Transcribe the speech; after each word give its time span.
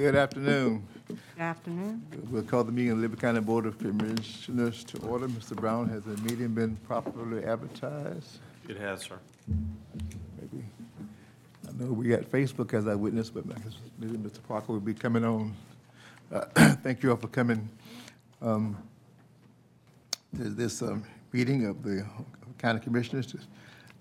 Good 0.00 0.16
afternoon. 0.16 0.88
Good 1.08 1.18
afternoon. 1.38 2.02
We'll 2.30 2.42
call 2.42 2.64
the 2.64 2.72
meeting 2.72 2.92
of 2.92 2.96
the 2.96 3.02
Liberty 3.02 3.20
County 3.20 3.40
Board 3.42 3.66
of 3.66 3.76
Commissioners 3.78 4.82
to 4.84 4.98
order. 5.00 5.28
Mr. 5.28 5.54
Brown, 5.54 5.90
has 5.90 6.04
the 6.04 6.16
meeting 6.22 6.54
been 6.54 6.76
properly 6.88 7.44
advertised? 7.44 8.38
It 8.66 8.78
has, 8.78 9.02
sir. 9.02 9.18
Maybe. 10.40 10.64
I 11.68 11.72
know 11.72 11.92
we 11.92 12.08
got 12.08 12.22
Facebook 12.22 12.72
as 12.72 12.86
our 12.86 12.96
witness, 12.96 13.28
but 13.28 13.44
I 13.54 13.58
guess 13.58 13.74
maybe 13.98 14.16
Mr. 14.16 14.38
Parker 14.48 14.72
will 14.72 14.80
be 14.80 14.94
coming 14.94 15.22
on. 15.22 15.54
Uh, 16.32 16.46
Thank 16.76 17.02
you 17.02 17.10
all 17.10 17.18
for 17.18 17.28
coming 17.28 17.68
um, 18.40 18.78
to 20.34 20.44
this 20.44 20.80
um, 20.80 21.04
meeting 21.30 21.66
of 21.66 21.82
the 21.82 22.06
county 22.56 22.80
commissioners. 22.80 23.34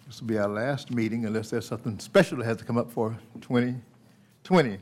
This 0.07 0.21
will 0.21 0.29
be 0.29 0.37
our 0.37 0.47
last 0.47 0.91
meeting 0.91 1.25
unless 1.25 1.49
there's 1.49 1.67
something 1.67 1.99
special 1.99 2.37
that 2.37 2.45
has 2.45 2.55
to 2.55 2.63
come 2.63 2.77
up 2.77 2.89
for 2.89 3.19
2020. 3.41 4.79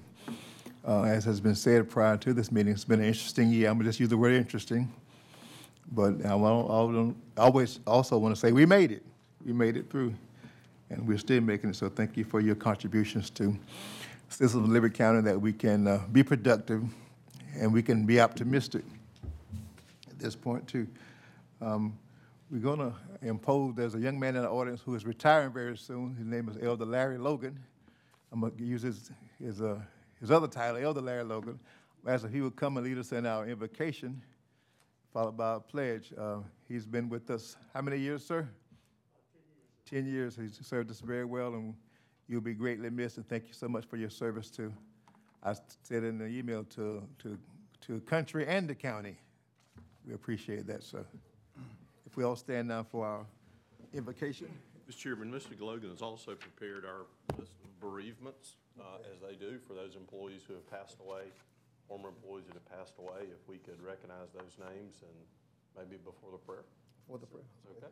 Uh, 0.87 1.03
As 1.03 1.25
has 1.25 1.41
been 1.41 1.55
said 1.55 1.89
prior 1.89 2.15
to 2.15 2.33
this 2.33 2.49
meeting, 2.49 2.71
it's 2.71 2.85
been 2.85 3.01
an 3.01 3.07
interesting 3.07 3.49
year. 3.51 3.69
I'm 3.69 3.75
gonna 3.77 3.89
just 3.89 3.99
use 3.99 4.07
the 4.07 4.17
word 4.17 4.33
interesting. 4.33 4.89
But 5.91 6.25
I 6.25 6.33
wa- 6.33 6.65
I 6.65 7.13
always 7.41 7.79
also 7.85 8.17
want 8.17 8.33
to 8.33 8.39
say, 8.39 8.53
we 8.53 8.65
made 8.65 8.91
it. 8.93 9.03
We 9.45 9.51
made 9.51 9.75
it 9.75 9.89
through, 9.89 10.13
and 10.89 11.05
we're 11.05 11.17
still 11.17 11.41
making 11.41 11.71
it. 11.71 11.75
So 11.75 11.89
thank 11.89 12.15
you 12.15 12.23
for 12.23 12.39
your 12.39 12.55
contributions 12.55 13.29
to 13.31 13.57
citizens 14.29 14.63
of 14.63 14.69
Liberty 14.69 14.95
County, 14.95 15.21
that 15.21 15.39
we 15.39 15.51
can 15.53 15.87
uh, 15.87 16.01
be 16.11 16.23
productive 16.23 16.83
and 17.57 17.73
we 17.73 17.81
can 17.81 18.05
be 18.05 18.19
optimistic 18.21 18.83
at 20.09 20.19
this 20.19 20.35
point, 20.35 20.67
too. 20.67 20.87
Um, 21.61 21.97
We're 22.51 22.59
going 22.59 22.79
to 22.79 22.93
impose, 23.21 23.75
there's 23.75 23.95
a 23.95 23.99
young 23.99 24.19
man 24.19 24.35
in 24.35 24.41
the 24.43 24.49
audience 24.49 24.81
who 24.81 24.95
is 24.95 25.05
retiring 25.05 25.51
very 25.51 25.77
soon. 25.77 26.15
His 26.15 26.25
name 26.25 26.47
is 26.49 26.57
Elder 26.61 26.85
Larry 26.85 27.17
Logan. 27.17 27.57
I'm 28.31 28.41
going 28.41 28.55
to 28.55 28.63
use 28.63 28.81
his, 28.81 29.11
his, 29.41 29.61
uh, 29.61 29.79
his 30.19 30.31
other 30.31 30.47
title, 30.47 30.77
Elder 30.77 31.01
Larry 31.01 31.23
Logan. 31.23 31.59
Asked 32.07 32.25
if 32.25 32.31
he 32.31 32.41
would 32.41 32.55
come 32.55 32.77
and 32.77 32.85
lead 32.85 32.97
us 32.97 33.11
in 33.11 33.25
our 33.25 33.45
invocation, 33.47 34.21
followed 35.11 35.35
by 35.35 35.55
a 35.55 35.59
pledge. 35.59 36.13
Uh, 36.17 36.37
He's 36.67 36.85
been 36.85 37.09
with 37.09 37.29
us, 37.29 37.57
how 37.73 37.81
many 37.81 37.97
years, 37.97 38.25
sir? 38.25 38.47
Ten 39.89 40.05
years. 40.05 40.35
He's 40.35 40.59
served 40.65 40.89
us 40.91 40.99
very 40.99 41.25
well, 41.25 41.53
and 41.55 41.73
you'll 42.27 42.41
be 42.41 42.53
greatly 42.53 42.89
missed, 42.89 43.17
and 43.17 43.27
thank 43.27 43.47
you 43.47 43.53
so 43.53 43.67
much 43.67 43.85
for 43.85 43.97
your 43.97 44.09
service 44.09 44.49
to, 44.51 44.71
I 45.43 45.55
said 45.83 46.03
in 46.03 46.17
the 46.17 46.27
email, 46.27 46.63
to, 46.75 47.03
to, 47.19 47.37
to 47.81 47.99
country 48.01 48.45
and 48.47 48.69
the 48.69 48.75
county. 48.75 49.17
We 50.05 50.13
appreciate 50.13 50.67
that, 50.67 50.83
sir. 50.83 51.05
If 52.05 52.15
we 52.15 52.23
all 52.23 52.35
stand 52.35 52.69
now 52.69 52.83
for 52.83 53.05
our 53.05 53.25
invocation. 53.93 54.47
Mr. 54.87 54.97
Chairman, 54.97 55.31
Mr. 55.31 55.59
Logan 55.59 55.89
has 55.89 56.01
also 56.01 56.33
prepared 56.35 56.85
our 56.85 57.03
list 57.37 57.51
of 57.59 57.79
bereavements, 57.81 58.55
uh, 58.79 59.03
as 59.11 59.19
they 59.19 59.35
do 59.35 59.59
for 59.67 59.73
those 59.73 59.97
employees 59.97 60.41
who 60.47 60.53
have 60.53 60.69
passed 60.71 60.95
away, 61.03 61.27
former 61.89 62.07
employees 62.07 62.45
that 62.47 62.55
have 62.55 62.69
passed 62.71 62.95
away. 62.97 63.27
If 63.27 63.43
we 63.47 63.57
could 63.57 63.83
recognize 63.83 64.31
those 64.31 64.55
names 64.55 65.03
and 65.03 65.17
maybe 65.75 65.99
before 65.99 66.31
the 66.31 66.39
prayer. 66.39 66.63
For 67.03 67.17
the 67.17 67.27
prayer. 67.27 67.43
Okay. 67.75 67.91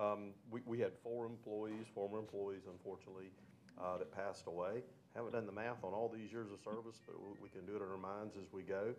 Um, 0.00 0.32
we, 0.50 0.60
we 0.64 0.80
had 0.80 0.92
four 1.02 1.26
employees, 1.26 1.84
former 1.94 2.18
employees, 2.18 2.64
unfortunately, 2.72 3.28
uh, 3.76 3.98
that 3.98 4.12
passed 4.16 4.46
away. 4.46 4.80
Haven't 5.14 5.32
done 5.32 5.44
the 5.44 5.52
math 5.52 5.84
on 5.84 5.92
all 5.92 6.08
these 6.08 6.32
years 6.32 6.48
of 6.52 6.60
service, 6.64 7.00
but 7.04 7.16
we, 7.40 7.48
can 7.48 7.64
do 7.64 7.76
it 7.76 7.84
in 7.84 7.88
our 7.88 8.00
minds 8.00 8.36
as 8.40 8.48
we 8.52 8.62
go. 8.62 8.92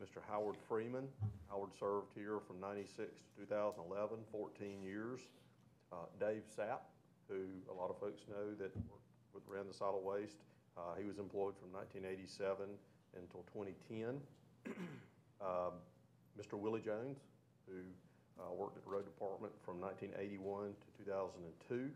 Mr. 0.00 0.20
Howard 0.28 0.56
Freeman, 0.68 1.08
Howard 1.50 1.70
served 1.80 2.12
here 2.14 2.38
from 2.46 2.60
ninety-six 2.60 3.18
to 3.36 3.44
2011, 3.48 4.16
14 4.30 4.82
years. 4.82 5.20
Uh, 5.92 5.96
Dave 6.20 6.42
Sapp, 6.46 6.84
who 7.28 7.48
a 7.70 7.74
lot 7.74 7.90
of 7.90 7.98
folks 7.98 8.22
know 8.28 8.54
that 8.58 8.72
worked 9.32 9.48
ran 9.48 9.66
the 9.66 9.74
solid 9.74 10.04
waste, 10.04 10.42
uh, 10.76 10.94
he 10.98 11.04
was 11.04 11.18
employed 11.18 11.54
from 11.58 11.72
nineteen 11.72 12.04
eighty-seven 12.04 12.66
until 13.16 13.44
twenty 13.52 13.74
ten. 13.88 14.20
Um, 15.38 15.78
Mr. 16.34 16.58
Willie 16.58 16.80
Jones, 16.82 17.18
who 17.70 17.78
uh, 18.42 18.50
worked 18.54 18.76
at 18.76 18.82
the 18.82 18.90
road 18.90 19.04
department 19.06 19.52
from 19.62 19.78
1981 19.78 20.74
to 20.74 21.04
2002, 21.06 21.90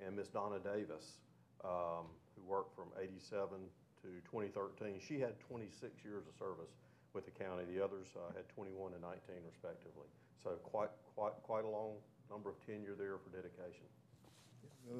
and 0.00 0.16
Miss 0.16 0.28
Donna 0.28 0.56
Davis, 0.64 1.20
um, 1.60 2.08
who 2.32 2.40
worked 2.48 2.72
from 2.72 2.88
87 2.96 3.60
to 4.00 4.08
2013. 4.32 4.96
She 4.96 5.20
had 5.20 5.36
26 5.44 6.00
years 6.04 6.24
of 6.24 6.32
service 6.40 6.72
with 7.12 7.28
the 7.28 7.36
county. 7.36 7.68
The 7.68 7.84
others 7.84 8.16
uh, 8.16 8.32
had 8.32 8.48
21 8.48 8.96
and 8.96 9.02
19 9.04 9.44
respectively. 9.44 10.08
So 10.40 10.56
quite, 10.64 10.88
quite, 11.16 11.36
quite 11.44 11.64
a 11.64 11.68
long 11.68 12.00
number 12.30 12.48
of 12.48 12.64
tenure 12.64 12.94
there 12.96 13.18
for 13.18 13.30
dedication. 13.30 13.84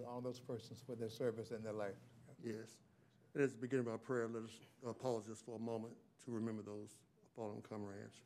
All 0.06 0.20
those 0.20 0.40
persons 0.40 0.82
for 0.84 0.94
their 0.94 1.08
service 1.08 1.52
and 1.52 1.64
their 1.64 1.72
life. 1.72 1.94
Yes. 2.44 2.76
And 3.34 3.42
as 3.42 3.52
the 3.52 3.58
beginning 3.58 3.86
of 3.86 3.92
our 3.92 3.98
prayer, 3.98 4.28
let 4.32 4.42
us 4.42 4.50
uh, 4.86 4.92
pause 4.92 5.26
just 5.26 5.44
for 5.44 5.56
a 5.56 5.58
moment 5.58 5.94
to 6.24 6.30
remember 6.30 6.62
those 6.62 6.90
fallen 7.36 7.62
comrades. 7.68 8.18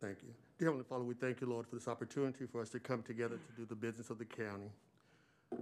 Thank 0.00 0.18
you. 0.22 0.34
Dear 0.58 0.68
Heavenly 0.68 0.84
Father, 0.84 1.04
we 1.04 1.14
thank 1.14 1.40
you, 1.40 1.46
Lord, 1.46 1.66
for 1.66 1.76
this 1.76 1.86
opportunity 1.86 2.44
for 2.44 2.60
us 2.60 2.70
to 2.70 2.80
come 2.80 3.02
together 3.02 3.36
to 3.36 3.52
do 3.56 3.64
the 3.64 3.76
business 3.76 4.10
of 4.10 4.18
the 4.18 4.24
county. 4.24 4.70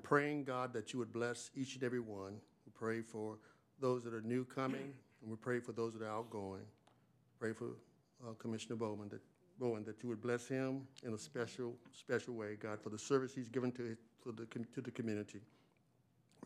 Praying, 0.02 0.44
God, 0.44 0.72
that 0.72 0.92
you 0.92 0.98
would 0.98 1.12
bless 1.12 1.50
each 1.54 1.74
and 1.74 1.84
every 1.84 2.00
one. 2.00 2.36
We 2.64 2.72
pray 2.74 3.02
for 3.02 3.36
those 3.80 4.02
that 4.04 4.14
are 4.14 4.22
new 4.22 4.44
coming, 4.46 4.94
and 5.22 5.30
we 5.30 5.36
pray 5.36 5.60
for 5.60 5.72
those 5.72 5.94
that 5.94 6.02
are 6.02 6.10
outgoing. 6.10 6.62
Pray 7.38 7.52
for 7.52 7.66
uh, 8.26 8.32
Commissioner 8.38 8.76
Bowman, 8.76 9.08
that, 9.08 9.20
Bowen, 9.58 9.84
that 9.84 10.02
you 10.02 10.08
would 10.08 10.20
bless 10.20 10.46
him 10.46 10.82
in 11.04 11.14
a 11.14 11.18
special, 11.18 11.74
special 11.92 12.34
way, 12.34 12.56
God, 12.60 12.80
for 12.80 12.90
the 12.90 12.98
service 12.98 13.34
he's 13.34 13.48
given 13.48 13.72
to, 13.72 13.96
to 14.24 14.32
the, 14.32 14.46
to 14.46 14.80
the 14.80 14.90
community. 14.90 15.40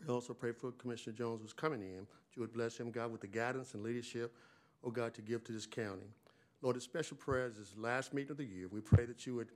We 0.01 0.13
also 0.13 0.33
pray 0.33 0.51
for 0.51 0.71
Commissioner 0.73 1.15
Jones 1.15 1.41
who's 1.41 1.53
coming 1.53 1.81
in, 1.81 1.99
that 1.99 2.35
you 2.35 2.41
would 2.41 2.53
bless 2.53 2.77
him, 2.77 2.91
God, 2.91 3.11
with 3.11 3.21
the 3.21 3.27
guidance 3.27 3.73
and 3.73 3.83
leadership, 3.83 4.33
oh 4.83 4.91
God, 4.91 5.13
to 5.15 5.21
give 5.21 5.43
to 5.45 5.51
this 5.51 5.65
county. 5.65 6.07
Lord, 6.61 6.77
a 6.77 6.81
special 6.81 7.17
prayer 7.17 7.47
is 7.47 7.57
this 7.57 7.73
last 7.77 8.13
meeting 8.13 8.31
of 8.31 8.37
the 8.37 8.45
year. 8.45 8.67
We 8.69 8.81
pray 8.81 9.05
that 9.05 9.25
you 9.25 9.35
would, 9.35 9.49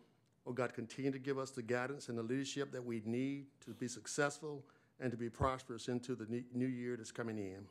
oh 0.45 0.53
God, 0.53 0.73
continue 0.73 1.11
to 1.11 1.19
give 1.19 1.37
us 1.37 1.51
the 1.51 1.61
guidance 1.61 2.09
and 2.09 2.17
the 2.17 2.23
leadership 2.23 2.71
that 2.71 2.83
we 2.83 3.01
need 3.05 3.47
to 3.65 3.71
be 3.71 3.87
successful 3.87 4.63
and 4.99 5.11
to 5.11 5.17
be 5.17 5.29
prosperous 5.29 5.87
into 5.87 6.15
the 6.15 6.43
new 6.53 6.67
year 6.67 6.95
that's 6.97 7.11
coming 7.11 7.37
in. 7.37 7.65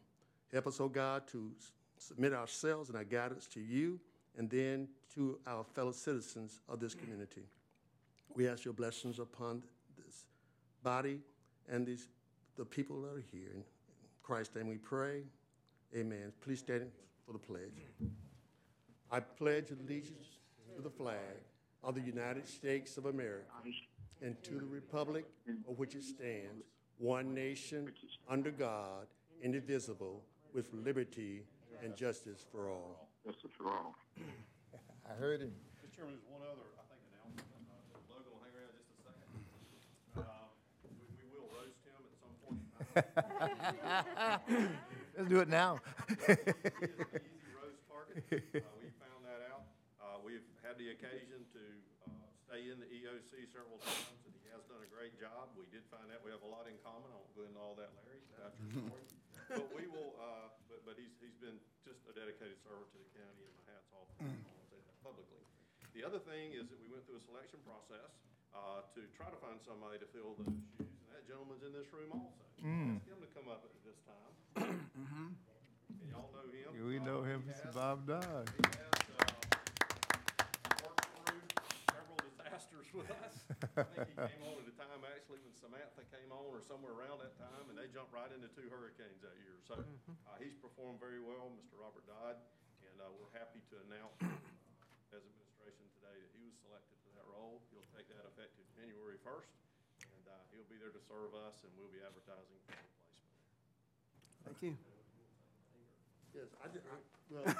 Help 0.52 0.66
us, 0.66 0.80
oh 0.80 0.88
God, 0.88 1.26
to 1.28 1.50
submit 1.98 2.32
ourselves 2.32 2.88
and 2.88 2.96
our 2.96 3.04
guidance 3.04 3.46
to 3.48 3.60
you 3.60 4.00
and 4.36 4.48
then 4.48 4.88
to 5.14 5.38
our 5.46 5.64
fellow 5.64 5.92
citizens 5.92 6.60
of 6.68 6.80
this 6.80 6.94
community. 6.94 7.42
We 8.34 8.48
ask 8.48 8.64
your 8.64 8.74
blessings 8.74 9.18
upon 9.18 9.62
this 9.96 10.26
body 10.82 11.20
and 11.68 11.86
these, 11.86 12.08
the 12.56 12.64
people 12.64 13.02
that 13.02 13.14
are 13.14 13.24
here. 13.32 13.50
In 13.54 13.64
Christ's 14.22 14.54
name 14.54 14.68
we 14.68 14.78
pray. 14.78 15.22
Amen. 15.96 16.32
Please 16.40 16.60
stand 16.60 16.90
for 17.26 17.32
the 17.32 17.38
pledge. 17.38 17.86
I 19.10 19.20
pledge 19.20 19.70
allegiance 19.70 20.28
to 20.76 20.82
the 20.82 20.90
flag 20.90 21.16
of 21.82 21.94
the 21.94 22.00
United 22.00 22.46
States 22.46 22.96
of 22.96 23.06
America 23.06 23.44
and 24.22 24.40
to 24.44 24.54
the 24.54 24.66
republic 24.66 25.24
for 25.64 25.74
which 25.74 25.94
it 25.94 26.04
stands, 26.04 26.64
one 26.98 27.34
nation, 27.34 27.90
under 28.28 28.50
God, 28.50 29.06
indivisible, 29.42 30.22
with 30.54 30.72
liberty 30.72 31.42
and 31.82 31.94
justice 31.96 32.44
for 32.50 32.68
all. 32.70 33.08
Justice 33.26 33.50
for 33.56 33.66
all. 33.68 33.94
I 35.08 35.12
heard 35.18 35.40
him. 35.40 35.52
Mr. 35.78 35.90
Chairman, 35.94 36.14
there's 36.18 36.26
one 36.28 36.42
other, 36.44 36.66
I 36.76 36.82
think, 36.90 37.00
announcement. 37.08 37.48
Uh, 37.70 37.74
Logan 38.12 38.28
will 38.34 38.42
hang 38.44 38.52
around 38.56 38.72
just 38.76 38.90
a 38.92 38.96
second. 39.08 39.30
Uh, 40.18 40.22
We, 40.84 40.90
we 41.16 41.24
will 41.32 41.48
roast 41.54 41.80
him 41.86 42.02
at 42.04 42.12
some 42.20 42.34
point. 42.44 42.60
Let's 45.18 45.28
do 45.30 45.40
it 45.40 45.48
now. 45.48 45.80
He 46.18 46.24
is 46.24 46.38
an 46.38 46.54
easy 47.34 47.50
roast 47.56 47.80
target. 47.90 48.22
Uh, 48.62 48.66
we 48.82 48.88
found 49.02 49.22
that 49.26 49.40
out. 49.50 49.62
Uh, 50.00 50.18
we've 50.22 50.44
had 50.64 50.78
the 50.78 50.90
occasion 50.94 51.42
to, 51.54 51.60
uh, 52.06 52.10
stay 52.46 52.68
in 52.70 52.78
the 52.80 52.86
EOC 52.90 53.46
several 53.54 53.78
times, 53.82 54.20
and 54.26 54.34
he 54.40 54.46
has 54.54 54.62
done 54.70 54.80
a 54.82 54.86
great 54.90 55.18
job. 55.20 55.50
We 55.58 55.66
did 55.74 55.82
find 55.92 56.06
out 56.14 56.22
we 56.24 56.30
have 56.32 56.42
a 56.46 56.50
lot 56.50 56.66
in 56.70 56.76
common. 56.86 57.10
I 57.12 57.16
won't 57.18 57.34
go 57.36 57.42
into 57.46 57.58
all 57.60 57.74
that, 57.80 57.90
Larry, 57.98 58.20
after 58.40 58.62
the 58.62 58.70
story. 58.88 59.04
But 59.48 59.72
we 59.72 59.88
will, 59.88 60.12
uh, 60.20 60.52
but, 60.68 60.84
but 60.84 60.94
he's, 61.00 61.16
he's 61.24 61.36
been 61.40 61.56
just 61.84 62.04
a 62.04 62.12
dedicated 62.12 62.60
servant 62.60 62.88
to 62.92 62.98
the 63.00 63.10
county, 63.16 63.44
and 63.48 63.54
my 63.56 63.64
hat's 63.72 63.88
off 63.96 64.08
to 64.20 64.28
him. 64.28 64.36
I 64.44 64.52
want 64.52 64.60
to 64.60 64.70
say 64.76 64.80
that 64.84 64.96
publicly. 65.00 65.40
The 65.96 66.04
other 66.04 66.20
thing 66.20 66.52
is 66.52 66.68
that 66.68 66.76
we 66.78 66.88
went 66.92 67.08
through 67.08 67.16
a 67.18 67.24
selection 67.24 67.58
process, 67.64 68.12
uh, 68.52 68.84
to 68.96 69.00
try 69.16 69.28
to 69.32 69.38
find 69.40 69.56
somebody 69.64 69.96
to 70.00 70.08
fill 70.12 70.36
those 70.36 70.52
shoes, 70.76 70.84
and 70.84 71.10
that 71.16 71.24
gentleman's 71.24 71.64
in 71.64 71.72
this 71.72 71.88
room 71.92 72.12
also. 72.12 72.44
Ask 73.00 73.08
him 73.08 73.20
to 73.24 73.30
come 73.32 73.48
up 73.48 73.64
at 73.64 73.72
this 73.84 73.98
time. 74.04 74.34
And 75.88 76.12
y'all 76.12 76.28
know 76.36 76.44
him. 76.52 76.84
We 76.84 77.00
know 77.00 77.22
him, 77.24 77.40
Bob. 77.72 78.04
He 78.04 78.12
has, 78.12 79.00
uh, 79.16 79.24
worked 80.84 81.08
through 81.24 81.40
several 82.62 82.82
with 83.06 83.10
us. 83.10 83.34
I 83.78 83.82
think 83.86 84.08
he 84.10 84.14
came 84.18 84.42
on 84.42 84.58
at 84.58 84.66
a 84.66 84.74
time 84.74 85.02
actually 85.14 85.38
when 85.46 85.54
Samantha 85.54 86.02
came 86.10 86.30
on 86.34 86.50
or 86.50 86.62
somewhere 86.66 86.92
around 86.92 87.22
that 87.22 87.38
time, 87.38 87.70
and 87.70 87.78
they 87.78 87.86
jumped 87.86 88.10
right 88.10 88.30
into 88.30 88.48
two 88.50 88.66
hurricanes 88.66 89.20
that 89.22 89.36
year. 89.38 89.58
So, 89.66 89.78
uh, 90.26 90.36
he's 90.42 90.54
performed 90.58 90.98
very 90.98 91.20
well, 91.22 91.50
Mr. 91.54 91.78
Robert 91.78 92.06
Dodd, 92.08 92.36
and, 92.90 92.96
uh, 93.00 93.06
we're 93.14 93.30
happy 93.38 93.62
to 93.70 93.74
announce 93.86 94.18
uh, 94.22 95.14
as 95.14 95.22
administration 95.22 95.86
today 95.98 96.16
that 96.18 96.32
he 96.34 96.42
was 96.42 96.56
selected 96.64 96.96
for 97.06 97.12
that 97.14 97.26
role. 97.30 97.62
He'll 97.70 97.86
take 97.94 98.08
that 98.10 98.24
effective 98.26 98.64
January 98.74 99.18
first, 99.22 99.54
and, 100.10 100.24
uh, 100.26 100.34
he'll 100.50 100.58
he'll 100.58 100.70
be 100.72 100.78
there 100.82 100.90
to 100.92 101.02
serve 101.06 101.32
us, 101.46 101.62
and 101.62 101.70
we'll 101.78 101.92
be 101.94 102.02
advertising 102.02 102.58
for 102.66 102.74
replacement. 102.74 102.98
Thank 104.44 104.58
you. 104.62 104.74
Yes, 106.34 106.50
I 106.62 106.66
ju- 106.68 106.82
I- 106.90 107.17
well. 107.30 107.54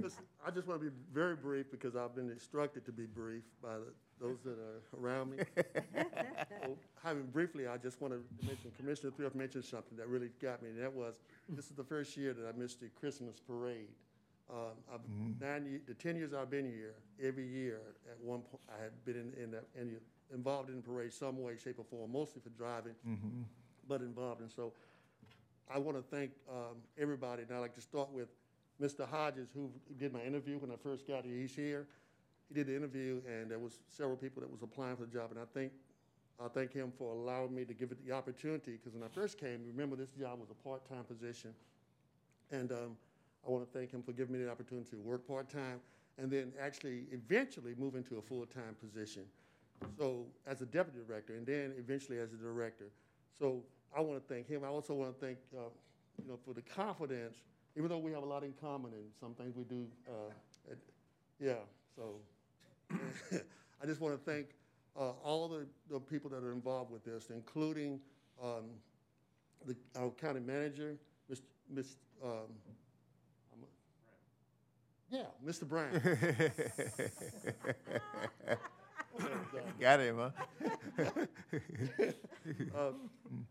Listen, 0.00 0.22
I 0.46 0.50
just 0.50 0.66
want 0.68 0.80
to 0.80 0.90
be 0.90 0.96
very 1.12 1.34
brief 1.36 1.70
because 1.70 1.96
I've 1.96 2.14
been 2.14 2.30
instructed 2.30 2.84
to 2.86 2.92
be 2.92 3.04
brief 3.06 3.42
by 3.62 3.78
the- 3.78 3.92
those 4.20 4.40
that 4.44 4.58
are 4.58 4.80
around 5.00 5.30
me. 5.30 5.38
So, 6.62 6.78
Having 7.02 7.26
briefly, 7.26 7.66
I 7.66 7.76
just 7.78 8.00
want 8.00 8.12
to 8.14 8.46
mention, 8.46 8.70
Commissioner 8.76 9.12
Thrift 9.12 9.34
mentioned 9.34 9.64
something 9.64 9.96
that 9.96 10.08
really 10.08 10.30
got 10.40 10.62
me, 10.62 10.70
and 10.70 10.78
that 10.80 10.92
was, 10.92 11.20
this 11.48 11.66
is 11.70 11.76
the 11.76 11.84
first 11.84 12.16
year 12.16 12.32
that 12.34 12.46
I 12.46 12.52
missed 12.58 12.80
the 12.80 12.88
Christmas 12.88 13.38
parade. 13.40 13.88
Um, 14.50 14.72
I've, 14.92 15.00
nine, 15.40 15.80
the 15.86 15.94
ten 15.94 16.16
years 16.16 16.32
I've 16.32 16.50
been 16.50 16.64
here, 16.64 16.94
every 17.22 17.46
year, 17.46 17.80
at 18.10 18.18
one 18.20 18.40
point, 18.40 18.62
I 18.68 18.82
had 18.82 19.04
been 19.04 19.16
in, 19.16 19.34
in, 19.42 19.54
in, 19.80 19.96
involved 20.32 20.70
in 20.70 20.76
the 20.76 20.82
parade 20.82 21.12
some 21.12 21.40
way, 21.42 21.56
shape, 21.62 21.78
or 21.78 21.84
form, 21.84 22.10
mostly 22.12 22.40
for 22.42 22.50
driving, 22.50 22.94
but 23.88 24.00
involved, 24.00 24.40
and 24.40 24.50
so 24.50 24.72
I 25.70 25.78
want 25.78 25.96
to 25.96 26.16
thank 26.16 26.30
um, 26.48 26.76
everybody, 26.98 27.42
and 27.42 27.52
I'd 27.52 27.58
like 27.58 27.74
to 27.74 27.80
start 27.80 28.10
with 28.10 28.28
Mr. 28.80 29.06
Hodges, 29.08 29.48
who 29.52 29.70
did 29.98 30.12
my 30.12 30.22
interview 30.22 30.58
when 30.58 30.70
I 30.70 30.76
first 30.76 31.06
got 31.06 31.24
here. 31.24 31.36
He's 31.36 31.54
here. 31.54 31.86
He 32.48 32.54
did 32.54 32.66
the 32.68 32.76
interview, 32.76 33.20
and 33.26 33.50
there 33.50 33.58
was 33.58 33.80
several 33.86 34.16
people 34.16 34.40
that 34.40 34.50
was 34.50 34.62
applying 34.62 34.96
for 34.96 35.04
the 35.04 35.12
job, 35.12 35.30
and 35.30 35.38
I 35.38 35.44
think, 35.52 35.72
I 36.42 36.48
thank 36.48 36.72
him 36.72 36.92
for 36.96 37.12
allowing 37.12 37.54
me 37.54 37.64
to 37.64 37.74
give 37.74 37.90
it 37.90 38.06
the 38.06 38.12
opportunity, 38.12 38.72
because 38.72 38.94
when 38.94 39.02
I 39.02 39.08
first 39.08 39.38
came, 39.38 39.60
remember, 39.66 39.96
this 39.96 40.10
job 40.10 40.38
was 40.38 40.48
a 40.50 40.54
part-time 40.54 41.04
position. 41.04 41.52
And 42.50 42.72
um, 42.72 42.96
I 43.46 43.50
want 43.50 43.70
to 43.70 43.78
thank 43.78 43.90
him 43.90 44.02
for 44.02 44.12
giving 44.12 44.38
me 44.38 44.44
the 44.44 44.50
opportunity 44.50 44.88
to 44.90 44.96
work 44.96 45.26
part-time, 45.26 45.80
and 46.16 46.30
then 46.30 46.52
actually 46.60 47.04
eventually 47.12 47.74
move 47.76 47.94
into 47.94 48.16
a 48.16 48.22
full-time 48.22 48.76
position. 48.80 49.24
So, 49.98 50.24
as 50.46 50.62
a 50.62 50.66
deputy 50.66 51.00
director, 51.06 51.34
and 51.34 51.46
then 51.46 51.74
eventually 51.76 52.18
as 52.18 52.32
a 52.32 52.36
director. 52.36 52.90
So 53.38 53.62
I 53.96 54.00
want 54.00 54.20
to 54.20 54.34
thank 54.34 54.48
him. 54.48 54.62
I 54.64 54.68
also 54.68 54.94
want 54.94 55.18
to 55.18 55.26
thank, 55.26 55.38
uh, 55.56 55.70
you 56.22 56.28
know, 56.28 56.38
for 56.44 56.54
the 56.54 56.62
confidence, 56.62 57.36
even 57.76 57.88
though 57.88 57.98
we 57.98 58.12
have 58.12 58.22
a 58.22 58.26
lot 58.26 58.42
in 58.42 58.52
common 58.60 58.92
and 58.92 59.04
some 59.20 59.34
things 59.34 59.56
we 59.56 59.64
do, 59.64 59.86
uh, 60.08 60.32
yeah, 61.40 61.54
so. 61.96 62.16
I 63.80 63.86
just 63.86 64.00
want 64.00 64.14
to 64.14 64.30
thank 64.30 64.48
uh, 64.98 65.12
all 65.22 65.48
the, 65.48 65.66
the 65.90 66.00
people 66.00 66.30
that 66.30 66.42
are 66.42 66.52
involved 66.52 66.90
with 66.90 67.04
this, 67.04 67.30
including 67.30 68.00
um, 68.42 68.64
the, 69.66 69.76
our 69.96 70.10
county 70.10 70.40
manager, 70.40 70.96
Mr. 71.30 71.42
Ms., 71.70 71.96
um, 72.24 72.30
yeah, 75.10 75.22
Mr. 75.46 75.66
Brown. 75.66 76.02
Got 79.80 80.00
him, 80.00 80.16
huh? 80.18 80.30
Uh, 82.76 82.90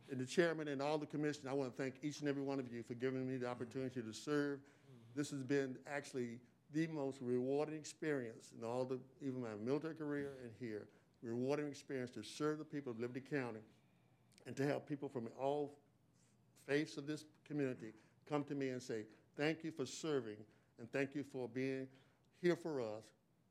And 0.09 0.19
the 0.19 0.25
chairman 0.25 0.69
and 0.69 0.81
all 0.81 0.97
the 0.97 1.05
commission, 1.05 1.47
I 1.47 1.53
want 1.53 1.75
to 1.75 1.83
thank 1.83 1.95
each 2.01 2.21
and 2.21 2.29
every 2.29 2.41
one 2.41 2.59
of 2.59 2.71
you 2.71 2.81
for 2.81 2.93
giving 2.93 3.27
me 3.27 3.37
the 3.37 3.47
opportunity 3.47 4.01
to 4.01 4.13
serve. 4.13 4.59
This 5.15 5.29
has 5.31 5.43
been 5.43 5.77
actually 5.85 6.39
the 6.73 6.87
most 6.87 7.19
rewarding 7.21 7.75
experience 7.75 8.51
in 8.57 8.65
all 8.65 8.85
the, 8.85 8.99
even 9.21 9.41
my 9.41 9.49
military 9.63 9.95
career 9.95 10.31
and 10.41 10.51
here, 10.59 10.87
rewarding 11.21 11.67
experience 11.67 12.11
to 12.11 12.23
serve 12.23 12.57
the 12.57 12.65
people 12.65 12.91
of 12.91 12.99
Liberty 12.99 13.21
County 13.21 13.59
and 14.45 14.55
to 14.55 14.65
have 14.65 14.87
people 14.87 15.09
from 15.09 15.27
all 15.39 15.77
faiths 16.67 16.97
of 16.97 17.05
this 17.05 17.25
community 17.45 17.93
come 18.27 18.43
to 18.45 18.55
me 18.55 18.69
and 18.69 18.81
say, 18.81 19.03
thank 19.35 19.63
you 19.63 19.71
for 19.71 19.85
serving 19.85 20.37
and 20.79 20.91
thank 20.91 21.15
you 21.15 21.23
for 21.23 21.47
being 21.47 21.87
here 22.41 22.55
for 22.55 22.81
us 22.81 23.03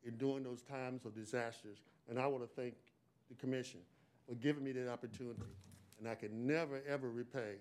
in 0.05 0.17
during 0.17 0.43
those 0.45 0.63
times 0.63 1.05
of 1.05 1.15
disasters. 1.15 1.79
And 2.09 2.19
I 2.19 2.27
want 2.27 2.43
to 2.43 2.61
thank 2.61 2.75
the 3.29 3.35
commission 3.35 3.81
for 4.29 4.35
giving 4.35 4.65
me 4.65 4.73
that 4.73 4.91
opportunity. 4.91 5.43
And 5.99 6.09
I 6.09 6.15
can 6.15 6.47
never, 6.47 6.81
ever 6.89 7.11
repay. 7.11 7.57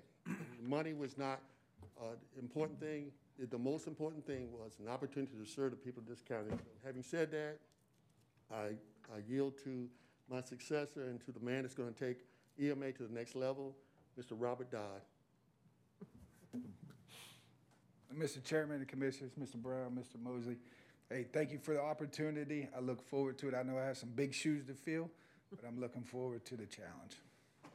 Money 0.61 0.93
was 0.93 1.17
not 1.17 1.41
uh, 2.01 2.15
important 2.39 2.79
thing. 2.79 3.11
The 3.49 3.57
most 3.57 3.87
important 3.87 4.25
thing 4.25 4.49
was 4.51 4.77
an 4.79 4.87
opportunity 4.87 5.33
to 5.37 5.45
serve 5.45 5.71
the 5.71 5.77
people 5.77 6.01
of 6.01 6.07
this 6.07 6.21
county. 6.21 6.49
So 6.51 6.57
Having 6.85 7.03
said 7.03 7.31
that, 7.31 7.57
I, 8.51 8.75
I 9.13 9.19
yield 9.27 9.53
to 9.63 9.87
my 10.29 10.41
successor 10.41 11.03
and 11.03 11.23
to 11.25 11.31
the 11.31 11.39
man 11.39 11.63
that's 11.63 11.75
going 11.75 11.93
to 11.93 11.99
take 11.99 12.19
EMA 12.59 12.91
to 12.93 13.03
the 13.03 13.13
next 13.13 13.35
level, 13.35 13.75
Mr. 14.19 14.31
Robert 14.31 14.71
Dodd. 14.71 15.01
Mr. 18.17 18.41
Chairman 18.43 18.77
and 18.77 18.87
Commissioners, 18.87 19.31
Mr. 19.39 19.55
Brown, 19.55 19.91
Mr. 19.91 20.21
Mosley, 20.21 20.55
hey, 21.09 21.25
thank 21.31 21.51
you 21.51 21.59
for 21.59 21.73
the 21.73 21.81
opportunity. 21.81 22.67
I 22.75 22.79
look 22.79 23.01
forward 23.07 23.37
to 23.39 23.47
it. 23.49 23.53
I 23.53 23.63
know 23.63 23.77
I 23.77 23.85
have 23.85 23.97
some 23.97 24.09
big 24.09 24.33
shoes 24.33 24.65
to 24.65 24.73
fill, 24.73 25.09
but 25.49 25.59
I'm 25.67 25.79
looking 25.79 26.03
forward 26.03 26.45
to 26.45 26.55
the 26.55 26.65
challenge. 26.65 27.15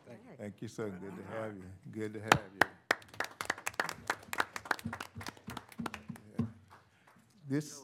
Thank 0.06 0.20
you. 0.28 0.36
Thank 0.38 0.62
you, 0.62 0.68
sir. 0.68 0.88
Good 0.90 1.12
to 1.16 1.40
have 1.40 1.54
you. 1.54 1.64
Good 1.92 2.14
to 2.14 2.20
have 2.20 2.40
you. 2.54 2.60
This 7.48 7.82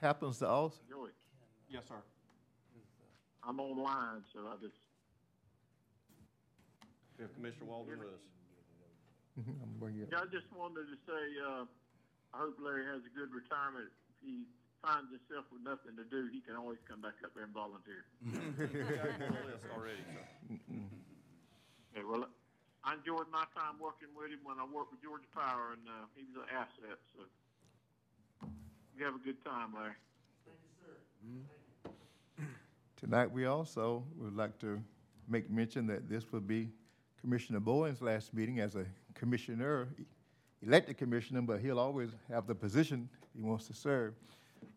happens 0.00 0.38
to 0.38 0.48
also, 0.48 0.76
Joey, 0.88 1.10
Yes, 1.70 1.82
sir. 1.88 1.96
I'm 3.42 3.58
online, 3.58 4.20
so 4.32 4.40
I 4.52 4.56
just, 4.60 4.76
We 7.16 7.22
have 7.24 7.32
Commissioner 7.34 7.64
Walden 7.66 7.98
with 8.00 8.08
us. 8.08 8.20
Mhm, 9.40 9.62
I'm 9.62 9.72
bringing 9.80 10.02
it. 10.02 10.08
yeah, 10.12 10.20
I 10.20 10.26
just 10.26 10.52
wanted 10.52 10.84
to 10.92 10.96
say, 11.08 11.22
uh, 11.40 11.64
I 12.34 12.38
hope 12.38 12.60
Larry 12.60 12.84
has 12.84 13.00
a 13.06 13.12
good 13.16 13.32
retirement. 13.32 13.88
He 14.20 14.44
finds 14.82 15.10
himself 15.10 15.44
with 15.50 15.62
nothing 15.62 15.96
to 15.98 16.04
do, 16.06 16.28
he 16.32 16.40
can 16.40 16.54
always 16.56 16.78
come 16.88 17.00
back 17.00 17.18
up 17.24 17.34
there 17.34 17.44
and 17.44 17.54
volunteer. 17.54 18.06
We 18.22 18.94
got 18.96 19.10
him 19.10 19.22
on 19.22 19.34
the 19.34 19.44
list 19.50 19.64
already, 19.74 20.02
sir. 20.06 20.24
Okay, 21.94 22.04
well, 22.06 22.26
I 22.84 22.94
enjoyed 22.94 23.26
my 23.32 23.44
time 23.54 23.78
working 23.80 24.08
with 24.14 24.30
him 24.30 24.40
when 24.44 24.58
I 24.58 24.64
worked 24.64 24.92
with 24.92 25.02
Georgia 25.02 25.26
Power, 25.34 25.74
and, 25.74 25.82
uh, 25.88 26.06
he 26.14 26.22
was 26.30 26.46
an 26.46 26.48
asset, 26.54 26.98
so. 27.14 27.22
You 28.96 29.04
have 29.04 29.14
a 29.14 29.22
good 29.24 29.42
time, 29.44 29.74
Larry. 29.74 29.94
Thank 30.44 30.58
you, 30.62 30.72
sir. 30.82 31.92
Tonight, 32.96 33.30
we 33.30 33.46
also 33.46 34.02
would 34.16 34.34
like 34.34 34.58
to 34.60 34.82
make 35.28 35.50
mention 35.50 35.86
that 35.86 36.08
this 36.08 36.32
will 36.32 36.40
be 36.40 36.68
Commissioner 37.20 37.60
Bowen's 37.60 38.02
last 38.02 38.34
meeting 38.34 38.58
as 38.60 38.74
a 38.74 38.86
commissioner, 39.14 39.88
elected 40.62 40.96
commissioner, 40.98 41.42
but 41.42 41.60
he'll 41.60 41.78
always 41.78 42.10
have 42.28 42.46
the 42.46 42.54
position 42.54 43.08
he 43.36 43.42
wants 43.42 43.66
to 43.68 43.74
serve. 43.74 44.14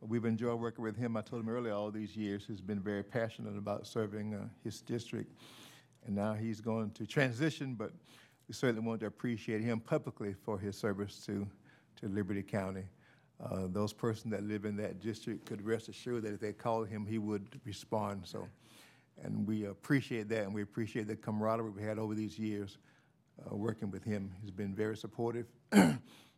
We've 0.02 0.26
enjoyed 0.26 0.60
working 0.60 0.84
with 0.84 0.98
him. 0.98 1.16
I 1.16 1.22
told 1.22 1.44
him 1.44 1.50
earlier, 1.50 1.74
all 1.74 1.92
these 1.92 2.18
years, 2.18 2.44
he's 2.48 2.60
been 2.60 2.80
very 2.80 3.04
passionate 3.04 3.56
about 3.56 3.86
serving 3.86 4.34
uh, 4.34 4.48
his 4.64 4.82
district. 4.82 5.32
And 6.06 6.16
now 6.16 6.34
he's 6.34 6.60
going 6.60 6.90
to 6.92 7.06
transition, 7.06 7.76
but 7.76 7.92
we 8.48 8.56
certainly 8.56 8.86
want 8.86 9.02
to 9.02 9.06
appreciate 9.06 9.62
him 9.62 9.80
publicly 9.80 10.34
for 10.34 10.58
his 10.58 10.76
service 10.76 11.24
to, 11.28 11.48
to 12.00 12.08
Liberty 12.08 12.42
County. 12.42 12.86
Uh, 13.44 13.68
Those 13.68 13.94
persons 13.94 14.32
that 14.32 14.44
live 14.44 14.66
in 14.66 14.76
that 14.78 15.00
district 15.00 15.46
could 15.46 15.64
rest 15.64 15.88
assured 15.88 16.24
that 16.24 16.34
if 16.34 16.40
they 16.40 16.54
called 16.54 16.88
him, 16.88 17.06
he 17.06 17.20
would 17.20 17.60
respond, 17.64 18.22
so. 18.24 18.48
And 19.24 19.46
we 19.46 19.66
appreciate 19.66 20.30
that, 20.30 20.46
and 20.46 20.54
we 20.54 20.64
appreciate 20.64 21.08
the 21.08 21.16
camaraderie 21.16 21.70
we 21.70 21.84
had 21.84 22.00
over 22.00 22.16
these 22.16 22.40
years, 22.40 22.80
uh, 23.40 23.56
working 23.56 23.92
with 23.92 24.04
him. 24.04 24.32
He's 24.42 24.50
been 24.50 24.74
very 24.74 24.98
supportive. 24.98 25.46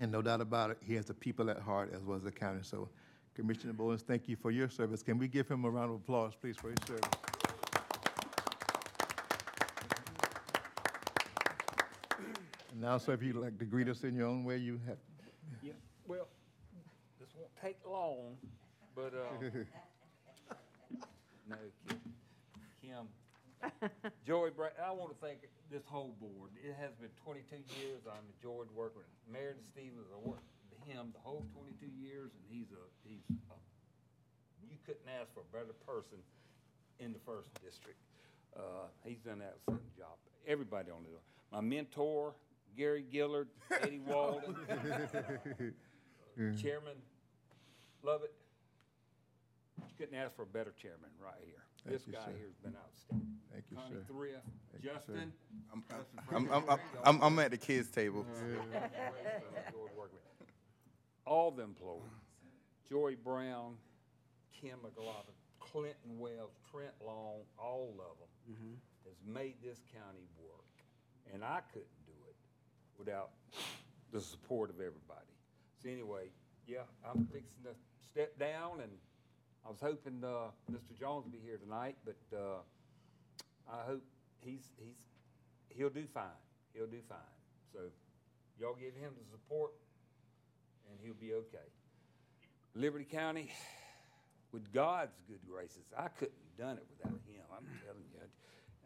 And 0.00 0.12
no 0.12 0.22
doubt 0.22 0.40
about 0.40 0.70
it, 0.70 0.78
he 0.80 0.94
has 0.94 1.06
the 1.06 1.14
people 1.14 1.50
at 1.50 1.58
heart 1.58 1.92
as 1.94 2.02
well 2.04 2.16
as 2.16 2.22
the 2.22 2.30
county. 2.30 2.60
So 2.62 2.88
Commissioner 3.34 3.72
Bowens, 3.72 4.02
thank 4.02 4.28
you 4.28 4.36
for 4.36 4.50
your 4.50 4.68
service. 4.68 5.02
Can 5.02 5.18
we 5.18 5.28
give 5.28 5.48
him 5.48 5.64
a 5.64 5.70
round 5.70 5.90
of 5.90 5.96
applause, 5.96 6.34
please, 6.40 6.56
for 6.56 6.70
his 6.70 6.78
service? 6.86 7.08
And 12.72 12.80
now, 12.80 12.98
sir, 12.98 13.12
if 13.14 13.22
you'd 13.22 13.36
like 13.36 13.58
to 13.58 13.64
greet 13.64 13.88
us 13.88 14.04
in 14.04 14.14
your 14.14 14.26
own 14.26 14.44
way, 14.44 14.56
you 14.58 14.80
have, 14.86 14.98
Yeah, 15.62 15.72
well, 16.06 16.28
this 17.18 17.28
won't 17.36 17.50
take 17.62 17.78
long, 17.88 18.36
but, 18.94 19.12
uh, 19.14 19.40
no, 21.48 21.56
Kim, 21.88 21.98
Kim, 22.82 23.08
Joey 24.26 24.50
I 24.54 24.90
want 24.92 25.10
to 25.10 25.18
thank 25.20 25.40
this 25.70 25.84
whole 25.86 26.14
board. 26.20 26.50
It 26.62 26.74
has 26.78 26.94
been 27.00 27.10
twenty-two 27.22 27.62
years. 27.80 28.02
I'm 28.06 28.24
enjoyed 28.36 28.68
working 28.74 29.02
with 29.02 29.10
Marion 29.30 29.62
Stevens. 29.62 30.06
I 30.14 30.18
worked 30.22 30.46
with 30.70 30.82
him 30.86 31.10
the 31.12 31.20
whole 31.20 31.44
twenty-two 31.54 31.90
years, 31.90 32.30
and 32.34 32.42
he's 32.48 32.70
a, 32.70 32.82
he's 33.04 33.24
a, 33.50 33.56
you 34.70 34.78
couldn't 34.86 35.08
ask 35.20 35.32
for 35.34 35.42
a 35.42 35.50
better 35.52 35.74
person 35.86 36.18
in 37.00 37.12
the 37.12 37.18
first 37.26 37.50
district. 37.64 37.98
Uh, 38.56 38.90
he's 39.04 39.18
done 39.18 39.40
an 39.40 39.48
outstanding 39.50 39.92
job. 39.96 40.16
Everybody 40.46 40.90
on 40.90 41.04
it. 41.04 41.20
My 41.52 41.60
mentor, 41.60 42.34
Gary 42.76 43.04
Gilliard, 43.12 43.46
Eddie 43.82 44.00
Walden, 44.06 44.56
Chairman 46.60 46.96
Lovette. 48.04 48.34
You 49.98 50.06
couldn't 50.06 50.20
ask 50.20 50.36
for 50.36 50.42
a 50.42 50.46
better 50.46 50.72
chairman 50.80 51.10
right 51.20 51.34
here. 51.44 51.64
This 51.84 52.06
you, 52.06 52.12
guy 52.12 52.20
sir. 52.26 52.32
here's 52.38 52.54
been 52.62 52.74
outstanding. 52.78 53.34
Thank 53.50 53.64
you, 53.68 53.76
Connie 53.76 53.94
sir. 53.94 54.04
Thrift, 54.06 54.46
Thank 54.70 54.84
you, 54.84 54.90
sir. 54.90 54.94
Justin. 54.94 55.32
I'm, 55.72 55.84
I'm, 56.30 56.48
I'm, 56.52 56.78
I'm, 57.04 57.22
I'm 57.22 57.38
at 57.40 57.50
the 57.50 57.56
kids' 57.56 57.90
table. 57.90 58.24
enjoyed. 58.38 60.10
All 61.26 61.50
the 61.50 61.64
employees, 61.64 62.02
Joey 62.88 63.16
Brown, 63.16 63.74
Kim 64.52 64.78
McLaughlin, 64.82 65.34
Clinton 65.58 66.18
Wells, 66.18 66.52
Trent 66.70 66.94
Long, 67.04 67.42
all 67.58 67.96
of 67.98 68.18
them, 68.18 68.56
mm-hmm. 68.56 68.74
has 69.04 69.16
made 69.26 69.56
this 69.62 69.80
county 69.92 70.28
work. 70.38 70.64
And 71.34 71.42
I 71.42 71.58
couldn't 71.72 72.06
do 72.06 72.12
it 72.28 72.36
without 72.96 73.30
the 74.12 74.20
support 74.20 74.70
of 74.70 74.76
everybody. 74.76 75.34
So 75.82 75.90
anyway, 75.90 76.30
yeah, 76.68 76.86
I'm 77.04 77.26
fixing 77.26 77.64
to 77.64 77.70
step 78.10 78.38
down 78.38 78.80
and 78.80 78.92
I 79.68 79.70
was 79.70 79.80
hoping, 79.82 80.24
uh, 80.24 80.48
Mr. 80.72 80.98
Jones 80.98 81.24
would 81.24 81.32
be 81.32 81.44
here 81.44 81.58
tonight, 81.58 81.96
but, 82.02 82.16
uh, 82.34 82.64
I 83.70 83.84
hope 83.84 84.02
he's, 84.40 84.64
he's, 84.78 84.96
he'll 85.68 85.90
do 85.90 86.06
fine. 86.06 86.40
He'll 86.72 86.86
do 86.86 87.02
fine. 87.06 87.18
So 87.74 87.80
y'all 88.58 88.76
give 88.80 88.94
him 88.94 89.12
the 89.12 89.28
support 89.30 89.72
and 90.88 90.98
he'll 91.04 91.20
be 91.20 91.34
okay. 91.34 91.68
Liberty 92.74 93.04
County, 93.04 93.52
with 94.52 94.72
God's 94.72 95.12
good 95.28 95.40
graces, 95.46 95.84
I 95.94 96.08
couldn't 96.08 96.32
have 96.32 96.66
done 96.66 96.78
it 96.78 96.86
without 96.96 97.20
him. 97.28 97.44
I'm 97.54 97.66
telling 97.84 98.04
you, 98.14 98.20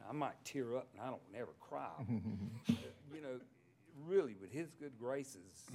I 0.09 0.13
might 0.13 0.45
tear 0.45 0.77
up 0.77 0.89
and 0.95 1.01
I 1.01 1.11
don't 1.11 1.23
never 1.33 1.53
cry. 1.61 1.95
Uh, 2.01 2.73
you 3.15 3.23
know, 3.23 3.39
really, 4.05 4.35
with 4.41 4.51
his 4.51 4.67
good 4.81 4.99
graces, 4.99 5.71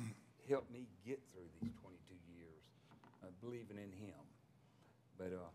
helped 0.50 0.70
me 0.70 0.86
get 1.06 1.22
through 1.32 1.48
these 1.62 1.72
22 1.82 2.14
years 2.36 2.60
of 3.24 3.40
believing 3.40 3.78
in 3.78 3.92
him. 4.06 4.20
But 5.18 5.34
uh, 5.34 5.50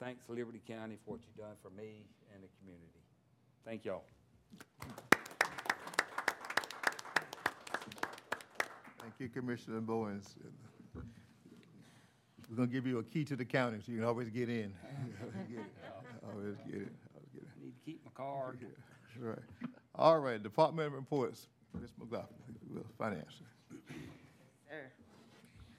thanks, 0.00 0.24
Liberty 0.28 0.60
County, 0.66 0.96
for 1.04 1.12
what 1.12 1.20
you've 1.26 1.36
done 1.36 1.56
for 1.62 1.70
me 1.70 2.04
and 2.34 2.42
the 2.42 2.48
community. 2.60 3.00
Thank 3.64 3.84
y'all. 3.84 4.04
Thank 9.00 9.14
you, 9.18 9.28
Commissioner 9.28 9.80
Bowens. 9.80 10.34
We're 12.50 12.56
gonna 12.56 12.68
give 12.68 12.86
you 12.86 12.98
a 12.98 13.02
key 13.02 13.24
to 13.24 13.36
the 13.36 13.44
county, 13.44 13.78
so 13.84 13.92
you 13.92 13.98
can 13.98 14.06
always 14.06 14.30
get 14.30 14.48
in. 14.48 14.72
Always 16.32 16.56
get 16.68 16.82
it, 16.82 16.92
always 17.14 17.28
get 17.32 17.42
it. 17.42 17.48
I 17.56 17.64
need 17.64 17.72
to 17.72 17.84
keep 17.84 18.04
my 18.04 18.10
card. 18.14 18.58
That's 19.14 19.24
right. 19.24 19.70
All 19.94 20.18
right, 20.18 20.42
Department 20.42 20.92
reports. 20.92 21.46
Ms. 21.80 21.90
McLaughlin, 21.98 22.34
Finance. 22.98 23.42
Sir, 24.68 24.90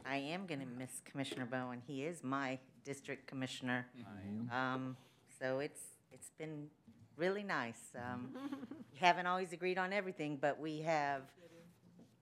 I 0.06 0.18
am 0.18 0.46
going 0.46 0.60
to 0.60 0.66
miss 0.66 1.02
Commissioner 1.06 1.46
Bowen. 1.46 1.82
He 1.86 2.04
is 2.04 2.24
my 2.24 2.60
district 2.92 3.28
commissioner. 3.28 3.86
Um, 4.50 4.96
so 5.40 5.60
it's, 5.60 5.82
it's 6.14 6.32
been 6.40 6.68
really 7.18 7.44
nice. 7.44 7.92
Um, 7.98 8.30
we 8.94 8.98
haven't 8.98 9.28
always 9.28 9.52
agreed 9.52 9.78
on 9.78 9.92
everything, 9.92 10.38
but 10.40 10.58
we 10.58 10.80
have, 10.84 11.24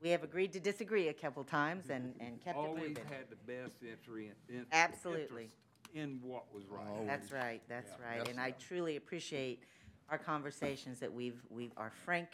we 0.02 0.10
have 0.10 0.24
agreed 0.24 0.52
to 0.54 0.60
disagree 0.60 1.10
a 1.10 1.14
couple 1.14 1.44
times 1.44 1.92
and, 1.92 2.16
and 2.20 2.42
kept 2.44 2.58
it 2.58 2.60
Always 2.60 2.82
moving. 2.90 3.04
had 3.08 3.30
the 3.30 3.36
best 3.54 3.76
entry 3.88 4.32
in. 4.50 4.56
in- 4.56 4.66
Absolutely. 4.72 5.44
interest 5.44 5.56
In 5.94 6.20
what 6.24 6.46
was 6.54 6.64
right. 6.68 7.06
That's 7.06 7.32
right, 7.32 7.62
that's 7.70 7.92
Yeah. 8.00 8.18
right. 8.18 8.28
And 8.28 8.40
I 8.40 8.52
truly 8.52 8.96
appreciate 8.96 9.62
our 10.10 10.18
conversations 10.18 11.00
that 11.00 11.14
we've, 11.14 11.40
we've, 11.52 11.72
our 11.78 11.92
frank 11.92 12.30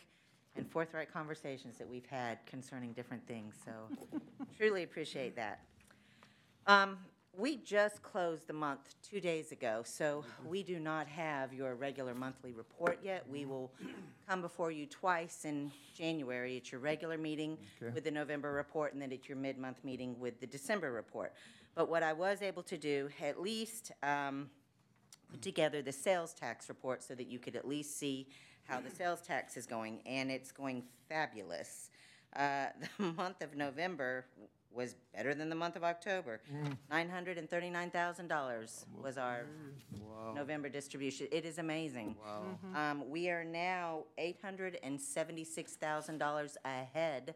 and 0.56 0.66
forthright 0.70 1.12
conversations 1.12 1.78
that 1.80 1.88
we've 1.90 2.06
had 2.06 2.46
concerning 2.46 2.94
different 2.94 3.26
things, 3.28 3.56
so 3.66 3.72
truly 4.58 4.84
appreciate 4.84 5.36
that. 5.36 5.60
Um, 6.68 6.98
we 7.38 7.58
just 7.58 8.02
closed 8.04 8.48
the 8.48 8.54
month 8.54 8.94
two 9.10 9.22
days 9.22 9.52
ago, 9.52 9.82
so 9.86 10.24
we 10.46 10.64
do 10.64 10.80
not 10.80 11.08
have 11.08 11.54
your 11.54 11.76
regular 11.76 12.14
monthly 12.14 12.52
report 12.52 13.00
yet. 13.04 13.26
We 13.30 13.46
will 13.46 13.72
come 14.28 14.42
before 14.42 14.70
you 14.72 14.86
twice 14.86 15.46
in 15.46 15.72
January 15.96 16.58
at 16.58 16.72
your 16.72 16.82
regular 16.82 17.18
meeting 17.18 17.58
Okay. 17.82 17.94
with 17.94 18.04
the 18.04 18.12
November 18.12 18.52
report, 18.52 18.94
and 18.94 19.02
then 19.02 19.12
at 19.14 19.30
your 19.30 19.38
mid-month 19.38 19.78
meeting 19.84 20.20
with 20.20 20.40
the 20.42 20.48
December 20.48 20.92
report. 20.92 21.34
But 21.74 21.90
what 21.90 22.04
I 22.04 22.12
was 22.14 22.42
able 22.42 22.64
to 22.64 22.78
do, 22.78 23.10
at 23.22 23.42
least, 23.42 23.92
um, 24.04 24.50
put 25.32 25.42
together 25.42 25.82
the 25.82 25.94
sales 25.94 26.34
tax 26.34 26.68
report 26.68 27.02
so 27.02 27.16
that 27.16 27.28
you 27.28 27.40
could 27.40 27.56
at 27.56 27.66
least 27.68 27.98
see 27.98 28.28
how 28.66 28.82
the 28.82 28.90
sales 28.90 29.22
tax 29.22 29.56
is 29.56 29.66
going, 29.66 30.02
and 30.06 30.30
it's 30.30 30.52
going 30.52 30.84
fabulous. 31.08 31.90
Uh, 32.36 32.68
The 32.98 33.14
month 33.14 33.42
of 33.42 33.56
November 33.56 34.26
was 34.74 34.96
better 35.14 35.34
than 35.34 35.50
the 35.50 35.56
month 35.56 35.76
of 35.76 35.84
October. 35.84 36.42
Nine 36.90 37.10
hundred 37.10 37.38
and 37.38 37.50
thirty-nine 37.50 37.92
thousand 37.92 38.28
dollars 38.28 38.86
was 39.02 39.18
our 39.18 39.46
November 40.36 40.70
distribution. 40.70 41.28
It 41.32 41.46
is 41.46 41.58
amazing. 41.58 42.16
Um, 42.76 43.10
We 43.10 43.30
are 43.30 43.44
now 43.44 44.04
eight 44.18 44.40
hundred 44.42 44.78
and 44.84 45.00
seventy-six 45.00 45.74
thousand 45.76 46.18
dollars 46.20 46.58
ahead 46.66 47.36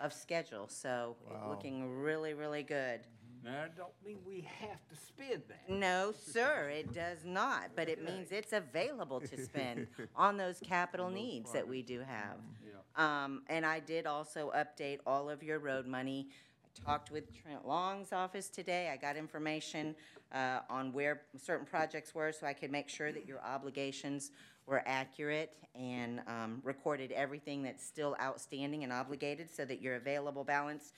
of 0.00 0.12
schedule, 0.12 0.66
so 0.68 1.16
it's 1.30 1.46
looking 1.48 1.98
really, 2.00 2.34
really 2.34 2.62
good. 2.62 3.00
Now, 3.44 3.64
I 3.64 3.68
don't 3.76 3.92
mean 4.04 4.16
we 4.26 4.48
have 4.60 4.80
to 4.88 4.96
spend 4.96 5.42
that. 5.48 5.68
No, 5.68 6.14
sir, 6.18 6.70
it 6.70 6.94
does 6.94 7.26
not, 7.26 7.72
but 7.76 7.90
it 7.90 8.02
means 8.02 8.32
it's 8.32 8.54
available 8.54 9.20
to 9.20 9.44
spend 9.44 9.86
on 10.16 10.38
those 10.38 10.58
capital 10.64 11.10
needs 11.10 11.52
that 11.52 11.68
we 11.68 11.82
do 11.82 12.00
have. 12.00 12.38
Um, 12.96 13.42
and 13.48 13.66
I 13.66 13.80
did 13.80 14.06
also 14.06 14.50
update 14.56 15.00
all 15.06 15.28
of 15.28 15.42
your 15.42 15.58
road 15.58 15.86
money. 15.86 16.28
Talked 16.74 17.10
with 17.10 17.32
Trent 17.32 17.66
Long's 17.66 18.12
office 18.12 18.48
today. 18.48 18.90
I 18.92 18.96
got 18.96 19.16
information, 19.16 19.94
uh, 20.32 20.60
on 20.68 20.92
where 20.92 21.22
certain 21.40 21.64
projects 21.64 22.14
were, 22.14 22.32
so 22.32 22.46
I 22.46 22.52
could 22.52 22.70
make 22.70 22.88
sure 22.88 23.12
that 23.12 23.26
your 23.26 23.40
obligations 23.40 24.32
were 24.66 24.82
accurate 24.84 25.56
and, 25.74 26.20
um, 26.26 26.60
recorded 26.64 27.12
everything 27.12 27.62
that's 27.62 27.84
still 27.84 28.16
outstanding 28.20 28.82
and 28.82 28.92
obligated, 28.92 29.50
so 29.50 29.64
that 29.64 29.80
your 29.80 29.94
available 29.94 30.44
balance 30.44 30.92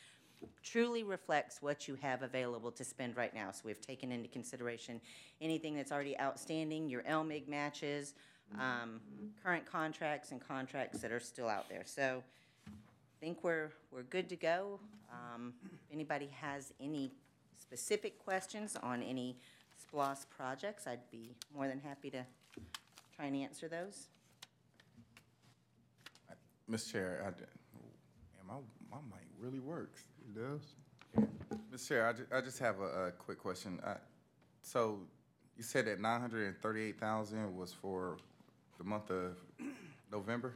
truly 0.62 1.04
reflects 1.04 1.62
what 1.62 1.86
you 1.86 1.94
have 1.96 2.22
available 2.22 2.72
to 2.72 2.82
spend 2.82 3.16
right 3.16 3.34
now. 3.34 3.50
So 3.50 3.62
we've 3.64 3.80
taken 3.80 4.10
into 4.10 4.28
consideration 4.28 5.00
anything 5.40 5.76
that's 5.76 5.92
already 5.92 6.18
outstanding, 6.18 6.88
your 6.88 7.02
LMIG 7.02 7.48
matches, 7.48 8.14
um, 8.58 9.00
current 9.42 9.66
contracts 9.66 10.32
and 10.32 10.40
contracts 10.40 11.00
that 11.00 11.12
are 11.12 11.20
still 11.20 11.48
out 11.48 11.68
there. 11.68 11.84
So 11.84 12.24
I 12.66 12.70
think 13.20 13.44
we're, 13.44 13.70
we're 13.92 14.02
good 14.02 14.28
to 14.30 14.36
go. 14.36 14.80
Um, 15.16 15.54
If 15.64 15.80
anybody 15.92 16.28
has 16.40 16.72
any 16.80 17.12
specific 17.58 18.18
questions 18.18 18.76
on 18.82 19.02
any 19.02 19.36
SPLOST 19.78 20.28
projects, 20.30 20.86
I'd 20.86 21.08
be 21.10 21.34
more 21.54 21.68
than 21.68 21.80
happy 21.80 22.10
to 22.10 22.24
try 23.14 23.26
and 23.26 23.36
answer 23.36 23.68
those. 23.68 24.08
Mr. 26.70 26.92
Chair, 26.92 27.24
I, 27.26 27.30
d- 27.30 27.44
man, 28.48 28.60
my, 28.90 28.96
my 28.96 29.02
mic 29.10 29.26
really 29.38 29.60
works. 29.60 30.02
It 30.20 30.34
does? 30.34 31.26
Mr. 31.72 31.88
Chair, 31.88 32.08
I 32.08 32.12
ju- 32.12 32.26
I 32.34 32.40
just 32.40 32.58
have 32.58 32.80
a, 32.80 33.06
a 33.06 33.12
quick 33.12 33.38
question. 33.38 33.78
I- 33.86 33.96
So 34.62 34.98
you 35.56 35.62
said 35.62 35.86
that 35.86 36.00
nine 36.00 36.20
hundred 36.20 36.48
and 36.48 36.58
thirty-eight 36.60 36.98
thousand 36.98 37.56
was 37.56 37.72
for 37.72 38.16
the 38.78 38.84
month 38.84 39.10
of 39.10 39.36
November? 40.10 40.54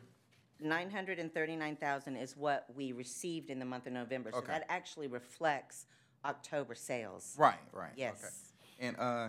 Nine 0.62 0.90
hundred 0.90 1.19
and 1.19 1.33
thirty-nine 1.33 1.76
thousand 1.76 2.17
is 2.17 2.37
what 2.37 2.67
we 2.75 2.93
received 2.93 3.50
in 3.50 3.59
the 3.59 3.64
month 3.64 3.87
of 3.87 3.93
November. 3.93 4.31
So 4.31 4.38
Okay. 4.38 4.52
that 4.52 4.67
actually 4.69 5.09
reflects 5.09 5.87
October 6.25 6.75
sales. 6.75 7.35
Right, 7.38 7.57
right. 7.73 7.93
okay. 7.93 8.00
Yes. 8.00 8.52
And, 8.79 8.97
uh, 8.99 9.29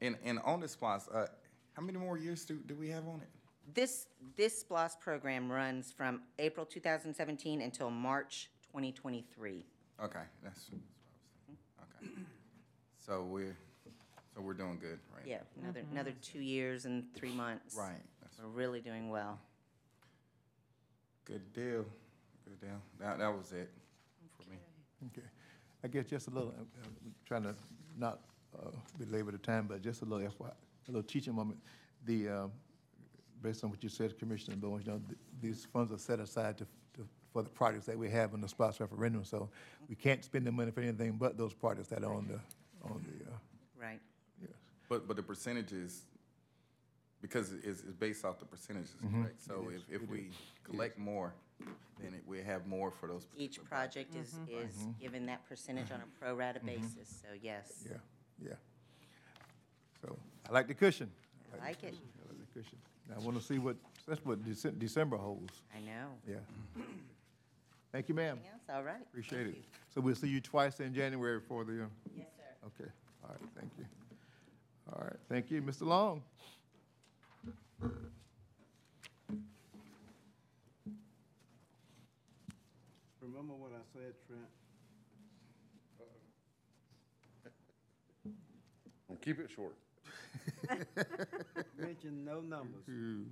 and, 0.00 0.16
and 0.24 0.38
on 0.44 0.60
this 0.60 0.72
spot, 0.72 1.02
uh, 1.12 1.26
how 1.72 1.82
many 1.82 1.98
more 1.98 2.16
years 2.18 2.44
do, 2.44 2.56
do 2.66 2.74
we 2.74 2.88
have 2.90 3.06
on 3.08 3.20
it? 3.20 3.28
This, 3.74 4.06
this 4.36 4.64
SPLOST 4.64 5.00
program 5.00 5.50
runs 5.50 5.92
from 5.92 6.22
April 6.38 6.64
two 6.64 6.80
thousand 6.80 7.14
seventeen 7.14 7.60
until 7.60 7.90
March 7.90 8.48
twenty 8.70 8.92
twenty-three. 8.92 9.66
Okay, 10.02 10.20
that's, 10.44 10.70
that's 10.70 11.64
what 11.76 11.80
I 11.80 11.82
was 11.82 11.98
thinking. 12.00 12.18
Okay. 12.18 12.22
So 13.04 13.24
we're, 13.24 13.56
so 14.34 14.40
we're 14.40 14.54
doing 14.54 14.78
good, 14.80 15.00
right? 15.14 15.26
Yeah, 15.26 15.38
another, 15.60 15.82
another 15.90 16.12
two 16.22 16.40
years 16.40 16.84
and 16.84 17.04
three 17.14 17.32
months. 17.32 17.76
Right, 17.76 18.00
that's 18.22 18.38
We're 18.38 18.48
really 18.48 18.80
doing 18.80 19.10
well. 19.10 19.40
Good 21.28 21.52
deal, 21.52 21.84
good 22.46 22.60
deal. 22.60 22.80
That, 22.98 23.18
that 23.18 23.28
was 23.36 23.52
it 23.52 23.70
for 24.36 24.48
me. 24.50 24.56
Okay. 25.08 25.26
I 25.84 25.88
guess 25.88 26.06
just 26.06 26.26
a 26.28 26.30
little, 26.30 26.54
uh, 26.58 26.62
uh, 26.62 26.88
trying 27.26 27.42
to 27.42 27.54
not 27.98 28.20
uh, 28.58 28.70
belabor 28.98 29.32
the 29.32 29.38
time, 29.38 29.66
but 29.68 29.82
just 29.82 30.02
a 30.02 30.04
little 30.04 30.28
FY, 30.30 30.46
a 30.46 30.90
little 30.90 31.02
teaching 31.02 31.34
moment. 31.34 31.58
The, 32.06 32.28
um, 32.28 32.52
based 33.42 33.62
on 33.62 33.70
what 33.70 33.82
you 33.82 33.88
said, 33.88 34.18
Commissioner 34.18 34.56
Bowens, 34.56 34.86
you 34.86 34.92
know, 34.92 35.00
th- 35.06 35.18
these 35.40 35.66
funds 35.72 35.92
are 35.92 35.98
set 35.98 36.18
aside 36.18 36.56
to, 36.58 36.64
to- 36.94 37.06
for 37.32 37.42
the 37.42 37.50
projects 37.50 37.84
that 37.86 37.98
we 37.98 38.08
have 38.08 38.32
in 38.32 38.40
the 38.40 38.48
SPLOST 38.48 38.80
referendum, 38.80 39.22
so 39.22 39.50
we 39.88 39.94
can't 39.94 40.24
spend 40.24 40.46
the 40.46 40.52
money 40.52 40.70
for 40.70 40.80
anything 40.80 41.12
but 41.12 41.36
those 41.36 41.52
projects 41.52 41.88
that 41.88 42.02
are 42.02 42.14
on 42.14 42.26
the, 42.26 42.40
on 42.90 43.04
the, 43.06 43.30
uh, 43.30 43.34
Right. 43.78 44.00
yes. 44.40 44.50
But, 44.88 45.06
but 45.06 45.16
the 45.16 45.22
percentages, 45.22 46.02
because 47.20 47.52
it's, 47.52 47.80
it's 47.80 47.92
based 47.98 48.24
off 48.24 48.38
the 48.38 48.44
percentages, 48.44 48.94
mm-hmm. 49.04 49.22
correct? 49.22 49.42
So 49.42 49.70
if, 49.70 49.82
if 49.94 50.02
it 50.02 50.08
we 50.08 50.30
collect 50.64 50.98
more, 50.98 51.34
then 52.00 52.14
it- 52.14 52.22
we 52.26 52.40
have 52.42 52.66
more 52.66 52.90
for 52.90 53.08
those. 53.08 53.26
Each 53.36 53.56
particular 53.56 53.68
project 53.68 54.14
is, 54.14 54.34
mm-hmm. 54.34 54.66
is 54.66 54.74
mm-hmm. 54.74 54.90
given 55.00 55.26
that 55.26 55.46
percentage 55.48 55.90
on 55.90 56.00
a 56.00 56.18
pro 56.20 56.34
rata 56.34 56.60
basis, 56.64 57.22
so 57.22 57.28
yes. 57.40 57.84
Yeah, 57.88 57.96
yeah. 58.44 58.52
So, 60.02 60.16
I 60.48 60.52
like 60.52 60.68
the 60.68 60.74
cushion. 60.74 61.10
I 61.52 61.66
like 61.66 61.82
it. 61.82 61.94
I 61.94 62.28
like 62.28 62.38
the 62.38 62.60
cushion. 62.60 62.78
Now, 63.08 63.16
I 63.16 63.24
want 63.24 63.36
to 63.38 63.42
see 63.42 63.58
what, 63.58 63.76
that's 64.06 64.24
what 64.24 64.44
Dece- 64.44 64.78
December 64.78 65.16
holds, 65.16 65.62
I 65.74 65.80
know. 65.80 66.08
yeah. 66.26 66.36
Thank 67.90 68.08
you, 68.10 68.14
ma'am. 68.14 68.36
Anything 68.36 68.50
else? 68.52 68.62
All 68.76 68.84
right. 68.84 69.00
Appreciate 69.00 69.44
Thank 69.44 69.48
it. 69.48 69.56
you. 69.56 69.62
So 69.94 70.00
we'll 70.02 70.14
see 70.14 70.28
you 70.28 70.40
twice 70.40 70.78
in 70.80 70.92
January 70.94 71.40
for 71.40 71.64
the, 71.64 71.84
uh, 71.84 71.86
Yes, 72.14 72.26
sir. 72.36 72.66
okay, 72.66 72.90
all 73.24 73.30
right, 73.30 73.50
thank 73.58 73.72
you. 73.78 73.86
All 74.92 75.02
right, 75.04 75.16
thank 75.28 75.50
you. 75.50 75.62
Mr. 75.62 75.82
Long? 75.86 76.22
Remember 83.20 83.54
what 83.54 83.72
I 83.72 83.82
said, 83.92 84.14
Trent? 84.26 84.48
Keep 89.22 89.40
it 89.40 89.50
short. 89.54 89.76
Mention 91.78 92.24
no 92.24 92.40
numbers. 92.40 92.84
Mm-hmm. 92.88 93.24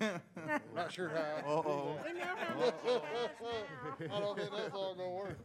Not 0.74 0.92
sure 0.92 1.08
how. 1.08 1.46
Uh-oh. 1.46 1.98
We 2.04 2.12
know 2.18 2.26
how 2.26 2.58
much 2.58 2.74
it 2.84 3.02
has 3.12 3.30
now. 3.40 4.16
I 4.16 4.20
don't 4.20 4.36
think 4.38 4.50
that's 4.50 4.74
all 4.74 4.94
gonna 4.94 5.10
work. 5.10 5.38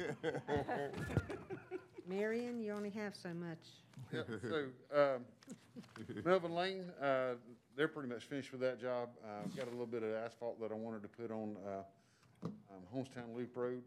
Marion, 2.08 2.60
you 2.60 2.72
only 2.74 2.90
have 2.92 3.16
so 3.16 3.30
much. 3.34 3.58
Yep, 4.12 4.28
so, 4.50 4.66
um, 4.96 5.26
Melvin 6.26 6.54
Lane, 6.54 6.92
uh, 7.02 7.34
they're 7.76 7.88
pretty 7.88 8.10
much 8.10 8.26
finished 8.26 8.52
with 8.52 8.62
that 8.62 8.80
job. 8.82 9.10
Uh, 9.24 9.48
got 9.56 9.68
a 9.68 9.72
little 9.72 9.86
bit 9.86 10.04
of 10.04 10.14
asphalt 10.14 10.60
that 10.62 10.72
I 10.72 10.76
wanted 10.76 11.04
to 11.04 11.08
put 11.10 11.32
on, 11.32 11.56
uh, 11.66 11.84
um, 12.46 12.84
Holmestown 12.92 13.34
Loop 13.36 13.56
Road. 13.56 13.82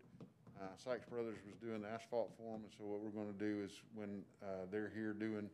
Uh, 0.60 0.64
Sykes 0.82 1.04
Brothers 1.04 1.36
was 1.44 1.54
doing 1.60 1.82
the 1.82 1.88
asphalt 1.88 2.32
for 2.36 2.52
them, 2.52 2.62
and 2.64 2.72
so 2.78 2.84
what 2.84 3.00
we're 3.00 3.10
gonna 3.10 3.36
do 3.38 3.62
is 3.62 3.72
when, 3.94 4.22
uh, 4.42 4.64
they're 4.70 4.90
here 4.94 5.12
doing 5.12 5.50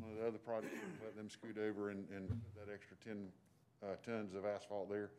one 0.00 0.10
of 0.10 0.18
the 0.18 0.26
other 0.26 0.38
projects, 0.38 0.74
let 1.02 1.16
them 1.16 1.30
scoot 1.30 1.56
over 1.58 1.90
and, 1.90 2.08
and 2.10 2.28
put 2.28 2.66
that 2.66 2.72
extra 2.72 2.96
ten, 3.04 3.28
uh, 3.82 3.94
tons 4.04 4.34
of 4.34 4.44
asphalt 4.44 4.90
there. 4.90 5.10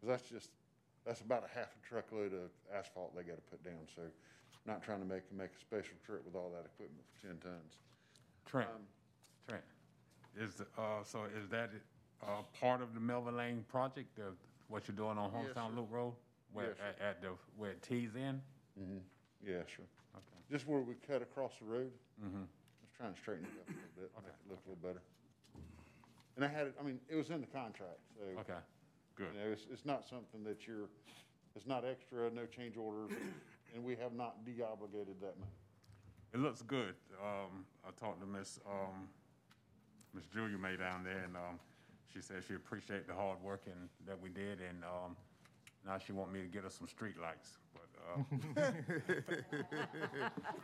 Cause 0.00 0.08
that's 0.08 0.28
just, 0.28 0.50
that's 1.06 1.20
about 1.20 1.44
a 1.44 1.58
half 1.58 1.68
a 1.70 1.88
truckload 1.88 2.32
of 2.32 2.50
asphalt 2.74 3.14
they 3.14 3.22
gotta 3.22 3.40
put 3.50 3.62
down, 3.64 3.86
so 3.94 4.02
not 4.66 4.82
trying 4.82 5.00
to 5.00 5.06
make, 5.06 5.22
make 5.32 5.50
a 5.56 5.60
special 5.60 5.94
trip 6.04 6.24
with 6.24 6.34
all 6.34 6.50
that 6.54 6.64
equipment 6.66 7.04
for 7.14 7.26
ten 7.28 7.36
tons. 7.38 7.74
Trent, 8.46 8.68
Um, 8.70 8.82
Trent, 9.48 9.64
is, 10.36 10.54
the, 10.54 10.66
uh, 10.80 11.02
so 11.04 11.24
is 11.24 11.48
that, 11.50 11.70
uh, 12.22 12.42
part 12.58 12.80
of 12.80 12.94
the 12.94 13.00
Melvin 13.00 13.36
Lane 13.36 13.64
project, 13.68 14.16
the, 14.16 14.32
what 14.68 14.88
you're 14.88 14.96
doing 14.96 15.18
on 15.18 15.24
Yes, 15.30 15.32
Holmestown 15.34 15.70
sir. 15.72 15.80
Loop 15.80 15.88
Road? 15.92 16.12
Where, 16.52 16.68
Yes, 16.68 16.76
sir. 16.78 16.84
at, 17.04 17.08
at 17.08 17.22
the, 17.22 17.28
where 17.56 17.72
it 17.72 17.82
tees 17.82 18.14
in? 18.16 18.40
Mm-hmm, 18.80 18.98
yeah, 19.46 19.60
sure. 19.66 19.84
Okay. 20.16 20.40
Just 20.50 20.66
where 20.66 20.80
we 20.80 20.94
cut 21.06 21.22
across 21.22 21.52
the 21.60 21.66
road, 21.66 21.90
Mm-hmm, 22.24 22.42
just 22.80 22.94
trying 22.94 23.12
to 23.12 23.20
straighten 23.20 23.44
it 23.44 23.50
up 23.60 23.68
a 23.68 23.72
little 23.72 23.90
bit, 23.96 24.10
make 24.22 24.32
it 24.32 24.48
look 24.50 24.60
a 24.64 24.68
little 24.70 24.82
better. 24.82 25.02
And 26.36 26.44
I 26.44 26.48
had 26.48 26.68
it, 26.68 26.74
I 26.80 26.82
mean, 26.84 27.00
it 27.08 27.16
was 27.16 27.30
in 27.30 27.40
the 27.40 27.46
contract, 27.46 27.98
so. 28.16 28.40
okay, 28.40 28.60
good. 29.16 29.28
You 29.34 29.40
know, 29.40 29.52
it's, 29.52 29.66
it's 29.70 29.84
not 29.84 30.04
something 30.08 30.42
that 30.44 30.66
you're, 30.66 30.88
it's 31.56 31.66
not 31.66 31.84
extra, 31.84 32.30
no 32.30 32.46
change 32.46 32.76
orders, 32.76 33.10
and 33.74 33.84
we 33.84 33.96
have 33.96 34.14
not 34.14 34.44
de-obligated 34.44 35.20
that 35.20 35.38
money. 35.38 35.52
It 36.32 36.40
looks 36.40 36.62
good. 36.62 36.94
Um, 37.22 37.64
I 37.86 37.90
talked 38.00 38.20
to 38.20 38.26
Miss, 38.26 38.58
um, 38.66 39.08
Miss 40.14 40.24
Julia 40.26 40.56
May 40.56 40.76
down 40.76 41.04
there, 41.04 41.22
and, 41.24 41.36
um, 41.36 41.58
she 42.12 42.20
said 42.20 42.44
she 42.46 42.54
appreciated 42.54 43.08
the 43.08 43.14
hard 43.14 43.42
work 43.42 43.62
and, 43.66 43.88
that 44.06 44.20
we 44.20 44.28
did, 44.30 44.60
and, 44.60 44.84
um, 44.84 45.16
now 45.86 45.98
she 45.98 46.12
want 46.12 46.32
me 46.32 46.40
to 46.40 46.46
get 46.46 46.62
her 46.62 46.70
some 46.70 46.86
streetlights, 46.86 47.58
but, 47.74 47.88
uh, 48.08 48.62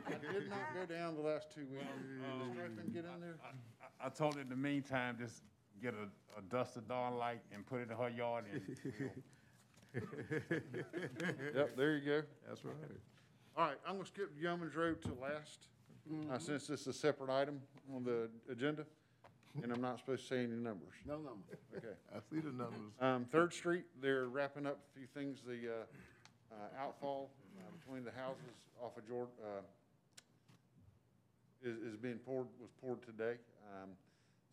I 0.07 0.33
did 0.33 0.49
not 0.49 0.75
go 0.75 0.87
down 0.87 1.14
the 1.17 1.23
last 1.23 1.52
two 1.55 1.67
weeks. 1.67 1.85
Did 1.85 2.52
Strickland 2.55 2.95
get 2.95 3.05
in 3.05 3.21
there? 3.21 3.37
I, 3.45 4.07
I 4.07 4.09
told 4.09 4.37
her 4.37 4.40
in 4.40 4.49
the 4.49 4.57
meantime, 4.57 5.17
just 5.19 5.43
get 5.83 5.95
a, 5.95 6.38
a 6.38 6.43
duster 6.49 6.81
dawn 6.81 7.17
light 7.17 7.40
and 7.52 7.67
put 7.67 7.81
it 7.81 7.90
in 7.90 7.97
her 7.97 8.09
yard 8.09 8.45
and 8.52 8.61
we'll 8.67 9.09
Yep, 9.95 11.77
there 11.77 11.97
you 11.97 12.05
go. 12.05 12.23
That's 12.47 12.65
right. 12.65 12.75
All 13.57 13.67
right, 13.67 13.77
I'm 13.87 13.95
gonna 13.97 14.07
skip 14.07 14.31
Yeoman's 14.41 14.75
Road 14.77 15.03
to 15.03 15.09
last, 15.21 15.67
uh, 16.31 16.39
since 16.39 16.67
this 16.67 16.83
is 16.83 16.87
a 16.87 16.93
separate 16.93 17.31
item 17.31 17.61
on 17.95 18.05
the 18.05 18.29
agenda, 18.50 18.87
and 19.63 19.73
I'm 19.73 19.81
not 19.81 19.99
supposed 19.99 20.23
to 20.23 20.29
say 20.29 20.39
any 20.45 20.55
numbers. 20.55 20.95
No 21.07 21.17
numbers. 21.17 21.59
Okay. 21.76 21.95
I 22.15 22.19
see 22.31 22.41
the 22.41 22.53
numbers. 22.53 22.93
Um, 23.00 23.25
Third 23.33 23.53
Street, 23.53 23.85
they're 24.00 24.26
wrapping 24.29 24.67
up 24.67 24.79
a 24.79 24.99
few 24.99 25.07
things, 25.09 25.41
the, 25.47 25.69
uh, 25.69 26.55
uh, 26.55 26.83
outfall 26.83 27.31
uh, 27.59 27.71
between 27.79 28.05
the 28.05 28.13
houses 28.13 28.55
off 28.83 28.97
of 28.97 29.07
Jord, 29.09 29.29
uh, 29.43 29.61
is, 31.63 31.76
is 31.79 31.97
being 31.97 32.19
poured, 32.19 32.47
was 32.61 32.71
poured 32.81 33.03
today. 33.03 33.35
Um, 33.75 33.91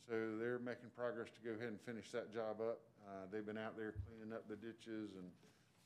so 0.06 0.38
they're 0.38 0.62
making 0.62 0.94
progress 0.94 1.28
to 1.34 1.42
go 1.42 1.58
ahead 1.58 1.74
and 1.74 1.82
finish 1.82 2.12
that 2.14 2.30
job 2.30 2.62
up. 2.62 2.80
Uh, 3.08 3.26
they've 3.32 3.46
been 3.46 3.60
out 3.60 3.74
there 3.80 3.98
cleaning 4.06 4.36
up 4.36 4.46
the 4.46 4.60
ditches 4.60 5.16
and 5.18 5.28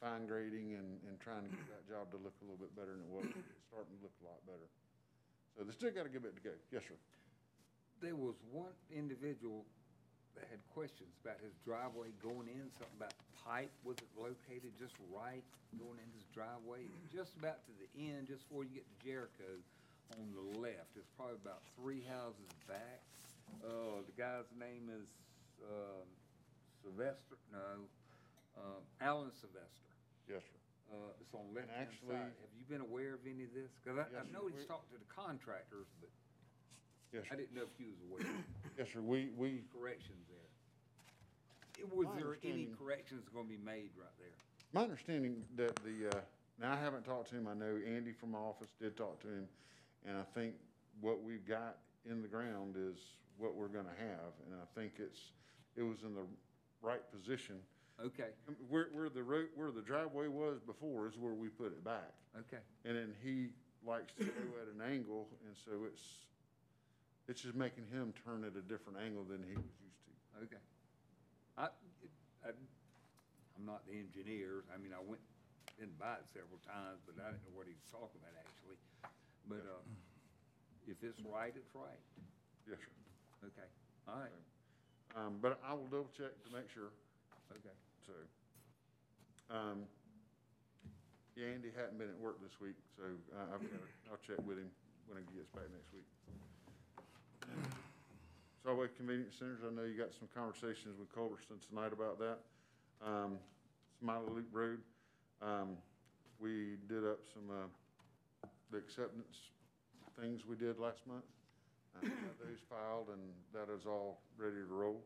fine 0.01 0.25
grading 0.25 0.73
and, 0.75 0.97
and 1.05 1.15
trying 1.21 1.45
to 1.45 1.51
get 1.53 1.65
that 1.69 1.85
job 1.85 2.09
to 2.09 2.17
look 2.19 2.33
a 2.41 2.43
little 2.45 2.57
bit 2.57 2.73
better 2.73 2.97
than 2.97 3.05
it 3.05 3.11
was. 3.13 3.29
It's 3.31 3.65
starting 3.69 3.93
to 3.93 4.01
look 4.01 4.15
a 4.21 4.25
lot 4.25 4.41
better. 4.49 4.67
So 5.53 5.63
they 5.63 5.73
still 5.73 5.93
got 5.93 6.09
a 6.09 6.11
good 6.11 6.25
bit 6.25 6.33
to 6.35 6.43
go. 6.43 6.55
Yes, 6.73 6.83
sir. 6.89 6.97
There 8.01 8.17
was 8.17 8.35
one 8.49 8.73
individual 8.89 9.61
that 10.33 10.49
had 10.49 10.63
questions 10.73 11.13
about 11.21 11.37
his 11.43 11.53
driveway 11.61 12.09
going 12.17 12.49
in, 12.49 12.71
something 12.73 12.97
about 12.97 13.13
pipe, 13.45 13.69
was 13.83 13.97
it 14.01 14.09
located 14.17 14.73
just 14.79 14.95
right 15.11 15.45
going 15.77 15.99
in 16.01 16.09
his 16.17 16.25
driveway? 16.33 16.87
Just 17.11 17.37
about 17.37 17.61
to 17.67 17.73
the 17.77 17.89
end, 17.99 18.31
just 18.31 18.47
before 18.47 18.63
you 18.63 18.81
get 18.81 18.87
to 18.87 18.97
Jericho, 19.05 19.59
on 20.19 20.27
the 20.35 20.59
left, 20.59 20.91
it's 20.99 21.07
probably 21.15 21.39
about 21.39 21.63
three 21.79 22.03
houses 22.03 22.51
back. 22.67 22.99
Uh, 23.59 24.01
the 24.07 24.15
guy's 24.15 24.47
name 24.57 24.89
is, 24.89 25.07
um, 25.63 26.07
Sylvester, 26.81 27.35
no, 27.51 27.85
um, 28.57 28.81
Alan 29.01 29.31
Sylvester. 29.39 29.91
Yes, 30.27 30.41
sir. 30.41 30.57
Uh, 30.95 31.11
it's 31.21 31.33
on 31.33 31.53
left-hand 31.53 31.87
actually- 31.91 32.15
side. 32.15 32.33
Have 32.41 32.53
you 32.57 32.65
been 32.65 32.81
aware 32.81 33.13
of 33.13 33.21
any 33.25 33.43
of 33.43 33.53
this? 33.53 33.71
Cause 33.85 33.97
I, 33.97 34.01
I 34.01 34.23
Yes, 34.23 34.31
know 34.33 34.47
he's 34.47 34.57
we- 34.57 34.65
talked 34.65 34.89
to 34.91 34.97
the 34.97 35.05
contractors, 35.13 35.87
but 35.99 36.09
Yes, 37.13 37.23
I 37.27 37.29
sir. 37.29 37.35
didn't 37.43 37.53
know 37.55 37.63
if 37.63 37.79
you 37.79 37.91
was 37.91 38.01
aware. 38.23 38.43
Yes, 38.77 38.87
sir. 38.93 39.01
We, 39.01 39.29
we, 39.37 39.63
corrections 39.71 40.25
there. 40.27 41.85
Eh, 41.85 41.87
Was 41.93 42.07
My 42.07 42.15
there 42.15 42.37
any 42.43 42.65
understanding- 42.67 42.75
corrections 42.77 43.27
gonna 43.33 43.47
be 43.47 43.57
made 43.57 43.91
right 43.95 44.15
there? 44.17 44.33
My 44.73 44.83
understanding 44.83 45.45
that 45.55 45.75
the, 45.83 46.07
uh, 46.17 46.21
now 46.59 46.73
I 46.73 46.77
haven't 46.77 47.03
talked 47.03 47.29
to 47.29 47.35
him, 47.35 47.47
I 47.47 47.53
know 47.53 47.77
Andy 47.85 48.11
from 48.13 48.31
my 48.31 48.39
office 48.39 48.71
did 48.79 48.95
talk 48.97 49.19
to 49.21 49.27
him, 49.27 49.47
and 50.05 50.17
I 50.17 50.23
think 50.23 50.55
what 51.01 51.21
we've 51.21 51.45
got 51.45 51.77
in 52.05 52.21
the 52.21 52.27
ground 52.27 52.75
is 52.77 52.97
what 53.41 53.55
we're 53.57 53.67
gonna 53.73 53.97
have, 53.97 54.31
and 54.45 54.53
I 54.53 54.65
think 54.79 54.93
it's, 55.01 55.33
it 55.75 55.81
was 55.81 56.03
in 56.05 56.13
the 56.13 56.25
right 56.81 57.01
position. 57.11 57.57
Okay, 57.99 58.29
Where, 58.69 58.87
where 58.93 59.09
the 59.09 59.21
road, 59.21 59.49
where 59.55 59.69
the 59.71 59.81
driveway 59.81 60.27
was 60.27 60.61
before 60.65 61.07
is 61.07 61.17
where 61.17 61.33
we 61.33 61.49
put 61.49 61.67
it 61.73 61.83
back. 61.83 62.13
okay, 62.47 62.61
And 62.85 62.97
then 62.97 63.13
he 63.21 63.49
likes 63.85 64.13
to 64.17 64.25
go 64.25 64.57
at 64.61 64.69
an 64.73 64.81
angle, 64.81 65.27
and 65.45 65.53
so 65.57 65.85
it's, 65.85 66.01
it's 67.27 67.41
just 67.41 67.53
making 67.53 67.85
him 67.93 68.13
turn 68.25 68.41
at 68.45 68.57
a 68.57 68.61
different 68.65 68.97
angle 69.01 69.21
than 69.25 69.41
he 69.45 69.53
was 69.53 69.73
used 69.85 70.01
to. 70.05 70.13
okay. 70.49 70.61
I, 71.57 71.69
I, 72.45 72.49
I'm 73.57 73.65
not 73.65 73.85
the 73.85 73.93
engineer, 73.97 74.65
I 74.73 74.81
mean, 74.81 74.93
I 74.97 75.01
went, 75.01 75.21
been 75.77 75.93
by 76.01 76.17
it 76.21 76.25
several 76.33 76.57
times, 76.65 77.01
but 77.05 77.17
I 77.21 77.33
didn't 77.33 77.45
know 77.45 77.53
what 77.57 77.65
he 77.69 77.73
was 77.77 77.85
talking 77.89 78.17
about 78.21 78.33
actually. 78.37 78.77
But, 79.49 79.65
uh, 79.65 79.81
if 80.89 80.97
it's 81.05 81.21
right, 81.21 81.53
it's 81.53 81.73
right. 81.77 82.01
Yes, 82.65 82.77
sir. 82.81 83.00
Okay, 83.43 83.67
all 84.07 84.19
right, 84.21 84.29
Um, 85.17 85.39
but 85.41 85.59
I 85.65 85.73
will 85.73 85.87
double 85.89 86.09
check 86.15 86.31
to 86.45 86.49
make 86.55 86.69
sure. 86.69 86.93
okay. 87.51 87.75
So, 88.05 88.13
um, 89.53 89.83
yeah, 91.35 91.47
Andy 91.47 91.69
hadn't 91.75 91.97
been 91.97 92.09
at 92.09 92.19
work 92.19 92.41
this 92.41 92.61
week, 92.61 92.75
so 92.95 93.03
I, 93.35 93.55
I've 93.55 93.61
got, 93.61 93.81
I'll 94.11 94.21
check 94.25 94.37
with 94.45 94.57
him 94.57 94.69
when 95.07 95.17
he 95.19 95.25
gets 95.35 95.49
back 95.51 95.67
next 95.73 95.91
week. 95.93 96.05
Solid 98.63 98.77
Waste 98.77 98.95
Convenience 98.95 99.35
Centers, 99.39 99.59
I 99.65 99.73
know 99.73 99.83
you 99.83 99.97
got 99.97 100.13
some 100.13 100.29
conversations 100.33 100.93
with 100.99 101.09
Culberson 101.13 101.57
tonight 101.67 101.91
about 101.93 102.19
that. 102.19 102.37
Um, 103.03 103.39
Smiley 103.99 104.29
Loop 104.29 104.47
Road, 104.53 104.79
um, 105.41 105.75
we 106.39 106.77
did 106.87 107.03
up 107.03 107.19
some, 107.33 107.49
uh, 107.49 108.47
the 108.71 108.77
acceptance 108.77 109.49
things 110.19 110.45
we 110.45 110.55
did 110.55 110.77
last 110.77 111.01
month. 111.07 111.25
Uh, 111.95 112.07
those 112.39 112.59
filed 112.69 113.07
and 113.11 113.21
that 113.53 113.71
is 113.73 113.85
all 113.85 114.19
ready 114.37 114.55
to 114.55 114.73
roll. 114.73 115.01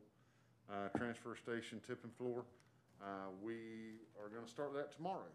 Uh, 0.70 0.90
transfer 0.98 1.36
station 1.36 1.80
tipping 1.86 2.12
floor, 2.18 2.44
uh, 3.02 3.30
we 3.44 4.02
are 4.22 4.30
gonna 4.34 4.48
start 4.48 4.74
that 4.74 4.96
tomorrow. 4.96 5.30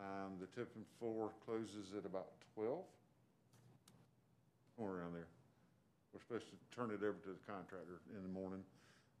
Um, 0.00 0.36
the 0.40 0.46
tipping 0.46 0.84
floor 0.98 1.30
closes 1.46 1.94
at 1.96 2.04
about 2.04 2.28
twelve. 2.54 2.84
Somewhere 4.76 5.00
around 5.00 5.14
there. 5.14 5.28
We're 6.12 6.20
supposed 6.20 6.50
to 6.50 6.56
turn 6.74 6.90
it 6.90 7.02
over 7.02 7.16
to 7.24 7.32
the 7.32 7.44
contractor 7.46 8.02
in 8.14 8.22
the 8.22 8.28
morning. 8.28 8.62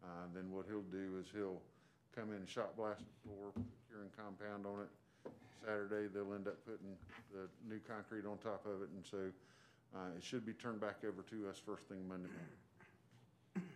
Uh, 0.02 0.28
then 0.34 0.50
what 0.50 0.66
he'll 0.68 0.86
do 0.92 1.16
is 1.18 1.26
he'll 1.32 1.62
come 2.14 2.30
in 2.30 2.44
and 2.44 2.48
shot 2.48 2.76
blast 2.76 3.02
the 3.02 3.16
floor, 3.26 3.50
curing 3.88 4.10
compound 4.18 4.66
on 4.66 4.84
it. 4.84 4.90
Saturday, 5.64 6.12
they'll 6.12 6.34
end 6.34 6.46
up 6.46 6.60
putting 6.68 6.92
the 7.32 7.48
new 7.64 7.80
concrete 7.88 8.28
on 8.28 8.36
top 8.38 8.66
of 8.68 8.84
it, 8.84 8.90
and 8.92 9.02
so, 9.02 9.32
uh, 9.94 10.16
it 10.16 10.22
should 10.22 10.44
be 10.44 10.52
turned 10.52 10.80
back 10.80 10.96
over 11.06 11.22
to 11.22 11.48
us 11.48 11.60
first 11.64 11.84
thing 11.84 12.06
Monday 12.08 12.28
morning. 12.28 13.68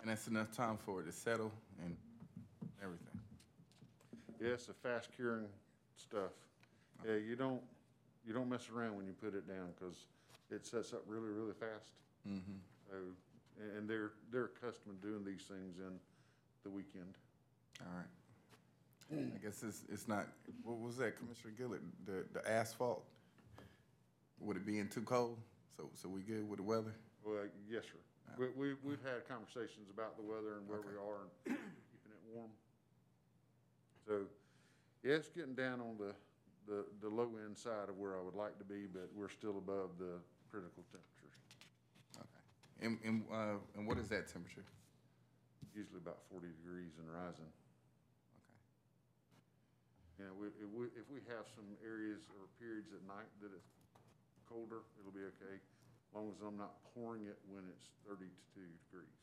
And 0.00 0.08
that's 0.08 0.28
enough 0.28 0.50
time 0.50 0.78
for 0.78 1.00
it 1.00 1.04
to 1.04 1.12
settle 1.12 1.52
and 1.84 1.94
everything. 2.82 3.20
Yeah, 4.40 4.54
it's 4.54 4.66
the 4.66 4.72
fast 4.72 5.10
curing 5.14 5.44
stuff. 5.96 6.32
Yeah, 7.06 7.16
you 7.16 7.36
don't, 7.36 7.60
you 8.26 8.32
don't 8.32 8.48
mess 8.48 8.70
around 8.74 8.96
when 8.96 9.06
you 9.06 9.12
put 9.12 9.34
it 9.34 9.46
down, 9.46 9.68
because 9.78 10.06
it 10.50 10.66
sets 10.66 10.94
up 10.94 11.02
really, 11.06 11.28
really 11.28 11.52
fast. 11.52 11.92
Mm-hmm. 12.26 12.58
So, 12.88 12.96
and- 12.96 13.76
and 13.76 13.90
they're, 13.90 14.12
they're 14.32 14.46
accustomed 14.56 15.02
to 15.02 15.08
doing 15.08 15.22
these 15.22 15.42
things 15.42 15.76
in 15.76 16.00
the 16.64 16.70
weekend. 16.70 17.18
All 17.82 17.92
right. 17.94 18.06
I 19.12 19.44
guess 19.44 19.62
it's, 19.62 19.82
it's 19.92 20.08
not, 20.08 20.28
what 20.64 20.78
was 20.78 20.96
that, 20.96 21.18
Commissioner 21.18 21.52
Gilliard, 21.60 21.82
the, 22.06 22.24
the 22.32 22.50
asphalt? 22.50 23.04
Would 24.40 24.56
it 24.56 24.66
being 24.66 24.88
too 24.88 25.02
cold? 25.02 25.38
So, 25.76 25.90
so 25.94 26.08
we 26.08 26.22
good 26.22 26.48
with 26.48 26.58
the 26.58 26.64
weather? 26.64 26.94
Well, 27.24 27.44
yes, 27.70 27.84
sir. 27.84 28.00
We, 28.38 28.46
we, 28.56 28.74
we've 28.84 29.02
had 29.02 29.26
conversations 29.26 29.90
about 29.92 30.16
the 30.16 30.22
weather 30.22 30.56
and 30.56 30.68
where 30.68 30.80
we 30.80 30.94
are 30.94 31.26
and 31.26 31.30
keeping 31.44 32.12
it 32.14 32.22
warm. 32.32 32.50
So, 34.06 34.22
yeah, 35.02 35.18
it's 35.18 35.28
getting 35.28 35.54
down 35.54 35.80
on 35.82 35.98
the, 35.98 36.14
the, 36.70 36.86
the 37.02 37.10
low 37.10 37.28
end 37.44 37.58
side 37.58 37.90
of 37.90 37.98
where 37.98 38.16
I 38.16 38.22
would 38.22 38.38
like 38.38 38.56
to 38.58 38.64
be, 38.64 38.86
but 38.86 39.10
we're 39.14 39.28
still 39.34 39.58
above 39.58 39.98
the 39.98 40.22
critical 40.46 40.86
temperatures, 40.90 41.36
Okay. 42.18 42.42
And, 42.86 42.98
and, 43.04 43.26
uh, 43.30 43.58
and 43.76 43.86
what 43.86 43.98
is 43.98 44.08
that 44.08 44.30
temperature? 44.30 44.64
usually 45.70 46.02
about 46.02 46.18
forty 46.26 46.50
degrees 46.50 46.98
and 46.98 47.06
rising. 47.06 47.46
Okay. 47.46 48.58
You 50.18 50.22
know, 50.26 50.34
we, 50.34 50.46
if 50.58 50.70
we, 50.74 50.84
if 50.98 51.06
we 51.06 51.22
have 51.30 51.46
some 51.54 51.78
areas 51.78 52.26
or 52.34 52.50
periods 52.58 52.90
at 52.90 53.06
night 53.06 53.30
that 53.38 53.54
it's 53.54 53.70
colder, 54.50 54.82
it'll 54.98 55.14
be 55.14 55.22
okay, 55.38 55.56
as 55.62 56.10
long 56.10 56.26
as 56.34 56.42
I'm 56.42 56.58
not 56.58 56.74
pouring 56.90 57.30
it 57.30 57.38
when 57.46 57.62
it's 57.70 57.94
thirty-two 58.02 58.66
degrees. 58.66 59.14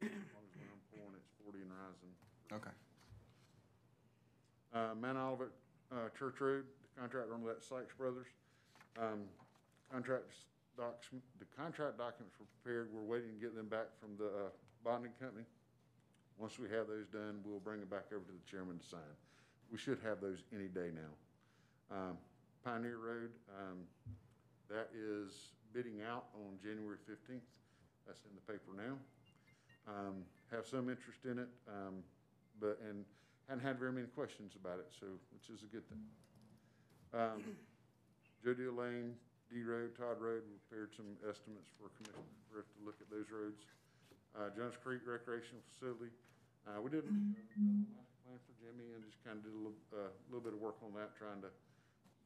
As 0.00 0.32
long 0.32 0.48
as 0.48 0.54
when 0.56 0.68
I'm 0.72 0.84
pouring, 0.88 1.14
it's 1.20 1.28
forty 1.44 1.60
and 1.60 1.68
rising. 1.68 2.12
Okay. 2.48 2.74
Uh, 4.72 4.96
Mount 4.96 5.20
Olivet, 5.20 5.52
uh, 5.92 6.08
Church 6.16 6.40
Road, 6.40 6.64
the 6.80 6.90
contractor 6.96 7.34
on 7.34 7.44
that 7.44 7.62
Sykes 7.62 7.92
Brothers. 7.94 8.32
Um, 8.98 9.28
contracts 9.92 10.48
docs, 10.76 11.12
the 11.38 11.46
contract 11.52 11.98
documents 11.98 12.34
were 12.40 12.46
prepared, 12.62 12.88
we're 12.94 13.04
waiting 13.04 13.34
to 13.34 13.40
get 13.40 13.54
them 13.54 13.68
back 13.68 13.92
from 14.00 14.16
the, 14.16 14.26
uh, 14.26 14.50
bonding 14.82 15.12
company. 15.20 15.44
Once 16.38 16.58
we 16.58 16.70
have 16.70 16.86
those 16.86 17.06
done, 17.12 17.42
we'll 17.44 17.60
bring 17.60 17.80
it 17.82 17.90
back 17.90 18.06
over 18.14 18.24
to 18.24 18.32
the 18.32 18.50
chairman 18.50 18.78
to 18.78 18.86
sign. 18.86 19.12
We 19.70 19.76
should 19.78 19.98
have 20.02 20.20
those 20.20 20.42
any 20.54 20.68
day 20.68 20.90
now. 20.94 21.12
Um, 21.94 22.18
Pioneer 22.64 22.96
Road, 22.98 23.30
um, 23.58 23.84
that 24.70 24.88
is 24.94 25.52
bidding 25.74 26.00
out 26.02 26.30
on 26.34 26.56
January 26.62 26.98
fifteenth. 27.06 27.44
That's 28.06 28.22
in 28.26 28.34
the 28.34 28.44
paper 28.46 28.72
now. 28.74 28.96
Um, 29.86 30.24
have 30.50 30.66
some 30.66 30.88
interest 30.90 31.26
in 31.26 31.38
it, 31.38 31.50
um, 31.68 32.02
but, 32.58 32.78
and 32.82 33.04
hadn't 33.46 33.62
had 33.62 33.78
very 33.78 33.92
many 33.92 34.06
questions 34.10 34.54
about 34.58 34.78
it, 34.78 34.90
so, 34.90 35.06
which 35.34 35.46
is 35.50 35.62
a 35.62 35.70
good 35.70 35.86
thing. 35.86 36.02
Um, 37.14 37.42
Deal 38.42 38.74
Lane, 38.74 39.14
D 39.50 39.62
Road, 39.62 39.94
Todd 39.98 40.18
Road, 40.18 40.42
prepared 40.66 40.90
some 40.94 41.18
estimates 41.26 41.70
for 41.78 41.90
commission, 41.98 42.22
for 42.50 42.62
us 42.62 42.68
to 42.74 42.78
look 42.82 42.98
at 43.02 43.10
those 43.10 43.30
roads. 43.30 43.62
Uh, 44.34 44.50
Jones 44.54 44.74
Creek 44.78 45.02
Recreational 45.06 45.62
Facility, 45.74 46.10
uh, 46.66 46.78
we 46.82 46.90
did, 46.90 47.02
uh, 47.06 47.10
master 47.94 48.14
plan 48.26 48.38
for 48.46 48.54
Jimmy 48.62 48.90
and 48.94 49.02
just 49.06 49.18
kinda 49.26 49.42
did 49.42 49.54
a 49.54 49.60
little, 49.60 49.78
uh, 49.94 50.10
little 50.30 50.44
bit 50.44 50.54
of 50.54 50.60
work 50.62 50.78
on 50.82 50.94
that, 50.94 51.14
trying 51.18 51.42
to 51.42 51.50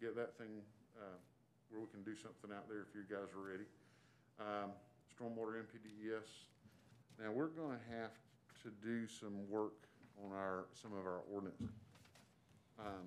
get 0.00 0.12
that 0.16 0.36
thing, 0.36 0.60
uh, 1.00 1.16
where 1.74 1.82
we 1.82 1.90
can 1.90 2.06
do 2.06 2.14
something 2.14 2.54
out 2.54 2.70
there 2.70 2.86
if 2.86 2.94
you 2.94 3.02
guys 3.10 3.26
are 3.34 3.42
ready. 3.42 3.66
Um, 4.38 4.70
Stormwater 5.10 5.58
NPDES, 5.58 6.46
now, 7.18 7.30
we're 7.30 7.50
gonna 7.50 7.82
have 7.90 8.14
to 8.62 8.70
do 8.82 9.06
some 9.06 9.46
work 9.50 9.86
on 10.22 10.30
our, 10.34 10.66
some 10.74 10.90
of 10.94 11.06
our 11.06 11.22
ordinances. 11.30 11.70
Um, 12.78 13.06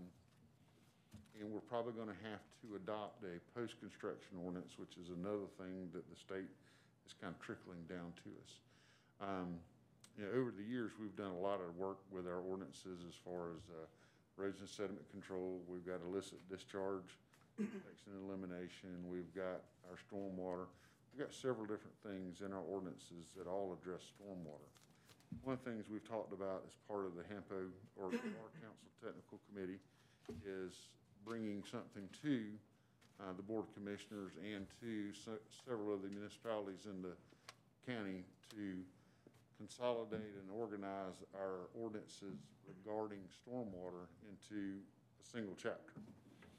and 1.39 1.51
we're 1.51 1.63
probably 1.67 1.91
gonna 1.91 2.15
have 2.23 2.43
to 2.63 2.75
adopt 2.75 3.23
a 3.23 3.39
post-construction 3.51 4.39
ordinance, 4.43 4.79
which 4.79 4.95
is 4.95 5.11
another 5.11 5.47
thing 5.59 5.91
that 5.91 6.07
the 6.07 6.15
state 6.15 6.51
is 7.07 7.15
kind 7.19 7.35
of 7.35 7.39
trickling 7.39 7.83
down 7.87 8.15
to 8.23 8.29
us. 8.43 8.51
Um, 9.19 9.59
you 10.15 10.23
know, 10.23 10.31
over 10.39 10.51
the 10.51 10.63
years, 10.63 10.91
we've 10.99 11.15
done 11.15 11.31
a 11.31 11.43
lot 11.43 11.59
of 11.59 11.75
work 11.75 11.99
with 12.11 12.27
our 12.27 12.39
ordinances 12.39 13.03
as 13.07 13.15
far 13.23 13.55
as, 13.55 13.63
uh, 13.71 13.87
erosion 14.39 14.67
sediment 14.67 15.03
control, 15.11 15.59
we've 15.67 15.85
got 15.85 15.99
illicit 16.05 16.39
discharge, 16.47 17.17
detection 17.57 18.13
and 18.13 18.21
elimination, 18.29 19.01
we've 19.09 19.33
got 19.33 19.65
our 19.89 19.97
stormwater. 19.97 20.69
We've 21.13 21.25
got 21.25 21.33
several 21.33 21.65
different 21.65 21.97
things 22.05 22.45
in 22.45 22.53
our 22.53 22.61
ordinances 22.61 23.33
that 23.37 23.47
all 23.49 23.73
address 23.73 24.05
stormwater. 24.13 24.69
One 25.43 25.57
of 25.57 25.63
the 25.63 25.71
things 25.71 25.89
we've 25.89 26.07
talked 26.07 26.31
about 26.31 26.63
as 26.67 26.73
part 26.87 27.05
of 27.05 27.15
the 27.17 27.23
HAMPO 27.25 27.73
or 27.97 28.13
Water 28.13 28.53
Council 28.61 28.87
Technical 29.03 29.39
Committee 29.49 29.81
is 30.45 30.87
bringing 31.25 31.63
something 31.69 32.07
to 32.23 32.45
uh, 33.19 33.33
the 33.35 33.43
Board 33.43 33.65
of 33.65 33.73
Commissioners 33.73 34.33
and 34.39 34.67
to 34.79 35.11
se- 35.11 35.43
several 35.65 35.93
of 35.93 36.01
the 36.01 36.09
municipalities 36.09 36.85
in 36.85 37.01
the 37.01 37.15
county 37.89 38.23
to 38.55 38.77
consolidate 39.57 40.37
and 40.37 40.47
organize 40.53 41.17
our 41.35 41.67
ordinances 41.73 42.37
regarding 42.69 43.19
stormwater 43.33 44.05
into 44.29 44.77
a 45.19 45.25
single 45.25 45.55
chapter. 45.57 45.93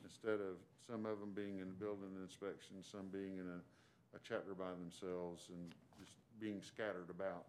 Instead 0.08 0.40
of 0.40 0.56
some 0.88 1.04
of 1.04 1.20
them 1.20 1.36
being 1.36 1.60
in 1.60 1.76
building 1.76 2.16
inspection, 2.16 2.80
some 2.80 3.12
being 3.12 3.36
in 3.36 3.44
a, 3.44 3.60
a 4.16 4.20
chapter 4.24 4.56
by 4.56 4.72
themselves 4.72 5.52
and 5.52 5.68
just 6.00 6.16
being 6.40 6.64
scattered 6.64 7.12
about, 7.12 7.44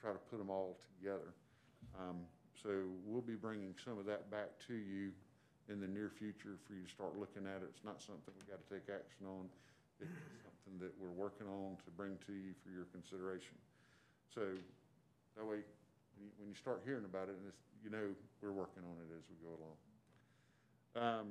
try 0.00 0.10
to 0.10 0.22
put 0.32 0.40
them 0.40 0.48
all 0.48 0.80
together. 0.96 1.36
Um, 2.00 2.24
so 2.56 2.88
we'll 3.04 3.24
be 3.24 3.36
bringing 3.36 3.76
some 3.84 4.00
of 4.00 4.08
that 4.08 4.32
back 4.32 4.56
to 4.68 4.74
you 4.74 5.12
in 5.68 5.78
the 5.78 5.86
near 5.86 6.08
future 6.08 6.56
for 6.64 6.72
you 6.72 6.88
to 6.88 6.90
start 6.90 7.20
looking 7.20 7.44
at 7.44 7.60
it. 7.60 7.68
It's 7.68 7.84
not 7.84 8.00
something 8.00 8.32
we've 8.32 8.48
gotta 8.48 8.64
take 8.72 8.88
action 8.88 9.28
on. 9.28 9.44
It's 10.00 10.08
something 10.40 10.80
that 10.80 10.96
we're 10.96 11.12
working 11.12 11.46
on 11.46 11.76
to 11.84 11.90
bring 11.92 12.16
to 12.24 12.32
you 12.32 12.56
for 12.64 12.72
your 12.72 12.88
consideration. 12.88 13.60
So 14.32 14.56
that 15.36 15.44
way, 15.44 15.60
when 16.40 16.48
you, 16.48 16.56
start 16.56 16.80
hearing 16.84 17.04
about 17.04 17.28
it, 17.28 17.36
and 17.36 17.52
you 17.84 17.92
know, 17.92 18.12
we're 18.40 18.56
working 18.56 18.82
on 18.88 18.96
it 19.04 19.08
as 19.12 19.24
we 19.28 19.36
go 19.44 19.52
along. 19.56 19.76
Um, 20.96 21.26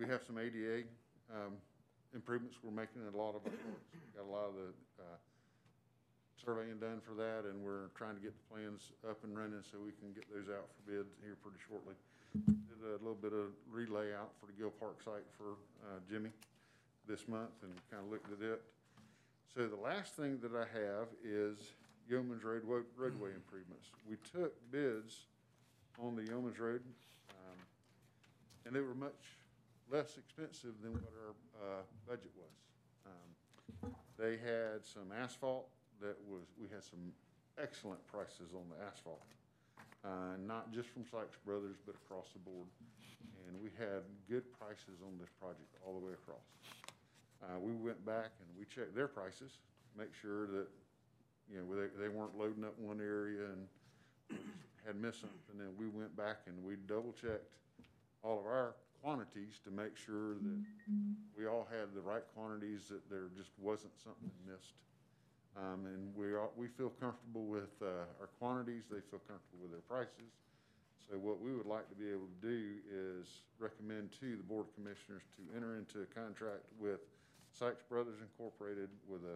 we 0.00 0.08
have 0.08 0.24
some 0.24 0.40
ADA, 0.40 0.88
um, 1.28 1.60
improvements 2.16 2.56
we're 2.64 2.72
making 2.72 3.04
in 3.04 3.12
a 3.12 3.20
lot 3.20 3.36
of 3.36 3.44
our 3.44 3.52
parks. 3.52 3.84
Got 4.16 4.24
a 4.24 4.32
lot 4.32 4.48
of 4.48 4.56
the, 4.56 4.72
uh, 4.96 5.20
surveying 6.40 6.80
done 6.80 7.04
for 7.04 7.12
that, 7.20 7.44
and 7.44 7.60
we're 7.60 7.92
trying 7.92 8.16
to 8.16 8.22
get 8.24 8.32
the 8.32 8.46
plans 8.48 8.96
up 9.04 9.20
and 9.28 9.36
running 9.36 9.60
so 9.60 9.76
we 9.76 9.92
can 10.00 10.16
get 10.16 10.24
those 10.32 10.48
out 10.48 10.72
for 10.72 10.80
bids 10.88 11.12
here 11.20 11.36
pretty 11.44 11.60
shortly. 11.68 11.92
Did 12.32 12.80
a 12.88 12.96
little 13.04 13.20
bit 13.20 13.36
of 13.36 13.52
relay 13.68 14.16
out 14.16 14.32
for 14.40 14.46
the 14.48 14.56
Gill 14.56 14.72
Park 14.80 15.04
site 15.04 15.28
for, 15.36 15.60
uh, 15.84 16.00
Jimmy 16.08 16.32
this 17.04 17.28
month 17.28 17.52
and 17.60 17.76
kind 17.92 18.00
of 18.02 18.08
looked 18.08 18.32
at 18.32 18.40
it. 18.40 18.62
So 19.52 19.68
the 19.68 19.76
last 19.76 20.16
thing 20.16 20.40
that 20.40 20.56
I 20.56 20.64
have 20.64 21.12
is 21.22 21.76
Yeoman's 22.08 22.42
Road 22.42 22.64
roadway 22.64 23.36
improvements. 23.36 23.92
We 24.08 24.16
took 24.32 24.56
bids 24.72 25.26
on 26.00 26.16
the 26.16 26.24
Yeoman's 26.24 26.58
Road, 26.58 26.80
um, 27.36 27.58
and 28.64 28.74
they 28.74 28.80
were 28.80 28.94
much 28.94 29.39
less 29.90 30.16
expensive 30.16 30.74
than 30.82 30.92
what 30.94 31.12
our, 31.18 31.34
uh, 31.58 31.82
budget 32.06 32.30
was. 32.38 32.54
Um, 33.06 33.92
They 34.18 34.36
had 34.36 34.84
some 34.84 35.10
asphalt 35.12 35.68
that 36.00 36.16
was, 36.28 36.44
we 36.60 36.68
had 36.68 36.84
some 36.84 37.12
excellent 37.58 38.04
prices 38.06 38.54
on 38.54 38.68
the 38.68 38.78
asphalt. 38.84 39.24
Uh, 40.04 40.36
not 40.46 40.72
just 40.72 40.88
from 40.88 41.04
Sykes 41.04 41.36
Brothers, 41.44 41.76
but 41.84 41.94
across 41.94 42.32
the 42.32 42.38
board. 42.38 42.68
And 43.48 43.60
we 43.60 43.70
had 43.76 44.04
good 44.28 44.44
prices 44.58 45.02
on 45.04 45.18
this 45.18 45.28
project 45.40 45.68
all 45.84 45.98
the 45.98 46.06
way 46.06 46.12
across. 46.12 46.46
Uh, 47.42 47.58
we 47.58 47.72
went 47.72 48.04
back 48.06 48.32
and 48.40 48.48
we 48.58 48.64
checked 48.64 48.94
their 48.94 49.08
prices, 49.08 49.58
make 49.96 50.12
sure 50.14 50.46
that, 50.46 50.68
you 51.50 51.58
know, 51.58 51.66
they, 51.74 51.88
they 52.00 52.08
weren't 52.08 52.36
loading 52.38 52.64
up 52.64 52.78
one 52.78 53.00
area 53.00 53.44
and 53.52 54.38
had 54.86 54.96
missed 54.96 55.20
something. 55.20 55.40
And 55.52 55.60
then 55.60 55.72
we 55.76 55.88
went 55.88 56.16
back 56.16 56.46
and 56.46 56.56
we 56.64 56.76
double 56.86 57.12
checked 57.12 57.56
all 58.22 58.38
of 58.38 58.46
our 58.46 58.74
quantities 59.02 59.60
to 59.64 59.70
make 59.70 59.96
sure 59.96 60.34
that 60.34 60.60
we 61.36 61.46
all 61.46 61.66
had 61.70 61.94
the 61.94 62.00
right 62.00 62.22
quantities, 62.36 62.88
that 62.88 63.08
there 63.08 63.28
just 63.36 63.50
wasn't 63.58 63.92
something 64.04 64.30
missed. 64.46 64.76
Um, 65.56 65.86
and 65.86 66.14
we 66.14 66.30
are, 66.32 66.48
we 66.56 66.68
feel 66.68 66.92
comfortable 67.00 67.44
with, 67.44 67.74
uh, 67.82 68.06
our 68.20 68.30
quantities, 68.38 68.84
they 68.86 69.02
feel 69.10 69.18
comfortable 69.26 69.66
with 69.66 69.72
their 69.74 69.86
prices. 69.90 70.30
So 71.10 71.18
what 71.18 71.42
we 71.42 71.50
would 71.50 71.66
like 71.66 71.90
to 71.90 71.98
be 71.98 72.06
able 72.06 72.30
to 72.30 72.40
do 72.44 72.78
is 72.86 73.42
recommend 73.58 74.14
to 74.22 74.38
the 74.38 74.46
Board 74.46 74.70
of 74.70 74.72
Commissioners 74.78 75.26
to 75.34 75.42
enter 75.58 75.74
into 75.74 76.06
a 76.06 76.08
contract 76.14 76.62
with 76.78 77.02
Sykes 77.50 77.82
Brothers 77.82 78.22
Incorporated 78.22 78.94
with 79.10 79.26
a 79.26 79.34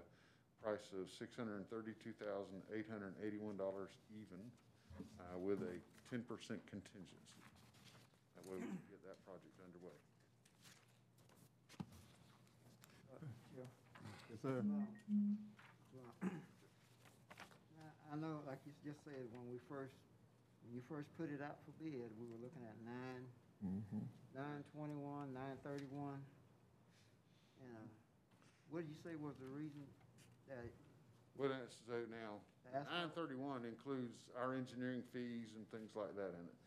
price 0.63 0.87
of 0.95 1.11
six 1.11 1.35
hundred 1.35 1.59
and 1.59 1.67
thirty-two 1.67 2.15
thousand, 2.23 2.63
eight 2.71 2.87
hundred 2.87 3.19
and 3.19 3.21
eighty-one 3.27 3.59
dollars 3.59 3.91
even, 4.15 4.39
uh, 5.19 5.35
with 5.35 5.67
a 5.67 5.75
ten 6.07 6.23
percent 6.31 6.63
contingency. 6.71 7.43
That 8.39 8.47
way 8.47 8.63
we 8.63 8.71
that 9.15 9.23
project 9.23 9.55
underway. 9.63 9.95
Yes, 13.55 13.71
sir. 14.43 14.59
I 18.11 18.17
know, 18.19 18.43
like 18.47 18.59
you 18.67 18.75
just 18.87 19.03
said, 19.07 19.27
when 19.35 19.47
we 19.51 19.59
first, 19.71 19.95
when 20.67 20.75
you 20.75 20.83
first 20.87 21.11
put 21.19 21.31
it 21.31 21.43
out 21.43 21.59
for 21.67 21.75
bid, 21.83 21.99
we 22.19 22.27
were 22.31 22.39
looking 22.43 22.63
at 22.67 22.75
nine 22.87 23.23
nine 24.35 24.63
twenty-one, 24.75 25.35
nine 25.35 25.59
thirty-one. 25.63 26.19
And, 27.63 27.75
uh, 27.75 27.87
what 28.71 28.83
did 28.87 28.91
you 28.91 28.99
say 29.03 29.15
was 29.19 29.35
the 29.43 29.51
reason 29.51 29.83
that, 30.51 30.67
Well, 31.39 31.51
that's, 31.51 31.75
so 31.87 32.07
now, 32.11 32.39
The 32.71 32.83
nine 32.87 33.11
thirty-one 33.15 33.67
includes 33.67 34.27
our 34.39 34.55
engineering 34.55 35.03
fees 35.15 35.51
and 35.59 35.67
things 35.71 35.91
like 35.95 36.15
that 36.15 36.35
in 36.39 36.45
it. 36.51 36.59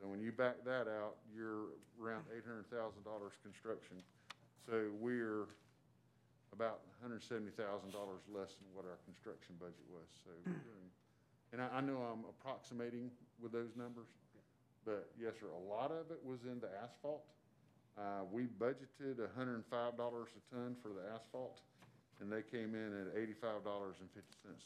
So 0.00 0.08
when 0.08 0.20
you 0.20 0.32
back 0.32 0.64
that 0.64 0.86
out, 0.88 1.16
you're 1.34 1.74
around 2.00 2.24
eight 2.34 2.44
hundred 2.46 2.70
thousand 2.70 3.04
dollars 3.04 3.34
construction. 3.42 3.98
So 4.66 4.88
we're 5.00 5.46
about 6.52 6.80
hundred 7.02 7.22
seventy 7.22 7.50
thousand 7.52 7.92
dollars 7.92 8.22
less 8.32 8.54
than 8.56 8.68
what 8.74 8.84
our 8.88 8.98
construction 9.04 9.54
budget 9.60 9.84
was, 9.90 10.08
so. 10.24 10.30
And 11.52 11.62
I, 11.62 11.68
I 11.78 11.80
know 11.80 12.04
I'm 12.04 12.24
approximating 12.28 13.10
with 13.40 13.52
those 13.52 13.72
numbers, 13.76 14.08
but 14.84 15.08
yes, 15.20 15.32
sir, 15.40 15.48
a 15.48 15.64
lot 15.68 15.90
of 15.90 16.10
it 16.12 16.20
was 16.24 16.44
in 16.44 16.60
the 16.60 16.68
asphalt. 16.84 17.24
Uh, 17.96 18.24
we 18.30 18.44
budgeted 18.44 19.16
hundred 19.36 19.54
and 19.56 19.66
five 19.66 19.96
dollars 19.96 20.28
a 20.36 20.54
ton 20.54 20.76
for 20.82 20.88
the 20.88 21.00
asphalt, 21.14 21.60
and 22.20 22.30
they 22.30 22.42
came 22.42 22.74
in 22.74 22.92
at 23.00 23.16
eighty-five 23.16 23.64
dollars 23.64 23.96
and 24.00 24.08
fifty 24.12 24.36
cents 24.44 24.64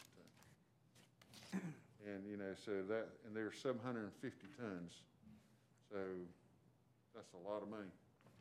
a 1.52 1.58
ton. 1.58 1.62
And, 2.02 2.26
you 2.26 2.36
know, 2.36 2.50
so 2.58 2.82
that, 2.90 3.06
and 3.26 3.30
there's 3.36 3.54
seven 3.62 3.78
hundred 3.84 4.10
and 4.10 4.14
fifty 4.18 4.50
tons, 4.58 5.06
so 5.90 5.98
that's 7.14 7.30
a 7.34 7.42
lot 7.48 7.62
of 7.62 7.70
money. 7.70 7.92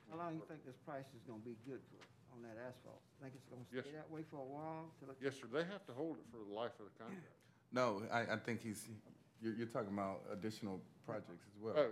how 0.10 0.18
long 0.18 0.34
do 0.34 0.42
you 0.42 0.48
think 0.50 0.66
this 0.66 0.78
price 0.82 1.06
is 1.14 1.22
gonna 1.30 1.46
be 1.46 1.54
good 1.70 1.78
for, 1.94 2.02
on 2.34 2.42
that 2.42 2.58
asphalt? 2.58 3.02
Think 3.22 3.38
it's 3.38 3.46
gonna 3.46 3.62
Yes, 3.70 3.86
stay 3.86 3.94
sir. 3.94 4.02
that 4.02 4.10
way 4.10 4.26
for 4.34 4.42
a 4.42 4.50
while 4.50 4.90
till 4.98 5.14
it? 5.14 5.18
Yes, 5.22 5.38
sir, 5.38 5.46
they 5.54 5.62
have 5.70 5.86
to 5.86 5.94
hold 5.94 6.18
it 6.18 6.26
for 6.34 6.42
the 6.42 6.50
life 6.50 6.74
of 6.82 6.90
the 6.90 6.96
contract. 6.98 7.38
No, 7.74 8.04
I, 8.12 8.34
I 8.34 8.36
think 8.36 8.62
he's, 8.62 8.84
you're, 9.42 9.54
you're 9.56 9.66
talking 9.72 9.94
about 9.94 10.24
additional 10.34 10.82
projects 11.06 11.48
as 11.48 11.56
well. 11.62 11.74
Oh, 11.78 11.88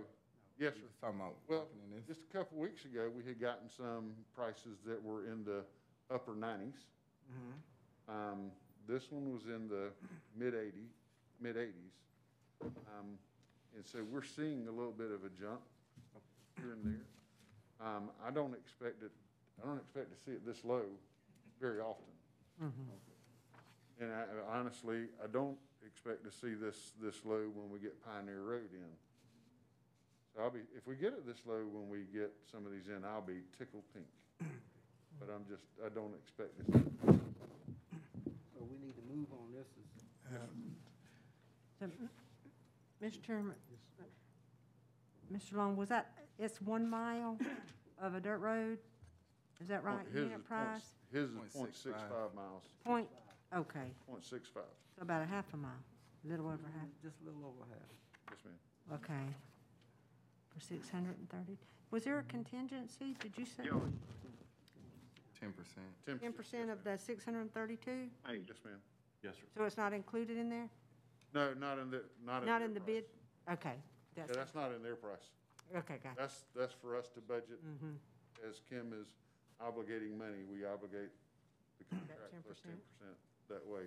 yes, 0.58 0.74
sir. 0.74 0.80
He's 0.84 1.00
talking 1.00 1.16
about 1.18 1.36
Well, 1.48 1.60
locking 1.60 1.80
in 1.88 1.96
this. 1.96 2.04
just 2.04 2.20
a 2.28 2.36
couple 2.36 2.58
weeks 2.58 2.84
ago, 2.84 3.08
we 3.16 3.24
had 3.24 3.40
gotten 3.40 3.70
some 3.74 4.12
prices 4.36 4.76
that 4.84 5.02
were 5.02 5.24
in 5.24 5.42
the 5.42 5.64
upper 6.12 6.34
nineties. 6.34 6.84
Mhm. 7.32 8.12
Um, 8.12 8.50
this 8.86 9.10
one 9.10 9.32
was 9.32 9.46
in 9.46 9.68
the 9.68 9.88
mid 10.36 10.52
eighty, 10.54 10.84
mid 11.40 11.56
eighties. 11.56 11.94
Um, 12.62 13.18
and 13.76 13.86
so 13.86 14.00
we're 14.10 14.22
seeing 14.24 14.66
a 14.68 14.70
little 14.70 14.92
bit 14.92 15.10
of 15.10 15.24
a 15.24 15.30
jump 15.40 15.60
here 16.56 16.72
and 16.72 16.84
there. 16.84 17.86
Um, 17.86 18.10
I 18.26 18.30
don't 18.30 18.52
expect 18.54 19.02
it, 19.02 19.10
I 19.62 19.66
don't 19.66 19.78
expect 19.78 20.10
to 20.12 20.18
see 20.24 20.32
it 20.32 20.44
this 20.44 20.64
low 20.64 20.82
very 21.60 21.80
often. 21.80 22.12
And 24.00 24.12
I, 24.12 24.24
honestly, 24.58 25.06
I 25.22 25.26
don't 25.32 25.56
expect 25.86 26.24
to 26.24 26.30
see 26.30 26.54
this, 26.54 26.92
this 27.02 27.24
low 27.24 27.48
when 27.54 27.70
we 27.72 27.78
get 27.78 28.02
Pioneer 28.04 28.40
Road 28.42 28.68
in. 28.72 28.90
So 30.34 30.42
I'll 30.42 30.50
be, 30.50 30.60
if 30.76 30.86
we 30.86 30.94
get 30.96 31.12
it 31.12 31.26
this 31.26 31.40
low 31.46 31.64
when 31.72 31.88
we 31.88 32.04
get 32.12 32.32
some 32.52 32.66
of 32.66 32.72
these 32.72 32.88
in, 32.88 33.04
I'll 33.04 33.20
be 33.22 33.40
tickled 33.58 33.84
pink. 33.94 34.06
But 35.18 35.28
I'm 35.34 35.44
just, 35.52 35.64
I 35.84 35.90
don't 35.92 36.14
expect 36.16 36.56
it. 36.60 36.66
So 36.72 38.58
we 38.64 38.76
need 38.80 38.96
to 38.96 39.04
move 39.12 39.26
on 39.36 39.52
this 39.52 39.68
as. 39.76 40.40
So, 41.80 41.86
Mr. 43.02 43.22
Chairman, 43.22 43.54
Mr. 45.32 45.54
Long, 45.56 45.76
was 45.76 45.88
that, 45.88 46.12
it's 46.38 46.60
one 46.60 46.88
mile 46.88 47.38
of 48.02 48.14
a 48.14 48.20
dirt 48.20 48.38
road? 48.38 48.76
Is 49.62 49.68
that 49.68 49.82
right? 49.82 50.04
His 50.12 50.24
Unit 50.24 50.40
is 50.40 50.44
price? 50.46 50.66
point, 50.68 50.82
his 51.12 51.30
is 51.30 51.36
Point 51.36 51.52
point 51.54 51.74
six 51.74 51.82
six 51.84 52.00
five. 52.02 52.10
five 52.10 52.34
miles, 52.34 52.62
Point, 52.84 53.08
okay, 53.56 53.92
point 54.06 54.24
six 54.24 54.48
five. 54.52 54.62
so 54.96 55.02
about 55.02 55.22
a 55.22 55.26
half 55.26 55.46
a 55.54 55.56
mile, 55.56 55.70
a 56.26 56.28
little 56.28 56.46
over 56.46 56.68
half, 56.78 56.88
Just 57.02 57.16
a 57.22 57.24
little 57.24 57.40
over 57.44 57.64
half. 57.70 57.88
Yes, 58.30 58.38
ma'am. 58.44 59.00
okay. 59.02 59.34
For 60.52 60.60
six 60.60 60.90
hundred 60.90 61.16
and 61.18 61.28
thirty. 61.30 61.56
Was 61.90 62.04
there 62.04 62.18
a 62.18 62.22
contingency? 62.24 63.16
Did 63.20 63.32
you 63.38 63.44
say 63.46 63.64
Yeah, 63.64 63.72
Ten 65.40 65.52
percent. 65.52 66.20
ten 66.20 66.32
percent 66.32 66.70
of 66.70 66.82
the 66.84 66.96
six 66.98 67.24
hundred 67.24 67.40
and 67.42 67.54
thirty-two? 67.54 68.08
hey, 68.26 68.40
Yes, 68.46 68.58
ma'am. 68.64 68.74
Yes, 69.22 69.34
sir. 69.36 69.44
So 69.56 69.64
it's 69.64 69.76
not 69.76 69.92
included 69.92 70.36
in 70.38 70.48
there? 70.50 70.68
No, 71.34 71.54
not 71.54 71.78
in 71.78 71.90
the, 71.90 72.02
not 72.24 72.42
in. 72.42 72.46
Not 72.48 72.58
their 72.60 72.68
in 72.68 72.74
the 72.74 72.80
price. 72.80 73.02
bid? 73.48 73.52
Okay, 73.54 73.74
Yeah, 74.16 74.24
that's, 74.26 74.36
that's 74.36 74.54
not 74.54 74.72
in 74.74 74.82
their 74.82 74.96
price. 74.96 75.30
okay, 75.76 75.96
got 76.02 76.12
it. 76.12 76.18
That's, 76.18 76.44
that's 76.56 76.74
for 76.74 76.96
us 76.96 77.08
to 77.14 77.20
budget. 77.20 77.58
Mm-hmm. 77.64 78.48
As 78.48 78.60
Kim 78.68 78.92
is 78.92 79.06
obligating 79.62 80.16
money, 80.16 80.42
we 80.50 80.64
obligate 80.64 81.10
the 81.78 81.84
contract 81.90 82.20
plus 82.46 82.58
10%. 82.58 82.62
ten 82.62 82.72
percent. 82.72 83.16
That 83.48 83.66
way, 83.66 83.82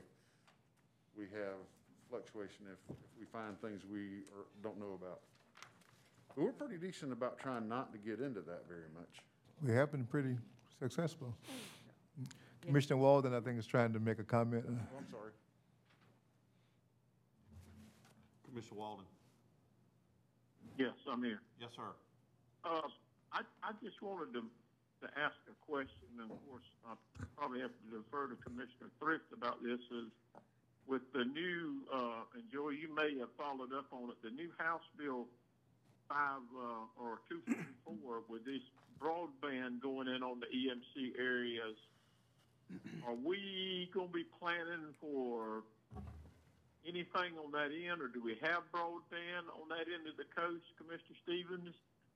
we 1.18 1.24
have 1.34 1.58
fluctuation 2.10 2.66
if, 2.72 2.80
if 2.90 2.98
we 3.20 3.26
find 3.26 3.60
things 3.62 3.82
we 3.90 4.24
are- 4.36 4.48
don't 4.62 4.80
know 4.80 4.94
about. 5.00 5.22
But 6.36 6.44
we're 6.46 6.52
pretty 6.52 6.78
decent 6.78 7.12
about 7.14 7.38
trying 7.40 7.68
not 7.70 7.92
to 7.94 7.98
get 8.00 8.20
into 8.20 8.42
that 8.42 8.64
very 8.68 8.90
much. 8.98 9.22
We 9.62 9.72
have 9.74 9.92
been 9.92 10.06
pretty 10.06 10.36
successful. 10.80 11.34
Commissioner 12.62 12.98
Walden, 12.98 13.34
I 13.34 13.40
think, 13.40 13.60
is 13.60 13.68
trying 13.68 13.94
to 13.94 14.00
make 14.00 14.20
a 14.20 14.24
comment. 14.24 14.66
Oh, 14.68 14.72
I'm 14.98 15.08
sorry. 15.12 15.32
Commissioner 18.54 18.78
Walden? 18.78 19.06
yes, 20.78 20.94
I'm 21.10 21.24
here. 21.26 21.42
Yes, 21.60 21.74
sir. 21.76 21.90
Uh, 22.62 22.86
I, 23.34 23.42
I 23.66 23.74
just 23.82 23.98
wanted 23.98 24.30
to, 24.38 24.46
to 25.02 25.08
ask 25.18 25.34
a 25.50 25.58
question, 25.66 26.22
and 26.22 26.30
of 26.30 26.38
course, 26.46 26.70
I 26.86 26.94
probably 27.36 27.66
have 27.66 27.74
to 27.74 27.98
defer 27.98 28.30
to 28.30 28.38
Commissioner 28.46 28.94
Thrift 29.02 29.26
about 29.34 29.58
this, 29.66 29.82
is 29.90 30.14
with 30.86 31.02
the 31.18 31.26
new, 31.26 31.82
uh, 31.90 32.30
and 32.38 32.46
Joey, 32.54 32.78
you 32.78 32.94
may 32.94 33.18
have 33.18 33.34
followed 33.42 33.74
up 33.74 33.90
on 33.90 34.14
it, 34.14 34.22
the 34.22 34.30
new 34.30 34.54
House 34.62 34.86
Bill 35.02 35.26
five, 36.08 36.46
uh, 36.54 37.02
or 37.02 37.26
two 37.26 37.42
forty-four, 37.50 38.22
with 38.30 38.46
this 38.46 38.62
broadband 39.02 39.82
going 39.82 40.08
in 40.08 40.22
on 40.22 40.40
the 40.40 40.46
EMC 40.54 41.18
areas, 41.18 41.74
are 43.02 43.16
we 43.18 43.90
gonna 43.96 44.14
be 44.14 44.26
planning 44.40 44.94
for 45.02 45.64
anything 46.88 47.38
on 47.40 47.52
that 47.52 47.72
end, 47.72 48.02
or 48.02 48.08
do 48.08 48.22
we 48.22 48.36
have 48.42 48.64
broadband 48.72 49.48
on 49.56 49.70
that 49.70 49.88
end 49.88 50.08
of 50.08 50.18
the 50.18 50.28
coast, 50.36 50.64
Commissioner 50.78 51.18
Stevens? 51.24 51.76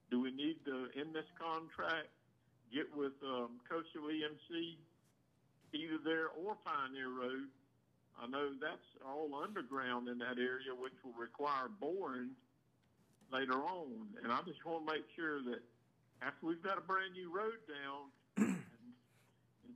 Do 0.09 0.21
we 0.21 0.31
need 0.31 0.63
to, 0.65 0.89
in 0.95 1.11
this 1.11 1.27
contract, 1.39 2.07
get 2.73 2.87
with, 2.95 3.13
um, 3.23 3.59
coastal 3.67 4.07
EMC, 4.07 4.77
either 5.73 5.97
there 6.03 6.29
or 6.29 6.55
Pioneer 6.63 7.09
Road? 7.09 7.47
I 8.19 8.27
know 8.27 8.53
that's 8.59 8.89
all 9.05 9.35
underground 9.35 10.07
in 10.07 10.17
that 10.19 10.37
area, 10.39 10.73
which 10.73 10.93
will 11.03 11.13
require 11.13 11.67
boring 11.67 12.31
later 13.31 13.61
on. 13.61 14.07
And 14.23 14.31
I 14.31 14.41
just 14.41 14.63
want 14.65 14.87
to 14.87 14.93
make 14.93 15.05
sure 15.15 15.43
that 15.43 15.61
after 16.21 16.47
we've 16.47 16.63
got 16.63 16.77
a 16.77 16.81
brand 16.81 17.13
new 17.13 17.31
road 17.31 17.61
down 17.67 18.09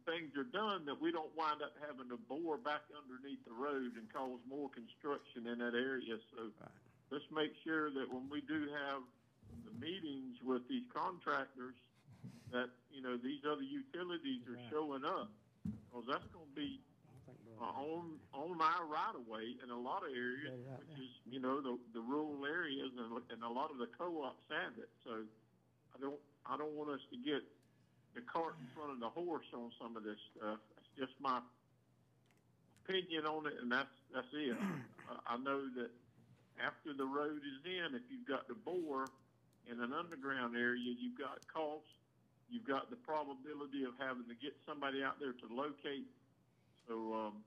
things 0.06 0.36
are 0.38 0.48
done, 0.48 0.86
that 0.86 1.00
we 1.00 1.12
don't 1.12 1.32
wind 1.38 1.62
up 1.62 1.74
having 1.82 2.10
to 2.10 2.18
bore 2.30 2.58
back 2.58 2.86
underneath 2.94 3.44
the 3.46 3.54
road 3.54 3.96
and 3.98 4.06
cause 4.12 4.40
more 4.50 4.70
construction 4.70 5.48
in 5.48 5.60
that 5.60 5.74
area. 5.76 6.18
So 6.34 6.50
let's 7.12 7.28
make 7.32 7.54
sure 7.64 7.90
that 7.92 8.08
when 8.10 8.30
we 8.30 8.42
do 8.46 8.68
have 8.72 9.02
the 9.68 9.74
meetings 9.80 10.40
with 10.44 10.64
these 10.68 10.86
contractors, 10.94 11.76
that, 12.52 12.70
you 12.92 13.02
know, 13.02 13.16
these 13.16 13.44
other 13.48 13.64
utilities 13.64 14.44
are 14.48 14.60
showing 14.72 15.06
up. 15.06 15.32
Because 15.64 16.08
that's 16.08 16.28
going 16.34 16.48
to 16.48 16.56
be 16.58 16.80
uh, 17.62 17.72
on, 17.78 18.18
on 18.34 18.58
our 18.60 18.84
right 18.88 19.14
of 19.14 19.28
way 19.28 19.56
in 19.62 19.70
a 19.70 19.78
lot 19.78 20.02
of 20.04 20.10
areas, 20.16 20.56
which 20.82 20.98
is, 21.00 21.12
you 21.30 21.40
know, 21.40 21.62
the, 21.62 21.78
the 21.94 22.02
rural 22.02 22.44
areas 22.48 22.90
and, 22.98 23.22
and 23.30 23.40
a 23.44 23.52
lot 23.52 23.70
of 23.70 23.78
the 23.78 23.88
co-ops 23.94 24.44
have 24.50 24.74
it. 24.80 24.90
So 25.06 25.22
I 25.94 25.98
don't, 26.02 26.18
I 26.48 26.58
don't 26.58 26.74
want 26.74 26.90
us 26.92 27.04
to 27.12 27.18
get 27.20 27.44
the 28.16 28.22
cart 28.22 28.56
in 28.60 28.68
front 28.76 28.92
of 28.92 29.00
the 29.00 29.10
horse 29.10 29.48
on 29.54 29.72
some 29.80 29.96
of 29.96 30.04
this 30.04 30.20
stuff. 30.36 30.60
That's 30.76 30.92
just 30.98 31.16
my 31.20 31.40
opinion 32.84 33.26
on 33.26 33.48
it, 33.48 33.56
and 33.62 33.72
that's, 33.72 33.96
that's 34.14 34.32
it. 34.34 34.58
I, 35.28 35.38
know 35.38 35.68
that 35.76 35.92
after 36.60 36.96
the 36.96 37.06
road 37.06 37.40
is 37.40 37.60
in, 37.64 37.96
if 37.96 38.04
you've 38.12 38.28
got 38.28 38.48
to 38.48 38.56
bore 38.56 39.08
in 39.68 39.80
an 39.80 39.94
underground 39.94 40.56
area, 40.56 40.92
you've 41.00 41.20
got 41.20 41.40
costs, 41.48 41.92
you've 42.50 42.68
got 42.68 42.90
the 42.90 43.00
probability 43.00 43.84
of 43.88 43.96
having 44.00 44.28
to 44.28 44.36
get 44.36 44.56
somebody 44.68 45.04
out 45.04 45.20
there 45.20 45.32
to 45.32 45.48
locate. 45.48 46.08
So, 46.88 47.14
um, 47.16 47.44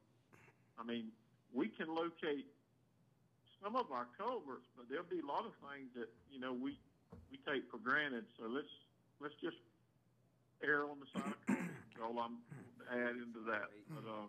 I 0.81 0.85
mean, 0.85 1.13
we 1.53 1.69
can 1.69 1.93
locate 1.93 2.49
some 3.63 3.77
of 3.77 3.93
our 3.93 4.09
culverts, 4.17 4.69
but 4.77 4.89
there'll 4.89 5.09
be 5.09 5.21
a 5.21 5.29
lot 5.29 5.45
of 5.45 5.53
things 5.69 5.93
that, 5.97 6.09
you 6.33 6.41
know, 6.41 6.53
we, 6.53 6.77
we 7.33 7.41
take 7.45 7.69
for 7.71 7.79
granted. 7.79 8.25
So 8.41 8.49
let's, 8.49 8.73
let's 9.21 9.37
just 9.41 9.61
err 10.63 10.85
on 10.85 11.01
the 11.01 11.09
side 11.13 11.33
of 11.33 11.41
caution. 11.47 11.71
That's 11.71 12.03
all 12.03 12.19
I'm 12.19 12.39
adding 12.91 13.23
into 13.23 13.41
that. 13.51 13.69
But, 13.91 14.09
uh, 14.09 14.29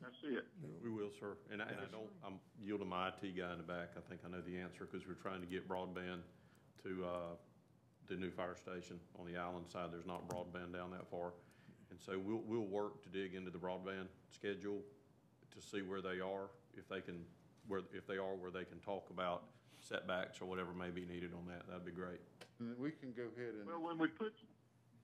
that's 0.00 0.16
it. 0.24 0.46
We 0.82 0.90
will, 0.90 1.10
sir. 1.20 1.36
And 1.52 1.60
I, 1.60 1.66
and 1.66 1.76
I 1.76 1.88
don't, 1.92 2.08
I'm 2.24 2.40
yielding 2.58 2.88
my 2.88 3.08
IT 3.08 3.36
guy 3.36 3.52
in 3.52 3.58
the 3.58 3.68
back. 3.68 3.92
I 3.96 4.00
think 4.08 4.22
I 4.24 4.30
know 4.30 4.40
the 4.40 4.56
answer 4.56 4.88
because 4.90 5.06
we're 5.06 5.20
trying 5.20 5.40
to 5.42 5.46
get 5.46 5.68
broadband 5.68 6.24
to, 6.82 7.04
uh, 7.04 7.34
the 8.08 8.16
new 8.16 8.30
fire 8.30 8.56
station 8.56 8.98
on 9.20 9.26
the 9.26 9.38
island 9.38 9.68
side. 9.68 9.92
There's 9.92 10.06
not 10.06 10.28
broadband 10.28 10.74
down 10.74 10.90
that 10.90 11.08
far. 11.10 11.32
And 11.90 12.00
so 12.00 12.18
we'll, 12.18 12.42
we'll 12.46 12.66
work 12.66 13.02
to 13.04 13.08
dig 13.08 13.34
into 13.34 13.50
the 13.50 13.58
broadband 13.58 14.06
schedule 14.30 14.80
to 15.54 15.60
see 15.60 15.82
where 15.82 16.00
they 16.00 16.18
are, 16.20 16.50
if 16.76 16.88
they 16.88 17.00
can, 17.00 17.22
where, 17.68 17.82
if 17.92 18.06
they 18.06 18.16
are 18.16 18.34
where 18.34 18.50
they 18.50 18.64
can 18.64 18.78
talk 18.80 19.10
about 19.10 19.44
setbacks 19.82 20.40
or 20.40 20.46
whatever 20.46 20.72
may 20.72 20.90
be 20.90 21.04
needed 21.04 21.32
on 21.34 21.46
that, 21.48 21.66
that'd 21.68 21.84
be 21.84 21.92
great. 21.94 22.20
And 22.58 22.76
we 22.78 22.92
can 22.92 23.12
go 23.12 23.28
ahead 23.36 23.56
and, 23.56 23.66
Well, 23.66 23.80
when 23.80 23.98
we 23.98 24.08
put, 24.08 24.32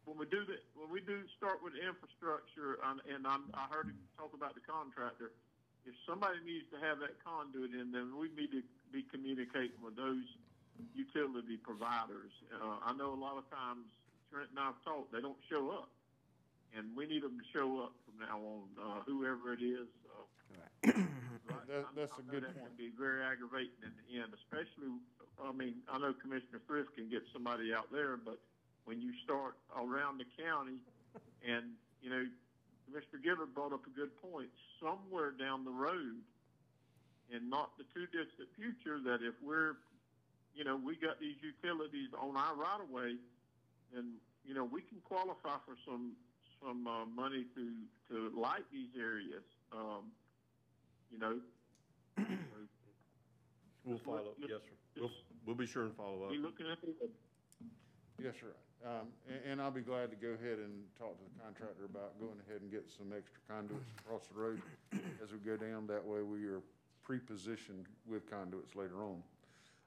when 0.04 0.18
we 0.18 0.26
do 0.26 0.44
the, 0.44 0.60
when 0.76 0.92
we 0.92 1.00
do 1.00 1.24
start 1.36 1.64
with 1.64 1.74
infrastructure, 1.74 2.78
and, 2.84 3.00
and 3.08 3.26
I'm, 3.26 3.48
I 3.56 3.66
heard 3.72 3.88
him 3.88 3.98
talk 4.16 4.36
about 4.36 4.54
the 4.54 4.64
contractor, 4.64 5.32
if 5.86 5.94
somebody 6.04 6.38
needs 6.44 6.66
to 6.74 6.78
have 6.82 6.98
that 7.00 7.16
conduit 7.22 7.72
in, 7.72 7.92
then 7.92 8.14
we 8.18 8.28
need 8.34 8.50
to 8.52 8.62
be 8.92 9.06
communicating 9.08 9.78
with 9.80 9.96
those 9.96 10.24
utility 10.92 11.56
providers. 11.56 12.32
Uh, 12.52 12.82
I 12.84 12.92
know 12.92 13.14
a 13.14 13.20
lot 13.20 13.38
of 13.38 13.48
times 13.48 13.86
Trent 14.30 14.50
and 14.50 14.58
I've 14.58 14.76
talked, 14.84 15.12
they 15.12 15.22
don't 15.22 15.38
show 15.48 15.70
up. 15.70 15.88
And 16.76 16.92
we 16.92 17.06
need 17.06 17.22
them 17.22 17.38
to 17.40 17.46
show 17.56 17.80
up 17.80 17.94
from 18.04 18.20
now 18.20 18.36
on, 18.36 18.62
uh, 18.76 19.00
whoever 19.06 19.54
it 19.54 19.62
is, 19.64 19.88
Right. 19.88 20.05
That- 21.66 21.94
that's 21.94 22.12
I 22.14 22.20
a 22.20 22.22
good 22.30 22.44
that 22.44 22.54
point. 22.54 22.66
can 22.68 22.76
be 22.76 22.90
very 22.96 23.22
aggravating 23.22 23.82
in 23.82 23.92
the 24.06 24.22
end, 24.22 24.32
especially, 24.34 24.88
I 25.42 25.50
mean, 25.52 25.82
I 25.90 25.98
know 25.98 26.12
Commissioner 26.14 26.60
Thrift 26.66 26.94
can 26.94 27.08
get 27.08 27.22
somebody 27.32 27.74
out 27.74 27.90
there, 27.90 28.16
but 28.16 28.38
when 28.84 29.00
you 29.00 29.12
start 29.24 29.56
around 29.74 30.18
the 30.18 30.24
county 30.40 30.78
and, 31.44 31.74
you 32.00 32.10
know, 32.10 32.24
Commissioner 32.86 33.18
Gilliard 33.24 33.52
brought 33.54 33.72
up 33.72 33.84
a 33.86 33.90
good 33.90 34.14
point, 34.22 34.48
somewhere 34.80 35.32
down 35.32 35.64
the 35.64 35.70
road, 35.74 36.22
and 37.32 37.50
not 37.50 37.76
the 37.78 37.84
too 37.92 38.06
distant 38.06 38.48
future, 38.54 39.00
that 39.02 39.22
if 39.26 39.34
we're, 39.42 39.76
you 40.54 40.62
know, 40.62 40.76
we 40.76 40.94
got 40.94 41.18
these 41.18 41.36
utilities 41.42 42.10
on 42.14 42.36
our 42.36 42.54
right 42.54 42.80
of 42.80 42.88
way, 42.90 43.16
then, 43.92 44.14
you 44.44 44.54
know, 44.54 44.64
we 44.64 44.82
can 44.82 45.00
qualify 45.02 45.58
for 45.66 45.74
some, 45.84 46.12
some, 46.62 46.86
uh, 46.86 47.04
money 47.06 47.44
to, 47.56 47.72
to 48.08 48.30
light 48.38 48.64
these 48.70 48.90
areas. 48.96 49.42
Um, 49.72 50.12
you 51.10 51.18
know, 51.18 51.38
We'll 53.84 53.98
follow, 53.98 54.30
up. 54.34 54.36
yes, 54.40 54.48
sir. 54.50 55.00
We'll, 55.00 55.10
we'll 55.46 55.54
be 55.54 55.66
sure 55.66 55.84
and 55.84 55.94
follow 55.94 56.24
up. 56.24 56.30
be 56.30 56.38
looking 56.38 56.66
at 56.66 56.78
it. 56.82 57.10
yes, 58.20 58.34
sir. 58.40 58.50
Um, 58.84 59.06
and, 59.28 59.52
and 59.52 59.62
I'll 59.62 59.70
be 59.70 59.80
glad 59.80 60.10
to 60.10 60.16
go 60.16 60.34
ahead 60.34 60.58
and 60.58 60.82
talk 60.98 61.16
to 61.16 61.22
the 61.24 61.40
contractor 61.42 61.84
about 61.84 62.18
going 62.18 62.34
ahead 62.48 62.62
and 62.62 62.70
get 62.70 62.90
some 62.90 63.12
extra 63.16 63.38
conduits 63.48 63.86
across 64.02 64.26
the 64.26 64.34
road 64.40 64.60
as 65.22 65.30
we 65.30 65.38
go 65.38 65.56
down. 65.56 65.86
That 65.86 66.04
way 66.04 66.22
we 66.22 66.46
are 66.46 66.62
pre-positioned 67.04 67.86
with 68.08 68.28
conduits 68.28 68.74
later 68.74 69.04
on. 69.04 69.22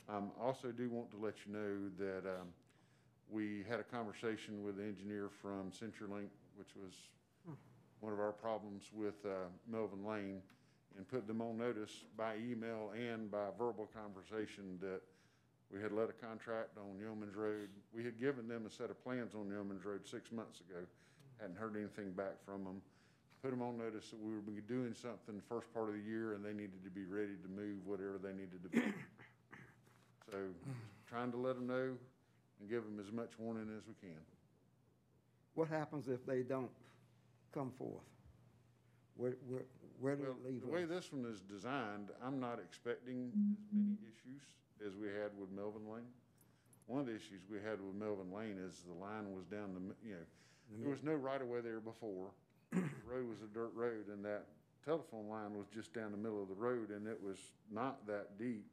Um, 0.07 0.31
I 0.39 0.45
also 0.45 0.71
do 0.71 0.89
want 0.89 1.11
to 1.11 1.17
let 1.17 1.35
you 1.45 1.51
know 1.53 1.89
that, 1.99 2.23
um, 2.29 2.47
we 3.29 3.63
had 3.69 3.79
a 3.79 3.83
conversation 3.83 4.63
with 4.63 4.77
the 4.77 4.83
engineer 4.83 5.29
from 5.41 5.69
CenturyLink, 5.75 6.29
which 6.55 6.73
was 6.75 6.93
one 7.99 8.11
of 8.13 8.19
our 8.19 8.31
problems 8.31 8.89
with, 8.93 9.23
uh, 9.25 9.51
Melvin 9.67 10.03
Lane, 10.05 10.41
and 10.97 11.07
put 11.07 11.27
them 11.27 11.41
on 11.41 11.57
notice 11.57 12.03
by 12.17 12.35
email 12.35 12.91
and 12.95 13.31
by 13.31 13.47
verbal 13.57 13.89
conversation 13.93 14.77
that 14.81 15.01
we 15.71 15.79
had 15.81 15.91
let 15.91 16.09
a 16.09 16.13
contract 16.13 16.77
on 16.77 16.99
Yeoman's 16.99 17.35
Road. 17.35 17.69
We 17.93 18.03
had 18.03 18.19
given 18.19 18.47
them 18.47 18.65
a 18.65 18.69
set 18.69 18.89
of 18.89 19.01
plans 19.03 19.35
on 19.35 19.49
Yeoman's 19.49 19.85
Road 19.85 20.07
six 20.07 20.31
months 20.31 20.61
ago, 20.61 20.81
hadn't 21.39 21.57
heard 21.57 21.75
anything 21.77 22.11
back 22.11 22.43
from 22.43 22.63
them. 22.63 22.81
Put 23.43 23.51
them 23.51 23.61
on 23.61 23.77
notice 23.77 24.09
that 24.09 24.19
we 24.19 24.33
be 24.41 24.61
doing 24.61 24.93
something 24.93 25.37
the 25.37 25.47
first 25.47 25.71
part 25.73 25.87
of 25.87 25.95
the 25.95 26.01
year, 26.01 26.33
and 26.33 26.43
they 26.43 26.53
needed 26.53 26.83
to 26.83 26.89
be 26.89 27.05
ready 27.05 27.37
to 27.41 27.49
move 27.49 27.85
whatever 27.85 28.19
they 28.21 28.33
needed 28.33 28.63
to 28.63 28.69
be. 28.69 28.83
So, 30.29 30.37
trying 31.09 31.31
to 31.31 31.37
let 31.37 31.55
them 31.55 31.67
know 31.67 31.95
and 32.59 32.69
give 32.69 32.83
them 32.83 32.99
as 32.99 33.11
much 33.11 33.31
warning 33.39 33.67
as 33.77 33.83
we 33.87 33.93
can. 34.01 34.19
What 35.55 35.67
happens 35.67 36.07
if 36.07 36.25
they 36.25 36.41
don't 36.41 36.69
come 37.53 37.71
forth? 37.77 38.03
Where, 39.15 39.33
where, 39.47 39.63
where 39.99 40.15
do 40.15 40.23
Well, 40.23 40.35
it 40.39 40.47
leave 40.47 40.61
the 40.61 40.71
way 40.71 40.85
this 40.85 41.11
one 41.11 41.25
is 41.25 41.41
designed, 41.41 42.09
I'm 42.23 42.39
not 42.39 42.59
expecting 42.59 43.31
as 43.35 43.67
many 43.71 43.95
mm-hmm. 43.95 44.07
issues 44.07 44.43
as 44.85 44.95
we 44.95 45.07
had 45.07 45.35
with 45.39 45.51
Melvin 45.51 45.83
Lane. 45.91 46.11
One 46.87 47.01
of 47.01 47.05
the 47.05 47.15
issues 47.15 47.45
we 47.51 47.59
had 47.59 47.77
with 47.83 47.93
Melvin 47.93 48.33
Lane 48.33 48.57
is 48.57 48.81
the 48.87 48.97
line 48.97 49.35
was 49.35 49.45
down 49.45 49.75
the, 49.75 49.83
you 50.01 50.15
know, 50.15 50.25
there 50.81 50.89
was 50.89 51.03
no 51.03 51.13
right 51.13 51.41
of 51.41 51.47
way 51.47 51.61
there 51.61 51.79
before. 51.79 52.29
The 52.71 52.81
road 53.09 53.27
was 53.29 53.41
a 53.43 53.53
dirt 53.53 53.73
road 53.75 54.07
and 54.07 54.23
that 54.25 54.45
telephone 54.85 55.27
line 55.29 55.53
was 55.57 55.67
just 55.73 55.93
down 55.93 56.11
the 56.11 56.17
middle 56.17 56.41
of 56.41 56.47
the 56.47 56.55
road 56.55 56.89
and 56.89 57.07
it 57.07 57.17
was 57.21 57.37
not 57.71 58.05
that 58.07 58.37
deep. 58.37 58.65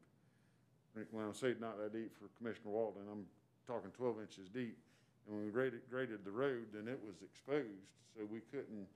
When 1.10 1.24
I 1.28 1.32
say 1.32 1.54
not 1.60 1.76
that 1.76 1.92
deep 1.92 2.12
for 2.16 2.28
Commissioner 2.38 2.72
Walden, 2.72 3.02
I'm 3.10 3.24
talking 3.66 3.90
twelve 3.90 4.16
inches 4.20 4.48
deep. 4.48 4.78
And 5.26 5.36
when 5.36 5.44
we 5.44 5.52
graded, 5.52 5.80
graded 5.90 6.24
the 6.24 6.30
road, 6.30 6.72
then 6.72 6.88
it 6.88 6.98
was 7.04 7.16
exposed, 7.20 7.92
so 8.16 8.24
we 8.30 8.40
couldn't 8.50 8.86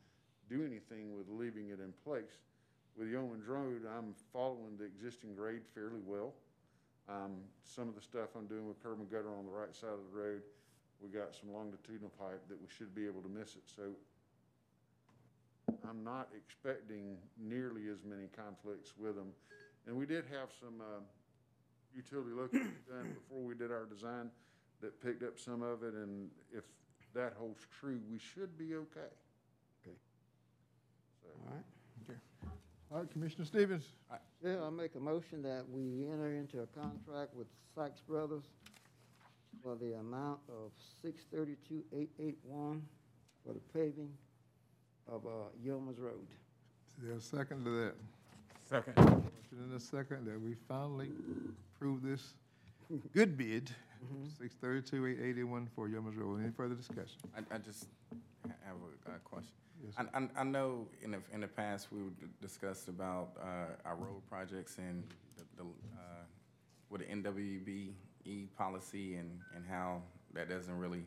do 0.51 0.67
anything 0.67 1.17
with 1.17 1.27
leaving 1.31 1.71
it 1.71 1.79
in 1.79 1.95
place. 2.05 2.43
With 2.99 3.09
Yeoman's 3.09 3.47
Road, 3.47 3.87
I'm 3.87 4.15
following 4.33 4.77
the 4.77 4.85
existing 4.85 5.35
grade 5.37 5.63
fairly 5.75 6.03
well. 6.05 6.35
Um, 7.09 7.39
some 7.65 7.89
of 7.89 7.95
the 7.95 8.03
stuff 8.03 8.35
I'm 8.37 8.47
doing 8.47 8.67
with 8.67 8.83
curb 8.83 8.99
and 8.99 9.11
gutter 9.11 9.31
on 9.31 9.47
the 9.47 9.53
right 9.53 9.75
side 9.75 9.95
of 9.95 10.03
the 10.11 10.19
road, 10.19 10.43
we 11.01 11.09
got 11.09 11.35
some 11.35 11.53
longitudinal 11.55 12.11
pipe 12.19 12.43
that 12.49 12.61
we 12.61 12.67
should 12.69 12.95
be 12.95 13.07
able 13.07 13.23
to 13.23 13.29
miss 13.29 13.55
it, 13.55 13.63
so 13.65 13.95
I'm 15.89 16.05
not 16.05 16.29
expecting 16.37 17.17
nearly 17.39 17.89
as 17.89 18.05
many 18.05 18.27
conflicts 18.37 18.93
with 18.99 19.15
them. 19.17 19.31
And 19.87 19.97
we 19.97 20.05
did 20.05 20.25
have 20.31 20.51
some, 20.61 20.81
uh, 20.81 21.01
utility 21.95 22.31
locations 22.35 22.85
done 22.89 23.15
before 23.15 23.43
we 23.43 23.55
did 23.55 23.71
our 23.71 23.87
design 23.87 24.31
that 24.83 25.01
picked 25.03 25.23
up 25.23 25.39
some 25.39 25.63
of 25.63 25.83
it, 25.83 25.95
and 25.95 26.29
if 26.53 26.65
that 27.15 27.35
holds 27.39 27.63
true, 27.81 28.01
we 28.11 28.19
should 28.19 28.59
be. 28.59 28.75
Okay. 28.75 29.11
So, 31.41 31.47
All 31.49 31.55
right. 31.57 32.19
All 32.93 32.99
right, 32.99 33.11
Commissioner 33.11 33.45
Stevens? 33.45 33.85
Yeah, 34.45 34.63
I 34.65 34.71
make 34.71 34.95
a 34.95 35.01
motion 35.01 35.43
that 35.43 35.65
we 35.71 36.07
enter 36.11 36.35
into 36.35 36.61
a 36.63 36.67
contract 36.67 37.35
with 37.35 37.47
Sykes 37.75 38.01
Brothers 38.01 38.45
for 39.63 39.77
the 39.77 39.95
amount 39.99 40.41
of 40.49 40.71
six 41.03 41.23
thirty-two 41.33 41.83
eight 41.95 42.11
eight 42.19 42.39
one 42.43 42.83
for 43.47 43.53
the 43.53 43.61
paving 43.75 44.11
of, 45.09 45.27
uh, 45.27 45.31
Yeoman's 45.63 45.99
Road. 45.99 46.27
Is 46.99 47.07
there 47.07 47.17
a 47.17 47.21
second 47.21 47.65
to 47.65 47.71
that? 47.71 47.95
Second. 48.69 48.97
Motion 48.97 49.25
and 49.65 49.75
a 49.75 49.81
second 49.81 50.25
that 50.27 50.41
we 50.41 50.55
finally 50.69 51.11
approve 51.77 52.03
this 52.03 52.35
good 53.13 53.37
bid, 53.37 53.71
six 54.41 54.55
thirty-two, 54.55 55.07
eight 55.07 55.19
eighty-one 55.23 55.69
for 55.77 55.87
Yeoman's 55.89 56.17
Road. 56.17 56.41
Any 56.41 56.51
further 56.53 56.75
discussion? 56.75 57.19
I, 57.37 57.55
I 57.55 57.59
just 57.59 57.87
ha- 58.49 58.55
have 58.65 58.77
a, 59.07 59.17
a 59.17 59.19
question. 59.19 59.53
Yes, 59.83 59.95
I, 59.97 60.19
I, 60.19 60.29
I 60.37 60.45
know 60.45 60.87
in 61.03 61.13
the, 61.13 61.19
in 61.33 61.41
the 61.41 61.49
past, 61.49 61.89
we 61.93 62.01
discussed 62.41 62.89
about, 62.89 63.31
uh, 63.41 63.89
our 63.89 63.97
road 63.97 64.23
projects 64.29 64.79
and 64.79 65.05
the, 65.37 65.45
the, 65.57 65.63
uh, 65.63 66.23
with 66.91 67.01
the 67.01 67.07
MWBE 67.07 68.49
policy 68.57 69.17
and, 69.17 69.41
and 69.55 69.65
how 69.69 70.03
that 70.35 70.49
doesn't 70.49 70.77
really 70.79 71.05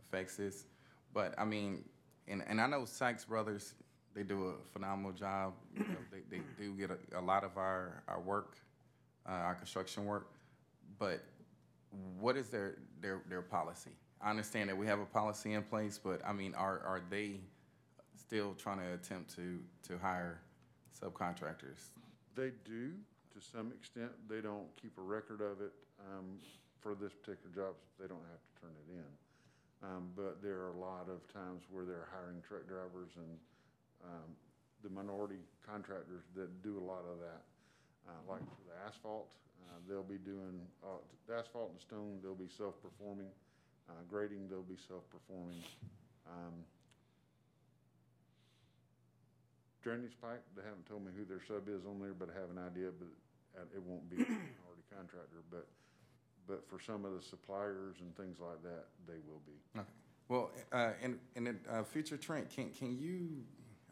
affects 0.00 0.36
this. 0.36 0.64
But, 1.12 1.34
I 1.38 1.44
mean, 1.44 1.84
and, 2.26 2.42
and 2.46 2.60
I 2.60 2.66
know 2.66 2.84
Sykes 2.84 3.24
Brothers, 3.24 3.74
they 4.14 4.22
do 4.22 4.48
a 4.48 4.54
phenomenal 4.72 5.12
job. 5.12 5.54
You 5.74 5.80
know, 5.80 5.96
They, 6.10 6.36
they 6.36 6.42
do 6.58 6.72
get 6.74 6.90
a, 6.90 7.18
a 7.18 7.20
lot 7.20 7.44
of 7.44 7.56
our, 7.58 8.02
our 8.08 8.20
work, 8.20 8.56
uh, 9.28 9.32
our 9.32 9.54
construction 9.54 10.06
work. 10.06 10.28
But 10.98 11.22
what 12.18 12.36
is 12.36 12.48
their, 12.48 12.76
their, 13.00 13.22
their 13.28 13.42
policy? 13.42 13.90
I 14.20 14.30
understand 14.30 14.70
that 14.70 14.76
we 14.76 14.86
have 14.86 15.00
a 15.00 15.04
policy 15.04 15.52
in 15.52 15.62
place, 15.62 16.00
but 16.02 16.22
I 16.26 16.32
mean, 16.32 16.54
are, 16.54 16.80
are 16.86 17.02
they 17.10 17.40
still 18.26 18.54
trying 18.54 18.78
to 18.78 18.92
attempt 18.94 19.34
to, 19.36 19.60
to 19.88 19.98
hire 19.98 20.40
subcontractors? 20.92 21.92
They 22.34 22.50
do, 22.64 22.92
to 23.32 23.38
some 23.40 23.72
extent. 23.72 24.10
They 24.28 24.40
don't 24.40 24.66
keep 24.80 24.96
a 24.98 25.02
record 25.02 25.40
of 25.40 25.60
it, 25.60 25.72
um, 26.00 26.40
for 26.80 26.94
this 26.94 27.12
particular 27.12 27.48
job, 27.54 27.72
they 27.96 28.04
don't 28.04 28.24
have 28.28 28.42
to 28.44 28.52
turn 28.60 28.74
it 28.84 28.88
in. 28.92 29.10
Um, 29.84 30.12
but 30.16 30.40
there 30.42 30.60
are 30.64 30.72
a 30.72 30.80
lot 30.80 31.08
of 31.08 31.24
times 31.32 31.64
where 31.72 31.84
they're 31.84 32.08
hiring 32.12 32.40
truck 32.44 32.68
drivers 32.68 33.12
and, 33.16 33.32
um, 34.04 34.28
the 34.82 34.92
minority 34.92 35.40
contractors 35.64 36.28
that 36.36 36.48
do 36.60 36.76
a 36.76 36.84
lot 36.84 37.04
of 37.08 37.16
that. 37.20 37.40
Uh, 38.04 38.20
like 38.28 38.44
for 38.44 38.64
the 38.68 38.76
asphalt, 38.84 39.32
uh, 39.64 39.80
they'll 39.88 40.04
be 40.04 40.20
doing, 40.20 40.60
uh, 40.84 41.00
asphalt 41.32 41.72
and 41.72 41.80
stone, 41.80 42.20
they'll 42.20 42.36
be 42.36 42.52
self-performing. 42.52 43.32
Uh, 43.88 44.00
grading, 44.08 44.48
they'll 44.48 44.64
be 44.64 44.80
self-performing. 44.88 45.60
Um, 46.28 46.52
drainage 49.84 50.16
pipe, 50.20 50.42
they 50.56 50.62
haven't 50.64 50.86
told 50.88 51.04
me 51.04 51.12
who 51.14 51.24
their 51.28 51.44
sub 51.46 51.68
is 51.68 51.84
on 51.84 52.00
there, 52.00 52.16
but 52.18 52.30
I 52.34 52.40
have 52.40 52.48
an 52.48 52.58
idea, 52.58 52.88
but 52.98 53.08
it 53.76 53.82
won't 53.84 54.08
be 54.08 54.16
a 54.16 54.24
minority 54.24 54.84
contractor, 54.96 55.44
but, 55.50 55.66
but 56.48 56.66
for 56.66 56.80
some 56.80 57.04
of 57.04 57.12
the 57.12 57.20
suppliers 57.22 57.96
and 58.00 58.16
things 58.16 58.38
like 58.40 58.62
that, 58.62 58.86
they 59.06 59.20
will 59.28 59.42
be. 59.46 59.52
Okay. 59.78 59.86
Well, 60.28 60.50
uh, 60.72 60.92
in, 61.02 61.18
in 61.36 61.44
the, 61.44 61.56
uh, 61.70 61.82
future, 61.84 62.16
Trent, 62.16 62.48
can, 62.48 62.70
can 62.70 62.96
you, 62.98 63.44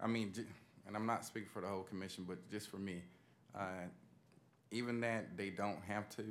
I 0.02 0.06
mean, 0.06 0.32
j- 0.32 0.46
and 0.86 0.96
I'm 0.96 1.04
not 1.06 1.26
speaking 1.26 1.50
for 1.52 1.60
the 1.60 1.68
whole 1.68 1.82
commission, 1.82 2.24
but 2.26 2.38
just 2.50 2.68
for 2.70 2.78
me, 2.78 3.02
uh, 3.54 3.84
even 4.70 4.98
that 5.02 5.36
they 5.36 5.50
don't 5.50 5.82
have 5.86 6.08
to, 6.16 6.24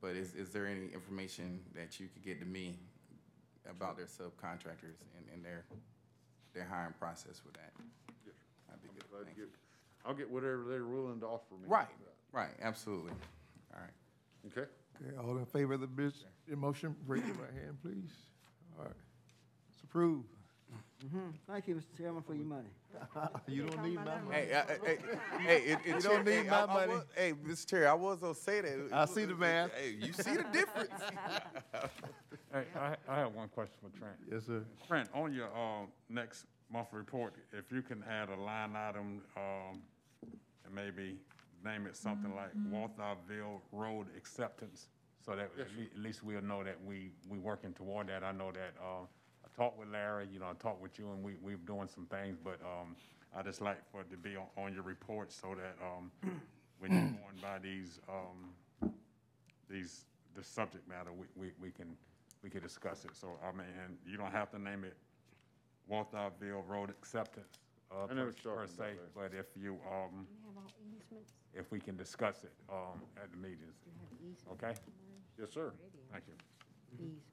but 0.00 0.14
is, 0.14 0.34
is 0.34 0.50
there 0.50 0.66
any 0.68 0.86
information 0.94 1.60
that 1.74 1.98
you 1.98 2.06
could 2.06 2.22
get 2.24 2.38
to 2.38 2.46
me 2.46 2.76
about 3.68 3.96
their 3.96 4.06
subcontractors 4.06 5.02
and, 5.18 5.26
and 5.34 5.44
their, 5.44 5.64
their 6.54 6.64
hiring 6.64 6.94
process 7.00 7.40
with 7.44 7.54
that? 7.54 7.72
Yes, 8.24 8.36
That'd 8.74 8.82
be 8.82 8.88
I'll 8.88 8.94
good. 8.94 9.10
glad 9.10 9.18
to 9.20 9.24
Thank 9.26 9.38
you. 9.38 9.44
get, 9.44 9.52
I'll 10.06 10.14
get 10.14 10.30
whatever 10.30 10.64
they're 10.68 10.84
willing 10.84 11.20
to 11.20 11.26
offer 11.26 11.54
me. 11.54 11.66
Right, 11.66 11.86
right, 12.32 12.50
absolutely. 12.62 13.12
All 13.74 13.80
right. 13.80 14.52
Okay? 14.52 14.68
Okay, 15.02 15.16
all 15.16 15.36
in 15.38 15.46
favor 15.46 15.74
of 15.74 15.80
the 15.80 15.86
bis, 15.86 16.24
the 16.48 16.56
motion, 16.56 16.94
raise 17.06 17.24
your 17.24 17.34
right 17.36 17.52
hand, 17.52 17.76
please. 17.82 18.12
All 18.78 18.84
right, 18.84 18.94
it's 19.72 19.82
approved. 19.82 20.28
Mhm. 21.04 21.34
Thank 21.46 21.68
you, 21.68 21.74
Mr. 21.74 21.96
Chairman, 21.98 22.22
for 22.22 22.34
your 22.34 22.46
money. 22.46 22.68
You 23.48 23.66
don't 23.66 23.82
need 23.82 23.96
my 23.96 24.04
money. 24.20 24.30
Hey, 24.32 24.54
I- 24.54 24.86
hey, 24.86 24.98
hey, 25.40 25.56
it, 25.62 25.78
it. 25.84 25.94
You 25.96 26.00
don't 26.00 26.24
need 26.24 26.44
hey, 26.44 26.48
my 26.50 26.60
I- 26.60 26.62
I 26.62 26.86
money. 26.86 27.00
Hey, 27.16 27.32
Mr. 27.32 27.66
Chair, 27.68 27.90
I 27.90 27.94
was 27.94 28.20
gonna 28.20 28.34
say 28.34 28.60
that. 28.62 28.88
I 28.92 29.04
see 29.04 29.24
the 29.24 29.34
math. 29.34 29.72
Hey, 29.74 29.90
you 30.00 30.12
see 30.12 30.36
the 30.36 30.44
difference. 30.52 30.92
Hey, 32.52 32.64
I, 32.76 32.94
I 33.08 33.16
have 33.18 33.34
one 33.34 33.48
question 33.48 33.74
for 33.82 33.98
Trent. 33.98 34.14
Yes, 34.30 34.46
sir. 34.46 34.62
Trent, 34.86 35.08
on 35.12 35.34
your, 35.34 35.46
uh, 35.48 35.86
next 36.08 36.44
monthly 36.70 36.98
report, 36.98 37.34
if 37.52 37.70
you 37.70 37.82
can 37.82 38.02
add 38.10 38.28
a 38.28 38.36
line 38.40 38.74
item, 38.76 39.22
um, 39.36 39.82
and 40.64 40.74
maybe 40.74 41.16
name 41.64 41.86
it 41.86 41.96
something 41.96 42.34
like 42.34 42.52
Walthourville 42.70 43.60
Road 43.72 44.06
Acceptance, 44.16 44.88
so 45.24 45.34
that 45.34 45.50
at 45.58 45.68
lea- 45.78 45.90
at 45.94 46.00
least 46.02 46.22
we'll 46.22 46.42
know 46.42 46.62
that 46.64 46.76
we, 46.84 47.10
we 47.28 47.38
working 47.38 47.72
toward 47.72 48.08
that. 48.08 48.22
I 48.22 48.32
know 48.32 48.52
that, 48.52 48.74
uh, 48.80 49.02
I 49.44 49.48
talked 49.56 49.78
with 49.78 49.88
Larry, 49.88 50.28
you 50.32 50.40
know, 50.40 50.46
I 50.46 50.54
talked 50.54 50.82
with 50.82 50.98
you, 50.98 51.10
and 51.12 51.22
we, 51.22 51.34
we're 51.42 51.56
doing 51.56 51.88
some 51.88 52.06
things, 52.06 52.36
but, 52.42 52.60
um, 52.62 52.96
I 53.36 53.42
just 53.42 53.60
like 53.60 53.78
for 53.90 54.02
it 54.02 54.10
to 54.10 54.16
be 54.16 54.36
on, 54.36 54.46
on 54.56 54.72
your 54.74 54.82
report 54.82 55.32
so 55.32 55.56
that, 55.56 55.76
um, 55.84 56.10
when 56.78 56.92
you're 56.92 57.00
going 57.00 57.40
by 57.42 57.58
these, 57.58 57.98
um, 58.08 58.90
these, 59.68 60.04
the 60.34 60.42
subject 60.42 60.88
matter, 60.88 61.10
we, 61.12 61.26
we, 61.36 61.52
we 61.60 61.70
can, 61.70 61.96
we 62.42 62.50
can 62.50 62.60
discuss 62.60 63.04
it. 63.04 63.16
So, 63.16 63.38
I 63.42 63.50
mean, 63.52 63.66
and 63.84 63.96
you 64.06 64.16
don't 64.16 64.32
have 64.32 64.50
to 64.52 64.58
name 64.58 64.84
it 64.84 64.96
Walthourville 65.90 66.66
Road 66.66 66.90
Acceptance, 66.90 67.58
uh, 67.90 68.06
I 68.10 68.14
know 68.14 68.22
per, 68.22 68.26
what 68.26 68.44
you're 68.44 68.54
per 68.54 68.60
talking 68.66 68.76
se, 68.76 68.84
about, 69.14 69.30
but 69.30 69.38
if 69.38 69.46
you, 69.60 69.74
um, 69.86 70.26
have 70.46 70.56
all 70.56 70.70
easements, 70.96 71.32
if 71.54 71.70
we 71.70 71.78
can 71.80 71.96
discuss 71.96 72.44
it, 72.44 72.52
um, 72.70 73.00
at 73.22 73.30
the 73.30 73.36
meetings, 73.36 73.74
you 73.86 73.92
have 74.00 74.18
easements. 74.20 74.44
okay? 74.52 74.74
Yes, 75.38 75.50
sir. 75.52 75.72
Thank 76.12 76.24
you. 76.28 76.34
Easements. 76.94 77.24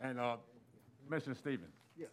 And, 0.00 0.18
uh, 0.18 0.36
Commissioner 1.06 1.34
Stevens? 1.36 1.74
Yes. 1.96 2.08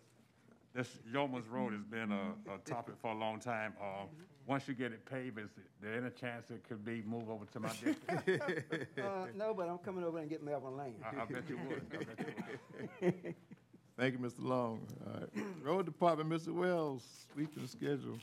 This 0.73 0.99
Yeoman's 1.11 1.47
Road 1.47 1.73
has 1.73 1.83
been 1.83 2.11
a, 2.11 2.33
a 2.53 2.57
topic 2.59 2.95
for 3.01 3.11
a 3.11 3.15
long 3.17 3.39
time. 3.39 3.73
Uh, 3.81 4.05
once 4.45 4.67
you 4.67 4.73
get 4.73 4.91
it 4.91 5.05
paved, 5.05 5.39
is 5.39 5.49
there 5.81 5.95
any 5.95 6.09
chance 6.11 6.49
it 6.51 6.63
could 6.67 6.83
be 6.85 7.03
moved 7.05 7.29
over 7.29 7.45
to 7.45 7.59
my 7.59 7.69
district? 7.69 8.97
Uh, 8.99 9.25
no, 9.35 9.53
but 9.53 9.67
I'm 9.69 9.77
coming 9.79 10.03
over 10.03 10.17
and 10.19 10.29
get 10.29 10.43
Melvin 10.43 10.75
Lane. 10.77 10.95
I, 11.03 11.21
I 11.21 11.25
bet 11.25 11.43
you 11.49 11.57
would, 11.67 11.81
I 11.93 11.97
bet 11.97 12.19
you 12.19 13.13
would. 13.23 13.35
Thank 13.99 14.13
you, 14.13 14.19
Mr. 14.19 14.35
Long. 14.45 14.79
All 15.05 15.13
right. 15.19 15.29
Road 15.63 15.85
Department, 15.85 16.29
Mr. 16.29 16.53
Wells, 16.53 17.03
sweeping 17.33 17.63
the 17.63 17.67
schedule. 17.67 18.17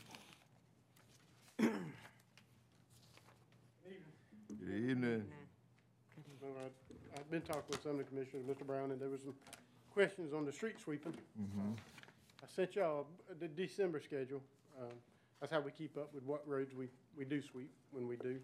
Good 1.59 1.69
evening. 4.89 5.23
Well, 6.41 6.51
I- 6.59 7.19
I've 7.19 7.29
been 7.29 7.41
talking 7.41 7.61
with 7.69 7.83
some 7.83 7.91
of 7.91 7.97
the 7.99 8.03
commissioners, 8.05 8.43
Mr. 8.45 8.65
Brown, 8.65 8.89
and 8.91 8.99
there 8.99 9.09
was 9.09 9.21
some 9.21 9.35
questions 9.93 10.33
on 10.33 10.45
the 10.45 10.51
street 10.51 10.79
sweeping. 10.83 11.13
I 12.43 12.47
sent 12.55 12.75
y'all 12.75 13.05
the 13.39 13.47
December 13.47 13.99
schedule. 14.01 14.41
Um, 14.81 14.87
That's 15.39 15.51
how 15.53 15.59
we 15.59 15.69
keep 15.71 15.95
up 15.97 16.11
with 16.13 16.23
what 16.23 16.41
roads 16.47 16.73
we, 16.73 16.87
we 17.15 17.23
do 17.25 17.39
sweep 17.41 17.69
when 17.91 18.07
we 18.07 18.15
do. 18.17 18.39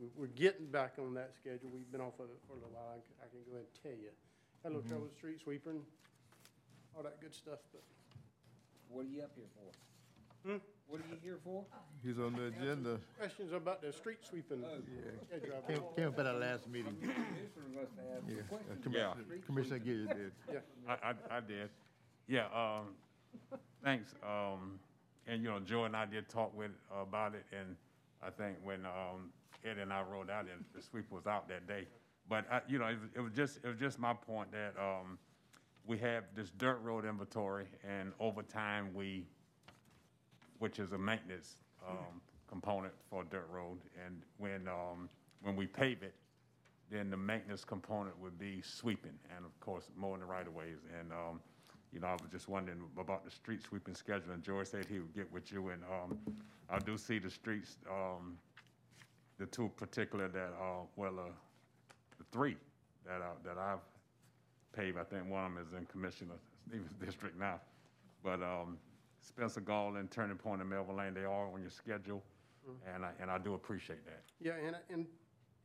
We- 0.00 0.10
We're 0.16 0.26
getting 0.34 0.66
back 0.66 0.94
on 0.98 1.14
that 1.14 1.30
schedule. 1.40 1.70
We've 1.72 1.90
been 1.92 2.00
off 2.00 2.18
of 2.18 2.26
it 2.30 2.40
for 2.48 2.54
a 2.54 2.56
little 2.56 2.70
while. 2.72 2.90
I 2.90 2.98
can- 2.98 3.14
I 3.22 3.26
can 3.30 3.38
go 3.46 3.52
ahead 3.52 3.66
and 3.72 3.82
tell 3.82 3.92
you. 4.02 4.10
Had 4.62 4.72
a 4.72 4.74
little 4.74 4.88
trouble 4.88 5.04
with 5.04 5.14
street 5.16 5.40
sweeping, 5.42 5.80
all 6.96 7.02
that 7.02 7.20
good 7.20 7.34
stuff, 7.34 7.58
but 7.72 7.82
What 8.88 9.06
are 9.06 9.08
you 9.08 9.22
up 9.22 9.30
here 9.36 9.46
for? 9.54 10.48
Hmm? 10.48 10.56
What 10.88 11.00
are 11.00 11.08
you 11.10 11.18
here 11.22 11.38
for? 11.44 11.64
He's 12.02 12.18
on 12.18 12.32
the 12.32 12.46
agenda. 12.46 12.98
questions 13.18 13.52
about 13.52 13.82
the 13.82 13.92
street 13.92 14.18
sweeping. 14.22 14.64
Oh. 14.64 14.78
schedule. 15.28 15.62
Came, 15.68 15.82
came 15.96 16.08
up 16.08 16.18
at 16.18 16.26
our 16.26 16.34
last 16.38 16.66
meeting. 16.66 16.96
Commissioner 16.96 17.68
must 17.74 17.92
have 17.98 18.22
Yeah, 18.26 18.40
uh, 18.40 18.48
questions. 18.48 18.82
Commissioner, 18.82 19.38
Commissioner 19.46 19.78
Gill 19.78 20.06
did. 20.06 20.32
Yeah. 20.52 20.58
I, 20.88 20.92
I, 21.10 21.36
I 21.36 21.40
did. 21.40 21.68
Yeah, 22.26 22.46
um, 22.46 23.58
thanks. 23.84 24.14
Um, 24.22 24.80
and, 25.26 25.42
you 25.42 25.50
know, 25.50 25.60
Joe 25.60 25.84
and 25.84 25.94
I 25.94 26.06
did 26.06 26.28
talk 26.28 26.56
with, 26.56 26.70
uh, 26.90 27.02
about 27.02 27.34
it, 27.34 27.44
and 27.52 27.76
I 28.22 28.30
think 28.30 28.56
when, 28.64 28.86
um, 28.86 29.30
Ed 29.64 29.78
and 29.78 29.92
I 29.92 30.02
rode 30.02 30.30
out, 30.30 30.46
and 30.52 30.64
the 30.74 30.82
sweep 30.82 31.10
was 31.10 31.26
out 31.26 31.48
that 31.48 31.66
day. 31.68 31.86
But 32.28 32.44
I, 32.50 32.60
you 32.68 32.78
know, 32.78 32.86
it 32.86 32.98
was, 33.00 33.10
it 33.16 33.20
was 33.20 33.32
just, 33.32 33.58
it 33.64 33.68
was 33.68 33.78
just 33.78 33.98
my 33.98 34.12
point 34.12 34.52
that, 34.52 34.74
um, 34.78 35.18
we 35.86 35.96
have 35.98 36.24
this 36.36 36.50
dirt 36.58 36.80
road 36.82 37.06
inventory, 37.06 37.64
and 37.82 38.12
over 38.20 38.42
time, 38.42 38.92
we, 38.92 39.24
which 40.58 40.78
is 40.78 40.92
a 40.92 40.98
maintenance, 40.98 41.56
um, 41.88 42.20
component 42.46 42.92
for 43.08 43.24
dirt 43.24 43.48
road, 43.50 43.78
and 44.04 44.20
when, 44.36 44.68
um, 44.68 45.08
when 45.42 45.56
we 45.56 45.66
pave 45.66 46.02
it, 46.02 46.14
then 46.90 47.08
the 47.08 47.16
maintenance 47.16 47.64
component 47.64 48.18
would 48.20 48.38
be 48.38 48.60
sweeping, 48.62 49.18
and 49.34 49.46
of 49.46 49.58
course, 49.60 49.90
mowing 49.96 50.20
the 50.20 50.26
right 50.26 50.46
of 50.46 50.54
ways. 50.54 50.78
And, 50.98 51.10
um, 51.12 51.40
you 51.92 52.00
know, 52.00 52.08
I 52.08 52.12
was 52.12 52.30
just 52.30 52.48
wondering 52.48 52.82
about 52.98 53.24
the 53.24 53.30
street 53.30 53.62
sweeping 53.62 53.94
schedule, 53.94 54.32
and 54.32 54.42
George 54.42 54.66
said 54.68 54.84
he 54.84 54.98
would 54.98 55.14
get 55.14 55.32
with 55.32 55.50
you, 55.50 55.68
and, 55.68 55.82
um, 55.84 56.18
I 56.68 56.78
do 56.78 56.98
see 56.98 57.18
the 57.18 57.30
streets, 57.30 57.78
um, 57.90 58.36
the 59.38 59.46
two 59.46 59.70
particular 59.76 60.28
that, 60.28 60.52
uh, 60.60 60.84
well, 60.96 61.18
uh, 61.18 61.30
three 62.32 62.56
that 63.06 63.22
I, 63.22 63.30
that 63.44 63.58
I've 63.58 63.78
paved, 64.72 64.98
I 64.98 65.04
think 65.04 65.28
one 65.28 65.44
of 65.44 65.54
them 65.54 65.64
is 65.66 65.72
in 65.72 65.86
Commissioner 65.86 66.34
Stevens' 66.68 66.92
district 67.04 67.38
now. 67.38 67.60
But, 68.22 68.42
um, 68.42 68.78
Spencer 69.20 69.60
Gall 69.60 69.96
and 69.96 70.10
Turning 70.10 70.36
Point 70.36 70.60
and 70.60 70.70
Melvin 70.70 70.96
Lane, 70.96 71.14
they 71.14 71.24
are 71.24 71.46
on 71.52 71.60
your 71.60 71.70
schedule, 71.70 72.22
and 72.94 73.04
I, 73.04 73.10
and 73.20 73.30
I 73.30 73.38
do 73.38 73.54
appreciate 73.54 74.04
that. 74.06 74.22
Yeah, 74.40 74.52
and, 74.64 74.76
and, 74.90 75.06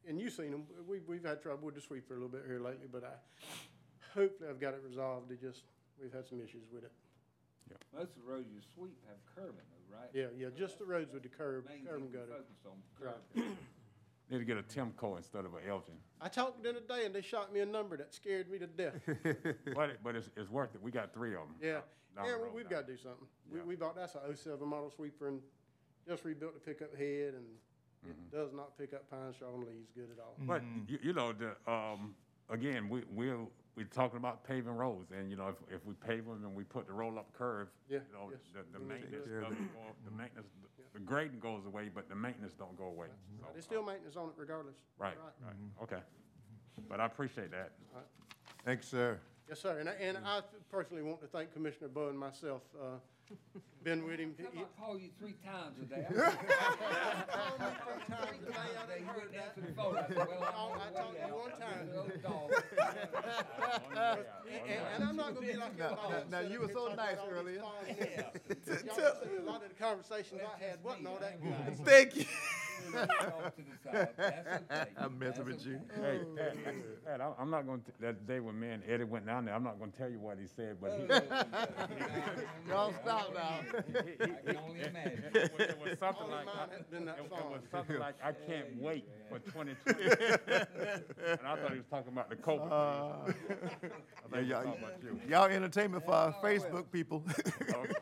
and 0.07 0.20
you've 0.20 0.34
seen 0.34 0.51
them, 0.51 0.64
we, 0.88 0.99
we've 1.07 1.24
had 1.24 1.41
trouble 1.41 1.66
with 1.66 1.76
the 1.76 1.82
sweeper 1.82 2.14
a 2.14 2.18
little 2.18 2.30
bit 2.30 2.43
here 2.47 2.59
lately, 2.59 2.88
but 2.91 3.03
I, 3.03 3.14
hopefully 4.20 4.49
I've 4.49 4.59
got 4.59 4.74
it 4.74 4.82
resolved, 4.86 5.32
it 5.32 5.41
just, 5.41 5.64
we've 6.01 6.14
had 6.14 6.28
some 6.28 6.39
issues 6.39 6.66
with 6.74 6.84
it. 6.84 6.91
Most 7.95 8.16
of 8.18 8.26
the 8.26 8.32
roads 8.32 8.47
you 8.53 8.59
sweep 8.76 8.97
have 9.07 9.18
curbing 9.36 9.66
though, 9.70 9.97
right? 9.97 10.09
Yeah, 10.14 10.34
yeah, 10.38 10.47
just 10.57 10.80
the 10.80 10.86
roads 10.86 11.14
with 11.14 11.24
the 11.24 11.30
curb, 11.30 11.66
curb 11.88 12.01
and 12.01 12.11
gutter. 12.11 12.41
focus 12.41 12.66
on 12.66 12.78
Right. 12.99 13.55
Curbing. 14.34 14.48
Need 14.48 14.64
to 14.64 14.64
get 14.64 14.82
a 14.82 14.86
Tymco 14.86 15.18
instead 15.18 15.46
of 15.46 15.52
a 15.54 15.68
Elgin. 15.70 15.96
I 16.22 16.28
talked 16.28 16.58
to 16.58 16.64
them 16.64 16.76
today 16.82 17.06
and 17.06 17.14
they 17.14 17.22
shot 17.22 17.54
me 17.54 17.60
a 17.62 17.66
number 17.66 17.98
that 17.98 18.14
scared 18.14 18.50
me 18.50 18.58
to 18.60 18.68
death. 18.68 18.96
But, 19.76 19.90
it- 19.92 20.00
but 20.04 20.16
it's, 20.16 20.30
it's 20.38 20.50
worth 20.50 20.76
it. 20.76 20.82
We 20.82 20.92
got 20.92 21.14
three 21.14 21.32
of 21.34 21.42
them. 21.42 21.56
Yeah, 21.62 21.80
down 22.16 22.26
yeah, 22.26 22.32
the 22.34 22.38
we- 22.38 22.44
road 22.46 22.54
we've 22.56 22.70
gotta 22.70 22.88
do 22.88 22.98
something. 22.98 23.28
We, 23.52 23.60
Yeah. 23.60 23.66
we 23.66 23.76
bought, 23.76 23.96
that's 23.96 24.16
a 24.16 24.22
oh-seven 24.28 24.68
model 24.68 24.92
sweeper 24.96 25.28
and 25.28 25.42
just 26.08 26.26
rebuilt 26.26 26.54
the 26.54 26.60
pickup 26.60 26.96
head 26.96 27.34
and 27.36 27.46
Mm-hmm. 28.04 28.12
it 28.12 28.32
does 28.38 28.52
not 28.52 28.78
pick 28.78 28.94
up 28.94 29.10
pine 29.10 29.32
straw 29.34 29.54
and 29.54 29.64
leaves 29.64 29.88
good 29.96 30.10
at 30.12 30.20
all. 30.22 30.36
But, 30.40 30.62
you, 30.90 31.00
you 31.02 31.14
know, 31.14 31.32
the, 31.32 31.56
um, 31.72 32.14
again, 32.50 32.90
we, 32.90 33.04
we're, 33.10 33.38
we're 33.76 33.86
talking 33.86 34.18
about 34.18 34.44
paving 34.44 34.76
roads, 34.76 35.12
and, 35.12 35.30
you 35.32 35.36
know, 35.38 35.48
if, 35.48 35.56
if 35.76 35.86
we 35.86 35.94
pave 35.96 36.26
them 36.26 36.44
and 36.46 36.56
we 36.56 36.64
put 36.64 36.86
the 36.88 36.94
roll-up 36.94 37.32
curve, 37.34 37.70
you 37.90 37.96
Yeah, 37.96 38.02
know, 38.14 38.30
yes. 38.32 38.40
the, 38.54 38.60
the 38.78 38.84
We 38.84 38.94
need 38.94 39.02
to 39.02 39.06
maintenance 39.08 39.26
do 39.26 39.34
that. 39.36 39.42
doesn't 39.50 39.74
go, 39.74 39.80
the 40.06 40.12
maintenance, 40.12 40.48
the 40.94 41.00
grading 41.00 41.40
goes 41.40 41.66
away, 41.66 41.90
but 41.94 42.08
the 42.08 42.16
maintenance 42.16 42.54
don't 42.54 42.78
go 42.78 42.86
away. 42.86 43.08
So, 43.40 43.48
There's 43.52 43.66
still 43.66 43.84
maintenance 43.84 44.16
on 44.16 44.30
it 44.30 44.36
regardless. 44.38 44.76
Right, 45.00 45.18
right, 45.44 45.56
okay. 45.84 46.02
But 46.88 47.00
I 47.00 47.06
appreciate 47.06 47.52
that. 47.52 47.72
Thanks, 48.66 48.88
sir. 48.88 49.20
Yes, 49.50 49.60
sir, 49.60 49.80
and, 49.80 49.90
I- 49.90 49.94
and 49.94 50.18
I 50.24 50.42
personally 50.72 51.04
want 51.04 51.22
to 51.22 51.28
thank 51.28 51.52
Commissioner 51.54 51.88
Bud 51.90 52.10
and 52.10 52.20
myself, 52.20 52.62
uh, 52.80 52.98
been 53.84 54.06
with 54.06 54.20
him. 54.20 54.34
How 54.38 54.50
He- 54.52 54.58
about 54.60 54.78
call 54.80 54.98
you 55.00 55.10
three 55.20 55.36
times 55.46 55.78
a 55.82 55.86
day? 55.86 56.06
called 56.10 56.24
me 56.24 57.66
three 57.84 58.16
times 58.16 58.40
today, 58.40 58.56
I 58.56 58.86
didn't 58.88 59.08
heard 59.08 59.32
that. 59.34 59.52
I 59.58 60.92
talked 60.94 61.16
to 61.16 61.28
you 61.28 61.36
one 61.36 61.52
time. 61.60 61.84
And, 64.54 64.82
and 64.96 65.04
I'm 65.04 65.16
not 65.16 65.34
gonna 65.34 65.48
be 65.48 65.54
like 65.54 65.72
everybody 65.80 66.14
else. 66.14 66.26
now, 66.30 66.42
sit 66.42 66.52
you 66.52 66.60
were 66.62 66.70
so 66.72 66.94
nice 66.94 67.14
about 67.14 67.34
all 67.38 67.44
these 67.44 67.58
earlier. 67.58 67.62
fine 67.62 67.96
things. 67.96 68.84
Y'all 68.86 68.96
see 68.96 69.36
a 69.40 69.42
lot 69.42 69.64
of 69.64 69.70
the 69.70 69.76
conversations 69.84 70.42
I 70.42 70.64
had 70.64 70.84
wasn't 70.84 71.08
all 71.08 71.18
that 71.20 71.42
good. 71.42 71.86
Thank 71.86 72.16
you. 72.16 72.26
I'm 74.98 75.18
messing 75.20 75.46
with 75.46 75.66
you. 75.66 75.80
Hey, 75.96 76.20
Pat, 76.38 76.56
Pat, 77.06 77.22
I- 77.22 77.34
I'm 77.39 77.50
not 77.50 77.66
gonna, 77.66 77.82
that 78.00 78.28
day 78.28 78.39
when 78.39 78.60
me 78.60 78.70
and 78.70 78.84
Eddie 78.88 79.04
went 79.04 79.26
down 79.26 79.46
there, 79.46 79.56
I'm 79.56 79.64
not 79.64 79.80
gonna 79.80 79.91
tell 79.91 80.10
you 80.10 80.20
what 80.20 80.38
he 80.39 80.46
said, 80.48 80.78
but 80.82 80.91
he. 80.91 81.08
Y'all 82.70 82.94
stop 83.04 83.34
now. 83.34 83.60
I 83.70 83.72
can 84.46 84.58
only 84.58 84.82
imagine. 84.82 85.24
It 85.34 85.52
was- 85.58 85.68
it 85.70 85.80
was 85.80 86.00
something 86.00 86.30
like, 86.30 86.48
I- 86.48 86.68
has 86.76 86.86
been 86.91 87.06
that 87.06 87.18
it 87.20 87.26
it 87.26 87.32
was 87.32 87.62
something 87.72 88.00
like, 88.00 88.16
I 88.24 88.32
can't 88.32 88.80
wait 88.82 89.06
for 89.30 89.39
twenty 89.52 89.76
twenty. 89.86 90.04
And 90.04 91.39
I 91.46 91.56
thought 91.56 91.72
he 91.72 91.78
was 91.78 91.86
talking 91.89 92.12
about 92.14 92.30
the 92.30 92.36
COVID. 92.36 92.72
Uh, 92.72 92.74
I 92.74 93.26
yeah, 93.28 93.32
think 93.32 93.94
he 94.32 94.38
was 94.39 94.48
y'all, 94.48 94.64
talking 94.64 94.84
about 94.84 95.04
you. 95.04 95.20
y'all 95.30 95.46
entertainment 95.46 96.06
for 96.06 96.14
our 96.14 96.34
Facebook 96.44 96.91
people. 96.91 97.24
Okay. 97.28 97.94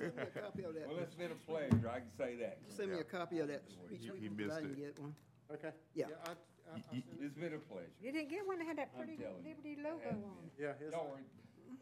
Send 0.00 0.16
me 0.16 0.22
a 0.22 0.40
copy 0.40 0.62
of 0.64 0.74
that. 0.74 0.88
Well, 0.88 0.98
it's 1.02 1.14
been 1.14 1.30
a 1.30 1.34
pleasure, 1.50 1.90
I 1.90 1.98
can 2.00 2.10
say 2.18 2.34
that. 2.40 2.58
Send 2.68 2.92
me 2.92 2.98
a 3.00 3.04
copy 3.04 3.38
of 3.40 3.48
that 3.48 3.62
street 3.64 3.69
He- 3.90 3.96
he 3.96 4.08
sweeper, 4.08 4.28
'cause 4.28 4.36
missed 4.36 4.56
I 4.56 4.60
can 4.60 4.70
it. 4.72 4.78
get 4.78 4.98
one. 4.98 5.14
Okay. 5.52 5.72
Yeah. 5.94 6.06
I, 6.24 6.30
I, 6.30 6.32
I 6.76 6.80
sent- 6.90 7.04
It's 7.20 7.34
been 7.34 7.54
a 7.54 7.58
pleasure. 7.58 7.90
You 8.00 8.12
didn't 8.12 8.30
get 8.30 8.46
one 8.46 8.58
that 8.58 8.66
had 8.66 8.78
that 8.78 8.90
I'm 8.94 8.98
pretty 9.04 9.16
telling 9.22 9.42
you. 9.42 9.48
Liberty 9.50 9.76
logo 9.82 10.10
on 10.10 10.44
it. 10.46 10.52
yeah, 10.62 10.72
it's, 10.80 10.94
Don't 10.94 11.10
worry. 11.10 11.22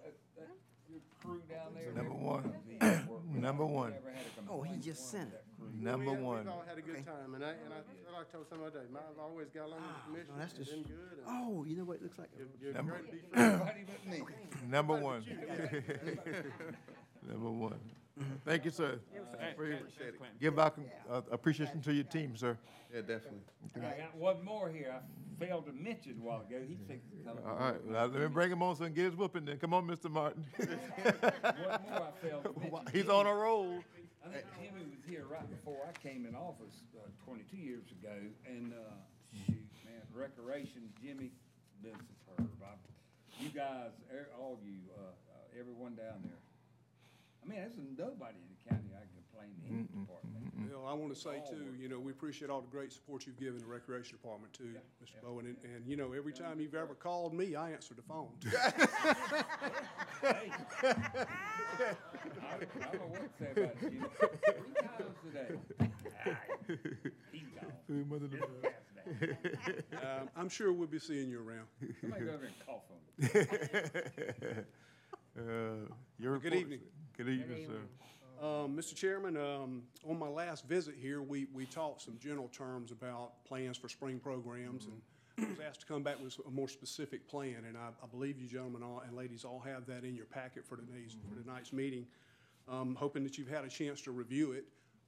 That- 0.04 0.14
that- 0.36 0.56
your 0.88 1.00
crew 1.20 1.42
down 1.50 1.74
there. 1.76 1.92
Number 1.92 2.14
one. 2.16 2.44
of 2.46 2.52
them 2.64 3.08
work. 3.12 3.24
Number 3.28 3.66
one. 3.66 3.90
Never 3.92 4.08
had 4.10 4.24
a 4.24 4.40
Oh, 4.48 4.62
he 4.62 4.72
complaint 4.72 4.84
just 4.84 5.10
from 5.10 5.20
sent 5.20 5.34
it. 5.34 5.44
Number 5.84 6.06
We 6.06 6.12
have- 6.16 6.22
one. 6.24 6.38
We've 6.38 6.48
all 6.48 6.64
had 6.66 6.78
a 6.78 6.80
good 6.80 7.04
time, 7.04 7.34
and 7.34 7.44
I, 7.44 7.50
and 7.50 7.72
I, 7.74 7.76
like 8.16 8.24
I 8.28 8.32
told 8.32 8.48
some 8.48 8.62
other 8.64 8.80
day, 8.80 8.86
I've 8.96 9.18
always 9.20 9.48
got 9.50 9.66
along 9.68 9.82
with 9.84 9.84
the 9.84 9.92
ah, 9.92 10.06
commission, 10.08 10.34
that's 10.38 10.54
it's 10.56 10.70
just, 10.70 10.72
been 10.72 10.82
good. 10.96 11.18
and 11.18 11.26
oh, 11.28 11.64
you 11.68 11.76
know 11.76 11.84
what 11.84 11.96
it 11.96 12.02
looks 12.04 12.18
like? 12.18 12.30
you're- 12.38 12.48
You're 12.58 12.72
Number- 12.72 12.92
great 12.92 13.04
to 13.04 13.12
be 13.12 13.20
friends. 13.28 13.60
Everybody 13.60 13.84
but 13.84 14.00
me. 14.08 14.24
Number 14.72 14.94
one. 14.96 15.22
Number 17.28 17.50
one. 17.50 17.80
Thank 18.44 18.64
you, 18.64 18.70
sir. 18.70 18.98
Appreciate 19.52 19.80
it. 20.08 20.20
Give 20.40 20.58
our 20.58 20.70
con- 20.70 20.84
uh, 21.10 21.20
appreciation 21.30 21.80
to 21.82 21.92
your 21.92 22.04
team, 22.04 22.36
sir. 22.36 22.56
Yeah, 22.92 23.00
definitely. 23.02 23.40
I 23.76 23.80
got 23.80 24.16
one 24.16 24.44
more 24.44 24.68
here. 24.70 24.94
I 24.96 25.44
failed 25.44 25.66
to 25.66 25.72
mention 25.72 26.18
a 26.20 26.24
while 26.24 26.40
ago. 26.40 26.56
He's 26.66 26.78
fixing 26.88 27.18
to 27.18 27.24
come. 27.24 27.38
All 27.46 27.56
right, 27.56 27.84
now 27.86 28.06
let 28.06 28.14
me 28.20 28.26
bring 28.28 28.50
him 28.50 28.62
on 28.62 28.76
so 28.76 28.84
he 28.84 28.88
can 28.90 28.94
get 28.96 29.04
his 29.04 29.16
whooping 29.16 29.44
then. 29.44 29.58
Come 29.58 29.74
on, 29.74 29.86
Mr. 29.86 30.10
Martin. 30.10 30.44
One 30.58 30.70
more 31.90 32.08
I 32.08 32.26
failed 32.26 32.44
to 32.44 32.60
mention. 32.60 32.80
He's 32.92 33.08
on 33.08 33.26
a 33.26 33.34
roll. 33.34 33.78
I 34.24 34.30
think 34.32 34.44
Jimmy 34.60 34.84
was 34.90 35.04
here 35.08 35.24
right 35.30 35.48
before 35.48 35.78
I 35.88 35.92
came 36.06 36.26
in 36.26 36.34
office, 36.34 36.82
uh, 36.96 37.06
twenty-two 37.24 37.56
years 37.56 37.84
ago, 38.00 38.12
and, 38.46 38.72
uh, 38.72 38.76
shoot, 39.46 39.62
man, 39.84 40.02
recreation, 40.12 40.90
Jimmy, 41.02 41.30
been 41.82 41.92
superb. 42.26 42.48
I, 42.64 42.74
you 43.42 43.50
guys, 43.50 43.92
er- 44.12 44.28
all 44.38 44.58
you, 44.64 44.74
uh, 44.98 45.00
uh, 45.00 45.60
everyone 45.60 45.94
down 45.94 46.20
there. 46.24 46.40
I 47.48 47.50
mean, 47.50 47.60
there's 47.60 47.78
nobody 47.96 48.36
in 48.36 48.48
the 48.52 48.68
county 48.68 48.90
I 48.92 49.00
can 49.08 49.16
complain 49.24 49.48
to 49.56 49.64
any 49.72 49.82
department. 49.88 50.44
Well, 50.70 50.86
I 50.86 50.92
want 50.92 51.14
to 51.14 51.18
say 51.18 51.40
too, 51.48 51.74
you 51.80 51.88
know, 51.88 51.98
we 51.98 52.12
appreciate 52.12 52.50
all 52.50 52.60
the 52.60 52.68
great 52.68 52.92
support 52.92 53.26
you've 53.26 53.38
given 53.38 53.58
the 53.58 53.64
Recreation 53.66 54.18
Department 54.20 54.52
too, 54.52 54.74
Mr. 55.02 55.22
Bowen. 55.22 55.46
And, 55.46 55.56
and, 55.64 55.86
you 55.86 55.96
know, 55.96 56.12
every 56.12 56.32
time 56.32 56.60
you've 56.60 56.74
ever 56.74 56.94
called 56.94 57.32
me, 57.32 57.54
I 57.56 57.70
answer 57.70 57.94
the 57.94 58.02
phone. 58.02 58.28
Hey. 60.20 60.50
I, 60.82 60.90
I 62.50 62.90
don't 62.90 62.94
know 62.94 63.06
what 63.06 63.22
to 63.22 63.28
say 63.38 63.50
about 63.52 63.70
it, 63.70 63.80
Jimmy. 63.80 64.00
Three 64.18 64.74
times 64.82 65.16
today. 65.24 65.86
Aye. 66.26 66.36
He's 67.30 67.42
gone. 67.54 68.08
Mother 68.08 68.26
His 68.26 68.42
cat's 68.60 69.92
down. 69.92 70.20
Um, 70.22 70.28
I'm 70.36 70.48
sure 70.48 70.72
we'll 70.72 70.88
be 70.88 70.98
seeing 70.98 71.30
you 71.30 71.38
around. 71.38 71.68
Somebody 72.00 72.24
go 72.24 72.32
over 72.32 72.46
and 72.46 72.54
cough 72.66 72.82
on 72.90 72.98
me. 73.22 74.64
Uh, 75.38 75.86
Your 76.18 76.38
Good 76.38 76.52
report, 76.52 76.54
evening. 76.54 76.80
sir. 76.80 77.24
Good 77.24 77.28
evening, 77.28 77.66
sir. 77.66 78.44
Um, 78.44 78.76
Mr. 78.76 78.94
Chairman, 78.94 79.36
um, 79.36 79.82
on 80.08 80.18
my 80.18 80.28
last 80.28 80.66
visit 80.66 80.94
here, 81.00 81.22
we, 81.22 81.46
we 81.52 81.64
talked 81.66 82.02
some 82.02 82.18
general 82.18 82.48
terms 82.48 82.90
about 82.92 83.44
plans 83.44 83.76
for 83.76 83.88
spring 83.88 84.18
programs, 84.18 84.86
and 84.86 85.00
I 85.38 85.50
was 85.50 85.58
asked 85.60 85.80
to 85.80 85.86
come 85.86 86.02
back 86.02 86.22
with 86.22 86.36
a 86.46 86.50
more 86.50 86.68
specific 86.68 87.28
plan, 87.28 87.64
and 87.66 87.76
I, 87.76 87.88
I 88.02 88.06
believe 88.10 88.38
you 88.40 88.48
gentlemen 88.48 88.82
all, 88.82 89.02
and 89.06 89.16
ladies 89.16 89.44
all 89.44 89.60
have 89.60 89.86
that 89.86 90.04
in 90.04 90.14
your 90.14 90.26
packet 90.26 90.66
for 90.66 90.76
today's, 90.76 91.16
for 91.28 91.40
tonight's 91.40 91.72
meeting. 91.72 92.06
Um, 92.68 92.96
hoping 92.98 93.22
that 93.24 93.38
you've 93.38 93.48
had 93.48 93.64
a 93.64 93.68
chance 93.68 94.00
to 94.02 94.10
review 94.10 94.52
it. 94.52 94.64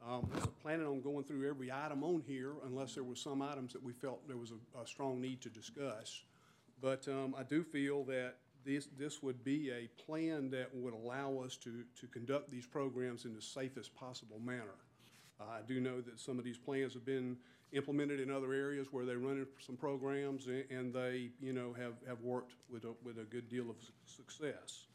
Um, 0.07 0.29
wasn't 0.33 0.59
planning 0.63 0.87
on 0.87 1.03
going 1.03 1.25
through 1.25 1.49
every 1.49 1.71
item 1.71 2.03
on 2.03 2.23
here 2.27 2.55
unless 2.65 2.95
there 2.95 3.05
were 3.05 3.15
some 3.15 3.43
items 3.43 3.75
that 3.75 3.83
we 3.83 3.93
felt 3.93 4.27
there 4.27 4.39
was 4.39 4.51
a, 4.51 4.81
a 4.81 4.87
strong 4.87 5.21
need 5.21 5.43
to 5.43 5.51
discuss. 5.51 6.23
But 6.81 7.07
um, 7.07 7.35
I 7.39 7.43
do 7.43 7.63
feel 7.63 8.05
that 8.05 8.37
this, 8.65 8.89
this 8.99 9.23
would 9.23 9.43
be 9.45 9.71
a 9.71 9.89
plan 10.03 10.51
that 10.51 10.75
would 10.75 10.95
allow 10.95 11.39
us 11.45 11.57
to, 11.57 11.85
to 12.01 12.07
conduct 12.07 12.51
these 12.51 12.67
programs 12.67 13.25
in 13.25 13.35
the 13.35 13.43
safest 13.43 13.95
possible 13.95 14.39
manner. 14.45 14.79
Uh, 15.41 15.45
I 15.59 15.61
do 15.67 15.81
know 15.81 16.01
that 16.01 16.21
some 16.21 16.39
of 16.39 16.45
these 16.45 16.59
plans 16.59 16.95
have 16.95 17.05
been 17.05 17.37
implemented 17.73 18.21
in 18.21 18.31
other 18.31 18.53
areas 18.53 18.89
where 18.91 19.05
they 19.05 19.15
run 19.15 19.47
some 19.65 19.77
programs 19.77 20.49
a- 20.49 20.71
and 20.73 20.93
they, 20.93 21.31
you 21.41 21.53
know, 21.53 21.73
have, 21.73 21.95
have 22.07 22.21
worked 22.21 22.53
with 22.69 22.85
a, 22.85 22.93
with 23.05 23.19
a 23.19 23.25
good 23.25 23.49
deal 23.49 23.71
of 23.71 23.77
success. 24.05 24.87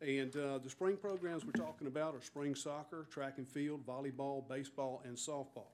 And 0.00 0.36
uh, 0.36 0.58
the 0.58 0.68
spring 0.68 0.96
programs 0.96 1.44
we're 1.44 1.52
talking 1.52 1.86
about 1.86 2.14
are 2.14 2.20
spring 2.20 2.54
soccer, 2.54 3.06
track 3.10 3.38
and 3.38 3.48
field, 3.48 3.86
volleyball, 3.86 4.46
baseball, 4.48 5.02
and 5.04 5.16
softball. 5.16 5.72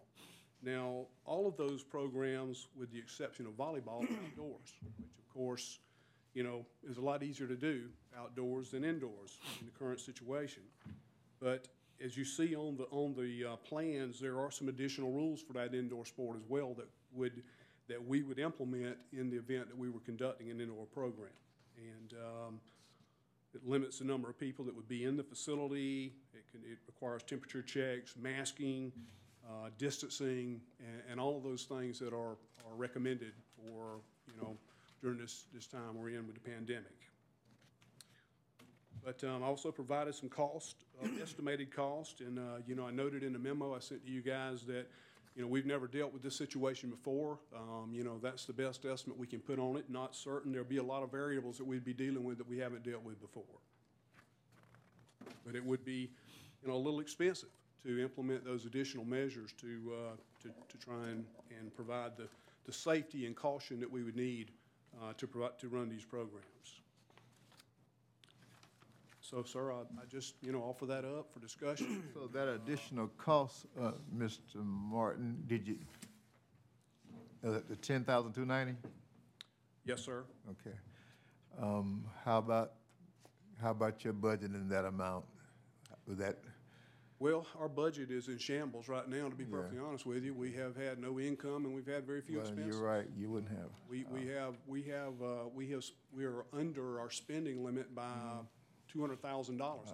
Now, 0.62 1.06
all 1.24 1.48
of 1.48 1.56
those 1.56 1.82
programs, 1.82 2.68
with 2.78 2.92
the 2.92 2.98
exception 2.98 3.46
of 3.46 3.52
volleyball, 3.52 4.02
are 4.02 4.14
outdoors, 4.24 4.72
which 4.98 5.18
of 5.18 5.34
course, 5.34 5.78
you 6.34 6.42
know, 6.42 6.64
is 6.88 6.96
a 6.96 7.00
lot 7.00 7.22
easier 7.22 7.46
to 7.46 7.56
do 7.56 7.84
outdoors 8.18 8.70
than 8.70 8.84
indoors 8.84 9.38
in 9.60 9.66
the 9.66 9.72
current 9.72 10.00
situation. 10.00 10.62
But 11.40 11.68
as 12.04 12.16
you 12.16 12.24
see 12.24 12.54
on 12.54 12.76
the, 12.76 12.84
on 12.90 13.14
the 13.14 13.52
uh, 13.52 13.56
plans, 13.56 14.20
there 14.20 14.38
are 14.38 14.50
some 14.50 14.68
additional 14.68 15.10
rules 15.10 15.42
for 15.42 15.52
that 15.54 15.74
indoor 15.74 16.06
sport 16.06 16.36
as 16.36 16.48
well 16.48 16.74
that 16.74 16.88
would, 17.12 17.42
that 17.88 18.04
we 18.04 18.22
would 18.22 18.38
implement 18.38 18.96
in 19.12 19.30
the 19.30 19.36
event 19.36 19.68
that 19.68 19.76
we 19.76 19.90
were 19.90 20.00
conducting 20.00 20.50
an 20.50 20.60
indoor 20.60 20.86
program. 20.86 21.32
And 21.76 22.14
um, 22.14 22.60
it 23.54 23.66
limits 23.66 23.98
the 23.98 24.04
number 24.04 24.30
of 24.30 24.38
people 24.38 24.64
that 24.66 24.76
would 24.76 24.88
be 24.88 25.04
in 25.04 25.16
the 25.16 25.22
facility. 25.24 26.12
It 26.32 26.44
can, 26.50 26.60
it 26.70 26.78
requires 26.86 27.22
temperature 27.22 27.62
checks, 27.62 28.14
masking, 28.20 28.92
uh, 29.48 29.70
distancing, 29.78 30.60
and, 30.78 31.02
and 31.10 31.20
all 31.20 31.36
of 31.36 31.42
those 31.42 31.64
things 31.64 31.98
that 31.98 32.12
are, 32.12 32.36
are 32.66 32.76
recommended 32.76 33.32
for, 33.56 34.00
you 34.26 34.40
know, 34.40 34.56
during 35.02 35.18
this, 35.18 35.46
this 35.52 35.66
time 35.66 35.94
we're 35.94 36.10
in 36.10 36.26
with 36.26 36.34
the 36.34 36.50
pandemic. 36.50 37.10
But 39.04 39.22
um, 39.24 39.42
I 39.42 39.46
also 39.46 39.72
provided 39.72 40.14
some 40.14 40.28
cost, 40.28 40.76
uh, 41.02 41.08
estimated 41.22 41.74
cost, 41.74 42.20
and, 42.20 42.38
uh, 42.38 42.58
you 42.66 42.74
know, 42.74 42.86
I 42.86 42.90
noted 42.90 43.22
in 43.22 43.32
the 43.32 43.38
memo 43.38 43.74
I 43.74 43.78
sent 43.78 44.04
to 44.04 44.10
you 44.10 44.20
guys 44.20 44.62
that, 44.64 44.86
you 45.34 45.42
know, 45.42 45.48
we've 45.48 45.64
never 45.64 45.86
dealt 45.86 46.12
with 46.12 46.22
this 46.22 46.36
situation 46.36 46.90
before. 46.90 47.38
Um, 47.56 47.92
You 47.94 48.04
know, 48.04 48.18
that's 48.20 48.44
the 48.44 48.52
best 48.52 48.84
estimate 48.84 49.18
we 49.18 49.26
can 49.26 49.40
put 49.40 49.58
on 49.58 49.76
it. 49.76 49.88
Not 49.88 50.14
certain, 50.14 50.52
there'll 50.52 50.68
be 50.68 50.78
a 50.78 50.82
lot 50.82 51.02
of 51.02 51.10
variables 51.10 51.56
that 51.58 51.64
we'd 51.64 51.84
be 51.84 51.94
dealing 51.94 52.24
with 52.24 52.38
that 52.38 52.48
we 52.48 52.58
haven't 52.58 52.84
dealt 52.84 53.02
with 53.02 53.20
before. 53.20 53.44
But 55.46 55.54
it 55.54 55.64
would 55.64 55.84
be, 55.84 56.10
you 56.62 56.68
know, 56.68 56.74
a 56.74 56.76
little 56.76 57.00
expensive 57.00 57.48
to 57.84 58.02
implement 58.02 58.44
those 58.44 58.66
additional 58.66 59.06
measures 59.06 59.52
to, 59.60 59.92
uh, 59.94 60.16
to, 60.42 60.48
to 60.68 60.84
try 60.84 61.08
and, 61.08 61.24
and 61.58 61.74
provide 61.74 62.18
the, 62.18 62.28
the 62.66 62.72
safety 62.72 63.24
and 63.24 63.34
caution 63.34 63.80
that 63.80 63.90
we 63.90 64.02
would 64.02 64.16
need 64.16 64.50
uh, 64.98 65.12
to 65.16 65.26
provide, 65.26 65.58
to 65.58 65.68
run 65.68 65.88
these 65.88 66.04
programs. 66.04 66.44
So, 69.20 69.44
sir, 69.44 69.70
I, 69.72 69.80
I 69.80 70.06
just, 70.08 70.34
you 70.42 70.50
know, 70.50 70.58
offer 70.60 70.86
that 70.86 71.04
up 71.04 71.32
for 71.32 71.38
discussion. 71.38 72.02
So 72.14 72.28
that 72.32 72.48
additional 72.48 73.08
cost, 73.16 73.66
uh, 73.80 73.92
Mr. 74.16 74.56
Martin, 74.56 75.42
did 75.46 75.68
you, 75.68 75.76
uh, 77.46 77.60
the 77.68 77.76
ten 77.76 78.04
thousand 78.04 78.32
two 78.32 78.44
ninety? 78.44 78.74
Yes, 79.84 80.00
sir. 80.00 80.24
Okay. 80.50 80.76
Um, 81.62 82.04
how 82.24 82.38
about, 82.38 82.72
how 83.62 83.70
about 83.70 84.02
your 84.04 84.12
budget 84.12 84.50
in 84.54 84.68
that 84.68 84.84
amount? 84.84 85.24
Was 86.06 86.18
that, 86.18 86.38
Well, 87.20 87.46
our 87.60 87.68
budget 87.68 88.10
is 88.10 88.28
in 88.28 88.38
shambles 88.38 88.88
right 88.88 89.06
now, 89.06 89.28
to 89.28 89.34
be 89.36 89.44
Yeah. 89.44 89.50
perfectly 89.50 89.78
honest 89.78 90.06
with 90.06 90.24
you. 90.24 90.32
We 90.32 90.52
have 90.52 90.74
had 90.74 90.98
no 90.98 91.20
income 91.20 91.66
and 91.66 91.74
we've 91.74 91.86
had 91.86 92.06
very 92.06 92.22
few 92.22 92.38
well, 92.38 92.46
expenses. 92.46 92.74
you're 92.74 92.84
right, 92.84 93.06
you 93.14 93.28
wouldn't 93.30 93.52
have. 93.52 93.68
We, 93.90 94.04
we 94.04 94.26
have, 94.28 94.54
we 94.66 94.82
have, 94.84 95.20
uh, 95.22 95.48
we 95.54 95.68
have, 95.70 95.80
s- 95.80 95.92
we 96.16 96.24
are 96.24 96.46
under 96.54 96.98
our 96.98 97.10
spending 97.10 97.62
limit 97.62 97.94
by 97.94 98.08
two 98.88 99.02
hundred 99.02 99.20
thousand 99.20 99.58
dollars. 99.58 99.90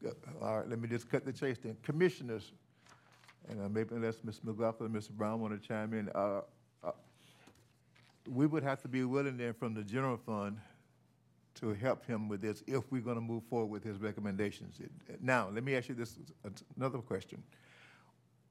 Good. 0.00 0.14
All 0.40 0.58
right, 0.58 0.68
let 0.68 0.80
me 0.80 0.86
just 0.88 1.10
cut 1.10 1.24
the 1.24 1.32
chase 1.32 1.58
then. 1.58 1.76
Commissioners, 1.82 2.52
and 3.48 3.60
uh, 3.60 3.68
maybe 3.68 3.96
unless 3.96 4.22
Ms. 4.22 4.40
McLaughlin 4.44 4.94
and 4.94 5.02
Mr. 5.02 5.10
Brown 5.10 5.40
want 5.40 5.60
to 5.60 5.68
chime 5.68 5.92
in, 5.92 6.08
uh, 6.14 6.42
uh, 6.84 6.92
we 8.28 8.46
would 8.46 8.62
have 8.62 8.80
to 8.82 8.88
be 8.88 9.02
willing 9.02 9.36
then 9.36 9.54
from 9.54 9.74
the 9.74 9.82
general 9.82 10.16
fund 10.16 10.56
to 11.60 11.74
help 11.74 12.06
him 12.06 12.28
with 12.28 12.40
this 12.40 12.62
if 12.66 12.90
we're 12.90 13.02
going 13.02 13.16
to 13.16 13.20
move 13.20 13.42
forward 13.44 13.66
with 13.66 13.84
his 13.84 13.98
recommendations. 13.98 14.80
It- 14.80 15.22
Now, 15.22 15.50
let 15.50 15.62
me 15.62 15.76
ask 15.76 15.88
you 15.88 15.94
this, 15.94 16.18
uh, 16.44 16.50
another 16.76 16.98
question. 16.98 17.42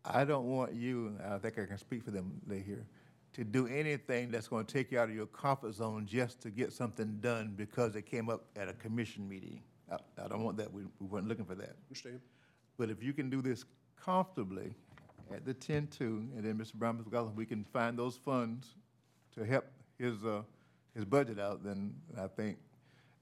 I 0.05 0.23
don't 0.25 0.45
want 0.45 0.73
you, 0.73 1.07
and 1.23 1.33
I 1.33 1.37
think 1.39 1.57
I 1.59 1.65
can 1.65 1.77
speak 1.77 2.03
for 2.03 2.11
them, 2.11 2.39
they 2.47 2.59
here, 2.59 2.85
to 3.33 3.43
do 3.43 3.67
anything 3.67 4.31
that's 4.31 4.47
going 4.47 4.65
to 4.65 4.73
take 4.73 4.91
you 4.91 4.99
out 4.99 5.09
of 5.09 5.15
your 5.15 5.27
comfort 5.27 5.73
zone 5.73 6.05
just 6.05 6.41
to 6.41 6.49
get 6.49 6.71
something 6.71 7.17
done 7.19 7.53
because 7.55 7.95
it 7.95 8.03
came 8.03 8.29
up 8.29 8.45
at 8.55 8.67
a 8.69 8.73
commission 8.73 9.27
meeting. 9.27 9.61
I, 9.91 9.97
I 10.23 10.27
don't 10.27 10.43
want 10.43 10.57
that. 10.57 10.71
We, 10.71 10.83
we 10.99 11.07
weren't 11.07 11.27
looking 11.27 11.45
for 11.45 11.55
that. 11.55 11.75
Understand? 11.89 12.21
But 12.77 12.89
if 12.89 13.03
you 13.03 13.13
can 13.13 13.29
do 13.29 13.41
this 13.41 13.65
comfortably 14.03 14.73
at 15.33 15.45
the 15.45 15.53
ten-two, 15.53 16.27
and 16.35 16.43
then 16.43 16.57
Mr. 16.57 16.73
Brown, 16.75 16.97
Mr. 16.97 17.09
Gollum, 17.09 17.35
we 17.35 17.45
can 17.45 17.63
find 17.65 17.97
those 17.97 18.15
funds 18.17 18.75
to 19.35 19.43
help 19.45 19.65
his, 19.97 20.23
uh, 20.23 20.41
his 20.95 21.05
budget 21.05 21.39
out, 21.39 21.63
then 21.63 21.93
I 22.17 22.27
think, 22.27 22.57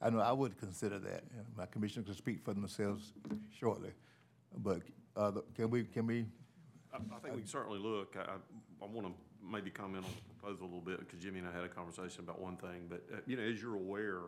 I 0.02 0.10
know 0.10 0.20
I 0.20 0.32
would 0.32 0.58
consider 0.60 1.00
that. 1.00 1.24
My 1.58 1.66
commissioner 1.66 2.06
can 2.06 2.14
speak 2.16 2.44
for 2.44 2.54
themselves 2.54 3.14
shortly. 3.60 3.92
But, 4.58 4.82
uh, 5.16 5.32
can 5.56 5.70
we, 5.70 5.84
can 5.86 6.06
we, 6.06 6.26
I, 6.94 6.98
I 6.98 7.20
think 7.20 7.34
we 7.36 7.42
can 7.42 7.48
certainly 7.48 7.80
look. 7.80 8.16
I, 8.18 8.22
I- 8.22 8.36
I 8.80 8.86
want 8.86 9.08
to 9.08 9.14
maybe 9.44 9.72
comment 9.72 10.06
on 10.06 10.12
the 10.12 10.34
proposal 10.36 10.66
a 10.66 10.68
little 10.68 10.82
bit, 10.82 11.00
because 11.00 11.18
Jimmy 11.18 11.40
and 11.40 11.48
I 11.48 11.52
had 11.52 11.64
a 11.64 11.68
conversation 11.68 12.24
about 12.24 12.40
one 12.40 12.58
thing, 12.58 12.86
but, 12.88 13.04
uh, 13.12 13.18
you 13.26 13.36
know, 13.36 13.42
as 13.42 13.60
you're 13.60 13.74
aware, 13.76 14.20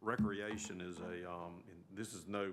recreation 0.00 0.80
is 0.80 0.98
a, 0.98 1.30
um, 1.30 1.62
and 1.68 1.78
this 1.94 2.12
is 2.12 2.24
no, 2.26 2.50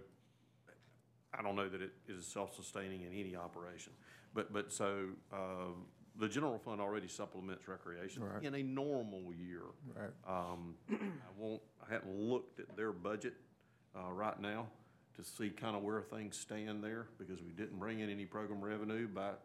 I 1.33 1.41
don't 1.41 1.55
know 1.55 1.67
that 1.67 1.81
it 1.81 1.91
is 2.07 2.27
self-sustaining 2.27 3.01
in 3.01 3.13
any 3.13 3.35
operation. 3.35 3.93
But, 4.35 4.53
but 4.53 4.71
so, 4.71 5.05
uh, 5.33 5.73
the 6.19 6.27
general 6.27 6.59
fund 6.59 6.81
already 6.81 7.07
supplements 7.07 7.67
recreation 7.67 8.23
Right. 8.23 8.43
in 8.43 8.53
a 8.55 8.61
normal 8.63 9.33
year. 9.33 9.61
Right. 9.95 10.11
Um, 10.27 10.75
I 10.91 10.95
won't, 11.37 11.61
I 11.87 11.93
hadn't 11.93 12.13
looked 12.13 12.59
at 12.59 12.75
their 12.75 12.91
budget 12.91 13.33
uh, 13.95 14.11
right 14.11 14.39
now 14.39 14.67
to 15.15 15.23
see 15.23 15.49
kind 15.49 15.75
of 15.75 15.81
where 15.83 16.01
things 16.01 16.37
stand 16.37 16.83
there, 16.83 17.07
because 17.17 17.41
we 17.41 17.51
didn't 17.53 17.79
bring 17.79 17.99
in 18.01 18.09
any 18.09 18.25
program 18.25 18.61
revenue, 18.61 19.07
but 19.07 19.41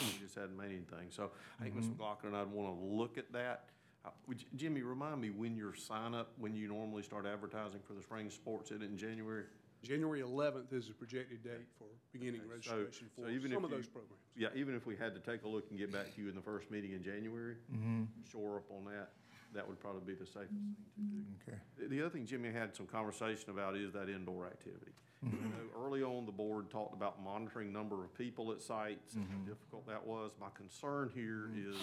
we 0.00 0.06
just 0.20 0.34
hadn't 0.34 0.56
made 0.56 0.66
anything. 0.70 1.08
So 1.10 1.30
I 1.60 1.64
think 1.64 1.76
Ms. 1.76 1.88
McLaughlin 1.88 2.32
and 2.32 2.36
I'd 2.42 2.50
want 2.50 2.78
to 2.78 2.84
look 2.84 3.18
at 3.18 3.30
that. 3.32 3.66
Uh, 4.04 4.10
would 4.26 4.40
you- 4.40 4.48
Jimmy, 4.56 4.82
remind 4.82 5.20
me 5.20 5.30
when 5.30 5.56
your 5.56 5.74
sign-up, 5.74 6.32
when 6.38 6.54
you 6.54 6.68
normally 6.68 7.02
start 7.02 7.26
advertising 7.26 7.80
for 7.86 7.92
the 7.92 8.02
spring 8.02 8.30
sports, 8.30 8.70
is 8.70 8.80
it 8.80 8.84
in 8.84 8.96
January? 8.96 9.44
January 9.82 10.20
eleventh 10.20 10.72
is 10.72 10.88
the 10.88 10.94
projected 10.94 11.42
date 11.44 11.68
for 11.78 11.86
beginning 12.12 12.40
Okay, 12.40 12.60
so- 12.62 12.76
registration 12.76 13.08
so 13.16 13.22
for 13.22 13.30
even 13.30 13.52
some 13.52 13.58
if 13.58 13.64
of 13.64 13.70
you- 13.70 13.76
those 13.76 13.86
programs. 13.86 14.22
Yeah, 14.36 14.48
even 14.54 14.74
if 14.74 14.86
we 14.86 14.96
had 14.96 15.14
to 15.14 15.20
take 15.20 15.44
a 15.44 15.48
look 15.48 15.66
and 15.70 15.78
get 15.78 15.92
back 15.92 16.14
to 16.14 16.20
you 16.22 16.28
in 16.28 16.34
the 16.34 16.42
first 16.42 16.70
meeting 16.70 16.92
in 16.92 17.02
January, 17.02 17.56
mm-hmm. 17.72 18.04
shore 18.30 18.56
up 18.58 18.70
on 18.70 18.84
that, 18.92 19.12
that 19.54 19.66
would 19.66 19.80
probably 19.80 20.02
be 20.02 20.18
the 20.18 20.26
safest 20.26 20.50
thing 20.50 20.76
to 20.94 21.00
do. 21.00 21.24
Okay. 21.48 21.58
The- 21.78 21.88
The 21.88 22.00
other 22.00 22.10
thing 22.10 22.26
Jimmy 22.26 22.50
had 22.52 22.74
some 22.76 22.86
conversation 22.86 23.50
about 23.50 23.76
is 23.76 23.92
that 23.92 24.08
indoor 24.08 24.46
activity. 24.46 24.92
I 25.22 25.28
mm-hmm. 25.28 25.48
know 25.48 25.84
Early 25.86 26.02
on, 26.02 26.26
the 26.26 26.32
board 26.32 26.68
talked 26.70 26.94
about 26.94 27.22
monitoring 27.22 27.72
number 27.72 28.04
of 28.04 28.12
people 28.14 28.52
at 28.52 28.60
sites 28.60 29.14
and 29.14 29.26
how 29.28 29.36
mm-hmm. 29.36 29.48
difficult 29.48 29.86
that 29.86 30.04
was. 30.06 30.32
My 30.40 30.48
concern 30.54 31.10
here 31.14 31.50
is 31.56 31.76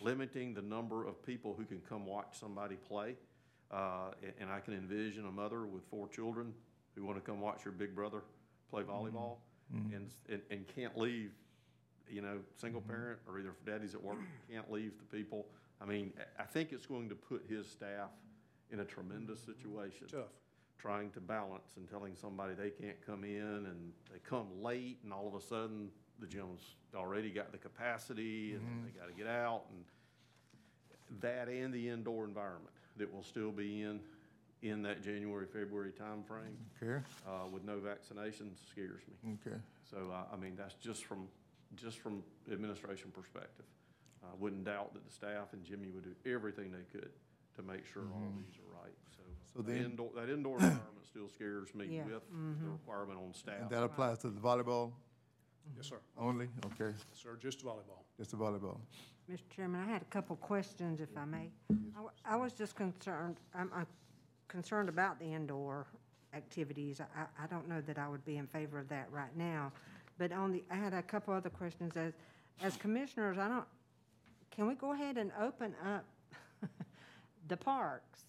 limiting 0.00 0.54
the 0.54 0.62
number 0.62 1.06
of 1.06 1.20
people 1.24 1.54
who 1.58 1.64
can 1.64 1.80
come 1.80 2.06
watch 2.06 2.38
somebody 2.38 2.76
play. 2.76 3.16
Uh, 3.72 4.10
a- 4.22 4.40
and 4.40 4.50
I 4.50 4.60
can 4.60 4.74
envision 4.74 5.26
a 5.26 5.30
mother 5.32 5.66
with 5.66 5.82
four 5.90 6.08
children 6.08 6.54
who 6.98 7.06
want 7.06 7.16
to 7.16 7.22
come 7.22 7.40
watch 7.40 7.64
your 7.64 7.72
big 7.72 7.94
brother 7.94 8.22
play 8.70 8.82
mm-hmm. 8.82 8.90
volleyball 8.90 9.36
mm-hmm. 9.74 9.94
and, 9.94 10.06
s- 10.06 10.24
and, 10.28 10.42
and 10.50 10.66
can't 10.74 10.96
leave, 10.98 11.32
you 12.10 12.20
know, 12.20 12.38
single 12.56 12.80
mm-hmm. 12.80 12.90
parent 12.90 13.18
or 13.28 13.38
either 13.38 13.52
daddy's 13.64 13.94
at 13.94 14.02
work, 14.02 14.18
can't 14.52 14.70
leave 14.70 14.92
the 14.98 15.16
people. 15.16 15.46
I 15.80 15.86
mean, 15.86 16.12
I- 16.38 16.44
think 16.44 16.72
it's 16.72 16.86
going 16.86 17.08
to 17.08 17.14
put 17.14 17.44
his 17.48 17.66
staff 17.68 18.10
in 18.70 18.80
a 18.80 18.84
tremendous 18.84 19.40
situation. 19.40 20.08
Tough. 20.10 20.28
trying 20.78 21.10
to 21.10 21.20
balance 21.20 21.72
and 21.76 21.88
telling 21.88 22.14
somebody 22.14 22.54
they 22.54 22.70
can't 22.70 23.04
come 23.04 23.24
in 23.24 23.66
and 23.66 23.92
they 24.12 24.18
come 24.28 24.46
late 24.62 24.98
and 25.02 25.12
all 25.12 25.26
of 25.26 25.34
a 25.34 25.40
sudden 25.40 25.88
the 26.20 26.26
gym's 26.26 26.74
already 26.94 27.30
got 27.30 27.52
the 27.52 27.58
capacity 27.58 28.52
and 28.52 28.62
they 28.84 28.90
gotta 28.98 29.12
get 29.12 29.26
out 29.26 29.62
and 29.70 29.84
that 31.20 31.48
and 31.48 31.72
the 31.72 31.88
indoor 31.88 32.24
environment 32.24 32.74
that 32.96 33.12
will 33.12 33.22
still 33.22 33.50
be 33.50 33.82
in, 33.82 34.00
in 34.62 34.82
that 34.82 35.02
January, 35.02 35.46
February 35.46 35.92
timeframe, 35.92 36.56
Okay, 36.82 37.02
uh, 37.26 37.46
with 37.50 37.64
no 37.64 37.76
vaccinations 37.78 38.56
scares 38.70 39.00
me. 39.08 39.36
okay. 39.46 39.56
So, 39.90 40.10
uh, 40.12 40.24
I 40.32 40.36
mean, 40.36 40.54
that's 40.56 40.74
just 40.74 41.04
from, 41.04 41.28
just 41.76 41.98
from 41.98 42.22
administration 42.50 43.10
perspective. 43.12 43.64
I 44.24 44.34
wouldn't 44.38 44.64
doubt 44.64 44.94
that 44.94 45.04
the 45.06 45.12
staff 45.12 45.52
and 45.52 45.64
Jimmy 45.64 45.90
would 45.90 46.04
do 46.04 46.30
everything 46.34 46.72
they 46.72 46.84
could 46.98 47.10
to 47.56 47.62
make 47.62 47.86
sure 47.86 48.02
all 48.12 48.32
these 48.36 48.56
are 48.58 48.82
right, 48.82 48.94
so. 49.16 49.22
So 49.54 49.62
the 49.62 49.72
then- 49.72 49.84
Indoor, 49.92 50.10
that 50.16 50.28
indoor 50.28 50.54
environment 50.60 51.06
still 51.08 51.28
scares 51.28 51.72
me 51.74 51.86
Yeah, 51.90 52.04
with 52.04 52.22
the 52.60 52.68
requirement 52.70 53.18
on 53.24 53.32
staff. 53.32 53.60
And 53.62 53.70
that 53.70 53.82
applies 53.84 54.18
to 54.18 54.30
the 54.30 54.40
volleyball 54.40 54.90
Yes, 55.76 55.86
sir. 55.88 55.96
only? 56.18 56.48
Okay, 56.66 56.92
Yes, 56.92 57.04
Sir, 57.22 57.36
just 57.40 57.64
volleyball. 57.64 58.02
just 58.18 58.30
the 58.32 58.36
volleyball. 58.36 58.78
Mr. 59.30 59.40
Chairman, 59.54 59.82
I 59.82 59.90
had 59.92 60.00
a 60.02 60.06
couple 60.06 60.34
questions, 60.36 61.00
if 61.00 61.14
I 61.16 61.24
may. 61.26 61.50
I 61.70 61.74
w- 61.96 62.10
I 62.24 62.36
was 62.36 62.52
just 62.54 62.74
concerned, 62.74 63.36
I'm, 63.54 63.70
I'm 63.74 63.86
concerned 64.48 64.88
about 64.88 65.18
the 65.18 65.26
indoor 65.26 65.86
activities. 66.34 67.00
I, 67.00 67.22
I 67.42 67.46
don't 67.46 67.68
know 67.68 67.80
that 67.82 67.98
I 67.98 68.08
would 68.08 68.24
be 68.24 68.36
in 68.36 68.46
favor 68.46 68.78
of 68.78 68.88
that 68.88 69.08
right 69.10 69.34
now. 69.36 69.72
But 70.18 70.32
on 70.32 70.52
the, 70.52 70.64
I 70.70 70.76
had 70.76 70.92
a 70.92 71.02
couple 71.02 71.32
other 71.32 71.50
questions. 71.50 71.96
As, 71.96 72.12
as 72.62 72.76
commissioners, 72.76 73.38
I 73.38 73.48
don't, 73.48 73.64
can 74.50 74.66
we 74.66 74.74
go 74.74 74.92
ahead 74.92 75.16
and 75.16 75.30
open 75.40 75.74
up 75.84 76.04
the 77.48 77.56
parks? 77.56 78.24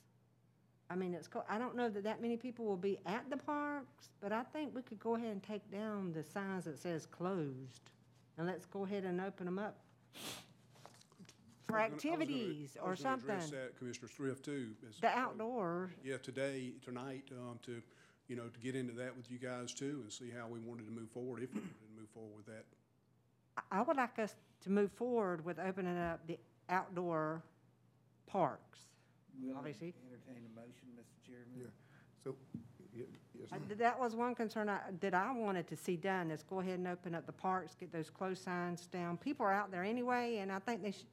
I 0.92 0.96
mean, 0.96 1.14
it's, 1.14 1.30
I 1.48 1.58
don't 1.58 1.76
know 1.76 1.90
that 1.90 2.04
that 2.04 2.22
many 2.22 2.38
people 2.38 2.66
will 2.66 2.78
be 2.78 3.00
at 3.06 3.30
the 3.30 3.38
parks, 3.38 4.10
but 4.22 4.32
I 4.32 4.44
think 4.44 4.74
we 4.76 4.82
could 4.82 5.00
go 5.00 5.16
ahead 5.16 5.32
and 5.32 5.44
take 5.44 5.70
down 5.72 6.14
the 6.14 6.24
signs 6.24 6.66
that 6.66 6.80
says 6.80 7.06
closed. 7.06 7.92
And 8.38 8.48
let's 8.48 8.66
go 8.66 8.86
ahead 8.86 9.04
and 9.04 9.22
open 9.22 9.46
them 9.46 9.60
up 9.60 9.76
for 11.70 11.80
I 11.80 11.88
was 11.90 12.02
gonna- 12.04 12.16
I 12.16 12.18
was 12.18 12.28
gonna- 12.28 12.34
activities 12.34 12.78
I 12.78 12.80
or 12.82 12.90
was 12.92 13.02
gonna 13.04 13.16
address 13.16 13.42
something. 13.44 13.60
that, 13.60 13.76
Commissioner 13.78 14.08
Thrift, 14.08 14.46
too. 14.46 14.76
as- 14.88 15.00
The 15.00 15.08
outdoors, 15.08 15.92
Yeah, 16.04 16.18
today, 16.18 16.74
tonight, 16.82 17.30
um, 17.32 17.60
to, 17.64 17.82
you 18.28 18.36
know, 18.36 18.50
to 18.50 18.60
get 18.60 18.76
into 18.76 18.94
that 18.94 19.16
with 19.16 19.30
you 19.32 19.38
guys 19.38 19.74
too 19.74 20.02
and 20.02 20.12
see 20.12 20.30
how 20.30 20.48
we 20.48 20.60
wanted 20.60 20.86
to 20.86 20.92
move 20.92 21.10
forward, 21.12 21.44
if 21.44 21.54
we 21.54 21.62
wanted 21.62 21.80
to 21.88 22.00
move 22.00 22.10
forward 22.10 22.38
with 22.38 22.46
that. 22.48 22.66
I- 23.58 23.80
I 23.80 23.82
would 23.82 23.98
like 23.98 24.18
us 24.20 24.36
to 24.62 24.70
move 24.72 24.92
forward 24.92 25.44
with 25.46 25.60
opening 25.60 25.98
up 25.98 26.26
the 26.28 26.40
outdoor 26.70 27.44
parks. 28.26 28.80
Obviously. 29.56 29.94
Entertain 30.06 30.46
a 30.46 30.50
motion, 30.50 30.90
Mr. 30.98 31.26
Chairman? 31.26 31.54
Yeah. 31.56 31.68
So, 32.24 32.36
y- 32.94 33.06
yes, 33.34 33.52
Uh, 33.52 33.58
That 33.76 33.98
was 33.98 34.16
one 34.16 34.36
concern 34.36 34.68
I, 34.68 34.92
that 35.00 35.14
I 35.14 35.32
wanted 35.32 35.66
to 35.70 35.78
see 35.78 35.96
done, 35.96 36.30
is 36.30 36.44
go 36.44 36.60
ahead 36.60 36.78
and 36.80 36.88
open 36.90 37.16
up 37.16 37.26
the 37.26 37.32
parks, 37.32 37.74
get 37.76 37.92
those 37.92 38.10
closed 38.10 38.44
signs 38.44 38.86
down. 38.88 39.18
People 39.18 39.46
are 39.46 39.54
out 39.54 39.72
there 39.72 39.84
anyway, 39.84 40.38
and 40.38 40.52
I 40.52 40.60
think 40.60 40.82
they 40.82 40.92
should, 40.92 41.08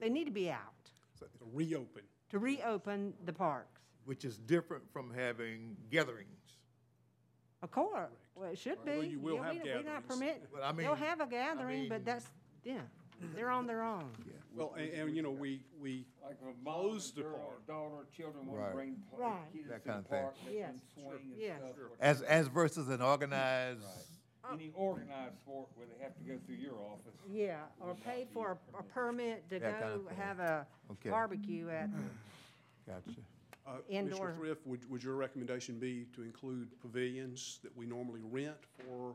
they 0.00 0.08
need 0.08 0.24
to 0.24 0.30
be 0.30 0.50
out, 0.50 0.90
To 1.18 1.26
reopen. 1.52 2.02
to 2.30 2.38
reopen 2.38 3.14
the 3.24 3.32
parks. 3.32 3.80
which 4.06 4.24
is 4.24 4.38
different 4.38 4.82
from 4.92 5.12
having 5.14 5.76
gatherings. 5.90 6.26
Of 7.62 7.70
course, 7.70 8.08
well, 8.34 8.50
it 8.50 8.58
should 8.58 8.82
be. 8.84 8.90
Well, 8.92 9.04
you 9.04 9.20
will 9.20 9.34
Yeah, 9.36 9.42
have 9.44 9.52
we 9.52 9.58
don't- 9.58 9.66
We're 9.68 9.74
not 9.74 9.84
gatherings. 9.84 10.06
permitting, 10.08 10.46
But 10.52 10.62
I 10.62 10.72
they'll 10.72 10.94
have 10.94 11.20
a 11.20 11.26
gathering, 11.26 11.88
but 11.88 11.96
mean- 11.98 12.04
that's, 12.06 12.26
yeah, 12.64 12.80
they're 13.34 13.50
on 13.50 13.66
their 13.66 13.82
own. 13.82 14.10
Yeah. 14.26 14.32
Well, 14.52 14.72
and, 14.74 14.88
and, 14.90 15.14
you 15.16 15.22
know, 15.22 15.30
we, 15.30 15.62
we 15.78 16.06
Like 16.22 16.32
if 16.32 16.42
a 16.42 16.44
mom, 16.64 16.74
close 16.74 17.12
the 17.12 17.22
girl, 17.22 17.38
park. 17.38 17.66
daughter, 17.66 18.06
children 18.16 18.46
want 18.46 18.58
Right. 18.60 18.68
to 18.70 18.74
bring 18.74 18.96
pl- 19.10 19.18
Right. 19.18 19.52
kids 19.52 19.64
to 19.64 19.68
That 19.70 19.84
the 19.84 19.88
kind 19.90 20.00
of 20.00 20.06
thing. 20.10 20.22
park, 20.22 20.34
Yes, 20.50 20.70
can 20.70 20.80
swing 21.04 21.30
and 21.32 21.36
yes. 21.38 21.58
stuff. 21.60 21.78
or- 21.78 21.90
As, 22.00 22.22
as 22.22 22.48
versus 22.48 22.88
an 22.88 23.02
organized, 23.02 23.84
Any 24.52 24.70
organized 24.74 25.36
sport 25.36 25.68
where 25.74 25.86
they 25.86 26.02
have 26.02 26.14
to 26.16 26.22
go 26.24 26.38
through 26.46 26.56
your 26.56 26.74
office. 26.80 27.14
Yeah, 27.30 27.60
or 27.80 27.94
pay 27.94 28.26
for 28.32 28.52
a 28.74 28.78
a 28.78 28.82
permit 28.82 29.48
to 29.50 29.58
That 29.58 29.80
kind 29.80 29.92
of 29.94 30.02
go 30.04 30.08
thing. 30.08 30.16
have 30.18 30.38
a 30.40 30.66
Okay. 30.92 31.10
barbecue 31.10 31.68
at, 31.68 31.90
gotcha. 32.86 33.20
Uh, 33.66 33.72
Indoor. 33.88 34.18
Commissioner 34.18 34.34
Thrift, 34.36 34.66
would, 34.66 34.90
would 34.90 35.02
your 35.04 35.14
recommendation 35.14 35.78
be 35.78 36.06
to 36.16 36.22
include 36.22 36.68
pavilions 36.80 37.60
that 37.62 37.76
we 37.76 37.86
normally 37.86 38.22
rent 38.24 38.56
for, 38.78 39.14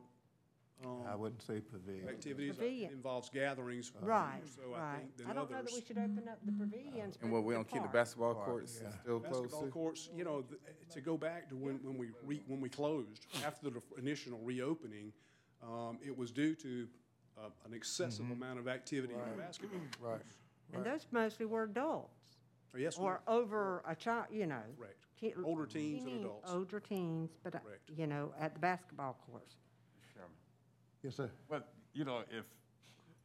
um, 0.85 1.01
I 1.07 1.15
wouldn't 1.15 1.41
say 1.41 1.59
pavilion. 1.59 2.07
activities? 2.07 2.55
Pavilion. 2.55 2.91
It 2.91 2.93
Involves 2.93 3.29
gatherings. 3.29 3.91
right, 4.01 4.41
So 4.45 4.73
I 4.75 4.79
right. 4.79 4.97
think 4.99 5.17
than 5.17 5.25
I 5.27 5.33
don't 5.33 5.49
know 5.49 5.57
that 5.57 5.65
we 5.65 5.71
others. 5.73 5.87
should 5.87 5.97
open 5.97 6.23
up 6.29 6.39
the 6.45 6.51
pavilions, 6.53 7.17
And 7.21 7.31
but 7.31 7.37
what, 7.37 7.43
we 7.43 7.53
don't 7.55 7.65
keep 7.67 7.75
the 7.81 7.87
park. 7.87 7.93
basketball 7.93 8.35
Park, 8.35 8.47
courts 8.47 8.79
yeah. 8.81 8.89
still 9.01 9.19
closed 9.19 9.33
Basketball 9.41 9.61
too? 9.63 9.69
courts, 9.71 10.09
you 10.15 10.23
know, 10.23 10.41
th- 10.43 10.61
to 10.91 11.01
go 11.01 11.17
back 11.17 11.49
to 11.49 11.55
when, 11.55 11.79
when 11.83 11.97
we 11.97 12.07
re, 12.23 12.41
when 12.47 12.61
we 12.61 12.69
closed, 12.69 13.25
after 13.45 13.69
the 13.69 13.81
initial 13.97 14.37
reopening, 14.43 15.11
um, 15.67 15.97
it 16.05 16.15
was 16.17 16.31
due 16.31 16.55
to, 16.55 16.87
uh, 17.37 17.49
an 17.65 17.73
excessive 17.73 18.29
amount 18.31 18.59
of 18.59 18.67
activity 18.67 19.13
in 19.13 19.19
the 19.37 19.41
basketball. 19.41 19.79
Right, 20.01 20.21
And 20.73 20.83
those 20.85 21.05
mostly 21.11 21.45
were 21.45 21.63
adults, 21.63 22.37
Oh, 22.73 22.77
Yes, 22.77 22.97
or 22.97 23.21
over 23.27 23.83
a 23.87 23.95
child, 23.95 24.25
you 24.31 24.45
know. 24.47 24.61
correct. 24.77 24.95
te- 25.19 25.33
Older 25.43 25.65
teens 25.65 26.03
and 26.03 26.11
teeny- 26.13 26.23
adults. 26.23 26.51
Older 26.51 26.79
teens, 26.79 27.31
but, 27.43 27.55
uh, 27.55 27.59
Correct. 27.59 27.89
you 27.95 28.07
know, 28.07 28.33
at 28.39 28.53
the 28.53 28.59
basketball 28.59 29.17
courts. 29.29 29.55
Chairman. 30.13 30.31
yes, 31.03 31.15
sir. 31.15 31.29
But, 31.49 31.73
you 31.93 32.03
know, 32.03 32.23
if, 32.29 32.45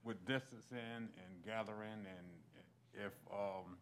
with 0.05 0.25
distancing 0.27 0.79
and 0.79 1.45
gathering 1.45 2.07
and 2.07 2.27
if, 2.95 3.13
um, 3.33 3.77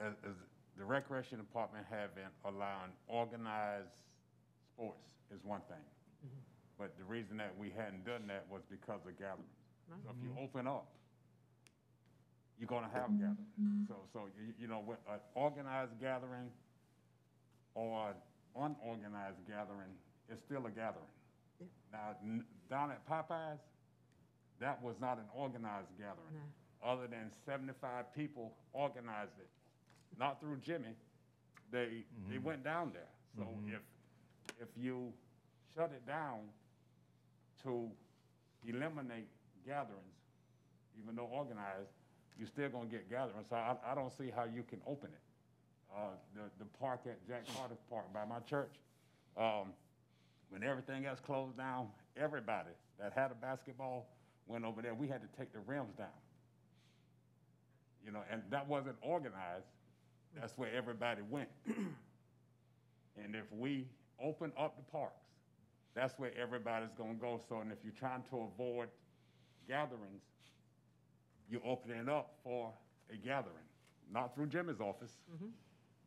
as, 0.00 0.12
as 0.28 0.34
the 0.76 0.84
recreation 0.84 1.38
department 1.38 1.84
having, 1.88 2.24
allowing 2.44 2.90
organized 3.08 4.02
sports 4.74 5.06
is 5.34 5.42
one 5.44 5.60
thing. 5.68 6.30
But 6.82 6.98
the 6.98 7.04
reason 7.04 7.36
that 7.36 7.54
we 7.54 7.70
hadn't 7.70 8.02
done 8.04 8.26
that 8.26 8.42
was 8.50 8.62
because 8.66 9.06
of 9.06 9.14
gatherings. 9.14 9.54
Mm-hmm. 9.86 10.02
So 10.02 10.10
if 10.10 10.18
you 10.18 10.34
open 10.34 10.66
up, 10.66 10.90
you're 12.58 12.66
gonna 12.66 12.90
have 12.92 13.06
mm-hmm. 13.06 13.22
gatherings. 13.22 13.86
So, 13.86 13.94
so, 14.12 14.20
you, 14.34 14.50
you 14.58 14.66
know, 14.66 14.82
with 14.84 14.98
an 15.06 15.20
organized 15.36 15.94
gathering 16.00 16.50
or 17.76 18.10
an 18.10 18.18
unorganized 18.58 19.46
gathering, 19.46 19.94
it's 20.28 20.42
still 20.42 20.66
a 20.66 20.74
gathering. 20.74 21.14
Now, 21.92 22.18
n- 22.24 22.44
down 22.68 22.90
at 22.90 23.06
Popeyes, 23.06 23.62
that 24.58 24.82
was 24.82 24.96
not 25.00 25.18
an 25.18 25.30
organized 25.36 25.94
gathering. 25.96 26.42
Other 26.84 27.06
than 27.06 27.30
seventy-five 27.46 28.12
people 28.12 28.54
organized 28.72 29.38
it, 29.38 29.46
not 30.18 30.40
through 30.40 30.58
Jimmy. 30.66 30.98
They, 31.70 32.02
they 32.28 32.36
mm-hmm. 32.36 32.44
went 32.44 32.64
down 32.64 32.90
there. 32.92 33.12
So 33.38 33.46
if, 33.68 33.82
if 34.60 34.68
you 34.76 35.12
shut 35.76 35.92
it 35.94 36.04
down 36.08 36.40
to 37.64 37.88
eliminate 38.66 39.28
gatherings, 39.66 40.16
even 41.00 41.16
though 41.16 41.28
organized, 41.32 41.90
you're 42.38 42.48
still 42.48 42.68
gonna 42.68 42.86
get 42.86 43.08
gatherings. 43.10 43.46
So 43.48 43.56
I, 43.56 43.76
I 43.86 43.94
don't 43.94 44.12
see 44.16 44.30
how 44.34 44.44
you 44.44 44.62
can 44.62 44.80
open 44.86 45.10
it. 45.10 45.20
Uh, 45.94 46.10
the, 46.34 46.64
the 46.64 46.70
park 46.80 47.00
at 47.06 47.26
Jack 47.26 47.44
Carter 47.54 47.74
Park 47.90 48.12
by 48.14 48.24
my 48.24 48.38
church, 48.40 48.72
um, 49.36 49.72
when 50.48 50.62
everything 50.62 51.04
else 51.06 51.20
closed 51.20 51.56
down, 51.56 51.88
everybody 52.16 52.70
that 52.98 53.12
had 53.12 53.30
a 53.30 53.34
basketball 53.34 54.06
went 54.46 54.64
over 54.64 54.82
there. 54.82 54.94
We 54.94 55.08
had 55.08 55.20
to 55.20 55.28
take 55.38 55.52
the 55.52 55.60
rims 55.60 55.94
down. 55.96 56.08
You 58.04 58.12
know, 58.12 58.20
and 58.30 58.42
that 58.50 58.66
wasn't 58.66 58.96
organized. 59.02 59.66
That's 60.38 60.56
where 60.56 60.70
everybody 60.74 61.22
went. 61.28 61.48
And 63.22 63.36
if 63.36 63.44
we 63.52 63.86
open 64.22 64.52
up 64.58 64.76
the 64.76 64.90
parks, 64.90 65.26
that's 65.94 66.18
where 66.18 66.30
everybody's 66.40 66.92
gonna 66.96 67.14
go. 67.14 67.40
So, 67.48 67.60
and 67.60 67.70
if 67.70 67.78
you're 67.82 67.92
trying 67.92 68.22
to 68.30 68.48
avoid 68.52 68.88
gatherings, 69.68 70.22
you're 71.48 71.66
opening 71.66 72.08
up 72.08 72.34
for 72.42 72.72
a 73.12 73.16
gathering, 73.16 73.54
not 74.12 74.34
through 74.34 74.46
Jimmy's 74.46 74.80
office, 74.80 75.12
mm-hmm. 75.32 75.48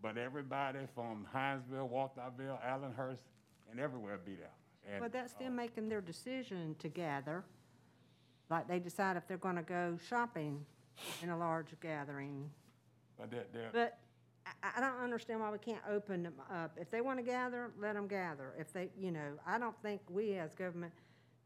but 0.02 0.18
everybody 0.18 0.80
from 0.94 1.28
Hinesville, 1.34 1.90
Walthourville, 1.90 2.60
Allenhurst, 2.66 3.24
and 3.70 3.80
everywhere 3.80 4.18
be 4.18 4.36
there. 4.36 4.50
And, 4.92 5.02
But 5.02 5.12
that's 5.12 5.34
them 5.34 5.54
uh, 5.54 5.56
making 5.56 5.90
their 5.90 6.02
decision 6.02 6.76
to 6.80 6.88
gather, 6.88 7.44
like 8.50 8.68
they 8.68 8.80
decide 8.80 9.18
if 9.18 9.28
they're 9.28 9.38
gonna 9.38 9.64
go 9.64 9.98
shopping 10.10 10.66
in 11.22 11.30
a 11.30 11.38
large 11.38 11.80
gathering. 11.82 12.50
But 13.18 13.32
they're, 13.32 13.46
they're, 13.54 13.70
But 13.72 13.98
I, 14.46 14.52
I 14.78 14.82
don't 14.82 15.00
understand 15.02 15.40
why 15.40 15.52
we 15.52 15.58
can't 15.58 15.82
open 15.90 16.24
them 16.24 16.36
up. 16.52 16.78
If 16.80 16.90
they 16.92 17.02
wanna 17.02 17.24
gather, 17.24 17.72
let 17.80 17.96
them 17.96 18.08
gather. 18.08 18.54
If 18.60 18.72
they, 18.74 18.90
you 18.98 19.12
know, 19.12 19.34
I 19.46 19.58
don't 19.58 19.76
think 19.82 20.02
we 20.10 20.36
as 20.36 20.54
government 20.56 20.94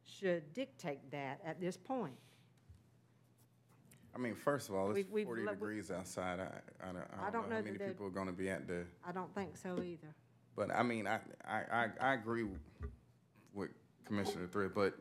should 0.05 0.53
dictate 0.53 1.09
that 1.11 1.39
at 1.45 1.59
this 1.61 1.77
point. 1.77 2.15
I 4.15 4.17
mean, 4.17 4.33
first 4.35 4.69
of 4.69 4.75
all, 4.75 4.87
it's 4.89 4.95
We've- 4.95 5.09
we've 5.11 5.25
forty 5.27 5.43
lo- 5.43 5.51
we- 5.51 5.55
degrees 5.55 5.91
outside. 5.91 6.39
I, 6.39 6.49
I 6.81 6.91
don't, 6.91 6.97
I 7.21 7.29
don't 7.29 7.49
know 7.49 7.57
how 7.57 7.61
many 7.61 7.77
people 7.77 8.07
are 8.07 8.11
gonna 8.11 8.31
be 8.33 8.49
at 8.49 8.67
the, 8.67 8.85
I 9.05 9.11
don't 9.11 9.33
think 9.35 9.55
so 9.55 9.81
either. 9.81 10.13
but 10.55 10.71
I 10.73 10.83
mean, 10.83 11.07
I, 11.07 11.19
I, 11.47 11.61
I, 11.71 11.87
I 12.01 12.13
agree 12.13 12.43
with 13.53 13.69
Commissioner 14.05 14.47
Thrift, 14.47 14.73
but 14.73 14.95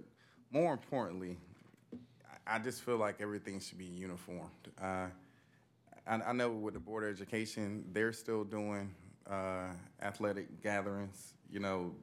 more 0.53 0.73
importantly, 0.75 1.39
I, 2.47 2.57
I 2.57 2.59
just 2.59 2.83
feel 2.83 2.99
like 2.99 3.21
everything 3.21 3.59
should 3.61 3.79
be 3.79 3.87
uniformed. 3.87 4.51
Uh, 4.81 5.07
I, 6.09 6.15
I 6.15 6.33
know 6.33 6.51
with 6.51 6.75
the 6.75 6.81
Board 6.81 7.05
of 7.05 7.11
Education, 7.11 7.85
they're 7.93 8.13
still 8.13 8.45
doing, 8.45 8.95
uh, 9.29 9.67
athletic 10.01 10.63
gatherings, 10.63 11.35
you 11.51 11.61
know, 11.61 11.95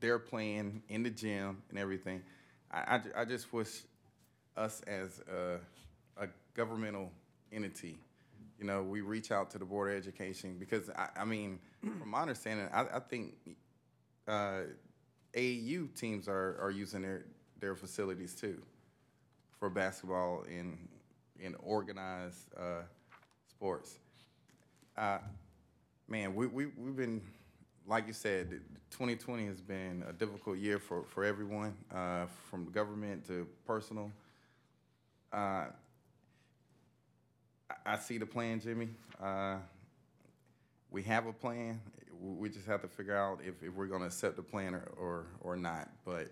they're 0.00 0.18
playing 0.18 0.82
in 0.88 1.02
the 1.02 1.10
gym 1.10 1.62
and 1.70 1.78
everything. 1.78 2.22
I, 2.70 3.00
I, 3.16 3.22
I 3.22 3.24
just 3.24 3.52
wish 3.52 3.82
us 4.56 4.82
as 4.86 5.20
a, 5.32 5.58
a 6.22 6.28
governmental 6.54 7.10
entity, 7.52 7.98
you 8.58 8.66
know, 8.66 8.82
we 8.82 9.00
reach 9.00 9.30
out 9.30 9.50
to 9.52 9.58
the 9.58 9.64
Board 9.64 9.92
of 9.92 9.96
Education, 9.96 10.56
because 10.58 10.90
I, 10.90 11.08
I 11.16 11.24
mean, 11.24 11.58
from 11.80 12.10
my 12.10 12.22
understanding, 12.22 12.68
I, 12.72 12.82
I 12.96 13.00
think, 13.00 13.34
uh, 14.26 14.62
AAU 15.34 15.94
teams 15.94 16.28
are, 16.28 16.58
are 16.60 16.70
using 16.70 17.02
their, 17.02 17.24
their 17.60 17.74
facilities 17.74 18.34
too 18.34 18.60
for 19.58 19.70
basketball 19.70 20.44
and, 20.48 20.76
and 21.42 21.54
organized, 21.60 22.48
uh, 22.58 22.82
sports. 23.58 23.98
Uh, 24.96 25.18
man, 26.06 26.32
we, 26.32 26.46
we, 26.46 26.66
we've 26.76 26.94
been, 26.94 27.20
like 27.88 28.06
you 28.06 28.12
said, 28.12 28.50
2020 28.92 29.46
has 29.46 29.60
been 29.60 30.04
a 30.08 30.12
difficult 30.12 30.58
year 30.58 30.78
for, 30.78 31.02
for 31.02 31.24
everyone, 31.24 31.74
uh, 31.92 32.26
from 32.48 32.70
government 32.70 33.26
to 33.26 33.48
personal. 33.66 34.12
Uh, 35.32 35.64
I, 37.84 37.98
see 37.98 38.16
the 38.16 38.26
plan, 38.26 38.60
Jimmy. 38.60 38.90
Uh, 39.20 39.56
we 40.92 41.02
have 41.02 41.26
a 41.26 41.32
plan. 41.32 41.80
We 42.20 42.48
just 42.50 42.66
have 42.66 42.82
to 42.82 42.88
figure 42.88 43.16
out 43.16 43.40
if, 43.44 43.60
if 43.60 43.74
we're 43.74 43.86
gonna 43.86 44.06
accept 44.06 44.36
the 44.36 44.42
plan 44.42 44.74
or, 44.74 44.88
or, 44.96 45.26
or 45.40 45.56
not. 45.56 45.88
But, 46.04 46.28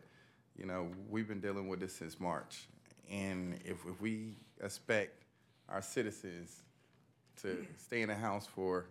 you 0.56 0.64
know, 0.64 0.92
we've 1.10 1.26
been 1.26 1.40
dealing 1.40 1.66
with 1.66 1.80
this 1.80 1.92
since 1.92 2.20
March. 2.20 2.68
And 3.10 3.58
if, 3.64 3.78
if 3.84 4.00
we 4.00 4.36
expect 4.62 5.24
our 5.68 5.82
citizens 5.82 6.62
to 7.42 7.66
stay 7.78 8.02
in 8.02 8.08
the 8.08 8.14
house 8.14 8.46
for, 8.46 8.86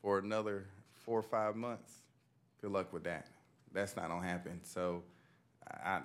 for 0.00 0.18
another 0.18 0.66
four 0.92 1.18
or 1.18 1.22
five 1.22 1.56
months, 1.56 1.92
good 2.60 2.70
luck 2.70 2.92
with 2.92 3.04
that. 3.04 3.26
That's 3.72 3.96
not 3.96 4.08
gonna 4.08 4.26
happen. 4.26 4.60
So, 4.62 5.02
I, 5.66 6.00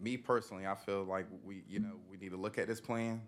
me 0.00 0.16
personally, 0.16 0.66
I 0.66 0.74
feel 0.74 1.04
like 1.04 1.26
we, 1.44 1.62
you 1.68 1.80
know, 1.80 1.94
we 2.10 2.16
need 2.16 2.30
to 2.30 2.36
look 2.36 2.58
at 2.58 2.66
this 2.66 2.80
plan. 2.80 3.20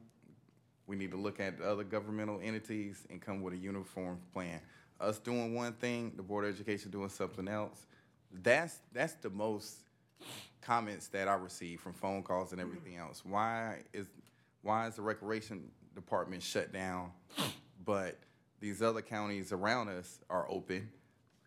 We 0.86 0.96
need 0.96 1.10
to 1.12 1.16
look 1.16 1.40
at 1.40 1.58
the 1.58 1.70
other 1.70 1.84
governmental 1.84 2.40
entities 2.42 3.06
and 3.10 3.20
come 3.20 3.42
with 3.42 3.54
a 3.54 3.56
uniform 3.56 4.18
plan. 4.32 4.60
Us 5.00 5.18
doing 5.18 5.54
one 5.54 5.72
thing, 5.74 6.12
the 6.16 6.22
Board 6.22 6.44
of 6.44 6.54
Education 6.54 6.90
doing 6.90 7.08
something 7.08 7.48
else. 7.48 7.86
That's, 8.42 8.78
that's 8.92 9.14
the 9.14 9.30
most 9.30 9.76
comments 10.60 11.08
that 11.08 11.26
I 11.26 11.34
receive 11.34 11.80
from 11.80 11.94
phone 11.94 12.22
calls 12.22 12.52
and 12.52 12.60
everything 12.60 12.96
else. 12.96 13.22
Why 13.24 13.78
is, 13.92 14.06
why 14.62 14.86
is 14.86 14.96
the 14.96 15.02
recreation 15.02 15.70
department 15.94 16.42
shut 16.42 16.72
down, 16.72 17.10
but 17.84 18.18
these 18.60 18.82
other 18.82 19.02
counties 19.02 19.52
around 19.52 19.88
us 19.88 20.20
are 20.28 20.46
open? 20.50 20.88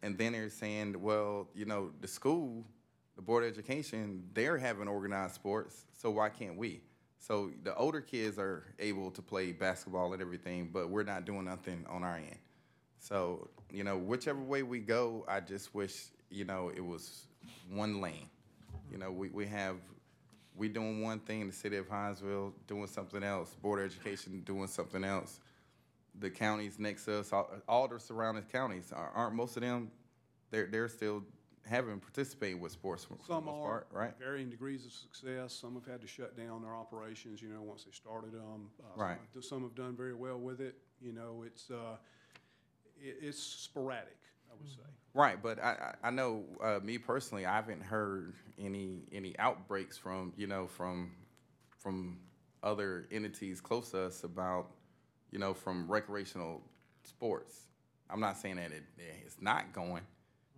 And 0.01 0.17
then 0.17 0.33
they're 0.33 0.49
saying, 0.49 1.01
well, 1.01 1.47
you 1.55 1.65
know, 1.65 1.91
the 2.01 2.07
school, 2.07 2.65
the 3.15 3.21
Board 3.21 3.43
of 3.43 3.51
Education, 3.51 4.23
they're 4.33 4.57
having 4.57 4.87
organized 4.87 5.35
sports, 5.35 5.85
so 5.93 6.11
why 6.11 6.29
can't 6.29 6.57
we? 6.57 6.81
So 7.19 7.51
the 7.63 7.73
older 7.75 8.01
kids 8.01 8.37
are 8.37 8.65
able 8.79 9.09
to 9.11 9.21
play 9.21 9.53
basketball 9.53 10.11
and 10.11 10.21
everything, 10.21 10.69
but 10.73 10.89
we're 10.89 11.03
not 11.03 11.23
doing 11.23 11.45
nothing 11.45 11.85
on 11.87 12.03
our 12.03 12.17
end. 12.17 12.39
So, 12.99 13.47
you 13.71 13.85
know, 13.85 13.97
whichever 13.97 14.41
way 14.41 14.63
we 14.63 14.79
go, 14.79 15.23
I 15.27 15.39
just 15.39 15.73
wish, 15.73 16.07
you 16.29 16.43
know, 16.43 16.69
it 16.75 16.83
was 16.83 17.27
one 17.69 18.01
lane. 18.01 18.29
You 18.91 18.97
know, 18.97 19.11
we, 19.11 19.29
we 19.29 19.45
have, 19.47 19.77
we 20.55 20.69
doing 20.69 21.01
one 21.01 21.19
thing, 21.19 21.47
the 21.47 21.53
city 21.53 21.77
of 21.77 21.87
Hinesville 21.89 22.53
doing 22.67 22.87
something 22.87 23.23
else, 23.23 23.55
Board 23.61 23.79
of 23.79 23.85
Education 23.85 24.41
doing 24.45 24.67
something 24.67 25.03
else. 25.03 25.39
The 26.19 26.29
counties 26.29 26.77
next 26.77 27.05
to 27.05 27.19
us, 27.19 27.33
all, 27.33 27.49
all 27.67 27.87
the 27.87 27.99
surrounding 27.99 28.43
counties, 28.43 28.91
are- 28.91 29.11
aren't 29.15 29.35
most 29.35 29.57
of 29.57 29.61
them, 29.61 29.89
they're, 30.51 30.67
they're 30.67 30.87
still 30.87 31.23
having, 31.65 31.99
participated 31.99 32.61
with 32.61 32.71
sports 32.71 33.03
for 33.05 33.15
the 33.15 33.23
Some 33.23 33.47
Oh, 33.47 33.51
are, 33.51 33.55
most 33.55 33.63
part, 33.63 33.87
right? 33.91 34.13
varying 34.19 34.49
degrees 34.49 34.85
of 34.85 34.91
success. 34.91 35.53
Some 35.53 35.73
have 35.75 35.85
had 35.87 36.01
to 36.01 36.07
shut 36.07 36.37
down 36.37 36.61
their 36.61 36.75
operations, 36.75 37.41
you 37.41 37.49
know, 37.49 37.61
once 37.61 37.85
they 37.85 37.91
started 37.91 38.33
them. 38.33 38.69
Uh, 38.79 38.83
some 38.95 39.01
Right. 39.01 39.17
have- 39.33 39.43
Some 39.43 39.63
have 39.63 39.73
done 39.73 39.95
very 39.95 40.13
well 40.13 40.37
with 40.39 40.61
it. 40.61 40.75
You 41.01 41.13
know, 41.13 41.43
it's, 41.47 41.71
uh, 41.71 41.97
it, 43.01 43.17
it's 43.21 43.39
sporadic, 43.41 44.17
I 44.51 44.55
would 44.59 44.69
say. 44.69 44.81
Right, 45.15 45.41
but 45.41 45.63
I, 45.63 45.93
I 46.03 46.09
know, 46.09 46.43
uh, 46.61 46.79
me 46.81 46.97
personally, 46.97 47.45
I 47.45 47.55
haven't 47.55 47.83
heard 47.83 48.33
any, 48.57 49.03
any 49.11 49.37
outbreaks 49.37 49.95
from, 49.95 50.33
you 50.35 50.47
know, 50.47 50.65
from, 50.65 51.11
from 51.77 52.17
other 52.63 53.07
entities 53.11 53.61
close 53.61 53.91
to 53.91 54.01
us 54.01 54.23
about, 54.23 54.71
you 55.29 55.37
know, 55.37 55.53
from 55.53 55.87
recreational 55.87 56.61
sports. 57.03 57.67
I'm 58.09 58.19
not 58.19 58.37
saying 58.37 58.55
that 58.55 58.71
it, 58.71 58.83
it's 59.23 59.37
not 59.39 59.71
going, 59.71 60.01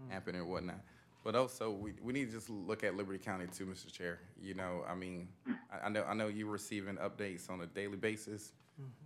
happening 0.09 0.41
or 0.41 0.45
whatnot, 0.45 0.79
but 1.25 1.35
also, 1.35 1.71
we, 1.71 1.93
we 2.01 2.13
need 2.13 2.27
to 2.27 2.31
just 2.31 2.49
look 2.49 2.85
at 2.85 2.95
Liberty 2.95 3.19
County 3.19 3.47
too, 3.47 3.65
Mr. 3.65 3.91
Chair. 3.91 4.19
You 4.41 4.53
know, 4.53 4.85
I 4.87 4.95
mean, 4.95 5.27
I, 5.69 5.87
I 5.87 5.89
know, 5.89 6.05
I 6.07 6.13
know 6.13 6.27
you're 6.27 6.47
receiving 6.47 6.95
updates 6.95 7.49
on 7.49 7.59
a 7.59 7.65
daily 7.65 7.97
basis, 7.97 8.53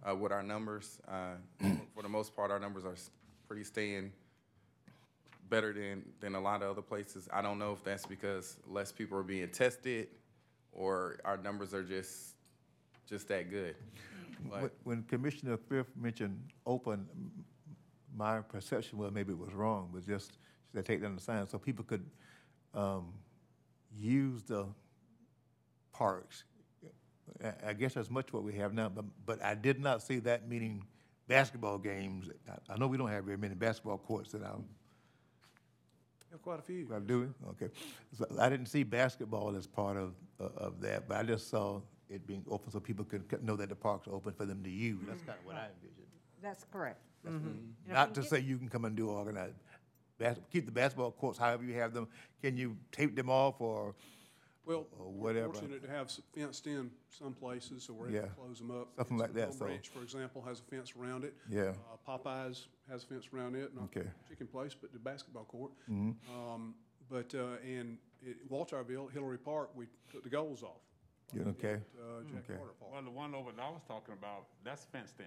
uh, 0.07 0.15
with 0.15 0.31
our 0.31 0.43
numbers. 0.43 0.99
Uh, 1.07 1.35
for 1.95 2.03
the 2.03 2.09
most 2.09 2.35
part, 2.35 2.51
our 2.51 2.59
numbers 2.59 2.85
are 2.85 2.95
pretty 3.47 3.63
staying 3.63 4.11
better 5.49 5.73
than, 5.73 6.03
than 6.19 6.35
a 6.35 6.39
lot 6.39 6.61
of 6.61 6.69
other 6.69 6.81
places. 6.81 7.27
I 7.33 7.41
don't 7.41 7.59
know 7.59 7.73
if 7.73 7.83
that's 7.83 8.05
because 8.05 8.57
less 8.67 8.91
people 8.91 9.17
are 9.17 9.23
being 9.23 9.49
tested 9.49 10.07
or 10.71 11.19
our 11.25 11.37
numbers 11.37 11.73
are 11.73 11.83
just, 11.83 12.35
just 13.07 13.27
that 13.29 13.49
good. 13.49 13.75
But, 14.49 14.73
When 14.83 15.03
Commissioner 15.03 15.57
Thrift 15.57 15.89
mentioned 15.97 16.39
open, 16.65 17.07
my 18.15 18.39
perception 18.39 18.97
was 18.97 19.11
maybe 19.11 19.33
it 19.33 19.37
was 19.37 19.53
wrong, 19.53 19.89
but 19.93 20.05
just, 20.05 20.37
said 20.73 20.85
take 20.85 21.03
on 21.03 21.15
the 21.15 21.21
sign, 21.21 21.47
so 21.47 21.57
people 21.57 21.83
could 21.83 22.05
um, 22.73 23.11
use 23.97 24.43
the 24.43 24.65
parks. 25.91 26.43
I- 27.65 27.73
guess 27.73 27.95
that's 27.95 28.09
much 28.09 28.31
what 28.33 28.43
we 28.43 28.53
have 28.53 28.73
now, 28.73 28.89
but, 28.89 29.05
but 29.25 29.43
I 29.43 29.55
did 29.55 29.79
not 29.79 30.01
see 30.03 30.19
that 30.19 30.47
meaning 30.47 30.83
basketball 31.27 31.77
games. 31.77 32.29
I- 32.47 32.73
I 32.73 32.77
know 32.77 32.87
we 32.87 32.97
don't 32.97 33.09
have 33.09 33.23
very 33.25 33.37
many 33.37 33.55
basketball 33.55 33.97
courts 33.97 34.31
that 34.31 34.43
I'm 34.43 34.65
Yeah, 36.31 36.37
quite 36.43 36.59
a 36.59 36.61
few. 36.61 36.87
I 36.93 36.99
do. 36.99 37.05
doing, 37.05 37.33
okay. 37.49 37.69
So 38.17 38.25
I 38.39 38.49
didn't 38.49 38.67
see 38.67 38.83
basketball 38.83 39.55
as 39.55 39.67
part 39.67 39.97
of, 39.97 40.13
uh, 40.39 40.49
of 40.57 40.81
that, 40.81 41.07
but 41.07 41.17
I 41.17 41.23
just 41.23 41.49
saw 41.49 41.81
it 42.09 42.25
being 42.25 42.43
open 42.49 42.71
so 42.71 42.79
people 42.79 43.05
could 43.05 43.43
know 43.43 43.55
that 43.55 43.69
the 43.69 43.75
park's 43.75 44.07
open 44.07 44.33
for 44.33 44.45
them 44.45 44.63
to 44.63 44.69
use. 44.69 44.99
That's 45.07 45.21
kind 45.23 45.37
of 45.39 45.45
what 45.45 45.55
I 45.55 45.67
envisioned. 45.75 46.07
That's 46.41 46.63
mm-hmm. 46.63 46.77
correct. 46.77 47.01
And 47.25 47.73
if 47.85 47.93
Not 47.93 48.09
we 48.09 48.15
to 48.15 48.21
get- 48.21 48.29
say 48.29 48.39
you 48.39 48.57
can 48.57 48.69
come 48.69 48.85
and 48.85 48.95
do 48.95 49.09
organized, 49.09 49.55
bas, 50.17 50.37
keep 50.51 50.65
the 50.65 50.71
basketball 50.71 51.11
courts 51.11 51.37
however 51.37 51.63
you 51.63 51.73
have 51.75 51.93
them. 51.93 52.07
Can 52.41 52.57
you 52.57 52.77
tape 52.91 53.15
them 53.15 53.29
off 53.29 53.59
or, 53.59 53.95
Well, 54.69 54.85
or 54.99 55.05
we're 55.11 55.33
whatever? 55.33 55.53
fortunate 55.53 55.81
to 55.81 55.89
have 55.89 56.05
s- 56.07 56.21
fenced 56.35 56.67
in 56.67 56.91
some 57.09 57.33
places, 57.33 57.83
so 57.83 57.93
we're 57.93 58.09
able 58.09 58.19
to 58.19 58.25
Yeah, 58.27 58.33
close 58.35 58.59
them 58.59 58.69
up. 58.69 58.89
something 58.97 59.17
like 59.17 59.33
that, 59.33 59.49
Palm 59.49 59.57
so- 59.57 59.65
Branch, 59.65 59.89
for 59.89 60.01
example, 60.03 60.43
has 60.43 60.59
a 60.59 60.63
fence 60.63 60.93
around 60.95 61.23
it. 61.23 61.33
Yeah. 61.49 61.73
Uh, 61.91 61.97
Popeyes 62.07 62.67
has 62.87 63.03
a 63.03 63.07
fence 63.07 63.27
around 63.33 63.55
it, 63.55 63.73
not 63.75 63.91
the 63.91 64.01
Okay. 64.01 64.09
chicken 64.27 64.45
place, 64.45 64.75
but 64.79 64.93
the 64.93 64.99
basketball 64.99 65.45
court. 65.45 65.71
Mhm. 65.89 66.15
Um, 66.29 66.75
But, 67.09 67.33
uh, 67.33 67.57
and 67.63 67.97
it- 68.21 68.47
Walthourville, 68.51 69.09
Hillary 69.11 69.39
Park, 69.39 69.75
we 69.75 69.87
took 70.11 70.21
the 70.23 70.29
goals 70.29 70.61
off. 70.61 70.79
You 71.33 71.41
okay? 71.45 71.81
Uh, 71.99 72.21
Jack 72.25 72.43
Okay. 72.43 72.55
Carter 72.55 72.73
Park. 72.79 72.91
well, 72.93 73.01
the 73.01 73.09
one 73.09 73.33
over 73.33 73.51
that 73.51 73.59
I 73.59 73.69
was 73.71 73.81
talking 73.87 74.13
about, 74.13 74.45
that's 74.63 74.85
fenced 74.85 75.19
in. 75.19 75.25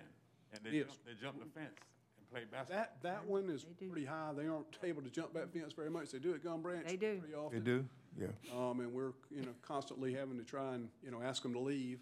And 0.53 0.65
they 0.65 0.79
is. 0.79 0.87
jumped, 0.87 1.05
they 1.07 1.15
jumped 1.15 1.41
the 1.41 1.47
fence 1.47 1.75
and 2.19 2.31
play 2.31 2.45
basketball. 2.45 2.85
That, 2.85 3.03
that 3.03 3.27
one 3.27 3.51
is 3.51 3.65
pretty 3.65 4.05
high. 4.05 4.33
They 4.33 4.47
aren't 4.47 4.79
able 4.85 5.03
to 5.03 5.11
jump 5.11 5.33
that 5.33 5.53
fence 5.53 5.73
very 5.73 5.91
much. 5.91 6.13
They 6.13 6.21
do 6.21 6.33
at 6.35 6.45
Gum 6.45 6.63
Branch. 6.63 6.87
They 6.87 6.97
do. 6.97 7.19
Pretty 7.19 7.33
They 7.33 7.39
often. 7.39 7.65
do? 7.65 7.89
Yeah. 8.19 8.27
Um, 8.55 8.81
and 8.81 8.93
we're, 8.93 9.13
you 9.31 9.43
know, 9.43 9.55
constantly 9.63 10.13
having 10.15 10.39
to 10.39 10.45
try 10.45 10.75
and, 10.75 10.89
you 11.03 11.11
know, 11.11 11.23
ask 11.23 11.43
them 11.43 11.53
to 11.55 11.59
leave. 11.59 12.01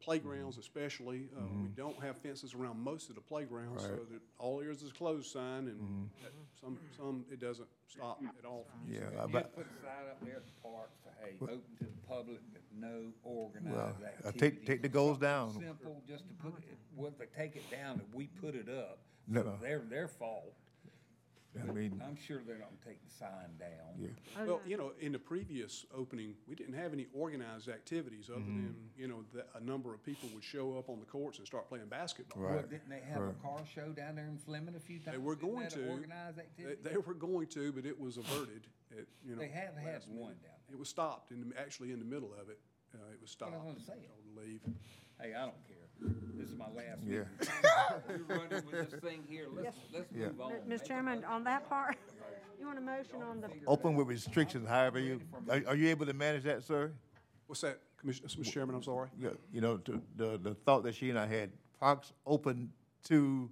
Playgrounds 0.00 0.56
especially, 0.56 1.28
uh, 1.36 1.42
we 1.62 1.68
don't 1.76 2.00
have 2.02 2.16
fences 2.16 2.54
around 2.54 2.80
most 2.80 3.10
of 3.10 3.16
the 3.16 3.20
playgrounds, 3.20 3.82
so 3.82 3.90
Right. 3.90 4.08
that 4.12 4.20
all 4.38 4.58
areas 4.62 4.82
is 4.82 4.92
closed 4.92 5.30
sign 5.30 5.68
and 5.68 6.08
that- 6.22 6.32
some, 6.58 6.78
some, 6.96 7.26
it 7.30 7.38
doesn't 7.38 7.68
stop 7.86 8.18
at 8.38 8.46
all 8.46 8.64
from 8.64 8.88
using 8.90 9.02
Yeah, 9.12 9.18
I 9.18 9.22
Just 9.24 9.32
bet, 9.34 9.54
put 9.54 9.66
a 9.66 9.84
sign 9.84 10.08
up 10.10 10.24
there 10.24 10.36
at 10.36 10.46
the 10.46 10.52
park, 10.62 10.90
say, 11.04 11.10
hey, 11.22 11.36
open 11.42 11.60
to 11.80 11.84
the 11.84 12.06
public, 12.08 12.40
but 12.50 12.62
no 12.74 13.12
organized 13.24 13.76
Well, 13.76 13.94
uh, 14.02 14.06
activity. 14.28 14.38
take- 14.38 14.64
take 14.66 14.80
the 14.82 14.88
goals 14.88 15.18
down. 15.18 15.52
Simple, 15.52 16.02
just 16.08 16.24
to 16.26 16.32
put 16.36 16.54
it, 16.60 16.78
well, 16.96 17.08
if 17.08 17.18
they 17.18 17.26
take 17.26 17.56
it 17.56 17.70
down, 17.70 18.00
if 18.00 18.14
we 18.14 18.28
put 18.28 18.54
it 18.54 18.70
up, 18.70 19.00
No, 19.28 19.42
so 19.42 19.50
no. 19.50 19.56
they're 19.60 19.80
their 19.80 20.08
fault. 20.08 20.54
I 21.58 21.72
mean, 21.72 22.00
I'm 22.06 22.16
sure 22.16 22.40
they're 22.46 22.58
not 22.58 22.68
gonna 22.70 22.94
take 22.94 23.02
the 23.04 23.10
sign 23.10 23.56
down. 23.58 23.98
yeah. 23.98 24.08
Oh, 24.38 24.46
Well, 24.46 24.60
you 24.64 24.76
know, 24.76 24.92
in 25.00 25.10
the 25.12 25.18
previous 25.18 25.84
opening, 25.92 26.34
we 26.46 26.54
didn't 26.54 26.74
have 26.74 26.92
any 26.92 27.06
organized 27.12 27.68
activities 27.68 28.30
other 28.30 28.40
than, 28.40 28.76
you 28.96 29.08
know, 29.08 29.24
that 29.34 29.48
a 29.56 29.60
number 29.60 29.92
of 29.92 30.02
people 30.04 30.28
would 30.34 30.44
show 30.44 30.78
up 30.78 30.88
on 30.88 31.00
the 31.00 31.06
courts 31.06 31.38
and 31.38 31.46
start 31.46 31.68
playing 31.68 31.86
basketball. 31.88 32.42
Well, 32.42 32.54
Right. 32.54 32.70
didn't 32.70 32.88
they 32.88 33.00
have 33.00 33.20
a 33.20 33.26
right. 33.26 33.42
car 33.42 33.66
show 33.66 33.90
down 33.92 34.14
there 34.14 34.26
in 34.28 34.38
Fleming 34.38 34.76
a 34.76 34.80
few 34.80 35.00
times? 35.00 35.16
They 35.16 35.18
were 35.18 35.32
Isn't 35.34 35.48
going 35.48 35.62
that 35.64 35.76
an 35.76 35.82
to. 35.86 35.90
Organized 35.90 36.36
They, 36.38 36.42
activity? 36.42 36.82
they 36.82 36.96
were 36.98 37.14
going 37.14 37.46
to, 37.48 37.72
but 37.72 37.84
it 37.84 37.98
was 37.98 38.16
averted 38.16 38.66
at, 38.92 39.06
you 39.24 39.34
know. 39.34 39.40
They 39.40 39.48
have 39.48 39.74
had 39.76 39.94
last 39.94 40.08
one 40.08 40.28
minute. 40.28 40.42
down 40.42 40.52
It 40.72 40.78
was 40.78 40.88
stopped 40.88 41.32
in, 41.32 41.48
the- 41.48 41.60
actually 41.60 41.90
in 41.92 41.98
the 41.98 42.04
middle 42.04 42.32
of 42.34 42.48
it. 42.48 42.60
Uh, 42.94 42.98
it 43.12 43.20
was 43.20 43.34
What 43.40 43.48
I 43.48 43.56
stopped. 43.56 43.64
was 43.76 43.84
saying. 43.86 44.02
Told 44.06 44.36
to 44.36 44.40
leave. 44.40 44.60
Hey, 45.20 45.34
I 45.34 45.46
don't 45.46 45.64
care. 45.66 45.76
This 46.00 46.48
is 46.48 46.56
my 46.56 46.66
last 46.66 47.00
Yeah. 47.06 47.24
meeting. 47.38 48.24
We're 48.28 48.36
running 48.36 48.50
with 48.66 48.90
this 48.90 49.00
thing 49.00 49.22
here. 49.28 49.46
Let's, 49.54 49.76
let's 49.92 50.06
Yeah. 50.14 50.28
move 50.28 50.40
on. 50.40 50.52
Ms. 50.66 50.82
Chairman, 50.86 51.24
on 51.24 51.44
that 51.44 51.68
part, 51.68 51.96
you 52.58 52.66
want 52.66 52.78
a 52.78 52.82
motion 52.82 53.22
on 53.22 53.40
the, 53.40 53.48
Open 53.66 53.94
with 53.94 54.06
restrictions, 54.08 54.68
however 54.68 54.98
you, 54.98 55.20
are, 55.48 55.62
are 55.68 55.76
you 55.76 55.88
able 55.88 56.06
to 56.06 56.12
manage 56.14 56.44
that, 56.44 56.62
sir? 56.64 56.92
What's 57.46 57.60
that, 57.62 57.80
Commissioner, 57.98 58.28
Mr. 58.28 58.44
Chairman, 58.52 58.74
I'm 58.76 58.82
sorry? 58.82 59.08
Yeah, 59.18 59.30
you 59.52 59.60
know, 59.60 59.76
to, 59.78 60.00
the, 60.16 60.38
the 60.38 60.54
thought 60.54 60.84
that 60.84 60.94
she 60.94 61.10
and 61.10 61.18
I 61.18 61.26
had, 61.26 61.50
parks 61.78 62.12
open 62.26 62.70
to 63.04 63.50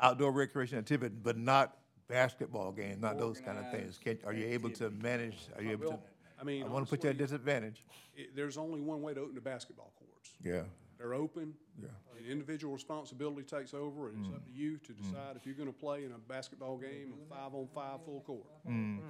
outdoor 0.00 0.32
recreation 0.32 0.78
activity, 0.78 1.14
but 1.22 1.36
not 1.38 1.76
basketball 2.08 2.72
games, 2.72 3.00
not 3.00 3.18
those 3.18 3.40
kind 3.40 3.58
of 3.58 3.70
things. 3.70 3.98
Can, 3.98 4.18
are 4.26 4.32
you 4.32 4.46
able 4.46 4.70
to 4.70 4.90
manage, 4.90 5.36
are 5.56 5.62
you 5.62 5.70
able 5.70 5.90
to? 5.92 5.98
I 6.40 6.44
mean, 6.44 6.64
I 6.64 6.68
wanna 6.68 6.86
put 6.86 7.04
you 7.04 7.10
at 7.10 7.14
honestly, 7.14 7.24
disadvantage. 7.24 7.84
it- 8.16 8.34
there's 8.34 8.58
only 8.58 8.80
one 8.80 9.00
way 9.00 9.14
to 9.14 9.20
open 9.20 9.38
a 9.38 9.40
basketball 9.40 9.92
courts. 10.22 10.36
Yeah, 10.42 10.62
They're 10.98 11.14
open. 11.14 11.54
Yeah. 11.80 11.88
And 12.16 12.26
individual 12.26 12.72
responsibility 12.72 13.42
takes 13.42 13.74
over, 13.74 14.10
and 14.10 14.24
it's 14.24 14.34
up 14.34 14.44
to 14.46 14.52
you 14.52 14.72
Mm. 14.78 14.82
to 14.84 14.92
decide 14.92 15.36
if 15.36 15.44
you're 15.46 15.54
gonna 15.56 15.72
play 15.72 16.04
in 16.04 16.12
a 16.12 16.18
basketball 16.18 16.76
game, 16.78 17.12
a 17.20 17.34
five-on-five 17.34 18.04
full 18.04 18.20
court. 18.20 18.46
Mm. 18.68 19.00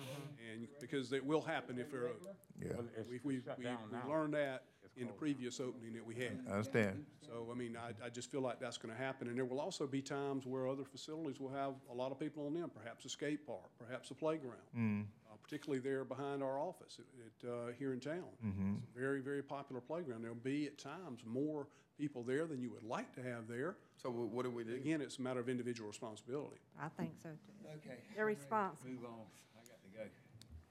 And, 0.52 0.68
because 0.80 1.12
it 1.12 1.24
will 1.24 1.42
happen 1.42 1.78
if 1.78 1.90
they're 1.90 2.08
open. 2.08 2.28
yeah, 2.58 2.72
Well, 2.76 2.86
We, 3.10 3.20
we, 3.24 3.40
shut 3.42 3.58
we 3.58 3.64
down 3.64 3.78
we 3.90 4.10
learned 4.10 4.32
that 4.34 4.64
in 4.96 5.06
the 5.06 5.12
previous 5.12 5.58
opening 5.60 5.92
that 5.94 6.04
we 6.06 6.14
had. 6.14 6.38
I 6.48 6.52
understand. 6.52 7.04
So, 7.26 7.48
I 7.50 7.54
mean, 7.54 7.76
I, 7.76 7.92
I 8.04 8.08
just 8.10 8.30
feel 8.30 8.40
like 8.42 8.58
that's 8.60 8.78
gonna 8.78 8.94
happen, 8.94 9.28
and 9.28 9.36
there 9.36 9.44
will 9.44 9.60
also 9.60 9.86
be 9.86 10.00
times 10.02 10.46
where 10.46 10.66
other 10.68 10.84
facilities 10.84 11.40
will 11.40 11.50
have 11.52 11.74
a 11.90 11.94
lot 11.94 12.10
of 12.12 12.18
people 12.18 12.46
on 12.46 12.54
them, 12.54 12.70
perhaps 12.70 13.04
a 13.04 13.08
skate 13.10 13.46
park, 13.46 13.70
perhaps 13.78 14.10
a 14.10 14.14
playground. 14.14 15.06
Particularly 15.52 15.80
there 15.80 16.02
behind 16.02 16.42
our 16.42 16.58
office 16.58 16.98
at, 16.98 17.04
at, 17.46 17.52
uh, 17.52 17.72
here 17.78 17.92
in 17.92 18.00
town. 18.00 18.24
It's 18.42 18.96
a 18.96 18.98
very, 18.98 19.20
very 19.20 19.42
popular 19.42 19.82
playground. 19.82 20.22
There'll 20.22 20.34
be 20.34 20.66
at 20.66 20.78
times 20.78 21.20
more 21.26 21.66
people 21.98 22.22
there 22.22 22.46
than 22.46 22.62
you 22.62 22.70
would 22.70 22.82
like 22.84 23.14
to 23.16 23.22
have 23.22 23.48
there. 23.48 23.76
So 24.02 24.08
wh- 24.08 24.32
what 24.32 24.46
do 24.46 24.50
we 24.50 24.64
do? 24.64 24.74
Again, 24.74 25.02
it's 25.02 25.18
a 25.18 25.20
matter 25.20 25.40
of 25.40 25.50
individual 25.50 25.90
responsibility. 25.90 26.56
I 26.80 26.88
think 26.88 27.10
so 27.22 27.28
too. 27.28 27.68
Okay. 27.84 27.98
They're 28.16 28.24
responsible. 28.24 28.92
Move 28.92 29.04
on. 29.04 29.26
I 29.54 29.60
got 29.68 29.82
to 29.82 29.98
go. 29.98 30.10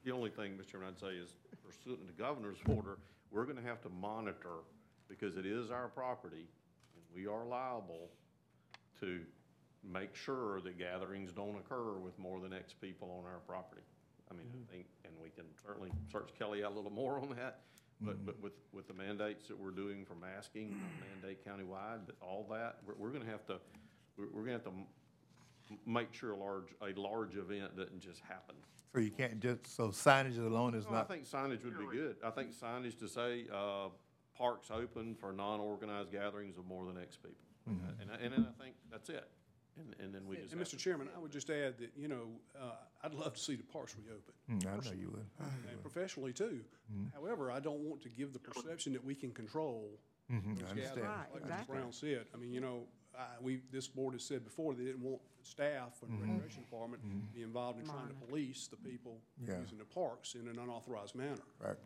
The 0.04 0.10
only 0.10 0.30
thing, 0.30 0.58
Mr. 0.60 0.72
Chairman, 0.72 0.88
I'd 0.88 0.98
say 0.98 1.14
is 1.14 1.36
pursuant 1.64 2.00
to 2.00 2.06
the 2.08 2.20
governor's 2.20 2.58
order, 2.66 2.98
we're 3.30 3.44
gonna 3.46 3.62
have 3.62 3.80
to 3.82 3.88
monitor, 3.88 4.64
because 5.08 5.36
it 5.36 5.46
is 5.46 5.70
our 5.70 5.86
property, 5.86 6.48
and 6.96 7.04
we 7.14 7.28
are 7.28 7.44
liable 7.46 8.10
to 8.98 9.20
make 9.84 10.16
sure 10.16 10.60
that 10.62 10.76
gatherings 10.76 11.30
don't 11.32 11.54
occur 11.56 11.98
with 11.98 12.18
more 12.18 12.40
than 12.40 12.52
X 12.52 12.72
people 12.72 13.22
on 13.24 13.30
our 13.30 13.38
property. 13.46 13.82
I 14.32 14.36
mean, 14.38 14.46
I 14.52 14.56
mm-hmm. 14.56 14.72
think, 14.72 14.86
and 15.04 15.12
we 15.22 15.30
can 15.30 15.44
certainly 15.64 15.90
search 16.10 16.30
Kelly 16.38 16.64
out 16.64 16.72
a 16.72 16.74
little 16.74 16.90
more 16.90 17.20
on 17.20 17.28
that, 17.36 17.60
but, 18.00 18.16
mm-hmm. 18.16 18.26
but 18.26 18.42
with, 18.42 18.52
with 18.72 18.88
the 18.88 18.94
mandates 18.94 19.46
that 19.48 19.58
we're 19.58 19.70
doing 19.70 20.04
for 20.04 20.14
masking, 20.14 20.80
mandate 21.12 21.46
countywide, 21.46 22.00
but 22.06 22.16
all 22.20 22.46
that, 22.50 22.78
we're, 22.86 22.94
we're 22.96 23.10
gonna 23.10 23.30
have 23.30 23.44
to, 23.46 23.58
we're, 24.16 24.28
we're 24.32 24.40
gonna 24.42 24.52
have 24.52 24.64
to 24.64 24.70
m- 24.70 24.86
make 25.86 26.14
sure 26.14 26.32
a 26.32 26.36
large, 26.36 26.74
a 26.80 26.98
large 26.98 27.36
event 27.36 27.76
doesn't 27.76 28.00
just 28.00 28.20
happen. 28.20 28.54
So 28.94 29.00
you 29.00 29.10
can't 29.10 29.40
just, 29.40 29.74
so 29.76 29.88
signage 29.88 30.38
alone 30.38 30.74
is 30.74 30.84
No, 30.84 30.90
I 30.90 30.94
not, 30.94 31.08
think 31.08 31.24
signage 31.24 31.64
would 31.64 31.78
be 31.78 31.96
good. 31.96 32.16
I 32.24 32.30
think 32.30 32.54
signage 32.54 32.98
to 33.00 33.08
say, 33.08 33.46
uh, 33.52 33.88
parks 34.36 34.70
open 34.70 35.14
for 35.14 35.32
non-organized 35.32 36.10
gatherings 36.10 36.56
of 36.56 36.66
more 36.66 36.86
than 36.86 37.00
X 37.00 37.16
people. 37.16 37.36
Mm-hmm. 37.70 38.02
And, 38.02 38.10
I- 38.10 38.24
and 38.24 38.32
then 38.32 38.46
I 38.48 38.62
think 38.62 38.76
that's 38.90 39.10
it. 39.10 39.28
And, 39.78 39.94
and 40.00 40.14
then 40.14 40.26
we 40.28 40.36
just 40.36 40.52
And 40.52 40.58
have 40.60 40.68
Mr. 40.68 40.72
to. 40.72 40.76
Chairman, 40.76 41.08
I 41.16 41.18
would 41.18 41.32
just 41.32 41.48
add 41.48 41.78
that, 41.78 41.90
you 41.96 42.06
know, 42.08 42.26
uh, 42.60 42.72
I'd 43.02 43.14
love 43.14 43.34
to 43.34 43.40
see 43.40 43.54
the 43.56 43.62
parks 43.62 43.94
reopen. 43.96 44.34
Hmm, 44.46 44.68
I 44.68 44.84
know 44.84 44.92
you 44.98 45.08
would. 45.10 45.26
and 45.70 45.80
professionally 45.80 46.32
too. 46.32 46.60
However, 47.14 47.50
I 47.50 47.58
don't 47.60 47.80
want 47.80 48.02
to 48.02 48.08
give 48.10 48.32
the 48.34 48.38
perception 48.38 48.92
that 48.92 49.04
we 49.04 49.14
can 49.14 49.30
control 49.32 49.98
Mhm, 50.30 50.44
I 50.64 50.70
understand. 50.70 50.76
gatherings. 50.76 51.02
Right, 51.08 51.16
Like 51.34 51.42
Mr. 51.42 51.44
exactly. 51.46 51.76
Brown 51.76 51.92
said, 51.92 52.26
I 52.34 52.36
mean, 52.36 52.52
you 52.52 52.60
know, 52.60 52.84
I, 53.18 53.26
we, 53.40 53.60
this 53.70 53.88
board 53.88 54.14
has 54.14 54.24
said 54.24 54.44
before, 54.44 54.72
they 54.74 54.84
didn't 54.84 55.02
want 55.02 55.20
staff 55.42 56.00
and 56.02 56.18
the 56.18 56.26
recreation 56.26 56.62
department 56.62 57.02
to 57.02 57.08
be 57.36 57.42
involved 57.42 57.80
in 57.80 57.86
trying 57.86 58.08
to 58.08 58.14
police 58.26 58.68
the 58.68 58.76
people 58.76 59.18
Yeah. 59.46 59.58
using 59.60 59.78
the 59.78 59.84
parks 59.84 60.34
in 60.34 60.48
an 60.48 60.58
unauthorized 60.58 61.14
manner. 61.14 61.42
Right, 61.60 61.76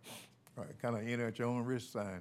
right, 0.56 0.78
kind 0.80 0.96
of 0.96 1.06
enter 1.06 1.26
at 1.28 1.38
your 1.38 1.48
own 1.48 1.64
risk 1.64 1.90
sign. 1.92 2.20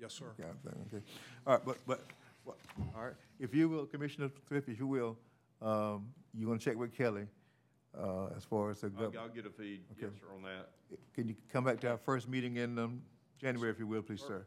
Yes, 0.00 0.14
sir. 0.14 0.26
kind 0.38 0.50
of 0.50 0.72
thing, 0.72 0.86
okay. 0.86 1.04
All 1.46 1.54
right, 1.54 1.64
but, 1.64 1.78
but, 1.86 2.00
what- 2.44 2.58
all 2.94 3.04
right, 3.04 3.14
if 3.38 3.54
you 3.54 3.68
will, 3.68 3.86
Commissioner 3.86 4.28
Thrift, 4.46 4.68
if 4.68 4.78
you 4.78 4.86
will, 4.86 5.18
um, 5.60 6.12
you 6.34 6.46
gonna 6.46 6.58
check 6.58 6.76
with 6.76 6.92
Kelly, 6.92 7.26
uh, 7.96 8.26
as 8.36 8.44
far 8.44 8.70
as 8.70 8.80
the 8.80 8.92
I'll, 8.98 9.18
I'll 9.18 9.28
get 9.28 9.46
a 9.46 9.50
feed, 9.50 9.82
yes, 10.00 10.10
sir, 10.20 10.26
on 10.34 10.42
that. 10.42 10.70
Can 11.14 11.28
you 11.28 11.36
come 11.52 11.64
back 11.64 11.80
to 11.80 11.90
our 11.90 11.98
first 11.98 12.28
meeting 12.28 12.56
in, 12.56 12.78
um, 12.78 13.02
January, 13.38 13.70
if 13.70 13.78
you 13.78 13.86
will, 13.86 14.02
please, 14.02 14.20
sir? 14.20 14.44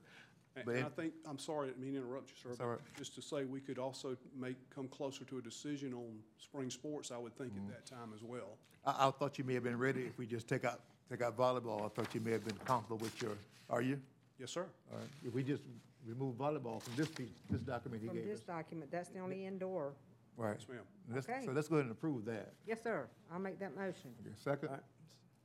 And 0.55 0.65
But 0.65 0.75
and 0.75 0.83
I 0.83 0.87
it- 0.87 0.93
think, 0.95 1.13
I'm 1.25 1.39
sorry, 1.39 1.65
I 1.65 1.69
didn't 1.71 1.81
mean 1.81 1.93
to 1.93 1.99
interrupt 1.99 2.29
you, 2.29 2.35
sir. 2.37 2.49
That's 2.49 2.61
all 2.61 2.67
right. 2.69 2.79
but 2.83 2.93
Just 2.97 3.15
to 3.15 3.21
say, 3.23 3.43
we 3.45 3.59
could 3.59 3.79
also 3.79 4.15
make, 4.35 4.55
come 4.69 4.87
closer 4.87 5.25
to 5.25 5.39
a 5.39 5.41
decision 5.41 5.93
on 5.95 6.21
spring 6.37 6.69
sports, 6.69 7.11
I 7.11 7.17
would 7.17 7.35
think 7.35 7.53
Mm-hmm. 7.53 7.71
at 7.71 7.85
that 7.87 7.95
time 7.95 8.11
as 8.13 8.21
well. 8.21 8.57
I, 8.85 9.07
I 9.07 9.11
thought 9.11 9.37
you 9.39 9.43
may 9.45 9.55
have 9.55 9.63
been 9.63 9.79
ready 9.79 10.03
if 10.03 10.17
we 10.19 10.27
just 10.27 10.47
take 10.47 10.63
out, 10.63 10.81
take 11.09 11.21
out 11.23 11.35
volleyball. 11.35 11.83
I 11.85 11.89
thought 11.89 12.13
you 12.13 12.21
may 12.21 12.31
have 12.31 12.45
been 12.45 12.57
comfortable 12.65 12.97
with 12.97 13.19
your, 13.21 13.31
are 13.69 13.81
you? 13.81 13.99
Yes, 14.37 14.51
sir. 14.51 14.67
All 14.91 14.99
right, 14.99 15.07
if 15.25 15.33
we 15.33 15.41
just 15.43 15.63
remove 16.05 16.35
volleyball 16.35 16.81
from 16.81 16.93
this 16.95 17.07
piece, 17.09 17.39
this 17.49 17.61
document 17.61 18.01
he 18.01 18.07
From 18.07 18.17
gave 18.17 18.27
this 18.27 18.39
us. 18.39 18.45
document, 18.45 18.91
that's 18.91 19.09
the 19.09 19.19
only 19.19 19.45
indoor. 19.45 19.93
Right. 20.35 20.55
Yes, 20.59 20.67
ma'am. 20.67 20.79
Let's- 21.09 21.29
Okay. 21.29 21.45
So 21.45 21.51
let's 21.51 21.67
go 21.67 21.75
ahead 21.75 21.85
and 21.85 21.91
approve 21.91 22.25
that. 22.25 22.53
Yes, 22.65 22.81
sir. 22.81 23.07
I'll 23.31 23.39
make 23.39 23.59
that 23.59 23.75
motion. 23.75 24.13
Okay, 24.21 24.33
Second? 24.35 24.69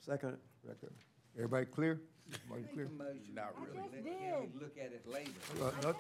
Second. 0.01 0.39
Second. 0.67 0.91
Everybody 1.37 1.67
clear? 1.67 2.01
Everybody 2.33 2.63
Make 2.63 2.73
clear? 2.73 2.87
a 2.87 2.91
motion. 2.91 3.35
Not 3.35 3.55
Let 3.61 3.93
really. 3.93 4.17
Kelly 4.19 4.49
Look 4.61 4.79
at 4.79 4.93
it 4.93 5.07
later. 5.07 5.31
Uh, 5.63 5.71
no, 5.83 5.95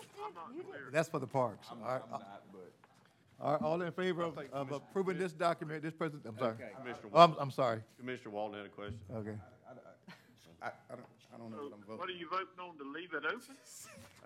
That's 0.90 1.08
for 1.08 1.18
the 1.20 1.26
parks. 1.26 1.68
All 1.70 1.76
I'm, 1.78 1.82
right, 1.84 2.02
I'm 2.04 2.10
not, 2.10 2.42
but. 2.52 2.72
all 3.40 3.52
right, 3.52 3.62
all 3.62 3.82
in 3.82 3.92
favor 3.92 4.22
of, 4.22 4.38
of 4.52 4.72
approving 4.72 5.18
this 5.18 5.32
document, 5.32 5.82
this 5.82 5.94
present, 5.94 6.22
I'm 6.26 6.36
sorry. 6.38 6.54
Okay. 6.54 6.70
Commissioner 6.76 7.10
Oh, 7.12 7.22
I'm, 7.24 7.34
I'm 7.38 7.50
sorry. 7.50 7.80
Commissioner 7.98 8.30
Walden 8.30 8.58
had 8.58 8.66
a 8.66 8.68
question. 8.70 8.98
Okay. 9.14 9.34
I, 10.60 10.66
I 10.66 10.70
don't, 10.96 11.06
I 11.34 11.38
don't 11.38 11.50
know 11.50 11.58
what 11.58 11.72
I'm 11.90 11.98
What 11.98 12.08
are 12.08 12.12
you 12.12 12.28
voting 12.28 12.58
on, 12.58 12.76
to 12.78 12.84
leave 12.84 13.12
it 13.14 13.24
open? 13.26 13.56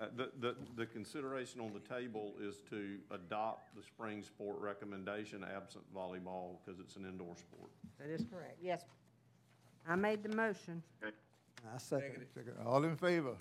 Uh, 0.01 0.07
the, 0.17 0.31
the, 0.41 0.57
the 0.75 0.87
consideration 0.87 1.61
on 1.61 1.71
the 1.75 1.95
table 1.95 2.33
is 2.41 2.57
to 2.71 2.97
adopt 3.11 3.77
the 3.77 3.83
spring 3.83 4.23
sport 4.23 4.57
recommendation 4.59 5.45
absent 5.55 5.85
volleyball, 5.95 6.57
because 6.65 6.81
it's 6.81 6.97
an 6.97 7.05
indoor 7.05 7.37
sport. 7.37 7.71
That 8.01 8.09
is 8.09 8.25
correct. 8.33 8.57
Yes. 8.61 8.85
I 9.87 9.95
made 9.95 10.23
the 10.23 10.35
motion. 10.35 10.83
I 11.05 11.79
second. 11.79 12.25
Second. 12.35 12.55
All 12.67 12.83
in 12.85 12.97
favor? 12.97 13.37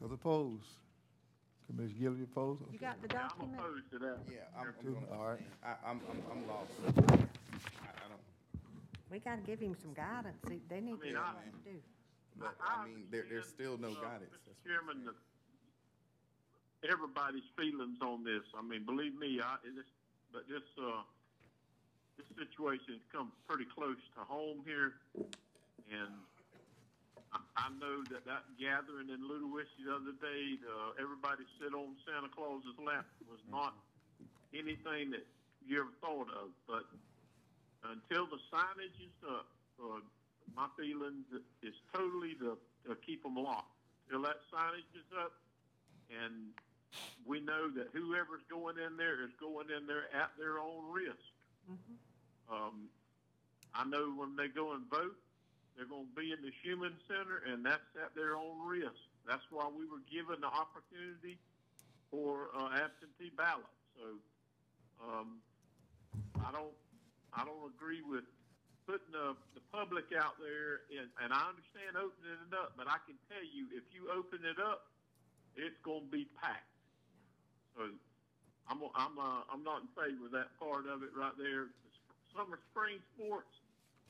Those 0.00 0.12
opposed? 0.12 0.68
Commissioner 1.66 1.98
Gill, 1.98 2.16
you 2.16 2.24
opposed? 2.24 2.62
You 2.72 2.78
got 2.78 3.02
the 3.02 3.14
I'm 3.14 3.22
document? 3.28 3.58
opposed 3.60 3.90
to 3.90 3.98
that. 3.98 4.18
Yeah, 4.30 4.38
I'm, 4.58 4.68
I'm 4.68 4.74
Two, 4.80 4.94
gonna 4.94 5.20
all 5.20 5.28
right. 5.28 5.40
I, 5.64 5.90
I'm, 5.90 6.00
I'm, 6.08 6.22
I'm 6.30 6.48
lost. 6.48 7.28
I, 9.10 9.14
I 9.14 9.18
don't, 9.18 9.18
We 9.18 9.18
gotta 9.20 9.42
give 9.46 9.60
him 9.60 9.76
some 9.80 9.94
guidance. 9.94 10.36
See, 10.48 10.60
They 10.68 10.80
need 10.80 10.98
to 11.00 11.04
mean, 11.04 11.14
know 11.14 11.20
I- 11.20 11.34
what 11.34 11.64
to 11.64 11.70
do. 11.72 11.78
but, 12.38 12.56
I- 12.60 12.82
I 12.82 12.86
mean, 12.86 13.06
there, 13.10 13.24
there's 13.28 13.48
still 13.48 13.78
no 13.78 13.88
Uh, 13.90 14.00
guidance. 14.00 14.30
Mr. 14.34 14.44
That's- 14.46 14.64
Chairman, 14.64 15.04
the- 15.04 16.88
everybody's 16.88 17.46
feelings 17.56 17.98
on 18.02 18.22
this, 18.24 18.42
I 18.54 18.62
mean, 18.62 18.84
believe 18.84 19.14
me, 19.18 19.40
I, 19.40 19.56
it 19.64 19.76
is, 19.78 19.86
but 20.32 20.46
this, 20.48 20.62
uh, 20.78 21.02
this 22.16 22.26
situation 22.36 22.94
has 22.94 23.02
come 23.12 23.32
pretty 23.48 23.64
close 23.66 23.98
to 24.14 24.20
home 24.24 24.62
here, 24.64 24.94
and 25.90 26.12
I, 27.32 27.40
I 27.56 27.68
know 27.78 28.04
that 28.04 28.24
that 28.24 28.44
gathering 28.58 29.10
in 29.10 29.20
Ludowici 29.28 29.84
the 29.84 29.94
other 29.94 30.12
day, 30.20 30.58
uh, 30.68 30.92
everybody 31.02 31.44
sit 31.60 31.74
on 31.74 31.96
Santa 32.06 32.28
Claus's 32.28 32.78
lap 32.78 33.06
was 33.28 33.40
not 33.50 33.74
anything 34.54 35.10
that 35.10 35.26
you 35.66 35.80
ever 35.80 35.90
thought 36.00 36.30
of, 36.30 36.50
but 36.66 36.84
until 37.84 38.26
the 38.26 38.38
signage 38.52 38.96
is 39.00 39.16
up, 39.28 39.46
uh, 39.82 40.00
my 40.54 40.66
feeling 40.78 41.24
is 41.62 41.74
totally 41.92 42.34
to, 42.40 42.56
to 42.88 42.96
keep 43.04 43.22
them 43.22 43.36
locked. 43.36 43.72
Till 44.10 44.22
that 44.22 44.40
signage 44.52 44.90
is 44.94 45.10
up, 45.18 45.32
and 46.22 46.54
we 47.26 47.40
know 47.40 47.68
that 47.70 47.88
whoever's 47.92 48.44
going 48.48 48.76
in 48.78 48.96
there 48.96 49.22
is 49.24 49.30
going 49.40 49.66
in 49.68 49.86
there 49.86 50.06
at 50.14 50.30
their 50.38 50.58
own 50.58 50.86
risk. 50.92 51.26
Um, 52.48 52.88
I 53.74 53.84
know 53.84 54.14
when 54.16 54.36
they 54.36 54.48
go 54.48 54.72
and 54.72 54.88
vote, 54.88 55.18
they're 55.76 55.84
going 55.90 56.06
to 56.06 56.16
be 56.16 56.32
in 56.32 56.40
the 56.40 56.52
Human 56.62 56.94
Center, 57.08 57.42
and 57.52 57.66
that's 57.66 57.90
at 58.00 58.14
their 58.14 58.36
own 58.36 58.64
risk. 58.64 58.96
That's 59.26 59.44
why 59.50 59.68
we 59.68 59.84
were 59.84 60.00
given 60.08 60.40
the 60.40 60.46
opportunity 60.46 61.36
for 62.10 62.48
uh, 62.56 62.70
absentee 62.80 63.34
ballot. 63.36 63.66
So 63.98 64.16
um, 65.04 65.42
I 66.40 66.52
don't, 66.52 66.72
I 67.34 67.44
don't 67.44 67.66
agree 67.74 68.02
with 68.02 68.24
putting 68.86 69.10
the, 69.10 69.34
the 69.58 69.62
public 69.74 70.14
out 70.14 70.38
there, 70.38 70.86
and, 70.94 71.10
and 71.18 71.34
I 71.34 71.50
understand 71.50 71.98
opening 71.98 72.38
it 72.46 72.54
up, 72.54 72.78
but 72.78 72.86
I 72.86 73.02
can 73.02 73.18
tell 73.26 73.42
you, 73.42 73.66
if 73.74 73.82
you 73.90 74.06
open 74.14 74.46
it 74.46 74.62
up, 74.62 74.86
it's 75.58 75.76
going 75.82 76.06
to 76.06 76.12
be 76.12 76.30
packed. 76.38 76.70
So 77.74 77.90
I'm, 78.70 78.78
I'm, 78.94 79.18
uh, 79.18 79.42
I'm 79.50 79.66
not 79.66 79.82
in 79.82 79.90
favor 79.98 80.30
of 80.30 80.32
that 80.38 80.54
part 80.62 80.86
of 80.86 81.02
it 81.02 81.10
right 81.18 81.34
there. 81.34 81.74
Summer, 82.30 82.62
spring 82.70 83.02
sports, 83.16 83.50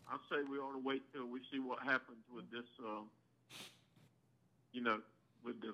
I 0.06 0.20
say 0.28 0.44
we 0.44 0.58
ought 0.58 0.76
to 0.76 0.82
wait 0.84 1.02
till 1.10 1.26
we 1.26 1.40
see 1.50 1.58
what 1.58 1.80
happens 1.82 2.22
with 2.30 2.46
this, 2.52 2.68
uh, 2.84 3.02
you 4.76 4.82
know, 4.84 5.00
with 5.42 5.58
the, 5.64 5.72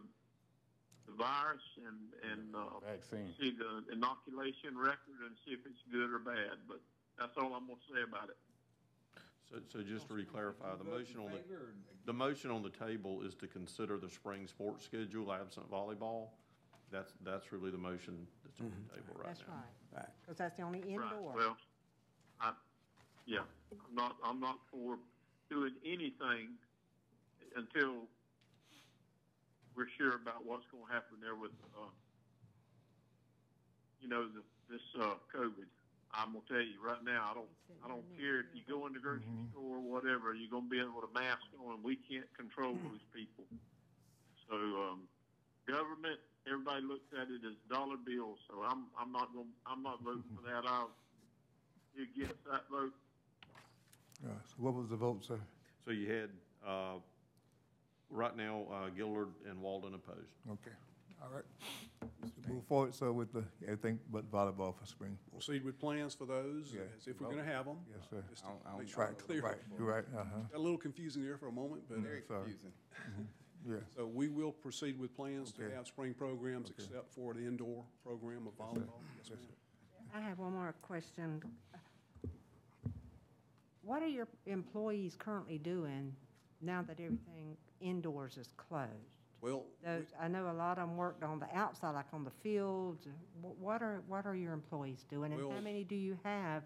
the 1.11 1.15
virus 1.19 1.65
and, 1.85 2.01
and, 2.31 2.55
uh, 2.55 2.79
Vaccine. 2.87 3.35
see 3.41 3.51
the 3.51 3.83
inoculation 3.93 4.79
record 4.79 5.21
and 5.27 5.35
see 5.45 5.53
if 5.53 5.61
it's 5.67 5.83
good 5.91 6.13
or 6.13 6.21
bad, 6.21 6.63
but 6.69 6.81
that's 7.19 7.37
all 7.37 7.55
I'm 7.55 7.67
gonna 7.67 7.81
say 7.95 8.03
about 8.03 8.29
it. 8.29 8.37
So, 9.51 9.57
so 9.69 9.83
just 9.83 10.09
to 10.09 10.15
re-clarify, 10.15 10.77
the 10.79 10.85
motion 10.85 11.21
on 11.21 11.31
the, 11.33 11.41
the 12.07 12.13
motion 12.13 12.51
on 12.51 12.63
the 12.63 12.71
table 12.71 13.23
is 13.23 13.35
to 13.37 13.47
consider 13.47 13.99
the 13.99 14.09
spring 14.09 14.47
sports 14.47 14.85
schedule 14.85 15.33
absent 15.33 15.71
volleyball. 15.71 16.29
That's, 16.91 17.13
that's 17.25 17.53
really 17.53 17.71
the 17.71 17.79
motion 17.79 18.27
that's 18.45 18.61
on 18.61 18.73
the 18.89 18.95
table 18.95 19.15
right 19.17 19.27
That's 19.29 19.41
now. 19.49 19.65
right. 19.95 20.07
Because 20.21 20.37
that's 20.39 20.57
the 20.57 20.63
only 20.63 20.81
Right, 20.81 20.89
indoor. 20.89 21.33
well, 21.35 21.57
I, 22.41 22.53
yeah, 23.27 23.41
I'm 23.73 23.95
not, 23.95 24.17
I'm 24.25 24.41
not 24.41 24.59
for 24.71 24.99
doing 25.51 25.73
anything 25.85 26.57
until 27.57 28.09
we're 29.75 29.89
sure 29.99 30.17
about 30.17 30.45
what's 30.45 30.65
gonna 30.73 30.93
happen 30.93 31.17
there 31.21 31.35
with, 31.35 31.53
uh, 31.77 31.89
you 34.01 34.09
know, 34.09 34.29
the, 34.29 34.43
this, 34.71 34.83
uh, 35.01 35.15
COVID. 35.35 35.69
I'm 36.15 36.33
gonna 36.37 36.45
tell 36.49 36.61
you 36.61 36.77
right 36.85 37.03
now, 37.05 37.31
I 37.31 37.35
don't, 37.35 37.49
I 37.85 37.89
don't 37.89 38.05
care 38.17 38.41
if 38.41 38.53
you 38.55 38.63
go 38.69 38.87
in 38.87 38.93
the 38.93 39.01
grocery 39.01 39.25
store 39.51 39.77
or 39.79 39.85
whatever, 39.85 40.35
you're 40.35 40.51
gonna 40.53 40.69
be 40.69 40.79
in 40.79 40.93
with 40.95 41.09
a 41.09 41.13
mask 41.15 41.43
on, 41.59 41.83
we 41.83 41.97
can't 41.97 42.29
control 42.37 42.73
those 42.85 43.05
people. 43.15 43.45
So, 44.49 44.57
um, 44.57 45.09
government, 45.67 46.21
everybody 46.47 46.83
looks 46.85 47.09
at 47.17 47.29
it 47.33 47.41
as 47.47 47.57
dollar 47.71 47.97
bills, 47.97 48.39
so 48.49 48.63
I'm, 48.63 48.87
I'm 48.99 49.11
not 49.13 49.33
gonna, 49.33 49.49
I'm 49.67 49.83
not 49.83 50.03
voting 50.05 50.29
for 50.37 50.43
that. 50.49 50.69
I'll, 50.69 50.91
you 51.95 52.05
against 52.15 52.45
that 52.51 52.69
vote? 52.71 52.93
Uh, 54.25 54.29
So 54.45 54.55
what 54.59 54.75
was 54.75 54.89
the 54.89 54.97
vote, 54.97 55.25
sir? 55.25 55.41
So 55.85 55.91
you 55.91 56.11
had, 56.13 56.31
uh, 56.67 56.99
right 58.11 58.37
now, 58.37 58.67
uh, 58.71 58.91
Gilliard 58.91 59.31
and 59.49 59.61
Walden 59.61 59.95
opposed. 59.95 60.37
Okay, 60.51 60.77
all 61.23 61.29
right. 61.35 61.45
Move 62.49 62.65
forward, 62.67 62.95
so 62.95 63.13
with 63.13 63.33
the, 63.33 63.45
everything 63.65 63.99
but 64.11 64.31
volleyball 64.31 64.75
for 64.77 64.85
spring. 64.87 65.17
Proceed 65.31 65.65
with 65.65 65.79
plans 65.79 66.15
for 66.15 66.27
those, 66.27 66.73
Yeah. 66.75 66.81
as 66.99 67.07
if 67.07 67.21
we're 67.21 67.31
gonna 67.31 67.45
have 67.45 67.67
them. 67.67 67.79
Yes, 67.91 68.09
sir. 68.11 68.23
Just 68.29 68.43
to 68.43 68.49
I'll- 68.49 68.63
I'll- 68.67 68.79
make 68.79 68.89
sure 68.89 69.05
I'm 69.05 69.11
Right, 69.11 69.19
clear. 69.19 69.43
right, 69.43 69.59
you're 69.79 69.87
right, 69.87 70.05
uh-huh, 70.15 70.39
Got 70.51 70.59
a 70.59 70.59
little 70.59 70.79
confusing 70.79 71.23
there 71.23 71.39
for 71.39 71.47
a 71.49 71.53
moment, 71.53 71.85
but, 71.89 71.99
Very 71.99 72.23
sorry. 72.23 72.41
confusing. 72.51 72.73
yeah. 73.67 73.77
so 73.95 74.07
we 74.07 74.29
will 74.29 74.53
proceed 74.53 74.99
with 74.99 75.15
plans 75.15 75.53
to 75.53 75.65
Okay. 75.67 75.75
have 75.75 75.87
spring 75.87 76.15
programs 76.15 76.71
Okay. 76.71 76.83
except 76.85 77.13
for 77.15 77.33
the 77.35 77.41
indoor 77.47 77.85
program 78.03 78.47
of 78.49 78.57
volleyball. 78.57 79.01
Yes, 79.19 79.31
ma'am. 79.31 79.39
I 80.15 80.21
have 80.21 80.39
one 80.41 80.53
more 80.53 80.75
question. 80.83 81.43
What 83.83 84.03
are 84.03 84.09
your 84.09 84.29
employees 84.47 85.17
currently 85.17 85.59
doing 85.59 86.15
now 86.61 86.83
that 86.83 87.01
everything 87.01 87.57
indoors 87.81 88.37
is 88.37 88.53
closed? 88.57 89.22
Well, 89.43 89.65
Those, 89.85 90.05
I 90.21 90.29
know 90.29 90.51
a 90.51 90.55
lot 90.55 90.79
of 90.79 90.89
them 90.89 90.97
worked 90.97 91.25
on 91.25 91.41
the 91.41 91.49
outside, 91.55 91.91
like 91.91 92.07
on 92.13 92.23
the 92.25 92.31
fields. 92.31 93.09
Wh- 93.43 93.61
What 93.61 93.83
are, 93.83 94.03
what 94.07 94.25
are 94.25 94.37
your 94.37 94.53
employees 94.53 95.05
doing? 95.11 95.33
And 95.33 95.41
how 95.41 95.49
Well- 95.49 95.61
many 95.61 95.83
do 95.85 95.97
you 95.97 96.17
have? 96.23 96.63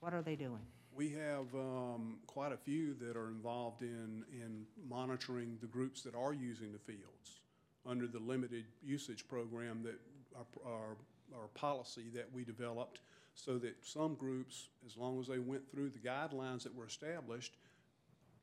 What 0.00 0.14
are 0.14 0.22
they 0.22 0.34
doing? 0.36 0.62
We 0.92 1.10
have 1.10 1.54
um, 1.54 2.18
quite 2.26 2.52
a 2.52 2.56
few 2.56 2.94
that 2.94 3.16
are 3.16 3.28
involved 3.28 3.82
in, 3.82 4.24
in 4.32 4.64
monitoring 4.88 5.58
the 5.60 5.66
groups 5.66 6.02
that 6.02 6.14
are 6.14 6.32
using 6.32 6.72
the 6.72 6.78
fields 6.78 7.42
under 7.86 8.06
the 8.08 8.18
limited 8.18 8.64
usage 8.82 9.28
program 9.28 9.82
that, 9.84 10.00
our, 10.34 10.72
our, 10.72 10.96
our 11.38 11.48
policy 11.54 12.10
that 12.14 12.26
we 12.32 12.42
developed, 12.44 13.00
so 13.34 13.58
that 13.58 13.74
some 13.84 14.14
groups, 14.14 14.68
as 14.86 14.96
long 14.96 15.20
as 15.20 15.26
they 15.28 15.38
went 15.38 15.70
through 15.70 15.90
the 15.90 15.98
guidelines 15.98 16.62
that 16.64 16.74
were 16.74 16.86
established, 16.86 17.56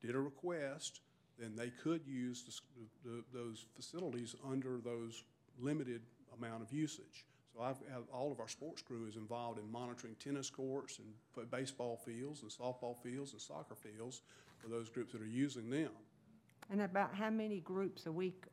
did 0.00 0.14
a 0.14 0.20
request, 0.20 1.00
then 1.38 1.54
they 1.56 1.70
could 1.70 2.02
use 2.06 2.42
the 2.42 3.08
the, 3.08 3.24
those 3.32 3.66
facilities 3.76 4.34
under 4.50 4.80
those 4.84 5.24
limited 5.60 6.02
amount 6.36 6.62
of 6.62 6.72
usage. 6.72 7.24
So 7.54 7.62
I've, 7.62 7.78
have, 7.92 8.04
all 8.12 8.30
of 8.30 8.40
our 8.40 8.48
sports 8.48 8.82
crew 8.82 9.06
is 9.08 9.16
involved 9.16 9.58
in 9.58 9.70
monitoring 9.70 10.14
tennis 10.22 10.50
courts 10.50 10.98
and 10.98 11.50
baseball 11.50 11.96
fields 11.96 12.42
and 12.42 12.50
softball 12.50 12.96
fields 12.96 13.32
and 13.32 13.40
soccer 13.40 13.74
fields 13.74 14.22
for 14.58 14.68
those 14.68 14.88
groups 14.88 15.12
that 15.12 15.22
are 15.22 15.26
using 15.26 15.70
them. 15.70 15.90
And 16.70 16.82
about 16.82 17.14
how 17.14 17.30
many 17.30 17.60
groups 17.60 18.06
a 18.06 18.12
week 18.12 18.44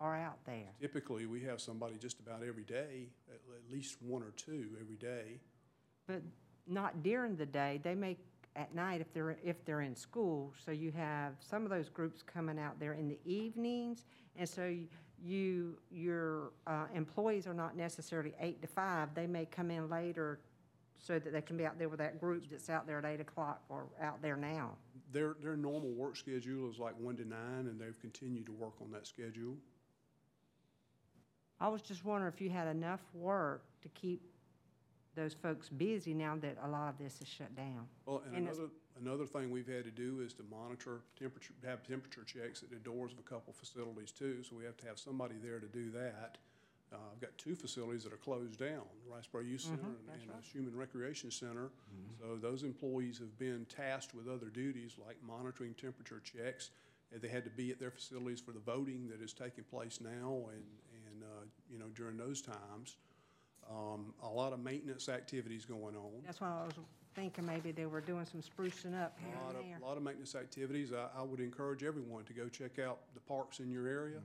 are 0.00 0.16
out 0.16 0.38
there? 0.46 0.70
Typically, 0.80 1.26
we 1.26 1.42
have 1.42 1.60
somebody 1.60 1.96
just 1.98 2.20
about 2.20 2.42
every 2.42 2.64
day, 2.64 3.08
at, 3.28 3.34
at 3.34 3.72
least 3.72 3.96
one 4.00 4.22
or 4.22 4.32
two 4.36 4.68
every 4.80 4.96
day. 4.96 5.40
But 6.06 6.22
not 6.66 7.02
during 7.02 7.36
the 7.36 7.46
day, 7.46 7.80
they 7.82 7.94
may 7.94 8.16
at 8.56 8.74
night 8.74 9.00
if 9.00 9.12
they're, 9.12 9.36
if 9.44 9.64
they're 9.64 9.82
in 9.82 9.94
school. 9.94 10.52
So 10.64 10.70
you 10.70 10.92
have 10.92 11.34
some 11.40 11.64
of 11.64 11.70
those 11.70 11.88
groups 11.88 12.22
coming 12.22 12.58
out 12.58 12.78
there 12.80 12.94
in 12.94 13.08
the 13.08 13.18
evenings. 13.24 14.04
And 14.36 14.48
so 14.48 14.74
you, 15.22 15.78
your 15.90 16.52
uh, 16.66 16.86
employees 16.94 17.46
are 17.46 17.54
not 17.54 17.76
necessarily 17.76 18.34
eight 18.40 18.60
to 18.62 18.68
five. 18.68 19.14
They 19.14 19.26
may 19.26 19.46
come 19.46 19.70
in 19.70 19.88
later 19.88 20.40
so 20.98 21.18
that 21.18 21.32
they 21.32 21.40
can 21.40 21.56
be 21.56 21.64
out 21.64 21.78
there 21.78 21.88
with 21.88 22.00
that 22.00 22.20
group 22.20 22.44
that's 22.50 22.68
out 22.68 22.86
there 22.86 22.98
at 22.98 23.04
eight 23.04 23.20
o'clock 23.20 23.62
or 23.68 23.86
out 24.02 24.20
there 24.20 24.36
now. 24.36 24.72
Their, 25.12 25.36
their 25.40 25.56
normal 25.56 25.90
work 25.92 26.16
schedule 26.16 26.68
is 26.68 26.78
like 26.78 26.94
one 26.98 27.16
to 27.16 27.24
nine, 27.24 27.66
and 27.68 27.80
they've 27.80 27.98
continued 28.00 28.46
to 28.46 28.52
work 28.52 28.74
on 28.82 28.90
that 28.92 29.06
schedule. 29.06 29.56
I 31.60 31.68
was 31.68 31.82
just 31.82 32.04
wondering 32.04 32.32
if 32.32 32.40
you 32.40 32.50
had 32.50 32.68
enough 32.68 33.00
work 33.14 33.64
to 33.82 33.88
keep 33.88 34.22
those 35.18 35.34
folks 35.34 35.68
busy 35.68 36.14
now 36.14 36.36
that 36.40 36.56
a 36.62 36.68
lot 36.68 36.88
of 36.88 36.98
this 36.98 37.20
is 37.20 37.28
shut 37.28 37.54
down. 37.56 37.86
Well, 38.06 38.22
and 38.26 38.36
And 38.36 38.46
another, 38.46 38.68
another 39.00 39.26
thing 39.26 39.50
we've 39.50 39.66
had 39.66 39.84
to 39.84 39.90
do 39.90 40.20
is 40.24 40.32
to 40.34 40.44
monitor 40.50 41.00
temperature, 41.18 41.52
have 41.66 41.82
temperature 41.82 42.22
checks 42.24 42.62
at 42.62 42.70
the 42.70 42.76
doors 42.76 43.12
of 43.12 43.18
a 43.18 43.22
couple 43.22 43.52
facilities 43.52 44.12
too, 44.12 44.42
so 44.48 44.56
we 44.56 44.64
have 44.64 44.76
to 44.78 44.86
have 44.86 44.98
somebody 44.98 45.34
there 45.42 45.58
to 45.58 45.66
do 45.66 45.90
that. 45.90 46.38
Uh, 46.90 46.96
I've 47.12 47.20
got 47.20 47.36
two 47.36 47.54
facilities 47.54 48.02
that 48.04 48.12
are 48.14 48.22
closed 48.28 48.58
down, 48.58 48.80
Riceboro 49.10 49.46
Youth 49.46 49.60
Center 49.62 49.82
and- 49.82 49.96
that's 50.08 50.22
and 50.22 50.30
right. 50.30 50.40
the 50.40 50.48
Human 50.48 50.74
Recreation 50.76 51.30
Center. 51.30 51.70
So 52.18 52.36
those 52.36 52.62
employees 52.62 53.18
have 53.18 53.36
been 53.38 53.66
tasked 53.68 54.14
with 54.14 54.26
other 54.28 54.46
duties 54.48 54.96
like 55.04 55.16
monitoring 55.22 55.74
temperature 55.74 56.20
checks. 56.20 56.70
And 57.10 57.22
they 57.22 57.28
had 57.28 57.44
to 57.44 57.50
be 57.50 57.70
at 57.70 57.78
their 57.80 57.90
facilities 57.90 58.38
for 58.38 58.52
the 58.52 58.58
voting 58.60 59.08
that 59.08 59.22
is 59.22 59.32
taking 59.32 59.64
place 59.64 59.98
now 59.98 60.44
and, 60.52 60.62
and, 61.06 61.22
uh, 61.24 61.44
you 61.70 61.78
know, 61.78 61.86
during 61.94 62.18
those 62.18 62.42
times. 62.42 62.96
Um, 63.70 64.14
a 64.22 64.28
lot 64.28 64.52
of 64.52 64.60
maintenance 64.60 65.08
activities 65.08 65.64
going 65.66 65.94
on. 65.94 66.22
That's 66.24 66.40
why 66.40 66.48
I 66.48 66.64
was 66.64 66.74
thinking 67.14 67.44
maybe 67.44 67.70
they 67.70 67.84
were 67.86 68.00
doing 68.00 68.24
some 68.24 68.40
sprucing 68.40 68.98
up 68.98 69.18
here 69.22 69.34
A 69.34 69.44
lot 69.44 69.50
and 69.56 69.58
of, 69.58 69.64
there. 69.64 69.78
lot 69.88 69.96
of 69.98 70.02
maintenance 70.02 70.34
activities. 70.34 70.92
I, 70.92 71.08
I 71.18 71.22
would 71.22 71.40
encourage 71.40 71.82
everyone 71.84 72.24
to 72.24 72.32
go 72.32 72.48
check 72.48 72.78
out 72.78 73.00
the 73.14 73.20
parks 73.20 73.60
in 73.60 73.70
your 73.70 73.86
area. 73.86 74.20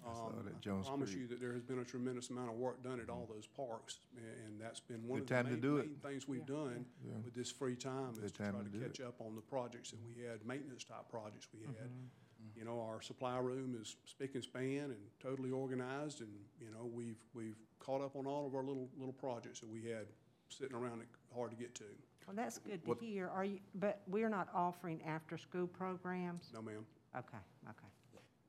saw 0.00 0.26
Um, 0.28 0.44
that 0.44 0.54
I 0.54 0.58
Jones 0.60 0.86
promise 0.86 1.10
Creek. 1.10 1.22
you 1.22 1.26
that 1.28 1.40
there 1.40 1.52
has 1.52 1.62
been 1.62 1.80
a 1.80 1.84
tremendous 1.84 2.30
amount 2.30 2.50
of 2.50 2.56
work 2.56 2.80
done 2.84 3.00
at 3.00 3.08
all 3.10 3.26
those 3.28 3.46
parks, 3.48 3.98
a- 4.18 4.46
and 4.46 4.60
that's 4.60 4.78
been 4.78 5.02
one 5.08 5.20
Good 5.20 5.22
of 5.22 5.28
the 5.30 5.34
time 5.34 5.44
to 5.46 5.50
main, 5.52 5.60
do 5.60 5.76
it. 5.78 5.86
main 5.86 5.96
things 6.12 6.28
we've 6.28 6.46
done 6.46 6.84
Yeah. 7.04 7.14
with 7.24 7.34
this 7.34 7.50
free 7.50 7.74
time 7.74 8.12
Good 8.12 8.24
is 8.24 8.32
to 8.32 8.38
time 8.42 8.52
try 8.52 8.62
to 8.62 8.70
to 8.70 8.78
do 8.78 8.84
catch 8.84 9.00
it. 9.00 9.06
up 9.06 9.20
on 9.20 9.34
the 9.34 9.40
projects 9.42 9.90
that 9.90 9.98
we 10.06 10.22
had, 10.22 10.44
maintenance 10.46 10.84
type 10.84 11.08
projects 11.10 11.48
we 11.52 11.62
had. 11.66 11.74
Mm-hmm. 11.74 12.58
You 12.58 12.64
know, 12.64 12.80
our 12.82 13.02
supply 13.02 13.38
room 13.38 13.76
is 13.80 13.96
spick 14.04 14.34
and 14.36 14.44
span 14.44 14.90
and 14.94 15.00
totally 15.20 15.50
organized, 15.50 16.20
and, 16.20 16.30
you 16.60 16.70
know, 16.70 16.86
we've, 16.86 17.18
we've 17.34 17.56
caught 17.78 18.02
up 18.02 18.16
on 18.16 18.26
all 18.26 18.46
of 18.46 18.54
our 18.54 18.62
little, 18.62 18.88
little 18.98 19.12
projects 19.12 19.60
that 19.60 19.68
we 19.68 19.82
had 19.82 20.06
sitting 20.48 20.76
around 20.76 20.98
that 21.00 21.08
hard 21.34 21.50
to 21.50 21.56
get 21.56 21.74
to. 21.76 21.84
Well, 22.26 22.34
that's 22.36 22.58
good 22.58 22.82
to 22.82 22.88
What- 22.88 22.98
hear. 23.00 23.28
Are 23.28 23.44
you, 23.44 23.60
but 23.74 24.02
we're 24.08 24.28
not 24.28 24.48
offering 24.54 25.02
after-school 25.04 25.68
programs? 25.68 26.50
No, 26.52 26.62
ma'am. 26.62 26.84
Okay, 27.16 27.38
okay. 27.70 27.86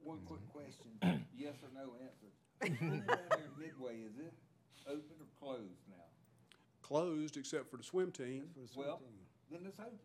One 0.04 0.20
quick 0.26 0.40
question, 0.54 0.86
yes 1.36 1.56
or 1.64 1.70
no 1.74 1.94
answer. 2.02 2.80
Down 2.80 3.04
there 3.06 3.28
at 3.32 3.58
Midway, 3.60 3.98
is 4.02 4.18
it 4.18 4.34
open 4.88 5.04
or 5.20 5.28
closed 5.38 5.82
now? 5.90 5.96
Closed 6.82 7.36
except 7.38 7.70
for 7.70 7.78
the 7.78 7.84
swim 7.84 8.12
team. 8.12 8.46
Well, 8.76 9.02
then 9.52 9.66
it's 9.66 9.80
open. 9.80 10.00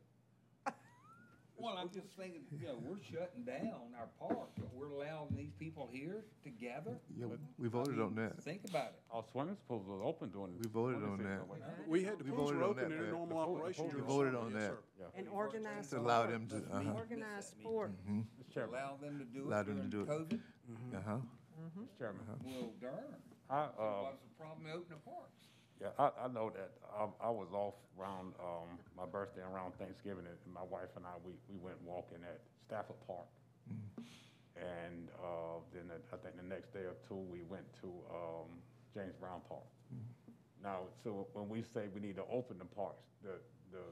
Well, 1.62 1.78
I'm 1.78 1.90
just 1.94 2.08
thinking, 2.18 2.42
you 2.50 2.66
know, 2.66 2.74
we're 2.82 2.98
shutting 3.00 3.44
down 3.46 3.94
our 3.96 4.08
park, 4.18 4.50
but 4.58 4.74
we're 4.74 4.88
allowing 4.90 5.28
these 5.36 5.52
people 5.60 5.88
here 5.92 6.24
to 6.42 6.50
gather? 6.50 6.98
Yeah, 7.16 7.26
we 7.56 7.68
voted 7.68 8.00
on 8.00 8.16
that. 8.16 8.42
Think 8.42 8.62
about 8.68 8.86
it. 8.86 8.94
Our 9.12 9.22
swimming 9.30 9.56
pools 9.68 9.86
was 9.86 10.00
open 10.04 10.30
during. 10.30 10.58
We 10.58 10.68
voted 10.68 11.04
on 11.04 11.22
that. 11.22 11.46
We 11.86 12.02
had, 12.02 12.18
the 12.18 12.24
We 12.24 12.30
pools 12.32 12.50
voted 12.50 12.58
were 12.58 12.64
on 12.64 12.70
open 12.70 12.82
that, 12.82 12.90
in 12.90 12.98
their 12.98 13.14
Pat. 13.14 13.14
normal 13.14 13.38
operation. 13.38 13.84
We 13.84 13.90
during 13.92 14.06
voted 14.06 14.32
summer. 14.34 14.44
on 14.44 14.52
Yes, 14.52 14.60
that. 14.62 14.70
sir. 14.98 15.10
And 15.16 15.28
organized 15.28 15.90
To 15.90 15.98
allow 16.00 16.22
sport. 16.26 16.30
them 16.32 16.48
to, 16.48 16.56
uh-huh, 16.76 16.92
Organized 16.98 17.48
sport. 17.48 17.90
Mr. 18.10 18.54
Chairman, 18.54 18.74
Allow 18.74 18.96
them 19.00 19.18
to 19.20 19.24
do 19.24 19.46
Allow 19.46 19.60
it 19.60 19.66
them 19.66 19.76
to 19.82 19.88
during 19.88 19.90
do 19.90 20.00
it. 20.02 20.08
COVID? 20.18 20.40
uh-huh. 20.98 21.16
Mr. 21.78 21.98
Chairman, 21.98 22.22
Well, 22.44 22.72
darn. 22.82 23.14
I, 23.48 23.54
uh, 23.78 24.02
What's 24.10 24.18
the 24.26 24.34
problem 24.34 24.66
opening 24.66 24.98
parks? 25.06 25.41
Yeah, 25.82 25.88
I, 25.98 26.10
I 26.24 26.28
know 26.28 26.50
that. 26.54 26.70
I, 26.94 27.26
I 27.26 27.30
was 27.30 27.48
off 27.52 27.74
around, 27.98 28.34
um, 28.38 28.78
my 28.96 29.04
birthday 29.04 29.42
and 29.42 29.52
around 29.52 29.74
Thanksgiving, 29.78 30.24
and 30.30 30.38
my 30.54 30.62
wife 30.62 30.94
and 30.94 31.04
I, 31.04 31.18
we, 31.26 31.32
we 31.50 31.58
went 31.58 31.76
walking 31.82 32.18
at 32.22 32.38
Stafford 32.64 32.96
Park. 33.06 33.26
And, 34.54 35.08
uh, 35.18 35.58
then 35.74 35.88
the- 35.88 36.14
I 36.14 36.18
think 36.22 36.36
the 36.36 36.46
next 36.46 36.72
day 36.72 36.86
or 36.86 36.94
two, 37.08 37.16
we 37.16 37.42
went 37.42 37.64
to, 37.82 37.88
um, 38.14 38.46
James 38.94 39.14
Brown 39.18 39.40
Park. 39.48 39.64
Now, 40.62 40.82
so 41.02 41.26
when 41.32 41.48
we 41.48 41.62
say 41.74 41.88
we 41.92 42.00
need 42.00 42.14
to 42.16 42.24
open 42.30 42.58
the 42.58 42.64
parks, 42.64 43.02
the, 43.24 43.40
the, 43.72 43.82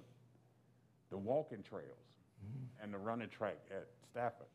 the 1.10 1.18
walking 1.18 1.64
trails 1.68 1.96
and 2.80 2.94
the 2.94 2.98
running 2.98 3.28
track 3.28 3.58
at 3.72 3.88
Stafford, 4.10 4.46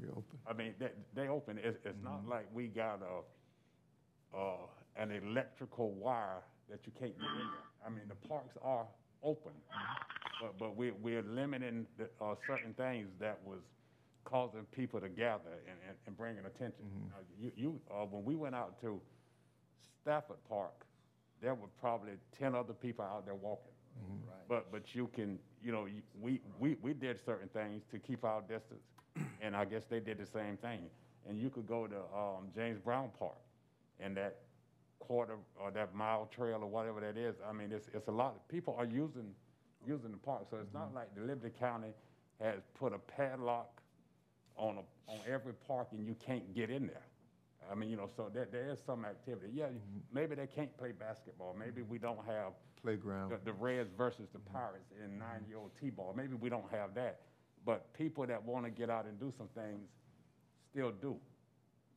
We 0.00 0.08
open. 0.08 0.38
I 0.46 0.52
mean, 0.52 0.74
they, 0.78 0.90
they 1.14 1.28
open, 1.28 1.58
it's, 1.62 1.78
it's 1.84 2.02
not 2.02 2.28
like 2.28 2.46
we 2.52 2.66
got 2.66 3.00
a, 3.02 4.36
uh, 4.36 4.66
an 4.96 5.10
electrical 5.12 5.92
wire 5.92 6.42
that 6.70 6.80
you 6.86 6.92
can't 6.98 7.16
get 7.18 7.26
in 7.28 7.46
there. 7.54 7.86
I 7.86 7.90
mean, 7.90 8.08
the 8.08 8.28
parks 8.28 8.56
are 8.62 8.86
open, 9.22 9.52
but, 10.40 10.58
but 10.58 10.76
we're, 10.76 10.94
we're 11.02 11.22
limiting 11.22 11.86
the, 11.98 12.04
uh, 12.24 12.34
certain 12.46 12.74
things 12.74 13.08
that 13.20 13.38
was 13.44 13.60
causing 14.24 14.64
people 14.72 15.00
to 15.00 15.08
gather 15.08 15.52
and, 15.68 15.76
and, 15.88 15.96
and 16.06 16.16
bringing 16.16 16.44
attention. 16.46 16.84
Uh, 17.14 17.20
You, 17.40 17.52
you, 17.56 17.80
uh, 17.90 18.04
when 18.06 18.24
we 18.24 18.34
went 18.34 18.54
out 18.54 18.80
to 18.80 19.00
Stafford 20.02 20.38
Park, 20.48 20.86
there 21.42 21.54
were 21.54 21.68
probably 21.80 22.12
ten 22.38 22.54
other 22.54 22.72
people 22.72 23.04
out 23.04 23.24
there 23.24 23.34
walking. 23.34 23.70
But, 24.48 24.72
but 24.72 24.94
you 24.94 25.08
can, 25.14 25.38
you 25.62 25.72
know, 25.72 25.84
you- 25.86 26.02
we, 26.20 26.40
we, 26.58 26.76
we 26.82 26.92
did 26.94 27.18
certain 27.24 27.48
things 27.48 27.82
to 27.92 27.98
keep 27.98 28.24
our 28.24 28.40
distance, 28.42 28.82
and 29.40 29.54
I 29.54 29.64
guess 29.64 29.82
they 29.88 30.00
did 30.00 30.18
the 30.18 30.26
same 30.26 30.56
thing. 30.56 30.80
And 31.28 31.38
you 31.38 31.48
could 31.48 31.66
go 31.66 31.86
to, 31.86 31.96
um, 31.96 32.48
James 32.54 32.78
Brown 32.84 33.10
Park, 33.18 33.36
and 34.00 34.16
that 34.16 34.36
quarter, 35.06 35.36
or 35.60 35.70
that 35.70 35.94
mile 35.94 36.28
trail, 36.34 36.58
or 36.62 36.66
whatever 36.66 37.00
that 37.00 37.16
is, 37.16 37.36
I 37.48 37.52
mean, 37.52 37.72
it's, 37.72 37.88
it's 37.92 38.08
a 38.08 38.12
lot, 38.12 38.48
people 38.48 38.74
are 38.78 38.84
using, 38.84 39.34
using 39.86 40.10
the 40.10 40.18
park, 40.18 40.46
so 40.50 40.56
it's 40.58 40.72
not 40.72 40.86
mm-hmm. 40.86 40.96
like 40.96 41.14
the 41.14 41.22
Liberty 41.22 41.54
County 41.58 41.92
has 42.40 42.60
put 42.78 42.92
a 42.92 42.98
padlock 42.98 43.80
on 44.56 44.78
a, 44.78 45.12
on 45.12 45.18
every 45.28 45.54
park 45.66 45.88
and 45.92 46.06
you 46.06 46.14
can't 46.14 46.54
get 46.54 46.70
in 46.70 46.86
there. 46.86 47.06
I 47.70 47.74
mean, 47.74 47.88
you 47.88 47.96
know, 47.96 48.08
so 48.14 48.30
there, 48.32 48.48
there 48.50 48.70
is 48.70 48.78
some 48.84 49.04
activity. 49.04 49.52
Yeah, 49.54 49.66
mm-hmm. 49.66 50.00
maybe 50.12 50.34
they 50.34 50.46
can't 50.46 50.76
play 50.76 50.92
basketball, 50.92 51.56
maybe 51.58 51.80
mm-hmm. 51.80 51.90
we 51.90 51.98
don't 51.98 52.24
have 52.26 52.52
Playground. 52.82 53.30
the, 53.30 53.38
the 53.44 53.52
Reds 53.52 53.90
versus 53.96 54.28
the 54.32 54.38
Pirates 54.38 54.90
in 55.02 55.18
nine-year-old 55.18 55.70
T-ball. 55.80 56.14
Maybe 56.16 56.34
we 56.34 56.50
don't 56.50 56.70
have 56.70 56.94
that, 56.94 57.20
but 57.64 57.92
people 57.94 58.26
that 58.26 58.42
want 58.44 58.64
to 58.66 58.70
get 58.70 58.90
out 58.90 59.06
and 59.06 59.18
do 59.18 59.32
some 59.36 59.48
things 59.54 59.88
still 60.70 60.92
do. 61.00 61.16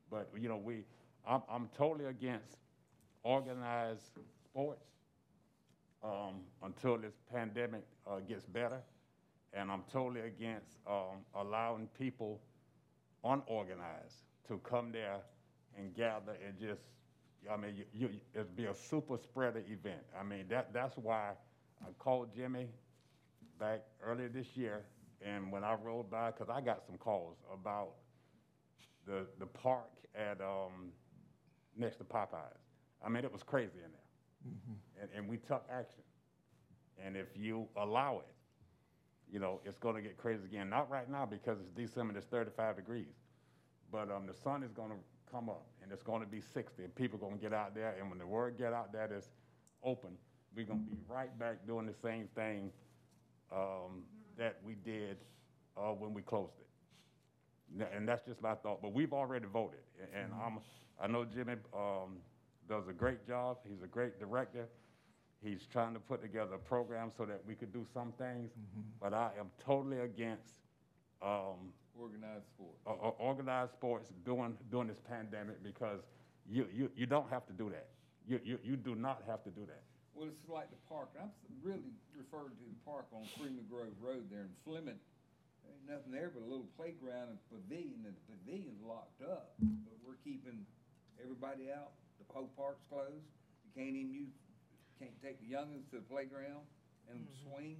But 0.09 0.29
you 0.39 0.47
know, 0.47 0.57
we, 0.57 0.85
I'm, 1.27 1.41
I'm 1.49 1.69
totally 1.77 2.05
against 2.05 2.57
organized 3.27 4.11
sports 4.45 4.85
um, 6.01 6.39
until 6.63 6.97
this 6.97 7.15
pandemic 7.29 7.83
uh, 8.09 8.19
gets 8.19 8.45
better, 8.45 8.79
and 9.53 9.69
I'm 9.69 9.83
totally 9.91 10.21
against 10.21 10.77
um, 10.89 11.25
allowing 11.35 11.89
people 11.99 12.39
unorganized 13.25 14.23
to 14.47 14.59
come 14.59 14.93
there 14.93 15.19
and 15.77 15.93
gather 15.93 16.37
and 16.45 16.57
just, 16.57 16.81
I 17.51 17.57
mean, 17.57 17.75
you, 17.75 17.83
you, 17.93 18.09
it'd 18.33 18.55
be 18.55 18.65
a 18.65 18.73
super 18.73 19.17
spreader 19.17 19.61
event. 19.69 20.03
I 20.17 20.23
mean, 20.23 20.45
that, 20.49 20.73
that's 20.73 20.95
why 20.97 21.31
I 21.81 21.87
called 21.99 22.29
Jimmy 22.33 22.67
back 23.59 23.81
earlier 24.01 24.29
this 24.29 24.55
year, 24.55 24.85
and 25.21 25.51
when 25.51 25.65
I 25.65 25.73
rode 25.73 26.09
by, 26.09 26.31
because 26.31 26.49
I 26.49 26.61
got 26.61 26.85
some 26.85 26.97
calls 26.97 27.35
about 27.53 27.89
the, 29.05 29.25
the 29.37 29.47
park 29.47 29.89
at, 30.15 30.39
um, 30.39 30.93
next 31.77 31.97
to 31.97 32.05
Popeyes. 32.05 32.66
I 33.05 33.09
mean, 33.09 33.23
it 33.23 33.31
was 33.31 33.43
crazy 33.43 33.79
in 33.83 33.91
there. 33.91 35.01
And, 35.01 35.09
and 35.15 35.27
we 35.29 35.37
took 35.37 35.65
action. 35.71 36.03
And 37.03 37.15
if 37.15 37.27
you 37.35 37.67
allow 37.75 38.19
it, 38.19 38.27
you 39.31 39.39
know, 39.39 39.59
it's 39.65 39.77
gonna 39.77 40.01
get 40.01 40.17
crazy 40.17 40.45
again. 40.45 40.69
Not 40.69 40.89
right 40.89 41.09
now 41.09 41.25
because 41.25 41.59
it's 41.59 41.69
December, 41.71 42.11
and 42.11 42.17
it's 42.17 42.27
thirty-five 42.27 42.75
degrees. 42.77 43.13
But, 43.91 44.09
um, 44.11 44.25
the 44.25 44.33
sun 44.33 44.63
is 44.63 44.71
gonna 44.71 44.95
come 45.29 45.49
up 45.49 45.65
and 45.83 45.91
it's 45.91 46.01
gonna 46.03 46.25
be 46.25 46.39
sixty 46.41 46.83
and 46.83 46.95
people 46.95 47.19
gonna 47.19 47.35
get 47.35 47.53
out 47.53 47.75
there. 47.75 47.95
And 47.99 48.09
when 48.09 48.19
the 48.19 48.25
word 48.25 48.57
get 48.57 48.73
out 48.73 48.93
that 48.93 49.11
it's 49.11 49.29
open, 49.83 50.11
we're 50.55 50.65
gonna 50.65 50.79
be 50.79 50.97
right 51.07 51.37
back 51.37 51.67
doing 51.67 51.85
the 51.85 51.93
same 51.93 52.27
thing, 52.35 52.71
um, 53.51 54.03
that 54.37 54.57
we 54.65 54.75
did, 54.75 55.17
uh, 55.75 55.91
when 55.93 56.13
we 56.13 56.21
closed 56.21 56.53
it. 56.59 57.87
And 57.93 58.07
that's 58.07 58.25
just 58.25 58.41
my 58.41 58.55
thought, 58.55 58.81
but 58.81 58.93
we've 58.93 59.13
already 59.13 59.45
voted, 59.45 59.81
a- 60.01 60.17
and 60.17 60.31
I'm, 60.33 60.59
I 61.01 61.07
know 61.07 61.25
Jimmy, 61.25 61.55
um, 61.73 62.17
does 62.67 62.87
a 62.87 62.93
great 62.93 63.25
job, 63.27 63.57
he's 63.67 63.81
a 63.83 63.87
great 63.87 64.19
director. 64.19 64.67
He's 65.43 65.67
trying 65.71 65.93
to 65.93 65.99
put 65.99 66.21
together 66.21 66.55
a 66.55 66.59
program 66.59 67.11
so 67.15 67.23
that 67.25 67.41
we 67.47 67.53
could 67.53 67.71
do 67.71 67.85
some 67.93 68.11
things, 68.17 68.51
but 68.99 69.13
I 69.13 69.31
am 69.39 69.47
totally 69.63 69.99
against, 69.99 70.49
um, 71.21 71.71
Organized 71.97 72.45
sport. 72.53 72.75
o- 72.85 72.91
o- 73.09 73.15
organized 73.19 73.71
sports 73.73 74.11
during, 74.25 74.57
during 74.69 74.87
this 74.87 74.99
pandemic, 75.07 75.63
because 75.63 76.01
you, 76.49 76.67
you, 76.73 76.89
you 76.95 77.05
don't 77.05 77.29
have 77.29 77.45
to 77.47 77.53
do 77.53 77.69
that. 77.69 77.87
You, 78.27 78.39
you, 78.43 78.59
you 78.63 78.75
do 78.75 78.93
not 78.95 79.23
have 79.27 79.43
to 79.45 79.49
do 79.51 79.65
that. 79.65 79.81
Well, 80.13 80.27
it's 80.27 80.49
like 80.49 80.69
the 80.69 80.77
park, 80.89 81.09
I'm 81.21 81.29
really 81.61 81.93
referring 82.17 82.53
to 82.57 82.65
the 82.69 82.77
park 82.85 83.05
on 83.13 83.21
Freeman 83.37 83.65
Grove 83.69 83.93
Road 84.01 84.25
there 84.31 84.41
in 84.49 84.53
Fleming. 84.65 84.97
There 84.97 85.73
Ain't 85.73 85.85
nothing 85.89 86.11
there 86.11 86.29
but 86.33 86.41
a 86.41 86.49
little 86.49 86.65
playground 86.77 87.37
and 87.37 87.39
pavilion, 87.53 88.05
and 88.05 88.13
the 88.17 88.23
pavilion's 88.25 88.81
locked 88.81 89.21
up, 89.21 89.53
but 89.61 89.93
we're 90.05 90.17
keeping 90.25 90.65
everybody 91.21 91.69
out. 91.69 91.93
The 92.19 92.25
whole 92.33 92.49
park's 92.57 92.83
closed. 92.89 93.29
You 93.65 93.71
can't 93.75 93.95
even 93.95 94.13
use, 94.13 94.33
can't 94.99 95.15
take 95.21 95.39
the 95.41 95.49
youngins 95.53 95.89
to 95.91 96.01
the 96.01 96.07
playground 96.09 96.65
and 97.09 97.21
mm-hmm. 97.21 97.49
swing. 97.49 97.77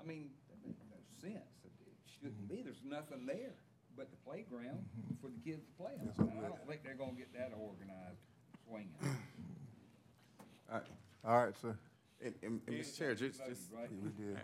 I 0.00 0.02
mean, 0.02 0.30
that 0.50 0.58
makes 0.64 0.82
no 0.90 0.98
sense. 1.20 1.52
It 1.64 1.72
it 1.86 1.96
shouldn't 2.08 2.48
be. 2.48 2.62
There's 2.62 2.82
nothing 2.84 3.26
there 3.26 3.54
but 3.96 4.10
the 4.10 4.16
playground 4.26 4.82
mm-hmm. 4.82 5.14
for 5.22 5.30
the 5.30 5.38
kids 5.44 5.62
to 5.64 5.72
play 5.78 5.92
on. 6.00 6.10
And 6.28 6.40
I 6.44 6.48
don't 6.48 6.66
think 6.66 6.82
they're 6.82 6.98
gonna 6.98 7.12
get 7.12 7.32
that 7.34 7.52
organized 7.54 8.22
swinging. 8.66 8.98
All 11.24 11.44
right, 11.44 11.56
sir. 11.60 11.76
And, 12.24 12.34
and, 12.42 12.60
and 12.66 12.76
Mr. 12.76 12.98
Chair, 12.98 13.14
just, 13.14 13.38
just, 13.46 13.70
Right? 13.72 13.88
We 14.02 14.10
did. 14.10 14.38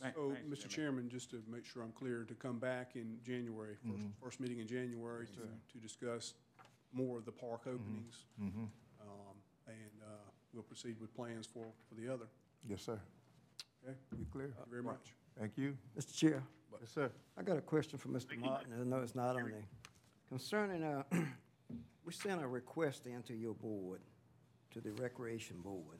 Thank- 0.00 0.14
So, 0.14 0.32
thanks, 0.32 0.48
Mr. 0.48 0.68
Jimmy. 0.68 0.74
Chairman, 0.74 1.08
just 1.10 1.30
to 1.30 1.42
make 1.50 1.66
sure 1.66 1.82
I'm 1.82 1.92
clear, 1.92 2.24
to 2.24 2.34
come 2.34 2.58
back 2.58 2.92
in 2.94 3.18
January, 3.22 3.74
first, 3.84 3.98
mm-hmm. 3.98 4.24
first 4.24 4.40
meeting 4.40 4.58
in 4.58 4.66
January 4.66 5.26
to, 5.26 5.42
to 5.72 5.78
discuss 5.78 6.34
more 6.92 7.18
of 7.18 7.24
the 7.24 7.32
park 7.32 7.62
openings. 7.66 8.24
Um, 8.40 8.68
And, 9.66 10.02
uh, 10.02 10.06
we'll 10.52 10.62
proceed 10.64 10.96
with 11.00 11.14
plans 11.14 11.46
for, 11.46 11.66
for 11.88 11.94
the 11.94 12.12
other. 12.12 12.26
Yes, 12.68 12.82
sir. 12.82 12.98
Okay? 13.84 13.96
We 14.18 14.24
clear? 14.26 14.48
Thank 14.56 14.66
you 14.66 14.70
very 14.70 14.82
much. 14.82 15.14
Thank 15.38 15.56
you. 15.56 15.76
Mr. 15.96 16.14
Chair, 16.16 16.42
Yes, 16.80 16.90
sir. 16.90 17.10
I 17.36 17.42
got 17.42 17.56
a 17.56 17.60
question 17.60 17.98
for 17.98 18.08
Mr. 18.08 18.36
Martin, 18.38 18.72
I 18.78 18.84
know 18.84 18.98
it's 19.00 19.14
not 19.14 19.36
on 19.36 19.50
there. 19.50 19.64
Concerning, 20.28 20.82
uh, 20.82 21.02
we 22.04 22.12
sent 22.12 22.42
a 22.42 22.46
request 22.46 23.06
into 23.06 23.34
your 23.34 23.54
board, 23.54 24.00
to 24.72 24.80
the 24.80 24.92
Recreation 24.92 25.60
Board, 25.60 25.98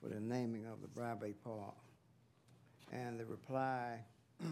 for 0.00 0.08
the 0.08 0.20
naming 0.20 0.66
of 0.66 0.80
the 0.82 0.88
Briar 0.88 1.16
Bay 1.16 1.32
Park. 1.44 1.74
And 2.92 3.18
the 3.18 3.24
reply, 3.24 3.98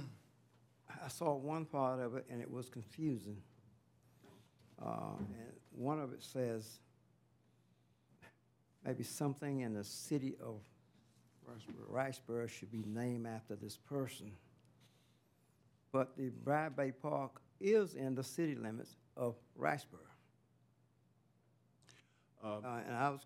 I 1.05 1.09
saw 1.09 1.35
one 1.35 1.65
part 1.65 2.01
of 2.01 2.17
it 2.17 2.27
and 2.31 2.41
it 2.41 2.51
was 2.51 2.69
confusing. 2.69 3.37
Uh, 4.85 5.16
and 5.19 5.52
one 5.73 6.01
of 6.01 6.12
it 6.12 6.23
says, 6.23 6.81
maybe 8.85 9.02
something 9.02 9.61
in 9.61 9.74
the 9.74 9.85
city 9.85 10.36
of 10.43 10.61
Riceboro 11.90 12.48
should 12.48 12.70
be 12.70 12.85
named 12.86 13.27
after 13.27 13.57
this 13.57 13.77
person. 13.77 14.32
But 15.93 16.16
the 16.16 16.31
Briar 16.44 16.70
Bay 16.70 16.93
Park 16.93 17.40
is 17.61 17.94
in 17.94 18.15
the 18.15 18.23
city 18.23 18.55
limits 18.55 18.97
of 19.16 19.35
Riceboro. 19.59 20.07
Uh, 22.43 22.47
Uh, 22.65 22.81
and 22.86 22.97
I 22.97 23.11
was, 23.11 23.20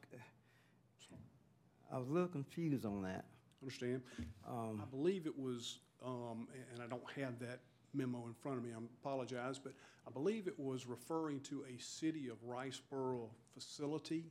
I 1.92 1.98
was 1.98 2.08
a 2.08 2.12
little 2.12 2.28
confused 2.28 2.84
on 2.84 3.02
that. 3.02 3.26
Understand? 3.62 4.02
Um, 4.46 4.80
I 4.82 4.86
believe 4.90 5.26
it 5.26 5.38
was, 5.38 5.78
um, 6.04 6.48
and 6.72 6.82
I 6.82 6.86
don't 6.86 7.08
have 7.16 7.38
that 7.38 7.60
memo 7.92 8.26
in 8.26 8.34
front 8.34 8.58
of 8.58 8.64
me, 8.64 8.70
I 8.72 8.78
apologize, 9.00 9.58
but 9.58 9.72
I 10.06 10.10
believe 10.10 10.46
it 10.46 10.58
was 10.58 10.86
referring 10.86 11.40
to 11.40 11.64
a 11.64 11.80
city 11.80 12.28
of 12.28 12.36
Riceboro 12.46 13.28
facility. 13.54 14.24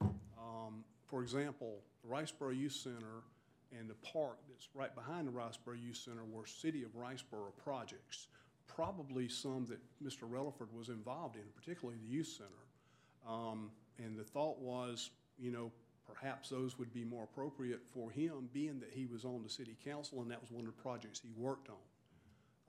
Um, 0.00 0.84
For 1.06 1.22
example, 1.22 1.82
the 2.02 2.08
Riceboro 2.08 2.56
Youth 2.56 2.72
Center 2.72 3.22
and 3.78 3.88
the 3.88 3.94
park 3.94 4.38
that's 4.48 4.68
right 4.74 4.94
behind 4.94 5.28
the 5.28 5.32
Riceboro 5.32 5.80
Youth 5.80 5.96
Center 5.96 6.24
were 6.24 6.46
city 6.46 6.82
of 6.84 6.90
Riceboro 6.92 7.52
projects. 7.62 8.28
Probably 8.66 9.28
some 9.28 9.66
that 9.66 9.80
Mr. 10.02 10.28
Relaford 10.28 10.72
was 10.72 10.88
involved 10.88 11.36
in, 11.36 11.42
particularly 11.54 11.98
the 12.00 12.08
youth 12.08 12.28
center. 12.28 13.28
Um, 13.28 13.70
And 13.98 14.16
the 14.16 14.24
thought 14.24 14.58
was, 14.60 15.10
you 15.38 15.50
know, 15.50 15.70
perhaps 16.06 16.48
those 16.48 16.78
would 16.78 16.92
be 16.92 17.04
more 17.04 17.24
appropriate 17.24 17.80
for 17.86 18.10
him, 18.10 18.48
being 18.52 18.80
that 18.80 18.90
he 18.92 19.06
was 19.06 19.24
on 19.24 19.42
the 19.42 19.48
city 19.48 19.76
council 19.84 20.22
and 20.22 20.30
that 20.30 20.40
was 20.40 20.50
one 20.50 20.66
of 20.66 20.74
the 20.74 20.82
projects 20.82 21.20
he 21.20 21.30
worked 21.36 21.68
on. 21.68 21.76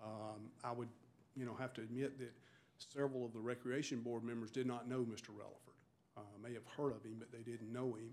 Um, 0.04 0.52
I 0.64 0.72
would, 0.74 0.90
you 1.36 1.46
know, 1.46 1.56
have 1.60 1.74
to 1.74 1.82
admit 1.82 2.20
that 2.20 2.34
several 2.78 3.26
of 3.26 3.34
the 3.34 3.40
recreation 3.40 4.00
board 4.02 4.24
members 4.24 4.52
did 4.52 4.66
not 4.66 4.90
know 4.90 5.00
Mr. 5.00 5.30
Relaford. 5.30 5.72
Uh, 6.18 6.22
may 6.44 6.54
have 6.54 6.66
heard 6.76 6.92
of 6.92 7.04
him, 7.04 7.16
but 7.20 7.32
they 7.32 7.50
didn't 7.50 7.72
know 7.72 7.94
him. 7.94 8.12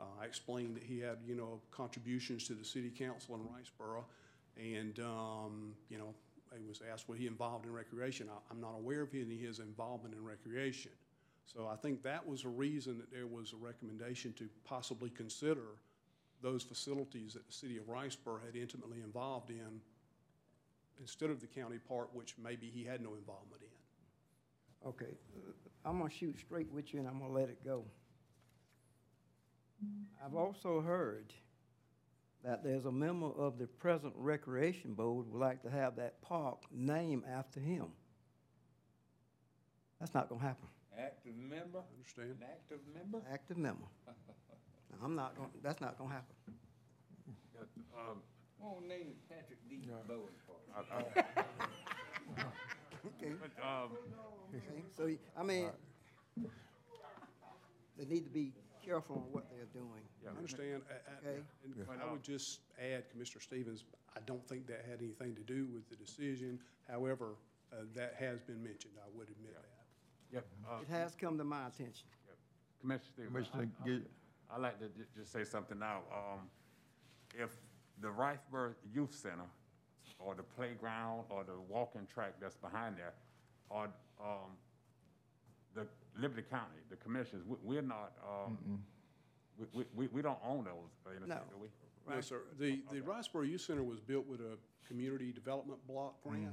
Uh, 0.00 0.04
I 0.20 0.26
explained 0.26 0.76
that 0.76 0.82
he 0.82 1.00
had, 1.00 1.18
you 1.26 1.34
know, 1.34 1.60
contributions 1.70 2.46
to 2.48 2.54
the 2.54 2.64
city 2.64 2.90
council 2.90 3.34
in 3.34 3.40
Riceboro. 3.40 4.04
And, 4.56 4.98
um, 5.00 5.74
you 5.88 5.98
know, 5.98 6.14
I 6.52 6.56
was 6.68 6.80
asked, 6.92 7.08
was 7.08 7.18
he 7.18 7.26
involved 7.26 7.64
in 7.64 7.72
recreation? 7.72 8.28
I, 8.30 8.36
I'm 8.50 8.60
not 8.60 8.74
aware 8.76 9.02
of 9.02 9.14
any 9.14 9.22
of 9.22 9.40
his 9.40 9.58
involvement 9.60 10.14
in 10.14 10.24
recreation. 10.24 10.92
So 11.46 11.66
I 11.66 11.76
think 11.76 12.02
that 12.02 12.26
was 12.26 12.44
a 12.44 12.48
reason 12.48 12.98
that 12.98 13.10
there 13.10 13.26
was 13.26 13.52
a 13.52 13.56
recommendation 13.56 14.34
to 14.34 14.48
possibly 14.64 15.10
consider 15.10 15.78
those 16.42 16.62
facilities 16.62 17.34
that 17.34 17.46
the 17.46 17.52
city 17.52 17.78
of 17.78 17.84
Riceboro 17.84 18.44
had 18.44 18.54
intimately 18.54 18.98
involved 19.02 19.50
in 19.50 19.80
instead 21.00 21.30
of 21.30 21.40
the 21.40 21.46
county 21.46 21.78
park, 21.78 22.10
which 22.12 22.34
maybe 22.42 22.70
he 22.72 22.84
had 22.84 23.00
no 23.00 23.14
involvement 23.14 23.62
in. 23.62 24.88
Okay, 24.88 25.16
I'm 25.84 25.98
gonna 25.98 26.10
shoot 26.10 26.38
straight 26.38 26.70
with 26.72 26.92
you 26.92 27.00
and 27.00 27.08
I'm 27.08 27.18
gonna 27.18 27.32
let 27.32 27.48
it 27.48 27.64
go. 27.64 27.84
I've 30.24 30.34
also 30.34 30.80
heard 30.80 31.32
that 32.44 32.62
there's 32.62 32.84
a 32.84 32.92
member 32.92 33.26
of 33.26 33.58
the 33.58 33.66
present 33.66 34.12
recreation 34.16 34.94
board 34.94 35.26
would 35.30 35.38
like 35.38 35.62
to 35.62 35.70
have 35.70 35.96
that 35.96 36.20
park 36.22 36.58
named 36.72 37.24
after 37.30 37.60
him. 37.60 37.86
That's 39.98 40.14
not 40.14 40.28
gonna 40.28 40.40
happen. 40.40 40.68
Active 40.96 41.36
member? 41.36 41.82
Understand? 41.94 42.38
An 42.40 42.46
active 42.50 42.78
member? 42.94 43.18
Active 43.32 43.56
member. 43.56 43.86
Now, 44.06 44.14
I'm 45.04 45.14
not 45.14 45.36
gonna, 45.36 45.48
that's 45.62 45.80
not 45.80 45.98
gonna 45.98 46.10
happen. 46.10 46.34
Um, 47.98 48.22
Won't 48.60 48.88
name 48.88 49.10
it 49.10 49.28
Patrick 49.28 49.58
D. 49.68 49.82
Bowen 50.06 50.30
Park. 50.46 50.47
Okay, 50.78 51.24
But, 53.40 53.50
um, 53.64 53.90
okay, 54.54 54.82
so, 54.96 55.10
I 55.36 55.42
mean, 55.42 55.70
they 57.96 58.04
need 58.04 58.24
to 58.24 58.30
be 58.30 58.52
careful 58.84 59.16
on 59.16 59.32
what 59.32 59.50
they're 59.50 59.66
doing. 59.72 60.02
I 60.26 60.36
understand. 60.36 60.82
I- 60.88 60.94
I- 60.94 61.30
Okay. 61.30 61.42
And 61.92 62.02
I 62.02 62.10
would 62.10 62.22
just 62.22 62.60
add, 62.80 63.10
Commissioner 63.10 63.40
Stevens, 63.42 63.84
I 64.16 64.20
don't 64.26 64.46
think 64.48 64.66
that 64.68 64.84
had 64.88 65.00
anything 65.02 65.34
to 65.34 65.42
do 65.42 65.66
with 65.66 65.88
the 65.90 65.96
decision. 65.96 66.58
However, 66.88 67.34
uh, 67.72 67.76
that 67.94 68.14
has 68.14 68.40
been 68.40 68.62
mentioned, 68.62 68.94
I 69.04 69.08
would 69.16 69.28
admit 69.28 69.54
that. 69.54 69.64
yep, 70.32 70.46
uh, 70.68 70.80
It 70.82 70.88
has 70.88 71.14
come 71.14 71.36
to 71.38 71.44
my 71.44 71.66
attention. 71.66 72.06
Commissioner 72.80 73.10
Stevens. 73.12 73.32
Commissioner 73.48 73.70
I- 73.78 73.82
I- 73.82 73.86
Gill- 73.86 74.08
I'd 74.50 74.60
like 74.60 74.78
to 74.78 74.88
ju- 74.88 75.04
just 75.16 75.32
say 75.32 75.44
something 75.44 75.78
now. 75.78 76.02
Um, 76.12 76.48
if 77.34 77.54
the 78.00 78.08
Riceboro 78.08 78.74
Youth 78.94 79.14
Center, 79.14 79.44
or 80.18 80.34
the 80.34 80.42
playground, 80.42 81.24
or 81.30 81.44
the 81.44 81.54
walking 81.68 82.06
track 82.12 82.34
that's 82.40 82.56
behind 82.56 82.96
there, 82.96 83.14
or, 83.70 83.88
um, 84.20 84.56
the 85.74 85.86
Liberty 86.20 86.42
County, 86.50 86.80
the 86.90 86.96
commissioners, 86.96 87.44
we, 87.46 87.56
we're 87.62 87.82
not, 87.82 88.12
um, 88.26 88.82
we, 89.58 89.66
we, 89.72 89.84
we, 89.94 90.06
we 90.08 90.22
don't 90.22 90.38
own 90.44 90.64
those, 90.64 90.90
or 91.04 91.12
anything, 91.12 91.28
No. 91.28 91.40
do 91.50 91.56
we? 91.60 91.68
No, 92.12 92.20
sir. 92.20 92.40
The, 92.58 92.80
the 92.90 93.00
Riceboro 93.00 93.48
Youth 93.48 93.60
Center 93.60 93.82
was 93.82 94.00
built 94.00 94.26
with 94.26 94.40
a 94.40 94.56
community 94.86 95.30
development 95.30 95.78
block 95.86 96.14
grant 96.22 96.48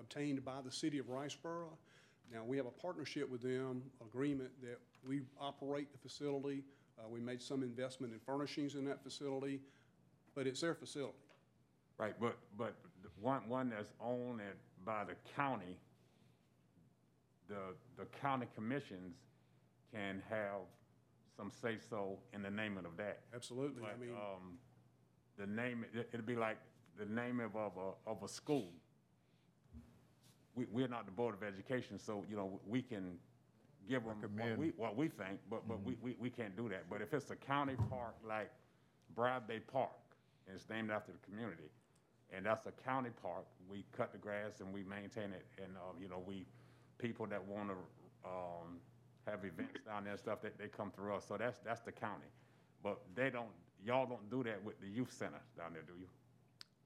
obtained 0.00 0.44
by 0.44 0.60
the 0.64 0.70
city 0.72 0.98
of 0.98 1.06
Riceboro. 1.06 1.68
Now, 2.32 2.42
we 2.44 2.56
have 2.56 2.66
a 2.66 2.70
partnership 2.70 3.30
with 3.30 3.42
them, 3.42 3.82
agreement 4.00 4.50
that 4.62 4.80
we 5.06 5.20
operate 5.38 5.92
the 5.92 5.98
facility. 5.98 6.64
Uh, 6.98 7.08
we 7.08 7.20
made 7.20 7.42
some 7.42 7.62
investment 7.62 8.12
in 8.12 8.18
furnishings 8.20 8.74
in 8.74 8.84
that 8.86 9.02
facility, 9.02 9.60
but 10.34 10.46
it's 10.46 10.60
their 10.60 10.74
facility. 10.74 11.18
Right, 12.02 12.14
but, 12.20 12.36
but 12.58 12.74
one, 13.20 13.48
one 13.48 13.70
that's 13.70 13.92
owned 14.04 14.40
by 14.84 15.04
the 15.04 15.14
county, 15.36 15.76
the, 17.48 17.76
the 17.96 18.06
county 18.20 18.46
commissions 18.56 19.14
can 19.94 20.20
have 20.28 20.62
some 21.36 21.52
say-so 21.62 22.18
in 22.32 22.42
the 22.42 22.50
naming 22.50 22.84
of 22.84 22.96
that. 22.96 23.20
Absolutely. 23.32 23.84
I 23.84 23.88
Like, 23.90 24.00
mean, 24.00 24.10
um, 24.10 24.58
the 25.38 25.46
name, 25.46 25.84
it, 25.94 26.08
it'd 26.12 26.26
be 26.26 26.34
like 26.34 26.58
the 26.98 27.06
name 27.06 27.38
of, 27.38 27.54
of 27.54 27.72
a, 27.76 28.10
of 28.10 28.22
a 28.24 28.28
school. 28.28 28.70
We, 30.56 30.66
we're 30.72 30.88
not 30.88 31.06
the 31.06 31.12
Board 31.12 31.36
of 31.36 31.44
Education, 31.44 32.00
so, 32.00 32.24
you 32.28 32.34
know, 32.34 32.58
we 32.66 32.82
can 32.82 33.16
give 33.88 34.02
them 34.02 34.16
what 34.20 34.22
Recommend. 34.22 34.58
we, 34.58 34.72
what 34.76 34.96
we 34.96 35.06
think, 35.08 35.38
but, 35.48 35.68
but 35.68 35.82
we, 35.84 35.96
we, 36.02 36.16
we 36.18 36.30
can't 36.30 36.56
do 36.56 36.68
that. 36.68 36.90
But 36.90 37.00
if 37.00 37.14
it's 37.14 37.30
a 37.30 37.36
county 37.36 37.76
park 37.88 38.16
like 38.26 38.50
Briar 39.14 39.40
Bay 39.46 39.60
Park, 39.60 39.90
and 40.48 40.56
it's 40.56 40.68
named 40.68 40.90
after 40.90 41.12
the 41.12 41.18
community, 41.30 41.70
and 42.34 42.46
that's 42.46 42.66
a 42.66 42.72
county 42.72 43.10
park, 43.22 43.44
we 43.68 43.84
cut 43.96 44.12
the 44.12 44.18
grass 44.18 44.60
and 44.60 44.72
we 44.72 44.82
maintain 44.84 45.32
it, 45.32 45.46
and, 45.58 45.76
uh, 45.76 45.92
you 46.00 46.08
know, 46.08 46.22
we, 46.26 46.46
people 46.98 47.26
that 47.26 47.44
wanna, 47.46 47.74
um, 48.24 48.78
have 49.26 49.44
events 49.44 49.78
down 49.86 50.04
there 50.04 50.12
and 50.12 50.18
stuff, 50.18 50.40
that 50.42 50.58
they 50.58 50.66
come 50.68 50.90
through 50.90 51.14
us, 51.14 51.24
so 51.28 51.36
that's, 51.36 51.58
that's 51.64 51.80
the 51.82 51.92
county. 51.92 52.26
But 52.82 52.98
they 53.14 53.30
don't, 53.30 53.50
y'all 53.84 54.06
don't 54.06 54.28
do 54.30 54.42
that 54.44 54.62
with 54.64 54.80
the 54.80 54.88
youth 54.88 55.12
center 55.12 55.40
down 55.56 55.72
there, 55.74 55.82
do 55.82 55.92
you? 56.00 56.08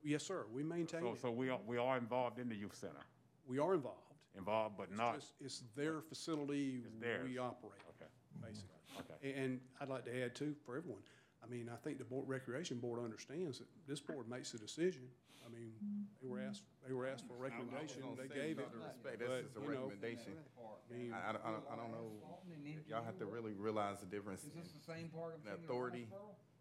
yes, 0.05 0.23
sir, 0.23 0.44
we 0.52 0.62
maintain 0.62 1.01
So, 1.01 1.12
it. 1.12 1.20
so 1.20 1.31
we 1.31 1.48
are, 1.51 1.59
we 1.66 1.78
are 1.78 1.97
involved 1.98 2.39
in 2.39 2.48
the 2.48 2.55
youth 2.55 2.74
center, 2.77 3.05
We 3.48 3.59
are 3.59 3.74
involved. 3.74 4.01
involved, 4.36 4.77
but 4.77 4.94
not, 4.94 5.16
It's, 5.16 5.32
it's 5.40 5.62
their 5.74 6.01
facility, 6.01 6.82
theirs. 7.01 7.24
we 7.24 7.39
operate, 7.39 7.81
okay, 7.90 8.10
basically. 8.43 8.68
okay. 9.01 9.43
And 9.44 9.60
I'd 9.81 9.89
like 9.89 10.05
to 10.05 10.24
add 10.24 10.35
too, 10.35 10.55
for 10.64 10.77
everyone, 10.77 11.01
I 11.47 11.52
mean, 11.52 11.70
I 11.73 11.77
think 11.78 11.98
the 11.98 12.05
Board, 12.05 12.27
Recreation 12.27 12.78
Board 12.78 12.98
understands 12.98 13.59
that 13.59 13.68
this 13.86 14.01
board 14.01 14.28
makes 14.28 14.51
the 14.51 14.59
decision. 14.59 15.06
I 15.47 15.48
mean, 15.48 15.70
they 16.18 16.27
were 16.27 16.43
asked, 16.43 16.66
they 16.82 16.93
were 16.93 17.06
asked 17.06 17.23
for 17.31 17.39
a 17.39 17.43
recommendation, 17.47 18.02
they 18.18 18.27
gave 18.27 18.59
it. 18.59 18.66
Respect, 18.74 18.98
but, 19.06 19.18
this 19.23 19.47
is 19.47 19.55
a 19.55 19.62
you 19.62 19.78
know, 19.78 19.86
recommendation. 19.94 20.35
I 20.35 20.90
mean, 20.90 21.14
I, 21.14 21.31
I 21.31 21.32
don't, 21.39 21.44
I 21.47 21.51
don't- 21.55 21.68
I 21.70 21.74
don't 21.78 21.93
know, 21.94 22.10
y'all 22.90 23.06
have 23.06 23.18
to 23.23 23.27
really 23.31 23.55
realize 23.55 24.02
the 24.02 24.10
difference 24.10 24.43
Is 24.43 24.51
in 24.51 24.59
this 24.59 24.74
the 24.74 24.82
same 24.82 25.06
park 25.14 25.39
I'm 25.39 25.47
the 25.47 25.55
authority 25.55 26.10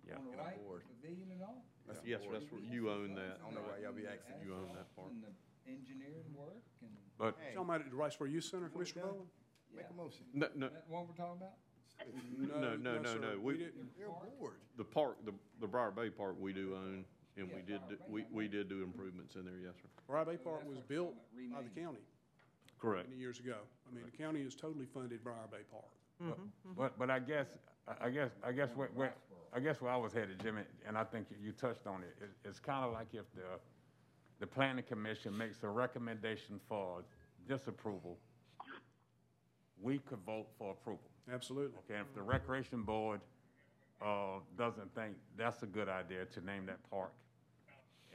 Yeah. 0.06 0.22
On 0.22 0.30
the 0.30 0.38
right, 0.38 0.54
board. 0.62 0.86
pavilion 1.02 1.34
and 1.34 1.42
all? 1.42 1.66
That's 1.90 1.98
Yes, 2.06 2.22
sir, 2.22 2.30
board. 2.30 2.42
that's 2.46 2.52
where 2.54 2.62
you 2.62 2.94
own 2.94 3.18
that. 3.18 3.42
I 3.42 3.50
don't 3.50 3.58
know 3.58 3.66
why 3.66 3.82
y'all 3.82 3.90
be 3.98 4.06
asking 4.06 4.38
You 4.46 4.54
own 4.54 4.70
that 4.78 4.86
part. 4.94 5.10
And 5.10 5.26
the 5.26 5.34
engineering 5.66 6.30
work 6.38 6.62
and, 6.86 6.94
But, 7.18 7.42
talking 7.58 7.66
about 7.66 7.82
at 7.82 7.90
the 7.90 7.98
Riceboro 7.98 8.30
Youth 8.30 8.46
Center, 8.46 8.70
Commissioner 8.70 9.10
Bowen? 9.10 9.26
Make 9.74 9.90
a 9.90 9.98
motion. 9.98 10.30
No, 10.32 10.48
no, 10.54 10.70
that 10.70 10.86
what 10.88 11.10
we're 11.10 11.18
talking 11.18 11.42
about? 11.42 11.58
No, 12.38 12.76
no, 12.76 12.98
no, 12.98 13.04
sir, 13.04 13.20
no. 13.20 13.40
We 13.40 13.54
We, 13.54 13.60
didn't, 13.60 13.98
They're 13.98 14.08
a 14.08 14.40
board. 14.40 14.54
the 14.78 14.84
park, 14.84 15.18
the, 15.26 15.34
the 15.62 15.68
Briar 15.68 15.92
Bay 15.92 16.10
Park, 16.10 16.36
we 16.40 16.54
do 16.54 16.76
own, 16.76 17.06
and 17.38 17.48
we 17.48 17.62
did, 17.62 17.82
do- 17.90 17.98
we, 18.10 18.26
we 18.32 18.48
did 18.48 18.70
do 18.70 18.84
improvements 18.84 19.36
in 19.36 19.46
there, 19.46 19.56
yes, 19.64 19.74
sir. 19.82 19.90
Briar 20.08 20.26
Bay 20.26 20.38
Park 20.38 20.68
was 20.68 20.80
built 20.88 21.14
by 21.54 21.62
the 21.62 21.82
county 21.82 22.00
Correct. 22.80 23.10
many 23.10 23.20
years 23.20 23.40
ago. 23.40 23.58
I 23.90 23.96
mean, 23.96 24.04
the 24.10 24.18
county 24.18 24.44
has 24.44 24.56
totally 24.56 24.86
funded 24.86 25.24
Briar 25.24 25.48
Bay 25.52 25.64
Park. 25.72 25.86
but- 26.20 26.28
mm-hmm. 26.30 26.42
Mm-hmm. 26.44 26.72
but, 26.78 26.98
but 27.00 27.10
I 27.10 27.20
guess, 27.20 27.48
I- 27.88 28.08
I 28.08 28.10
guess, 28.10 28.32
I 28.44 28.52
guess 28.52 28.70
where, 28.76 28.90
where, 28.94 29.14
I 29.54 29.60
guess 29.60 29.80
where 29.82 29.92
I 29.92 29.98
was 29.98 30.12
headed, 30.14 30.40
Jimmy, 30.42 30.64
and 30.88 30.98
I 30.98 31.04
think 31.04 31.28
you- 31.32 31.38
you 31.48 31.52
touched 31.54 31.88
on 31.88 32.02
it, 32.04 32.16
it, 32.22 32.30
it's 32.48 32.60
kinda 32.60 32.88
like 32.88 33.08
if 33.14 33.26
the, 33.36 33.60
the 34.40 34.48
planning 34.48 34.84
commission 34.84 35.36
makes 35.38 35.64
a 35.64 35.70
recommendation 35.70 36.60
for 36.68 37.04
disapproval, 37.48 38.18
we 39.82 40.00
could 40.00 40.20
vote 40.26 40.48
for 40.58 40.72
approval. 40.72 41.10
Absolutely. 41.32 41.78
Okay, 41.90 42.00
if 42.00 42.14
the 42.14 42.22
recreation 42.22 42.84
board, 42.84 43.22
uh, 44.02 44.40
doesn't 44.58 44.94
think 44.94 45.16
that's 45.38 45.64
a 45.64 45.66
good 45.66 45.90
idea 45.90 46.26
to 46.26 46.42
name 46.46 46.66
that 46.66 46.78
park, 46.90 47.12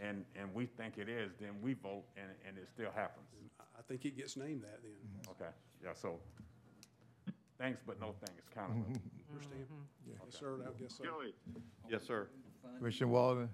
and, 0.01 0.25
and 0.39 0.53
we 0.55 0.67
think 0.67 0.99
it 0.99 1.09
is, 1.09 1.33
then 1.41 1.51
we 1.63 1.75
vote 1.75 2.05
and, 2.17 2.29
and 2.47 2.57
it 2.59 2.69
still 2.73 2.91
happens. 2.95 3.27
I- 3.59 3.65
I 3.79 3.83
think 3.89 4.05
it 4.05 4.17
gets 4.17 4.37
named 4.37 4.63
that 4.63 4.79
then. 4.83 4.93
Okay, 5.31 5.51
yeah, 5.83 5.95
so, 5.95 6.21
thanks, 7.59 7.81
but 7.87 7.99
no 7.99 8.15
thanks, 8.25 8.45
kind 8.55 8.71
of. 8.71 8.77
Understand? 9.33 9.67
Yes, 10.07 10.37
sir, 10.39 10.59
I 10.63 10.81
guess 10.81 10.95
so. 10.99 11.05
Joey, 11.05 11.35
Yes, 11.89 12.03
sir. 12.07 12.29
Commissioner 12.79 13.09
Walden? 13.11 13.49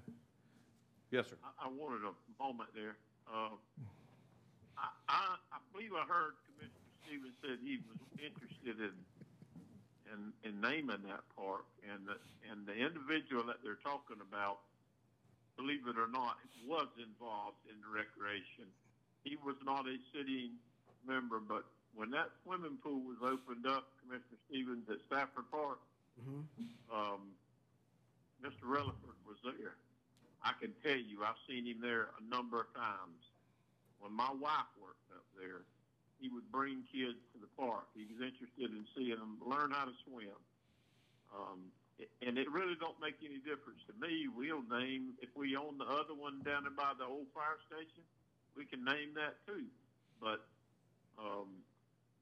Yes, 1.13 1.29
sir. 1.29 1.37
I, 1.45 1.67
I 1.67 1.69
wanted 1.69 2.03
a 2.05 2.43
moment 2.43 2.71
there. 2.75 2.97
Uh, 3.33 3.55
I, 4.77 4.89
I, 5.09 5.37
I 5.53 5.59
believe 5.73 5.93
I 5.95 6.05
heard 6.05 6.35
Commissioner 6.45 6.91
Stevens 7.07 7.37
said 7.41 7.59
he 7.63 7.79
was 7.87 7.97
interested 8.19 8.83
in, 8.83 8.93
in, 10.13 10.33
in 10.47 10.61
naming 10.61 11.03
that 11.09 11.25
park, 11.35 11.67
and 11.83 12.07
the, 12.07 12.17
and 12.51 12.67
the 12.67 12.75
individual 12.75 13.43
that 13.47 13.63
they're 13.65 13.81
talking 13.83 14.19
about, 14.23 14.63
believe 15.57 15.87
it 15.89 15.99
or 15.99 16.09
not, 16.09 16.39
was 16.67 16.89
involved 16.99 17.59
in 17.71 17.79
the 17.83 17.91
recreation 17.91 18.67
he 19.27 19.35
was 19.43 19.59
not 19.67 19.91
a 19.91 19.99
sitting 20.15 20.55
member, 21.03 21.43
but 21.43 21.67
when 21.99 22.15
that 22.15 22.31
swimming 22.47 22.79
pool 22.79 23.03
was 23.03 23.19
opened 23.27 23.67
up, 23.67 23.91
Commissioner 23.99 24.39
Stevens, 24.47 24.87
at 24.87 25.03
Stafford 25.11 25.51
Park, 25.51 25.83
um, 26.95 27.35
Mr. 28.39 28.63
Relaford 28.63 29.19
was 29.27 29.43
there. 29.43 29.75
I 30.47 30.55
can 30.63 30.71
tell 30.87 30.95
you, 30.95 31.27
I've 31.27 31.41
seen 31.51 31.67
him 31.67 31.83
there 31.83 32.15
a 32.15 32.23
number 32.31 32.63
of 32.63 32.71
times. 32.79 33.19
When 33.99 34.15
my 34.15 34.31
wife 34.31 34.71
worked 34.79 35.11
up 35.11 35.27
there, 35.35 35.67
he 36.21 36.29
would 36.29 36.49
bring 36.51 36.85
kids 36.89 37.21
to 37.33 37.39
the 37.41 37.51
park. 37.57 37.87
He 37.95 38.09
was 38.09 38.21
interested 38.21 38.73
in 38.73 38.85
seeing 38.97 39.17
them 39.17 39.39
learn 39.45 39.71
how 39.73 39.85
to 39.85 39.95
swim. 40.05 40.39
Um, 41.33 41.69
and 42.21 42.37
it 42.37 42.49
really 42.53 42.77
don't 42.77 42.97
make 43.01 43.17
any 43.25 43.41
difference 43.41 43.81
to 43.89 43.95
me. 43.97 44.29
We'll 44.29 44.65
name, 44.69 45.17
if 45.21 45.33
we 45.37 45.57
own 45.57 45.79
the 45.79 45.89
other 45.89 46.13
one 46.13 46.45
down 46.45 46.69
by 46.77 46.93
the 46.97 47.05
old 47.09 47.29
fire 47.33 47.57
station, 47.69 48.05
we 48.57 48.65
can 48.65 48.85
name 48.85 49.17
that 49.17 49.41
too. 49.49 49.65
But, 50.21 50.45
um, 51.17 51.65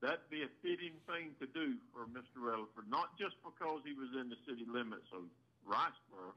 that'd 0.03 0.31
be 0.31 0.43
a 0.43 0.51
fitting 0.63 0.95
thing 1.11 1.35
to 1.41 1.47
do 1.51 1.79
for 1.91 2.07
Mr. 2.11 2.39
Rutherford, 2.39 2.87
not 2.91 3.19
just 3.19 3.35
because 3.43 3.83
he 3.83 3.95
was 3.95 4.11
in 4.19 4.31
the 4.31 4.39
city 4.47 4.67
limits 4.69 5.09
of 5.15 5.27
Riceboro, 5.67 6.37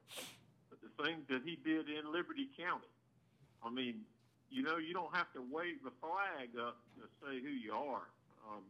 but 0.70 0.80
the 0.82 0.94
things 1.04 1.28
that 1.30 1.44
he 1.44 1.60
did 1.62 1.90
in 1.90 2.10
Liberty 2.10 2.50
County. 2.58 2.90
I 3.62 3.70
mean, 3.70 4.08
you 4.50 4.64
know, 4.64 4.78
you 4.78 4.94
don't 4.94 5.14
have 5.16 5.32
to 5.34 5.42
wave 5.52 5.84
the 5.84 5.92
flag 6.00 6.50
up 6.60 6.78
to 6.96 7.04
say 7.22 7.42
who 7.42 7.50
you 7.50 7.74
are. 7.74 8.08
Um, 8.48 8.64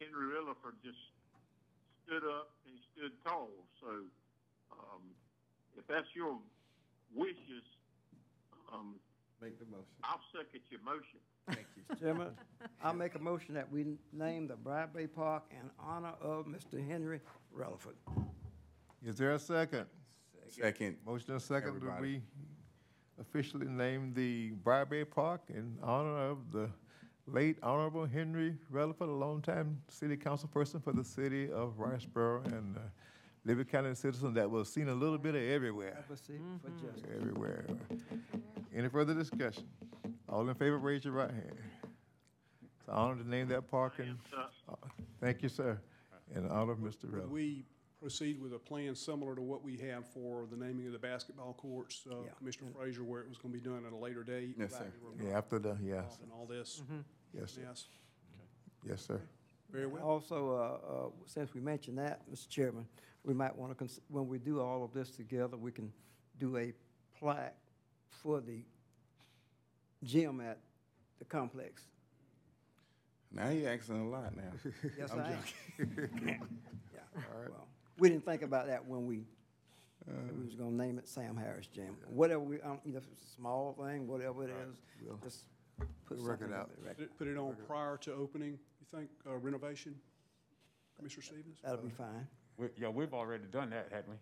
Henry 0.00 0.26
Rutherford 0.26 0.76
just 0.84 0.98
stood 2.04 2.24
up 2.28 2.50
and 2.66 2.76
stood 2.92 3.12
tall. 3.24 3.50
So, 3.80 3.88
um, 4.72 5.02
if 5.76 5.86
that's 5.86 6.08
your 6.14 6.38
wishes, 7.14 7.64
um, 8.72 8.96
Make 9.40 9.58
the 9.58 9.64
motion. 9.66 9.86
I'll 10.04 10.20
second 10.36 10.60
your 10.70 10.80
motion. 10.84 11.18
Thank 11.48 11.66
you. 11.76 11.96
Chairman, 11.96 12.28
I'll 12.84 12.94
make 12.94 13.16
a 13.16 13.18
motion 13.18 13.54
that 13.54 13.70
we 13.72 13.84
name 14.12 14.46
the 14.46 14.54
Briar 14.54 14.86
Bay 14.86 15.08
Park 15.08 15.42
in 15.50 15.68
honor 15.80 16.12
of 16.20 16.46
Mr. 16.46 16.86
Henry 16.86 17.20
Rutherford. 17.52 17.96
Is 19.04 19.16
there 19.16 19.32
a 19.32 19.38
second? 19.40 19.86
Second. 20.48 20.96
Motion 21.04 21.32
and 21.32 21.42
second, 21.42 21.74
that 21.74 21.76
Everybody. 21.78 22.02
we 22.02 22.22
officially 23.20 23.66
name 23.66 24.12
the 24.14 24.50
Briar 24.64 24.84
Bay 24.86 25.04
Park 25.04 25.42
in 25.48 25.76
honor 25.82 26.16
of 26.18 26.50
the 26.52 26.68
late 27.26 27.56
Honorable 27.62 28.04
Henry 28.06 28.56
Rutherford, 28.70 29.08
a 29.08 29.12
longtime 29.12 29.78
city 29.88 30.16
council 30.16 30.48
person 30.48 30.80
for 30.80 30.92
the 30.92 31.04
city 31.04 31.50
of 31.50 31.74
Riceboro 31.78 32.44
and 32.46 32.76
uh, 32.76 32.80
Liberty 33.44 33.70
County 33.70 33.94
citizen 33.94 34.34
that 34.34 34.50
was 34.50 34.72
seen 34.72 34.88
a 34.88 34.94
little 34.94 35.18
bit 35.18 35.34
of 35.34 35.42
everywhere, 35.42 35.94
Have 35.96 36.10
a 36.10 36.16
seat 36.20 36.40
for 36.62 36.70
justice. 36.84 37.10
everywhere. 37.16 37.64
Any 38.74 38.88
further 38.88 39.14
discussion? 39.14 39.64
All 40.28 40.48
in 40.48 40.54
favor, 40.54 40.78
raise 40.78 41.04
your 41.04 41.14
right 41.14 41.30
hand. 41.30 41.52
It's 42.78 42.88
an 42.88 42.94
honor 42.94 43.22
to 43.22 43.28
name 43.28 43.48
that 43.48 43.68
park 43.68 43.94
and, 43.98 44.16
uh, 44.36 44.74
thank 45.20 45.42
you, 45.42 45.48
sir, 45.48 45.78
in 46.34 46.48
honor 46.48 46.72
of 46.72 46.78
Mr. 46.78 47.04
Would 47.04 47.12
Rutherford. 47.12 47.30
we 47.30 47.64
proceed 48.02 48.40
with 48.40 48.52
a 48.52 48.58
plan 48.58 48.96
similar 48.96 49.36
to 49.36 49.40
what 49.40 49.62
we 49.62 49.76
have 49.76 50.04
for 50.08 50.44
the 50.50 50.56
naming 50.56 50.86
of 50.86 50.92
the 50.92 50.98
basketball 50.98 51.54
courts, 51.54 52.04
uh, 52.10 52.16
Yeah. 52.24 52.30
Commissioner 52.32 52.72
Frazier, 52.72 53.04
where 53.04 53.20
it 53.22 53.28
was 53.28 53.38
gonna 53.38 53.54
be 53.54 53.60
done 53.60 53.86
at 53.86 53.92
a 53.92 53.96
later 53.96 54.24
date? 54.24 54.56
Yes, 54.58 54.72
sir. 54.72 54.92
Yeah, 55.20 55.38
after 55.38 55.60
the, 55.60 55.78
yes, 55.80 56.18
And 56.20 56.32
all 56.32 56.44
this? 56.44 56.82
yes, 57.32 57.52
sir. 57.52 57.60
Yes, 57.62 57.86
yes, 58.84 59.02
sir. 59.06 59.20
very 59.70 59.86
well. 59.86 60.02
Also, 60.02 60.50
uh, 60.50 61.06
uh, 61.06 61.10
since 61.26 61.54
we 61.54 61.60
mentioned 61.60 61.96
that, 61.98 62.28
Mr. 62.30 62.48
Chairman, 62.48 62.86
we 63.24 63.32
might 63.34 63.56
want 63.56 63.78
to, 63.78 63.88
when 64.08 64.26
we 64.26 64.38
do 64.38 64.60
all 64.60 64.82
of 64.84 64.92
this 64.92 65.10
together, 65.12 65.56
we 65.56 65.70
can 65.72 65.90
do 66.38 66.56
a 66.56 66.74
plaque 67.16 67.56
for 68.08 68.40
the 68.40 68.64
gym 70.02 70.40
at 70.40 70.58
the 71.20 71.24
complex. 71.24 71.86
Now 73.30 73.48
you're 73.48 73.70
asking 73.70 74.00
a 74.00 74.08
lot 74.10 74.36
now. 74.36 74.52
Yes, 74.98 75.10
I'm 75.12 75.20
I 75.20 75.30
am. 75.32 75.44
joking. 75.78 76.40
Yeah, 76.92 77.00
well, 77.14 77.68
we 77.98 78.08
didn't 78.08 78.24
think 78.24 78.42
about 78.42 78.66
that 78.66 78.86
when 78.86 79.06
we, 79.06 79.24
we 80.36 80.44
was 80.44 80.54
gonna 80.54 80.70
name 80.70 80.98
it 80.98 81.08
Sam 81.08 81.36
Harris 81.36 81.66
Gym. 81.66 81.96
Whatever 82.08 82.40
we, 82.40 82.60
um, 82.62 82.80
you 82.84 82.92
know, 82.92 82.98
if 82.98 83.04
it's 83.12 83.24
a 83.24 83.34
small 83.34 83.72
thing, 83.74 84.06
whatever 84.06 84.44
it 84.44 84.50
is, 84.50 84.74
we'll- 85.06 85.18
just 85.22 85.44
put 86.06 86.16
we'll 86.18 86.26
work 86.26 86.38
something 86.40 86.54
it 86.56 86.60
up 86.60 86.70
out. 86.70 86.84
there. 86.84 86.94
Put 86.94 87.02
it- 87.04 87.18
Put 87.18 87.28
it 87.28 87.36
on 87.36 87.56
prior 87.66 87.96
to 87.98 88.12
opening, 88.14 88.52
you 88.80 88.86
think, 88.98 89.10
uh, 89.26 89.36
renovation, 89.36 90.00
Commissioner 90.96 91.22
Stevens? 91.22 91.60
That'll 91.62 91.78
be 91.78 91.90
fine. 91.90 92.26
We- 92.56 92.70
Yeah, 92.76 92.88
we've 92.88 93.14
already 93.14 93.44
done 93.46 93.70
that, 93.70 93.90
haven't 93.92 94.10
we? 94.10 94.16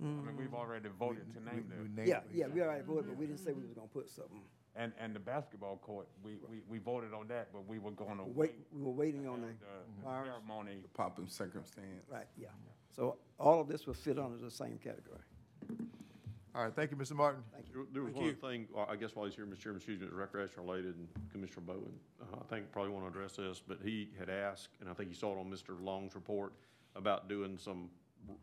I 0.00 0.02
mean, 0.10 0.26
Mm. 0.34 0.36
we've 0.36 0.54
already 0.54 0.88
voted 0.88 1.32
to 1.34 1.40
name 1.40 1.54
We- 1.56 1.62
we 1.62 1.68
them. 1.84 1.94
named 1.94 2.08
Yeah, 2.08 2.18
it. 2.18 2.30
yeah, 2.32 2.46
we 2.48 2.60
already 2.62 2.82
voted, 2.84 3.06
but 3.10 3.16
we 3.16 3.26
didn't 3.26 3.38
say 3.40 3.52
we 3.52 3.62
was 3.62 3.72
gonna 3.74 3.86
put 3.88 4.08
something. 4.10 4.42
And, 4.76 4.92
and 4.98 5.14
the 5.14 5.20
basketball 5.20 5.76
court, 5.76 6.08
we, 6.24 6.32
we, 6.50 6.58
we 6.68 6.78
voted 6.78 7.14
on 7.14 7.28
that, 7.28 7.48
but 7.52 7.66
we 7.68 7.78
were 7.78 7.92
gonna 7.92 8.24
Wait, 8.24 8.34
wait. 8.34 8.54
we 8.72 8.82
were 8.82 8.90
waiting 8.90 9.28
on 9.28 9.40
the, 9.40 9.46
The 9.46 10.02
Flowers. 10.02 10.26
ceremony, 10.28 10.78
Popping 10.94 11.28
circumstance. 11.28 11.86
right, 12.10 12.26
yeah. 12.36 12.48
So 12.94 13.16
all 13.38 13.60
of 13.60 13.68
this 13.68 13.86
will 13.86 13.94
fit 13.94 14.18
under 14.18 14.36
the 14.36 14.50
same 14.50 14.78
category. 14.82 15.20
All 16.56 16.64
right, 16.64 16.74
thank 16.74 16.90
you, 16.90 16.96
Mr. 16.96 17.12
Martin. 17.12 17.42
Thank 17.52 17.66
you. 17.68 17.74
There- 17.74 17.84
There 17.92 18.02
was 18.02 18.14
Thank 18.14 18.42
one 18.42 18.52
you. 18.52 18.66
thing, 18.66 18.68
uh, 18.76 18.84
I 18.88 18.96
guess 18.96 19.14
while 19.14 19.26
he's 19.26 19.36
here, 19.36 19.46
Mr. 19.46 19.58
Chairman, 19.60 19.76
excuse 19.76 20.00
me, 20.00 20.06
it's 20.06 20.14
recreation 20.14 20.60
related, 20.64 20.96
and 20.96 21.08
Commissioner 21.30 21.66
Bowen, 21.66 21.92
uh, 22.20 22.36
I 22.40 22.44
think 22.44 22.70
probably 22.72 22.90
want 22.92 23.04
to 23.04 23.08
address 23.16 23.36
this, 23.36 23.60
but 23.66 23.78
he 23.82 24.10
had 24.18 24.28
asked, 24.28 24.70
and 24.80 24.88
I 24.88 24.92
think 24.92 25.08
you 25.08 25.14
saw 25.14 25.36
it 25.36 25.38
on 25.38 25.48
Mr. 25.50 25.80
Long's 25.80 26.16
report, 26.16 26.52
about 26.96 27.28
doing 27.28 27.58
some 27.58 27.90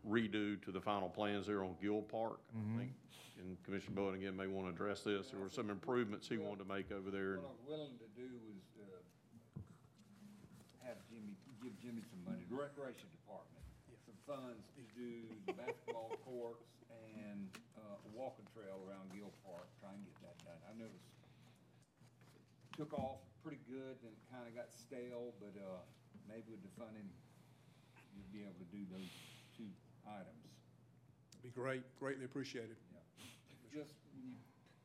redo 0.08 0.62
to 0.62 0.70
the 0.72 0.80
final 0.80 1.08
plans 1.10 1.46
there 1.46 1.62
on 1.62 1.74
Gill 1.80 2.00
Park. 2.02 2.40
I 2.54 2.78
think, 2.78 2.92
and 3.40 3.56
Commissioner 3.64 3.96
Bowen 3.96 4.14
again 4.14 4.36
may 4.36 4.46
want 4.46 4.68
to 4.68 4.72
address 4.72 5.02
this. 5.02 5.30
There 5.30 5.40
were 5.40 5.52
some 5.52 5.70
improvements 5.70 6.28
he 6.28 6.36
wanted 6.36 6.64
to 6.64 6.68
make 6.68 6.92
over 6.92 7.10
there. 7.10 7.40
What 7.40 7.56
I'm 7.56 7.64
willing 7.68 7.96
to 7.98 8.08
do 8.12 8.28
is, 8.52 8.64
uh, 8.80 9.62
have 10.84 10.98
Jimmy, 11.08 11.32
give 11.62 11.74
Jimmy 11.80 12.02
some 12.04 12.20
money, 12.26 12.44
the 12.50 12.58
recreation 12.58 13.08
department, 13.12 13.62
some 14.04 14.18
funds 14.26 14.66
to 14.74 14.82
do 14.98 15.24
the 15.46 15.54
basketball 15.54 16.12
courts 16.26 16.66
and, 17.22 17.48
uh, 17.78 18.06
a 18.06 18.10
walking 18.12 18.46
trail 18.50 18.82
around 18.84 19.08
Gill 19.14 19.32
Park, 19.46 19.70
try 19.78 19.94
and 19.94 20.02
get 20.02 20.16
that 20.26 20.36
done. 20.42 20.58
I 20.66 20.74
noticed 20.74 21.06
it 22.66 22.74
took 22.76 22.92
off 22.98 23.22
pretty 23.46 23.62
good, 23.70 23.98
then 24.02 24.12
it 24.12 24.22
kinda 24.30 24.50
got 24.54 24.70
stale, 24.74 25.34
but, 25.38 25.54
uh, 25.56 25.80
maybe 26.28 26.50
with 26.50 26.62
the 26.62 26.72
funding, 26.78 27.08
you'll 28.14 28.32
be 28.34 28.42
able 28.42 28.58
to 28.58 28.68
do 28.74 28.82
those 28.90 29.10
two 29.56 29.70
items. 30.06 30.50
Be 31.42 31.50
great, 31.50 31.82
greatly 31.98 32.24
appreciated. 32.24 32.76
Just, 33.74 33.94
when 34.12 34.28
you 34.28 34.36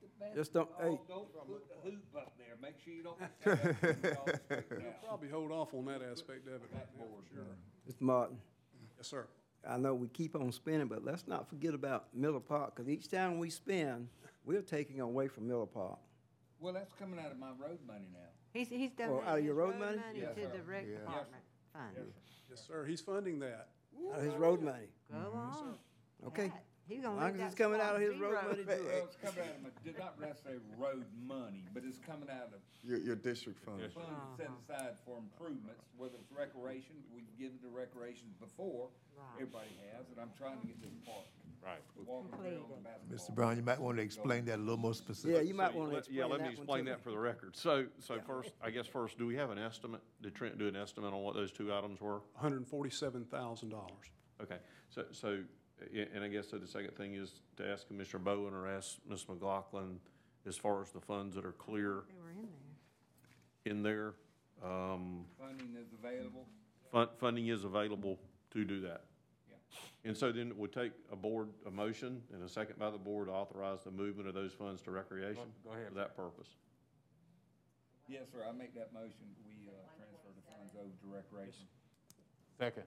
put 0.01 0.09
the 0.19 0.35
Just 0.35 0.53
don't- 0.53 0.69
basketball, 0.77 0.91
hey. 0.91 1.01
Don't 1.07 1.47
put 1.47 1.67
the 1.69 1.89
hoop 1.89 2.05
up 2.15 2.33
there, 2.37 2.55
make 2.61 2.75
sure 2.83 2.93
you 2.93 3.03
don't. 3.03 3.19
put 3.41 3.41
that 3.43 3.67
up 3.71 3.83
and 3.83 4.03
it's 4.03 4.17
all 4.17 4.27
straightened 4.45 4.87
out. 4.87 5.03
Probably 5.07 5.29
hold 5.29 5.51
off 5.51 5.73
on 5.73 5.85
that 5.85 6.01
aspect 6.01 6.47
of 6.47 6.53
it 6.55 6.69
right 6.73 6.87
now, 6.97 7.05
for 7.05 7.33
sure. 7.35 7.43
Mr. 7.89 8.01
Martin, 8.01 8.37
Yes, 8.97 9.07
sir. 9.07 9.27
I 9.67 9.77
know 9.77 9.93
we 9.93 10.07
keep 10.07 10.35
on 10.35 10.51
spending, 10.51 10.87
but 10.87 11.03
let's 11.03 11.27
not 11.27 11.49
forget 11.49 11.73
about 11.73 12.05
Miller 12.13 12.39
Park, 12.39 12.75
because 12.75 12.89
each 12.89 13.09
time 13.09 13.37
we 13.37 13.49
spend, 13.49 14.07
we're 14.45 14.61
taking 14.61 15.01
away 15.01 15.27
from 15.27 15.47
Miller 15.47 15.65
Park. 15.65 15.99
Well, 16.59 16.73
that's 16.73 16.93
coming 16.93 17.19
out 17.19 17.31
of 17.31 17.37
my 17.37 17.49
road 17.49 17.79
money 17.85 18.07
now. 18.13 18.19
He's, 18.53 18.69
he's 18.69 18.91
donating 18.91 19.21
out 19.27 19.31
of 19.33 19.35
his 19.37 19.45
your 19.45 19.53
road 19.55 19.71
road 19.71 19.79
money? 19.79 19.97
money 19.97 20.19
Yes, 20.21 20.35
to 20.35 20.41
sir. 20.41 20.51
the 20.55 20.63
rec 20.63 20.85
Yeah. 20.89 20.97
department 20.99 21.43
fund. 21.73 22.13
Yes, 22.49 22.63
sir, 22.65 22.85
he's 22.85 23.01
funding 23.01 23.39
that. 23.39 23.69
Out 24.13 24.19
of 24.19 24.25
his 24.25 24.33
road 24.35 24.61
money. 24.61 24.87
Go 25.11 25.17
mm-hmm. 25.17 25.37
on. 25.37 25.75
Okay. 26.27 26.47
That- 26.47 26.63
He's 26.87 27.03
gonna 27.03 27.15
Long 27.19 27.25
leave 27.25 27.33
as 27.35 27.39
that 27.39 27.45
it's 27.51 27.55
coming 27.55 27.81
out 27.81 27.95
of 27.95 28.01
his 28.01 28.15
road 28.15 28.39
zero. 28.39 28.47
money, 28.47 28.63
do 28.63 28.69
Well, 28.87 29.03
it's 29.03 29.19
coming 29.19 29.43
out 29.43 29.55
of 29.59 29.61
my, 29.63 29.69
did 29.83 29.99
not 29.99 30.19
necessarily 30.21 30.61
road 30.79 31.03
money, 31.27 31.63
but 31.73 31.83
it's 31.83 31.99
coming 31.99 32.29
out 32.31 32.47
of 32.55 32.59
Your, 32.83 32.99
your 32.99 33.15
district 33.19 33.59
funds. 33.59 33.93
funds 33.93 34.07
uh-huh. 34.07 34.37
set 34.39 34.51
aside 34.63 34.95
for 35.03 35.17
improvements, 35.19 35.83
whether 35.97 36.15
it's 36.15 36.31
recreation, 36.31 36.95
we've 37.13 37.27
given 37.37 37.59
to 37.59 37.67
recreation 37.67 38.31
before, 38.39 38.87
Right. 39.17 39.25
everybody 39.43 39.75
has, 39.91 40.07
and 40.11 40.19
I'm 40.21 40.31
trying 40.37 40.61
to 40.61 40.67
get 40.67 40.79
this 40.79 40.93
park. 41.03 41.25
right. 41.65 41.81
The 41.97 42.03
walking 42.03 42.31
trail 42.39 42.63
and 42.71 42.83
basketball. 42.85 43.17
Mr. 43.17 43.35
Brown, 43.35 43.57
you 43.57 43.63
might 43.63 43.81
want 43.81 43.97
to 43.97 44.03
explain 44.03 44.45
that 44.45 44.55
a 44.55 44.63
little 44.63 44.77
more 44.77 44.93
specifically. 44.93 45.31
Yeah, 45.31 45.37
specific. 45.43 45.47
you 45.49 45.57
might 45.59 45.71
So, 45.73 45.77
want 45.79 45.89
to 45.89 45.95
let- 45.95 46.07
Yeah, 46.09 46.23
explain 46.23 46.29
let 46.31 46.37
me 46.37 46.37
that 46.37 46.43
one 46.45 46.53
explain 46.63 46.85
to 46.85 46.91
that 46.91 46.97
me. 46.99 47.03
for 47.03 47.11
the 47.11 47.19
record. 47.19 47.55
So, 47.57 47.87
so 47.99 48.21
first, 48.21 48.51
I 48.61 48.69
guess 48.69 48.87
first, 48.87 49.17
do 49.17 49.25
we 49.27 49.35
have 49.35 49.49
an 49.49 49.57
estimate? 49.59 50.01
Did 50.21 50.35
Trent 50.35 50.57
do 50.57 50.67
an 50.69 50.75
estimate 50.77 51.11
on 51.13 51.21
what 51.21 51.33
those 51.35 51.51
two 51.51 51.73
items 51.73 51.99
were? 51.99 52.21
hundred 52.35 52.57
and 52.57 52.67
forty-seven 52.67 53.25
thousand 53.25 53.69
dollars. 53.71 54.05
Okay, 54.39 54.59
so, 54.89 55.03
so, 55.11 55.29
a- 55.29 55.43
and 56.13 56.23
I 56.23 56.27
guess 56.27 56.49
so 56.49 56.57
the 56.57 56.67
second 56.67 56.95
thing 56.95 57.13
is 57.15 57.31
to 57.57 57.67
ask 57.67 57.87
Commissioner 57.87 58.23
Bowen 58.23 58.53
or 58.53 58.67
ask 58.67 58.97
Ms. 59.09 59.25
McLaughlin, 59.29 59.99
as 60.47 60.57
far 60.57 60.81
as 60.81 60.91
the 60.91 61.01
funds 61.01 61.35
that 61.35 61.45
are 61.45 61.51
clear 61.51 62.03
They 62.07 62.15
were 62.21 62.31
in 62.31 62.41
there. 62.41 63.71
in 63.71 63.83
there, 63.83 64.13
um, 64.63 65.25
Funding 65.39 65.75
is 65.75 65.87
available, 65.93 66.47
fun, 66.91 67.07
funding 67.19 67.47
is 67.47 67.63
available 67.63 68.19
to 68.51 68.63
do 68.63 68.79
that. 68.81 69.03
Yeah. 69.49 69.55
And 70.05 70.17
so 70.17 70.31
then 70.31 70.47
it 70.47 70.57
would 70.57 70.71
take 70.71 70.93
a 71.11 71.15
board, 71.15 71.49
a 71.65 71.71
motion 71.71 72.21
and 72.33 72.41
a 72.43 72.49
second 72.49 72.79
by 72.79 72.89
the 72.89 72.97
board 72.97 73.27
to 73.27 73.33
authorize 73.33 73.83
the 73.83 73.91
movement 73.91 74.27
of 74.27 74.33
those 74.33 74.53
funds 74.53 74.81
to 74.83 74.91
recreation 74.91 75.43
Go 75.65 75.71
ahead. 75.73 75.89
for 75.89 75.93
that 75.95 76.15
purpose. 76.15 76.47
yes, 78.07 78.23
sir, 78.31 78.45
I 78.47 78.51
make 78.53 78.73
that 78.75 78.93
motion, 78.93 79.11
we, 79.45 79.67
uh, 79.69 79.73
transfer 79.97 80.29
the 80.33 80.41
funds 80.51 80.73
over 80.79 80.89
to 81.01 81.07
recreation. 81.15 81.67
Second. 82.57 82.83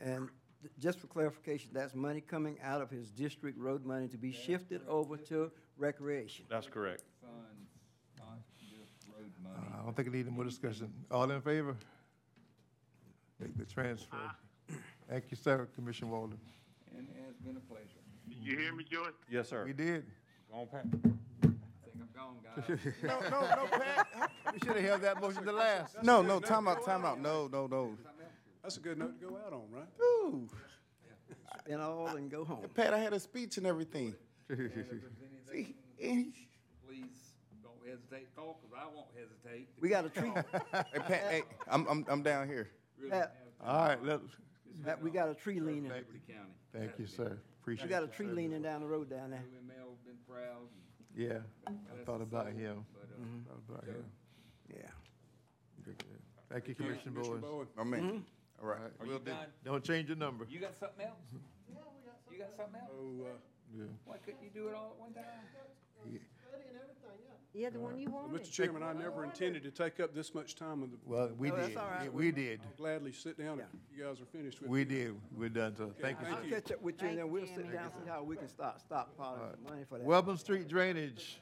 And 0.00 0.28
th- 0.28 0.30
just 0.78 1.00
for 1.00 1.06
clarification, 1.06 1.70
that's 1.72 1.94
money 1.94 2.20
coming 2.20 2.58
out 2.62 2.80
of 2.80 2.90
his 2.90 3.10
district 3.10 3.58
road 3.58 3.84
money 3.84 4.08
to 4.08 4.16
be 4.16 4.32
shifted 4.32 4.80
over 4.88 5.16
to 5.16 5.50
recreation. 5.76 6.44
That's 6.48 6.66
correct. 6.66 7.02
Funds, 7.20 7.70
not, 8.18 8.38
do 8.58 9.78
I 9.80 9.84
don't 9.84 9.94
think 9.96 10.08
I 10.08 10.12
need 10.12 10.26
any 10.26 10.34
more 10.34 10.44
discussion. 10.44 10.92
All 11.10 11.30
in 11.30 11.40
favor? 11.40 11.76
Make 13.40 13.56
the 13.56 13.64
transfer. 13.64 14.16
Thank 15.08 15.24
you, 15.30 15.36
sir, 15.36 15.68
Commissioner 15.74 16.10
Walden. 16.10 16.38
And 16.96 17.06
it 17.08 17.22
has 17.26 17.36
been 17.36 17.56
a 17.56 17.60
pleasure. 17.60 17.84
Did 18.28 18.38
you 18.38 18.56
hear 18.58 18.74
me, 18.74 18.84
Joey? 18.84 19.08
Yes, 19.30 19.48
sir. 19.50 19.64
We 19.66 19.72
did. 19.72 20.04
Go 20.50 20.60
on, 20.60 20.66
Pat. 20.68 20.86
I 20.86 21.46
think 21.46 21.58
I'm 22.00 22.08
gone, 22.14 22.36
guys. 22.42 22.78
No, 23.02 23.20
no, 23.20 23.40
no, 23.40 23.66
Pat. 23.66 24.30
We 24.52 24.58
should 24.60 24.76
have 24.76 24.84
held 24.84 25.00
that 25.02 25.20
motion 25.20 25.44
to 25.44 25.52
last. 25.52 25.96
No, 26.02 26.22
no, 26.22 26.40
time 26.40 26.68
out, 26.68 26.84
time 26.84 27.04
out, 27.04 27.20
no, 27.20 27.48
no, 27.52 27.66
no. 27.66 27.96
That's 28.64 28.78
a 28.78 28.80
good 28.80 28.98
note 28.98 29.20
to 29.20 29.26
go 29.26 29.36
out 29.46 29.52
on, 29.52 29.64
right? 29.70 29.84
Ooh, 30.02 30.48
And 31.70 31.80
all 31.80 32.08
and 32.16 32.30
go 32.30 32.44
home. 32.44 32.64
Pat, 32.74 32.94
I 32.94 32.98
had 32.98 33.12
a 33.12 33.20
speech 33.20 33.58
and 33.58 33.66
everything. 33.66 34.14
And 34.50 34.60
if 34.60 34.74
there's 34.74 35.02
See, 35.52 35.74
anything, 36.00 36.32
please 36.86 37.34
don't 37.62 37.76
hesitate 37.88 38.28
to 38.34 38.36
call, 38.40 38.58
because 38.60 38.76
I 38.78 38.86
won't 38.94 39.06
hesitate. 39.16 39.68
We 39.80 39.88
got 39.88 40.04
a 40.04 40.08
tree, 40.10 40.30
hey, 40.34 40.98
Pat, 40.98 41.08
hey, 41.30 41.42
I'm, 41.70 41.86
I'm, 41.88 42.04
I'm 42.08 42.22
down 42.22 42.46
here. 42.48 42.68
Really 42.98 43.10
Pat, 43.12 43.36
have 43.62 43.68
All 43.70 43.88
right, 43.88 44.04
let, 44.04 44.20
Pat, 44.84 45.00
we 45.02 45.10
got 45.10 45.28
a 45.30 45.34
tree 45.34 45.60
leaning. 45.60 45.84
Liberty 45.90 46.20
County. 46.26 46.52
thank 46.74 46.98
you, 46.98 47.06
sir. 47.06 47.38
Appreciate 47.62 47.84
We 47.86 47.90
got 47.90 48.02
a 48.02 48.06
tree 48.08 48.26
service. 48.26 48.36
leaning 48.36 48.60
down 48.62 48.80
the 48.82 48.86
road 48.86 49.08
down 49.08 49.30
there. 49.30 49.40
UML 49.40 49.96
been 50.04 50.16
proud. 50.28 50.68
Yeah, 51.16 51.38
I 51.66 52.04
thought 52.04 52.20
about 52.20 52.48
him. 52.48 52.84
But, 52.92 53.02
uh, 53.02 53.22
Mm-hmm. 53.22 53.48
Thought 53.48 53.62
about 53.76 53.84
him. 53.88 54.04
Yeah. 54.68 54.76
Good, 55.84 55.98
good. 55.98 56.20
Thank 56.50 56.68
you, 56.68 56.74
Commissioner 56.74 57.12
Commissioner 57.12 57.38
Boyd. 57.38 57.40
Boyd. 57.40 57.66
My 57.78 57.84
man. 57.84 58.24
All 58.64 58.70
right. 58.70 58.80
are 59.00 59.06
will 59.06 59.12
you 59.14 59.18
do. 59.18 59.30
done? 59.30 59.46
Don't 59.64 59.84
change 59.84 60.08
your 60.08 60.16
number. 60.16 60.46
You 60.48 60.58
got 60.60 60.74
something 60.78 61.04
else? 61.04 61.18
Yeah, 61.68 61.76
we 61.76 62.06
got. 62.06 62.32
You 62.32 62.38
got 62.38 62.56
something 62.56 62.80
else? 62.80 62.90
Oh, 62.98 63.24
uh, 63.26 63.28
Yeah. 63.76 63.84
Why 64.06 64.16
couldn't 64.24 64.42
you 64.42 64.50
do 64.54 64.68
it 64.68 64.74
all 64.74 64.92
at 64.96 65.00
one 65.00 65.12
time? 65.12 65.24
Yeah, 66.10 66.18
Yeah, 67.54 67.70
the 67.70 67.78
one 67.80 67.98
you 67.98 68.10
well, 68.10 68.22
wanted. 68.28 68.42
Mr. 68.42 68.52
Chairman, 68.52 68.82
I 68.82 68.92
never 68.94 69.22
intended 69.24 69.62
to 69.64 69.70
take 69.70 70.00
up 70.00 70.14
this 70.14 70.34
much 70.34 70.54
time 70.56 70.82
of 70.82 70.90
the, 70.90 70.96
Well, 71.06 71.30
we 71.38 71.50
No, 71.50 71.56
that's 71.56 71.68
did. 71.68 71.76
all 71.76 71.88
right. 71.88 72.04
Yeah, 72.04 72.08
We 72.10 72.30
did. 72.32 72.60
I'll 72.64 72.76
gladly 72.76 73.12
sit 73.12 73.38
down 73.38 73.60
if 73.60 73.66
you 73.96 74.02
guys 74.04 74.20
are 74.20 74.24
finished 74.26 74.60
with. 74.60 74.70
We 74.70 74.80
me. 74.80 74.84
did. 74.86 75.14
We're 75.36 75.48
done, 75.50 75.76
so 75.76 75.92
thank 76.00 76.18
you, 76.20 76.26
thank 76.26 76.38
sir. 76.38 76.44
you. 76.46 76.54
I'll 76.56 76.60
catch 76.62 76.72
up 76.72 76.82
with 76.82 77.00
you 77.02 77.08
and 77.08 77.18
then 77.18 77.30
we'll 77.30 77.42
you, 77.42 77.48
sit 77.48 77.56
Jimmy. 77.64 77.72
down, 77.74 77.90
see 78.02 78.08
how 78.08 78.22
we 78.22 78.36
can 78.36 78.48
start, 78.48 78.80
stop 78.80 79.16
piling 79.16 79.40
some 79.52 79.64
money 79.64 79.84
for 79.88 79.98
that. 79.98 80.06
Welborn 80.06 80.38
Street 80.38 80.68
Drainage. 80.68 81.38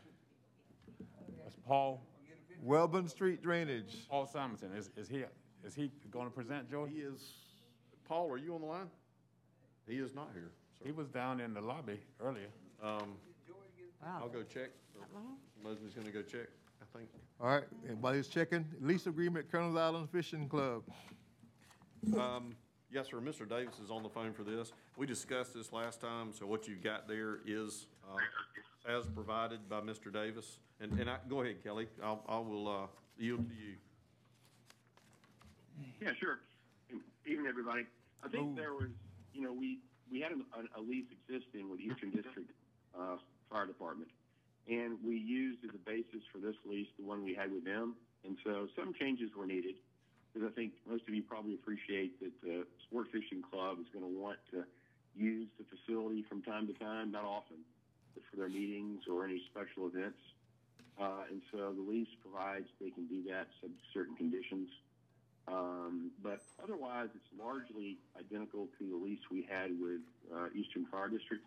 That's 1.42 1.56
Paul, 1.66 2.00
Welborn 2.64 3.08
Street 3.08 3.42
Drainage. 3.42 4.06
Paul 4.10 4.26
Simonson. 4.26 4.70
Is, 4.76 4.90
is 4.96 5.08
he, 5.08 5.24
is 5.64 5.74
he 5.74 5.90
gonna 6.10 6.30
present, 6.30 6.70
Joey? 6.70 6.90
He 6.90 7.00
is, 7.00 7.34
Paul, 8.08 8.30
are 8.30 8.36
you 8.36 8.54
on 8.54 8.60
the 8.60 8.66
line? 8.66 8.90
He 9.86 9.94
is 9.96 10.14
not 10.14 10.30
here. 10.32 10.50
sir. 10.78 10.86
He 10.86 10.92
was 10.92 11.08
down 11.08 11.40
in 11.40 11.54
the 11.54 11.60
lobby 11.60 12.00
earlier. 12.20 12.48
Um, 12.82 13.16
I'll 14.04 14.28
go 14.28 14.42
check. 14.42 14.70
That? 14.94 15.62
Mosley's 15.62 15.94
gonna 15.94 16.10
go 16.10 16.22
check, 16.22 16.48
I 16.80 16.96
think. 16.98 17.08
All 17.40 17.48
right, 17.48 17.64
and 17.88 18.00
while 18.02 18.14
he's 18.14 18.28
checking, 18.28 18.64
lease 18.80 19.06
agreement, 19.06 19.50
Colonel's 19.50 19.76
Island 19.76 20.08
Fishing 20.10 20.48
Club. 20.48 20.82
Um, 22.16 22.56
yes, 22.90 23.08
sir, 23.10 23.18
Mr. 23.18 23.48
Davis 23.48 23.78
is 23.82 23.90
on 23.90 24.02
the 24.02 24.08
phone 24.08 24.32
for 24.32 24.42
this. 24.42 24.72
We 24.96 25.06
discussed 25.06 25.54
this 25.54 25.72
last 25.72 26.00
time, 26.00 26.32
so 26.32 26.46
what 26.46 26.66
you've 26.66 26.82
got 26.82 27.06
there 27.06 27.38
is, 27.46 27.86
uh, 28.08 28.16
as 28.90 29.06
provided 29.06 29.68
by 29.68 29.80
Mr. 29.80 30.12
Davis. 30.12 30.58
And, 30.80 30.92
and 30.98 31.08
I, 31.08 31.18
go 31.28 31.42
ahead, 31.42 31.62
Kelly, 31.62 31.86
I'll, 32.02 32.24
I 32.28 32.38
will, 32.38 32.68
uh, 32.68 32.86
yield 33.16 33.48
to 33.48 33.54
you. 33.54 33.74
Yeah, 36.00 36.12
sure. 36.18 36.38
Evening, 37.26 37.46
everybody. 37.46 37.86
I 38.24 38.28
think 38.28 38.56
there 38.56 38.74
was, 38.74 38.90
you 39.32 39.42
know, 39.42 39.52
we, 39.52 39.78
we 40.10 40.20
had 40.20 40.32
a, 40.32 40.78
a 40.78 40.82
lease 40.82 41.06
existing 41.10 41.70
with 41.70 41.80
Eastern 41.80 42.10
District, 42.10 42.50
uh, 42.98 43.16
Fire 43.50 43.66
Department. 43.66 44.10
And 44.68 44.98
we 45.02 45.16
used 45.18 45.64
as 45.64 45.74
a 45.74 45.82
basis 45.82 46.22
for 46.30 46.38
this 46.38 46.54
lease, 46.66 46.90
the 46.98 47.06
one 47.06 47.24
we 47.24 47.34
had 47.34 47.50
with 47.50 47.64
them. 47.64 47.94
And 48.24 48.36
so 48.44 48.66
some 48.76 48.94
changes 48.94 49.30
were 49.36 49.46
needed. 49.46 49.74
Because 50.32 50.48
I 50.50 50.54
think 50.54 50.72
most 50.88 51.06
of 51.06 51.14
you 51.14 51.22
probably 51.22 51.54
appreciate 51.54 52.18
that 52.20 52.32
the 52.42 52.64
Sport 52.88 53.08
Fishing 53.12 53.42
Club 53.42 53.78
is 53.80 53.86
going 53.92 54.06
to 54.06 54.14
want 54.20 54.38
to 54.52 54.64
use 55.14 55.48
the 55.58 55.64
facility 55.68 56.24
from 56.28 56.42
time 56.42 56.66
to 56.66 56.74
time, 56.74 57.10
not 57.12 57.24
often, 57.24 57.58
but 58.14 58.22
for 58.30 58.36
their 58.36 58.48
meetings 58.48 59.02
or 59.10 59.24
any 59.24 59.42
special 59.50 59.86
events. 59.86 60.18
Uh, 61.00 61.28
and 61.30 61.42
so 61.50 61.72
the 61.72 61.84
lease 61.84 62.08
provides 62.22 62.66
they 62.80 62.90
can 62.90 63.06
do 63.06 63.22
that 63.28 63.48
to 63.60 63.68
certain 63.92 64.16
conditions. 64.16 64.68
Um, 65.48 66.10
but 66.22 66.40
otherwise, 66.62 67.08
it's 67.14 67.30
largely 67.38 67.98
identical 68.18 68.68
to 68.78 68.82
the 68.88 68.96
lease 68.96 69.20
we 69.30 69.46
had 69.48 69.70
with 69.78 70.00
uh, 70.32 70.48
Eastern 70.54 70.86
Fire 70.86 71.08
District. 71.08 71.42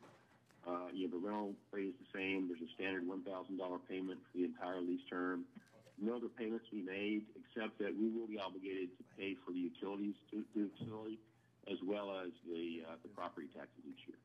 Uh, 0.68 0.90
you 0.94 1.08
know, 1.08 1.20
the 1.20 1.26
rental 1.26 1.54
rate 1.72 1.94
is 1.94 1.98
the 2.02 2.12
same. 2.12 2.50
There's 2.50 2.62
a 2.62 2.72
standard 2.76 3.08
$1,000 3.08 3.24
payment 3.88 4.20
for 4.20 4.38
the 4.38 4.44
entire 4.44 4.82
lease 4.82 5.06
term. 5.10 5.46
No 6.02 6.18
other 6.18 6.28
payments 6.28 6.66
be 6.72 6.82
made, 6.82 7.24
except 7.40 7.80
that 7.80 7.96
we 7.96 8.10
will 8.10 8.28
be 8.28 8.38
obligated 8.38 8.90
to 8.98 9.04
pay 9.16 9.38
for 9.46 9.54
the 9.54 9.60
utilities 9.72 10.16
to, 10.32 10.44
to 10.54 10.68
the 10.68 10.72
facility, 10.76 11.20
as 11.72 11.78
well 11.86 12.12
as 12.20 12.36
the 12.44 12.84
uh, 12.84 13.00
the 13.02 13.08
property 13.16 13.48
taxes 13.56 13.80
each 13.88 14.04
year. 14.04 14.20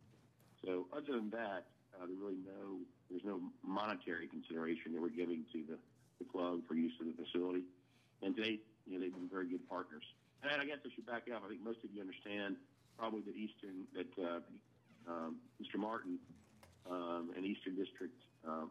So, 0.67 0.91
other 0.91 1.15
than 1.23 1.31
that, 1.31 1.71
uh, 1.95 2.11
there's 2.11 2.19
really 2.19 2.43
no 2.43 2.83
there's 3.09 3.23
no 3.23 3.39
monetary 3.63 4.27
consideration 4.27 4.95
that 4.95 5.01
we're 5.03 5.15
giving 5.15 5.45
to 5.53 5.63
the, 5.63 5.79
the 6.19 6.27
club 6.27 6.67
for 6.67 6.75
use 6.75 6.93
of 7.01 7.07
the 7.07 7.15
facility. 7.15 7.63
And 8.23 8.35
today, 8.35 8.59
you 8.91 8.99
know, 8.99 9.07
they've 9.07 9.15
been 9.15 9.31
very 9.31 9.47
good 9.47 9.62
partners. 9.71 10.03
And 10.43 10.61
I 10.61 10.67
guess 10.67 10.83
I 10.83 10.91
should 10.91 11.07
back 11.07 11.31
up. 11.31 11.47
I 11.47 11.49
think 11.49 11.62
most 11.62 11.79
of 11.87 11.95
you 11.95 12.03
understand 12.03 12.57
probably 12.99 13.23
that 13.23 13.39
Eastern, 13.39 13.87
that 13.95 14.12
uh, 14.19 14.41
um, 15.07 15.37
Mr. 15.62 15.79
Martin 15.79 16.19
um, 16.91 17.31
and 17.37 17.47
Eastern 17.47 17.77
District 17.77 18.19
um, 18.43 18.71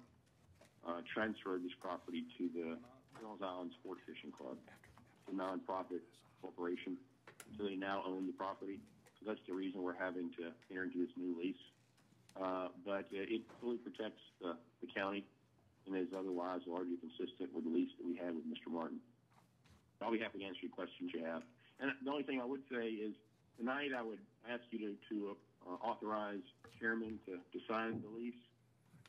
uh, 0.83 0.99
transferred 1.07 1.63
this 1.63 1.73
property 1.79 2.25
to 2.37 2.49
the 2.51 2.67
Hills 3.23 3.39
Island 3.41 3.71
Sport 3.79 3.99
Fishing 4.03 4.35
Club, 4.35 4.57
a 5.29 5.33
nonprofit 5.33 6.03
corporation. 6.41 6.97
So 7.57 7.63
they 7.63 7.75
now 7.75 8.03
own 8.05 8.27
the 8.27 8.33
property. 8.33 8.79
So 9.19 9.31
that's 9.31 9.43
the 9.47 9.53
reason 9.53 9.81
we're 9.81 9.97
having 9.97 10.31
to 10.37 10.51
enter 10.69 10.83
into 10.83 10.99
this 10.99 11.13
new 11.15 11.37
lease. 11.39 11.63
Uh, 12.35 12.69
but 12.85 13.07
uh, 13.11 13.23
it 13.23 13.41
fully 13.61 13.77
protects 13.77 14.21
the, 14.41 14.55
the 14.81 14.87
county 14.93 15.25
and 15.87 15.95
is 15.97 16.13
otherwise 16.17 16.61
largely 16.67 16.97
consistent 16.97 17.53
with 17.53 17.63
the 17.63 17.69
lease 17.69 17.89
that 17.97 18.05
we 18.05 18.15
had 18.15 18.35
with 18.35 18.45
Mr. 18.45 18.71
Martin. 18.71 18.99
I'll 20.01 20.11
be 20.11 20.19
happy 20.19 20.39
to 20.39 20.45
answer 20.45 20.59
your 20.63 20.71
questions 20.71 21.11
you 21.13 21.23
have. 21.25 21.43
And 21.79 21.91
the 22.03 22.11
only 22.11 22.23
thing 22.23 22.39
I 22.41 22.45
would 22.45 22.63
say 22.71 22.87
is 22.87 23.13
tonight 23.57 23.91
I 23.97 24.01
would 24.01 24.19
ask 24.49 24.63
you 24.71 24.79
to, 24.79 24.95
to 25.09 25.37
uh, 25.67 25.85
authorize 25.85 26.43
chairman 26.79 27.19
to, 27.25 27.33
to 27.35 27.59
sign 27.67 28.01
the 28.01 28.09
lease, 28.09 28.41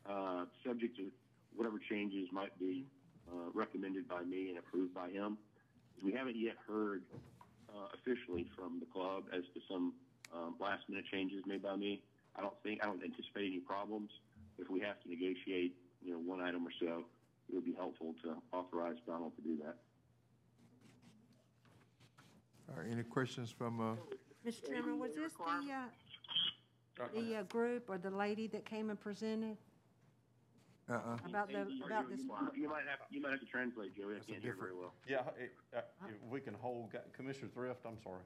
uh, 0.09 0.45
subject 0.67 0.97
to 0.97 1.11
whatever 1.55 1.79
changes 1.79 2.29
might 2.33 2.57
be 2.59 2.87
uh, 3.31 3.51
recommended 3.55 4.09
by 4.09 4.23
me 4.23 4.51
and 4.51 4.59
approved 4.59 4.95
by 4.95 5.11
him. 5.11 5.39
We 6.03 6.12
haven't 6.12 6.37
yet 6.37 6.57
heard 6.67 7.03
uh, 7.69 7.95
officially 7.95 8.47
from 8.57 8.81
the 8.81 8.87
club 8.87 9.25
as 9.33 9.43
to 9.55 9.61
some 9.69 9.93
um, 10.35 10.55
last 10.59 10.89
minute 10.89 11.05
changes 11.11 11.43
made 11.47 11.62
by 11.62 11.77
me. 11.77 12.03
I 12.37 12.41
don't 12.41 12.55
think 12.62 12.81
I 12.83 12.87
don't 12.87 13.03
anticipate 13.03 13.47
any 13.47 13.61
problems. 13.61 14.11
If 14.59 14.71
we 14.71 14.81
have 14.81 15.01
to 15.03 15.09
negotiate, 15.09 15.75
you 16.03 16.12
know, 16.12 16.19
one 16.19 16.41
item 16.41 16.67
or 16.67 16.73
so, 16.79 17.05
it 17.49 17.55
would 17.55 17.65
be 17.65 17.75
helpful 17.75 18.15
to 18.23 18.37
authorize 18.53 18.97
Donald 19.07 19.33
to 19.37 19.43
do 19.43 19.57
that. 19.65 19.77
All 22.70 22.82
right, 22.82 22.92
any 22.92 23.02
questions 23.02 23.51
from, 23.51 23.80
uh, 23.80 23.94
Mr. 24.47 24.68
Chairman, 24.68 24.98
was 24.98 25.10
this 25.14 25.32
the, 25.32 25.72
uh, 25.72 27.09
the, 27.14 27.36
uh, 27.36 27.42
group 27.44 27.88
or 27.88 27.98
the 27.98 28.10
lady 28.10 28.47
that 28.48 28.64
came 28.64 28.90
and 28.90 29.01
presented 29.01 29.56
uh-uh, 30.88 31.16
about 31.26 31.48
the, 31.48 31.66
about 31.84 32.09
this? 32.09 32.20
You 32.55 32.68
might 32.68 32.86
have 32.86 33.01
you 33.10 33.20
might 33.20 33.30
have 33.30 33.40
to 33.40 33.47
translate, 33.47 33.97
Joey. 33.97 34.14
I 34.16 34.30
can't 34.30 34.42
hear 34.42 34.56
very 34.59 34.74
well. 34.74 34.92
Yeah, 35.09 35.20
it, 35.38 35.52
uh, 35.76 35.80
if 36.06 36.30
we 36.30 36.40
can 36.40 36.55
hold, 36.55 36.90
Commissioner 37.12 37.48
Thrift, 37.52 37.80
I'm 37.84 37.98
sorry. 38.02 38.22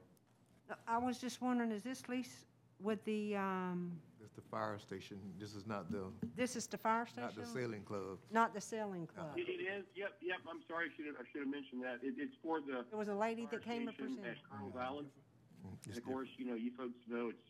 I 0.87 0.97
was 0.97 1.17
just 1.19 1.41
wondering, 1.41 1.71
is 1.71 1.83
this 1.83 2.07
lease 2.07 2.45
with 2.79 3.03
the, 3.05 3.35
um, 3.35 3.91
it's 4.25 4.33
the 4.33 4.41
fire 4.41 4.79
station. 4.79 5.17
This 5.39 5.53
is 5.53 5.67
not 5.67 5.91
the, 5.91 6.09
this 6.35 6.55
is 6.55 6.65
the 6.65 6.77
fire 6.77 7.05
station? 7.05 7.29
not 7.29 7.35
the 7.35 7.45
sailing 7.45 7.83
club. 7.83 8.17
Not 8.31 8.53
the 8.53 8.61
sailing 8.61 9.05
club? 9.05 9.37
It, 9.37 9.47
it 9.47 9.61
is. 9.61 9.85
Yep, 9.95 10.17
yep. 10.21 10.37
I'm 10.49 10.65
sorry. 10.67 10.89
I 10.89 10.91
should 10.97 11.05
have 11.05 11.15
I 11.21 11.25
should 11.31 11.45
have 11.45 11.53
mentioned 11.53 11.85
that. 11.85 12.01
It, 12.01 12.17
it's 12.17 12.33
for 12.41 12.59
the 12.59 12.81
There 12.89 12.97
was 12.97 13.07
a 13.07 13.13
lady 13.13 13.45
that 13.51 13.63
fire 13.63 13.77
came 13.77 13.87
and 13.87 13.93
station 13.93 14.17
presented. 14.17 14.41
at 14.41 14.49
Colonel's 14.49 14.75
Island. 14.75 15.07
It's 15.85 15.93
And 15.93 15.97
of 15.97 16.03
course, 16.09 16.29
you 16.37 16.45
know, 16.49 16.57
you 16.57 16.71
folks 16.73 16.97
know 17.07 17.29
it's 17.29 17.47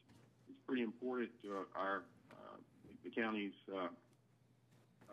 it's 0.51 0.59
pretty 0.67 0.83
important 0.83 1.31
to 1.43 1.63
our 1.75 2.03
uh, 2.31 2.59
the 3.03 3.09
county's 3.09 3.55
uh, 3.71 3.87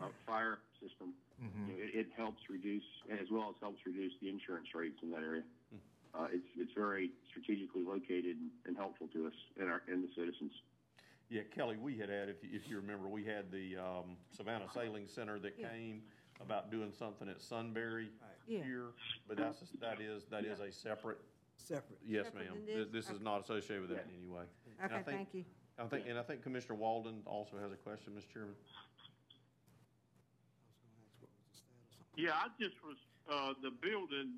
uh, 0.03 0.11
fire 0.27 0.59
system. 0.83 1.15
Mm-hmm. 1.39 1.71
You 1.71 1.79
know, 1.79 1.79
it, 1.79 1.91
it 1.95 2.09
helps 2.19 2.43
reduce, 2.51 2.87
as 3.11 3.31
well 3.31 3.55
as 3.55 3.57
helps 3.63 3.87
reduce 3.87 4.13
the 4.21 4.29
insurance 4.29 4.75
rates 4.75 4.99
in 5.03 5.11
that 5.11 5.23
area. 5.23 5.47
Uh, 6.15 6.27
it's 6.31 6.51
it's 6.59 6.75
very 6.77 7.11
strategically 7.31 7.83
located 7.87 8.37
and, 8.37 8.51
and 8.67 8.77
helpful 8.77 9.09
to 9.15 9.27
us 9.27 9.39
and 9.59 9.71
our 9.71 9.83
and 9.87 10.03
the 10.05 10.13
citizens. 10.13 10.53
Yeah, 11.33 11.41
Kelly, 11.55 11.79
we 11.81 11.97
had 11.97 12.11
had, 12.11 12.29
if 12.29 12.45
you, 12.45 12.51
if 12.53 12.69
you 12.69 12.77
remember, 12.77 13.09
we 13.09 13.25
had 13.25 13.51
the 13.51 13.79
um, 13.79 14.19
Savannah 14.37 14.67
Sailing 14.75 15.09
Center 15.09 15.39
that 15.39 15.55
Yeah. 15.59 15.71
came 15.71 16.03
about 16.43 16.71
doing 16.71 16.93
something 16.93 17.27
at 17.27 17.41
Sunbury 17.41 18.11
Yeah. 18.47 18.63
here, 18.63 18.89
but 19.27 19.39
that's, 19.39 19.61
that 19.81 19.99
is, 20.03 20.25
that 20.27 20.45
is 20.45 20.61
a 20.61 20.71
separate, 20.71 21.23
Separate. 21.57 21.99
yes, 22.07 22.27
Separate 22.27 22.45
ma'am. 22.51 22.55
than 22.67 22.67
This, 22.67 22.89
this? 22.93 23.07
this 23.07 23.15
is 23.17 23.23
not 23.23 23.41
associated 23.41 23.81
with 23.89 23.97
that 23.97 24.05
in 24.05 24.15
any 24.21 24.29
way. 24.29 24.43
And 24.83 24.93
I 24.93 24.97
Okay, 24.97 25.05
think- 25.05 25.17
thank 25.17 25.29
you. 25.35 25.45
I 25.79 25.87
think, 25.87 26.05
and 26.07 26.19
I 26.19 26.23
think 26.23 26.43
Commissioner 26.43 26.75
Walden 26.75 27.23
also 27.25 27.57
has 27.57 27.73
a 27.73 27.77
question, 27.77 28.13
Mr. 28.13 28.31
Chairman. 28.31 28.55
Yeah, 32.15 32.33
I 32.35 32.49
just 32.61 32.75
was 32.85 32.99
uh, 33.33 33.55
the 33.63 33.71
building, 33.71 34.37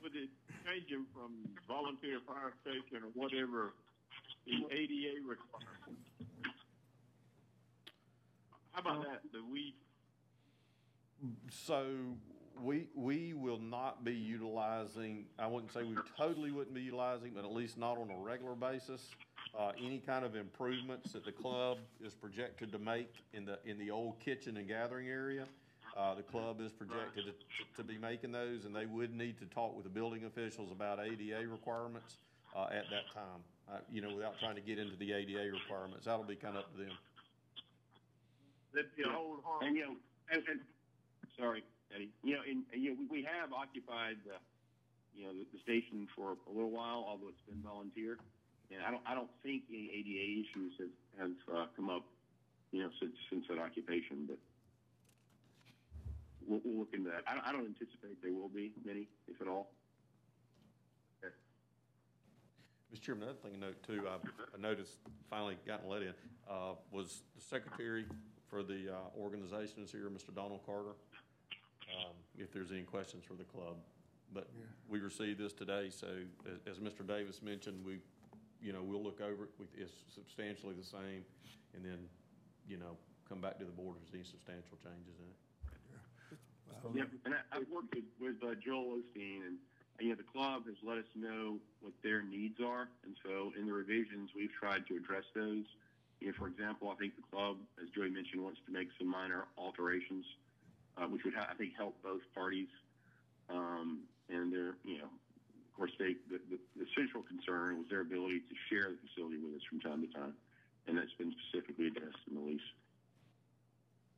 with 0.00 0.14
it 0.14 0.30
changing 0.64 1.06
from 1.12 1.32
volunteer 1.66 2.20
fire 2.24 2.52
station 2.62 3.02
or 3.02 3.10
whatever, 3.14 3.74
the 4.46 4.62
ADA 4.70 5.26
requirement. 5.26 5.98
That? 8.84 9.32
Do 9.32 9.44
we, 9.50 9.74
So 11.50 11.86
we, 12.60 12.86
we 12.94 13.34
will 13.34 13.58
not 13.60 14.04
be 14.04 14.12
utilizing, 14.12 15.24
I 15.38 15.46
wouldn't 15.46 15.72
say 15.72 15.82
we 15.82 15.96
totally 16.16 16.50
wouldn't 16.50 16.74
be 16.74 16.82
utilizing, 16.82 17.32
but 17.34 17.44
at 17.44 17.52
least 17.52 17.78
not 17.78 17.98
on 17.98 18.10
a 18.10 18.16
regular 18.16 18.54
basis. 18.54 19.02
Uh, 19.58 19.72
any 19.84 19.98
kind 19.98 20.24
of 20.24 20.36
improvements 20.36 21.12
that 21.12 21.24
the 21.24 21.32
club 21.32 21.78
is 22.04 22.14
projected 22.14 22.70
to 22.72 22.78
make 22.78 23.12
in 23.32 23.44
the, 23.44 23.58
in 23.64 23.78
the 23.78 23.90
old 23.90 24.18
kitchen 24.20 24.56
and 24.56 24.68
gathering 24.68 25.08
area. 25.08 25.44
Uh, 25.96 26.14
the 26.14 26.22
club 26.22 26.60
is 26.60 26.70
projected 26.70 27.24
to, 27.24 27.32
to 27.76 27.82
be 27.82 27.98
making 27.98 28.30
those 28.30 28.64
and 28.64 28.74
they 28.74 28.86
would 28.86 29.12
need 29.12 29.36
to 29.38 29.44
talk 29.46 29.74
with 29.74 29.84
the 29.84 29.90
building 29.90 30.24
officials 30.24 30.70
about 30.70 31.00
ADA 31.00 31.46
requirements, 31.48 32.18
uh, 32.54 32.66
at 32.66 32.84
that 32.90 33.12
time. 33.12 33.42
Uh, 33.68 33.78
you 33.90 34.00
know, 34.00 34.14
without 34.14 34.38
trying 34.38 34.54
to 34.54 34.60
get 34.60 34.78
into 34.78 34.96
the 34.96 35.12
ADA 35.12 35.50
requirements, 35.52 36.06
that'll 36.06 36.24
be 36.24 36.34
kind 36.36 36.56
of 36.56 36.64
up 36.64 36.72
to 36.72 36.78
them. 36.78 36.92
That'd 38.74 38.94
be 38.96 39.02
a 39.02 39.10
hold 39.10 39.42
harm? 39.44 39.62
And, 39.66 39.76
you 39.76 39.82
know, 39.82 39.94
and, 40.32 40.42
and, 40.48 40.60
sorry, 41.38 41.62
Eddie, 41.94 42.10
you 42.22 42.34
know, 42.34 42.42
and, 42.46 42.64
and, 42.72 42.82
you 42.82 42.90
know, 42.90 42.96
we, 43.10 43.20
we 43.20 43.26
have 43.26 43.52
occupied, 43.52 44.18
uh, 44.28 44.38
you 45.14 45.26
know, 45.26 45.32
the, 45.32 45.44
the 45.52 45.60
station 45.62 46.06
for 46.14 46.38
a 46.46 46.52
little 46.52 46.70
while, 46.70 47.04
although 47.06 47.28
it's 47.28 47.44
been 47.48 47.62
volunteer. 47.62 48.18
And 48.70 48.78
I 48.86 48.90
don't, 48.90 49.02
I 49.02 49.14
don't 49.14 49.30
think 49.42 49.66
any 49.68 49.90
ADA 49.90 50.46
issues 50.46 50.72
have, 50.78 50.94
have, 51.18 51.36
uh, 51.50 51.66
come 51.74 51.90
up, 51.90 52.06
you 52.70 52.82
know, 52.82 52.90
since, 53.00 53.14
since 53.28 53.44
that 53.50 53.58
occupation, 53.58 54.30
but 54.30 54.38
we'll, 56.46 56.60
we'll 56.64 56.86
look 56.86 56.94
into 56.94 57.10
that. 57.10 57.26
I 57.26 57.34
don't, 57.34 57.46
I 57.46 57.52
don't 57.52 57.66
anticipate 57.66 58.22
there 58.22 58.32
will 58.32 58.48
be 58.48 58.70
many, 58.84 59.08
if 59.26 59.40
at 59.40 59.48
all. 59.48 59.70
Mr. 62.94 63.00
Chairman, 63.02 63.22
another 63.24 63.38
thing 63.38 63.52
to 63.52 63.58
note 63.60 63.82
too, 63.86 64.02
I, 64.08 64.16
I 64.54 64.60
noticed, 64.60 64.98
finally 65.28 65.56
gotten 65.66 65.88
let 65.88 66.02
in, 66.02 66.12
uh, 66.50 66.72
was 66.90 67.22
the 67.36 67.40
secretary 67.40 68.04
for 68.50 68.62
the, 68.62 68.90
uh, 68.92 69.18
organization 69.18 69.82
is 69.84 69.92
here, 69.92 70.10
Mr. 70.10 70.34
Donald 70.34 70.60
Carter. 70.66 70.92
Um, 71.90 72.14
if 72.38 72.52
there's 72.52 72.70
any 72.70 72.82
questions 72.82 73.24
for 73.24 73.34
the 73.34 73.44
club. 73.44 73.76
But 74.32 74.48
we 74.88 75.00
received 75.00 75.38
this 75.40 75.52
today, 75.52 75.90
so 75.90 76.06
as, 76.46 76.58
as 76.66 76.78
Mr. 76.78 77.06
Davis 77.06 77.42
mentioned, 77.42 77.84
we, 77.84 77.98
you 78.62 78.72
know, 78.72 78.82
we'll 78.82 79.02
look 79.02 79.20
over 79.20 79.44
it. 79.44 79.50
We- 79.58 79.66
It's 79.82 79.92
substantially 80.14 80.74
the 80.74 80.84
same 80.84 81.24
and 81.74 81.84
then, 81.84 81.98
you 82.68 82.76
know, 82.76 82.96
come 83.28 83.40
back 83.40 83.58
to 83.58 83.64
the 83.64 83.72
board 83.72 83.96
if 83.98 84.10
there's 84.12 84.22
any 84.22 84.30
substantial 84.30 84.78
changes 84.82 85.18
in 85.18 85.26
it. 85.30 86.38
Yep, 86.94 87.08
and 87.26 87.34
I, 87.34 87.38
I've 87.52 87.68
worked 87.70 87.94
with, 87.94 88.04
with 88.20 88.38
uh, 88.42 88.54
Joel 88.64 88.98
Osteen, 89.02 89.42
and, 89.46 89.58
and, 89.98 90.02
you 90.02 90.10
know, 90.10 90.14
the 90.16 90.30
club 90.30 90.66
has 90.66 90.76
let 90.86 90.98
us 90.98 91.10
know 91.16 91.58
what 91.82 91.92
their 92.02 92.22
needs 92.22 92.58
are, 92.64 92.88
and 93.04 93.14
so 93.26 93.52
in 93.58 93.66
the 93.66 93.72
revisions, 93.72 94.30
we've 94.34 94.52
tried 94.54 94.86
to 94.86 94.96
address 94.96 95.24
those. 95.34 95.66
Know, 96.20 96.32
for 96.36 96.48
example, 96.48 96.90
I 96.90 96.96
think 96.96 97.16
the 97.16 97.24
club, 97.32 97.56
as 97.80 97.88
Joey 97.96 98.10
mentioned, 98.10 98.44
wants 98.44 98.60
to 98.66 98.72
make 98.72 98.88
some 98.98 99.08
minor 99.08 99.48
alterations, 99.56 100.24
uh, 100.96 101.08
which 101.08 101.24
would, 101.24 101.34
ha- 101.34 101.48
I 101.50 101.54
think, 101.54 101.72
help 101.76 101.96
both 102.02 102.20
parties. 102.34 102.68
Um, 103.48 104.04
and 104.28 104.52
they're, 104.52 104.76
you 104.84 104.98
know, 104.98 105.08
of 105.08 105.72
course, 105.74 105.90
they, 105.98 106.20
the, 106.28 106.38
the, 106.52 106.58
the 106.76 106.86
central 106.94 107.24
concern 107.24 107.78
was 107.78 107.88
their 107.88 108.04
ability 108.04 108.44
to 108.46 108.54
share 108.68 108.92
the 108.92 109.00
facility 109.08 109.40
with 109.40 109.56
us 109.56 109.64
from 109.64 109.80
time 109.80 110.04
to 110.06 110.10
time, 110.12 110.34
and 110.86 110.98
that's 110.98 111.12
been 111.16 111.34
specifically 111.48 111.88
addressed 111.88 112.20
in 112.28 112.36
the 112.36 112.44
lease. 112.44 112.68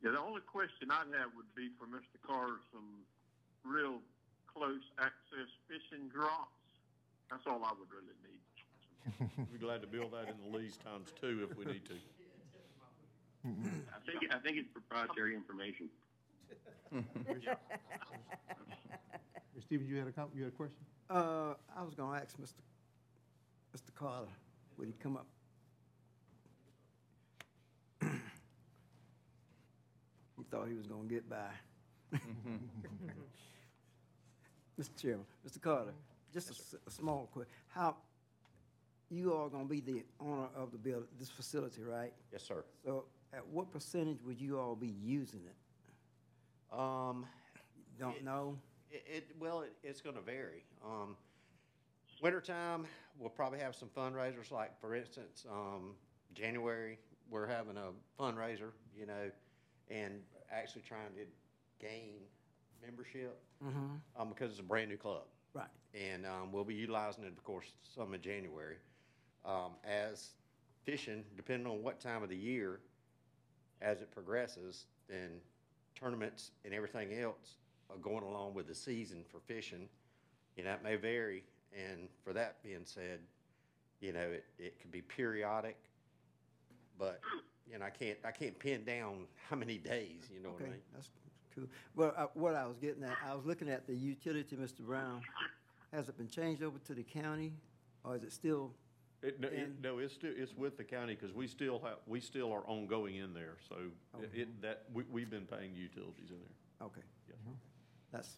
Yeah, 0.03 0.11
the 0.11 0.19
only 0.19 0.43
question 0.43 0.91
I'd 0.91 1.07
have 1.15 1.31
would 1.39 1.47
be 1.55 1.71
for 1.79 1.87
Mr. 1.87 2.19
Carter, 2.27 2.59
some 2.75 3.07
real 3.63 4.03
close 4.51 4.83
access 4.99 5.49
fishing 5.71 6.11
drops. 6.11 6.51
That's 7.31 7.47
all 7.47 7.63
I 7.63 7.71
would 7.71 7.87
really 7.87 8.13
need. 8.27 8.42
We're 9.19 9.57
glad 9.59 9.81
to 9.81 9.87
build 9.87 10.11
that 10.13 10.29
in 10.29 10.35
the 10.51 10.57
lease 10.57 10.77
times 10.77 11.11
two 11.19 11.47
if 11.49 11.57
we 11.57 11.65
need 11.65 11.85
to. 11.85 11.93
I 13.45 13.49
think, 14.05 14.31
I 14.33 14.37
think 14.39 14.57
it's 14.57 14.69
proprietary 14.71 15.35
information. 15.35 15.89
Mr. 16.93 17.57
Stevens, 19.61 19.89
you 19.89 19.97
had 19.97 20.07
a 20.07 20.11
com, 20.11 20.29
you 20.33 20.43
had 20.43 20.53
a 20.53 20.55
question? 20.55 20.77
Uh, 21.09 21.53
I 21.77 21.83
was 21.83 21.93
gonna 21.95 22.17
ask 22.17 22.37
Mr. 22.37 22.53
Mr. 23.75 23.93
Carter, 23.95 24.27
would 24.77 24.87
he 24.87 24.93
come 25.01 25.17
up? 25.17 25.25
He 30.37 30.43
thought 30.49 30.67
he 30.67 30.73
was 30.75 30.87
gonna 30.87 31.03
get 31.07 31.27
by. 31.29 31.49
Mr. 34.79 34.95
Chairman, 35.01 35.25
Mr. 35.47 35.61
Carter, 35.61 35.93
just 36.33 36.49
a 36.49 36.51
s- 36.53 36.75
a, 36.87 36.91
small 36.91 37.29
quick, 37.31 37.47
how, 37.69 37.95
you 39.13 39.33
are 39.33 39.49
gonna 39.49 39.65
be 39.65 39.79
the 39.79 40.03
owner 40.19 40.47
of 40.55 40.71
the 40.71 40.77
building, 40.77 41.07
this 41.19 41.29
facility, 41.29 41.81
right? 41.83 42.13
Yes, 42.31 42.43
sir. 42.43 42.63
So 42.83 43.05
at 43.31 43.45
what 43.47 43.71
percentage 43.71 44.21
would 44.23 44.39
you 44.41 44.59
all 44.59 44.75
be 44.75 44.87
using 44.87 45.41
it? 45.45 46.75
Um, 46.75 47.25
Don't 47.99 48.15
It- 48.17 48.23
know? 48.23 48.57
it, 48.89 49.03
it, 49.07 49.35
well, 49.39 49.61
it, 49.61 49.73
it's 49.83 50.01
gonna 50.01 50.21
vary. 50.21 50.63
Um, 50.83 51.15
wintertime, 52.21 52.85
we'll 53.19 53.29
probably 53.29 53.59
have 53.59 53.75
some 53.75 53.89
fundraisers, 53.89 54.49
like, 54.51 54.79
for 54.79 54.95
instance, 54.95 55.45
um, 55.49 55.95
January, 56.33 56.97
we're 57.29 57.47
having 57.47 57.77
a 57.77 57.91
fundraiser, 58.19 58.71
you 58.95 59.05
know, 59.05 59.29
and 59.89 60.21
actually 60.51 60.81
trying 60.81 61.13
to 61.15 61.25
gain 61.79 62.13
membership, 62.81 63.39
Mm-hmm. 63.63 63.95
um, 64.19 64.29
because 64.29 64.51
it's 64.51 64.59
a 64.59 64.63
brand-new 64.63 64.97
club. 64.97 65.23
Right. 65.53 65.67
And, 65.93 66.25
um, 66.25 66.51
we'll 66.51 66.63
be 66.65 66.73
utilizing 66.73 67.23
it, 67.23 67.31
of 67.31 67.43
course, 67.43 67.71
some 67.95 68.13
in 68.15 68.21
January. 68.21 68.77
Um, 69.45 69.71
as 69.83 70.29
fishing, 70.83 71.23
depending 71.35 71.67
on 71.71 71.83
what 71.83 71.99
time 71.99 72.23
of 72.23 72.29
the 72.29 72.35
year, 72.37 72.79
as 73.81 74.01
it 74.01 74.11
progresses, 74.11 74.85
then 75.09 75.31
tournaments 75.95 76.51
and 76.63 76.73
everything 76.73 77.13
else 77.19 77.55
are 77.89 77.97
going 77.97 78.23
along 78.23 78.53
with 78.53 78.67
the 78.67 78.75
season 78.75 79.23
for 79.29 79.39
fishing. 79.39 79.89
You 80.55 80.63
know, 80.63 80.71
it 80.73 80.83
may 80.83 80.95
vary, 80.95 81.43
and 81.77 82.07
for 82.23 82.31
that 82.33 82.63
being 82.63 82.85
said, 82.85 83.19
you 83.99 84.13
know, 84.13 84.21
it, 84.21 84.45
it 84.57 84.79
could 84.79 84.91
be 84.91 85.01
periodic, 85.01 85.77
but, 86.97 87.21
you 87.69 87.77
know, 87.79 87.85
I 87.85 87.89
can't, 87.89 88.17
I 88.23 88.31
can't 88.31 88.57
pin 88.59 88.83
down 88.85 89.25
how 89.49 89.55
many 89.55 89.77
days, 89.77 90.29
you 90.33 90.39
know 90.41 90.49
what 90.51 90.61
I 90.61 90.65
Okay, 90.65 90.71
mean? 90.71 90.81
that's 90.93 91.09
cool. 91.55 91.65
Well, 91.95 92.13
uh, 92.15 92.27
what 92.33 92.55
I 92.55 92.65
was 92.65 92.77
getting 92.77 93.03
at, 93.03 93.17
I 93.27 93.35
was 93.35 93.45
looking 93.45 93.69
at 93.69 93.87
the 93.87 93.95
utility, 93.95 94.55
Mr. 94.55 94.79
Brown. 94.85 95.21
Has 95.91 96.09
it 96.09 96.17
been 96.17 96.27
changed 96.29 96.63
over 96.63 96.79
to 96.79 96.93
the 96.93 97.03
county, 97.03 97.53
or 98.03 98.15
is 98.15 98.23
it 98.23 98.31
still? 98.33 98.71
It, 99.23 99.39
no, 99.39 99.47
it, 99.47 99.69
no, 99.81 99.99
it's 99.99 100.13
still, 100.13 100.33
it's 100.35 100.53
with 100.53 100.75
the 100.77 100.83
county, 100.83 101.15
because 101.15 101.33
we 101.33 101.47
still 101.47 101.79
have, 101.79 101.97
we 102.07 102.19
still 102.19 102.51
are 102.51 102.67
ongoing 102.67 103.15
in 103.15 103.33
there, 103.33 103.55
so 103.69 103.75
oh. 104.15 104.21
it- 104.21 104.31
it, 104.33 104.61
that, 104.61 104.83
we, 104.93 105.03
we've 105.09 105.29
been 105.29 105.45
paying 105.45 105.73
utilities 105.73 106.29
in 106.29 106.37
there. 106.37 106.87
Okay, 106.87 107.01
Yes. 107.27 107.37
Mm-hmm. 107.39 107.53
that's 108.11 108.37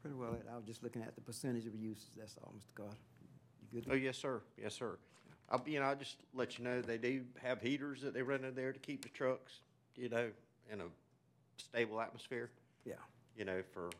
pretty 0.00 0.16
well 0.16 0.34
it. 0.34 0.46
I 0.50 0.56
was 0.56 0.64
just 0.64 0.84
looking 0.84 1.02
at 1.02 1.16
the 1.16 1.20
percentage 1.20 1.66
of 1.66 1.74
uses, 1.74 2.10
that's 2.16 2.36
all, 2.42 2.54
Mr. 2.56 2.74
Carter. 2.76 2.96
You 3.72 3.80
good? 3.80 3.90
Oh, 3.90 3.96
yes, 3.96 4.16
sir, 4.16 4.40
yes, 4.56 4.74
sir. 4.74 4.98
I'll, 5.50 5.62
you 5.66 5.80
know, 5.80 5.86
I'll 5.86 5.96
just 5.96 6.18
let 6.32 6.58
you 6.58 6.64
know, 6.64 6.80
they 6.80 6.98
do 6.98 7.24
have 7.42 7.60
heaters 7.60 8.02
that 8.02 8.14
they 8.14 8.22
run 8.22 8.44
in 8.44 8.54
there 8.54 8.72
to 8.72 8.78
keep 8.78 9.02
the 9.02 9.08
trucks, 9.08 9.52
you 9.96 10.08
know, 10.08 10.30
in 10.72 10.80
a 10.80 10.84
stable 11.56 12.00
atmosphere. 12.00 12.50
Yeah. 12.84 12.94
You 13.36 13.44
know, 13.44 13.62
for, 13.72 13.90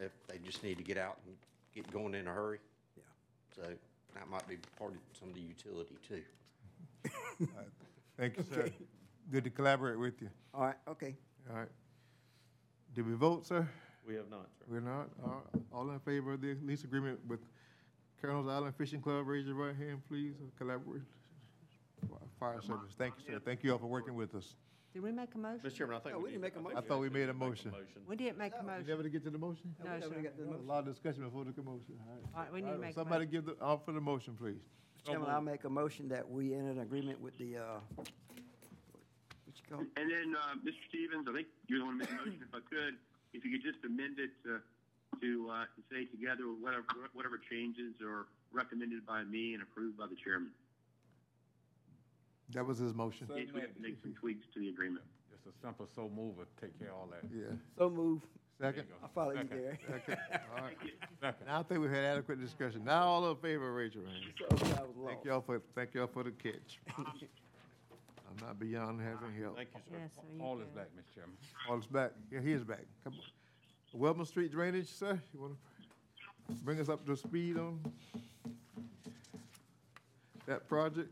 if 0.00 0.12
they 0.28 0.38
just 0.38 0.62
need 0.62 0.78
to 0.78 0.84
get 0.84 0.96
out 0.96 1.18
and 1.26 1.34
get 1.74 1.90
going 1.92 2.14
in 2.14 2.28
a 2.28 2.32
hurry. 2.32 2.60
Yeah. 2.96 3.02
So 3.56 3.72
that 4.16 4.28
might 4.28 4.46
be 4.48 4.56
part 4.78 4.92
of 4.92 4.98
some 5.18 5.28
of 5.28 5.34
the 5.34 5.40
utility 5.40 5.96
too. 6.08 6.22
Thank 8.18 8.36
you, 8.38 8.44
sir. 8.52 8.70
Good 9.30 9.44
to 9.44 9.50
collaborate 9.50 9.98
with 9.98 10.20
you. 10.22 10.30
All 10.54 10.62
right, 10.62 10.76
okay. 10.88 11.14
All 11.50 11.58
right. 11.58 11.68
Did 12.94 13.06
we 13.06 13.14
vote, 13.14 13.44
sir? 13.46 13.68
We 14.06 14.14
have 14.14 14.30
not, 14.30 14.48
sir. 14.58 14.64
We're 14.68 14.80
not? 14.80 15.08
All 15.24 15.42
all 15.72 15.90
in 15.90 15.98
favor 16.00 16.32
of 16.32 16.40
the 16.40 16.56
lease 16.64 16.84
agreement 16.84 17.18
with 17.28 17.40
Colonel's 18.22 18.48
Island 18.48 18.74
Fishing 18.76 19.00
Club? 19.00 19.26
Raise 19.26 19.46
your 19.46 19.56
right 19.56 19.76
hand, 19.76 20.00
please. 20.08 20.34
Collaborate. 20.56 21.02
Fire 22.40 22.60
service. 22.62 22.94
Thank 22.96 23.14
you, 23.18 23.34
sir. 23.34 23.40
Thank 23.44 23.64
you 23.64 23.72
all 23.72 23.78
for 23.78 23.86
working 23.86 24.14
with 24.14 24.34
us. 24.34 24.54
Did 24.96 25.02
we 25.02 25.12
make 25.12 25.34
a 25.34 25.38
motion? 25.38 25.60
Mr. 25.60 25.74
Chairman, 25.76 25.96
I 25.96 26.00
think 26.00 26.14
No, 26.14 26.18
we 26.20 26.24
we 26.24 26.30
didn't 26.30 26.40
make 26.40 26.56
a 26.56 26.60
think 26.62 26.74
I 26.74 26.80
thought 26.80 27.00
we 27.00 27.10
made 27.10 27.28
a 27.28 27.34
motion. 27.34 27.70
We 28.08 28.16
didn't 28.16 28.38
make 28.38 28.54
a 28.54 28.62
You 28.62 28.66
motion. 28.66 28.86
never 28.88 29.02
get 29.12 29.24
to 29.24 29.30
the 29.30 29.36
motion? 29.36 29.76
No, 29.84 29.92
we 29.92 30.00
never 30.00 30.14
sir. 30.14 30.22
got 30.24 30.38
the 30.38 30.44
motion. 30.48 30.64
A 30.64 30.68
lot 30.72 30.78
of 30.78 30.86
discussion 30.88 31.22
before 31.24 31.44
the 31.44 31.52
motion. 31.62 32.00
All 32.00 32.14
right. 32.16 32.24
All 32.32 32.42
right, 32.44 32.52
we 32.54 32.60
need 32.64 32.72
to 32.72 32.78
make 32.80 32.90
a 32.92 32.94
Somebody 32.94 33.26
motion. 33.28 33.44
give 33.44 33.44
the, 33.44 33.60
offer 33.62 33.92
the 33.92 34.00
motion, 34.00 34.32
please. 34.40 34.56
Mr. 35.04 35.12
Chairman, 35.12 35.28
I'll 35.28 35.42
make 35.44 35.64
a 35.64 35.68
motion 35.68 36.08
that 36.08 36.24
we 36.24 36.54
enter 36.54 36.70
an 36.70 36.78
agreement 36.80 37.20
with 37.20 37.36
the, 37.36 37.58
uh, 37.58 37.62
what 38.00 38.08
you 39.52 39.64
call 39.68 39.80
it? 39.84 39.88
And 40.00 40.08
then, 40.10 40.32
uh, 40.32 40.56
Mr. 40.64 40.80
Stevens, 40.88 41.28
I 41.28 41.32
think 41.44 41.48
you're 41.68 41.80
the 41.80 41.84
one 41.84 41.98
making 41.98 42.16
the 42.16 42.24
motion, 42.32 42.40
if 42.40 42.54
I 42.56 42.64
could, 42.64 42.96
if 43.36 43.44
you 43.44 43.52
could 43.52 43.68
just 43.68 43.84
amend 43.84 44.16
it 44.18 44.30
to, 44.48 44.64
to, 45.20 45.50
uh, 45.52 45.68
to 45.76 45.80
say 45.92 46.06
together 46.08 46.48
with 46.48 46.64
whatever, 46.64 46.84
whatever 47.12 47.36
changes 47.36 47.92
are 48.00 48.24
recommended 48.50 49.04
by 49.04 49.24
me 49.28 49.52
and 49.52 49.60
approved 49.62 49.98
by 50.00 50.06
the 50.08 50.16
chairman. 50.16 50.52
That 52.54 52.66
was 52.66 52.78
his 52.78 52.94
motion. 52.94 53.26
In 53.30 53.36
case 53.36 53.48
we 53.54 53.60
have 53.60 53.74
to 53.74 53.80
make 53.80 53.96
some 54.02 54.14
tweaks 54.14 54.46
to 54.54 54.60
the 54.60 54.68
agreement. 54.68 55.04
Just 55.30 55.46
a 55.46 55.60
simple 55.66 55.88
so 55.94 56.02
move 56.14 56.38
will 56.38 56.44
take 56.60 56.78
care 56.78 56.88
of 56.90 56.94
all 56.94 57.08
that. 57.10 57.28
Yeah. 57.34 57.54
So 57.76 57.90
move. 57.90 58.22
Second? 58.60 58.84
go. 58.88 58.94
I 59.04 59.08
follow 59.14 59.32
you 59.32 59.36
Second. 59.38 59.50
there. 59.50 59.78
Okay, 59.96 60.20
all 60.56 60.62
right. 60.64 60.76
Second. 61.20 61.46
Now 61.46 61.60
I 61.60 61.62
think 61.64 61.80
we've 61.80 61.90
had 61.90 62.04
adequate 62.04 62.40
discussion. 62.40 62.84
Now 62.84 63.02
all 63.02 63.30
in 63.30 63.36
favor, 63.36 63.72
raise 63.72 63.94
your 63.94 64.04
hand. 64.04 64.16
So, 64.38 64.46
I 64.48 64.82
was 64.82 64.94
Thank 65.06 65.24
y'all 65.24 65.42
for, 65.42 65.60
thank 65.74 65.92
y'all 65.92 66.06
for 66.06 66.22
the 66.22 66.30
catch. 66.30 66.80
I'm 66.96 68.46
not 68.46 68.58
beyond 68.58 69.00
having 69.00 69.34
help. 69.40 69.56
Thank 69.56 69.68
you, 69.74 69.80
sir. 69.90 69.96
Yes, 70.00 70.10
sir, 70.14 70.22
you 70.32 70.40
Paul 70.40 70.56
good. 70.56 70.66
is 70.66 70.68
back, 70.70 70.86
Mr. 70.98 71.14
Chairman. 71.14 71.36
Paul 71.66 71.78
is 71.78 71.86
back. 71.86 72.10
Yeah, 72.32 72.40
he 72.40 72.52
is 72.52 72.64
back. 72.64 72.84
Come 73.04 73.14
on. 73.14 74.00
Wellman 74.00 74.26
Street 74.26 74.52
drainage, 74.52 74.88
sir, 74.88 75.20
you 75.34 75.40
wanna 75.40 75.54
bring 76.62 76.80
us 76.80 76.88
up 76.88 77.04
to 77.06 77.16
speed 77.16 77.58
on 77.58 77.80
that 80.46 80.66
project? 80.68 81.10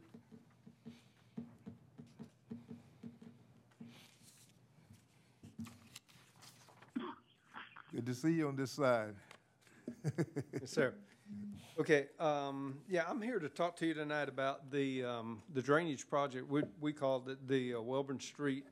Good 7.95 8.07
to 8.07 8.15
see 8.15 8.33
you 8.33 8.49
on 8.49 8.57
this 8.57 8.73
side. 8.73 9.15
Yes, 10.61 10.71
sir. 10.71 10.95
Okay, 11.79 12.07
um, 12.19 12.79
yeah, 12.89 13.05
I'm 13.09 13.21
here 13.23 13.39
to 13.39 13.49
talk 13.49 13.77
to 13.77 13.87
you 13.87 13.95
tonight 13.95 14.29
about 14.29 14.71
the, 14.71 15.05
um, 15.05 15.43
the 15.53 15.63
drainage 15.63 16.09
project. 16.09 16.49
We, 16.49 16.63
we 16.81 16.93
called 16.93 17.29
it 17.29 17.47
the 17.47 17.75
uh, 17.75 17.79
Welborn 17.79 18.21
Street, 18.21 18.65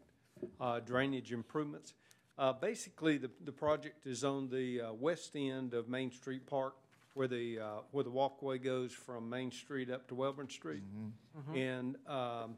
uh, 0.61 0.81
drainage 0.81 1.33
improvements. 1.33 1.95
Uh, 2.39 2.53
basically, 2.53 3.17
the, 3.19 3.31
the 3.45 3.53
project 3.53 4.07
is 4.07 4.25
on 4.25 4.49
the, 4.49 4.81
uh, 4.81 4.93
west 4.93 5.37
end 5.37 5.75
of 5.75 5.89
Main 5.89 6.11
Street 6.11 6.47
Park 6.47 6.75
where 7.15 7.29
the, 7.29 7.59
uh, 7.61 7.67
where 7.91 8.03
the 8.05 8.11
walkway 8.11 8.59
goes 8.59 8.91
from 8.93 9.29
Main 9.29 9.51
Street 9.53 9.91
up 9.91 10.09
to 10.09 10.15
Welborn 10.15 10.51
Street. 10.51 10.83
And, 11.55 11.97
um, 12.09 12.57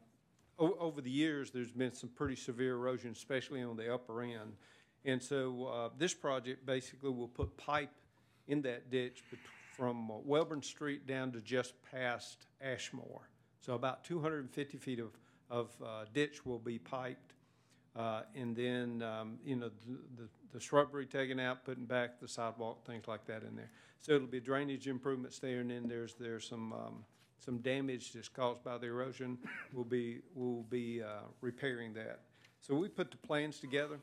o- 0.59 0.77
over 0.79 1.01
the 1.01 1.11
years, 1.11 1.51
there's 1.51 1.73
been 1.73 1.93
some 1.93 2.09
pretty 2.11 2.37
severe 2.37 2.75
erosion, 2.75 3.11
especially 3.13 3.63
on 3.63 3.77
the 3.77 3.93
upper 3.93 4.23
end. 4.23 4.55
And 5.05 5.23
so, 5.23 5.67
uh, 5.67 5.89
this 5.99 6.15
project 6.15 6.65
basically 6.65 7.11
will 7.11 7.29
put 7.29 7.57
pipe 7.57 7.91
in 8.49 8.63
that 8.63 8.91
ditch 8.91 9.23
from 9.77 10.11
uh, 10.11 10.15
Welborn 10.27 10.65
Street 10.65 11.07
down 11.07 11.33
to 11.33 11.41
just 11.41 11.75
past 11.91 12.47
Ashmore. 12.61 13.29
So 13.61 13.75
about 13.75 14.05
two 14.05 14.21
hundred 14.21 14.41
and 14.41 14.51
fifty 14.51 14.79
feet 14.79 15.01
of, 15.01 15.13
of, 15.51 15.71
uh, 15.85 16.05
ditch 16.13 16.45
will 16.47 16.59
be 16.59 16.79
piped. 16.79 17.33
Uh, 17.97 18.23
and 18.35 18.57
then, 18.57 19.03
um, 19.03 19.39
you 19.45 19.57
know, 19.57 19.71
the, 19.87 20.23
the- 20.23 20.29
the 20.53 20.61
shrubbery 20.61 21.05
taken 21.05 21.41
out, 21.41 21.65
putting 21.65 21.85
back 21.85 22.21
the 22.21 22.29
sidewalk, 22.29 22.87
things 22.87 23.09
like 23.09 23.27
that 23.27 23.43
in 23.43 23.57
there. 23.57 23.71
So 24.03 24.13
it'll 24.13 24.29
be 24.29 24.39
drainage 24.39 24.87
improvements 24.87 25.41
there, 25.41 25.59
and 25.59 25.69
then 25.69 25.89
there's, 25.89 26.15
there's 26.15 26.49
some, 26.49 26.73
um, 26.73 27.05
some 27.41 27.59
damage 27.59 28.13
that's 28.13 28.29
caused 28.29 28.63
by 28.63 28.79
the 28.79 28.87
erosion. 28.87 29.37
We'll 29.73 29.85
be, 29.85 30.21
we'll 30.33 30.63
be, 30.71 31.03
uh, 31.03 31.27
repairing 31.41 31.93
that. 31.95 32.21
So 32.61 32.77
we 32.77 32.89
put 32.89 33.11
the 33.11 33.17
plans 33.17 33.59
together, 33.59 33.99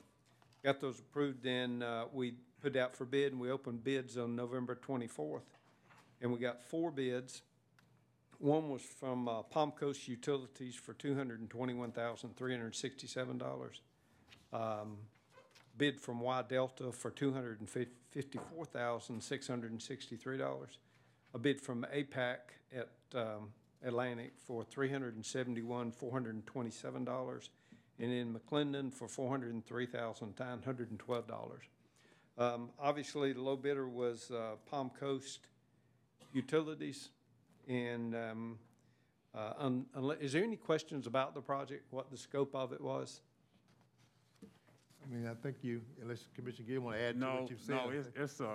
got 0.64 0.80
those 0.80 1.00
approved, 1.00 1.44
then, 1.44 1.84
uh, 1.84 2.06
we 2.14 2.36
put 2.62 2.76
out 2.76 2.96
for 2.96 3.06
bid, 3.06 3.32
and 3.32 3.42
we 3.42 3.50
opened 3.50 3.84
bids 3.84 4.18
on 4.18 4.36
November 4.36 4.76
twenty-fourth. 4.76 5.58
And 6.22 6.32
we 6.32 6.38
got 6.38 6.62
four 6.62 6.92
bids. 6.92 7.42
One 8.38 8.70
was 8.70 8.82
from, 8.82 9.28
uh, 9.28 9.42
Palm 9.44 9.72
Coast 9.72 10.08
Utilities 10.08 10.76
for 10.76 10.94
two 10.94 11.16
hundred 11.16 11.40
and 11.40 11.50
twenty-one 11.50 11.92
thousand, 11.92 12.36
three 12.36 12.52
hundred 12.52 12.66
and 12.66 12.76
sixty-seven 12.76 13.38
dollars. 13.38 13.82
Um, 14.54 14.98
bid 15.78 16.00
from 16.00 16.20
Y 16.20 16.44
Delta 16.48 16.92
for 16.92 17.10
two 17.10 17.34
hundred 17.34 17.60
and 17.60 17.70
fifty-four 17.70 18.66
thousand, 18.66 19.22
six 19.22 19.48
hundred 19.48 19.72
and 19.72 19.82
sixty-three 19.82 20.38
dollars. 20.38 20.78
A 21.34 21.40
bid 21.40 21.62
from 21.62 21.86
APAC 21.96 22.38
at, 22.76 22.90
um, 23.16 23.54
Atlantic 23.84 24.34
for 24.46 24.64
three 24.64 24.92
hundred 24.92 25.16
and 28.02 28.40
seventy-one, 28.50 28.50
four 28.50 28.50
hundred 28.50 28.54
and 28.54 28.56
twenty-seven 28.56 28.68
dollars. 28.68 28.72
And 28.72 28.74
in 28.74 28.88
McClendon 28.88 28.94
for 28.94 29.08
four 29.08 29.30
hundred 29.30 29.54
and 29.54 29.66
three 29.66 29.86
thousand, 29.86 30.34
nine 30.40 30.62
hundred 30.64 30.90
and 30.90 31.00
twelve 31.00 31.28
dollars. 31.28 31.64
Um, 32.38 32.70
obviously, 32.80 33.34
the 33.34 33.42
low 33.42 33.56
bidder 33.56 33.88
was, 33.88 34.32
uh, 34.32 34.56
Palm 34.70 34.90
Coast 34.90 35.42
Utilities. 36.34 37.10
And, 37.68 38.16
um, 38.16 38.60
uh, 39.36 39.54
un- 39.60 39.86
is 40.20 40.34
there 40.34 40.44
any 40.44 40.56
questions 40.56 41.08
about 41.08 41.36
the 41.36 41.42
project, 41.42 41.86
what 41.92 42.10
the 42.10 42.18
scope 42.18 42.56
of 42.56 42.74
it 42.74 42.82
was? 42.82 43.22
I 45.04 45.14
mean, 45.14 45.28
I 45.28 45.34
think 45.34 45.58
you, 45.62 45.82
unless 46.02 46.28
Commissioner 46.36 46.68
Gill 46.68 46.82
want 46.82 46.98
to 46.98 47.04
add 47.04 47.20
to 47.20 47.26
what 47.26 47.50
you've 47.50 47.62
said. 47.62 47.76
no, 47.76 47.90
it's, 47.90 48.10
it's, 48.16 48.42
uh, 48.42 48.48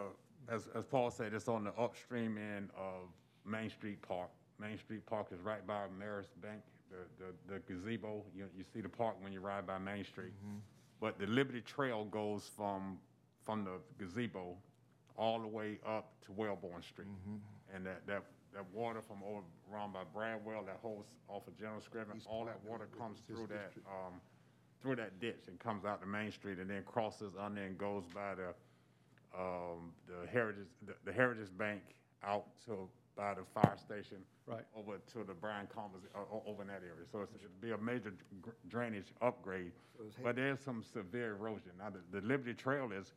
as, 0.48 0.68
as 0.74 0.84
Paul 0.84 1.10
said, 1.10 1.34
it's 1.34 1.48
on 1.48 1.64
the 1.64 1.72
upstream 1.74 2.36
end 2.38 2.70
of 2.76 3.08
Main 3.44 3.70
Street 3.70 4.02
Park. 4.02 4.30
Main 4.58 4.78
Street 4.78 5.04
Park 5.06 5.28
is 5.32 5.40
right 5.40 5.66
by 5.66 5.84
Maris 5.98 6.28
Bank, 6.42 6.62
the, 6.90 7.24
the, 7.24 7.54
the 7.54 7.74
gazebo, 7.74 8.22
you, 8.34 8.44
you 8.56 8.64
see 8.72 8.80
the 8.80 8.88
park 8.88 9.16
when 9.20 9.32
you 9.32 9.40
ride 9.40 9.66
by 9.66 9.78
Main 9.78 10.04
Street. 10.04 10.32
But 11.00 11.18
the 11.18 11.26
Liberty 11.26 11.60
Trail 11.60 12.04
goes 12.06 12.50
from, 12.56 12.98
from 13.44 13.64
the 13.64 13.78
gazebo 13.98 14.56
all 15.16 15.40
the 15.40 15.46
way 15.48 15.78
up 15.86 16.12
to 16.26 16.32
Wellborn 16.32 16.82
Street. 16.82 17.08
And 17.74 17.84
that, 17.86 18.06
that, 18.06 18.22
that 18.54 18.64
water 18.72 19.00
from 19.02 19.18
over, 19.26 19.40
around 19.72 19.92
by 19.92 20.04
Bradwell, 20.14 20.64
that 20.66 20.78
whole, 20.80 21.00
s- 21.06 21.12
off 21.28 21.46
of 21.46 21.58
General 21.58 21.80
Screven, 21.80 22.20
all 22.26 22.44
that 22.46 22.58
water 22.64 22.88
comes 22.98 23.18
through 23.26 23.46
that, 23.48 23.72
um, 23.86 24.14
through 24.82 24.96
that 24.96 25.18
ditch 25.20 25.44
and 25.48 25.58
comes 25.58 25.84
out 25.84 26.00
to 26.00 26.06
Main 26.06 26.30
Street 26.32 26.58
and 26.58 26.68
then 26.70 26.82
crosses 26.86 27.32
under 27.38 27.62
and 27.62 27.76
goes 27.76 28.04
by 28.14 28.34
the, 28.34 28.48
um, 29.38 29.92
the 30.06 30.26
Heritage, 30.30 30.68
the, 30.86 30.94
the 31.04 31.12
Heritage 31.12 31.48
Bank 31.58 31.82
out 32.24 32.44
to, 32.66 32.88
by 33.16 33.34
the 33.34 33.42
fire 33.54 33.76
station. 33.78 34.18
Right. 34.46 34.64
Over 34.76 34.98
to 35.12 35.24
the 35.24 35.34
Bryant 35.34 35.70
Commons, 35.74 36.04
uh, 36.14 36.18
over 36.46 36.62
in 36.62 36.68
that 36.68 36.82
area. 36.82 37.06
So 37.10 37.22
it'd 37.22 37.60
be 37.60 37.72
a 37.72 37.78
major 37.78 38.12
dr- 38.42 38.54
drainage 38.68 39.12
upgrade. 39.22 39.72
But 40.22 40.36
there's 40.36 40.60
some 40.60 40.82
severe 40.84 41.32
erosion. 41.32 41.72
Now, 41.78 41.90
the, 41.90 42.20
the 42.20 42.26
Liberty 42.26 42.54
Trail 42.54 42.90
is 42.92 43.12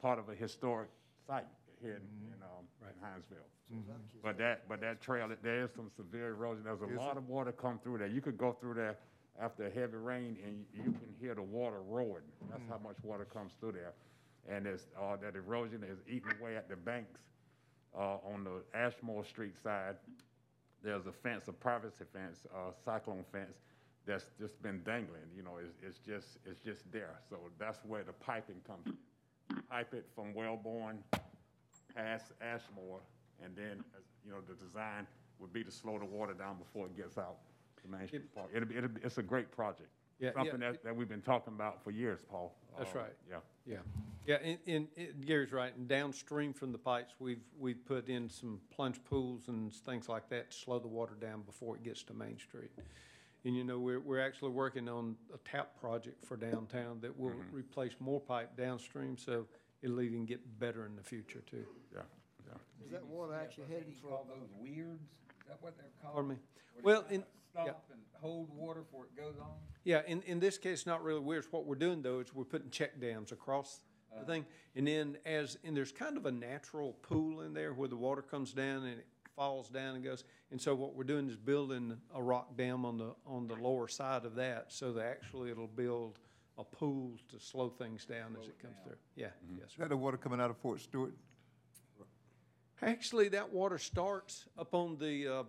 part 0.00 0.18
of 0.18 0.28
a 0.28 0.34
historic 0.34 0.88
site 1.26 1.44
here 1.80 2.00
in, 2.00 2.32
in, 2.32 2.42
um, 2.42 2.66
in 2.80 2.94
Hinesville. 3.06 3.46
But 4.22 4.38
that, 4.38 4.68
but 4.68 4.80
that 4.80 5.00
trail, 5.00 5.28
there 5.42 5.62
is 5.64 5.70
some 5.74 5.90
severe 5.96 6.28
erosion. 6.28 6.64
There's 6.64 6.80
a 6.82 6.86
lot 7.00 7.16
of 7.16 7.28
water 7.28 7.52
come 7.52 7.78
through 7.82 7.98
there. 7.98 8.08
You 8.08 8.20
could 8.20 8.36
go 8.36 8.52
through 8.60 8.74
there 8.74 8.96
after 9.40 9.66
a 9.66 9.70
heavy 9.70 9.96
rain 9.96 10.36
and 10.44 10.64
you 10.74 10.82
can 10.92 11.14
hear 11.20 11.34
the 11.34 11.42
water 11.42 11.80
roaring. 11.82 12.24
That's 12.50 12.62
how 12.68 12.78
much 12.82 12.96
water 13.02 13.24
comes 13.24 13.52
through 13.60 13.72
there. 13.72 13.92
And 14.48 14.66
it's, 14.66 14.86
uh, 15.00 15.16
that 15.22 15.36
erosion 15.36 15.84
is 15.84 15.98
eating 16.08 16.32
away 16.40 16.56
at 16.56 16.68
the 16.68 16.76
banks, 16.76 17.20
uh, 17.96 18.16
on 18.32 18.44
the 18.44 18.78
Ashmore 18.78 19.24
Street 19.24 19.54
side. 19.62 19.96
There's 20.82 21.06
a 21.06 21.12
fence, 21.12 21.48
a 21.48 21.52
privacy 21.52 22.04
fence, 22.12 22.40
uh, 22.52 22.72
cyclone 22.84 23.24
fence, 23.30 23.56
that's 24.06 24.26
just 24.40 24.60
been 24.62 24.82
dangling, 24.84 25.30
you 25.36 25.42
know, 25.42 25.58
it's, 25.62 25.74
it's 25.86 25.98
just, 25.98 26.38
it's 26.44 26.60
just 26.60 26.90
there. 26.90 27.20
So 27.30 27.36
that's 27.58 27.78
where 27.86 28.02
the 28.02 28.12
piping 28.12 28.56
comes. 28.66 28.86
in. 28.86 29.62
Pipe 29.70 29.94
it 29.94 30.06
from 30.14 30.34
Wellborn 30.34 30.98
past 31.94 32.32
Ashmore, 32.40 33.00
and 33.44 33.54
then, 33.54 33.84
you 34.24 34.32
know, 34.32 34.38
the 34.46 34.54
design 34.54 35.06
would 35.38 35.52
be 35.52 35.62
to 35.62 35.70
slow 35.70 35.98
the 35.98 36.04
water 36.04 36.32
down 36.32 36.56
before 36.56 36.86
it 36.86 36.96
gets 36.96 37.18
out 37.18 37.36
to 37.82 37.90
Main 37.90 38.06
Street 38.06 38.34
Park. 38.34 38.48
It'll 38.54 38.68
be, 38.68 38.76
it'll 38.76 38.88
be, 38.88 39.00
it's 39.04 39.18
a 39.18 39.22
great 39.22 39.52
project. 39.52 39.90
Yeah, 40.22 40.28
yeah. 40.28 40.40
Something 40.40 40.60
that, 40.60 40.84
that 40.84 40.94
we've 40.96 41.08
been 41.08 41.20
talking 41.20 41.52
about 41.52 41.82
for 41.82 41.90
years, 41.90 42.20
Paul. 42.30 42.54
That's 42.78 42.94
Uh, 42.94 43.00
right. 43.00 43.12
Yeah. 43.28 43.36
Yeah, 43.64 43.76
yeah, 44.26 44.36
and, 44.42 44.58
and 44.66 44.88
and 44.96 45.24
Gary's 45.24 45.52
right, 45.52 45.72
and 45.76 45.86
downstream 45.86 46.52
from 46.52 46.72
the 46.72 46.78
pipes, 46.78 47.14
we've, 47.20 47.44
we've 47.56 47.84
put 47.84 48.08
in 48.08 48.28
some 48.28 48.60
plunge 48.74 48.98
pools 49.04 49.46
and 49.46 49.72
things 49.72 50.08
like 50.08 50.28
that 50.30 50.50
to 50.50 50.56
slow 50.56 50.80
the 50.80 50.88
water 50.88 51.14
down 51.20 51.42
before 51.42 51.76
it 51.76 51.84
gets 51.84 52.02
to 52.04 52.12
Main 52.14 52.38
Street. 52.40 52.72
And 53.44 53.56
you 53.56 53.62
know, 53.62 53.78
we're, 53.78 54.00
we're 54.00 54.20
actually 54.20 54.50
working 54.50 54.88
on 54.88 55.14
a 55.32 55.38
tap 55.48 55.80
project 55.80 56.24
for 56.24 56.36
downtown 56.36 56.98
that 57.02 57.16
will 57.16 57.34
replace 57.52 57.92
more 58.00 58.20
pipe 58.20 58.56
downstream, 58.56 59.16
so 59.16 59.46
it'll 59.80 60.00
even 60.00 60.24
get 60.24 60.40
better 60.58 60.86
in 60.86 60.96
the 60.96 61.02
future 61.04 61.42
too. 61.48 61.64
Yeah, 61.94 62.00
yeah. 62.48 62.84
Is 62.84 62.90
that 62.90 63.06
water 63.06 63.34
actually 63.34 63.66
heading 63.68 63.94
for, 64.00 64.08
Call 64.08 64.26
those 64.28 64.48
weirs, 64.60 64.98
is 64.98 65.46
that 65.46 65.58
what 65.60 65.76
they're 65.76 65.86
called? 66.02 66.14
Pardon 66.14 66.30
me? 66.30 66.36
Well, 66.82 67.04
they 67.08 67.14
in, 67.16 67.20
yeah. 67.20 67.26
Stop 67.52 67.84
and 67.92 68.00
hold 68.14 68.48
water 68.54 68.80
before 68.80 69.04
it 69.04 69.16
goes 69.16 69.34
on? 69.40 69.50
Yeah, 69.84 70.02
in, 70.06 70.22
in 70.22 70.40
this 70.40 70.58
case, 70.58 70.86
not 70.86 71.02
really 71.02 71.20
weird. 71.20 71.44
What 71.50 71.66
we're 71.66 71.74
doing 71.74 72.02
though 72.02 72.20
is 72.20 72.34
we're 72.34 72.44
putting 72.44 72.70
check 72.70 72.98
dams 73.00 73.30
across 73.30 73.80
the 74.18 74.24
thing. 74.24 74.46
And 74.74 74.86
then 74.86 75.18
as, 75.26 75.58
and 75.64 75.76
there's 75.76 75.92
kind 75.92 76.16
of 76.16 76.26
a 76.26 76.32
natural 76.32 76.94
pool 77.02 77.42
in 77.42 77.52
there 77.52 77.72
where 77.72 77.88
the 77.88 77.96
water 77.96 78.22
comes 78.22 78.52
down 78.52 78.84
and 78.84 78.98
it 78.98 79.06
falls 79.36 79.68
down 79.68 79.96
and 79.96 80.04
goes. 80.04 80.24
And 80.50 80.60
so 80.60 80.74
what 80.74 80.94
we're 80.94 81.04
doing 81.04 81.28
is 81.28 81.36
building 81.36 81.96
a 82.14 82.22
rock 82.22 82.56
dam 82.56 82.84
on 82.84 82.98
the, 82.98 83.14
on 83.26 83.46
the 83.48 83.54
lower 83.54 83.88
side 83.88 84.24
of 84.24 84.34
that 84.36 84.66
so 84.68 84.92
that 84.92 85.04
actually 85.06 85.50
it'll 85.50 85.66
build 85.66 86.18
a 86.58 86.64
pool 86.64 87.12
to 87.30 87.40
slow 87.40 87.68
things 87.68 88.04
down 88.04 88.36
as 88.40 88.46
it 88.46 88.58
comes 88.60 88.76
through. 88.84 88.96
Yeah, 89.16 89.28
yes, 89.58 89.70
Is 89.70 89.76
that 89.78 89.88
the 89.88 89.96
water 89.96 90.16
coming 90.16 90.40
out 90.40 90.50
of 90.50 90.56
Fort 90.58 90.80
Stewart? 90.80 91.14
Actually, 92.82 93.28
that 93.28 93.52
water 93.52 93.78
starts 93.78 94.46
up 94.58 94.74
on 94.74 94.98
the 94.98 95.28
uh, 95.28 95.42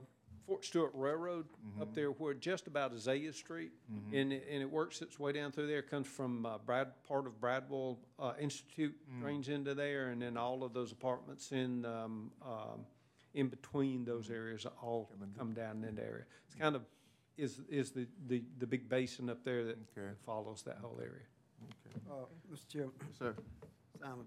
Fort 0.48 0.66
Stewart 0.66 0.92
Railroad, 0.94 1.46
up 1.82 1.94
there 1.96 2.10
where 2.12 2.34
just 2.34 2.68
about 2.68 2.92
Azalea 2.94 3.32
Street, 3.34 3.72
and 4.12 4.34
it, 4.34 4.46
and 4.52 4.62
it 4.62 4.70
works 4.70 5.02
its 5.02 5.18
way 5.20 5.32
down 5.32 5.52
through 5.52 5.68
there. 5.68 5.82
Comes 5.82 6.08
from 6.08 6.46
uh, 6.46 6.58
Brad, 6.58 6.88
part 7.08 7.26
of 7.28 7.40
Bradwell 7.40 7.98
uh, 8.20 8.34
Institute 8.40 8.96
drains 9.22 9.48
into 9.50 9.74
there, 9.74 10.10
and 10.10 10.22
then 10.22 10.36
all 10.38 10.64
of 10.64 10.74
those 10.74 10.92
apartments 10.92 11.52
in 11.54 11.86
um, 11.86 12.32
um, 12.46 12.86
in 13.34 13.48
between 13.48 14.04
those 14.06 14.30
areas 14.30 14.66
all 14.82 15.10
come 15.38 15.54
down 15.54 15.84
in 15.84 15.96
that 15.96 16.02
area. 16.02 16.26
It's 16.48 16.56
kind 16.56 16.76
of 16.76 16.82
is 17.38 17.62
is 17.70 17.92
the, 17.92 18.06
the, 18.28 18.44
the 18.60 18.68
big 18.68 18.90
basin 18.90 19.30
up 19.30 19.44
there 19.44 19.64
that 19.66 19.78
Okay. 19.98 20.10
follows 20.26 20.62
that 20.64 20.78
whole 20.82 21.00
area. 21.00 21.24
uh, 22.12 22.26
Mr. 22.54 22.68
Chairman, 22.68 22.92
Sir? 23.18 23.34
Simon, 24.00 24.26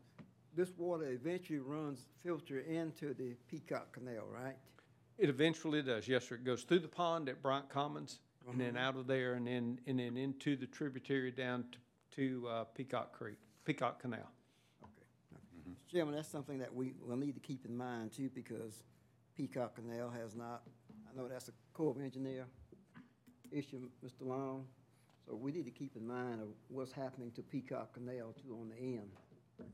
this 0.57 0.71
water 0.79 1.07
eventually 1.11 1.59
runs, 1.59 2.07
filter 2.25 2.61
into 2.61 3.13
the 3.15 3.35
Peacock 3.49 3.93
Canal, 3.93 4.25
right? 4.33 4.57
It 5.19 5.31
eventually 5.31 5.83
does, 5.83 6.07
yes, 6.07 6.29
sir. 6.29 6.35
It 6.35 6.45
goes 6.45 6.63
through 6.63 6.81
the 6.81 6.89
pond 6.89 7.29
at 7.29 7.43
Bryant 7.43 7.71
Commons, 7.71 8.19
and 8.51 8.61
then 8.61 8.77
out 8.77 8.97
of 8.97 9.07
there, 9.07 9.35
and 9.35 9.47
then, 9.47 9.81
and 9.87 9.99
then 9.99 10.17
into 10.17 10.57
the 10.57 10.67
tributary 10.67 11.31
down 11.31 11.65
to, 11.73 11.79
to 12.17 12.49
uh, 12.49 12.65
Peacock 12.65 13.13
Creek, 13.13 13.39
Peacock 13.65 14.01
Canal. 14.01 14.31
Okay. 14.83 15.71
Mr. 15.71 15.91
Chairman, 15.91 16.15
that's 16.15 16.29
something 16.29 16.59
that 16.59 16.73
we 16.73 16.95
will 17.01 17.17
need 17.17 17.35
to 17.35 17.41
keep 17.41 17.65
in 17.65 17.77
mind 17.77 18.13
too, 18.13 18.31
because 18.35 18.83
Peacock 19.37 19.77
Canal 19.77 20.11
has 20.11 20.37
not, 20.37 20.63
I 21.11 21.17
know 21.17 21.29
that's 21.29 21.49
a 21.49 21.53
Corps 21.73 21.91
of 21.91 22.01
Engineer 22.01 22.47
issue, 23.51 23.89
Mr. 24.05 24.27
Long. 24.27 24.67
So 25.27 25.35
we 25.35 25.51
need 25.51 25.65
to 25.65 25.71
keep 25.71 25.97
in 25.97 26.07
mind 26.07 26.41
of 26.41 26.49
what's 26.69 26.93
happening 26.93 27.33
to 27.33 27.43
Peacock 27.43 27.95
Canal 27.95 28.35
too 28.41 28.57
on 28.61 28.69
the 28.69 28.77
end. 28.77 29.11
So, 29.57 29.65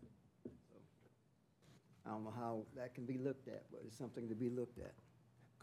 I 2.07 2.11
don't 2.11 2.25
know 2.25 2.33
how 2.35 2.63
that 2.77 2.95
can 2.95 3.05
be 3.05 3.19
looked 3.19 3.49
at, 3.49 3.65
but 3.71 3.83
it's 3.87 3.99
something 3.99 4.29
to 4.29 4.35
be 4.35 4.49
looked 4.49 4.79
at. 4.79 4.95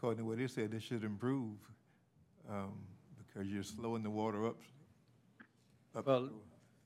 According 0.00 0.20
to 0.20 0.24
what 0.24 0.38
they 0.38 0.46
said, 0.46 0.70
they 0.70 0.78
should 0.78 1.04
improve, 1.04 1.58
um, 2.48 2.72
because 3.18 3.46
you're 3.46 3.62
slowing 3.62 4.02
the 4.02 4.08
water 4.08 4.46
up. 4.46 4.56
up 5.94 6.06
Well, 6.06 6.30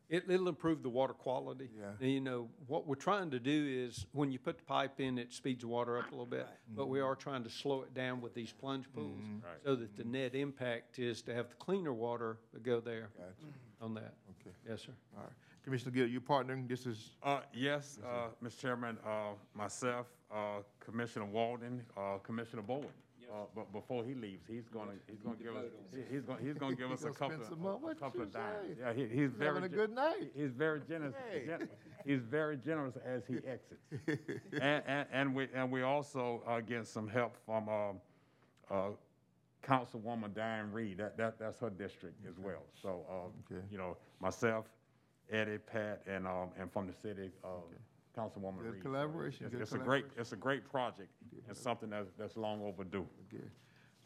it, 0.09 0.24
it'll 0.28 0.49
improve 0.49 0.82
the 0.82 0.89
water 0.89 1.12
quality. 1.12 1.70
Yeah. 1.78 1.91
And, 2.01 2.11
you 2.11 2.20
know, 2.20 2.49
what 2.66 2.89
we're 2.89 2.97
trying 2.97 3.31
to 3.31 3.39
do 3.39 3.69
is, 3.86 4.05
when 4.11 4.32
you 4.32 4.41
put 4.41 4.59
the 4.59 4.65
pipe 4.65 4.99
in, 4.99 5.16
it 5.16 5.32
speeds 5.32 5.61
the 5.61 5.69
water 5.69 5.97
up 5.97 6.09
a 6.09 6.11
little 6.11 6.27
bit. 6.27 6.49
But 6.74 6.89
we 6.89 6.99
are 6.99 7.15
trying 7.15 7.45
to 7.45 7.51
slow 7.51 7.82
it 7.82 7.95
down 7.95 8.20
with 8.20 8.35
these 8.35 8.53
plunge 8.53 8.86
pools, 8.93 9.23
Right. 9.45 9.59
so 9.65 9.77
that 9.77 9.97
the 9.97 10.03
net 10.03 10.35
impact 10.35 10.99
is 10.99 11.23
to 11.23 11.35
have 11.35 11.51
the 11.51 11.55
cleaner 11.55 11.93
water 11.93 12.39
that 12.53 12.65
go 12.65 12.81
there 12.81 13.11
gotcha. 13.16 13.53
on 13.81 13.95
that. 13.95 14.15
Okay. 14.41 14.57
Yes, 14.69 14.81
sir. 14.82 14.93
All 15.16 15.23
right. 15.23 15.32
Commissioner 15.62 15.93
Gill, 15.93 16.09
you 16.09 16.20
partnering, 16.20 16.66
this 16.69 16.85
is, 16.85 17.11
Uh, 17.23 17.43
yes, 17.55 18.01
uh, 18.05 18.31
Mr. 18.43 18.59
Chairman, 18.59 18.99
uh, 19.07 19.35
myself, 19.55 20.09
uh, 20.32 20.62
Commissioner 20.81 21.27
Walden, 21.27 21.86
uh, 21.97 22.19
Commissioner 22.19 22.61
Bowen. 22.62 22.89
Uh, 23.33 23.45
but 23.55 23.73
before 23.73 24.05
he 24.05 24.15
leaves, 24.15 24.45
he's 24.49 24.69
gonna, 24.69 24.93
he's 25.09 25.21
gonna 25.21 25.37
give 25.37 25.57
us, 25.57 25.65
he- 25.93 26.15
he's 26.15 26.23
gonna, 26.25 26.39
he's 26.43 26.55
gonna 26.55 26.75
give 26.77 26.91
us 26.93 27.01
a 27.01 27.05
Gonna 27.05 27.15
couple, 27.15 27.37
spend 27.37 27.45
some 27.45 27.53
of- 27.55 27.61
more? 27.61 27.73
a 27.73 27.77
What 27.77 27.99
couple 28.01 28.21
you 28.21 28.27
of 28.27 28.33
dimes. 28.33 28.77
say? 28.77 28.77
Yeah, 28.81 28.93
he, 28.93 29.03
he's 29.03 29.11
He's 29.11 29.31
very. 29.33 29.55
having 29.55 29.65
a 29.65 29.69
gen- 29.69 29.79
good 29.79 29.91
night. 29.93 30.31
He's 30.37 30.51
very 30.53 30.81
generous, 30.89 31.15
Hey. 31.31 31.47
gen- 31.47 31.69
he's 32.05 32.21
very 32.23 32.57
generous 32.57 32.97
as 33.05 33.27
he 33.27 33.37
exits. 33.47 33.83
And, 34.61 34.83
and, 34.87 35.07
and 35.13 35.35
we, 35.35 35.49
and 35.55 35.71
we 35.71 35.83
also, 35.83 36.43
uh, 36.47 36.61
get 36.61 36.87
some 36.87 37.09
help 37.09 37.37
from, 37.45 37.69
um, 37.69 38.01
uh, 38.71 38.89
Councilwoman 39.63 40.35
Diane 40.35 40.71
Reed, 40.73 40.99
that, 40.99 41.17
that, 41.17 41.39
that's 41.39 41.59
her 41.61 41.71
district 41.71 42.25
as 42.29 42.39
well. 42.39 42.63
So, 42.83 43.07
um, 43.11 43.33
Okay. 43.51 43.65
you 43.71 43.79
know, 43.79 43.97
myself, 44.21 44.67
Eddie, 45.31 45.57
Pat, 45.59 46.03
and, 46.07 46.27
um, 46.27 46.51
and 46.59 46.71
from 46.71 46.87
the 46.87 46.93
city, 46.93 47.31
uh, 47.43 47.49
Councilwoman 48.16 48.62
Good 48.62 48.74
Reed. 48.74 48.82
collaboration, 48.82 49.47
It's- 49.47 49.59
good 49.59 49.62
It's 49.62 49.73
a 49.73 49.78
great, 49.78 50.05
it's 50.16 50.31
a 50.32 50.36
great 50.36 50.65
project 50.70 51.11
and 51.49 51.57
something 51.57 51.91
that's, 51.91 52.12
that's 52.16 52.36
long 52.36 52.62
overdue. 52.62 53.09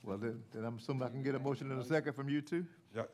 Well, 0.05 0.16
then, 0.16 0.43
then 0.52 0.64
I'm 0.64 0.76
assuming 0.76 1.02
I 1.02 1.09
can 1.09 1.22
get 1.24 1.35
a 1.35 1.39
motion 1.40 1.72
in 1.72 1.78
a 1.78 1.85
second 1.85 2.12
from 2.14 2.28
you 2.28 2.40
too. 2.40 2.64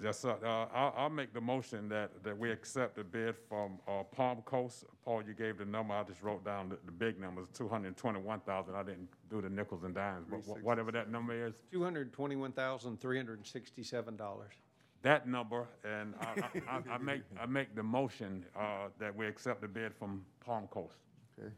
Yes, 0.00 0.20
sir. 0.20 0.36
Uh, 0.42 0.66
I'll, 0.72 0.94
I'll 0.96 1.10
make 1.10 1.32
the 1.32 1.40
motion 1.40 1.88
that, 1.88 2.22
that 2.22 2.38
we 2.38 2.50
accept 2.52 2.94
the 2.96 3.02
bid 3.04 3.34
from 3.48 3.78
uh, 3.88 4.02
Palm 4.04 4.42
Coast. 4.42 4.84
Paul, 5.04 5.22
you 5.26 5.32
gave 5.34 5.56
the 5.58 5.64
number. 5.64 5.94
I 5.94 6.04
just 6.04 6.22
wrote 6.22 6.44
down 6.44 6.68
the, 6.68 6.78
the 6.84 6.92
big 6.92 7.18
numbers, 7.18 7.48
221,000. 7.54 8.74
I 8.74 8.82
didn't 8.82 9.08
do 9.30 9.40
the 9.40 9.48
nickels 9.48 9.82
and 9.84 9.94
dimes, 9.94 10.26
but 10.30 10.44
whatever 10.62 10.92
that 10.92 11.10
number 11.10 11.32
is, 11.46 11.54
$221,367 11.72 14.63
that 15.04 15.28
number, 15.28 15.68
and 15.84 16.14
I, 16.20 16.24
I, 16.26 16.76
I- 16.78 16.94
I 16.94 16.98
make, 16.98 17.22
I 17.40 17.46
make 17.46 17.74
the 17.76 17.82
motion, 17.82 18.44
uh, 18.58 18.88
that 18.98 19.14
we 19.14 19.26
accept 19.26 19.60
the 19.60 19.68
bid 19.68 19.94
from 19.94 20.24
Palm 20.44 20.66
Coast. 20.68 20.96
Okay. 21.38 21.52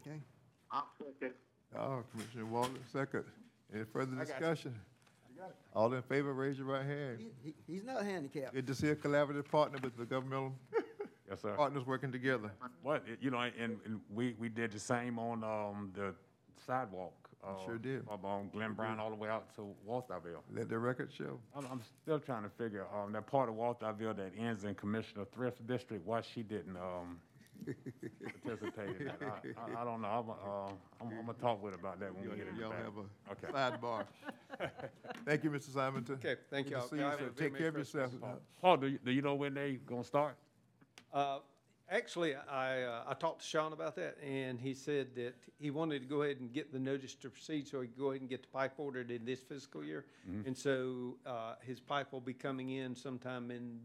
Okay? 0.00 0.20
I'll 0.70 0.86
second. 0.98 1.34
Oh, 1.76 2.02
Commissioner 2.12 2.46
Walden, 2.46 2.78
second. 2.92 3.24
Any 3.74 3.84
further 3.92 4.14
discussion? 4.16 4.74
All 5.74 5.92
in 5.92 6.02
favor, 6.02 6.32
raise 6.32 6.58
your 6.58 6.68
right 6.68 6.86
hand. 6.86 7.18
He, 7.18 7.30
he, 7.42 7.54
he's 7.66 7.84
not 7.84 8.04
handicapped. 8.04 8.54
Good 8.54 8.66
to 8.68 8.74
see 8.74 8.88
a 8.88 8.94
collaborative 8.94 9.48
partner 9.50 9.78
with 9.82 9.96
the 9.96 10.04
governmental 10.04 10.54
Yes, 11.28 11.40
sir. 11.42 11.54
partners 11.54 11.84
working 11.86 12.12
together. 12.12 12.52
What, 12.82 13.02
you 13.20 13.30
know, 13.30 13.38
and, 13.40 13.78
and 13.84 14.00
we, 14.14 14.34
we 14.38 14.48
did 14.48 14.72
the 14.72 14.78
same 14.78 15.18
on, 15.18 15.42
um, 15.42 15.90
the 15.94 16.14
sidewalk. 16.66 17.23
Uh, 17.46 17.64
Sure 17.64 17.78
did. 17.78 18.04
From, 18.06 18.24
um, 18.24 18.48
Glen 18.52 18.72
Brown 18.72 18.98
all 19.00 19.10
the 19.10 19.16
way 19.16 19.28
out 19.28 19.54
to 19.56 19.74
Walthourville. 19.88 20.40
Let 20.54 20.68
the 20.68 20.78
record 20.78 21.10
show. 21.16 21.38
I'm, 21.54 21.66
I'm 21.70 21.80
still 22.02 22.18
trying 22.18 22.42
to 22.44 22.48
figure, 22.50 22.86
um, 22.94 23.12
that 23.12 23.26
part 23.26 23.48
of 23.48 23.54
Walthourville 23.56 24.16
that 24.16 24.32
ends 24.38 24.64
in 24.64 24.74
Commissioner 24.74 25.24
Thrift 25.34 25.66
District, 25.66 26.04
why 26.06 26.20
she 26.22 26.42
didn't, 26.42 26.76
um, 26.76 27.18
participate 28.44 29.00
in 29.00 29.06
that. 29.06 29.18
I, 29.22 29.78
I, 29.78 29.82
I 29.82 29.84
don't 29.84 30.02
know, 30.02 30.08
I'm, 30.08 30.30
uh, 30.30 30.68
I'm, 31.00 31.18
I'm 31.18 31.26
gonna 31.26 31.38
talk 31.38 31.62
with 31.62 31.72
her 31.74 31.78
about 31.80 32.00
that 32.00 32.14
when 32.14 32.28
we 32.30 32.36
get 32.36 32.46
it 32.48 32.54
Y'all 32.58 32.70
back. 32.70 32.84
have 32.84 32.92
a 32.98 33.32
Okay. 33.32 33.52
sidebar. 33.52 34.04
Thank 35.24 35.44
you, 35.44 35.50
Mr. 35.50 35.72
Simonton. 35.72 36.14
Okay, 36.16 36.36
thank 36.50 36.66
Good 36.66 36.74
to 36.74 36.78
y'all. 36.80 36.88
see 36.88 36.96
Y'all 36.96 37.10
have 37.10 37.18
sir. 37.20 37.26
a 37.26 37.30
very 37.30 37.50
Take 37.50 37.58
care 37.58 37.68
of 37.68 37.76
yourself. 37.78 38.10
Christmas. 38.10 38.38
Paul, 38.60 38.76
do 38.76 38.86
you, 38.88 38.98
do 39.04 39.10
you 39.12 39.22
know 39.22 39.34
when 39.34 39.54
they 39.54 39.78
gonna 39.86 40.04
start? 40.04 40.36
Uh, 41.12 41.38
Actually, 41.90 42.34
I, 42.34 42.82
uh, 42.82 43.02
I 43.06 43.14
talked 43.14 43.42
to 43.42 43.46
Sean 43.46 43.74
about 43.74 43.94
that, 43.96 44.16
and 44.24 44.58
he 44.58 44.72
said 44.72 45.14
that 45.16 45.34
he 45.58 45.70
wanted 45.70 46.00
to 46.00 46.08
go 46.08 46.22
ahead 46.22 46.38
and 46.40 46.50
get 46.50 46.72
the 46.72 46.78
notice 46.78 47.14
to 47.16 47.28
proceed, 47.28 47.68
so 47.68 47.82
he 47.82 47.88
could 47.88 47.98
go 47.98 48.10
ahead 48.10 48.22
and 48.22 48.30
get 48.30 48.42
the 48.42 48.48
pipe 48.48 48.72
ordered 48.78 49.10
in 49.10 49.24
this 49.26 49.40
fiscal 49.40 49.84
year. 49.84 50.06
And 50.46 50.56
so, 50.56 51.16
uh, 51.26 51.56
his 51.60 51.80
pipe 51.80 52.10
will 52.10 52.22
be 52.22 52.32
coming 52.32 52.70
in 52.70 52.94
sometime 52.94 53.50
in, 53.50 53.80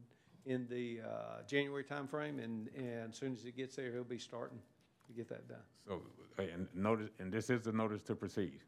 in 0.45 0.65
the, 0.69 1.01
uh, 1.01 1.43
January 1.45 1.83
timeframe, 1.83 2.41
and, 2.41 2.69
and 2.77 3.11
as 3.11 3.17
soon 3.17 3.33
as 3.33 3.43
it 3.43 3.57
gets 3.57 3.75
there, 3.75 3.91
he'll 3.91 4.03
be 4.05 4.17
starting 4.17 4.59
to 5.07 5.13
get 5.13 5.27
that 5.27 5.47
done. 5.49 5.57
So, 5.85 6.01
uh, 6.39 6.43
and 6.43 6.67
notice, 6.73 7.09
and 7.19 7.31
this 7.33 7.49
is 7.49 7.63
the 7.63 7.73
notice 7.73 8.01
to 8.03 8.15
proceed? 8.15 8.61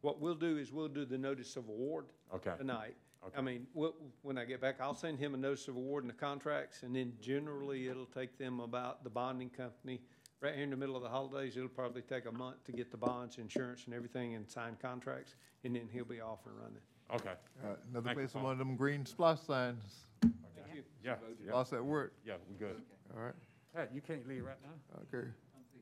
What 0.00 0.18
we'll 0.18 0.34
do 0.34 0.56
is 0.56 0.72
we'll 0.72 0.88
do 0.88 1.04
the 1.04 1.18
notice 1.18 1.56
of 1.56 1.68
award 1.68 2.06
Okay. 2.34 2.52
tonight. 2.56 2.96
I 3.36 3.40
mean, 3.40 3.66
we'll, 3.74 3.94
when 4.22 4.38
I 4.38 4.44
get 4.44 4.60
back, 4.60 4.76
I'll 4.80 4.94
send 4.94 5.18
him 5.18 5.34
a 5.34 5.36
notice 5.36 5.68
of 5.68 5.76
award 5.76 6.04
and 6.04 6.10
the 6.10 6.16
contracts, 6.16 6.82
and 6.82 6.94
then 6.94 7.12
generally 7.20 7.88
it'll 7.88 8.06
take 8.06 8.38
them 8.38 8.60
about 8.60 9.04
the 9.04 9.10
bonding 9.10 9.50
company. 9.50 10.00
Right 10.40 10.54
here 10.54 10.62
in 10.62 10.70
the 10.70 10.76
middle 10.76 10.96
of 10.96 11.02
the 11.02 11.08
holidays, 11.08 11.56
it'll 11.56 11.68
probably 11.68 12.02
take 12.02 12.26
a 12.26 12.32
month 12.32 12.62
to 12.66 12.72
get 12.72 12.92
the 12.92 12.96
bonds, 12.96 13.38
insurance 13.38 13.82
and 13.86 13.94
everything 13.94 14.36
and 14.36 14.48
sign 14.48 14.76
contracts, 14.80 15.34
and 15.64 15.74
then 15.74 15.88
he'll 15.92 16.04
be 16.04 16.20
off 16.20 16.38
and 16.46 16.54
running. 16.56 16.80
Okay. 17.12 17.34
All 17.64 17.70
right, 17.70 17.78
Another 17.90 18.04
Thank 18.06 18.18
you, 18.18 18.22
place 18.22 18.34
on 18.36 18.42
Paul. 18.42 18.42
one 18.44 18.52
of 18.52 18.58
them 18.58 18.76
green 18.76 19.04
SPLOST 19.04 19.46
signs. 19.46 19.82
Thank 20.22 20.32
you. 20.74 20.82
Yeah, 21.04 21.16
yeah, 21.44 21.52
Lost 21.52 21.72
at 21.72 21.84
work. 21.84 22.12
yeah, 22.24 22.34
we 22.48 22.54
good. 22.56 22.80
All 23.16 23.22
right, 23.24 23.34
Pat, 23.74 23.90
you 23.92 24.00
can't 24.00 24.26
leave 24.28 24.44
right 24.44 24.56
now? 24.62 25.00
okay. 25.18 25.26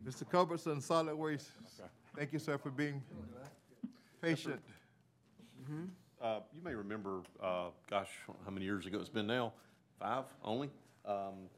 Mr. 0.06 0.28
Culbertson, 0.30 0.80
Solid 0.80 1.16
Waste. 1.16 1.50
Okay. 1.78 1.88
Thank 2.16 2.32
you, 2.32 2.38
sir, 2.38 2.56
for 2.56 2.70
being 2.70 3.02
patient. 4.22 4.60
Mm-hmm. 5.62 5.84
Uh, 6.22 6.40
you 6.54 6.62
may 6.64 6.74
remember, 6.74 7.20
uh, 7.42 7.66
gosh, 7.90 8.08
how 8.44 8.50
many 8.50 8.64
years 8.64 8.86
ago 8.86 8.98
it's 8.98 9.08
been 9.08 9.26
now? 9.26 9.52
Five 10.00 10.24
only? 10.42 10.70
Um, 11.04 11.48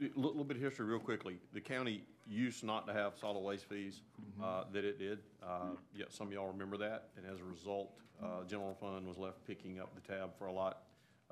a 0.00 0.18
little, 0.18 0.42
bit 0.42 0.56
of 0.56 0.62
history 0.62 0.86
real 0.86 0.98
quickly. 0.98 1.36
The 1.52 1.60
county 1.60 2.02
used 2.26 2.64
not 2.64 2.86
to 2.86 2.94
have 2.94 3.12
solid 3.20 3.40
waste 3.40 3.66
fees, 3.68 4.00
uh, 4.42 4.64
that 4.72 4.84
it 4.84 4.98
did. 4.98 5.18
Uh, 5.42 5.76
yet 5.94 6.12
some 6.12 6.28
of 6.28 6.32
y'all 6.32 6.48
remember 6.48 6.78
that. 6.78 7.10
And 7.16 7.26
as 7.26 7.40
a 7.40 7.44
result, 7.44 7.90
uh, 8.22 8.44
general 8.48 8.74
fund 8.74 9.06
was 9.06 9.18
left 9.18 9.46
picking 9.46 9.80
up 9.80 9.94
the 9.94 10.00
tab 10.00 10.30
for 10.38 10.46
a 10.46 10.52
lot, 10.52 10.84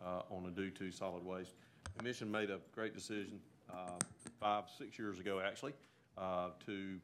uh, 0.05 0.23
on 0.31 0.45
a 0.47 0.51
due 0.51 0.71
to 0.71 0.91
solid 0.91 1.25
waste. 1.25 1.55
Commission 1.97 2.31
made 2.31 2.51
a 2.51 2.59
great 2.75 2.95
decision, 2.95 3.41
uh, 3.73 3.93
five, 4.39 4.65
six 4.77 4.99
years 4.99 5.19
ago, 5.19 5.41
actually, 5.41 5.73
uh, 6.19 6.51
to 6.67 6.99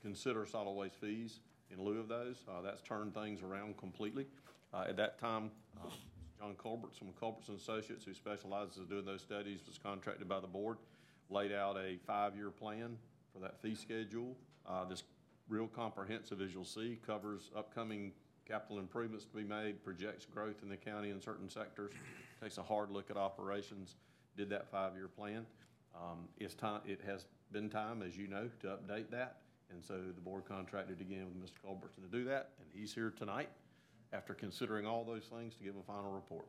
consider 0.00 0.46
solid 0.46 0.72
waste 0.72 0.96
fees 1.00 1.40
in 1.72 1.84
lieu 1.84 1.98
of 1.98 2.08
those. 2.08 2.44
Uh, 2.48 2.62
That's 2.62 2.82
turned 2.82 3.14
things 3.14 3.42
around 3.42 3.76
completely. 3.76 4.26
Uh, 4.74 4.84
At 4.88 4.96
that 4.96 5.18
time, 5.18 5.50
uh, 5.80 5.88
John 6.38 6.54
Culbertson 6.56 7.12
from 7.12 7.54
Associates, 7.54 8.04
who 8.04 8.12
specializes 8.12 8.78
in 8.78 8.86
doing 8.86 9.04
those 9.04 9.22
studies, 9.22 9.60
was 9.66 9.78
contracted 9.78 10.28
by 10.28 10.40
the 10.40 10.48
board, 10.48 10.78
laid 11.30 11.52
out 11.52 11.76
a 11.76 11.96
five-year 12.06 12.50
plan 12.50 12.96
for 13.32 13.38
that 13.38 13.60
fee 13.62 13.74
schedule. 13.76 14.36
Uh, 14.66 14.84
This 14.84 15.04
real 15.48 15.68
comprehensive, 15.68 16.40
as 16.40 16.52
you'll 16.52 16.64
see, 16.64 16.98
covers 17.06 17.50
upcoming 17.56 18.12
capital 18.46 18.78
improvements 18.78 19.24
to 19.26 19.36
be 19.36 19.44
made, 19.44 19.82
projects 19.84 20.26
growth 20.26 20.62
in 20.62 20.68
the 20.68 20.76
county 20.76 21.10
in 21.10 21.20
certain 21.20 21.48
sectors, 21.48 21.92
takes 22.42 22.58
a 22.58 22.62
hard 22.62 22.90
look 22.90 23.10
at 23.10 23.16
operations, 23.16 23.94
did 24.36 24.50
that 24.50 24.68
five-year 24.70 25.08
plan. 25.08 25.46
Um, 25.94 26.28
It's 26.38 26.54
time, 26.54 26.80
it 26.84 27.00
has 27.02 27.26
been 27.52 27.70
time, 27.70 28.02
as 28.02 28.16
you 28.16 28.26
know, 28.26 28.50
to 28.60 28.66
update 28.66 29.08
that. 29.10 29.42
And 29.70 29.84
so 29.84 29.94
the 29.94 30.20
board 30.20 30.44
contracted 30.46 31.00
again 31.00 31.26
with 31.26 31.40
Mr. 31.40 31.62
Culbertson 31.62 32.02
to 32.02 32.08
do 32.08 32.24
that, 32.24 32.50
and 32.58 32.68
he's 32.72 32.92
here 32.92 33.10
tonight 33.10 33.48
after 34.14 34.32
considering 34.32 34.86
all 34.86 35.02
those 35.04 35.24
things 35.26 35.54
to 35.58 35.64
give 35.64 35.74
a 35.74 35.82
final 35.82 36.12
report. 36.14 36.46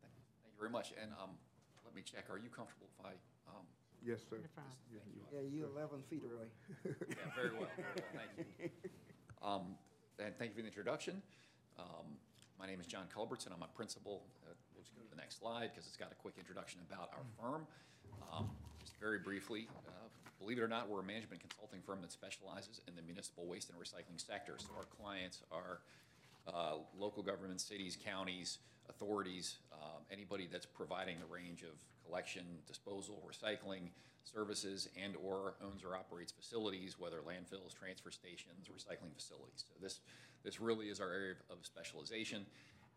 Thank 0.00 0.14
you 0.46 0.58
very 0.58 0.70
much, 0.70 0.94
and, 1.00 1.10
um, 1.20 1.30
let 1.84 1.94
me 1.94 2.02
check, 2.06 2.30
are 2.30 2.38
you 2.38 2.48
comfortable 2.48 2.86
if 2.98 3.04
I, 3.04 3.12
um, 3.50 3.66
Yes, 4.04 4.20
sir. 4.30 4.38
thank 4.54 4.78
you. 4.92 5.00
Yeah, 5.34 5.40
you 5.42 5.66
eleven 5.66 6.02
feet 6.08 6.22
away. 6.22 6.46
Yeah, 6.84 7.16
very 7.34 7.50
well, 7.50 7.66
very 7.74 7.90
well, 8.14 8.22
thank 8.36 8.46
you. 8.62 8.70
Um, 9.42 9.74
and 10.22 10.30
thank 10.38 10.50
you 10.52 10.56
for 10.56 10.62
the 10.62 10.68
introduction. 10.70 11.20
Um, 11.78 12.14
my 12.58 12.66
name 12.66 12.78
is 12.80 12.86
John 12.86 13.06
Culbertson, 13.12 13.50
I'm 13.52 13.62
a 13.62 13.72
principal, 13.74 14.22
uh, 14.46 14.54
we'll 14.74 14.84
just 14.84 14.94
go 14.94 15.02
to 15.02 15.10
the 15.10 15.16
next 15.20 15.40
slide, 15.40 15.70
because 15.74 15.88
it's 15.88 15.96
got 15.98 16.12
a 16.12 16.14
quick 16.14 16.34
introduction 16.38 16.80
about 16.88 17.10
our 17.12 17.26
firm. 17.40 17.66
Um, 18.32 18.48
just 18.80 18.94
very 19.00 19.18
briefly, 19.18 19.66
uh, 19.88 19.90
believe 20.38 20.58
it 20.58 20.62
or 20.62 20.68
not, 20.68 20.88
we're 20.88 21.00
a 21.00 21.04
management 21.04 21.40
consulting 21.42 21.80
firm 21.82 22.00
that 22.02 22.12
specializes 22.12 22.80
in 22.86 22.94
the 22.94 23.02
municipal 23.02 23.46
waste 23.46 23.68
and 23.70 23.78
recycling 23.78 24.16
sector. 24.20 24.54
So 24.58 24.68
our 24.78 24.84
clients 24.84 25.42
are 25.50 25.80
uh, 26.52 26.74
local 26.98 27.22
governments, 27.22 27.64
cities, 27.64 27.96
counties, 28.02 28.58
authorities, 28.88 29.58
um, 29.72 30.02
anybody 30.10 30.48
that's 30.50 30.66
providing 30.66 31.16
a 31.22 31.32
range 31.32 31.62
of 31.62 31.74
collection, 32.04 32.44
disposal, 32.66 33.22
recycling 33.28 33.90
services, 34.24 34.88
and/or 35.02 35.54
owns 35.64 35.84
or 35.84 35.96
operates 35.96 36.32
facilities, 36.32 36.98
whether 36.98 37.18
landfills, 37.18 37.74
transfer 37.74 38.10
stations, 38.10 38.68
recycling 38.68 39.14
facilities. 39.14 39.64
So 39.68 39.74
this, 39.80 40.00
this 40.44 40.60
really 40.60 40.86
is 40.86 41.00
our 41.00 41.12
area 41.12 41.34
of 41.50 41.58
specialization. 41.62 42.46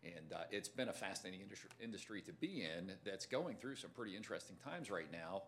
And 0.02 0.32
uh, 0.32 0.44
it's 0.50 0.68
been 0.68 0.88
a 0.88 0.92
fascinating 0.92 1.40
industry 1.82 2.22
to 2.22 2.32
be 2.32 2.62
in 2.62 2.92
that's 3.04 3.26
going 3.26 3.56
through 3.56 3.76
some 3.76 3.90
pretty 3.90 4.16
interesting 4.16 4.56
times 4.64 4.90
right 4.90 5.10
now. 5.12 5.42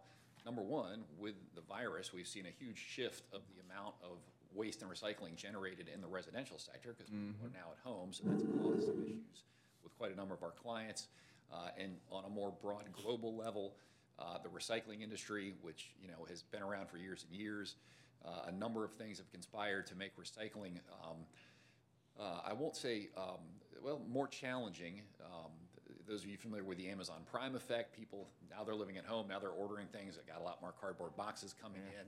Number 0.45 0.62
one, 0.62 1.05
with 1.19 1.35
the 1.55 1.62
virus, 1.62 2.12
we've 2.12 2.27
seen 2.27 2.47
a 2.47 2.65
huge 2.65 2.77
shift 2.77 3.23
of 3.33 3.41
the 3.49 3.62
amount 3.65 3.95
of 4.03 4.19
waste 4.55 4.83
and 4.83 4.91
recycling 4.91 5.35
generated 5.37 5.89
in 5.93 6.01
the 6.01 6.07
residential 6.07 6.59
sector 6.59 6.95
because 6.97 7.11
people 7.11 7.47
are 7.47 7.53
now 7.53 7.73
at 7.73 7.79
home, 7.83 8.12
so 8.12 8.24
that's 8.27 8.43
caused 8.62 8.87
some 8.87 9.03
issues 9.03 9.45
with 9.83 9.97
quite 9.99 10.12
a 10.12 10.16
number 10.16 10.35
of 10.35 10.43
our 10.43 10.51
clients. 10.53 11.09
Uh, 11.53 11.69
and 11.79 11.97
on 12.11 12.24
a 12.24 12.29
more 12.31 12.53
broad 12.62 12.85
global 12.93 13.37
level, 13.37 13.74
uh, 14.19 14.39
the 14.43 14.49
recycling 14.49 15.03
industry, 15.03 15.55
which 15.62 15.93
you 16.01 16.09
know 16.09 16.24
has 16.29 16.43
been 16.43 16.62
around 16.62 16.89
for 16.89 16.97
years 16.97 17.27
and 17.29 17.39
years, 17.39 17.77
uh, 18.24 18.47
a 18.49 18.53
number 18.53 18.85
of 18.85 18.93
things 18.93 19.19
have 19.19 19.31
conspired 19.31 19.87
to 19.87 19.95
make 19.95 20.12
recycling. 20.16 20.79
Um, 21.03 21.16
uh, 22.19 22.41
I 22.47 22.53
won't 22.53 22.77
say, 22.77 23.09
um, 23.16 23.41
well, 23.83 24.01
more 24.09 24.29
challenging. 24.29 25.03
Um, 25.24 25.51
those 26.07 26.24
of 26.24 26.31
you 26.31 26.37
familiar 26.37 26.65
with 26.65 26.79
the 26.79 26.89
Amazon 26.89 27.23
Prime 27.31 27.55
effect, 27.55 27.95
people 27.97 28.29
now 28.51 28.65
they're 28.65 28.74
living 28.74 28.97
at 28.97 29.05
home, 29.05 29.29
now 29.29 29.39
they're 29.39 29.51
ordering 29.51 29.87
things. 29.89 30.16
They 30.16 30.31
got 30.31 30.41
a 30.41 30.45
lot 30.45 30.61
more 30.61 30.73
cardboard 30.81 31.16
boxes 31.16 31.55
coming 31.61 31.81
in. 31.81 32.07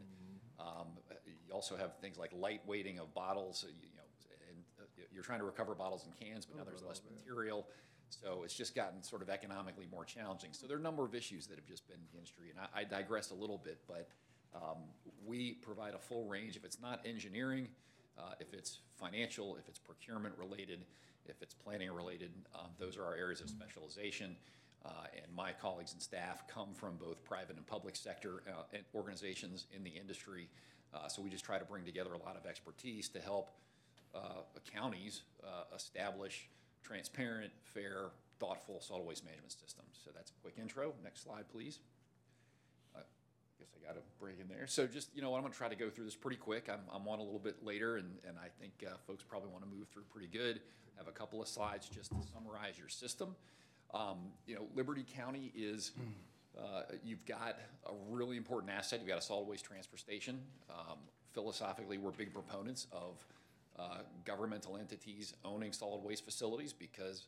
Um, 0.60 0.88
you 1.26 1.52
also 1.52 1.76
have 1.76 1.98
things 1.98 2.18
like 2.18 2.30
light 2.32 2.60
weighting 2.66 2.98
of 2.98 3.12
bottles. 3.14 3.64
You, 3.66 3.74
you 3.82 3.96
know, 3.96 4.02
and 4.50 4.64
uh, 4.80 4.84
you're 5.12 5.22
trying 5.24 5.40
to 5.40 5.44
recover 5.44 5.74
bottles 5.74 6.06
and 6.06 6.14
cans, 6.18 6.46
but 6.46 6.56
now 6.56 6.64
there's 6.64 6.82
less 6.82 7.00
material. 7.10 7.66
So 8.08 8.42
it's 8.44 8.54
just 8.54 8.74
gotten 8.74 9.02
sort 9.02 9.22
of 9.22 9.28
economically 9.30 9.86
more 9.90 10.04
challenging. 10.04 10.50
So 10.52 10.66
there 10.66 10.76
are 10.76 10.80
a 10.80 10.82
number 10.82 11.04
of 11.04 11.14
issues 11.14 11.46
that 11.48 11.56
have 11.56 11.66
just 11.66 11.86
been 11.88 11.96
in 11.96 12.06
the 12.12 12.18
industry, 12.18 12.50
and 12.50 12.60
I, 12.60 12.80
I 12.80 12.84
digress 12.84 13.30
a 13.30 13.34
little 13.34 13.58
bit, 13.58 13.78
but 13.88 14.08
um, 14.54 14.78
we 15.26 15.54
provide 15.54 15.94
a 15.94 15.98
full 15.98 16.26
range. 16.26 16.56
If 16.56 16.64
it's 16.64 16.80
not 16.80 17.00
engineering, 17.04 17.68
uh, 18.18 18.34
if 18.40 18.54
it's 18.54 18.80
financial, 18.96 19.56
if 19.56 19.68
it's 19.68 19.78
procurement 19.78 20.34
related, 20.38 20.84
if 21.26 21.42
it's 21.42 21.54
planning 21.54 21.90
related, 21.90 22.30
um, 22.54 22.68
those 22.78 22.96
are 22.96 23.04
our 23.04 23.16
areas 23.16 23.40
of 23.40 23.48
specialization. 23.48 24.36
Uh, 24.84 24.90
and 25.16 25.34
my 25.34 25.52
colleagues 25.52 25.92
and 25.94 26.02
staff 26.02 26.46
come 26.46 26.74
from 26.74 26.96
both 26.96 27.24
private 27.24 27.56
and 27.56 27.66
public 27.66 27.96
sector 27.96 28.42
uh, 28.48 28.76
organizations 28.94 29.66
in 29.74 29.82
the 29.82 29.90
industry. 29.90 30.48
Uh, 30.92 31.08
so 31.08 31.22
we 31.22 31.30
just 31.30 31.44
try 31.44 31.58
to 31.58 31.64
bring 31.64 31.84
together 31.84 32.12
a 32.12 32.18
lot 32.18 32.36
of 32.36 32.44
expertise 32.46 33.08
to 33.08 33.20
help 33.20 33.50
uh, 34.14 34.42
counties 34.72 35.22
uh, 35.42 35.64
establish 35.74 36.48
transparent, 36.82 37.50
fair, 37.62 38.10
thoughtful 38.38 38.80
solid 38.80 39.06
waste 39.06 39.24
management 39.24 39.52
systems. 39.52 39.98
So 40.04 40.10
that's 40.14 40.30
a 40.30 40.34
quick 40.42 40.54
intro. 40.60 40.92
Next 41.02 41.22
slide, 41.22 41.44
please. 41.50 41.78
I 42.94 43.00
guess 43.58 43.68
I 43.80 43.86
got 43.86 43.94
to 43.94 44.02
bring 44.20 44.36
in 44.40 44.48
there. 44.48 44.66
So 44.66 44.86
just, 44.86 45.14
you 45.14 45.22
know, 45.22 45.34
I'm 45.34 45.40
going 45.40 45.52
to 45.52 45.58
try 45.58 45.68
to 45.68 45.76
go 45.76 45.88
through 45.88 46.04
this 46.04 46.16
pretty 46.16 46.36
quick. 46.36 46.68
I'm, 46.68 46.80
I'm 46.92 47.08
on 47.08 47.20
a 47.20 47.22
little 47.22 47.38
bit 47.38 47.64
later, 47.64 47.96
and, 47.96 48.18
and 48.28 48.36
I 48.38 48.48
think 48.60 48.72
uh, 48.86 48.96
folks 49.06 49.24
probably 49.24 49.48
want 49.48 49.64
to 49.64 49.70
move 49.70 49.88
through 49.88 50.04
pretty 50.10 50.26
good. 50.26 50.60
I 50.94 50.98
have 50.98 51.08
a 51.08 51.12
couple 51.12 51.40
of 51.40 51.48
slides 51.48 51.88
just 51.88 52.10
to 52.10 52.16
summarize 52.32 52.78
your 52.78 52.88
system. 52.88 53.34
Um, 53.94 54.18
you 54.46 54.56
know, 54.56 54.66
Liberty 54.74 55.04
County 55.16 55.52
is, 55.54 55.92
uh, 56.58 56.82
you've 57.04 57.24
got 57.24 57.58
a 57.86 57.92
really 58.10 58.36
important 58.36 58.72
asset. 58.72 58.98
You've 58.98 59.08
got 59.08 59.18
a 59.18 59.22
solid 59.22 59.46
waste 59.46 59.64
transfer 59.64 59.96
station. 59.96 60.40
Um, 60.68 60.98
philosophically, 61.32 61.98
we're 61.98 62.10
big 62.10 62.34
proponents 62.34 62.88
of 62.92 63.24
uh, 63.78 63.98
governmental 64.24 64.76
entities 64.76 65.34
owning 65.44 65.72
solid 65.72 66.02
waste 66.02 66.24
facilities 66.24 66.72
because 66.72 67.26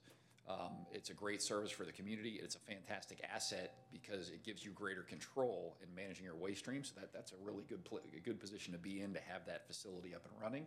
um, 0.49 0.87
it's 0.93 1.11
a 1.11 1.15
great 1.15 1.41
service 1.41 1.71
for 1.71 1.85
the 1.85 1.93
community. 1.93 2.41
It's 2.43 2.57
a 2.57 2.61
fantastic 2.61 3.21
asset 3.33 3.75
because 3.93 4.31
it 4.31 4.45
gives 4.45 4.65
you 4.65 4.73
greater 4.73 5.03
control 5.03 5.77
in 5.83 5.95
managing 5.95 6.25
your 6.25 6.37
waste 6.37 6.61
stream. 6.61 6.83
So 6.83 6.95
that, 7.01 7.13
that's 7.13 7.33
a 7.33 7.37
really 7.45 7.65
good, 7.69 7.81
a 8.17 8.21
good 8.21 8.41
position 8.41 8.73
to 8.73 8.79
be 8.79 9.03
in 9.03 9.13
to 9.15 9.21
have 9.29 9.47
that 9.47 9.67
facility 9.69 10.15
up 10.15 10.25
and 10.25 10.43
running. 10.43 10.67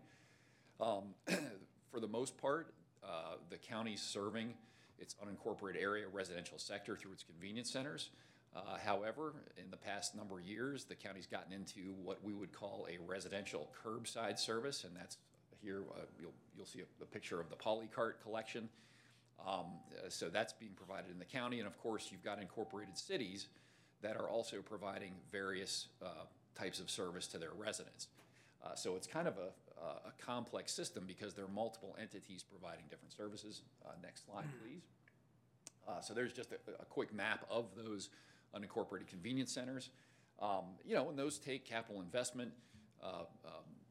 Um, 0.80 1.40
for 1.92 2.00
the 2.00 2.08
most 2.08 2.38
part, 2.38 2.74
uh, 3.04 3.36
the 3.50 3.58
county's 3.58 4.02
serving 4.02 4.54
its 5.00 5.16
unincorporated 5.16 5.82
area 5.82 6.06
residential 6.12 6.58
sector 6.58 6.96
through 6.96 7.14
its 7.14 7.24
convenience 7.24 7.72
centers. 7.72 8.10
Uh, 8.56 8.78
however, 8.84 9.34
in 9.58 9.70
the 9.70 9.78
past 9.78 10.16
number 10.16 10.40
of 10.40 10.46
years, 10.46 10.86
the 10.86 10.96
county's 10.96 11.28
gotten 11.28 11.54
into 11.54 11.94
what 12.04 12.24
we 12.24 12.34
would 12.34 12.52
call 12.52 12.88
a 12.90 12.98
residential 13.08 13.70
curbside 13.84 14.40
service, 14.40 14.84
and 14.84 14.96
that's 14.96 15.18
here. 15.62 15.84
Uh, 15.92 16.06
you'll 16.20 16.34
you'll 16.56 16.66
see 16.66 16.80
a, 16.80 17.04
a 17.04 17.06
picture 17.06 17.40
of 17.40 17.50
the 17.50 17.56
polycart 17.56 18.14
collection. 18.24 18.70
Um, 19.48 19.66
uh, 19.94 20.10
so 20.10 20.30
that's 20.30 20.54
being 20.54 20.74
provided 20.76 21.12
in 21.12 21.20
the 21.20 21.26
county, 21.26 21.60
and 21.60 21.68
of 21.68 21.78
course, 21.78 22.10
you've 22.12 22.24
got 22.24 22.42
incorporated 22.42 22.98
cities 22.98 23.48
that 24.02 24.18
are 24.18 24.30
also 24.30 24.62
providing 24.62 25.14
various 25.32 25.88
uh, 26.04 26.26
types 26.56 26.80
of 26.80 26.90
service 26.90 27.28
to 27.28 27.38
their 27.38 27.54
residents. 27.58 28.08
Uh, 28.64 28.76
so 28.76 28.96
it's 28.96 29.08
kind 29.08 29.28
of 29.28 29.36
a, 29.38 29.50
a 29.82 30.26
complex 30.26 30.74
system 30.74 31.06
because 31.08 31.34
there 31.34 31.46
are 31.46 31.50
multiple 31.50 31.96
entities 32.00 32.44
providing 32.44 32.86
different 32.90 33.14
services. 33.14 33.62
Uh, 33.86 33.92
next 34.04 34.26
slide, 34.26 34.46
please. 34.62 34.84
Uh, 35.88 36.02
so 36.02 36.14
there's 36.14 36.34
just 36.34 36.52
a, 36.52 36.82
a, 36.82 36.86
quick 36.86 37.14
map 37.14 37.46
of 37.50 37.66
those 37.76 38.10
unincorporated 38.56 39.08
convenience 39.08 39.52
centers. 39.52 39.90
Um, 40.40 40.66
you 40.86 40.96
know, 40.96 41.10
and 41.10 41.18
those 41.18 41.40
take 41.40 41.66
capital 41.66 42.02
investment. 42.02 42.52
Uh, 43.02 43.24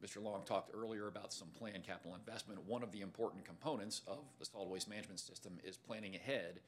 Mr. 0.05 0.23
Long 0.23 0.43
talked 0.45 0.71
earlier 0.75 1.09
about 1.09 1.33
some 1.33 1.49
planned 1.49 1.85
capital 1.85 2.15
investment. 2.15 2.63
One 2.67 2.83
of 2.83 2.93
the 2.93 3.01
important 3.01 3.45
components 3.45 4.03
of 4.07 4.19
the 4.39 4.45
solid 4.45 4.69
waste 4.69 4.89
management 4.89 5.19
system 5.19 5.59
is 5.65 5.77
planning 5.77 6.15
ahead 6.15 6.61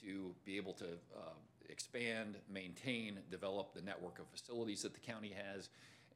to 0.00 0.34
be 0.44 0.56
able 0.56 0.72
to 0.74 0.86
uh, 1.16 1.34
expand, 1.68 2.36
maintain, 2.50 3.18
develop 3.30 3.74
the 3.74 3.82
network 3.82 4.18
of 4.18 4.26
facilities 4.28 4.82
that 4.82 4.94
the 4.94 5.00
county 5.00 5.34
has. 5.36 5.68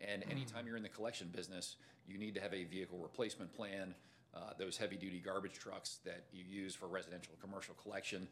And 0.06 0.24
anytime 0.30 0.66
you're 0.66 0.76
in 0.76 0.82
the 0.82 0.88
collection 0.88 1.30
business, 1.34 1.76
you 2.06 2.18
need 2.18 2.34
to 2.34 2.40
have 2.40 2.52
a 2.52 2.64
vehicle 2.64 2.98
replacement 2.98 3.54
plan. 3.54 3.94
Uh, 4.34 4.52
those 4.58 4.76
heavy 4.76 4.96
duty 4.96 5.20
garbage 5.20 5.54
trucks 5.54 5.98
that 6.04 6.24
you 6.32 6.44
use 6.48 6.74
for 6.74 6.86
residential 6.86 7.32
and 7.34 7.40
commercial 7.42 7.74
collection, 7.82 8.26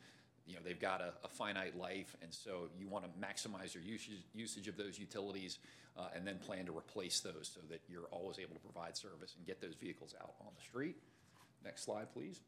you 0.47 0.55
know, 0.55 0.61
they've 0.65 0.81
got 0.81 1.01
a, 1.01 1.13
a 1.25 1.29
finite 1.29 1.79
life, 1.79 2.17
and 2.23 2.33
so 2.33 2.69
you 2.79 2.89
want 2.89 3.05
to 3.05 3.11
maximize 3.21 3.75
your 3.75 3.83
usage, 3.83 4.25
usage 4.35 4.67
of 4.67 4.77
those 4.77 4.99
utilities 4.99 5.59
uh, 5.99 6.09
and 6.15 6.27
then 6.27 6.39
plan 6.39 6.65
to 6.67 6.77
replace 6.77 7.21
those 7.21 7.51
so 7.55 7.61
that 7.69 7.81
you're 7.89 8.07
always 8.11 8.39
able 8.39 8.55
to 8.55 8.61
provide 8.61 8.97
service 8.97 9.35
and 9.37 9.47
get 9.47 9.61
those 9.61 9.75
vehicles 9.75 10.15
out 10.21 10.35
on 10.41 10.49
the 10.57 10.63
street. 10.63 10.97
Next 11.65 11.85
slide, 11.85 12.13
please. 12.13 12.41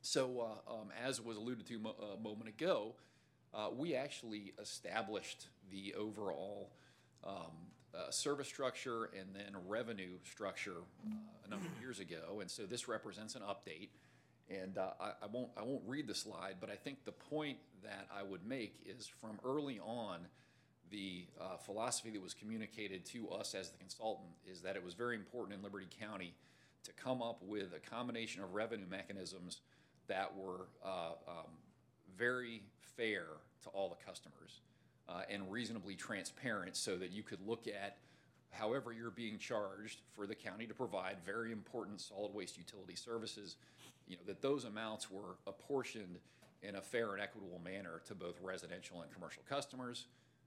So, 0.00 0.40
uh, 0.68 0.72
um, 0.72 0.88
as 1.04 1.20
was 1.20 1.36
alluded 1.36 1.66
to 1.66 1.78
mo 1.78 1.94
a 2.16 2.20
moment 2.20 2.48
ago, 2.48 2.94
uh, 3.52 3.68
we 3.76 3.94
actually 3.94 4.54
established 4.60 5.48
the 5.70 5.94
overall 5.94 6.70
um, 7.24 7.70
uh, 7.96 8.10
service 8.10 8.48
structure 8.48 9.10
and 9.18 9.34
then 9.34 9.54
a 9.54 9.58
revenue 9.68 10.18
structure 10.24 10.82
uh, 11.06 11.10
a 11.46 11.48
number 11.48 11.66
of 11.66 11.80
years 11.80 12.00
ago, 12.00 12.40
and 12.40 12.50
so 12.50 12.64
this 12.64 12.88
represents 12.88 13.34
an 13.34 13.42
update. 13.42 13.88
And 14.48 14.78
uh, 14.78 14.90
I, 15.00 15.12
I, 15.22 15.26
won't 15.32 15.48
I 15.56 15.62
won't 15.62 15.82
read 15.86 16.06
the 16.06 16.14
slide, 16.14 16.56
but 16.60 16.70
I 16.70 16.76
think 16.76 17.04
the 17.04 17.12
point 17.12 17.58
that 17.82 18.06
I 18.16 18.22
would 18.22 18.46
make 18.46 18.76
is 18.86 19.08
from 19.20 19.40
early 19.44 19.80
on, 19.80 20.20
the 20.90 21.26
uh, 21.40 21.56
philosophy 21.56 22.10
that 22.10 22.22
was 22.22 22.34
communicated 22.34 23.04
to 23.06 23.28
us 23.30 23.54
as 23.54 23.70
the 23.70 23.78
consultant 23.78 24.28
is 24.48 24.60
that 24.60 24.76
it 24.76 24.84
was 24.84 24.94
very 24.94 25.16
important 25.16 25.58
in 25.58 25.64
Liberty 25.64 25.88
County 26.00 26.32
to 26.84 26.92
come 26.92 27.22
up 27.22 27.42
with 27.42 27.72
a 27.74 27.90
combination 27.90 28.42
of 28.42 28.54
revenue 28.54 28.86
mechanisms 28.88 29.60
that 30.06 30.36
were 30.36 30.68
uh, 30.84 31.12
um, 31.26 31.50
very 32.16 32.62
fair 32.96 33.24
to 33.64 33.68
all 33.70 33.88
the 33.88 34.04
customers 34.04 34.60
uh, 35.08 35.22
and 35.30 35.50
reasonably 35.50 35.94
transparent 35.94 36.76
so 36.76 36.96
that 36.96 37.10
you 37.10 37.22
could 37.22 37.40
look 37.46 37.66
at 37.68 37.98
however 38.50 38.92
you're 38.92 39.10
being 39.10 39.38
charged 39.38 40.00
for 40.14 40.26
the 40.26 40.34
county 40.34 40.66
to 40.66 40.74
provide 40.74 41.16
very 41.24 41.52
important 41.52 42.00
solid 42.00 42.32
waste 42.34 42.56
utility 42.56 42.96
services, 42.96 43.56
you 44.08 44.16
know, 44.16 44.22
that 44.26 44.40
those 44.40 44.64
amounts 44.64 45.10
were 45.10 45.36
apportioned 45.46 46.18
in 46.62 46.76
a 46.76 46.80
fair 46.80 47.12
and 47.12 47.22
equitable 47.22 47.60
manner 47.62 48.00
to 48.06 48.14
both 48.14 48.40
residential 48.40 49.02
and 49.02 49.12
commercial 49.12 49.42
customers, 49.48 50.06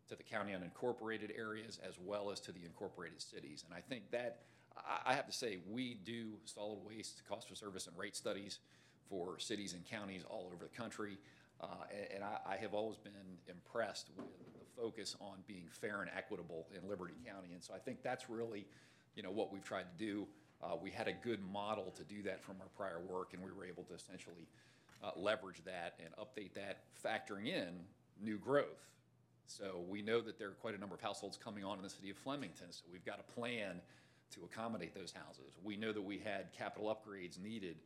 to 0.10 0.16
the 0.16 0.24
county 0.24 0.54
unincorporated 0.54 1.38
areas, 1.38 1.80
as 1.88 1.94
well 2.04 2.32
as 2.32 2.40
to 2.40 2.52
the 2.52 2.62
incorporated 2.66 3.22
cities. 3.22 3.64
And 3.68 3.78
I 3.78 3.82
think 3.82 4.10
that, 4.12 4.40
I 5.06 5.14
have 5.14 5.28
to 5.28 5.32
say, 5.32 5.60
we 5.70 6.00
do 6.04 6.32
solid 6.46 6.80
waste 6.84 7.22
cost 7.30 7.52
of 7.52 7.58
service 7.58 7.86
and 7.86 7.96
rate 7.98 8.16
studies 8.16 8.60
for 9.08 9.38
cities 9.40 9.74
and 9.74 9.86
counties 9.86 10.24
all 10.28 10.50
over 10.52 10.64
the 10.64 10.76
country. 10.76 11.18
Uh, 11.62 11.68
and, 11.92 12.08
and 12.16 12.24
I, 12.24 12.54
I, 12.54 12.56
have 12.58 12.74
always 12.74 12.98
been 12.98 13.12
impressed 13.48 14.10
with 14.16 14.28
the 14.54 14.82
focus 14.82 15.16
on 15.20 15.38
being 15.46 15.66
fair 15.70 16.02
and 16.02 16.10
equitable 16.16 16.68
in 16.76 16.88
Liberty 16.88 17.16
County. 17.26 17.50
And 17.54 17.62
so 17.62 17.74
I 17.74 17.80
think 17.80 18.02
that's 18.02 18.30
really, 18.30 18.66
you 19.16 19.24
know, 19.24 19.32
what 19.32 19.52
we've 19.52 19.64
tried 19.64 19.84
to 19.84 20.06
do. 20.06 20.28
Uh, 20.64 20.76
we 20.82 20.90
had 20.90 21.08
a 21.08 21.14
good 21.14 21.40
model 21.52 21.92
to 21.98 22.04
do 22.04 22.22
that 22.24 22.42
from 22.42 22.56
our 22.62 22.68
prior 22.78 23.00
work, 23.00 23.34
and 23.34 23.44
we 23.44 23.52
were 23.52 23.66
able 23.66 23.84
to 23.84 23.94
essentially 23.94 24.48
uh, 25.04 25.12
leverage 25.16 25.62
that 25.66 26.00
and 26.04 26.14
update 26.16 26.54
that, 26.54 26.84
factoring 27.04 27.48
in 27.48 27.80
new 28.22 28.38
growth. 28.38 28.88
So 29.46 29.84
we 29.90 30.02
know 30.02 30.22
that 30.22 30.38
there 30.38 30.50
are 30.50 30.58
quite 30.62 30.76
a 30.76 30.78
number 30.78 30.96
of 30.96 31.02
households 31.02 31.38
coming 31.38 31.64
on 31.64 31.78
in 31.78 31.84
the 31.84 31.90
city 31.90 32.10
of 32.10 32.18
Flemington, 32.18 32.68
so 32.72 32.84
we've 32.92 33.06
got 33.06 33.20
a 33.20 33.40
plan 33.40 33.82
to 34.32 34.42
accommodate 34.44 34.94
those 34.94 35.12
houses. 35.12 35.58
We 35.64 35.76
know 35.76 35.92
that 35.92 36.02
we 36.02 36.20
had 36.20 36.54
capital 36.56 36.96
upgrades 36.96 37.42
needed 37.42 37.78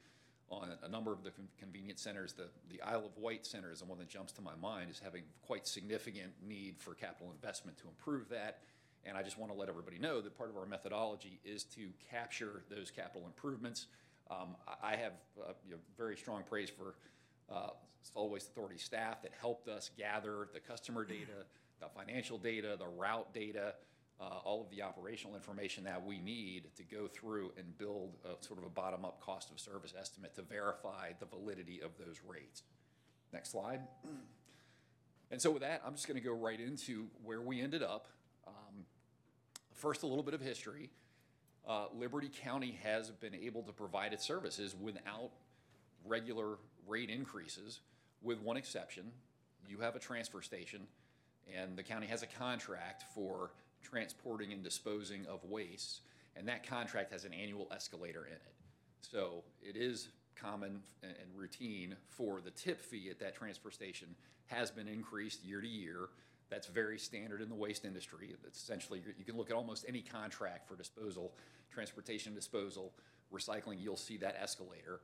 on 0.62 0.70
a 0.84 0.88
number 0.88 1.12
of 1.12 1.24
the 1.24 1.32
convenience 1.60 2.02
centers. 2.02 2.34
The, 2.34 2.48
the 2.70 2.82
Isle 2.82 3.06
of 3.06 3.18
Wight 3.18 3.46
Center 3.46 3.72
is 3.72 3.80
the 3.80 3.86
one 3.86 4.00
that 4.00 4.10
jumps 4.10 4.32
to 4.34 4.42
my 4.42 4.56
mind, 4.62 4.90
is 4.90 5.00
having 5.04 5.24
quite 5.46 5.68
significant 5.68 6.32
need 6.48 6.78
for 6.80 6.94
capital 6.94 7.32
investment 7.32 7.78
to 7.80 7.88
improve 7.88 8.30
that. 8.30 8.60
And 9.06 9.18
I 9.18 9.24
just 9.24 9.38
want 9.38 9.52
to 9.52 9.58
let 9.58 9.68
everybody 9.70 10.00
know 10.00 10.22
that 10.22 10.38
part 10.38 10.50
of 10.50 10.58
our 10.58 10.66
methodology 10.66 11.40
is 11.44 11.64
to 11.76 11.90
capture 12.10 12.64
those 12.70 12.90
capital 12.90 13.28
improvements. 13.28 13.88
Um, 14.32 14.56
I, 14.82 14.96
have, 14.96 15.14
uh, 15.38 15.54
you 15.66 15.74
know, 15.74 15.80
very 15.98 16.16
strong 16.16 16.44
praise 16.50 16.70
for, 16.70 16.96
uh, 17.54 17.70
Authority 18.16 18.78
staff 18.78 19.22
that 19.22 19.32
helped 19.40 19.68
us 19.70 19.90
gather 19.98 20.50
the 20.54 20.60
customer 20.60 21.06
data, 21.06 21.46
the 21.80 21.88
financial 21.98 22.38
data, 22.38 22.76
the 22.78 22.88
route 22.88 23.34
data, 23.34 23.76
uh, 24.24 24.40
all 24.46 24.62
of 24.62 24.70
the 24.70 24.82
operational 24.82 25.36
information 25.36 25.84
that 25.84 26.06
we 26.06 26.20
need 26.20 26.64
to 26.78 26.84
go 26.84 27.08
through 27.08 27.52
and 27.58 27.78
build 27.78 28.16
a 28.24 28.44
sort 28.46 28.60
of 28.60 28.66
a 28.66 28.70
bottom-up 28.70 29.20
cost 29.20 29.52
of 29.52 29.60
service 29.60 29.94
estimate 30.00 30.34
to 30.36 30.42
verify 30.42 31.12
the 31.20 31.26
validity 31.26 31.82
of 31.82 31.92
those 31.98 32.22
rates. 32.26 32.64
Next 33.34 33.52
slide. 33.52 33.82
And 35.32 35.42
so 35.42 35.52
with 35.52 35.62
that, 35.62 35.82
I'm 35.86 35.94
just 35.94 36.08
going 36.08 36.20
to 36.20 36.24
go 36.24 36.34
right 36.34 36.60
into 36.60 37.08
where 37.24 37.42
we 37.42 37.60
ended 37.62 37.84
up. 37.84 38.08
Um, 38.48 38.86
First, 39.74 40.04
a 40.04 40.08
little 40.08 40.24
bit 40.24 40.34
of 40.34 40.40
history. 40.40 40.92
Uh, 41.68 41.88
Liberty 41.94 42.30
County 42.44 42.80
has 42.84 43.10
been 43.12 43.36
able 43.36 43.64
to 43.64 43.74
provide 43.74 44.14
its 44.14 44.24
services 44.24 44.76
without 44.80 45.32
regular 46.06 46.58
rate 46.88 47.10
increases, 47.10 47.82
with 48.22 48.40
one 48.40 48.56
exception. 48.56 49.12
You 49.68 49.80
have 49.80 49.96
a 49.96 50.00
transfer 50.00 50.42
station, 50.42 50.88
and 51.54 51.76
the 51.76 51.84
county 51.84 52.08
has 52.08 52.24
a 52.24 52.28
contract 52.28 53.04
for 53.14 53.52
transporting 53.84 54.52
and 54.52 54.64
disposing 54.64 55.26
of 55.28 55.44
waste, 55.44 56.02
and 56.36 56.48
that 56.48 56.68
contract 56.68 57.12
has 57.12 57.26
an 57.26 57.34
annual 57.34 57.68
escalator 57.72 58.26
in 58.26 58.34
it. 58.34 58.54
So 59.02 59.44
it 59.62 59.76
is 59.76 60.10
common 60.36 60.82
and 61.04 61.14
routine 61.36 61.96
for 62.08 62.42
the 62.42 62.52
tip 62.52 62.82
fee 62.82 63.10
at 63.10 63.20
that 63.20 63.36
transfer 63.36 63.70
station 63.70 64.16
has 64.48 64.72
been 64.72 64.88
increased 64.88 65.44
year 65.44 65.62
to 65.62 65.68
year. 65.68 66.10
That's 66.50 66.68
very 66.68 66.98
standard 66.98 67.42
in 67.42 67.50
the 67.50 67.56
waste 67.56 67.86
industry. 67.86 68.36
That's 68.44 68.60
essentially, 68.62 69.02
you 69.18 69.26
can 69.26 69.38
look 69.38 69.50
at 69.50 69.56
almost 69.56 69.86
any 69.88 70.02
contract 70.02 70.68
for 70.68 70.76
disposal, 70.76 71.34
transportation 71.72 72.34
disposal, 72.34 72.94
recycling, 73.34 73.82
you'll 73.82 73.96
see 73.98 74.18
that 74.18 74.36
escalator. 74.40 75.02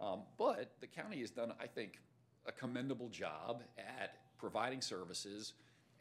Um, 0.00 0.22
But 0.38 0.72
the 0.80 0.86
county 0.86 1.20
has 1.20 1.30
done, 1.30 1.52
I 1.60 1.66
think, 1.66 2.00
a 2.46 2.52
commendable 2.52 3.08
job 3.08 3.62
at 3.78 4.16
providing 4.38 4.80
services 4.80 5.54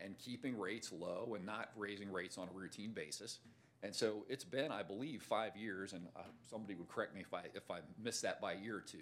and 0.04 0.18
keeping 0.18 0.58
rates 0.58 0.92
low 0.92 1.34
and 1.36 1.46
not 1.46 1.70
raising 1.76 2.12
rates 2.12 2.38
on 2.38 2.48
a 2.48 2.52
routine 2.52 2.92
basis. 2.92 3.40
And 3.84 3.96
so 3.96 4.26
it's 4.30 4.44
been, 4.44 4.72
I 4.72 4.84
believe, 4.84 5.24
five 5.24 5.56
years, 5.56 5.94
and 5.94 6.08
uh, 6.16 6.22
somebody 6.50 6.76
would 6.76 6.88
correct 6.88 7.16
me 7.16 7.22
if 7.22 7.34
I, 7.34 7.42
if 7.56 7.72
I 7.72 7.80
missed 8.04 8.22
that 8.22 8.40
by 8.40 8.54
a 8.54 8.60
year 8.60 8.78
or 8.78 8.82
two. 8.82 9.00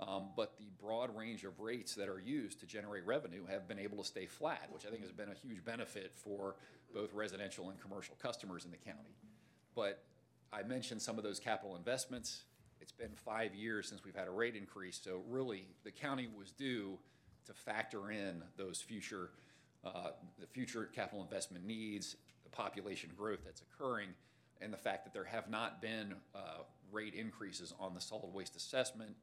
Um, 0.00 0.30
But 0.36 0.58
the 0.58 0.66
broad 0.80 1.16
range 1.16 1.44
of 1.44 1.60
rates 1.60 1.94
that 1.94 2.08
are 2.08 2.20
used 2.20 2.60
to 2.60 2.66
generate 2.66 3.06
revenue 3.06 3.46
have 3.46 3.68
been 3.68 3.78
able 3.78 3.98
to 3.98 4.04
stay 4.04 4.26
flat, 4.26 4.68
which 4.70 4.84
I 4.84 4.90
think 4.90 5.02
has 5.02 5.12
been 5.12 5.30
a 5.30 5.34
huge 5.34 5.64
benefit 5.64 6.12
for 6.14 6.56
both 6.92 7.14
residential 7.14 7.70
and 7.70 7.80
commercial 7.80 8.14
customers 8.20 8.64
in 8.64 8.70
the 8.70 8.76
county. 8.76 9.16
But 9.74 10.02
I 10.52 10.62
mentioned 10.62 11.00
some 11.00 11.16
of 11.16 11.24
those 11.24 11.40
capital 11.40 11.76
investments. 11.76 12.42
It's 12.80 12.92
been 12.92 13.14
five 13.14 13.54
years 13.54 13.88
since 13.88 14.04
we've 14.04 14.14
had 14.14 14.28
a 14.28 14.30
rate 14.30 14.56
increase, 14.56 15.00
so 15.02 15.22
really, 15.28 15.68
the 15.84 15.90
county 15.90 16.28
was 16.36 16.50
due 16.50 16.98
to 17.46 17.54
factor 17.54 18.10
in 18.10 18.42
those 18.56 18.82
future, 18.82 19.30
uh, 19.84 20.10
the 20.38 20.46
future 20.46 20.88
capital 20.94 21.22
investment 21.22 21.64
needs, 21.64 22.16
the 22.44 22.50
population 22.50 23.10
growth 23.16 23.40
that's 23.44 23.62
occurring, 23.62 24.08
and 24.60 24.72
the 24.72 24.78
fact 24.78 25.04
that 25.04 25.12
there 25.12 25.24
have 25.24 25.50
not 25.50 25.82
been 25.82 26.14
uh, 26.34 26.62
rate 26.90 27.14
increases 27.14 27.74
on 27.80 27.94
the 27.94 28.00
solid 28.00 28.32
waste 28.32 28.56
assessment 28.56 29.14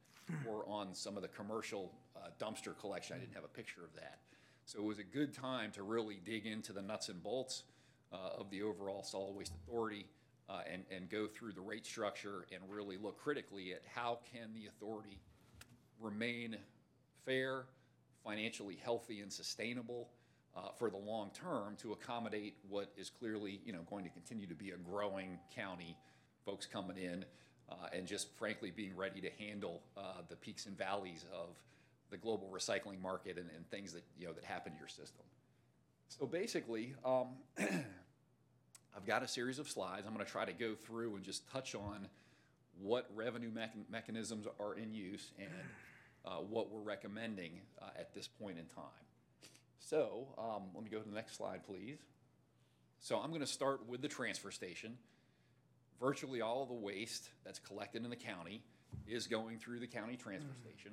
or 0.46 0.64
on 0.68 0.94
some 0.94 1.16
of 1.16 1.22
the 1.22 1.28
commercial 1.28 1.92
uh, 2.16 2.28
dumpster 2.38 2.78
collection. 2.78 3.16
I 3.16 3.20
didn't 3.20 3.34
have 3.34 3.44
a 3.44 3.48
picture 3.48 3.82
of 3.82 3.94
that. 3.94 4.18
So 4.66 4.78
it 4.78 4.84
was 4.84 4.98
a 4.98 5.04
good 5.04 5.32
time 5.32 5.72
to 5.72 5.82
really 5.82 6.20
dig 6.24 6.46
into 6.46 6.72
the 6.72 6.82
nuts 6.82 7.08
and 7.08 7.22
bolts 7.22 7.64
uh, 8.12 8.38
of 8.38 8.50
the 8.50 8.62
overall 8.62 9.02
solid 9.02 9.34
waste 9.34 9.52
authority 9.54 10.06
uh, 10.48 10.60
and, 10.70 10.84
and 10.94 11.08
go 11.08 11.26
through 11.26 11.52
the 11.52 11.60
rate 11.60 11.86
structure 11.86 12.46
and 12.52 12.62
really 12.68 12.96
look 12.96 13.18
critically 13.18 13.72
at 13.72 13.82
how 13.92 14.18
can 14.32 14.52
the 14.54 14.66
authority 14.66 15.18
remain 16.00 16.56
fair, 17.24 17.64
financially 18.24 18.78
healthy 18.82 19.20
and 19.20 19.32
sustainable 19.32 20.08
uh, 20.56 20.70
for 20.78 20.90
the 20.90 20.96
long 20.96 21.30
term 21.32 21.76
to 21.76 21.92
accommodate 21.92 22.54
what 22.68 22.92
is 22.96 23.10
clearly, 23.10 23.60
you 23.64 23.72
know, 23.72 23.80
going 23.88 24.04
to 24.04 24.10
continue 24.10 24.46
to 24.46 24.54
be 24.54 24.70
a 24.70 24.76
growing 24.76 25.38
county, 25.54 25.96
folks 26.44 26.66
coming 26.66 26.96
in, 26.96 27.24
uh, 27.70 27.74
and 27.92 28.06
just 28.06 28.28
frankly 28.36 28.70
being 28.70 28.96
ready 28.96 29.20
to 29.20 29.30
handle 29.38 29.82
uh, 29.96 30.22
the 30.28 30.36
peaks 30.36 30.66
and 30.66 30.76
valleys 30.76 31.24
of 31.32 31.48
the 32.10 32.16
global 32.16 32.50
recycling 32.52 33.00
market 33.00 33.38
and, 33.38 33.48
and 33.54 33.68
things 33.70 33.92
that, 33.92 34.02
you 34.18 34.26
know, 34.26 34.32
that 34.32 34.44
happen 34.44 34.72
to 34.72 34.78
your 34.78 34.88
system. 34.88 35.24
So 36.08 36.26
basically, 36.26 36.94
um, 37.04 37.28
I've 38.96 39.06
got 39.06 39.22
a 39.22 39.28
series 39.28 39.60
of 39.60 39.68
slides. 39.68 40.04
I'm 40.06 40.12
going 40.12 40.24
to 40.24 40.30
try 40.30 40.44
to 40.44 40.52
go 40.52 40.74
through 40.74 41.14
and 41.14 41.24
just 41.24 41.48
touch 41.50 41.76
on 41.76 42.08
what 42.80 43.08
revenue 43.14 43.50
mechan- 43.50 43.88
mechanisms 43.90 44.46
are 44.58 44.74
in 44.74 44.92
use 44.92 45.30
and 45.38 45.48
uh, 46.24 46.38
what 46.38 46.70
we're 46.70 46.80
recommending 46.80 47.60
uh, 47.80 47.90
at 47.98 48.12
this 48.14 48.26
point 48.26 48.58
in 48.58 48.64
time. 48.66 48.84
So 49.80 50.28
um, 50.38 50.62
let 50.74 50.84
me 50.84 50.90
go 50.90 50.98
to 50.98 51.08
the 51.08 51.14
next 51.14 51.36
slide, 51.36 51.64
please. 51.64 51.98
So 53.00 53.16
I'm 53.18 53.30
going 53.30 53.40
to 53.40 53.46
start 53.46 53.88
with 53.88 54.02
the 54.02 54.08
transfer 54.08 54.50
station. 54.50 54.96
Virtually 55.98 56.40
all 56.40 56.62
of 56.62 56.68
the 56.68 56.74
waste 56.74 57.30
that's 57.44 57.58
collected 57.58 58.04
in 58.04 58.10
the 58.10 58.16
county 58.16 58.62
is 59.06 59.26
going 59.26 59.58
through 59.58 59.80
the 59.80 59.86
county 59.86 60.16
transfer 60.16 60.54
station. 60.54 60.92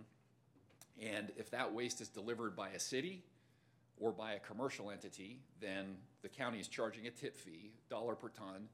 And 1.01 1.31
if 1.37 1.51
that 1.51 1.73
waste 1.73 2.01
is 2.01 2.07
delivered 2.07 2.55
by 2.55 2.69
a 2.69 2.79
city 2.79 3.23
or 3.99 4.11
by 4.11 4.33
a 4.33 4.39
commercial 4.39 4.89
entity, 4.89 5.39
then 5.59 5.97
the 6.21 6.29
county 6.29 6.59
is 6.59 6.67
charging 6.67 7.07
a 7.07 7.11
tip 7.11 7.37
fee, 7.37 7.71
dollar 7.89 8.15
per 8.15 8.29
ton, 8.29 8.67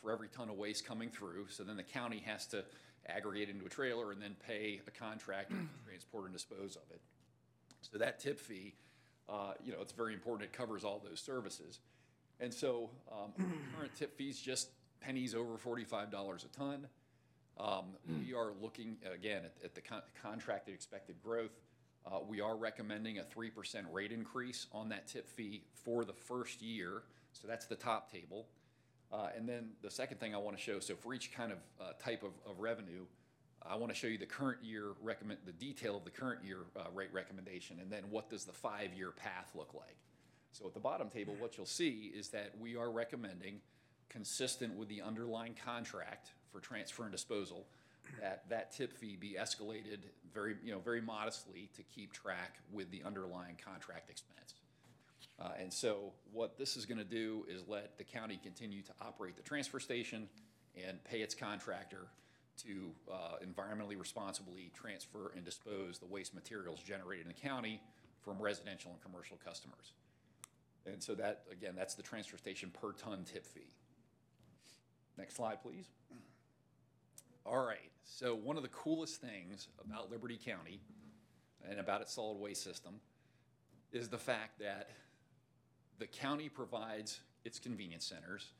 for 0.00 0.12
every 0.12 0.28
ton 0.28 0.48
of 0.48 0.56
waste 0.56 0.86
coming 0.86 1.10
through. 1.10 1.46
So 1.48 1.64
then 1.64 1.76
the 1.76 1.82
county 1.82 2.22
has 2.26 2.46
to 2.48 2.64
aggregate 3.08 3.48
into 3.48 3.66
a 3.66 3.68
trailer 3.68 4.12
and 4.12 4.20
then 4.20 4.36
pay 4.46 4.80
a 4.86 4.90
contractor 4.90 5.54
to 5.54 5.84
transport 5.86 6.24
and 6.24 6.32
dispose 6.32 6.76
of 6.76 6.90
it. 6.90 7.00
So 7.80 7.98
that 7.98 8.20
tip 8.20 8.38
fee, 8.38 8.74
uh, 9.28 9.52
you 9.64 9.72
know, 9.72 9.78
it's 9.80 9.92
very 9.92 10.14
important. 10.14 10.48
It 10.50 10.56
covers 10.56 10.84
all 10.84 11.02
those 11.08 11.20
services. 11.20 11.80
And 12.40 12.52
so 12.52 12.90
um, 13.10 13.32
current 13.76 13.94
tip 13.96 14.16
fees 14.16 14.38
just 14.38 14.68
pennies 15.00 15.34
over 15.34 15.56
forty-five 15.56 16.10
dollars 16.10 16.44
a 16.44 16.56
ton. 16.56 16.86
Um, 17.58 17.84
we 18.26 18.34
are 18.34 18.52
looking, 18.60 18.96
again, 19.12 19.42
at, 19.44 19.54
at 19.64 19.74
the 19.74 19.80
con- 19.80 20.02
contracted 20.22 20.74
expected 20.74 21.16
growth. 21.22 21.58
Uh, 22.06 22.18
we 22.28 22.40
are 22.40 22.56
recommending 22.56 23.18
a 23.18 23.24
three 23.24 23.50
percent 23.50 23.86
rate 23.90 24.12
increase 24.12 24.66
on 24.72 24.88
that 24.90 25.06
tip 25.06 25.28
fee 25.28 25.64
for 25.84 26.04
the 26.04 26.12
first 26.12 26.62
year. 26.62 27.02
So 27.32 27.48
that's 27.48 27.66
the 27.66 27.76
top 27.76 28.10
table. 28.10 28.46
Uh, 29.12 29.28
and 29.36 29.48
then 29.48 29.70
the 29.82 29.90
second 29.90 30.18
thing 30.18 30.34
I 30.34 30.38
want 30.38 30.56
to 30.56 30.62
show, 30.62 30.80
so 30.80 30.94
for 30.96 31.14
each 31.14 31.32
kind 31.32 31.52
of 31.52 31.58
uh, 31.80 31.92
type 32.02 32.24
of, 32.24 32.32
of 32.50 32.58
revenue, 32.58 33.04
I 33.68 33.76
want 33.76 33.92
to 33.92 33.98
show 33.98 34.06
you 34.06 34.18
the 34.18 34.26
current 34.26 34.58
year 34.62 34.92
recommend, 35.02 35.40
the 35.44 35.52
detail 35.52 35.96
of 35.96 36.04
the 36.04 36.10
current 36.10 36.44
year 36.44 36.58
uh, 36.76 36.84
rate 36.94 37.12
recommendation, 37.12 37.78
and 37.80 37.90
then 37.90 38.04
what 38.10 38.30
does 38.30 38.44
the 38.44 38.52
five-year 38.52 39.10
path 39.10 39.50
look 39.54 39.74
like? 39.74 39.96
So 40.52 40.66
at 40.66 40.74
the 40.74 40.80
bottom 40.80 41.10
table, 41.10 41.34
what 41.38 41.56
you'll 41.56 41.66
see 41.66 42.12
is 42.14 42.28
that 42.28 42.52
we 42.58 42.76
are 42.76 42.90
recommending, 42.90 43.60
consistent 44.08 44.74
with 44.74 44.88
the 44.88 45.02
underlying 45.02 45.54
contract 45.64 46.30
for 46.50 46.60
transfer 46.60 47.02
and 47.02 47.12
disposal, 47.12 47.66
that 48.20 48.48
that 48.48 48.72
tip 48.72 48.96
fee 48.96 49.16
be 49.20 49.36
escalated 49.38 49.98
very, 50.32 50.56
you 50.64 50.72
know, 50.72 50.78
very 50.78 51.00
modestly 51.00 51.68
to 51.76 51.82
keep 51.82 52.12
track 52.12 52.56
with 52.72 52.90
the 52.90 53.02
underlying 53.04 53.56
contract 53.62 54.10
expense. 54.10 54.54
Uh, 55.38 55.50
and 55.60 55.72
so 55.72 56.12
what 56.32 56.56
this 56.56 56.76
is 56.76 56.86
going 56.86 56.98
to 56.98 57.04
do 57.04 57.44
is 57.48 57.62
let 57.68 57.98
the 57.98 58.04
county 58.04 58.38
continue 58.42 58.80
to 58.80 58.92
operate 59.02 59.36
the 59.36 59.42
transfer 59.42 59.80
station 59.80 60.28
and 60.86 61.02
pay 61.04 61.20
its 61.20 61.34
contractor 61.34 62.06
to 62.58 62.90
uh, 63.12 63.36
environmentally 63.44 63.98
responsibly 63.98 64.70
transfer 64.74 65.32
and 65.34 65.44
dispose 65.44 65.98
the 65.98 66.06
waste 66.06 66.34
materials 66.34 66.80
generated 66.80 67.26
in 67.26 67.28
the 67.28 67.48
county 67.48 67.80
from 68.22 68.40
residential 68.40 68.90
and 68.90 69.00
commercial 69.02 69.38
customers. 69.44 69.92
And 70.86 71.02
so 71.02 71.14
that, 71.14 71.42
again, 71.50 71.74
that's 71.76 71.94
the 71.94 72.02
transfer 72.02 72.36
station 72.36 72.70
per 72.70 72.92
ton 72.92 73.24
tip 73.24 73.44
fee. 73.44 73.72
Next 75.18 75.36
slide, 75.36 75.62
please. 75.62 75.86
All 77.44 77.64
right, 77.64 77.90
so 78.04 78.34
one 78.34 78.56
of 78.56 78.62
the 78.62 78.68
coolest 78.70 79.20
things 79.20 79.68
about 79.84 80.10
Liberty 80.10 80.38
County 80.42 80.80
and 81.68 81.78
about 81.78 82.00
its 82.00 82.12
solid 82.12 82.38
waste 82.38 82.62
system 82.62 82.94
is 83.92 84.08
the 84.08 84.18
fact 84.18 84.58
that 84.58 84.90
the 85.98 86.06
county 86.06 86.48
provides 86.48 87.20
its 87.44 87.58
convenience 87.58 88.04
centers 88.04 88.50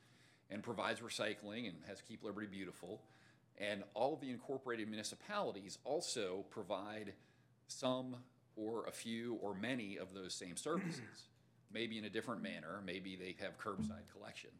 and 0.49 0.63
provides 0.63 1.01
recycling 1.01 1.67
and 1.67 1.75
has 1.87 2.01
Keep 2.01 2.23
Liberty 2.23 2.47
Beautiful. 2.47 3.01
And 3.57 3.83
all 3.93 4.13
of 4.13 4.21
the 4.21 4.29
incorporated 4.29 4.87
municipalities 4.87 5.79
also 5.83 6.45
provide 6.49 7.13
some 7.67 8.17
or 8.55 8.85
a 8.87 8.91
few 8.91 9.35
or 9.41 9.53
many 9.55 9.97
of 9.97 10.13
those 10.13 10.33
same 10.33 10.55
services. 10.57 11.27
maybe 11.71 11.97
in 11.97 12.05
a 12.05 12.09
different 12.09 12.41
manner, 12.41 12.81
maybe 12.85 13.15
they 13.15 13.35
have 13.43 13.57
curbside 13.57 14.11
collection. 14.15 14.51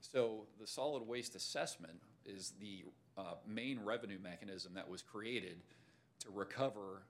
So 0.00 0.46
the 0.60 0.66
solid 0.66 1.02
waste 1.06 1.34
assessment 1.34 2.00
is 2.24 2.52
the 2.60 2.84
uh, 3.16 3.34
main 3.46 3.80
revenue 3.80 4.18
mechanism 4.22 4.74
that 4.74 4.88
was 4.88 5.02
created 5.02 5.58
to 6.20 6.30
recover 6.30 7.02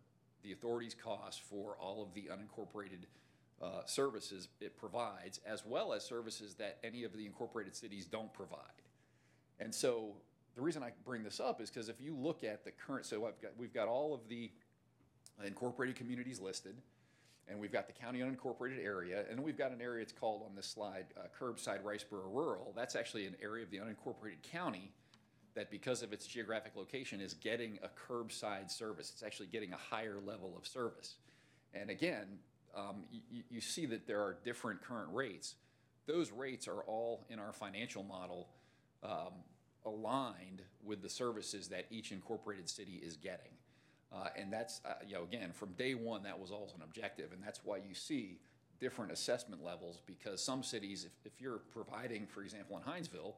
the 0.43 0.53
authority's 0.53 0.95
costs 0.95 1.41
for 1.41 1.77
all 1.79 2.03
of 2.03 2.15
the 2.15 2.31
unincorporated 2.33 3.05
uh, 3.61 3.85
services 3.87 4.49
it 4.61 4.77
provides, 4.77 5.41
as 5.47 5.65
well 5.67 5.93
as 5.93 6.05
services 6.05 6.55
that 6.55 6.79
any 6.85 7.05
of 7.05 7.13
the 7.13 7.27
incorporated 7.27 7.75
cities 7.75 8.07
don't 8.07 8.33
provide. 8.33 8.63
And 9.59 9.75
so 9.75 10.15
the 10.59 10.65
reason 10.65 10.83
I 10.83 10.91
bring 11.05 11.23
this 11.23 11.39
up 11.39 11.61
is 11.61 11.71
because 11.71 11.89
if 11.89 12.01
you 12.01 12.17
look 12.17 12.43
at 12.43 12.65
the 12.65 12.73
current, 12.73 13.07
so 13.07 13.25
I've 13.27 13.41
got, 13.41 13.53
we've 13.57 13.73
got 13.73 13.87
all 13.87 14.13
of 14.13 14.29
the 14.29 14.51
incorporated 15.47 15.95
communities 15.95 16.41
listed, 16.41 16.75
and 17.47 17.61
we've 17.61 17.71
got 17.71 17.87
the 17.87 17.93
county 17.93 18.19
unincorporated 18.19 18.85
area, 18.85 19.25
and 19.31 19.41
we've 19.41 19.57
got 19.57 19.71
an 19.71 19.81
area, 19.81 20.03
it's 20.03 20.13
called 20.13 20.43
on 20.45 20.57
this 20.57 20.67
slide, 20.67 21.07
uh, 21.17 21.29
curbside 21.41 21.85
Riceboro 21.85 22.25
Rural. 22.27 22.73
That's 22.75 22.97
actually 22.97 23.27
an 23.27 23.37
area 23.41 23.63
of 23.63 23.71
the 23.71 23.77
unincorporated 23.77 24.43
county 24.43 24.91
that 25.55 25.71
because 25.71 26.03
of 26.03 26.13
its 26.13 26.27
geographic 26.27 26.73
location 26.75 27.21
is 27.21 27.35
getting 27.35 27.79
a 27.85 27.89
curbside 27.89 28.69
service. 28.69 29.13
It's 29.15 29.23
actually 29.23 29.47
getting 29.47 29.73
a 29.73 29.77
higher 29.77 30.19
level 30.19 30.57
of 30.59 30.67
service. 30.67 31.15
And 31.73 31.89
again, 31.89 32.27
um, 32.77 33.05
you, 33.31 33.45
you 33.49 33.61
see 33.61 33.87
that 33.87 34.09
there 34.09 34.21
are 34.21 34.39
different 34.45 34.83
current 34.83 35.11
rates. 35.13 35.55
Those 36.09 36.33
rates 36.33 36.67
are 36.67 36.83
all 36.83 37.27
in 37.31 37.39
our 37.39 37.53
financial 37.53 38.03
model 38.03 38.49
um, 39.05 39.35
aligned 39.85 40.63
with 40.85 41.03
the 41.03 41.09
services 41.09 41.69
that 41.69 41.87
each 41.91 42.13
incorporated 42.13 42.69
city 42.69 43.01
is 43.03 43.17
getting. 43.17 43.53
Uh, 44.13 44.29
and 44.37 44.53
that's, 44.53 44.81
uh, 44.85 44.95
you 45.07 45.15
know, 45.15 45.23
again, 45.23 45.53
from 45.53 45.73
day 45.73 45.95
one, 45.95 46.23
that 46.23 46.39
was 46.39 46.51
always 46.51 46.73
an 46.73 46.83
objective. 46.83 47.33
And 47.33 47.43
that's 47.43 47.61
why 47.65 47.77
you 47.77 47.95
see 47.95 48.39
different 48.81 49.13
assessment 49.13 49.63
levels 49.63 50.01
because 50.07 50.43
some 50.43 50.63
cities, 50.63 51.05
if, 51.05 51.33
if 51.33 51.41
you're 51.41 51.61
providing, 51.73 52.27
for 52.27 52.43
example, 52.43 52.77
in 52.79 52.83
Hinesville, 52.91 53.35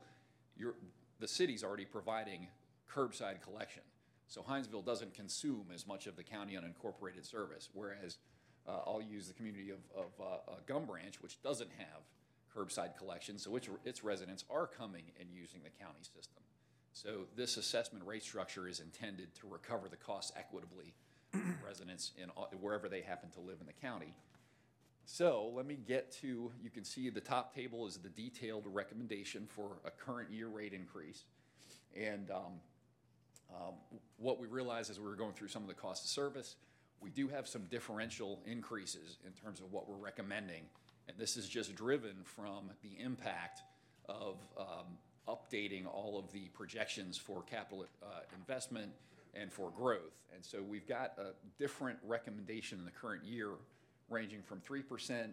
you're, 0.57 0.75
the 1.19 1.29
city's 1.29 1.65
already 1.65 1.85
providing 1.85 2.47
curbside 2.93 3.41
collection. 3.43 3.83
So 4.29 4.43
Hinesville 4.43 4.85
doesn't 4.85 5.15
consume 5.15 5.67
as 5.75 5.87
much 5.87 6.07
of 6.07 6.15
the 6.17 6.23
county 6.23 6.55
unincorporated 6.55 7.29
service, 7.29 7.69
whereas 7.73 8.19
uh, 8.69 8.79
I'll 8.87 9.03
use 9.03 9.27
the 9.27 9.35
community 9.35 9.71
of, 9.71 9.79
of 9.97 10.11
uh, 10.21 10.53
uh, 10.53 10.55
Gum 10.67 10.85
Branch, 10.85 11.21
which 11.23 11.43
doesn't 11.43 11.71
have 11.79 12.03
curbside 12.57 12.97
collection, 12.97 13.39
so 13.39 13.57
its, 13.57 13.69
its 13.85 14.05
residents 14.05 14.45
are 14.51 14.67
coming 14.67 15.05
and 15.19 15.29
using 15.33 15.61
the 15.63 15.71
county 15.83 16.01
system. 16.03 16.43
So 16.93 17.27
this 17.37 17.57
assessment 17.57 18.05
rate 18.05 18.23
structure 18.23 18.67
is 18.67 18.81
intended 18.81 19.35
to 19.37 19.49
recover 19.49 19.89
the 19.89 19.97
costs 19.97 20.33
equitably 20.37 20.95
for 21.31 21.41
residents 21.67 22.13
in, 22.21 22.31
all- 22.31 22.53
wherever 22.61 22.89
they 22.89 23.01
happen 23.01 23.31
to 23.31 23.41
live 23.41 23.59
in 23.61 23.67
the 23.67 23.73
county. 23.73 24.15
So 25.05 25.51
let 25.55 25.67
me 25.67 25.77
get 25.77 26.13
to, 26.21 26.53
you 26.63 26.71
can 26.73 26.85
see 26.85 27.11
the 27.11 27.21
top 27.21 27.55
table 27.55 27.87
is 27.87 27.97
the 27.97 28.09
detailed 28.09 28.65
recommendation 28.67 29.47
for 29.49 29.79
a 29.85 29.91
current 29.91 30.31
year 30.31 30.49
rate 30.49 30.73
increase. 30.73 31.25
And 31.97 32.31
um, 32.31 32.61
um, 33.53 33.75
what 34.19 34.39
we 34.39 34.47
realized 34.47 34.91
as 34.91 35.01
we 35.01 35.07
were 35.07 35.17
going 35.17 35.33
through 35.33 35.49
some 35.49 35.63
of 35.63 35.69
the 35.69 35.75
cost 35.75 36.05
of 36.05 36.11
service, 36.11 36.57
we 37.01 37.11
do 37.11 37.29
have 37.29 37.49
some 37.49 37.63
differential 37.71 38.41
increases 38.47 39.19
in 39.27 39.33
terms 39.33 39.61
of 39.61 39.73
what 39.73 39.89
we're 39.89 39.97
recommending. 39.97 40.63
And 41.11 41.19
this 41.19 41.37
is 41.37 41.49
just 41.49 41.75
driven 41.75 42.15
from 42.23 42.71
the 42.83 43.03
impact 43.03 43.63
of 44.09 44.37
um, 44.57 44.97
updating 45.29 45.85
all 45.93 46.17
of 46.17 46.31
the 46.33 46.49
projections 46.55 47.19
for 47.19 47.43
capital 47.43 47.85
uh, 48.01 48.07
investment 48.39 48.93
and 49.35 49.53
for 49.53 49.71
growth. 49.71 50.23
And 50.33 50.45
so 50.45 50.63
we've 50.63 50.87
got 50.87 51.15
a 51.19 51.33
different 51.59 51.99
recommendation 52.07 52.79
in 52.79 52.85
the 52.85 52.93
current 52.93 53.25
year, 53.25 53.49
ranging 54.09 54.41
from 54.43 54.61
3% 54.61 55.31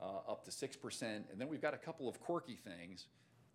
uh, 0.00 0.04
up 0.28 0.44
to 0.44 0.50
6%. 0.50 1.02
And 1.02 1.24
then 1.38 1.48
we've 1.48 1.62
got 1.62 1.74
a 1.74 1.78
couple 1.78 2.08
of 2.08 2.20
quirky 2.20 2.56
things. 2.56 3.06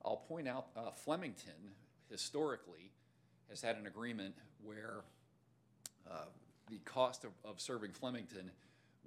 I'll 0.05 0.23
point 0.29 0.47
out 0.47 0.67
uh, 0.77 0.91
Flemington, 0.91 1.73
historically, 2.09 2.91
has 3.49 3.61
had 3.61 3.75
an 3.75 3.87
agreement 3.87 4.35
where 4.63 5.03
uh, 6.09 6.27
the 6.69 6.79
cost 6.85 7.25
of, 7.25 7.31
of 7.43 7.59
serving 7.59 7.91
Flemington 7.91 8.51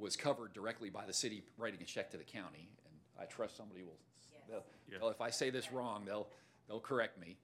was 0.01 0.17
covered 0.17 0.53
directly 0.53 0.91
by 0.91 1.05
the 1.07 1.13
city 1.13 1.43
writing 1.59 1.81
a 1.83 1.85
check 1.85 2.11
to 2.11 2.17
the 2.17 2.25
county. 2.25 2.69
And 2.87 2.95
I 3.21 3.27
trust 3.27 3.57
somebody 3.57 3.83
will, 3.83 3.99
they'll- 4.49 4.65
they'll- 4.99 5.11
if 5.11 5.21
I 5.21 5.31
say 5.31 5.51
this 5.51 5.71
wrong, 5.71 6.05
they'll, 6.05 6.29
they'll 6.67 6.81
correct 6.81 7.19
me. 7.19 7.37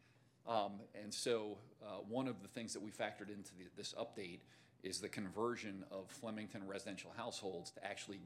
Um, 0.47 0.81
and 0.95 1.12
so, 1.12 1.59
uh, 1.83 1.99
one 2.09 2.28
of 2.28 2.41
the 2.43 2.49
things 2.49 2.73
that 2.73 2.81
we 2.81 2.91
factored 2.91 3.28
into 3.28 3.55
the, 3.57 3.65
this 3.77 3.95
update 3.95 4.41
is 4.83 5.01
the 5.01 5.09
conversion 5.09 5.85
of 5.91 6.09
Flemington 6.11 6.66
residential 6.66 7.12
households 7.16 7.70
to 7.73 7.85
actually 7.85 8.20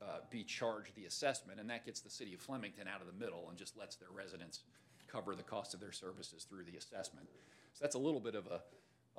uh, 0.00 0.20
be 0.30 0.44
charged 0.44 0.94
the 0.94 1.06
assessment, 1.06 1.58
and 1.58 1.68
that 1.68 1.84
gets 1.84 2.00
the 2.00 2.10
city 2.10 2.34
of 2.34 2.40
Flemington 2.40 2.86
out 2.86 3.00
of 3.00 3.06
the 3.08 3.12
middle 3.12 3.48
and 3.48 3.58
just 3.58 3.76
lets 3.76 3.96
their 3.96 4.10
residents 4.10 4.60
cover 5.08 5.34
the 5.34 5.42
cost 5.42 5.74
of 5.74 5.80
their 5.80 5.92
services 5.92 6.44
through 6.44 6.62
the 6.64 6.76
assessment. 6.76 7.26
So 7.72 7.78
that's 7.84 7.96
a 7.96 7.98
little 7.98 8.20
bit 8.20 8.34
of 8.36 8.46
a, 8.46 8.62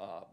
uh, 0.02 0.24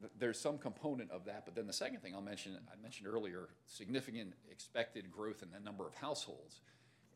th- 0.00 0.12
there's 0.18 0.40
some 0.40 0.58
component 0.58 1.10
of 1.10 1.24
that, 1.26 1.44
but 1.44 1.54
then 1.54 1.66
the 1.66 1.72
second 1.72 2.00
thing 2.00 2.14
I'll 2.14 2.20
mention, 2.20 2.58
I 2.70 2.80
mentioned 2.82 3.08
earlier, 3.08 3.48
significant 3.66 4.34
expected 4.50 5.10
growth 5.10 5.42
in 5.42 5.50
the 5.50 5.60
number 5.60 5.86
of 5.86 5.94
households. 5.94 6.60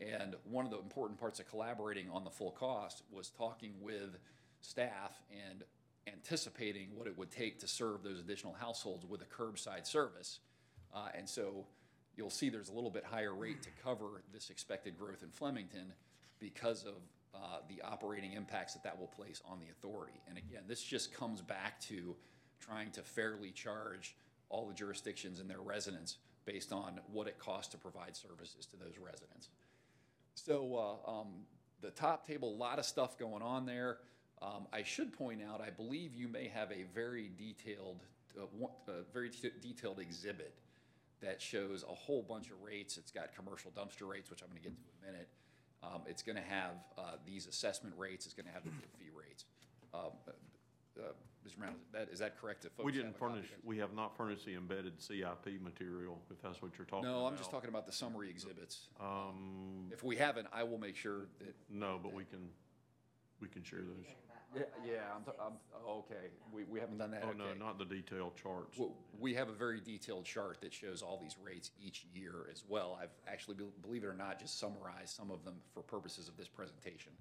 And 0.00 0.34
one 0.44 0.64
of 0.64 0.70
the 0.70 0.78
important 0.78 1.20
parts 1.20 1.38
of 1.38 1.48
collaborating 1.48 2.10
on 2.10 2.24
the 2.24 2.30
full 2.30 2.50
cost 2.50 3.02
was 3.10 3.30
talking 3.30 3.74
with 3.80 4.18
staff 4.60 5.22
and 5.30 5.62
anticipating 6.06 6.88
what 6.96 7.06
it 7.06 7.16
would 7.16 7.30
take 7.30 7.60
to 7.60 7.68
serve 7.68 8.02
those 8.02 8.18
additional 8.18 8.52
households 8.52 9.06
with 9.06 9.22
a 9.22 9.24
curbside 9.24 9.86
service. 9.86 10.40
Uh, 10.94 11.08
and 11.16 11.28
so 11.28 11.66
you'll 12.16 12.30
see 12.30 12.48
there's 12.48 12.68
a 12.68 12.72
little 12.72 12.90
bit 12.90 13.04
higher 13.04 13.34
rate 13.34 13.62
to 13.62 13.68
cover 13.82 14.22
this 14.32 14.50
expected 14.50 14.98
growth 14.98 15.22
in 15.22 15.30
Flemington 15.30 15.92
because 16.40 16.84
of 16.84 16.94
uh, 17.34 17.58
the 17.68 17.80
operating 17.82 18.32
impacts 18.32 18.74
that 18.74 18.82
that 18.82 18.98
will 18.98 19.06
place 19.06 19.40
on 19.46 19.58
the 19.58 19.66
authority. 19.70 20.20
And 20.28 20.36
again, 20.36 20.62
this 20.66 20.82
just 20.82 21.14
comes 21.14 21.40
back 21.40 21.80
to 21.82 22.14
trying 22.62 22.90
to 22.92 23.02
fairly 23.02 23.50
charge 23.50 24.14
all 24.48 24.66
the 24.66 24.74
jurisdictions 24.74 25.40
and 25.40 25.48
their 25.48 25.60
residents 25.60 26.16
based 26.44 26.72
on 26.72 27.00
what 27.12 27.26
it 27.26 27.38
costs 27.38 27.70
to 27.72 27.78
provide 27.78 28.16
services 28.16 28.66
to 28.66 28.76
those 28.76 28.94
residents. 28.98 29.48
So 30.34 30.98
uh, 31.06 31.10
um, 31.10 31.28
the 31.80 31.90
top 31.90 32.26
table, 32.26 32.48
a 32.48 32.56
lot 32.56 32.78
of 32.78 32.84
stuff 32.84 33.18
going 33.18 33.42
on 33.42 33.66
there. 33.66 33.98
Um, 34.40 34.66
I 34.72 34.82
should 34.82 35.12
point 35.12 35.40
out, 35.42 35.60
I 35.60 35.70
believe 35.70 36.14
you 36.14 36.26
may 36.28 36.48
have 36.48 36.72
a 36.72 36.84
very 36.94 37.30
detailed, 37.38 38.00
uh, 38.38 38.44
uh, 38.88 38.92
very 39.12 39.30
de- 39.30 39.50
detailed 39.60 40.00
exhibit 40.00 40.54
that 41.20 41.40
shows 41.40 41.84
a 41.88 41.94
whole 41.94 42.22
bunch 42.22 42.48
of 42.48 42.60
rates. 42.62 42.98
It's 42.98 43.12
got 43.12 43.34
commercial 43.34 43.70
dumpster 43.70 44.08
rates, 44.08 44.30
which 44.30 44.42
I'm 44.42 44.48
going 44.48 44.62
to 44.62 44.68
get 44.68 44.74
to 44.74 44.82
in 44.82 45.08
a 45.08 45.12
minute. 45.12 45.28
Um, 45.84 46.02
It's 46.06 46.22
going 46.22 46.36
to 46.36 46.42
have 46.42 46.72
uh, 46.98 47.02
these 47.24 47.46
assessment 47.46 47.94
rates, 47.96 48.26
it's 48.26 48.34
going 48.34 48.46
to 48.46 48.52
have 48.52 48.64
the 48.64 48.70
fee 48.98 49.10
rates. 49.14 49.44
Mr. 51.46 51.58
Brown, 51.58 51.72
is 51.72 51.92
that, 51.92 52.08
is 52.12 52.18
that 52.20 52.40
correct? 52.40 52.64
if 52.64 52.72
folks 52.72 52.84
We 52.86 52.92
have 52.92 53.02
didn't 53.02 53.16
a 53.16 53.18
copy 53.18 53.32
furnish, 53.34 53.46
of 53.50 53.64
we 53.64 53.78
have 53.78 53.94
not 53.94 54.16
furnished 54.16 54.44
the 54.46 54.54
embedded 54.54 55.00
CIP 55.02 55.60
material, 55.60 56.20
if 56.30 56.40
that's 56.42 56.62
what 56.62 56.72
you're 56.78 56.86
talking 56.86 57.08
about. 57.08 57.18
No, 57.18 57.26
I'm 57.26 57.36
just 57.36 57.50
talking 57.50 57.68
about 57.68 57.86
the 57.86 57.92
summary 57.92 58.30
exhibits. 58.30 58.88
Um, 59.00 59.88
If 59.90 60.04
we 60.04 60.16
haven't, 60.16 60.46
I 60.52 60.62
will 60.62 60.78
make 60.78 60.96
sure 60.96 61.26
that 61.40 61.54
no, 61.68 61.98
but 62.02 62.12
we 62.12 62.24
can, 62.24 62.48
we 63.40 63.48
can 63.48 63.62
share 63.64 63.80
those. 63.80 64.06
Yeah, 64.54 64.62
yeah, 64.86 64.92
I'm, 65.16 65.22
t- 65.24 65.30
I'm, 65.40 65.52
okay, 65.88 66.28
we, 66.52 66.64
we 66.64 66.78
haven't 66.78 66.98
done 66.98 67.10
that, 67.12 67.22
Oh, 67.24 67.32
no, 67.32 67.44
okay. 67.44 67.58
not 67.58 67.78
the 67.78 67.86
detailed 67.86 68.36
charts. 68.36 68.76
W- 68.76 68.92
We 69.18 69.32
have 69.32 69.48
a 69.48 69.52
very 69.54 69.80
detailed 69.80 70.26
chart 70.26 70.58
that 70.60 70.74
shows 70.74 71.00
all 71.00 71.18
these 71.18 71.36
rates 71.42 71.70
each 71.82 72.04
year 72.14 72.32
as 72.52 72.62
well. 72.68 72.98
I've 73.02 73.08
actually, 73.26 73.54
be- 73.56 73.64
believe 73.80 74.04
it 74.04 74.08
or 74.08 74.14
not, 74.14 74.38
just 74.38 74.60
summarized 74.60 75.16
some 75.16 75.30
of 75.30 75.42
them 75.46 75.54
for 75.72 75.82
purposes 75.82 76.28
of 76.28 76.36
this 76.36 76.48
presentation. 76.48 77.12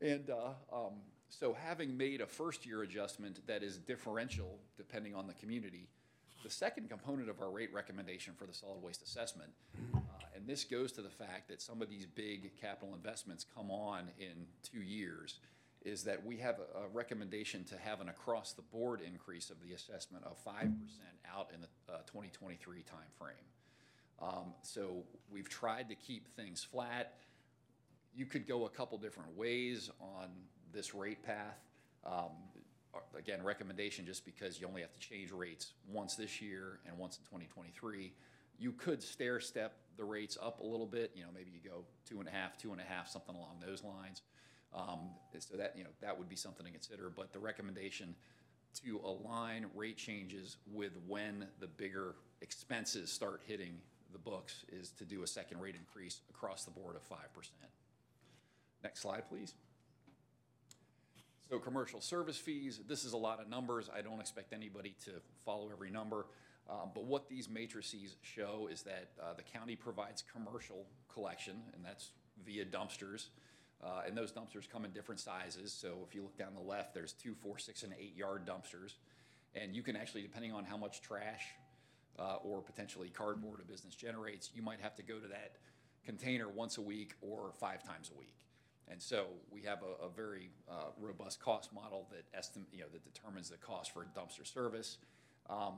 And 0.00 0.30
uh, 0.30 0.52
um, 0.72 0.92
so 1.30 1.54
having 1.54 1.96
made 1.96 2.20
a 2.20 2.26
first-year 2.26 2.82
adjustment 2.82 3.46
that 3.46 3.62
is 3.62 3.78
differential 3.78 4.58
depending 4.76 5.14
on 5.14 5.26
the 5.26 5.34
community, 5.34 5.88
the 6.42 6.50
second 6.50 6.90
component 6.90 7.30
of 7.30 7.40
our 7.40 7.50
rate 7.50 7.72
recommendation 7.72 8.34
for 8.36 8.46
the 8.46 8.52
solid 8.52 8.82
waste 8.82 9.02
assessment, 9.02 9.50
uh, 9.94 9.98
and 10.34 10.46
this 10.46 10.64
goes 10.64 10.90
to 10.92 11.02
the 11.02 11.10
fact 11.10 11.48
that 11.48 11.62
some 11.62 11.80
of 11.80 11.88
these 11.88 12.04
big 12.04 12.50
capital 12.60 12.94
investments 12.94 13.46
come 13.54 13.70
on 13.70 14.08
in 14.18 14.46
two 14.62 14.82
years, 14.82 15.38
is 15.84 16.02
that 16.04 16.24
we 16.26 16.36
have 16.36 16.58
a 16.58 16.80
a 16.84 16.88
recommendation 16.88 17.64
to 17.64 17.76
have 17.78 18.00
an 18.00 18.08
across-the-board 18.08 19.00
increase 19.00 19.50
of 19.50 19.56
the 19.66 19.74
assessment 19.74 20.24
of 20.24 20.36
5% 20.44 20.72
out 21.34 21.50
in 21.54 21.60
the 21.60 21.68
uh, 21.92 21.98
2023 22.06 22.82
timeframe. 22.82 23.32
Um, 24.22 24.54
So 24.62 25.04
we've 25.30 25.48
tried 25.48 25.88
to 25.88 25.94
keep 25.94 26.28
things 26.36 26.64
flat 26.64 27.14
you 28.14 28.26
could 28.26 28.46
go 28.46 28.66
a 28.66 28.68
couple 28.68 28.98
different 28.98 29.36
ways 29.36 29.90
on 30.00 30.28
this 30.72 30.94
rate 30.94 31.22
path. 31.22 31.58
Um, 32.04 32.30
Again, 33.16 33.44
recommendation, 33.44 34.04
just 34.04 34.24
because 34.24 34.60
you 34.60 34.66
only 34.66 34.80
have 34.80 34.92
to 34.92 34.98
change 34.98 35.30
rates 35.30 35.74
once 35.88 36.16
this 36.16 36.42
year 36.42 36.80
and 36.86 36.98
once 36.98 37.18
in 37.18 37.24
2023. 37.24 38.12
You 38.58 38.72
could 38.72 39.00
stair-step 39.00 39.76
the 39.96 40.04
rates 40.04 40.36
up 40.42 40.58
a 40.58 40.66
little 40.66 40.86
bit, 40.86 41.12
you 41.14 41.22
know, 41.22 41.28
maybe 41.32 41.50
you 41.52 41.60
go 41.70 41.84
two 42.04 42.18
and 42.18 42.28
a 42.28 42.32
half, 42.32 42.56
two 42.56 42.72
and 42.72 42.80
a 42.80 42.84
half, 42.84 43.08
something 43.08 43.36
along 43.36 43.62
those 43.64 43.84
lines. 43.84 44.22
Um, 44.74 45.10
So 45.38 45.56
that, 45.56 45.74
you 45.76 45.84
know, 45.84 45.90
that 46.00 46.18
would 46.18 46.28
be 46.28 46.36
something 46.36 46.66
to 46.66 46.72
consider, 46.72 47.10
but 47.10 47.32
the 47.32 47.38
recommendation 47.38 48.14
to 48.82 49.00
align 49.04 49.66
rate 49.74 49.96
changes 49.96 50.56
with 50.72 50.92
when 51.06 51.46
the 51.60 51.66
bigger 51.66 52.16
expenses 52.40 53.12
start 53.12 53.42
hitting 53.46 53.78
the 54.12 54.18
books 54.18 54.64
is 54.72 54.90
to 54.92 55.04
do 55.04 55.22
a 55.22 55.26
second 55.26 55.60
rate 55.60 55.76
increase 55.76 56.20
across 56.30 56.64
the 56.64 56.70
board 56.70 56.96
of 56.96 57.02
5%. 57.08 57.16
Next 58.82 59.00
slide, 59.00 59.28
please. 59.28 59.54
So 61.50 61.58
commercial 61.58 62.00
service 62.00 62.36
fees, 62.36 62.78
this 62.86 63.04
is 63.04 63.12
a 63.12 63.16
lot 63.16 63.40
of 63.40 63.48
numbers. 63.48 63.90
I 63.92 64.02
don't 64.02 64.20
expect 64.20 64.52
anybody 64.52 64.94
to 65.06 65.10
follow 65.44 65.68
every 65.72 65.90
number. 65.90 66.26
Um, 66.68 66.92
But 66.94 67.06
what 67.06 67.28
these 67.28 67.48
matrices 67.48 68.14
show 68.22 68.68
is 68.70 68.82
that 68.82 69.10
uh, 69.20 69.34
the 69.34 69.42
county 69.42 69.74
provides 69.74 70.22
commercial 70.32 70.86
collection, 71.12 71.60
and 71.74 71.84
that's 71.84 72.12
via 72.46 72.64
dumpsters. 72.64 73.30
Uh, 73.82 74.02
And 74.06 74.16
those 74.16 74.30
dumpsters 74.30 74.70
come 74.70 74.84
in 74.84 74.92
different 74.92 75.20
sizes. 75.20 75.72
So 75.72 76.06
if 76.06 76.14
you 76.14 76.22
look 76.22 76.38
down 76.38 76.54
the 76.54 76.60
left, 76.60 76.94
there's 76.94 77.12
two, 77.12 77.34
four, 77.34 77.58
six, 77.58 77.82
and 77.82 77.92
eight-yard 77.98 78.46
dumpsters. 78.46 78.94
And 79.56 79.74
you 79.74 79.82
can 79.82 79.96
actually, 79.96 80.22
depending 80.22 80.52
on 80.52 80.64
how 80.64 80.76
much 80.76 81.00
trash 81.00 81.46
uh, 82.16 82.36
or 82.44 82.62
potentially 82.62 83.08
cardboard 83.08 83.58
a 83.58 83.64
business 83.64 83.96
generates, 83.96 84.50
you 84.54 84.62
might 84.62 84.78
have 84.78 84.94
to 84.94 85.02
go 85.02 85.18
to 85.18 85.26
that 85.26 85.56
container 86.04 86.48
once 86.48 86.78
a 86.78 86.82
week 86.82 87.16
or 87.20 87.50
five 87.58 87.82
times 87.82 88.08
a 88.14 88.18
week. 88.20 88.36
And 88.90 89.00
so 89.00 89.26
we 89.50 89.62
have 89.62 89.78
a, 89.82 90.04
a 90.04 90.08
very 90.08 90.50
uh, 90.68 90.90
robust 91.00 91.40
cost 91.40 91.72
model 91.72 92.08
that 92.10 92.30
estim, 92.38 92.64
you 92.72 92.80
know, 92.80 92.86
that 92.92 93.04
determines 93.04 93.48
the 93.50 93.56
cost 93.56 93.92
for 93.92 94.04
dumpster 94.16 94.46
service. 94.46 94.98
Um, 95.48 95.74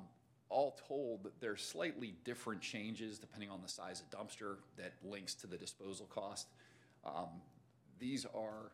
all 0.48 0.78
told, 0.86 1.30
there's 1.40 1.62
slightly 1.62 2.14
different 2.24 2.60
changes 2.60 3.18
depending 3.18 3.50
on 3.50 3.60
the 3.62 3.68
size 3.68 4.02
of 4.02 4.10
dumpster 4.10 4.56
that 4.76 4.94
links 5.04 5.34
to 5.36 5.46
the 5.46 5.56
disposal 5.56 6.06
cost. 6.06 6.48
Um, 7.04 7.40
these 7.98 8.26
are 8.34 8.72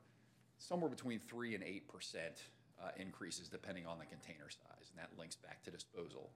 somewhere 0.59 0.91
between 0.91 1.21
three 1.21 1.55
and 1.55 1.63
eight 1.63 1.89
percent 1.89 2.43
uh, 2.83 2.91
increases 2.97 3.49
depending 3.49 3.87
on 3.87 3.99
the 3.99 4.07
container 4.07 4.51
size, 4.51 4.91
and 4.91 4.99
that 4.99 5.11
links 5.19 5.37
back 5.37 5.63
to 5.65 5.71
disposal. 5.71 6.31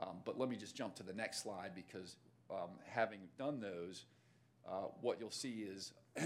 Um, 0.00 0.18
But 0.24 0.38
let 0.38 0.48
me 0.48 0.56
just 0.56 0.76
jump 0.76 0.94
to 0.96 1.02
the 1.02 1.12
next 1.12 1.42
slide 1.42 1.72
because 1.74 2.16
um, 2.50 2.70
having 2.86 3.20
done 3.38 3.60
those, 3.60 4.04
uh, 4.68 4.88
what 5.00 5.18
you'll 5.20 5.30
see 5.30 5.66
is 5.68 5.92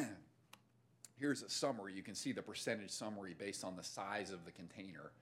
here's 1.21 1.43
a 1.43 1.51
summary. 1.51 1.93
You 1.95 2.03
can 2.03 2.15
see 2.15 2.33
the 2.33 2.43
percentage 2.43 2.91
summary 2.91 3.35
based 3.39 3.63
on 3.63 3.77
the 3.77 3.85
size 3.85 4.31
of 4.31 4.45
the 4.45 4.51
container. 4.51 5.13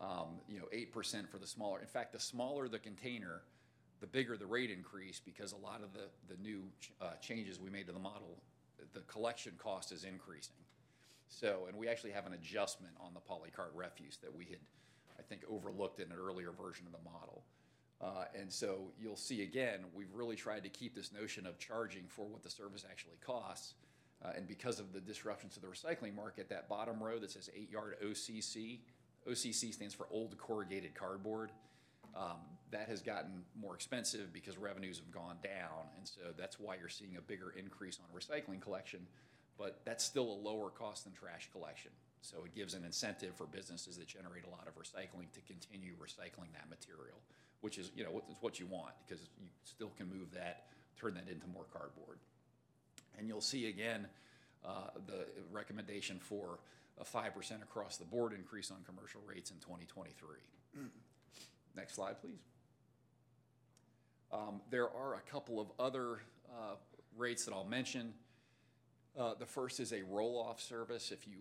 Um, 0.00 0.40
You 0.48 0.60
know, 0.60 0.68
8% 0.72 1.28
for 1.28 1.38
the 1.38 1.46
smaller. 1.46 1.80
In 1.80 1.86
fact, 1.86 2.12
the 2.12 2.20
smaller 2.20 2.68
the 2.68 2.78
container, 2.78 3.42
the 4.00 4.06
bigger 4.06 4.36
the 4.36 4.46
rate 4.46 4.70
increase 4.70 5.20
because 5.20 5.52
a 5.52 5.56
lot 5.56 5.82
of 5.82 5.92
the, 5.92 6.08
the 6.32 6.40
new 6.40 6.62
ch- 6.80 6.92
uh, 7.00 7.14
changes 7.20 7.58
we 7.58 7.70
made 7.70 7.86
to 7.86 7.92
the 7.92 7.98
model, 7.98 8.38
the 8.92 9.00
collection 9.00 9.54
cost 9.58 9.90
is 9.90 10.04
increasing. 10.04 10.54
So, 11.28 11.64
and 11.68 11.76
we 11.76 11.88
actually 11.88 12.12
have 12.12 12.26
an 12.26 12.34
adjustment 12.34 12.94
on 13.00 13.12
the 13.12 13.20
polycart 13.20 13.70
refuse 13.74 14.18
that 14.18 14.34
we 14.34 14.44
had, 14.44 14.60
I 15.18 15.22
think, 15.22 15.42
overlooked 15.50 15.98
in 15.98 16.12
an 16.12 16.18
earlier 16.18 16.52
version 16.52 16.86
of 16.86 16.92
the 16.92 17.10
model. 17.10 17.42
Uh, 18.00 18.26
And 18.38 18.52
so 18.52 18.92
you'll 19.00 19.16
see 19.16 19.42
again, 19.42 19.80
we've 19.92 20.12
really 20.14 20.36
tried 20.36 20.62
to 20.62 20.68
keep 20.68 20.94
this 20.94 21.12
notion 21.12 21.44
of 21.46 21.58
charging 21.58 22.06
for 22.06 22.24
what 22.26 22.42
the 22.44 22.50
service 22.50 22.84
actually 22.88 23.16
costs. 23.20 23.74
Uh, 24.24 24.32
And 24.36 24.46
because 24.46 24.80
of 24.80 24.92
the 24.92 25.00
disruption 25.00 25.48
to 25.50 25.60
the 25.60 25.66
recycling 25.66 26.14
market, 26.14 26.48
that 26.48 26.68
bottom 26.68 27.02
row 27.02 27.18
that 27.18 27.30
says 27.30 27.50
eight-yard 27.54 27.96
OCC, 28.02 28.80
OCC 29.26 29.72
stands 29.72 29.94
for 29.94 30.06
Old 30.10 30.36
Corrugated 30.38 30.94
Cardboard. 30.94 31.52
Um, 32.14 32.40
That 32.70 32.88
has 32.88 33.00
gotten 33.00 33.44
more 33.54 33.74
expensive 33.74 34.30
because 34.32 34.58
revenues 34.58 34.98
have 34.98 35.10
gone 35.10 35.38
down, 35.42 35.88
and 35.96 36.06
so 36.06 36.34
that's 36.36 36.60
why 36.60 36.76
you're 36.76 36.90
seeing 36.90 37.16
a 37.16 37.20
bigger 37.22 37.50
increase 37.50 37.98
on 37.98 38.14
recycling 38.14 38.60
collection. 38.60 39.06
But 39.56 39.80
that's 39.84 40.04
still 40.04 40.30
a 40.30 40.38
lower 40.48 40.70
cost 40.70 41.04
than 41.04 41.14
trash 41.14 41.48
collection. 41.50 41.90
So 42.20 42.44
it 42.44 42.54
gives 42.54 42.74
an 42.74 42.84
incentive 42.84 43.34
for 43.36 43.46
businesses 43.46 43.96
that 43.96 44.06
generate 44.06 44.44
a 44.44 44.50
lot 44.50 44.68
of 44.68 44.74
recycling 44.76 45.32
to 45.32 45.40
continue 45.40 45.96
recycling 45.96 46.52
that 46.52 46.68
material, 46.68 47.22
which 47.60 47.78
is, 47.78 47.90
you 47.94 48.04
know, 48.04 48.10
what- 48.10 48.42
what 48.42 48.60
you 48.60 48.66
want, 48.66 48.94
because 49.06 49.22
you 49.40 49.48
still 49.64 49.90
can 49.90 50.08
move 50.08 50.30
that, 50.32 50.70
turn 50.96 51.14
that 51.14 51.28
into 51.28 51.46
more 51.46 51.64
cardboard. 51.64 52.20
And 53.18 53.28
you'll 53.28 53.40
see 53.40 53.68
again, 53.68 54.06
uh, 54.64 54.90
the 55.06 55.26
recommendation 55.52 56.18
for 56.20 56.58
a 57.00 57.04
five 57.04 57.34
percent 57.34 57.62
across 57.62 57.96
the 57.96 58.04
board 58.04 58.32
increase 58.32 58.70
on 58.70 58.78
commercial 58.84 59.20
rates 59.26 59.50
in 59.50 59.56
twenty 59.58 59.86
twenty-three. 59.86 60.82
Next 61.76 61.94
slide, 61.94 62.20
please. 62.20 62.40
Um, 64.32 64.60
There 64.70 64.88
are 64.88 65.14
a 65.14 65.20
couple 65.30 65.60
of 65.60 65.68
other 65.78 66.20
uh, 66.50 66.74
rates 67.16 67.44
that 67.44 67.54
I'll 67.54 67.64
mention. 67.64 68.12
Uh, 69.18 69.34
The 69.34 69.46
first 69.46 69.80
is 69.80 69.92
a 69.92 70.02
roll-off 70.02 70.60
service. 70.60 71.12
If 71.12 71.26
you 71.26 71.36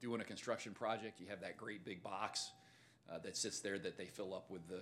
doing 0.00 0.20
a 0.20 0.24
construction 0.24 0.72
project, 0.74 1.20
you 1.20 1.26
have 1.28 1.40
that 1.40 1.56
great 1.56 1.84
big 1.84 2.02
box 2.02 2.50
uh, 3.10 3.18
that 3.20 3.36
sits 3.36 3.60
there 3.60 3.78
that 3.78 3.96
they 3.96 4.06
fill 4.06 4.34
up 4.34 4.50
with 4.50 4.66
the, 4.68 4.80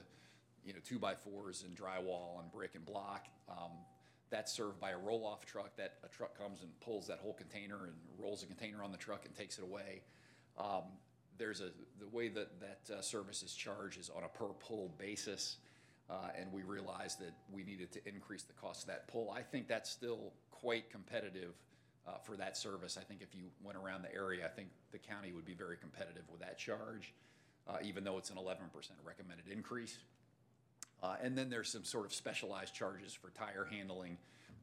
you 0.66 0.72
know, 0.72 0.80
two-by-fours 0.84 1.64
and 1.66 1.76
drywall 1.76 2.40
and 2.40 2.50
brick 2.50 2.74
and 2.74 2.84
block. 2.84 3.26
Um, 3.48 3.70
That's 4.34 4.50
served 4.52 4.80
by 4.80 4.90
a 4.90 4.98
roll-off 4.98 5.46
truck. 5.46 5.76
That, 5.76 5.94
a 6.02 6.08
truck 6.08 6.36
comes 6.36 6.62
and 6.62 6.68
pulls 6.80 7.06
that 7.06 7.20
whole 7.20 7.34
container 7.34 7.84
and 7.84 7.94
rolls 8.18 8.40
the 8.40 8.48
container 8.48 8.82
on 8.82 8.90
the 8.90 8.98
truck 8.98 9.26
and 9.26 9.32
takes 9.32 9.58
it 9.58 9.62
away. 9.62 10.02
Um, 10.58 10.82
There's 11.38 11.60
a, 11.60 11.70
the 12.00 12.08
way 12.10 12.26
that 12.30 12.48
that 12.58 12.98
uh, 12.98 13.00
service 13.00 13.44
is 13.44 13.54
charged 13.54 13.96
is 13.96 14.10
on 14.10 14.24
a 14.24 14.28
per-pull 14.28 14.92
basis. 14.98 15.58
Uh, 16.10 16.30
And 16.36 16.52
we 16.52 16.64
realized 16.64 17.20
that 17.20 17.32
we 17.52 17.62
needed 17.62 17.92
to 17.92 18.00
increase 18.08 18.42
the 18.42 18.54
cost 18.54 18.82
of 18.82 18.86
that 18.88 19.06
pull. 19.06 19.30
I 19.30 19.40
think 19.40 19.68
that's 19.68 19.88
still 19.88 20.32
quite 20.50 20.90
competitive 20.90 21.54
uh, 22.08 22.18
for 22.18 22.36
that 22.36 22.56
service. 22.56 22.98
I 23.00 23.04
think 23.04 23.22
if 23.22 23.36
you 23.36 23.44
went 23.62 23.78
around 23.78 24.02
the 24.02 24.12
area, 24.12 24.44
I 24.44 24.48
think 24.48 24.68
the 24.90 24.98
county 24.98 25.32
would 25.32 25.46
be 25.46 25.54
very 25.54 25.76
competitive 25.76 26.24
with 26.28 26.40
that 26.40 26.58
charge, 26.58 27.14
uh, 27.68 27.76
even 27.84 28.02
though 28.02 28.18
it's 28.18 28.30
an 28.30 28.36
11% 28.36 28.58
recommended 29.06 29.46
increase. 29.48 29.96
Uh, 31.04 31.16
And 31.22 31.36
then 31.36 31.50
there's 31.50 31.68
some 31.70 31.84
sort 31.84 32.06
of 32.06 32.14
specialized 32.14 32.74
charges 32.74 33.12
for 33.12 33.30
tire 33.30 33.66
handling 33.70 34.16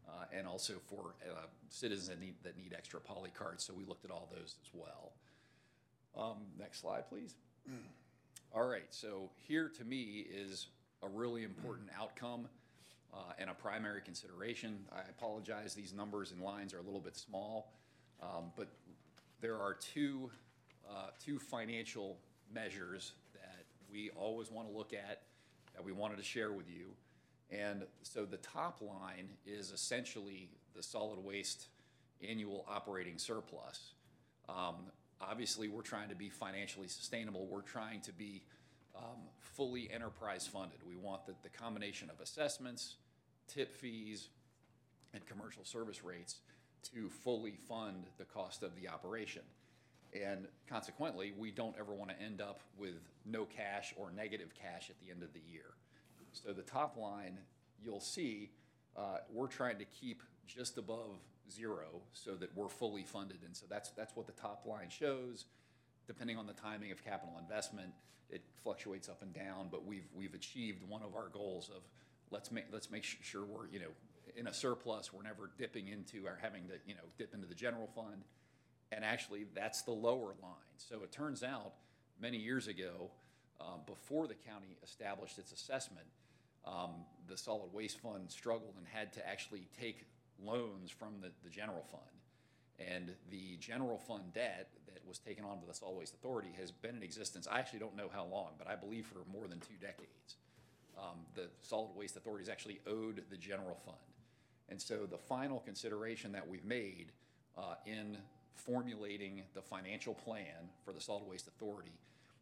uh, 0.08 0.26
and 0.36 0.48
also 0.48 0.74
for 0.90 1.14
uh, 1.30 1.46
citizens 1.70 2.10
that 2.10 2.20
need, 2.20 2.34
that 2.44 2.58
need 2.58 2.74
extra 2.76 3.00
polycarts. 3.00 3.62
So 3.62 3.74
we 3.74 3.86
looked 3.86 4.06
at 4.06 4.12
all 4.12 4.28
those 4.34 4.56
as 4.64 4.72
well. 4.74 5.12
Um, 6.18 6.38
Next 6.60 6.82
slide, 6.82 7.08
please. 7.10 7.36
All 8.54 8.68
right, 8.68 8.84
so 8.90 9.30
here 9.48 9.70
to 9.78 9.86
me 9.86 10.26
is 10.30 10.68
a 11.04 11.08
really 11.08 11.44
important 11.44 11.90
outcome 12.00 12.48
uh, 13.14 13.18
and 13.40 13.50
a 13.50 13.54
primary 13.54 14.02
consideration. 14.02 14.80
I 14.92 15.02
apologize, 15.10 15.74
these 15.74 15.94
numbers 15.94 16.32
and 16.32 16.42
lines 16.42 16.74
are 16.74 16.80
a 16.80 16.82
little 16.82 17.00
bit 17.00 17.16
small, 17.16 17.72
um, 18.22 18.52
but 18.58 18.68
there 19.42 19.58
are 19.58 19.74
two, 19.76 20.30
uh, 20.90 21.12
two 21.24 21.40
financial 21.40 22.18
measures 22.54 23.14
that 23.34 23.64
we 23.90 24.10
always 24.18 24.52
want 24.52 24.70
to 24.70 24.78
look 24.78 24.92
at, 24.94 25.22
that 25.74 25.84
we 25.84 25.92
wanted 25.92 26.18
to 26.18 26.24
share 26.24 26.52
with 26.52 26.70
you. 26.70 26.88
And 27.50 27.84
so 28.04 28.26
the 28.26 28.38
top 28.38 28.82
line 28.82 29.30
is 29.46 29.72
essentially 29.72 30.50
the 30.76 30.84
solid 30.84 31.20
waste 31.20 31.68
annual 32.28 32.66
operating 32.70 33.18
surplus. 33.18 33.94
Um, 34.48 34.76
Obviously, 35.30 35.68
we're 35.68 35.82
trying 35.82 36.10
to 36.10 36.16
be 36.16 36.30
financially 36.30 36.88
sustainable. 36.88 37.46
We're 37.46 37.62
trying 37.62 38.02
to 38.02 38.14
be 38.14 38.42
um, 38.96 39.30
fully 39.40 39.90
enterprise 39.92 40.48
funded. 40.48 40.80
We 40.88 40.96
want 40.96 41.26
that 41.28 41.44
the 41.44 41.50
combination 41.50 42.10
of 42.10 42.20
assessments, 42.20 42.96
tip 43.48 43.76
fees, 43.76 44.30
and 45.14 45.26
commercial 45.26 45.64
service 45.64 46.04
rates 46.04 46.40
to 46.94 47.10
fully 47.10 47.54
fund 47.68 48.06
the 48.18 48.26
cost 48.26 48.64
of 48.64 48.76
the 48.76 48.90
operation. 48.90 49.44
And 50.14 50.48
consequently, 50.70 51.34
we 51.38 51.52
don't 51.52 51.76
ever 51.80 51.94
want 51.94 52.12
to 52.12 52.22
end 52.22 52.42
up 52.42 52.62
with 52.78 52.96
no 53.26 53.46
cash 53.46 53.94
or 53.98 54.12
negative 54.12 54.54
cash 54.54 54.90
at 54.90 55.00
the 55.00 55.12
end 55.12 55.24
of 55.24 55.34
the 55.34 55.42
year. 55.52 55.74
So 56.34 56.52
the 56.54 56.64
top 56.64 56.98
line, 56.98 57.38
you'll 57.82 58.02
see, 58.02 58.52
uh, 58.98 59.20
we're 59.32 59.48
trying 59.48 59.78
to 59.80 59.86
keep 59.86 60.22
just 60.48 60.78
above 60.78 61.20
zero 61.50 62.02
so 62.14 62.36
that 62.36 62.56
we're 62.56 62.70
fully 62.70 63.04
funded. 63.04 63.40
And 63.46 63.56
so 63.56 63.66
that's, 63.70 63.92
that's 63.92 64.16
what 64.16 64.28
the 64.28 64.34
top 64.34 64.66
line 64.66 64.90
shows. 64.90 65.46
Depending 66.08 66.38
on 66.38 66.48
the 66.48 66.54
timing 66.54 66.92
of 66.92 67.04
capital 67.04 67.36
investment, 67.40 67.92
it 68.30 68.42
fluctuates 68.64 69.08
up 69.08 69.22
and 69.22 69.34
down, 69.34 69.68
but 69.72 69.86
we've, 69.86 70.08
we've 70.16 70.34
achieved 70.34 70.88
one 70.90 71.02
of 71.04 71.16
our 71.16 71.30
goals 71.30 71.70
of 71.70 71.84
let's 72.32 72.52
make, 72.52 72.66
let's 72.72 72.90
make 72.90 73.04
sure 73.04 73.46
we're, 73.46 73.68
you 73.72 73.80
know, 73.80 73.92
in 74.36 74.48
a 74.48 74.54
surplus, 74.54 75.12
we're 75.12 75.24
never 75.24 75.52
dipping 75.58 75.90
into 75.90 76.26
or 76.26 76.38
having 76.42 76.64
to, 76.68 76.76
you 76.86 76.96
know, 76.96 77.02
dip 77.18 77.34
into 77.34 77.46
the 77.46 77.56
general 77.56 77.88
fund. 77.94 78.24
And 78.92 79.06
actually, 79.06 79.46
that's 79.56 79.84
the 79.84 79.92
lower 79.92 80.34
line. 80.42 80.78
So 80.78 81.04
it 81.04 81.12
turns 81.12 81.44
out, 81.44 81.74
many 82.20 82.38
years 82.38 82.68
ago, 82.68 83.12
um, 83.60 83.82
before 83.86 84.28
the 84.28 84.36
county 84.36 84.78
established 84.84 85.38
its 85.38 85.52
assessment, 85.52 86.08
um, 86.66 86.92
the 87.28 87.38
solid 87.38 87.74
waste 87.74 88.00
fund 88.00 88.30
struggled 88.30 88.74
and 88.78 88.86
had 88.88 89.14
to 89.14 89.28
actually 89.28 89.68
take 89.80 90.06
loans 90.44 90.92
from 90.92 91.22
the, 91.22 91.32
the 91.44 91.50
general 91.50 91.86
fund. 91.92 92.04
And 92.80 93.14
the 93.30 93.58
general 93.58 93.98
fund 93.98 94.34
debt 94.34 94.70
that 94.88 95.08
was 95.08 95.20
taken 95.20 95.46
on 95.46 95.60
by 95.60 95.68
the 95.68 95.74
Solid 95.74 95.98
Waste 95.98 96.14
Authority 96.16 96.50
has 96.60 96.72
been 96.72 96.96
in 96.96 97.04
existence, 97.04 97.48
I 97.50 97.60
actually 97.60 97.80
don't 97.80 97.96
know 97.96 98.10
how 98.12 98.26
long, 98.26 98.52
but 98.58 98.68
I 98.68 98.76
believe 98.76 99.06
for 99.06 99.20
more 99.32 99.48
than 99.48 99.60
two 99.60 99.76
decades. 99.80 100.38
Um, 100.98 101.20
the 101.36 101.50
Solid 101.62 101.96
Waste 101.96 102.18
Authority 102.18 102.44
has 102.44 102.50
actually 102.50 102.80
owed 102.88 103.24
the 103.30 103.38
general 103.38 103.78
fund. 103.86 103.98
And 104.70 104.82
so 104.82 105.06
the 105.06 105.18
final 105.18 105.60
consideration 105.60 106.32
that 106.32 106.48
we've 106.48 106.66
made 106.66 107.12
uh, 107.58 107.76
in 107.86 108.18
formulating 108.56 109.42
the 109.54 109.62
financial 109.62 110.14
plan 110.14 110.70
for 110.84 110.94
the 110.94 111.02
Solid 111.02 111.28
Waste 111.28 111.48
Authority 111.48 111.94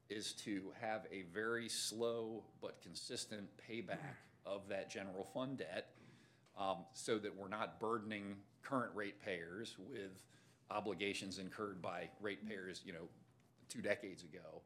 is 0.10 0.34
to 0.34 0.72
have 0.81 1.06
a 1.11 1.23
very 1.34 1.69
slow 1.69 2.44
but 2.61 2.81
consistent 2.81 3.48
payback 3.69 4.18
of 4.45 4.68
that 4.69 4.90
general 4.90 5.23
fund 5.34 5.60
debt 5.60 5.91
um, 6.57 6.77
so 6.94 7.18
that 7.19 7.36
we're 7.36 7.48
not 7.48 7.80
burdening 7.80 8.36
current 8.64 8.91
ratepayers 8.95 9.76
with 9.80 10.23
obligations 10.72 11.40
incurred 11.40 11.81
by 11.81 12.10
ratepayers, 12.22 12.81
you 12.86 12.94
know, 12.94 13.07
two 13.69 13.81
decades 13.81 14.23
ago, 14.23 14.61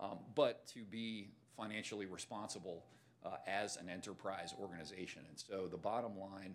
um, 0.00 0.18
but 0.34 0.66
to 0.66 0.80
be 0.84 1.28
financially 1.56 2.06
responsible 2.06 2.84
uh, 3.24 3.36
as 3.46 3.76
an 3.76 3.88
enterprise 3.88 4.54
organization. 4.60 5.22
And 5.28 5.38
so 5.38 5.66
the 5.70 5.76
bottom 5.76 6.18
line, 6.18 6.54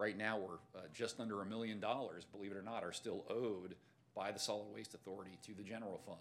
right 0.00 0.16
now, 0.16 0.38
we're 0.38 0.80
uh, 0.80 0.86
just 0.94 1.20
under 1.20 1.42
a 1.42 1.46
million 1.46 1.78
dollars, 1.78 2.24
believe 2.24 2.50
it 2.50 2.56
or 2.56 2.62
not, 2.62 2.82
are 2.82 2.92
still 2.92 3.24
owed 3.28 3.74
by 4.16 4.32
the 4.32 4.38
Solid 4.38 4.74
Waste 4.74 4.94
Authority 4.94 5.38
to 5.46 5.54
the 5.54 5.62
general 5.62 6.00
fund. 6.06 6.18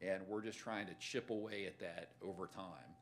And 0.00 0.22
we're 0.28 0.42
just 0.42 0.58
trying 0.58 0.86
to 0.86 0.94
chip 0.98 1.28
away 1.30 1.66
at 1.66 1.78
that 1.80 2.12
over 2.22 2.46
time. 2.46 2.94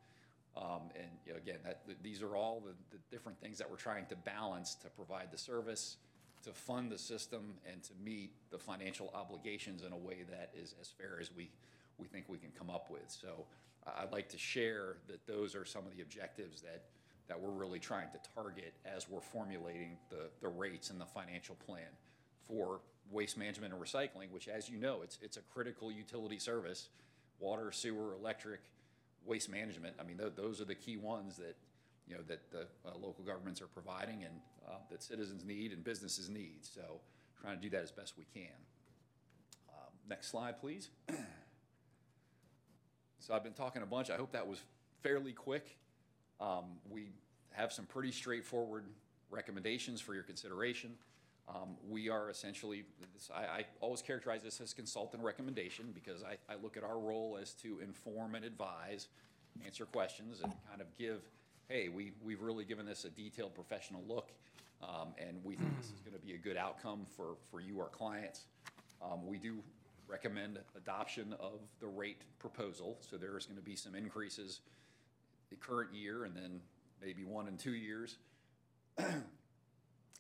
Um, 0.56 0.90
and 0.96 1.06
you 1.24 1.32
know, 1.32 1.38
again, 1.38 1.58
that, 1.64 1.86
th- 1.86 1.98
these 2.02 2.22
are 2.22 2.34
all 2.34 2.60
the, 2.64 2.72
the 2.90 3.00
different 3.12 3.38
things 3.40 3.58
that 3.58 3.70
we're 3.70 3.76
trying 3.76 4.06
to 4.06 4.16
balance 4.16 4.74
to 4.76 4.88
provide 4.88 5.30
the 5.30 5.38
service, 5.38 5.98
to 6.42 6.50
fund 6.52 6.90
the 6.90 6.98
system, 6.98 7.54
and 7.70 7.82
to 7.84 7.92
meet 8.02 8.32
the 8.50 8.58
financial 8.58 9.12
obligations 9.14 9.82
in 9.82 9.92
a 9.92 9.96
way 9.96 10.24
that 10.28 10.50
is 10.60 10.74
as 10.80 10.88
fair 10.88 11.18
as 11.20 11.30
we, 11.36 11.50
we 11.98 12.08
think 12.08 12.24
we 12.28 12.38
can 12.38 12.50
come 12.58 12.70
up 12.70 12.90
with. 12.90 13.04
So 13.08 13.44
I'd 13.86 14.10
like 14.10 14.28
to 14.30 14.38
share 14.38 14.96
that 15.06 15.26
those 15.26 15.54
are 15.54 15.64
some 15.64 15.86
of 15.86 15.94
the 15.94 16.02
objectives 16.02 16.62
that, 16.62 16.84
that 17.28 17.40
we're 17.40 17.50
really 17.50 17.78
trying 17.78 18.08
to 18.12 18.18
target 18.34 18.72
as 18.84 19.08
we're 19.08 19.20
formulating 19.20 19.96
the, 20.10 20.30
the 20.40 20.48
rates 20.48 20.90
and 20.90 21.00
the 21.00 21.06
financial 21.06 21.54
plan 21.66 21.88
for 22.46 22.80
waste 23.10 23.36
management 23.38 23.72
and 23.72 23.82
recycling, 23.82 24.30
which, 24.30 24.48
as 24.48 24.68
you 24.68 24.78
know, 24.78 25.00
it's, 25.02 25.18
it's 25.22 25.36
a 25.36 25.40
critical 25.52 25.92
utility 25.92 26.38
service, 26.38 26.88
water, 27.38 27.70
sewer, 27.70 28.14
electric, 28.14 28.60
waste 29.24 29.50
management. 29.50 29.94
I 30.00 30.04
mean, 30.04 30.16
tho- 30.16 30.32
those 30.34 30.60
are 30.60 30.64
the 30.64 30.74
key 30.74 30.96
ones 30.96 31.36
that, 31.36 31.56
you 32.06 32.14
know, 32.14 32.22
that 32.28 32.50
the 32.50 32.66
uh, 32.86 32.94
local 32.94 33.24
governments 33.24 33.60
are 33.60 33.66
providing 33.66 34.24
and 34.24 34.40
uh, 34.66 34.76
that 34.90 35.02
citizens 35.02 35.44
need 35.44 35.72
and 35.72 35.84
businesses 35.84 36.28
need. 36.28 36.60
So 36.62 37.00
trying 37.40 37.56
to 37.56 37.62
do 37.62 37.70
that 37.70 37.82
as 37.82 37.92
best 37.92 38.14
we 38.16 38.24
can. 38.32 38.56
Um, 39.70 39.92
Next 40.08 40.30
slide, 40.30 40.60
please. 40.60 40.88
So 43.20 43.34
I've 43.34 43.44
been 43.44 43.52
talking 43.52 43.82
a 43.82 43.86
bunch. 43.86 44.08
I 44.08 44.16
hope 44.16 44.32
that 44.32 44.46
was 44.46 44.58
fairly 45.02 45.32
quick. 45.32 45.76
Um, 46.40 46.64
We 46.90 47.08
have 47.52 47.72
some 47.72 47.86
pretty 47.86 48.12
straightforward 48.12 48.84
recommendations 49.30 50.00
for 50.00 50.14
your 50.14 50.22
consideration. 50.22 50.96
Um, 51.48 51.76
We 51.88 52.08
are 52.08 52.30
essentially, 52.30 52.84
this- 53.14 53.30
I, 53.34 53.44
I 53.46 53.64
always 53.80 54.02
characterize 54.02 54.42
this 54.42 54.60
as 54.60 54.72
consultant 54.74 55.22
recommendation 55.22 55.92
because 55.92 56.22
I, 56.22 56.36
I 56.48 56.56
look 56.56 56.76
at 56.76 56.84
our 56.84 56.98
role 56.98 57.38
as 57.40 57.52
to 57.54 57.80
inform 57.80 58.34
and 58.34 58.44
advise, 58.44 59.08
answer 59.64 59.86
questions, 59.86 60.40
and 60.42 60.52
kind 60.68 60.80
of 60.80 60.86
give, 60.96 61.22
hey, 61.68 61.88
we, 61.88 62.12
we've 62.22 62.42
really 62.42 62.64
given 62.64 62.86
this 62.86 63.04
a 63.04 63.10
detailed 63.10 63.54
professional 63.54 64.04
look, 64.06 64.30
um, 64.82 65.08
and 65.18 65.42
we 65.44 65.56
think 65.56 65.76
this 65.78 65.86
is 65.86 66.00
gonna 66.04 66.18
be 66.18 66.34
a 66.34 66.38
good 66.38 66.56
outcome 66.56 67.06
for, 67.16 67.36
for 67.50 67.60
you, 67.60 67.80
our 67.80 67.88
clients. 67.88 68.44
Um, 69.02 69.26
We 69.26 69.38
do 69.38 69.62
recommend 70.06 70.58
adoption 70.76 71.34
of 71.40 71.60
the 71.80 71.86
rate 71.86 72.22
proposal, 72.38 72.98
so 73.00 73.16
there 73.16 73.36
is 73.36 73.46
gonna 73.46 73.60
be 73.60 73.74
some 73.76 73.94
increases 73.94 74.60
the 75.50 75.56
current 75.56 75.92
year 75.94 76.24
and 76.24 76.36
then 76.36 76.60
maybe 77.02 77.24
one 77.24 77.48
and 77.48 77.58
two 77.58 77.74
years. 77.74 78.16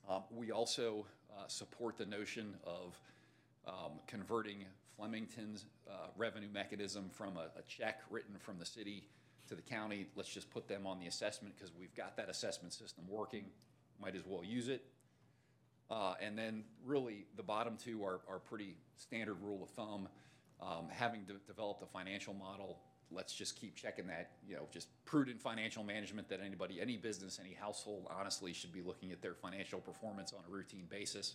Um, 0.08 0.22
We 0.30 0.52
also 0.52 1.04
uh, 1.30 1.46
support 1.48 1.98
the 1.98 2.06
notion 2.06 2.54
of 2.64 2.98
um, 3.66 4.00
converting 4.06 4.64
Flemington's 4.96 5.66
uh, 5.86 6.06
revenue 6.16 6.48
mechanism 6.50 7.10
from 7.12 7.36
a 7.36 7.50
a 7.58 7.62
check 7.68 8.00
written 8.08 8.36
from 8.38 8.58
the 8.58 8.64
city 8.64 9.06
to 9.48 9.54
the 9.54 9.60
county. 9.60 10.06
Let's 10.16 10.30
just 10.30 10.50
put 10.50 10.66
them 10.66 10.86
on 10.86 10.98
the 10.98 11.08
assessment 11.08 11.54
because 11.56 11.72
we've 11.78 11.94
got 11.94 12.16
that 12.16 12.30
assessment 12.30 12.72
system 12.72 13.04
working. 13.06 13.44
Might 14.00 14.16
as 14.16 14.22
well 14.24 14.42
use 14.42 14.68
it. 14.68 14.82
Uh, 15.90 16.14
And 16.22 16.38
then 16.38 16.64
really, 16.86 17.26
the 17.36 17.42
bottom 17.42 17.76
two 17.76 18.02
are, 18.02 18.20
are 18.30 18.38
pretty 18.38 18.76
standard 18.96 19.36
rule 19.42 19.62
of 19.62 19.68
thumb. 19.70 20.08
Um, 20.62 20.88
Having 20.90 21.24
de- 21.24 21.34
developed 21.46 21.82
a 21.82 21.86
financial 21.86 22.32
model, 22.32 22.78
let's 23.10 23.34
just 23.34 23.56
keep 23.58 23.74
checking 23.74 24.06
that, 24.06 24.32
you 24.46 24.54
know, 24.54 24.68
just 24.70 24.88
prudent 25.04 25.40
financial 25.40 25.82
management 25.82 26.28
that 26.28 26.40
anybody, 26.44 26.80
any 26.80 26.96
business, 26.96 27.38
any 27.42 27.54
household 27.54 28.06
honestly 28.10 28.52
should 28.52 28.72
be 28.72 28.82
looking 28.82 29.12
at 29.12 29.22
their 29.22 29.34
financial 29.34 29.80
performance 29.80 30.32
on 30.32 30.40
a 30.46 30.50
routine 30.50 30.86
basis. 30.90 31.34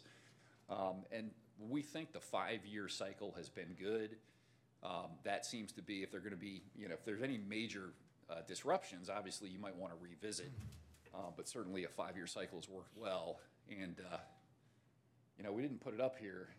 Um, 0.70 1.06
And 1.12 1.32
we 1.60 1.82
think 1.82 2.14
the 2.14 2.20
five-year 2.20 2.88
cycle 2.90 3.34
has 3.38 3.50
been 3.50 3.76
good. 3.80 4.18
Um, 4.84 5.18
That 5.24 5.46
seems 5.46 5.72
to 5.74 5.82
be, 5.82 6.04
if 6.04 6.12
they're 6.12 6.20
going 6.20 6.32
to 6.32 6.38
be, 6.38 6.62
you 6.76 6.88
know, 6.88 6.94
if 6.94 7.06
there's 7.06 7.22
any 7.22 7.38
major 7.38 7.94
uh, 8.30 8.42
disruptions, 8.48 9.10
obviously 9.10 9.50
you 9.50 9.60
might 9.60 9.76
want 9.76 9.94
to 9.94 10.00
revisit. 10.02 10.52
Uh, 11.14 11.32
But 11.36 11.48
certainly 11.48 11.86
a 11.86 11.90
five-year 11.90 12.28
cycle 12.28 12.60
has 12.60 12.70
worked 12.70 12.96
well. 12.98 13.40
And, 13.70 14.00
uh, 14.12 14.18
you 15.38 15.44
know, 15.44 15.52
we 15.52 15.62
didn't 15.62 15.82
put 15.82 15.94
it 15.94 16.02
up 16.02 16.18
here, 16.20 16.50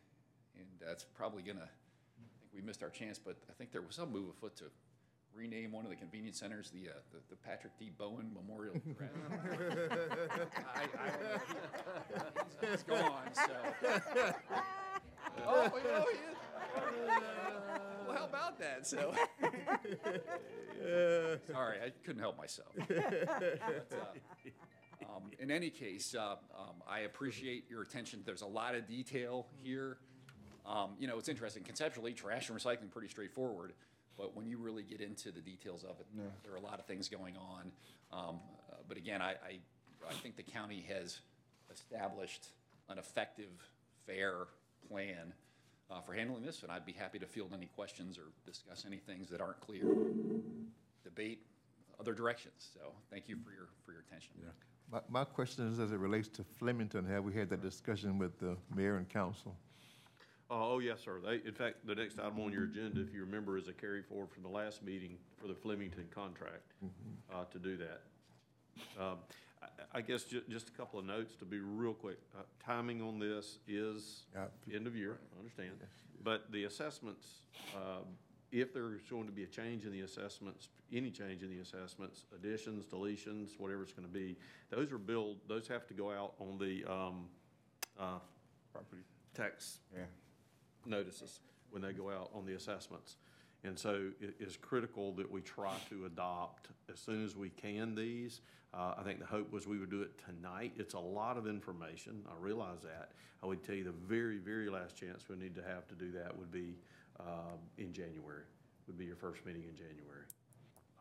and 0.56 0.66
that's 0.80 1.04
probably 1.04 1.42
going 1.42 1.58
to, 1.58 1.64
I 1.64 2.26
think 2.40 2.52
we 2.52 2.60
missed 2.60 2.82
our 2.82 2.90
chance, 2.90 3.18
but 3.18 3.36
I 3.48 3.52
think 3.52 3.70
there 3.70 3.82
was 3.82 3.94
some 3.94 4.10
move 4.10 4.30
afoot 4.30 4.56
to 4.56 4.64
rename 5.34 5.72
one 5.72 5.84
of 5.84 5.90
the 5.90 5.96
convenience 5.96 6.38
centers 6.38 6.70
the, 6.70 6.88
uh, 6.88 6.92
the- 7.12 7.20
the 7.30 7.36
Patrick 7.36 7.76
D. 7.78 7.90
Bowen 7.96 8.30
Memorial. 8.32 8.74
I- 10.74 10.88
I 10.98 11.10
don't 11.10 11.22
know. 11.22 11.38
He- 12.60 12.66
He's 12.70 12.82
gone, 12.82 13.28
so. 13.34 13.56
Oh, 15.46 15.64
you 15.76 15.84
know, 15.90 16.04
he 16.10 16.18
is. 16.18 16.36
Well, 18.06 18.16
how 18.16 18.24
about 18.26 18.58
that, 18.58 18.86
so? 18.86 19.14
Sorry, 21.52 21.78
I 21.84 21.90
couldn't 22.04 22.20
help 22.20 22.36
myself. 22.38 22.68
But, 22.88 23.92
uh, 23.92 25.06
um, 25.16 25.30
In 25.40 25.50
any 25.50 25.70
case, 25.70 26.14
uh, 26.14 26.36
um, 26.58 26.76
I 26.88 27.00
appreciate 27.00 27.64
your 27.68 27.82
attention. 27.82 28.22
There's 28.24 28.42
a 28.42 28.46
lot 28.46 28.74
of 28.74 28.86
detail 28.86 29.46
here. 29.62 29.98
Um, 30.66 30.94
You 30.98 31.06
know, 31.08 31.18
it's 31.18 31.28
interesting, 31.28 31.62
conceptually, 31.64 32.12
trash 32.12 32.48
and 32.48 32.58
recycling, 32.58 32.90
pretty 32.90 33.08
straightforward, 33.08 33.72
but 34.16 34.36
when 34.36 34.46
you 34.46 34.58
really 34.58 34.82
get 34.82 35.00
into 35.00 35.30
the 35.32 35.40
details 35.40 35.84
of 35.84 35.98
it, 36.00 36.06
there 36.42 36.52
are 36.52 36.56
a 36.56 36.60
lot 36.60 36.78
of 36.78 36.86
things 36.86 37.08
going 37.08 37.36
on. 37.36 37.72
Um, 38.12 38.40
uh, 38.70 38.76
But 38.88 38.96
again, 38.96 39.20
I, 39.22 39.30
I, 39.32 39.58
I 40.08 40.12
think 40.22 40.36
the 40.36 40.42
county 40.42 40.84
has 40.88 41.20
established 41.72 42.48
an 42.88 42.98
effective, 42.98 43.50
fair 44.06 44.46
plan 44.88 45.32
uh, 45.90 46.00
for 46.00 46.12
handling 46.12 46.44
this, 46.44 46.62
and 46.62 46.70
I'd 46.70 46.86
be 46.86 46.92
happy 46.92 47.18
to 47.18 47.26
field 47.26 47.52
any 47.56 47.66
questions 47.66 48.18
or 48.18 48.26
discuss 48.46 48.84
any 48.86 48.98
things 48.98 49.28
that 49.30 49.40
aren't 49.40 49.60
clear, 49.60 49.84
debate 51.02 51.46
other 51.98 52.12
directions. 52.14 52.68
So 52.74 52.92
thank 53.10 53.28
you 53.28 53.36
for 53.36 53.50
your, 53.50 53.68
for 53.84 53.92
your 53.92 54.02
attention. 54.02 54.32
My, 54.92 55.00
my 55.08 55.24
question 55.24 55.66
is 55.72 55.78
as 55.78 55.92
it 55.92 55.98
relates 55.98 56.28
to 56.28 56.44
Flemington, 56.58 57.04
have 57.06 57.24
we 57.24 57.32
had 57.32 57.48
that 57.50 57.62
discussion 57.62 58.18
with 58.18 58.38
the 58.38 58.56
mayor 58.74 58.96
and 58.96 59.08
council? 59.08 59.56
Oh, 60.54 60.74
oh, 60.74 60.78
yes, 60.78 61.00
sir. 61.04 61.18
They, 61.24 61.40
in 61.46 61.52
fact, 61.52 61.84
the 61.84 61.96
next 61.96 62.20
item 62.20 62.38
on 62.38 62.52
your 62.52 62.64
agenda, 62.64 63.00
if 63.00 63.12
you 63.12 63.22
remember, 63.22 63.58
is 63.58 63.66
a 63.66 63.72
carry 63.72 64.02
forward 64.02 64.30
from 64.30 64.44
the 64.44 64.48
last 64.48 64.84
meeting 64.84 65.16
for 65.36 65.48
the 65.48 65.54
Flemington 65.54 66.04
contract, 66.14 66.74
uh, 67.34 67.44
to 67.46 67.58
do 67.58 67.76
that. 67.78 68.02
Um, 69.00 69.18
I, 69.60 69.98
I 69.98 70.00
guess 70.00 70.22
ju- 70.22 70.42
just 70.48 70.68
a 70.68 70.72
couple 70.72 71.00
of 71.00 71.06
notes 71.06 71.34
to 71.40 71.44
be 71.44 71.58
real 71.58 71.92
quick. 71.92 72.18
Uh, 72.38 72.42
timing 72.64 73.02
on 73.02 73.18
this 73.18 73.58
is 73.66 74.26
end 74.72 74.86
of 74.86 74.94
year, 74.94 75.18
I 75.34 75.38
understand. 75.40 75.72
But 76.22 76.52
the 76.52 76.64
assessments, 76.64 77.26
um, 77.74 78.04
if 78.52 78.72
there's 78.72 79.02
going 79.10 79.26
to 79.26 79.32
be 79.32 79.42
a 79.42 79.48
change 79.48 79.84
in 79.86 79.90
the 79.90 80.02
assessments, 80.02 80.68
any 80.92 81.10
change 81.10 81.42
in 81.42 81.50
the 81.50 81.58
assessments, 81.58 82.26
additions, 82.32 82.86
deletions, 82.86 83.58
whatever 83.58 83.82
it's 83.82 83.92
gonna 83.92 84.06
be, 84.06 84.36
those 84.70 84.92
are 84.92 84.98
billed, 84.98 85.38
those 85.48 85.66
have 85.66 85.84
to 85.88 85.94
go 85.94 86.12
out 86.12 86.34
on 86.38 86.58
the, 86.58 86.84
um, 86.88 87.26
uh, 87.98 88.18
property 88.72 89.02
tax 89.34 89.78
notices 90.86 91.40
when 91.70 91.82
they 91.82 91.92
go 91.92 92.10
out 92.10 92.30
on 92.34 92.46
the 92.46 92.54
assessments. 92.54 93.16
And 93.64 93.78
so 93.78 94.10
it 94.20 94.34
is 94.38 94.56
critical 94.56 95.12
that 95.14 95.30
we 95.30 95.40
try 95.40 95.74
to 95.88 96.04
adopt 96.04 96.68
as 96.92 96.98
soon 97.00 97.24
as 97.24 97.34
we 97.34 97.48
can 97.48 97.94
these. 97.94 98.42
Uh, 98.74 98.94
I 98.98 99.02
think 99.02 99.20
the 99.20 99.26
hope 99.26 99.52
was 99.52 99.66
we 99.66 99.78
would 99.78 99.90
do 99.90 100.02
it 100.02 100.20
tonight. 100.24 100.72
It's 100.76 100.94
a 100.94 100.98
lot 100.98 101.38
of 101.38 101.46
information, 101.46 102.22
I 102.28 102.34
realize 102.38 102.82
that. 102.82 103.12
I 103.42 103.46
would 103.46 103.62
tell 103.62 103.74
you 103.74 103.84
the 103.84 103.92
very, 103.92 104.38
very 104.38 104.68
last 104.68 104.96
chance 104.96 105.28
we 105.28 105.36
need 105.36 105.54
to 105.54 105.62
have 105.62 105.86
to 105.88 105.94
do 105.94 106.10
that 106.12 106.36
would 106.36 106.50
be 106.50 106.76
um, 107.20 107.58
in 107.78 107.92
January, 107.92 108.44
would 108.86 108.98
be 108.98 109.04
your 109.04 109.16
first 109.16 109.46
meeting 109.46 109.62
in 109.62 109.76
January. 109.76 110.26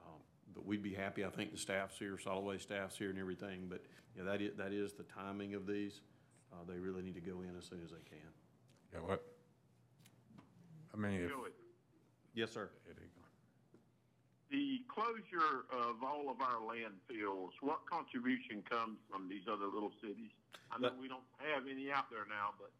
Um, 0.05 0.19
But 0.53 0.65
we'd 0.65 0.83
be 0.83 0.93
happy, 0.93 1.25
I 1.25 1.29
think 1.29 1.51
the 1.51 1.57
staff's 1.57 1.97
here, 1.97 2.17
solid 2.17 2.45
waste 2.45 2.63
staff's 2.63 2.97
here 2.97 3.09
and 3.09 3.19
everything, 3.19 3.67
but, 3.69 3.81
you 4.15 4.23
that 4.23 4.41
is, 4.41 4.51
that 4.57 4.71
is 4.71 4.93
the 4.93 5.03
timing 5.03 5.53
of 5.53 5.65
these. 5.65 6.01
Uh, 6.51 6.57
They 6.67 6.79
really 6.79 7.01
need 7.01 7.15
to 7.15 7.21
go 7.21 7.41
in 7.41 7.57
as 7.57 7.65
soon 7.65 7.81
as 7.83 7.89
they 7.89 8.03
can. 8.09 8.29
Yeah, 8.93 8.99
what? 8.99 9.32
I 10.93 10.97
mean, 10.97 11.21
if, 11.21 11.29
Joey, 11.29 11.49
Yes, 12.35 12.51
sir. 12.51 12.69
the 14.49 14.81
closure 14.87 15.65
of 15.71 16.03
all 16.03 16.29
of 16.29 16.39
our 16.41 16.59
landfills, 16.61 17.49
what 17.61 17.85
contribution 17.89 18.61
comes 18.69 18.97
from 19.09 19.27
these 19.27 19.43
other 19.51 19.65
little 19.65 19.91
cities? 20.01 20.29
I 20.71 20.79
know 20.79 20.91
we 20.99 21.07
don't 21.07 21.23
have 21.39 21.63
any 21.69 21.91
out 21.91 22.09
there 22.11 22.25
now, 22.29 22.53
but, 22.59 22.71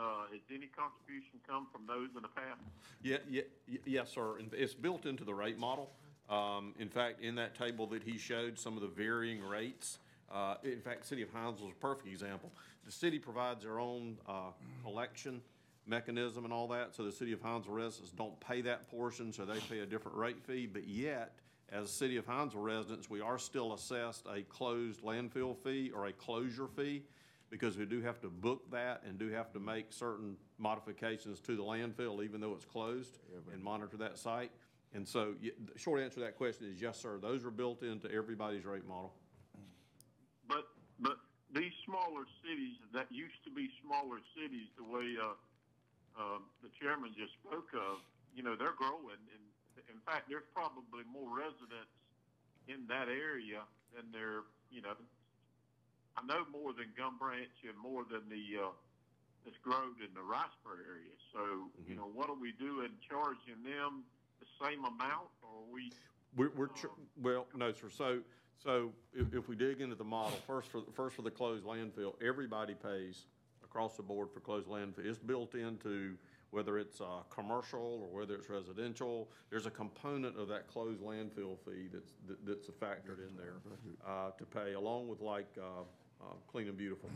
uh, 0.00 0.26
has 0.32 0.40
any 0.50 0.66
contribution 0.68 1.40
come 1.46 1.66
from 1.72 1.86
those 1.86 2.08
in 2.16 2.22
the 2.22 2.28
past? 2.28 2.60
Yeah, 3.02 3.18
yeah, 3.28 3.42
y- 3.70 3.78
yes, 3.84 4.10
sir. 4.12 4.38
And 4.38 4.52
it's 4.54 4.74
built 4.74 5.04
into 5.06 5.24
the 5.24 5.34
rate 5.34 5.58
model. 5.58 5.92
Um, 6.30 6.74
in 6.78 6.88
fact, 6.88 7.20
in 7.22 7.34
that 7.36 7.54
table 7.54 7.86
that 7.88 8.02
he 8.02 8.16
showed, 8.18 8.58
some 8.58 8.74
of 8.76 8.82
the 8.82 8.88
varying 8.88 9.42
rates, 9.42 9.98
uh, 10.30 10.56
in 10.62 10.80
fact, 10.80 11.06
City 11.06 11.22
of 11.22 11.30
Hinesville 11.32 11.66
is 11.68 11.72
a 11.72 11.80
perfect 11.80 12.08
example. 12.08 12.52
The 12.84 12.92
city 12.92 13.18
provides 13.18 13.62
their 13.64 13.78
own, 13.78 14.18
uh, 14.26 14.52
collection 14.82 15.42
mechanism 15.88 16.44
and 16.44 16.52
all 16.52 16.68
that, 16.68 16.94
so 16.94 17.04
the 17.04 17.12
City 17.12 17.32
of 17.32 17.40
Hinesville 17.40 17.74
residents 17.74 18.12
don't 18.12 18.38
pay 18.40 18.60
that 18.62 18.90
portion, 18.90 19.32
so 19.32 19.44
they 19.44 19.58
pay 19.60 19.80
a 19.80 19.86
different 19.86 20.16
rate 20.16 20.42
fee, 20.46 20.66
but 20.66 20.86
yet, 20.86 21.34
as 21.70 21.90
City 21.90 22.16
of 22.16 22.26
Hinesville 22.26 22.62
residents, 22.62 23.10
we 23.10 23.20
are 23.20 23.38
still 23.38 23.72
assessed 23.72 24.26
a 24.32 24.42
closed 24.42 25.02
landfill 25.02 25.56
fee 25.56 25.90
or 25.94 26.06
a 26.06 26.12
closure 26.12 26.68
fee, 26.68 27.02
because 27.50 27.78
we 27.78 27.86
do 27.86 28.02
have 28.02 28.20
to 28.20 28.28
book 28.28 28.70
that 28.70 29.02
and 29.06 29.18
do 29.18 29.30
have 29.30 29.50
to 29.52 29.58
make 29.58 29.90
certain 29.90 30.36
modifications 30.58 31.40
to 31.40 31.56
the 31.56 31.62
landfill, 31.62 32.22
even 32.22 32.40
though 32.40 32.52
it's 32.52 32.66
closed, 32.66 33.18
and 33.52 33.62
monitor 33.62 33.96
that 33.96 34.18
site. 34.18 34.50
And 34.94 35.06
so, 35.06 35.34
y- 35.42 35.50
the 35.72 35.78
short 35.78 36.00
answer 36.00 36.16
to 36.16 36.20
that 36.20 36.36
question 36.36 36.66
is 36.70 36.80
yes, 36.80 36.98
sir, 37.00 37.18
those 37.20 37.44
are 37.44 37.50
built 37.50 37.82
into 37.82 38.10
everybody's 38.12 38.64
rate 38.64 38.86
model. 38.86 39.14
But, 40.46 40.64
but 41.00 41.16
these 41.54 41.72
smaller 41.86 42.24
cities, 42.42 42.76
that 42.92 43.06
used 43.10 43.42
to 43.44 43.50
be 43.50 43.70
smaller 43.82 44.18
cities, 44.36 44.68
the 44.76 44.84
way, 44.84 45.16
uh, 45.22 45.32
uh, 46.18 46.42
the 46.62 46.68
chairman 46.74 47.14
just 47.14 47.32
spoke 47.40 47.70
of, 47.72 48.02
you 48.34 48.42
know, 48.42 48.58
they're 48.58 48.76
growing. 48.76 49.22
And 49.30 49.44
in 49.86 50.00
fact, 50.04 50.26
there's 50.28 50.46
probably 50.52 51.06
more 51.06 51.30
residents 51.30 51.94
in 52.66 52.84
that 52.90 53.08
area 53.08 53.62
than 53.94 54.10
there, 54.12 54.42
you 54.70 54.82
know, 54.82 54.98
I 56.18 56.26
know 56.26 56.42
more 56.50 56.74
than 56.74 56.90
Gum 56.98 57.16
Branch 57.16 57.54
and 57.62 57.78
more 57.78 58.02
than 58.02 58.26
the, 58.28 58.66
uh, 58.66 58.74
this 59.46 59.54
Grove 59.62 60.02
and 60.02 60.10
the 60.12 60.26
Riceboro 60.26 60.82
area. 60.82 61.14
So, 61.32 61.70
you 61.86 61.94
know, 61.94 62.10
what 62.12 62.28
are 62.28 62.36
we 62.36 62.52
doing, 62.58 62.90
charging 63.08 63.62
them 63.62 64.02
the 64.42 64.46
same 64.60 64.84
amount 64.84 65.30
or 65.42 65.62
are 65.62 65.72
we? 65.72 65.92
We're, 66.36 66.50
we're, 66.56 66.66
tr- 66.66 66.98
well, 67.22 67.46
no, 67.56 67.72
sir, 67.72 67.88
so, 67.88 68.18
so 68.62 68.90
if, 69.14 69.32
if 69.32 69.48
we 69.48 69.56
dig 69.56 69.80
into 69.80 69.94
the 69.94 70.04
model, 70.04 70.36
first 70.46 70.68
for, 70.68 70.82
first 70.92 71.16
for 71.16 71.22
the 71.22 71.30
closed 71.30 71.64
landfill, 71.64 72.14
everybody 72.20 72.74
pays 72.74 73.24
across 73.68 73.96
the 73.96 74.02
board 74.02 74.30
for 74.32 74.40
closed 74.40 74.68
landfill. 74.68 75.04
It's 75.04 75.18
built 75.18 75.54
into 75.54 76.16
whether 76.50 76.78
it's, 76.78 77.00
uh, 77.00 77.20
commercial 77.28 78.08
or 78.10 78.20
whether 78.20 78.34
it's 78.34 78.48
residential. 78.48 79.28
There's 79.50 79.66
a 79.66 79.70
component 79.70 80.38
of 80.38 80.48
that 80.48 80.66
closed 80.66 81.02
landfill 81.02 81.58
fee 81.58 81.88
that's, 81.92 82.12
that- 82.26 82.46
that's 82.46 82.68
factored 82.68 83.18
in 83.18 83.36
there, 83.36 83.56
uh, 84.06 84.30
to 84.30 84.44
pay, 84.46 84.72
along 84.72 85.08
with 85.08 85.20
like, 85.20 85.48
uh, 85.58 85.82
uh, 86.22 86.32
Clean 86.50 86.66
and 86.66 86.76
Beautiful. 86.76 87.10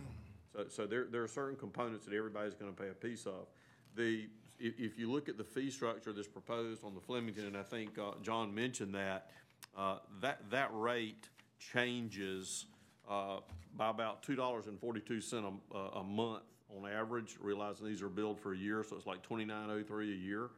So, 0.53 0.69
so 0.69 0.87
there, 0.87 1.07
there 1.07 1.23
are 1.23 1.29
certain 1.29 1.57
components 1.57 2.05
that 2.05 2.15
everybody's 2.15 2.55
gonna 2.55 2.73
pay 2.73 2.91
a 2.91 2.95
piece 2.95 3.27
of. 3.27 3.47
The, 3.95 4.29
if, 4.61 4.99
you 4.99 5.11
look 5.11 5.29
at 5.31 5.39
the 5.39 5.45
fee 5.45 5.71
structure 5.71 6.13
that's 6.13 6.29
proposed 6.29 6.85
on 6.85 6.95
the 6.95 7.01
Flemington, 7.01 7.47
and 7.47 7.57
I 7.57 7.63
think, 7.63 7.99
uh, 7.99 8.13
John 8.23 8.55
mentioned 8.55 8.95
that, 8.95 9.31
that, 10.21 10.51
that 10.51 10.69
rate 10.73 11.31
changes, 11.59 12.67
uh, 13.13 13.41
by 13.77 13.89
about 13.91 14.23
two 14.23 14.37
dollars 14.37 14.67
and 14.67 14.79
forty-two 14.79 15.21
cent 15.21 15.45
a, 15.45 15.77
a- 15.77 16.01
a 16.01 16.05
month 16.05 16.43
on 16.75 16.91
average, 16.91 17.37
realizing 17.41 17.87
these 17.87 18.03
are 18.03 18.09
billed 18.09 18.39
for 18.41 18.53
a 18.53 18.57
year, 18.57 18.85
so 18.89 18.97
it's 18.97 19.07
like 19.07 19.23
twenty-nine 19.23 19.69
oh 19.71 19.83
three 19.83 20.13
a 20.13 20.17
year. 20.17 20.51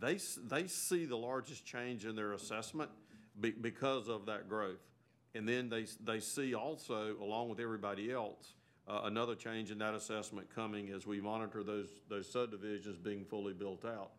They, 0.00 0.18
they 0.48 0.66
see 0.66 1.04
the 1.04 1.16
largest 1.16 1.66
change 1.66 2.06
in 2.06 2.16
their 2.16 2.32
assessment 2.32 2.90
be, 3.38 3.50
because 3.50 4.08
of 4.08 4.26
that 4.26 4.48
growth. 4.48 4.80
And 5.34 5.46
then 5.46 5.68
they, 5.68 5.86
they 6.02 6.20
see 6.20 6.54
also, 6.54 7.16
along 7.20 7.50
with 7.50 7.60
everybody 7.60 8.10
else, 8.10 8.54
uh, 8.88 9.02
another 9.04 9.34
change 9.34 9.70
in 9.70 9.78
that 9.78 9.94
assessment 9.94 10.48
coming 10.54 10.90
as 10.90 11.06
we 11.06 11.20
monitor 11.20 11.62
those, 11.62 11.90
those 12.08 12.32
subdivisions 12.32 12.98
being 12.98 13.24
fully 13.26 13.52
built 13.52 13.84
out. 13.84 14.10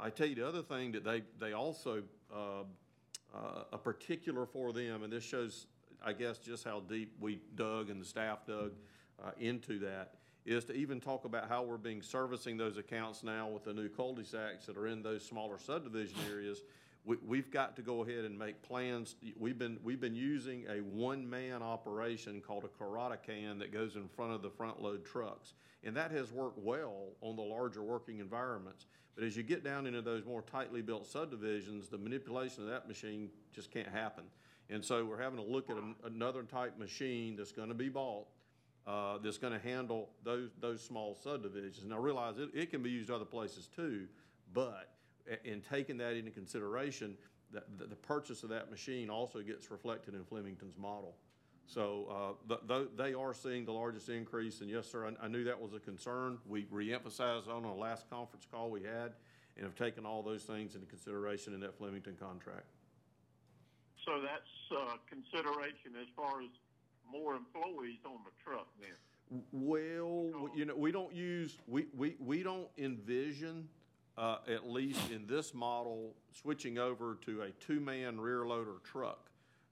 I 0.00 0.10
tell 0.10 0.26
you, 0.26 0.34
the 0.34 0.48
other 0.48 0.62
thing 0.62 0.92
that 0.92 1.04
they, 1.04 1.22
they 1.38 1.52
also, 1.52 2.02
uh, 2.34 2.64
uh, 3.34 3.64
a 3.72 3.78
particular 3.78 4.46
for 4.46 4.72
them, 4.72 5.02
and 5.02 5.12
this 5.12 5.24
shows, 5.24 5.66
I 6.04 6.12
guess, 6.12 6.38
just 6.38 6.64
how 6.64 6.80
deep 6.80 7.12
we 7.20 7.40
dug 7.54 7.90
and 7.90 8.00
the 8.00 8.04
staff 8.06 8.46
dug 8.46 8.72
uh, 9.24 9.30
into 9.38 9.78
that, 9.80 10.14
is 10.44 10.64
to 10.66 10.72
even 10.74 11.00
talk 11.00 11.24
about 11.24 11.48
how 11.48 11.62
we're 11.62 11.76
being 11.76 12.02
servicing 12.02 12.56
those 12.56 12.76
accounts 12.76 13.24
now 13.24 13.48
with 13.48 13.64
the 13.64 13.72
new 13.72 13.88
cul-de-sacs 13.88 14.66
that 14.66 14.76
are 14.76 14.86
in 14.86 15.02
those 15.02 15.24
smaller 15.24 15.58
subdivision 15.58 16.18
areas. 16.30 16.62
We, 17.04 17.16
we've 17.26 17.50
got 17.50 17.76
to 17.76 17.82
go 17.82 18.04
ahead 18.04 18.24
and 18.24 18.38
make 18.38 18.62
plans. 18.62 19.16
We've 19.36 19.58
been, 19.58 19.78
we've 19.82 20.00
been 20.00 20.14
using 20.14 20.64
a 20.68 20.82
one-man 20.82 21.62
operation 21.62 22.40
called 22.40 22.64
a 22.64 22.68
Curotto-Can 22.68 23.58
that 23.58 23.72
goes 23.72 23.96
in 23.96 24.08
front 24.08 24.32
of 24.32 24.42
the 24.42 24.50
front-load 24.50 25.04
trucks. 25.04 25.54
And 25.82 25.96
that 25.96 26.10
has 26.12 26.32
worked 26.32 26.58
well 26.58 27.08
on 27.20 27.36
the 27.36 27.42
larger 27.42 27.82
working 27.82 28.18
environments. 28.18 28.86
But 29.14 29.24
as 29.24 29.36
you 29.36 29.42
get 29.42 29.64
down 29.64 29.86
into 29.86 30.02
those 30.02 30.24
more 30.24 30.42
tightly 30.42 30.82
built 30.82 31.06
subdivisions, 31.06 31.88
the 31.88 31.98
manipulation 31.98 32.64
of 32.64 32.70
that 32.70 32.86
machine 32.86 33.30
just 33.52 33.70
can't 33.70 33.88
happen. 33.88 34.24
And 34.68 34.84
so 34.84 35.04
we're 35.04 35.20
having 35.20 35.38
to 35.38 35.44
look 35.44 35.70
at 35.70 35.76
an- 35.76 35.94
another 36.04 36.42
type 36.42 36.78
machine 36.78 37.36
that's 37.36 37.52
gonna 37.52 37.74
be 37.74 37.88
bought, 37.88 38.26
uh, 38.86 39.18
that's 39.18 39.38
gonna 39.38 39.58
handle 39.58 40.10
those, 40.24 40.50
those 40.60 40.82
small 40.82 41.14
subdivisions. 41.14 41.86
Now 41.86 41.98
realize 41.98 42.38
it, 42.38 42.50
it 42.54 42.70
can 42.70 42.82
be 42.82 42.90
used 42.90 43.10
other 43.10 43.24
places 43.24 43.68
too, 43.68 44.08
but 44.52 44.92
in 45.44 45.60
taking 45.60 45.96
that 45.98 46.14
into 46.14 46.30
consideration, 46.30 47.16
the, 47.52 47.62
the, 47.78 47.86
the 47.86 47.96
purchase 47.96 48.42
of 48.42 48.48
that 48.48 48.70
machine 48.70 49.08
also 49.08 49.40
gets 49.40 49.70
reflected 49.70 50.14
in 50.14 50.24
Flemington's 50.24 50.76
model. 50.76 51.16
So, 51.68 52.36
uh, 52.48 52.54
th- 52.54 52.68
th- 52.68 52.88
they 52.96 53.14
are 53.14 53.34
seeing 53.34 53.64
the 53.64 53.72
largest 53.72 54.08
increase, 54.08 54.60
and 54.60 54.70
yes, 54.70 54.88
sir, 54.88 55.06
I, 55.06 55.24
I 55.24 55.28
knew 55.28 55.42
that 55.44 55.60
was 55.60 55.74
a 55.74 55.80
concern. 55.80 56.38
We 56.46 56.64
reemphasized 56.66 57.48
on 57.48 57.64
our 57.64 57.74
last 57.74 58.08
conference 58.08 58.46
call 58.48 58.70
we 58.70 58.82
had, 58.82 59.14
and 59.56 59.64
have 59.64 59.74
taken 59.74 60.06
all 60.06 60.22
those 60.22 60.42
things 60.44 60.74
into 60.74 60.86
consideration 60.86 61.54
in 61.54 61.60
that 61.60 61.76
Flemington 61.76 62.16
contract. 62.20 62.66
So 64.06 64.20
that's, 64.22 64.70
uh, 64.70 64.96
consideration 65.10 65.92
as 66.00 66.06
far 66.14 66.40
as 66.40 66.48
more 67.10 67.34
employees 67.34 67.98
on 68.04 68.18
the 68.24 68.30
truck 68.42 68.68
then? 68.80 69.42
Well, 69.52 70.50
you 70.54 70.64
know, 70.64 70.76
we 70.76 70.92
don't 70.92 71.12
use, 71.12 71.58
we, 71.66 71.86
we, 71.96 72.14
we 72.20 72.44
don't 72.44 72.68
envision, 72.78 73.68
uh, 74.16 74.38
at 74.48 74.70
least 74.70 75.10
in 75.10 75.26
this 75.26 75.52
model, 75.52 76.14
switching 76.40 76.78
over 76.78 77.18
to 77.26 77.42
a 77.42 77.50
two-man 77.50 78.20
rear 78.20 78.46
loader 78.46 78.76
truck. 78.84 79.28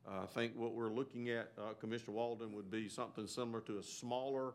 Uh, 0.07 0.25
I 0.25 0.27
think 0.27 0.53
what 0.57 0.75
we're 0.75 0.93
looking 0.93 1.31
at, 1.31 1.53
uh, 1.57 1.75
Commissioner 1.81 2.15
Walden, 2.15 2.53
would 2.55 2.71
be 2.71 2.89
something 2.89 3.29
similar 3.29 3.61
to 3.63 3.79
a 3.79 3.83
smaller 3.83 4.55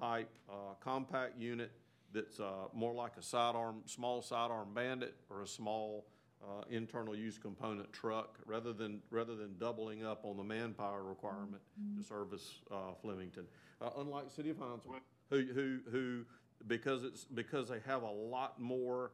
type, 0.00 0.30
uh, 0.48 0.74
compact 0.80 1.38
unit 1.38 1.70
that's, 2.14 2.40
uh, 2.40 2.68
more 2.72 2.94
like 2.94 3.12
a 3.18 3.22
sidearm, 3.22 3.82
small 3.84 4.22
sidearm 4.22 4.72
bandit 4.74 5.14
or 5.28 5.42
a 5.42 5.46
small, 5.46 6.06
uh, 6.42 6.64
internal 6.70 7.14
use 7.14 7.38
component 7.38 7.92
truck, 7.92 8.38
rather 8.46 8.72
than, 8.72 9.00
rather 9.10 9.34
than 9.34 9.56
doubling 9.58 10.04
up 10.04 10.24
on 10.24 10.36
the 10.36 10.44
manpower 10.44 11.02
requirement 11.02 11.62
to 11.96 12.02
service, 12.02 12.60
uh, 12.70 12.92
Flemington. 13.00 13.44
Uh, 13.80 13.90
unlike 13.98 14.30
City 14.30 14.50
of 14.50 14.56
Hinesville, 14.56 15.00
who, 15.30 15.42
who, 15.54 15.78
who, 15.90 16.24
because 16.66 17.04
it's, 17.04 17.24
because 17.24 17.68
they 17.68 17.80
have 17.86 18.02
a 18.02 18.10
lot 18.10 18.60
more, 18.60 19.12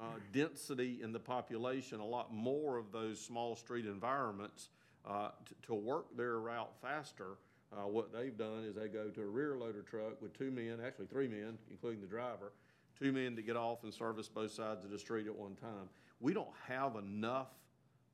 uh, 0.00 0.04
density 0.32 1.00
in 1.02 1.12
the 1.12 1.20
population, 1.20 2.00
a 2.00 2.06
lot 2.06 2.32
more 2.32 2.76
of 2.76 2.92
those 2.92 3.20
small 3.20 3.56
street 3.56 3.86
environments, 3.86 4.68
uh, 5.08 5.30
to 5.62 5.74
work 5.74 6.16
their 6.16 6.38
route 6.38 6.72
faster, 6.82 7.38
uh, 7.72 7.86
what 7.86 8.12
they've 8.12 8.36
done 8.36 8.64
is 8.64 8.74
they 8.74 8.88
go 8.88 9.08
to 9.08 9.22
a 9.22 9.26
rear 9.26 9.56
loader 9.56 9.82
truck 9.82 10.20
with 10.20 10.36
two 10.36 10.50
men, 10.50 10.78
actually 10.84 11.06
three 11.06 11.28
men, 11.28 11.56
including 11.70 12.00
the 12.00 12.06
driver, 12.06 12.52
two 12.98 13.12
men 13.12 13.36
to 13.36 13.42
get 13.42 13.56
off 13.56 13.84
and 13.84 13.94
service 13.94 14.28
both 14.28 14.50
sides 14.50 14.84
of 14.84 14.90
the 14.90 14.98
street 14.98 15.26
at 15.26 15.34
one 15.34 15.54
time. 15.54 15.88
We 16.20 16.34
don't 16.34 16.54
have 16.68 16.96
enough, 16.96 17.48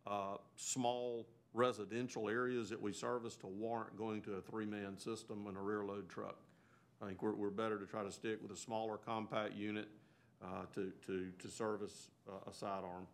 uh, 0.07 0.37
small 0.55 1.27
residential 1.53 2.29
areas 2.29 2.71
that 2.71 2.81
we 2.81 2.93
service 2.93 3.35
to 3.37 3.47
warrant 3.47 3.97
going 3.97 4.23
to 4.23 4.35
a 4.35 4.41
three-man 4.41 4.97
system 4.97 5.47
and 5.49 5.57
a 5.57 5.61
rear 5.61 5.85
load 5.85 6.09
truck. 6.09 6.37
I 7.03 7.07
think 7.07 7.23
we're, 7.23 7.35
we're 7.35 7.51
better 7.51 7.79
to 7.79 7.87
try 7.87 8.05
to 8.05 8.13
stick 8.13 8.39
with 8.43 8.53
a 8.53 8.57
smaller 8.57 8.97
compact 8.97 9.55
unit, 9.55 9.89
uh, 10.43 10.67
to, 10.75 10.93
to, 11.07 11.33
to 11.39 11.49
service 11.49 12.09
uh, 12.29 12.51
a 12.51 12.55
sidearm. 12.55 13.07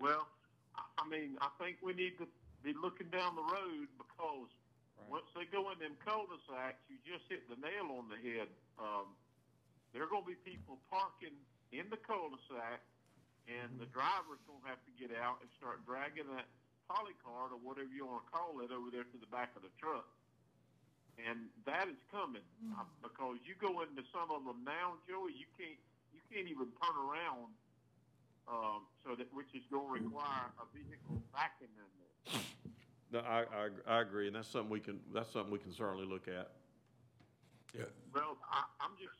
Well, 0.00 0.26
I, 0.76 1.08
mean, 1.08 1.36
I 1.40 1.48
think 1.62 1.78
we 1.82 1.94
need 1.94 2.18
to 2.18 2.26
be 2.62 2.74
looking 2.80 3.08
down 3.08 3.34
the 3.34 3.42
road 3.42 3.88
because 3.98 4.48
once 5.08 5.26
they 5.34 5.44
go 5.46 5.70
in 5.70 5.78
them 5.78 5.94
cul-de-sacs, 6.04 6.82
you 6.88 6.96
just 7.04 7.24
hit 7.28 7.48
the 7.48 7.56
nail 7.60 7.94
on 7.98 8.08
the 8.08 8.18
head. 8.18 8.48
Um, 8.78 9.14
there 9.92 10.02
are 10.02 10.10
gonna 10.10 10.26
be 10.26 10.34
people 10.44 10.78
parking 10.90 11.36
in 11.78 11.88
the 11.92 12.00
cul-de-sac 12.00 12.80
and 13.46 13.78
the 13.78 13.86
driver's 13.92 14.40
gonna 14.48 14.64
have 14.66 14.80
to 14.88 14.92
get 14.98 15.14
out 15.14 15.38
and 15.44 15.48
start 15.54 15.84
dragging 15.86 16.26
that 16.34 16.48
poly 16.88 17.14
cart 17.22 17.54
or 17.54 17.60
whatever 17.62 17.92
you 17.92 18.06
wanna 18.08 18.26
call 18.32 18.58
it 18.64 18.72
over 18.72 18.90
there 18.90 19.04
to 19.06 19.18
the 19.20 19.30
back 19.30 19.54
of 19.54 19.62
the 19.62 19.70
truck. 19.78 20.08
And 21.16 21.48
that 21.64 21.88
is 21.88 22.00
coming, 22.12 22.44
uh, 22.76 22.84
because 23.00 23.40
you 23.46 23.56
go 23.56 23.80
into 23.80 24.04
some 24.12 24.28
of 24.28 24.44
them 24.44 24.60
now, 24.64 25.00
Joey, 25.08 25.32
you 25.32 25.48
can't, 25.56 25.80
you 26.12 26.20
can't 26.28 26.48
even 26.48 26.68
turn 26.76 26.96
around 26.96 27.52
um, 28.48 28.84
so 29.04 29.16
that, 29.16 29.28
which 29.32 29.48
is 29.54 29.64
gonna 29.72 29.88
require 29.88 30.52
a 30.60 30.66
vehicle 30.76 31.22
backing 31.32 31.72
in 31.72 31.88
there. 32.00 32.42
No, 33.12 33.20
I, 33.22 33.46
I, 33.48 33.64
I 33.86 33.96
agree, 34.02 34.26
and 34.26 34.34
that's 34.34 34.48
something 34.50 34.68
we 34.68 34.80
can, 34.80 35.00
that's 35.14 35.30
something 35.32 35.52
we 35.52 35.62
can 35.62 35.72
certainly 35.72 36.04
look 36.04 36.26
at. 36.28 36.50
Yeah. 37.72 37.86
Well, 38.12 38.36
I, 38.50 38.64
I'm 38.80 38.92
just, 38.98 39.16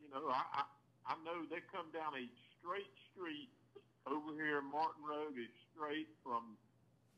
you 0.00 0.08
know, 0.08 0.30
I, 0.30 0.62
I, 0.62 0.64
I 1.06 1.14
know 1.24 1.46
they 1.46 1.62
come 1.70 1.88
down 1.94 2.14
a 2.18 2.26
straight 2.58 2.90
street 3.10 3.50
over 4.06 4.30
here, 4.38 4.62
Martin 4.62 5.02
Road 5.02 5.34
is 5.34 5.50
straight 5.74 6.06
from 6.22 6.54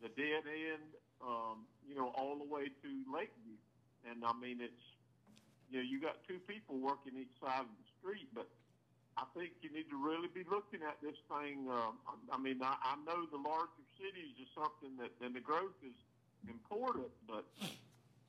the 0.01 0.09
dead 0.09 0.49
end, 0.49 0.89
um, 1.21 1.69
you 1.85 1.95
know, 1.95 2.09
all 2.17 2.41
the 2.41 2.49
way 2.49 2.73
to 2.73 2.91
Lakeview. 3.13 3.61
And 4.09 4.25
I 4.25 4.33
mean, 4.33 4.65
it's, 4.65 4.85
you 5.69 5.79
know, 5.79 5.85
you 5.85 6.01
got 6.01 6.25
two 6.25 6.41
people 6.49 6.81
working 6.81 7.13
each 7.21 7.35
side 7.41 7.69
of 7.69 7.73
the 7.77 7.89
street, 8.01 8.29
but 8.33 8.49
I 9.21 9.29
think 9.37 9.53
you 9.61 9.69
need 9.69 9.91
to 9.93 10.01
really 10.01 10.33
be 10.33 10.49
looking 10.49 10.81
at 10.81 10.97
this 11.05 11.19
thing. 11.29 11.69
Um, 11.69 12.01
I, 12.09 12.15
I 12.33 12.39
mean, 12.41 12.63
I, 12.65 12.73
I 12.81 12.97
know 13.05 13.29
the 13.29 13.37
larger 13.37 13.85
cities 14.01 14.33
is 14.41 14.49
something 14.57 14.97
that, 14.97 15.13
and 15.21 15.37
the 15.37 15.45
growth 15.45 15.77
is 15.85 15.97
important, 16.49 17.13
but 17.29 17.45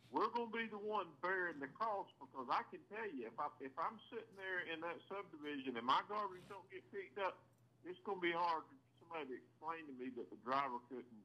we're 0.09 0.29
going 0.33 0.49
to 0.49 0.55
be 0.57 0.65
the 0.69 0.81
one 0.81 1.05
bearing 1.21 1.61
the 1.61 1.69
cost 1.77 2.09
because 2.17 2.49
I 2.49 2.65
can 2.73 2.81
tell 2.89 3.05
you, 3.05 3.29
if 3.29 3.37
I 3.37 3.47
if 3.61 3.73
I'm 3.77 3.97
sitting 4.09 4.35
there 4.37 4.65
in 4.65 4.81
that 4.81 4.97
subdivision 5.05 5.77
and 5.77 5.85
my 5.85 6.01
garbage 6.09 6.45
don't 6.49 6.65
get 6.73 6.81
picked 6.89 7.21
up, 7.21 7.37
it's 7.85 8.01
going 8.01 8.17
to 8.17 8.25
be 8.25 8.33
hard 8.33 8.65
for 8.65 8.77
somebody 9.05 9.33
to 9.33 9.35
explain 9.37 9.85
to 9.85 9.93
me 9.95 10.09
that 10.17 10.27
the 10.33 10.39
driver 10.41 10.81
couldn't 10.89 11.23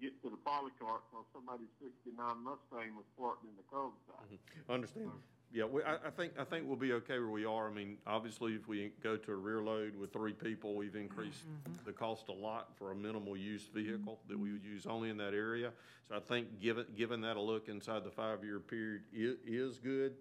get 0.00 0.16
to 0.24 0.32
the 0.32 0.40
polycart 0.40 1.04
because 1.12 1.28
somebody's 1.36 1.70
'69 1.76 2.16
Mustang 2.40 2.96
was 2.96 3.06
parked 3.20 3.44
in 3.44 3.52
the 3.54 3.66
cul-de-sac. 3.68 4.24
Mm-hmm. 4.32 4.72
Understand. 4.72 5.12
Yeah, 5.52 5.64
we, 5.64 5.82
I, 5.82 5.96
I 6.06 6.10
think, 6.10 6.32
I 6.38 6.44
think 6.44 6.66
we'll 6.66 6.76
be 6.76 6.94
okay 6.94 7.18
where 7.18 7.28
we 7.28 7.44
are. 7.44 7.68
I 7.68 7.72
mean, 7.72 7.98
obviously, 8.06 8.54
if 8.54 8.68
we 8.68 8.90
go 9.02 9.16
to 9.16 9.32
a 9.32 9.36
rear 9.36 9.60
load 9.60 9.94
with 9.94 10.10
three 10.12 10.32
people, 10.32 10.74
we've 10.74 10.96
increased 10.96 11.40
mm-hmm, 11.40 11.72
mm-hmm. 11.72 11.84
the 11.84 11.92
cost 11.92 12.28
a 12.28 12.32
lot 12.32 12.70
for 12.76 12.90
a 12.90 12.94
minimal 12.94 13.36
use 13.36 13.64
mm-hmm. 13.64 13.86
vehicle 13.86 14.20
that 14.28 14.38
we 14.38 14.50
would 14.50 14.64
use 14.64 14.86
only 14.86 15.10
in 15.10 15.18
that 15.18 15.34
area. 15.34 15.70
So 16.08 16.16
I 16.16 16.20
think 16.20 16.58
given, 16.58 16.86
given 16.96 17.20
that 17.20 17.36
a 17.36 17.40
look 17.40 17.68
inside 17.68 18.02
the 18.04 18.10
five-year 18.10 18.60
period 18.60 19.02
i- 19.14 19.36
is 19.46 19.78
good. 19.78 20.14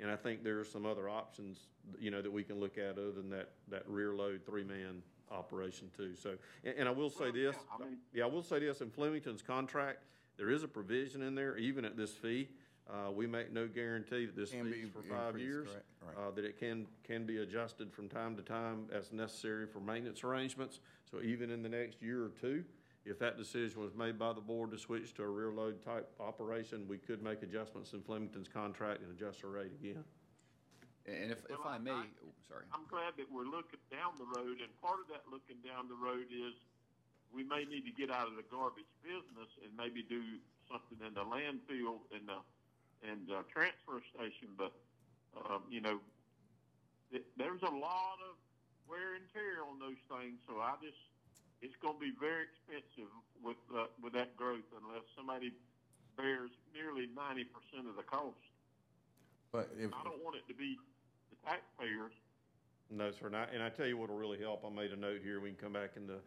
And 0.00 0.10
I 0.10 0.16
think 0.16 0.44
there 0.44 0.58
are 0.60 0.64
some 0.64 0.86
other 0.86 1.08
options, 1.08 1.58
you 1.98 2.10
know, 2.10 2.22
that 2.22 2.32
we 2.32 2.44
can 2.44 2.60
look 2.60 2.78
at 2.78 2.92
other 2.92 3.10
than 3.10 3.28
that, 3.30 3.50
that 3.68 3.82
rear 3.88 4.14
load, 4.14 4.42
three-man 4.46 5.02
operation 5.30 5.90
too. 5.96 6.14
So, 6.14 6.34
and, 6.64 6.74
and 6.78 6.88
I 6.88 6.92
will 6.92 7.10
say 7.10 7.30
this, 7.30 7.56
yeah, 8.14 8.24
I 8.24 8.28
will 8.28 8.44
say 8.44 8.60
this, 8.60 8.80
in 8.80 8.90
Flemington's 8.90 9.42
contract, 9.42 10.04
there 10.36 10.50
is 10.50 10.62
a 10.62 10.68
provision 10.68 11.22
in 11.22 11.34
there, 11.34 11.56
even 11.58 11.84
at 11.84 11.96
this 11.96 12.12
fee, 12.12 12.48
uh, 12.90 13.10
we 13.10 13.26
make 13.26 13.52
no 13.52 13.66
guarantee 13.66 14.26
that 14.26 14.36
this 14.36 14.50
Can 14.50 14.64
be 14.64 14.82
fee's 14.82 14.90
for 14.92 15.02
five 15.02 15.34
increased, 15.34 15.46
years. 15.46 15.68
correct, 15.68 15.86
right. 16.06 16.26
Uh, 16.26 16.30
that 16.30 16.44
it 16.44 16.58
can, 16.58 16.86
can 17.04 17.26
be 17.26 17.38
adjusted 17.38 17.92
from 17.92 18.08
time 18.08 18.34
to 18.36 18.42
time 18.42 18.86
as 18.92 19.12
necessary 19.12 19.66
for 19.66 19.80
maintenance 19.80 20.24
arrangements. 20.24 20.80
So 21.10 21.20
even 21.20 21.50
in 21.50 21.62
the 21.62 21.68
next 21.68 22.00
year 22.00 22.24
or 22.24 22.30
two, 22.40 22.64
if 23.04 23.18
that 23.18 23.36
decision 23.36 23.80
was 23.80 23.94
made 23.94 24.18
by 24.18 24.32
the 24.32 24.40
board 24.40 24.70
to 24.72 24.78
switch 24.78 25.14
to 25.14 25.22
a 25.22 25.28
rear 25.28 25.52
load 25.52 25.84
type 25.84 26.08
operation, 26.20 26.86
we 26.88 26.98
could 26.98 27.22
make 27.22 27.42
adjustments 27.42 27.92
in 27.92 28.02
Flemington's 28.02 28.48
contract 28.48 29.00
and 29.02 29.10
adjust 29.12 29.44
our 29.44 29.50
rate 29.50 29.72
again. 29.72 30.04
And 31.08 31.32
if, 31.32 31.40
if 31.48 31.60
I 31.64 31.78
may, 31.78 31.92
oh, 31.92 32.32
sorry. 32.48 32.68
I'm 32.72 32.84
glad 32.88 33.16
that 33.16 33.24
we're 33.32 33.48
looking 33.48 33.80
down 33.88 34.20
the 34.20 34.28
road, 34.36 34.60
and 34.60 34.68
part 34.84 35.00
of 35.00 35.08
that 35.08 35.24
looking 35.32 35.56
down 35.64 35.88
the 35.88 35.96
road 35.96 36.28
is 36.28 36.52
we 37.32 37.44
may 37.44 37.64
need 37.64 37.88
to 37.88 37.94
get 37.96 38.12
out 38.12 38.28
of 38.28 38.36
the 38.36 38.44
garbage 38.52 38.88
business 39.00 39.48
and 39.64 39.72
maybe 39.72 40.04
do 40.04 40.20
something 40.68 41.00
in 41.00 41.16
the 41.16 41.24
landfill 41.24 42.04
and 42.12 42.28
the 42.28 42.36
and 43.02 43.30
uh, 43.30 43.42
transfer 43.52 44.02
station. 44.14 44.54
But 44.56 44.72
um, 45.36 45.62
you 45.70 45.80
know, 45.80 46.00
th- 47.10 47.26
there's 47.36 47.62
a 47.62 47.74
lot 47.74 48.18
of 48.24 48.36
wear 48.88 49.14
and 49.14 49.24
tear 49.32 49.62
on 49.62 49.78
those 49.78 50.00
things, 50.08 50.38
so 50.48 50.60
I 50.60 50.74
just 50.82 50.98
it's 51.60 51.76
going 51.82 51.94
to 51.94 52.00
be 52.00 52.12
very 52.18 52.46
expensive 52.46 53.10
with 53.42 53.60
uh, 53.74 53.86
with 54.02 54.12
that 54.14 54.36
growth 54.36 54.66
unless 54.74 55.04
somebody 55.16 55.52
bears 56.16 56.50
nearly 56.74 57.08
ninety 57.14 57.44
percent 57.44 57.88
of 57.88 57.96
the 57.96 58.06
cost. 58.06 58.40
But 59.52 59.70
if, 59.78 59.92
I 59.94 60.04
don't 60.04 60.22
want 60.22 60.36
it 60.36 60.46
to 60.48 60.54
be 60.54 60.76
the 61.30 61.36
taxpayers. 61.48 62.12
No, 62.90 63.10
sir, 63.10 63.26
and 63.26 63.36
I, 63.36 63.44
and 63.52 63.62
I 63.62 63.68
tell 63.68 63.86
you 63.86 63.96
what'll 63.96 64.16
really 64.16 64.38
help, 64.38 64.64
I 64.64 64.70
made 64.74 64.92
a 64.92 64.96
note 64.96 65.20
here, 65.22 65.40
we 65.40 65.50
can 65.50 65.58
come 65.58 65.72
back 65.74 65.90
in 65.96 66.06
the, 66.06 66.20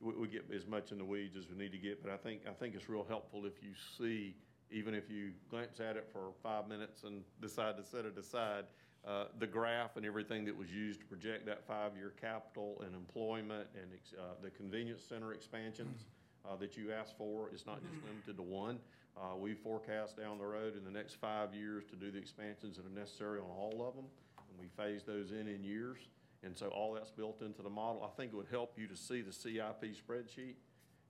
we, 0.00 0.12
we 0.14 0.28
get 0.28 0.44
as 0.54 0.66
much 0.66 0.92
in 0.92 0.98
the 0.98 1.04
weeds 1.04 1.36
as 1.36 1.48
we 1.48 1.56
need 1.56 1.72
to 1.72 1.78
get, 1.78 2.02
but 2.02 2.12
I 2.12 2.18
think, 2.18 2.42
I 2.46 2.52
think 2.52 2.74
it's 2.74 2.88
real 2.88 3.04
helpful 3.08 3.46
if 3.46 3.62
you 3.62 3.72
see, 3.98 4.36
even 4.72 4.94
if 4.94 5.10
you 5.10 5.30
glance 5.50 5.80
at 5.80 5.96
it 5.96 6.08
for 6.12 6.32
five 6.42 6.68
minutes 6.68 7.04
and 7.04 7.22
decide 7.40 7.76
to 7.76 7.84
set 7.84 8.04
it 8.04 8.16
aside, 8.18 8.64
uh, 9.06 9.24
the 9.38 9.46
graph 9.46 9.96
and 9.96 10.06
everything 10.06 10.44
that 10.44 10.56
was 10.56 10.70
used 10.70 11.00
to 11.00 11.06
project 11.06 11.44
that 11.46 11.66
five-year 11.66 12.14
capital 12.20 12.80
and 12.86 12.94
employment 12.94 13.66
and, 13.74 13.92
ex- 13.92 14.14
uh, 14.18 14.34
the 14.42 14.50
convenience 14.50 15.02
center 15.02 15.32
expansions, 15.32 16.04
uh, 16.48 16.56
that 16.56 16.76
you 16.76 16.92
asked 16.92 17.16
for, 17.16 17.48
it's 17.52 17.66
not 17.66 17.80
just 17.82 17.94
limited 18.08 18.36
to 18.36 18.42
one. 18.42 18.78
Uh, 19.16 19.36
we 19.36 19.54
forecast 19.54 20.16
down 20.16 20.38
the 20.38 20.44
road 20.44 20.76
in 20.76 20.84
the 20.84 20.90
next 20.90 21.14
five 21.14 21.54
years 21.54 21.84
to 21.84 21.96
do 21.96 22.10
the 22.10 22.18
expansions 22.18 22.76
that 22.76 22.86
are 22.86 22.98
necessary 22.98 23.38
on 23.38 23.46
all 23.46 23.84
of 23.86 23.94
them, 23.94 24.06
and 24.48 24.58
we 24.58 24.66
phase 24.68 25.02
those 25.02 25.32
in 25.32 25.46
in 25.48 25.62
years. 25.62 25.98
And 26.44 26.56
so 26.56 26.68
all 26.68 26.94
that's 26.94 27.10
built 27.10 27.40
into 27.42 27.62
the 27.62 27.70
model. 27.70 28.02
I 28.02 28.16
think 28.16 28.32
it 28.32 28.36
would 28.36 28.48
help 28.50 28.76
you 28.76 28.88
to 28.88 28.96
see 28.96 29.20
the 29.20 29.32
CIP 29.32 29.94
spreadsheet 29.94 30.54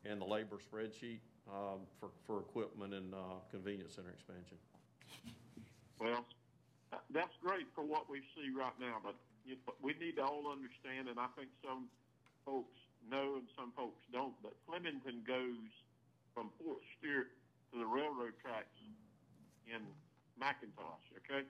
and 0.04 0.20
the 0.20 0.24
labor 0.26 0.58
spreadsheet, 0.58 1.20
um, 1.50 1.86
for, 1.98 2.10
for 2.26 2.40
equipment 2.40 2.94
and, 2.94 3.14
uh, 3.14 3.40
convenience 3.50 3.94
center 3.94 4.10
expansion. 4.10 4.56
Well, 5.98 6.26
that's 7.10 7.34
great 7.42 7.66
for 7.74 7.84
what 7.84 8.10
we 8.10 8.20
see 8.34 8.50
right 8.50 8.74
now, 8.80 8.98
but 9.02 9.14
you, 9.44 9.56
we 9.80 9.94
need 9.98 10.16
to 10.16 10.24
all 10.24 10.50
understand, 10.50 11.08
and 11.08 11.18
I 11.18 11.26
think 11.38 11.48
some 11.64 11.88
folks 12.44 12.74
know 13.10 13.38
and 13.38 13.46
some 13.56 13.72
folks 13.74 14.02
don't, 14.12 14.34
but 14.42 14.52
Flemington 14.66 15.22
goes 15.26 15.66
from 16.34 16.50
Fort 16.58 16.78
Stewart 16.98 17.30
to 17.72 17.78
the 17.78 17.86
railroad 17.86 18.34
tracks 18.42 18.76
in 19.66 19.82
McIntosh, 20.38 21.06
okay? 21.22 21.46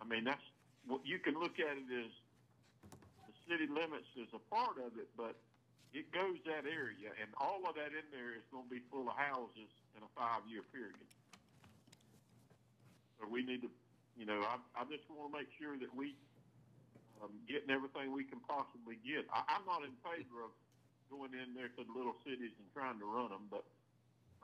I 0.00 0.04
mean, 0.04 0.24
that's, 0.24 0.44
what, 0.86 1.00
you 1.04 1.18
can 1.18 1.34
look 1.34 1.58
at 1.58 1.76
it 1.76 1.88
as 1.88 2.12
the 3.26 3.34
city 3.48 3.66
limits 3.66 4.08
is 4.16 4.28
a 4.34 4.42
part 4.52 4.76
of 4.78 4.98
it, 5.00 5.08
but 5.16 5.36
it 5.96 6.12
goes 6.12 6.36
that 6.44 6.68
area, 6.68 7.08
and 7.16 7.32
all 7.40 7.64
of 7.64 7.72
that 7.80 7.96
in 7.96 8.04
there 8.12 8.36
is 8.36 8.44
gonna 8.52 8.68
be 8.68 8.84
full 8.92 9.08
of 9.08 9.16
houses 9.16 9.72
in 9.96 10.04
a 10.04 10.10
five-year 10.12 10.60
period. 10.68 11.08
So 13.16 13.24
we 13.24 13.40
need 13.40 13.64
to, 13.64 13.72
you 14.12 14.28
know, 14.28 14.44
I, 14.44 14.60
I 14.76 14.84
just 14.92 15.08
want 15.08 15.32
to 15.32 15.40
make 15.40 15.48
sure 15.56 15.80
that 15.80 15.88
we, 15.96 16.12
um, 17.24 17.32
getting 17.48 17.72
everything 17.72 18.12
we 18.12 18.28
can 18.28 18.44
possibly 18.44 19.00
get. 19.00 19.24
I, 19.32 19.56
I'm 19.56 19.64
not 19.64 19.88
in 19.88 19.96
favor 20.04 20.44
of 20.44 20.52
going 21.08 21.32
in 21.32 21.56
there 21.56 21.72
to 21.72 21.80
the 21.80 21.94
little 21.96 22.20
cities 22.28 22.52
and 22.60 22.68
trying 22.76 23.00
to 23.00 23.08
run 23.08 23.32
them, 23.32 23.48
but 23.48 23.64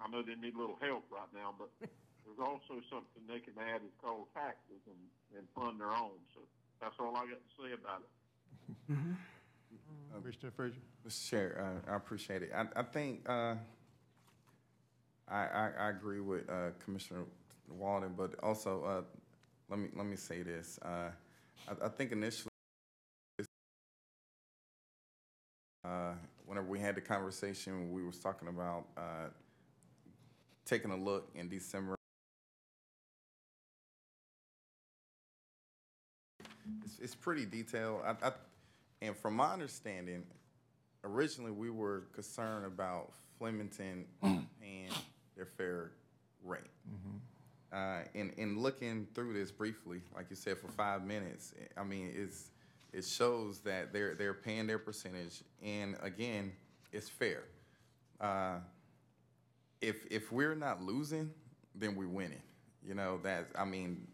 I 0.01 0.09
know 0.09 0.25
they 0.25 0.41
need 0.41 0.57
a 0.57 0.61
little 0.61 0.81
help 0.81 1.05
right 1.13 1.29
now, 1.37 1.53
but 1.53 1.69
there's 2.25 2.41
also 2.41 2.81
something 2.89 3.21
they 3.29 3.45
can 3.45 3.61
add 3.61 3.85
is 3.85 3.93
called 4.01 4.33
taxes 4.33 4.81
and, 4.89 5.03
and 5.37 5.45
fund 5.53 5.77
their 5.77 5.93
own. 5.93 6.17
So 6.33 6.41
that's 6.81 6.97
all 6.97 7.13
I 7.13 7.29
got 7.29 7.45
to 7.45 7.53
say 7.61 7.77
about 7.77 8.09
it. 8.09 8.13
Commissioner 10.15 10.53
Frazier? 10.53 10.81
Mr. 11.07 11.31
Chair, 11.31 11.81
uh, 11.89 11.93
I 11.93 11.97
appreciate 11.97 12.43
it. 12.43 12.53
I, 12.55 12.67
I 12.77 12.83
think, 12.83 13.29
uh, 13.29 13.55
I, 15.29 15.37
I, 15.37 15.71
I 15.81 15.89
agree 15.91 16.21
with, 16.21 16.49
uh, 16.49 16.71
Commissioner 16.85 17.25
Walden, 17.69 18.15
but 18.17 18.35
also, 18.43 18.85
uh, 18.85 19.03
let 19.69 19.79
me, 19.79 19.89
let 19.97 20.07
me 20.07 20.17
say 20.17 20.43
this. 20.43 20.79
Uh, 20.83 21.11
I, 21.69 21.87
I 21.87 21.89
think 21.89 22.13
initially, 22.13 22.49
uh, 25.85 26.13
whenever 26.47 26.67
we 26.67 26.79
had 26.79 26.95
the 26.95 27.01
conversation, 27.01 27.93
we 27.93 28.05
was 28.05 28.19
talking 28.19 28.49
about, 28.49 28.87
uh, 28.97 29.29
taking 30.65 30.91
a 30.91 30.97
look 30.97 31.31
in 31.35 31.49
December. 31.49 31.97
It's, 36.85 36.99
it's 37.01 37.15
pretty 37.15 37.45
detailed. 37.47 38.03
I, 38.05 38.29
I, 38.29 38.33
and 39.03 39.17
from 39.17 39.35
my 39.35 39.53
understanding, 39.53 40.23
originally 41.05 41.51
we 41.51 41.69
were 41.69 42.05
concerned 42.15 42.65
about 42.65 43.13
Flemington 43.39 44.07
paying 44.61 44.89
their 45.37 45.45
fair 45.45 45.91
rate. 46.45 46.63
Uh, 47.73 48.03
in, 48.15 48.31
in 48.37 48.61
looking 48.61 49.07
through 49.15 49.33
this 49.33 49.51
briefly, 49.51 50.01
like 50.15 50.27
you 50.31 50.37
said, 50.37 50.59
for 50.59 50.69
five 50.69 51.05
minutes, 51.05 51.55
I 51.77 51.83
mean, 51.83 52.13
it's, 52.15 52.51
it 52.93 53.05
shows 53.05 53.61
that 53.61 53.93
they're, 53.93 54.15
they're 54.15 54.35
paying 54.35 54.67
their 54.67 54.79
percentage, 54.79 55.43
and 55.63 55.97
again, 56.03 56.53
it's 56.93 57.09
fair. 57.09 57.45
Uh, 58.21 58.59
if, 59.81 60.07
if 60.11 60.31
we're 60.31 60.55
not 60.55 60.83
losing, 60.83 61.31
then 61.75 61.97
we're 61.97 62.07
winning. 62.07 62.43
You 62.87 62.95
know, 62.95 63.19
that, 63.23 63.49
I 63.59 63.65
mean, 63.65 64.07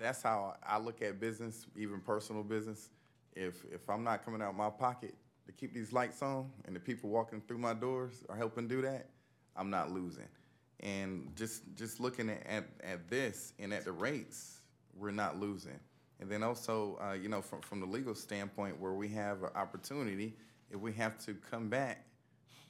that's 0.00 0.22
how 0.22 0.56
I 0.66 0.78
look 0.78 1.02
at 1.02 1.20
business, 1.20 1.66
even 1.76 2.00
personal 2.00 2.42
business. 2.42 2.88
If, 3.36 3.64
if 3.70 3.88
I'm 3.88 4.02
not 4.02 4.24
coming 4.24 4.40
out 4.40 4.56
my 4.56 4.70
pocket 4.70 5.14
to 5.46 5.52
keep 5.52 5.74
these 5.74 5.92
lights 5.92 6.22
on 6.22 6.50
and 6.64 6.74
the 6.74 6.80
people 6.80 7.10
walking 7.10 7.42
through 7.46 7.58
my 7.58 7.74
doors 7.74 8.24
are 8.28 8.36
helping 8.36 8.66
do 8.66 8.80
that, 8.82 9.10
I'm 9.54 9.70
not 9.70 9.92
losing. 9.92 10.26
And 10.80 11.30
just, 11.36 11.62
just 11.76 12.00
looking 12.00 12.30
at, 12.30 12.46
at, 12.46 12.64
at 12.82 13.08
this 13.08 13.52
and 13.58 13.72
at 13.72 13.84
the 13.84 13.92
rates, 13.92 14.60
we're 14.98 15.10
not 15.10 15.38
losing. 15.38 15.78
And 16.18 16.30
then 16.30 16.42
also, 16.42 16.98
uh, 17.02 17.12
you 17.12 17.28
know, 17.28 17.42
from, 17.42 17.60
from 17.60 17.80
the 17.80 17.86
legal 17.86 18.14
standpoint, 18.14 18.80
where 18.80 18.92
we 18.92 19.08
have 19.08 19.42
an 19.42 19.50
opportunity, 19.54 20.34
if 20.70 20.80
we 20.80 20.92
have 20.94 21.18
to 21.26 21.34
come 21.50 21.68
back 21.68 22.06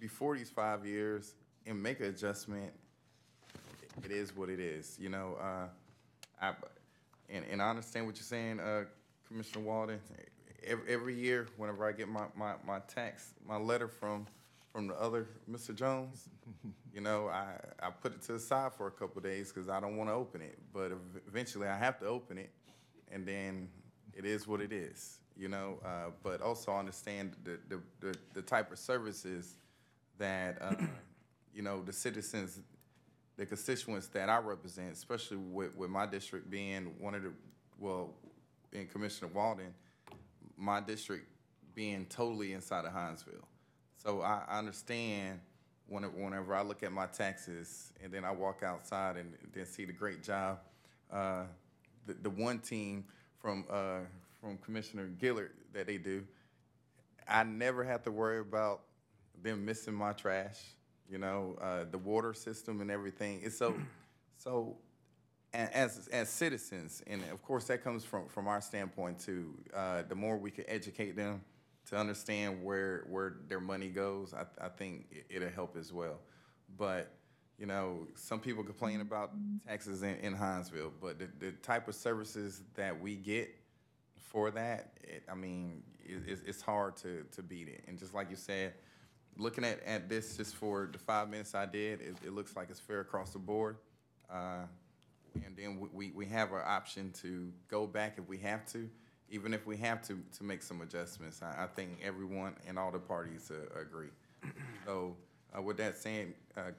before 0.01 0.36
these 0.36 0.51
five 0.51 0.84
years 0.84 1.34
and 1.64 1.80
make 1.80 2.01
an 2.01 2.06
adjustment, 2.06 2.72
it 4.05 4.10
is 4.10 4.36
what 4.36 4.48
it 4.48 4.60
is. 4.60 4.97
You 5.01 5.10
know, 5.10 5.36
uh, 5.40 5.68
I, 6.43 6.55
and, 7.30 7.44
and 7.51 7.62
I 7.62 7.70
understand 7.70 8.06
what 8.06 8.16
you're 8.16 8.24
saying, 8.24 8.60
uh, 8.60 8.84
Commissioner 9.28 9.64
Walden. 9.64 10.01
Every, 10.66 10.93
every 10.93 11.14
year, 11.14 11.47
whenever 11.56 11.86
I 11.86 11.93
get 11.93 12.09
my, 12.09 12.24
my, 12.36 12.55
my 12.66 12.80
tax, 12.80 13.34
my 13.47 13.56
letter 13.56 13.88
from, 13.88 14.26
from 14.72 14.88
the 14.88 15.01
other 15.01 15.28
Mr. 15.51 15.74
Jones. 15.74 16.28
You 16.94 17.02
know, 17.02 17.28
I, 17.28 17.56
I 17.78 17.90
put 17.90 18.14
it 18.14 18.22
to 18.22 18.32
the 18.32 18.38
side 18.38 18.72
for 18.72 18.86
a 18.86 18.90
couple 18.90 19.20
days 19.20 19.52
because 19.52 19.68
I 19.68 19.80
don't 19.80 19.98
want 19.98 20.09
to 20.09 20.14
open 20.14 20.40
it, 20.40 20.59
but 20.72 20.93
ev- 20.93 21.20
eventually 21.28 21.68
I 21.68 21.76
have 21.76 21.98
to 21.98 22.06
open 22.06 22.38
it, 22.38 22.51
and 23.12 23.26
then 23.26 23.68
it 24.14 24.24
is 24.24 24.47
what 24.47 24.62
it 24.62 24.72
is, 24.72 25.18
you 25.36 25.48
know? 25.48 25.78
Uh, 25.84 26.12
but 26.22 26.40
also 26.40 26.72
understand 26.72 27.36
the, 27.44 27.59
the, 27.68 27.82
the, 28.01 28.14
the 28.32 28.40
type 28.40 28.72
of 28.72 28.78
services 28.78 29.59
that, 30.16 30.56
uh, 30.62 30.74
you 31.55 31.60
know, 31.60 31.82
the 31.82 31.93
citizens, 31.93 32.60
the 33.36 33.44
constituents 33.44 34.06
that 34.06 34.30
I 34.30 34.38
represent, 34.38 34.94
especially 34.94 35.36
with, 35.36 35.76
with 35.76 35.90
my 35.90 36.06
district 36.06 36.48
being 36.48 36.94
one 36.98 37.14
of 37.14 37.24
the, 37.24 37.32
well, 37.78 38.14
in 38.72 38.86
Commissioner 38.86 39.30
Walden, 39.34 39.74
my 40.56 40.80
district 40.80 41.26
being 41.74 42.06
totally 42.06 42.52
inside 42.52 42.84
of 42.84 42.92
Hinesville. 42.92 43.44
So 43.96 44.22
I, 44.22 44.42
understand 44.48 45.40
when, 45.88 46.04
whenever 46.04 46.54
I 46.54 46.62
look 46.62 46.82
at 46.82 46.92
my 46.92 47.06
taxes 47.06 47.92
and 48.02 48.12
then 48.12 48.24
I 48.24 48.30
walk 48.30 48.62
outside 48.62 49.16
and 49.16 49.34
then 49.52 49.66
see 49.66 49.84
the 49.84 49.92
great 49.92 50.22
job, 50.22 50.60
uh, 51.12 51.44
the, 52.06 52.14
the 52.14 52.30
one 52.30 52.58
team 52.60 53.04
from, 53.38 53.64
uh, 53.70 54.00
from 54.40 54.58
Commissioner 54.58 55.10
Gilliard 55.20 55.50
that 55.72 55.86
they 55.86 55.98
do, 55.98 56.24
I 57.28 57.42
never 57.42 57.84
have 57.84 58.02
to 58.04 58.10
worry 58.10 58.38
about 58.38 58.82
them 59.42 59.64
missing 59.64 59.94
my 59.94 60.12
trash, 60.12 60.60
you 61.10 61.18
know, 61.18 61.58
uh, 61.60 61.84
the 61.90 61.98
water 61.98 62.32
system 62.32 62.80
and 62.80 62.90
everything. 62.90 63.40
It's 63.42 63.58
so, 63.58 63.74
so 64.36 64.76
as 65.55 66.09
as 66.09 66.28
citizens, 66.28 67.02
and 67.06 67.23
of 67.32 67.43
course 67.43 67.64
that 67.66 67.82
comes 67.82 68.05
from 68.05 68.28
from 68.28 68.47
our 68.47 68.60
standpoint 68.60 69.18
too. 69.18 69.55
Uh, 69.74 70.02
the 70.09 70.14
more 70.14 70.36
we 70.36 70.51
can 70.51 70.64
educate 70.68 71.16
them 71.16 71.43
to 71.86 71.97
understand 71.97 72.62
where 72.62 73.05
where 73.09 73.36
their 73.48 73.60
money 73.60 73.89
goes, 73.89 74.35
I, 74.35 74.44
I 74.64 74.68
think 74.68 75.06
it, 75.10 75.27
it'll 75.31 75.48
help 75.51 75.77
as 75.77 75.93
well. 75.93 76.20
But 76.77 77.12
you 77.59 77.66
know, 77.66 78.06
some 78.14 78.40
people 78.40 78.62
complain 78.62 79.01
about 79.01 79.31
taxes 79.66 80.02
in, 80.02 80.16
in 80.16 80.36
Hinesville, 80.36 80.93
but 81.01 81.18
the, 81.18 81.28
the 81.39 81.52
type 81.52 81.89
of 81.89 81.94
services 81.94 82.62
that 82.74 83.01
we 83.01 83.16
get 83.16 83.48
for 84.20 84.51
that, 84.51 84.93
it, 85.02 85.23
I 85.31 85.35
mean, 85.35 85.82
it, 86.05 86.23
it's, 86.27 86.43
it's 86.43 86.60
hard 86.60 86.97
to, 86.98 87.24
to 87.32 87.43
beat 87.43 87.68
it. 87.68 87.85
And 87.89 87.98
just 87.98 88.12
like 88.12 88.28
you 88.28 88.36
said, 88.36 88.74
looking 89.39 89.64
at, 89.64 89.82
at 89.85 90.09
this 90.09 90.36
just 90.36 90.55
for 90.55 90.90
the 90.93 90.98
five 90.98 91.31
minutes 91.31 91.55
I 91.55 91.64
did, 91.64 92.02
it, 92.02 92.16
it 92.24 92.32
looks 92.32 92.55
like 92.56 92.68
it's 92.68 92.81
fair 92.81 93.01
across 93.01 93.31
the 93.31 93.39
board. 93.39 93.77
Uh, 94.31 94.64
and 95.44 95.56
then 95.56 95.78
we- 95.80 95.88
we, 95.92 96.10
we 96.12 96.26
have 96.26 96.52
our 96.52 96.64
option 96.64 97.12
to 97.22 97.52
go 97.68 97.86
back 97.86 98.14
if 98.18 98.26
we 98.28 98.38
have 98.38 98.64
to, 98.72 98.88
even 99.30 99.52
if 99.52 99.66
we 99.66 99.76
have 99.76 100.00
to, 100.02 100.18
to 100.38 100.44
make 100.44 100.62
some 100.62 100.80
adjustments. 100.82 101.40
I, 101.42 101.64
I 101.64 101.66
think 101.66 101.98
everyone 102.02 102.54
and 102.66 102.78
all 102.78 102.90
the 102.92 102.98
parties 102.98 103.50
uh, 103.50 103.78
agree. 103.80 104.08
So 104.84 105.16
uh, 105.56 105.62
with 105.62 105.76
that 105.78 105.96
saying, 105.96 106.34
uh, 106.56 106.70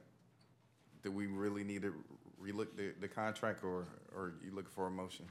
do 1.02 1.10
we 1.12 1.26
really 1.26 1.64
need 1.64 1.82
to 1.82 1.94
relook 2.42 2.76
the, 2.76 2.94
the 3.00 3.08
contract 3.08 3.62
or, 3.64 3.86
or 4.14 4.34
you 4.44 4.50
looking 4.54 4.70
for 4.70 4.86
a 4.86 4.90
motion? 4.90 5.26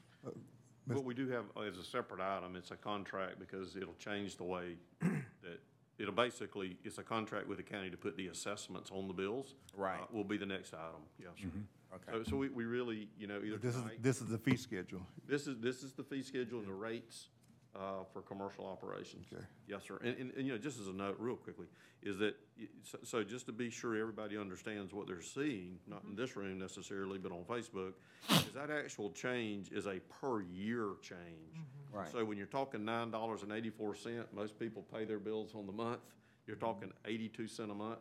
What 0.88 1.04
we 1.04 1.14
do 1.14 1.28
have 1.30 1.46
as 1.68 1.78
a 1.78 1.84
separate 1.84 2.22
item, 2.22 2.56
it's 2.56 2.72
a 2.72 2.76
contract 2.78 3.40
because 3.40 3.76
it'll 3.76 3.96
change 3.96 4.38
the 4.38 4.44
way 4.46 4.76
that, 5.02 5.60
it'll 6.00 6.14
basically, 6.14 6.78
it's 6.86 6.98
a 6.98 7.04
contract 7.04 7.48
with 7.48 7.58
the 7.58 7.64
county 7.64 7.90
to 7.90 7.98
put 7.98 8.16
the 8.16 8.28
assessments 8.28 8.90
on 8.92 9.08
the 9.08 9.14
bills. 9.14 9.56
Right. 9.76 10.00
Uh, 10.00 10.06
Will 10.14 10.24
be 10.24 10.38
the 10.38 10.46
next 10.46 10.74
item, 10.74 11.02
yes, 11.20 11.32
sir. 11.42 11.48
Okay. 11.94 12.24
So, 12.24 12.32
so 12.32 12.36
we, 12.38 12.50
we 12.50 12.66
really, 12.66 13.08
you 13.18 13.28
know, 13.28 13.40
either 13.44 13.58
This 13.58 13.76
is, 13.76 13.82
tonight. 13.82 14.04
this 14.04 14.22
is 14.22 14.28
the 14.28 14.38
fee 14.38 14.58
schedule. 14.58 15.02
This 15.28 15.48
is, 15.48 15.58
this 15.60 15.84
is 15.84 15.94
the 15.94 16.04
fee 16.04 16.22
schedule 16.22 16.60
and 16.60 16.68
the 16.68 16.74
rates 16.74 17.30
uh, 17.76 18.04
for 18.12 18.22
commercial 18.22 18.66
operations. 18.66 19.26
Okay. 19.32 19.44
Yes, 19.68 19.84
sir. 19.88 19.98
And, 20.04 20.18
and, 20.18 20.32
and, 20.36 20.46
you 20.46 20.52
know, 20.52 20.58
just 20.58 20.80
as 20.80 20.88
a 20.88 20.94
note, 20.94 21.16
real 21.20 21.36
quickly, 21.36 21.68
is 22.02 22.18
that, 22.18 22.36
y- 22.60 22.68
so, 22.84 22.98
so 23.04 23.24
just 23.24 23.46
to 23.46 23.52
be 23.52 23.70
sure 23.70 23.96
everybody 23.96 24.38
understands 24.38 24.94
what 24.94 25.08
they're 25.08 25.22
seeing, 25.22 25.80
not 25.88 26.04
in 26.04 26.10
mm-hmm. 26.10 26.22
this 26.22 26.36
room 26.36 26.60
necessarily, 26.60 27.20
but 27.20 27.32
on 27.32 27.44
Facebook, 27.44 27.94
is 28.30 28.54
that 28.54 28.70
actual 28.70 29.12
change 29.12 29.72
is 29.72 29.86
a 29.86 30.00
per-year 30.22 30.90
change. 31.02 31.20
Mm-hmm. 31.56 31.98
Right. 31.98 32.12
So 32.12 32.26
when 32.26 32.38
you're 32.38 32.48
talking 32.48 32.84
nine 32.84 33.12
dollars 33.12 33.44
and 33.44 33.52
eighty-four 33.52 33.96
cent, 33.96 34.34
most 34.34 34.60
people 34.60 34.86
pay 34.94 35.06
their 35.06 35.20
bills 35.20 35.56
on 35.56 35.66
the 35.66 35.72
month. 35.72 36.02
You're 36.46 36.58
mm-hmm. 36.58 36.66
talking 36.66 36.94
eighty-two 37.06 37.48
cent 37.48 37.72
a 37.72 37.74
month, 37.74 38.00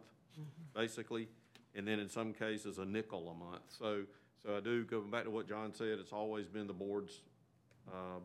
basically, 0.74 1.28
and 1.76 1.86
then 1.86 2.00
in 2.00 2.08
some 2.08 2.32
cases, 2.32 2.78
a 2.78 2.84
nickel 2.84 3.28
a 3.28 3.34
month. 3.34 3.62
So, 3.78 4.02
so 4.42 4.56
I 4.56 4.60
do, 4.60 4.84
going 4.84 5.10
back 5.10 5.24
to 5.24 5.30
what 5.30 5.46
John 5.48 5.72
said, 5.74 5.98
it's 6.00 6.12
always 6.12 6.46
been 6.48 6.66
the 6.66 6.72
board's, 6.72 7.20
um, 7.92 8.22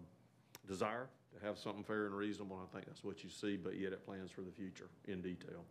desire 0.68 1.08
to 1.38 1.46
have 1.46 1.58
something 1.58 1.84
fair 1.84 2.06
and 2.06 2.16
reasonable, 2.16 2.58
and 2.58 2.66
I 2.70 2.74
think 2.74 2.86
that's 2.88 3.04
what 3.04 3.24
you 3.24 3.30
see, 3.30 3.58
but 3.58 3.78
yet 3.78 3.92
it 3.92 4.06
plans 4.06 4.32
for 4.32 4.42
the 4.42 4.52
future 4.52 4.90
in 5.08 5.22
detail. 5.22 5.66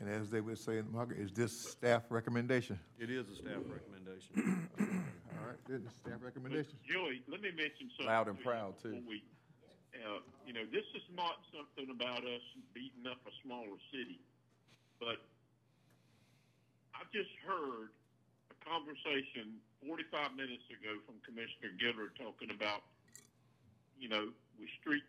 And 0.00 0.08
as 0.08 0.30
they 0.30 0.40
would 0.40 0.58
say 0.58 0.78
in 0.78 0.86
the 0.86 0.92
market, 0.92 1.18
is 1.18 1.32
this 1.32 1.52
staff 1.52 2.04
recommendation? 2.08 2.78
It 2.98 3.10
is 3.10 3.28
a 3.28 3.34
staff 3.34 3.60
recommendation. 3.66 4.68
All 5.40 5.46
right, 5.46 5.58
this 5.66 5.82
is 5.82 5.90
staff 5.98 6.22
recommendation. 6.22 6.74
Joey, 6.86 7.22
let 7.28 7.42
me 7.42 7.50
mention 7.50 7.90
something. 7.98 8.06
Loud 8.06 8.28
and 8.28 8.38
to 8.38 8.44
proud, 8.44 8.74
too. 8.82 9.02
we- 9.06 9.22
Uh, 9.98 10.20
you 10.46 10.52
know, 10.52 10.62
this 10.70 10.86
is 10.94 11.02
not 11.16 11.42
something 11.50 11.90
about 11.90 12.22
us 12.22 12.44
beating 12.72 13.02
up 13.10 13.18
a 13.26 13.32
smaller 13.42 13.74
city, 13.90 14.20
but 15.00 15.18
I 16.98 17.06
just 17.14 17.30
heard 17.46 17.94
a 18.50 18.56
conversation 18.66 19.62
forty-five 19.86 20.34
minutes 20.34 20.66
ago 20.66 20.98
from 21.06 21.22
Commissioner 21.22 21.70
Gilliard 21.78 22.18
talking 22.18 22.50
about, 22.50 22.82
you 23.94 24.10
know, 24.10 24.34
we 24.58 24.66
street, 24.82 25.06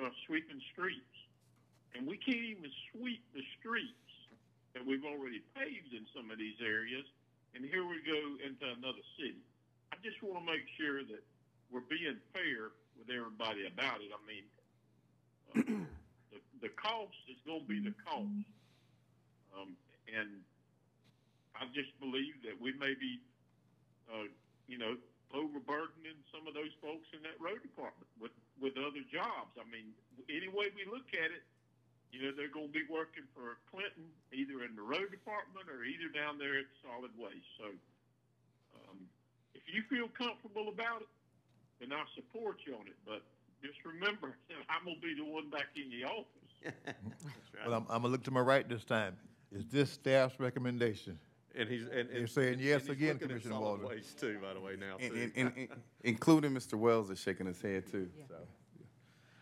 uh, 0.00 0.08
sweeping 0.24 0.60
streets. 0.72 1.04
And 1.92 2.06
we 2.06 2.16
can't 2.16 2.40
even 2.40 2.70
sweep 2.88 3.20
the 3.34 3.42
streets 3.58 4.10
that 4.74 4.86
we've 4.86 5.04
already 5.04 5.42
paved 5.58 5.92
in 5.92 6.06
some 6.14 6.30
of 6.30 6.38
these 6.38 6.56
areas, 6.62 7.02
and 7.54 7.66
here 7.66 7.82
we 7.82 7.98
go 8.06 8.20
into 8.38 8.62
another 8.78 9.02
city. 9.18 9.42
I 9.90 9.98
just 9.98 10.22
want 10.22 10.38
to 10.38 10.46
make 10.46 10.62
sure 10.78 11.02
that 11.02 11.22
we're 11.68 11.84
being 11.90 12.16
fair 12.32 12.70
with 12.94 13.10
everybody 13.10 13.66
about 13.66 13.98
it. 14.00 14.14
I 14.14 14.20
mean, 14.22 14.46
uh, 15.50 15.84
the, 16.30 16.38
the 16.62 16.72
cost 16.78 17.18
is 17.26 17.42
going 17.42 17.66
to 17.66 17.68
be 17.68 17.82
the 17.82 17.94
cost. 18.06 18.46
Um, 19.50 19.74
and 20.06 20.30
I 21.60 21.68
just 21.76 21.92
believe 22.00 22.40
that 22.48 22.56
we 22.56 22.72
may 22.80 22.96
be, 22.96 23.20
uh, 24.08 24.32
you 24.64 24.80
know, 24.80 24.96
overburdening 25.36 26.16
some 26.32 26.48
of 26.48 26.56
those 26.56 26.72
folks 26.80 27.06
in 27.12 27.20
that 27.22 27.36
road 27.36 27.60
department 27.60 28.08
with, 28.16 28.32
with 28.58 28.74
other 28.80 29.04
jobs. 29.12 29.52
I 29.60 29.68
mean, 29.68 29.92
any 30.32 30.48
way 30.48 30.72
we 30.72 30.88
look 30.88 31.06
at 31.12 31.30
it, 31.30 31.44
you 32.10 32.24
know, 32.24 32.32
they're 32.34 32.50
going 32.50 32.72
to 32.72 32.74
be 32.74 32.88
working 32.90 33.28
for 33.36 33.60
Clinton, 33.70 34.08
either 34.34 34.66
in 34.66 34.74
the 34.74 34.82
road 34.82 35.12
department 35.14 35.70
or 35.70 35.86
either 35.86 36.10
down 36.10 36.40
there 36.40 36.58
at 36.58 36.66
solid 36.82 37.12
waste. 37.14 37.46
So, 37.60 37.70
um, 38.74 38.98
if 39.54 39.62
you 39.70 39.84
feel 39.86 40.08
comfortable 40.10 40.72
about 40.72 41.06
it, 41.06 41.12
then 41.78 41.92
I 41.94 42.02
support 42.16 42.58
you 42.66 42.74
on 42.74 42.88
it. 42.88 42.98
But 43.06 43.22
just 43.62 43.78
remember, 43.84 44.34
I'm 44.72 44.88
going 44.88 44.98
to 44.98 45.04
be 45.04 45.14
the 45.14 45.28
one 45.28 45.52
back 45.52 45.70
in 45.76 45.92
the 45.92 46.08
office. 46.08 46.48
Well, 47.66 47.74
I'm, 47.74 47.84
I'm 47.90 48.02
gonna 48.02 48.08
look 48.08 48.24
to 48.24 48.30
my 48.30 48.40
right 48.40 48.66
this 48.66 48.84
time. 48.84 49.16
Is 49.52 49.66
this 49.66 49.90
staff's 49.90 50.40
recommendation? 50.40 51.18
And 51.56 51.68
he's, 51.68 51.82
and. 51.82 52.08
They're 52.08 52.18
and- 52.20 52.30
saying 52.30 52.58
yes 52.60 52.82
and 52.82 52.90
he's 52.90 52.96
again, 52.96 53.08
looking 53.08 53.12
at 53.12 53.20
Commissioner 53.28 53.54
solid 53.54 53.64
Walden. 53.82 53.88
waste 53.88 54.20
too, 54.20 54.38
by 54.42 54.54
the 54.54 54.60
way, 54.60 54.76
now, 54.78 54.96
And, 55.00 55.12
too. 55.12 55.20
and, 55.20 55.32
and, 55.36 55.52
and 55.56 55.68
including 56.02 56.52
Mr. 56.52 56.74
Wells 56.74 57.10
is 57.10 57.18
shaking 57.20 57.46
his 57.46 57.60
head 57.60 57.90
too, 57.90 58.08
so. 58.28 58.34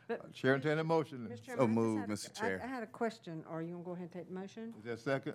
But, 0.08 0.32
Chair, 0.32 0.54
entertain 0.54 0.78
a 0.78 0.84
motion. 0.84 1.28
Mr. 1.30 1.36
So 1.36 1.42
Chairman, 1.44 1.64
I 1.64 1.66
moved, 1.68 2.08
just 2.08 2.32
Mr. 2.34 2.38
had 2.38 2.46
a- 2.46 2.48
Chair. 2.48 2.60
I, 2.62 2.66
I 2.66 2.68
had 2.68 2.82
a 2.82 2.86
question. 2.86 3.44
Are 3.48 3.60
you 3.62 3.72
gonna 3.72 3.84
go 3.84 3.90
ahead 3.92 4.04
and 4.04 4.12
take 4.12 4.28
the 4.28 4.34
motion? 4.34 4.72
Is 4.78 4.84
that 4.84 5.00
second? 5.00 5.34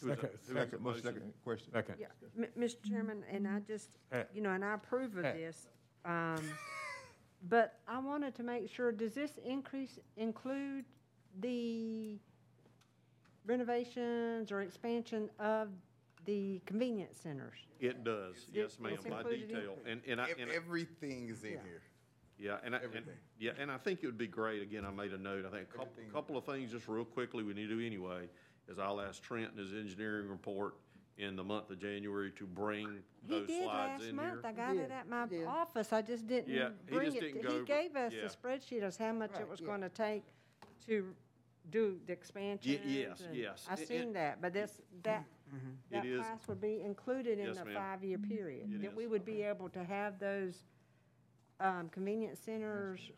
Who 0.00 0.10
is 0.10 0.16
Second. 0.18 0.30
Who 0.48 0.54
has 0.56 0.62
second, 0.64 0.70
the 0.78 0.78
motion, 0.78 0.82
motion? 0.84 1.02
second 1.02 1.32
question. 1.44 1.72
Second. 1.72 1.94
Yeah, 1.98 2.06
M- 2.38 2.48
Mr. 2.58 2.82
Chairman, 2.88 3.22
and 3.30 3.46
I 3.48 3.60
just, 3.60 3.98
Pat. 4.10 4.30
you 4.34 4.40
know, 4.42 4.50
and 4.50 4.64
I 4.64 4.74
approve 4.74 5.16
of 5.18 5.24
Pat. 5.24 5.36
this. 5.36 5.68
Um, 6.06 6.42
but 7.48 7.78
I 7.88 7.98
wanted 7.98 8.34
to 8.36 8.42
make 8.42 8.70
sure, 8.70 8.90
does 8.92 9.12
this 9.14 9.38
increase 9.44 9.98
include 10.16 10.84
the 11.40 12.18
renovations 13.46 14.50
or 14.52 14.60
expansion 14.62 15.30
of 15.38 15.68
the 16.24 16.60
convenience 16.66 17.18
centers? 17.18 17.58
It 17.80 18.04
does, 18.04 18.34
yes, 18.52 18.78
ma'am, 18.80 18.94
it's 18.94 19.04
by 19.04 19.18
included 19.18 19.42
in- 19.42 19.48
detail. 19.48 19.76
And, 19.86 20.00
and 20.06 20.20
I, 20.20 20.30
Ev- 20.30 20.36
and 20.40 20.50
I- 20.50 20.54
Everything 20.54 21.28
is 21.28 21.44
in 21.44 21.52
Yeah. 21.52 21.58
here. 21.62 21.82
Yeah, 22.38 22.58
and 22.64 22.74
I, 22.74 22.78
and, 22.78 22.86
Everything. 22.88 23.14
yeah, 23.38 23.52
and 23.58 23.70
I 23.70 23.78
think 23.78 24.02
it 24.02 24.06
would 24.06 24.18
be 24.18 24.26
great, 24.26 24.60
again, 24.62 24.84
I 24.84 24.90
made 24.90 25.12
a 25.14 25.18
note, 25.18 25.46
I 25.46 25.50
think 25.50 25.62
a 25.62 25.72
couple, 25.72 25.88
Everything. 25.92 26.12
couple 26.12 26.36
of 26.36 26.44
things 26.44 26.70
just 26.70 26.86
real 26.86 27.04
quickly 27.04 27.42
we 27.42 27.54
need 27.54 27.68
to 27.68 27.78
do 27.78 27.86
anyway, 27.86 28.28
is 28.68 28.78
I'll 28.78 29.00
ask 29.00 29.22
Trent 29.22 29.52
in 29.52 29.58
his 29.58 29.72
engineering 29.72 30.28
report 30.28 30.74
in 31.16 31.34
the 31.34 31.44
month 31.44 31.70
of 31.70 31.78
January 31.78 32.30
to 32.32 32.44
bring 32.46 33.02
He 33.26 33.30
those 33.30 33.46
did 33.46 33.62
slides 33.62 34.02
last 34.02 34.10
in 34.10 34.16
month. 34.16 34.44
I 34.44 34.52
got 34.52 34.72
He 34.74 34.78
it 34.80 34.82
did. 34.82 34.90
at 34.92 35.08
my 35.08 35.22
He 35.26 35.36
did. 35.38 35.46
office. 35.46 35.90
I 35.94 36.02
just 36.02 36.26
didn't 36.26 36.50
he 36.50 36.92
bring 36.94 37.06
just 37.06 37.16
it. 37.16 37.20
didn't 37.20 37.36
to- 37.36 37.42
go 37.42 37.48
He 37.52 37.56
over- 37.56 37.64
gave 37.64 37.96
us 37.96 38.12
yeah. 38.12 38.20
the 38.22 38.28
spreadsheet 38.28 38.82
of 38.86 38.94
how 38.98 39.12
much 39.14 39.30
it 39.30 39.36
Right, 39.38 39.48
was 39.48 39.60
yeah. 39.60 39.66
gonna 39.68 39.88
take 39.88 40.24
to 40.88 41.14
do 41.70 41.98
the 42.06 42.12
expansions. 42.12 42.80
yes, 42.84 43.22
yes. 43.32 43.66
I 43.68 43.74
It- 43.74 43.80
it- 43.80 43.88
seen 43.88 44.12
that, 44.14 44.40
but 44.40 44.52
this, 44.52 44.80
that, 45.02 45.24
that 45.90 46.04
It 46.04 46.10
is- 46.12 46.20
price 46.20 46.48
would 46.48 46.60
be 46.60 46.80
included 46.82 47.38
in 47.38 47.46
Yes, 47.48 47.58
the 47.58 47.64
ma'am. 47.64 47.74
five-year 47.74 48.18
period. 48.18 48.72
It 48.72 48.82
That 48.82 48.94
we 48.96 49.04
is. 49.04 49.10
would 49.10 49.24
be 49.24 49.42
able 49.42 49.68
to 49.70 49.82
have 49.84 50.18
those, 50.18 50.64
um, 51.60 51.88
convenience 51.88 52.38
centers 52.40 53.10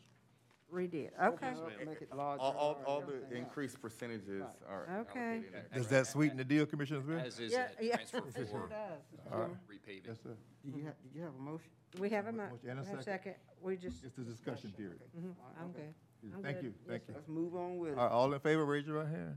redid, 0.73 1.11
okay. 1.19 1.55
Make 1.85 2.03
it 2.03 2.13
larger. 2.15 2.43
All, 2.43 2.53
all, 2.55 2.83
all 2.87 3.01
the 3.01 3.35
increased 3.35 3.81
percentages 3.81 4.45
are 4.69 4.83
Okay. 5.01 5.19
allocated 5.21 5.45
in 5.47 5.53
that. 5.53 5.73
Does 5.73 5.89
that 5.89 6.07
sweeten 6.07 6.37
the 6.37 6.45
deal, 6.45 6.67
Commissioner 6.67 7.01
Smith? 7.03 7.25
As 7.25 7.41
is 7.41 7.53
Yeah, 7.53 7.69
that 7.69 7.83
yeah, 7.83 7.97
transfer 7.97 8.19
it 8.29 8.35
sure 8.35 8.47
for 8.47 8.69
does. 8.69 9.03
All 9.33 9.41
right. 9.41 9.51
repaving. 9.67 10.07
Yes, 10.07 10.21
sir. 10.23 10.37
Did 10.65 10.75
you 10.77 10.85
have, 10.85 11.03
did 11.03 11.15
you 11.15 11.23
have 11.23 11.35
a 11.35 11.39
motion? 11.39 11.71
We 11.99 12.11
have 12.11 12.27
a 12.27 12.33
mo, 12.33 12.51
Motion 12.51 12.69
and 12.69 12.79
a 12.81 12.83
we 12.83 12.89
have 12.89 12.99
a 12.99 13.03
second, 13.03 13.35
we 13.63 13.77
just, 13.79 14.05
It's 14.05 14.15
the 14.15 14.23
discussion 14.25 14.71
period. 14.73 15.01
mhm, 15.19 15.35
I'm 15.59 15.73
good. 15.73 15.95
I'm 16.23 16.43
Thank 16.43 16.57
good. 16.57 16.65
you, 16.65 16.75
thank 16.89 17.03
you. 17.09 17.15
Let's 17.15 17.29
move 17.29 17.55
on 17.55 17.79
with 17.79 17.93
it. 17.93 17.99
All 17.99 18.05
right, 18.05 18.13
all 18.13 18.33
in 18.33 18.41
favor, 18.41 18.65
raise 18.65 18.87
your 18.87 18.97
right 18.99 19.09
hand. 19.09 19.37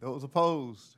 Those 0.00 0.22
opposed? 0.24 0.96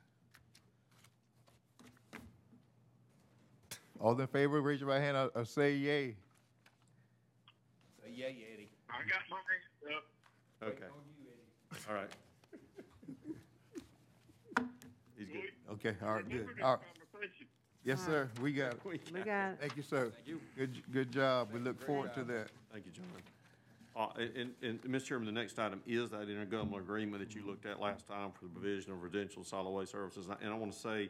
All 3.99 4.19
in 4.19 4.27
favor, 4.27 4.61
raise 4.61 4.79
your 4.79 4.89
right 4.89 5.01
hand 5.01 5.17
or, 5.17 5.29
or 5.35 5.45
say 5.45 5.75
yay. 5.75 6.15
Say 8.01 8.11
yay, 8.13 8.37
Eddie. 8.53 8.69
I 8.89 8.99
got 8.99 9.21
my 9.29 9.37
hand 9.49 9.97
up. 9.97 10.05
Okay. 10.69 10.87
All 11.89 11.95
right. 11.95 12.09
He's 15.17 15.27
good. 15.27 15.51
Okay, 15.73 15.95
all 16.03 16.13
right, 16.13 16.23
good. 16.23 16.31
Remember 16.31 16.53
this 16.55 16.63
All 16.63 16.71
right. 16.75 16.81
conversation. 17.11 17.47
Yes, 17.83 18.05
sir, 18.05 18.29
we 18.41 18.53
got 18.53 18.73
it. 18.73 18.79
We 18.85 18.97
got 19.21 19.51
it. 19.53 19.57
Thank 19.59 19.75
you, 19.77 19.83
sir. 19.83 20.11
Good, 20.57 20.81
good 20.91 21.11
job. 21.11 21.49
We 21.53 21.59
look 21.59 21.81
forward 21.85 22.13
to 22.15 22.23
that. 22.25 22.47
Thank 22.71 22.85
you, 22.85 22.91
John. 22.91 23.05
Uh, 23.95 24.07
and, 24.17 24.51
and, 24.61 24.81
Mr. 24.83 25.05
Chairman, 25.05 25.25
the 25.25 25.31
next 25.31 25.59
item 25.59 25.81
is 25.87 26.11
that 26.11 26.27
intergovernmental 26.27 26.77
agreement 26.77 27.21
that 27.21 27.35
you 27.35 27.45
looked 27.45 27.65
at 27.65 27.79
last 27.81 28.07
time 28.07 28.31
for 28.31 28.45
the 28.45 28.51
provision 28.51 28.91
of 28.91 29.01
residential 29.01 29.43
solid 29.43 29.71
waste 29.71 29.91
services. 29.91 30.27
And 30.41 30.51
I 30.51 30.55
want 30.55 30.71
to 30.71 30.79
say, 30.79 31.09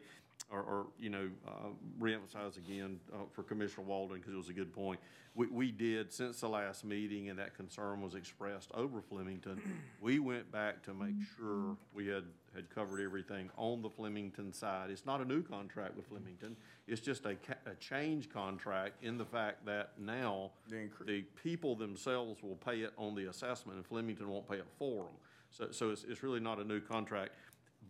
or, 0.50 0.60
or, 0.60 0.86
you 0.98 1.10
know, 1.10 1.28
uh, 1.46 1.68
reemphasize 2.00 2.56
again, 2.56 2.98
uh, 3.12 3.18
for 3.32 3.42
Commissioner 3.42 3.86
Walden, 3.86 4.16
because 4.16 4.32
it 4.32 4.36
was 4.36 4.48
a 4.48 4.54
good 4.54 4.72
point. 4.72 4.98
We, 5.40 5.46
we 5.46 5.70
did, 5.70 6.12
since 6.12 6.40
the 6.40 6.50
last 6.50 6.84
meeting 6.84 7.30
and 7.30 7.38
that 7.38 7.56
concern 7.56 8.02
was 8.02 8.14
expressed 8.14 8.70
over 8.74 9.00
Flemington, 9.00 9.58
we 10.02 10.18
went 10.18 10.52
back 10.52 10.82
to 10.82 10.92
make 10.92 11.14
mm-hmm. 11.14 11.42
sure 11.42 11.76
we 11.94 12.08
had, 12.08 12.24
had 12.54 12.68
covered 12.68 13.00
everything 13.00 13.48
on 13.56 13.80
the 13.80 13.88
Flemington 13.88 14.52
side. 14.52 14.90
It's 14.90 15.06
not 15.06 15.22
a 15.22 15.24
new 15.24 15.42
contract 15.42 15.96
with 15.96 16.08
Flemington. 16.08 16.56
It's 16.86 17.00
just 17.00 17.24
a, 17.24 17.36
ca- 17.36 17.54
a 17.64 17.74
change 17.76 18.28
contract 18.28 19.02
in 19.02 19.16
the 19.16 19.24
fact 19.24 19.64
that 19.64 19.92
now 19.98 20.50
The 20.68 20.76
incre- 20.76 21.06
the 21.06 21.22
people 21.42 21.74
themselves 21.74 22.42
will 22.42 22.56
pay 22.56 22.80
it 22.80 22.92
on 22.98 23.14
the 23.14 23.30
assessment, 23.30 23.78
and 23.78 23.86
Flemington 23.86 24.28
won't 24.28 24.46
pay 24.46 24.56
it 24.56 24.68
for 24.78 25.04
them. 25.04 25.14
So, 25.48 25.68
so 25.70 25.88
it's, 25.88 26.04
it's 26.04 26.22
really 26.22 26.40
not 26.40 26.58
a 26.58 26.64
new 26.64 26.80
contract. 26.80 27.30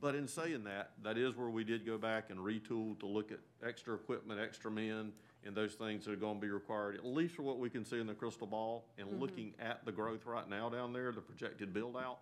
But 0.01 0.15
in 0.15 0.29
saying 0.29 0.63
that, 0.65 0.93
that 1.03 1.19
is 1.19 1.37
where 1.37 1.51
we 1.51 1.65
did 1.65 1.85
go 1.85 1.99
back 1.99 2.31
and 2.31 2.39
retool 2.39 2.97
to 3.01 3.07
look 3.07 3.33
at 3.33 3.41
extra 3.67 3.95
equipment, 3.95 4.39
extra 4.41 4.71
men, 4.71 5.11
and 5.45 5.55
those 5.55 5.75
things 5.75 6.05
that 6.05 6.13
are 6.13 6.17
gonna 6.17 6.39
be 6.39 6.51
required, 6.51 6.97
at 6.97 7.05
least 7.05 7.35
for 7.35 7.43
what 7.43 7.59
we 7.59 7.71
can 7.71 7.85
see 7.85 7.99
in 7.99 8.07
the 8.07 8.15
crystal 8.15 8.47
ball, 8.47 8.85
and 8.99 9.21
looking 9.21 9.55
at 9.61 9.85
the 9.85 9.93
growth 9.93 10.27
right 10.27 10.49
now 10.49 10.69
down 10.69 10.93
there, 10.93 11.13
the 11.13 11.21
projected 11.21 11.73
build-out. 11.73 12.19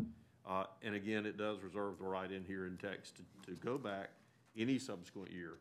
Uh, 0.46 0.64
and 0.82 0.94
again, 0.94 1.26
it 1.26 1.36
does 1.36 1.62
reserve 1.62 1.98
the 1.98 2.04
right 2.04 2.30
in 2.32 2.44
here 2.44 2.66
in 2.66 2.76
text 2.76 3.16
to, 3.16 3.22
to 3.50 3.56
go 3.56 3.76
back 3.76 4.10
any 4.56 4.78
subsequent 4.78 5.30
year, 5.30 5.58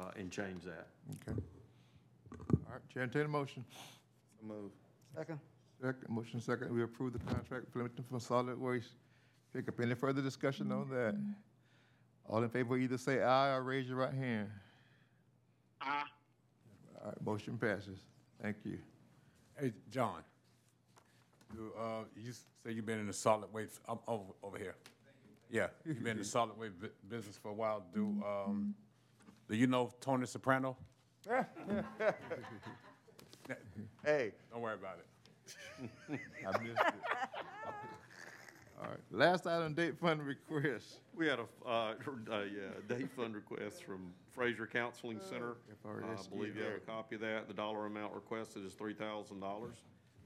uh, 0.00 0.10
and 0.16 0.30
change 0.30 0.62
that. 0.62 0.88
Okay. 1.10 1.40
All 2.50 2.72
right, 2.72 2.88
Chair, 2.92 3.02
entertain 3.02 3.26
a 3.26 3.28
motion. 3.28 3.64
So 4.40 4.46
move. 4.46 4.70
Second? 5.16 5.38
Second, 5.80 6.08
motion 6.08 6.40
second, 6.40 6.72
we 6.72 6.82
approve 6.82 7.12
the 7.12 7.18
contract 7.18 7.64
with 7.64 7.72
Flemington 7.72 8.04
for 8.08 8.20
solid 8.20 8.58
waste 8.58 8.90
pickup. 9.52 9.78
Any 9.80 9.94
further 9.94 10.22
discussion 10.22 10.70
on 10.72 10.88
that? 10.90 11.16
All 12.26 12.42
in 12.42 12.48
favor, 12.48 12.76
either 12.78 12.96
say 12.96 13.22
aye 13.22 13.54
or 13.54 13.62
raise 13.62 13.86
your 13.88 13.98
right 13.98 14.14
hand. 14.14 14.48
Aye. 15.80 16.04
All 17.04 17.10
right, 17.10 17.24
motion 17.26 17.58
passes. 17.58 17.98
Thank 18.42 18.56
you. 18.64 18.78
Hey, 19.58 19.72
John, 19.90 20.22
you, 21.54 21.72
uh, 21.78 22.04
you 22.16 22.32
say 22.32 22.72
you've 22.72 22.86
been 22.86 22.98
in 22.98 23.06
the 23.06 23.12
solid 23.12 23.52
waste, 23.52 23.78
I'm 23.88 23.98
over, 24.08 24.24
over 24.42 24.58
here. 24.58 24.74
Yeah, 25.50 25.66
you've 25.84 26.02
been 26.02 26.12
in 26.12 26.18
the 26.18 26.24
solid 26.24 26.58
waste 26.58 26.80
bu- 26.80 26.88
business 27.08 27.36
for 27.36 27.50
a 27.50 27.54
while. 27.54 27.84
Do, 27.94 28.22
um, 28.26 28.74
do 29.48 29.54
you 29.56 29.66
know 29.66 29.90
Tony 30.00 30.26
Soprano? 30.26 30.76
Hey, 34.02 34.32
Don't 34.50 34.60
worry 34.62 34.74
about 34.74 34.98
it. 34.98 36.20
I 36.46 36.58
missed 36.62 36.78
it. 36.80 36.94
All 38.84 38.90
right, 38.90 39.00
last 39.10 39.46
item, 39.46 39.72
date 39.74 39.98
fund 39.98 40.22
request. 40.22 41.00
We 41.16 41.26
had 41.26 41.38
a, 41.38 41.46
uh, 41.68 41.70
uh, 41.70 41.94
yeah, 42.42 42.96
day 42.96 43.06
fund 43.16 43.34
request 43.34 43.84
from 43.84 44.12
Fraser 44.32 44.66
Counseling 44.66 45.20
Center. 45.20 45.54
FRS, 45.84 46.26
I 46.26 46.36
believe 46.36 46.56
you 46.56 46.64
have 46.64 46.74
a 46.74 46.80
copy 46.80 47.14
of 47.14 47.20
that. 47.22 47.48
The 47.48 47.54
dollar 47.54 47.86
amount 47.86 48.14
requested 48.14 48.64
is 48.64 48.74
three 48.74 48.94
thousand 48.94 49.40
dollars. 49.40 49.76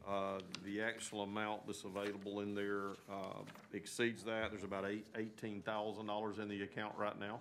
Uh, 0.08 0.38
the 0.64 0.80
actual 0.80 1.22
amount 1.22 1.66
that's 1.66 1.84
available 1.84 2.40
in 2.40 2.54
there, 2.54 2.92
uh, 3.10 3.42
exceeds 3.74 4.24
that. 4.24 4.50
There's 4.50 4.64
about 4.64 4.86
eight, 4.86 5.06
eighteen 5.16 5.60
thousand 5.62 6.06
dollars 6.06 6.38
in 6.38 6.48
the 6.48 6.62
account 6.62 6.94
right 6.96 7.18
now. 7.20 7.40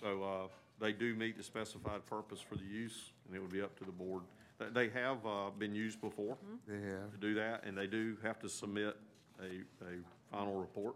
So, 0.00 0.22
uh, 0.22 0.48
they 0.80 0.92
do 0.92 1.14
meet 1.14 1.36
the 1.36 1.44
specified 1.44 2.04
purpose 2.06 2.40
for 2.40 2.56
the 2.56 2.64
use, 2.64 3.12
and 3.26 3.36
it 3.36 3.40
would 3.40 3.52
be 3.52 3.62
up 3.62 3.78
to 3.78 3.84
the 3.84 3.92
board. 3.92 4.22
They, 4.58 4.88
they 4.88 4.88
have, 5.00 5.24
uh, 5.24 5.50
been 5.56 5.74
used 5.76 6.00
before 6.00 6.36
They 6.66 6.74
have. 6.74 7.12
to 7.12 7.18
do 7.20 7.34
that, 7.34 7.64
and 7.64 7.78
they 7.78 7.86
do 7.86 8.16
have 8.24 8.40
to 8.40 8.48
submit 8.48 8.96
a, 9.40 9.44
a 9.84 9.98
final 10.32 10.54
report 10.54 10.94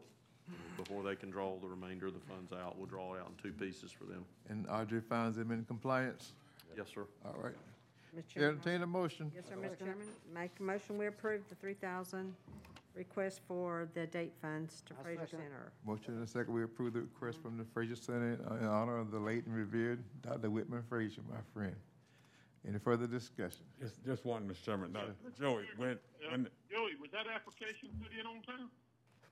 before 0.76 1.02
they 1.02 1.14
can 1.16 1.30
draw 1.30 1.56
the 1.60 1.66
remainder 1.68 2.06
of 2.06 2.14
the 2.14 2.20
funds 2.20 2.52
out. 2.52 2.76
We'll 2.78 2.86
draw 2.86 3.14
it 3.14 3.20
out 3.20 3.30
in 3.36 3.42
two 3.42 3.56
pieces 3.56 3.90
for 3.90 4.04
them. 4.04 4.24
And 4.48 4.66
Audrey 4.68 5.00
finds 5.00 5.36
them 5.36 5.50
in 5.50 5.64
compliance. 5.64 6.32
Yes, 6.76 6.86
sir. 6.94 7.04
All 7.24 7.36
right. 7.42 7.54
Mr. 8.16 8.28
Chairman, 8.28 8.58
entertain 8.58 8.82
a 8.82 8.86
motion. 8.86 9.30
Yes, 9.34 9.44
sir, 9.48 9.56
Mr. 9.56 9.78
Chairman. 9.78 10.06
Make 10.32 10.52
a 10.58 10.62
motion, 10.62 10.96
we 10.98 11.06
approve 11.06 11.42
the 11.48 11.54
three 11.56 11.74
thousand 11.74 12.34
request 12.94 13.40
for 13.46 13.88
the 13.92 14.06
date 14.06 14.32
funds 14.40 14.82
to 14.86 14.94
Fraser. 15.02 15.26
Center. 15.26 15.72
Motion 15.86 16.14
and 16.14 16.24
a 16.24 16.26
second, 16.26 16.54
we 16.54 16.62
approve 16.62 16.94
the 16.94 17.00
request 17.00 17.42
from 17.42 17.58
the 17.58 17.64
Fraser 17.74 17.96
Center 17.96 18.38
uh, 18.50 18.54
in 18.56 18.64
honor 18.64 18.96
of 18.98 19.10
the 19.10 19.18
late 19.18 19.44
and 19.44 19.54
revered 19.54 20.02
Dr. 20.22 20.48
Whitman 20.48 20.82
Fraser, 20.88 21.20
my 21.28 21.36
friend. 21.52 21.76
Any 22.66 22.78
further 22.78 23.06
discussion? 23.06 23.60
Just, 23.80 24.02
just 24.04 24.24
one, 24.24 24.48
Mr. 24.48 24.62
Chairman. 24.64 24.92
Now, 24.92 25.04
Joey, 25.38 25.64
when, 25.76 25.90
Uh, 25.90 26.30
when, 26.30 26.48
Joey, 26.70 26.92
was 27.00 27.10
that 27.12 27.26
application 27.32 27.90
put 28.02 28.12
in 28.18 28.24
on 28.26 28.40
time? 28.42 28.70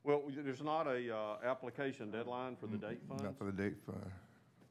Well, 0.05 0.23
there's 0.29 0.63
not 0.63 0.87
a, 0.87 1.15
uh, 1.15 1.37
application 1.45 2.11
deadline 2.11 2.57
for 2.57 2.67
the 2.67 2.77
date 2.77 3.01
funds. 3.09 3.23
Not 3.23 3.39
for 3.39 3.45
the 3.45 3.53
date 3.53 3.77
fund. 3.87 4.05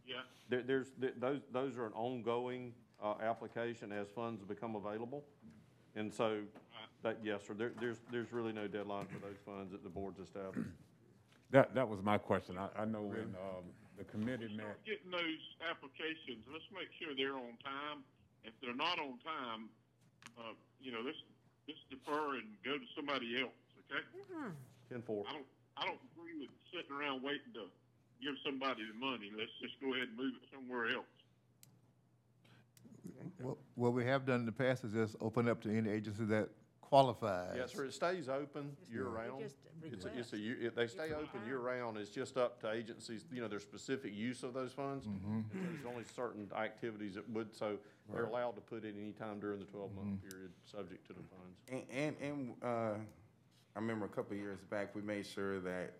Yeah. 0.06 0.22
There, 0.50 0.62
there's, 0.62 0.92
th- 1.02 1.16
those, 1.20 1.42
those 1.52 1.78
are 1.78 1.88
an 1.88 1.94
ongoing, 1.94 2.74
uh, 3.02 3.16
application 3.22 3.92
as 3.92 4.10
funds 4.10 4.44
become 4.44 4.76
available. 4.76 5.24
And 5.96 6.14
so, 6.14 6.42
that, 7.02 7.18
yes, 7.24 7.42
sir, 7.48 7.54
there, 7.54 7.72
there's, 7.80 7.98
there's 8.12 8.32
really 8.32 8.54
no 8.54 8.68
deadline 8.68 9.08
for 9.08 9.20
those 9.20 9.38
funds 9.46 9.72
that 9.72 9.84
the 9.84 9.90
board's 9.90 10.20
established. 10.20 10.70
that, 11.52 11.74
that 11.74 11.88
was 11.88 12.02
my 12.04 12.18
question. 12.18 12.58
I, 12.58 12.70
I 12.82 12.86
know 12.86 13.02
when, 13.02 13.34
um, 13.42 13.66
the 13.98 14.04
committee 14.06 14.54
met, 14.54 14.66
Start 14.66 14.86
getting 14.86 15.12
those 15.12 15.44
applications, 15.70 16.46
let's 16.50 16.66
make 16.74 16.90
sure 16.98 17.14
they're 17.18 17.38
on 17.38 17.58
time. 17.62 18.02
If 18.44 18.54
they're 18.62 18.76
not 18.76 18.98
on 19.00 19.18
time, 19.22 19.70
uh, 20.38 20.54
you 20.82 20.92
know, 20.92 21.02
let's, 21.06 21.18
let's 21.68 21.80
defer 21.90 22.38
and 22.38 22.54
go 22.66 22.78
to 22.78 22.88
somebody 22.96 23.42
else, 23.42 23.54
okay? 23.86 24.02
Ten 24.94 25.02
four. 25.02 25.26
I 25.28 25.34
don't, 25.34 25.46
I 25.76 25.86
don't 25.90 25.98
agree 26.14 26.38
with 26.40 26.50
sitting 26.70 26.94
around 26.96 27.24
waiting 27.24 27.50
to 27.58 27.66
give 28.22 28.36
somebody 28.46 28.84
the 28.86 28.94
money. 28.94 29.32
Let's 29.36 29.50
just 29.60 29.74
go 29.82 29.94
ahead 29.98 30.10
and 30.10 30.18
move 30.18 30.34
it 30.38 30.46
somewhere 30.54 30.94
else. 30.94 31.10
What, 33.42 33.58
what 33.74 33.94
we 33.94 34.06
have 34.06 34.26
done 34.26 34.42
in 34.42 34.46
the 34.46 34.52
past 34.52 34.84
is 34.84 34.94
just 34.94 35.16
open 35.20 35.50
up 35.50 35.62
to 35.64 35.76
any 35.76 35.90
agency 35.90 36.26
that 36.26 36.50
qualifies. 36.82 37.56
Yes, 37.58 37.74
sir, 37.74 37.86
it 37.86 37.94
stays 37.94 38.30
open 38.30 38.78
year-round. 38.92 39.42
just 39.42 39.56
It's, 39.82 40.06
a- 40.06 40.18
it's 40.18 40.34
a, 40.34 40.38
year- 40.38 40.58
it- 40.62 40.76
they 40.76 40.86
stay 40.88 41.12
open 41.12 41.42
year-round, 41.48 41.98
it's 41.98 42.12
just 42.12 42.38
up 42.38 42.62
to 42.62 42.72
agencies, 42.72 43.26
you 43.34 43.42
know, 43.42 43.48
their 43.48 43.60
specific 43.60 44.14
use 44.14 44.44
of 44.44 44.54
those 44.54 44.72
funds. 44.72 45.08
And 45.08 45.20
so 45.52 45.58
There's 45.58 45.86
only 45.92 46.04
certain 46.16 46.48
activities 46.56 47.16
that 47.16 47.28
would, 47.32 47.56
so 47.56 47.78
they're 48.14 48.26
allowed 48.26 48.52
to 48.56 48.62
put 48.62 48.86
it 48.86 48.94
any 48.98 49.12
time 49.14 49.40
during 49.40 49.58
the 49.60 49.66
twelve-month 49.66 50.22
period, 50.30 50.52
subject 50.64 51.08
to 51.08 51.14
the 51.14 51.22
funds. 51.24 51.58
And, 51.72 51.84
and, 51.92 52.16
and, 52.22 52.54
uh, 52.64 52.94
I 53.76 53.80
remember 53.80 54.06
a 54.06 54.10
couple 54.10 54.34
of 54.34 54.40
years 54.40 54.60
back, 54.70 54.96
we 54.96 55.02
made 55.02 55.26
sure 55.26 55.60
that 55.62 55.94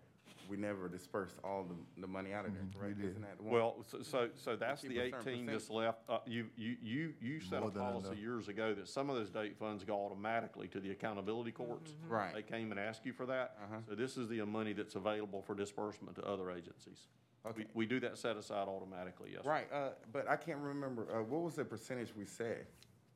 we 0.50 0.58
never 0.58 0.90
dispersed 0.90 1.38
all 1.44 1.64
the, 1.64 2.02
the 2.02 2.08
money 2.08 2.34
out 2.34 2.46
of 2.46 2.54
there, 2.54 2.64
correct? 2.78 3.00
did. 3.00 3.12
Isn't 3.12 3.22
that 3.22 3.38
the 3.38 3.44
one? 3.44 3.54
Well, 3.54 3.78
so, 3.90 4.02
so, 4.02 4.30
so 4.36 4.56
that's 4.56 4.82
Keep 4.82 4.92
the 4.92 5.00
a 5.00 5.10
certain 5.10 5.30
eighteen 5.30 5.46
that's 5.46 5.70
left, 5.70 6.00
uh, 6.10 6.18
you, 6.28 6.48
you, 6.58 6.76
you, 6.84 7.14
you 7.22 7.40
set 7.40 7.60
a 7.60 7.62
More 7.62 7.72
than 7.72 7.82
policy 7.82 8.08
enough. 8.10 8.20
years 8.20 8.48
ago 8.50 8.74
that 8.74 8.88
some 8.90 9.10
of 9.10 9.16
those 9.16 9.30
date 9.30 9.58
funds 9.58 9.84
go 9.86 10.06
automatically 10.06 10.68
to 10.68 10.80
the 10.80 10.92
accountability 10.92 11.52
courts. 11.52 11.94
Right. 12.08 12.34
They 12.34 12.42
came 12.42 12.72
and 12.72 12.80
asked 12.80 13.06
you 13.06 13.14
for 13.14 13.26
that. 13.26 13.56
Uh-huh. 13.64 13.80
So 13.88 13.96
this 13.96 14.18
is 14.18 14.28
the 14.28 14.46
money 14.46 14.74
that's 14.74 14.96
available 14.96 15.42
for 15.42 15.56
disbursement 15.56 16.18
to 16.18 16.24
other 16.26 16.52
agencies. 16.52 17.08
We, 17.46 17.50
Okay. 17.52 17.66
we 17.74 17.86
do 17.86 18.00
that 18.02 18.18
set 18.18 18.38
aside 18.38 18.68
automatically, 18.68 19.32
yes. 19.34 19.44
sir. 19.44 19.50
Right, 19.50 19.68
uh, 19.74 19.90
but 20.14 20.30
I 20.30 20.38
can't 20.38 20.60
remember, 20.60 21.08
uh, 21.14 21.24
what 21.24 21.42
was 21.42 21.56
the 21.56 21.66
percentage 21.66 22.16
we 22.16 22.26
said? 22.26 22.66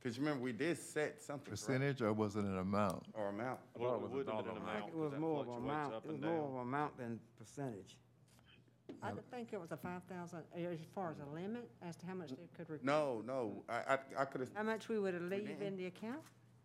Cause 0.04 0.16
you 0.16 0.24
remember, 0.24 0.44
we 0.44 0.52
did 0.54 0.78
set 0.78 1.22
something, 1.22 1.46
correct? 1.48 1.66
Percentage 1.66 2.02
or 2.02 2.14
was 2.14 2.36
it 2.36 2.46
an 2.46 2.60
amount? 2.60 3.04
Or 3.14 3.30
amount? 3.30 3.60
Well, 3.78 3.94
it 3.94 3.96
it 3.96 4.02
was 4.04 4.12
a 4.12 4.16
would 4.16 4.28
have 4.28 4.36
been 4.38 4.46
dollar 4.46 4.58
an 4.58 4.64
amount. 4.64 4.78
amount. 4.78 4.90
It 4.90 4.96
was 4.96 5.04
'cause 5.04 5.12
that 5.12 5.20
more 5.20 5.42
of 5.42 5.48
a 5.48 5.52
fluctuates 5.52 5.66
amount, 5.74 5.94
up 5.96 6.06
it 6.06 6.08
was 6.08 6.16
and 6.16 6.24
more 6.26 6.48
of 6.48 6.54
a 6.54 6.58
amount 6.60 6.98
than 6.98 7.20
percentage. 7.38 7.98
I 9.02 9.10
didn't 9.12 9.30
think 9.32 9.50
it 9.52 9.60
was 9.60 9.72
a 9.72 9.78
five 9.78 10.04
thousand, 10.04 10.44
as 10.56 10.80
far 10.96 11.12
as 11.12 11.20
a 11.20 11.26
limit, 11.34 11.70
as 11.82 11.98
to 11.98 12.06
how 12.06 12.14
much 12.14 12.30
they 12.30 12.48
could 12.56 12.70
request. 12.70 12.84
No, 12.86 13.22
no, 13.26 13.64
I, 13.68 13.96
I, 13.96 13.98
I 14.20 14.26
could've, 14.26 14.50
How 14.54 14.64
much 14.64 14.88
we 14.88 14.98
would 15.00 15.14
leave 15.24 15.48
didn't. 15.48 15.62
in 15.62 15.76
the 15.78 15.88
account? 15.88 16.22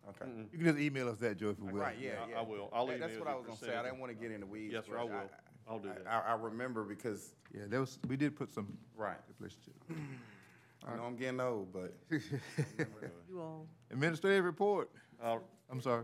Okay. 0.09 0.31
You 0.51 0.57
can 0.59 0.67
just 0.67 0.79
email 0.79 1.09
us 1.09 1.17
that, 1.17 1.37
Joe, 1.37 1.49
if 1.49 1.59
you 1.59 1.65
will. 1.65 1.73
Right, 1.81 1.97
yeah, 1.99 2.23
I- 2.25 2.29
yeah. 2.29 2.39
I 2.39 2.41
will. 2.43 2.69
I'll 2.73 2.85
That- 2.87 2.99
That's 2.99 3.13
email 3.13 3.25
what 3.25 3.27
I 3.29 3.31
you 3.33 3.37
was 3.39 3.45
gonna 3.47 3.57
say. 3.57 3.65
I 3.65 3.69
percentage. 3.69 3.91
didn't 3.91 3.99
wanna 4.01 4.13
get 4.13 4.31
in 4.31 4.39
the 4.41 4.45
weeds. 4.47 4.73
Yes, 4.73 4.85
sir, 4.85 4.97
I 4.97 5.01
but 5.01 5.09
will. 5.11 5.29
I'll 5.67 5.79
do 5.79 5.89
that. 5.89 6.07
I, 6.07 6.19
I 6.31 6.35
remember 6.35 6.83
because, 6.83 7.33
Yeah, 7.53 7.63
there 7.67 7.79
was, 7.81 7.99
we 8.07 8.15
did 8.15 8.35
put 8.37 8.51
some. 8.51 8.77
Right. 8.95 9.17
Relationship. 9.39 9.73
I 10.85 10.95
know 10.97 11.03
I'm 11.03 11.15
getting 11.15 11.39
old, 11.39 11.71
but. 11.73 11.93
You 13.29 13.39
all. 13.41 13.65
Administrative 13.91 14.43
report. 14.45 14.91
Uh, 15.23 15.37
I'm 15.71 15.81
sorry. 15.81 16.03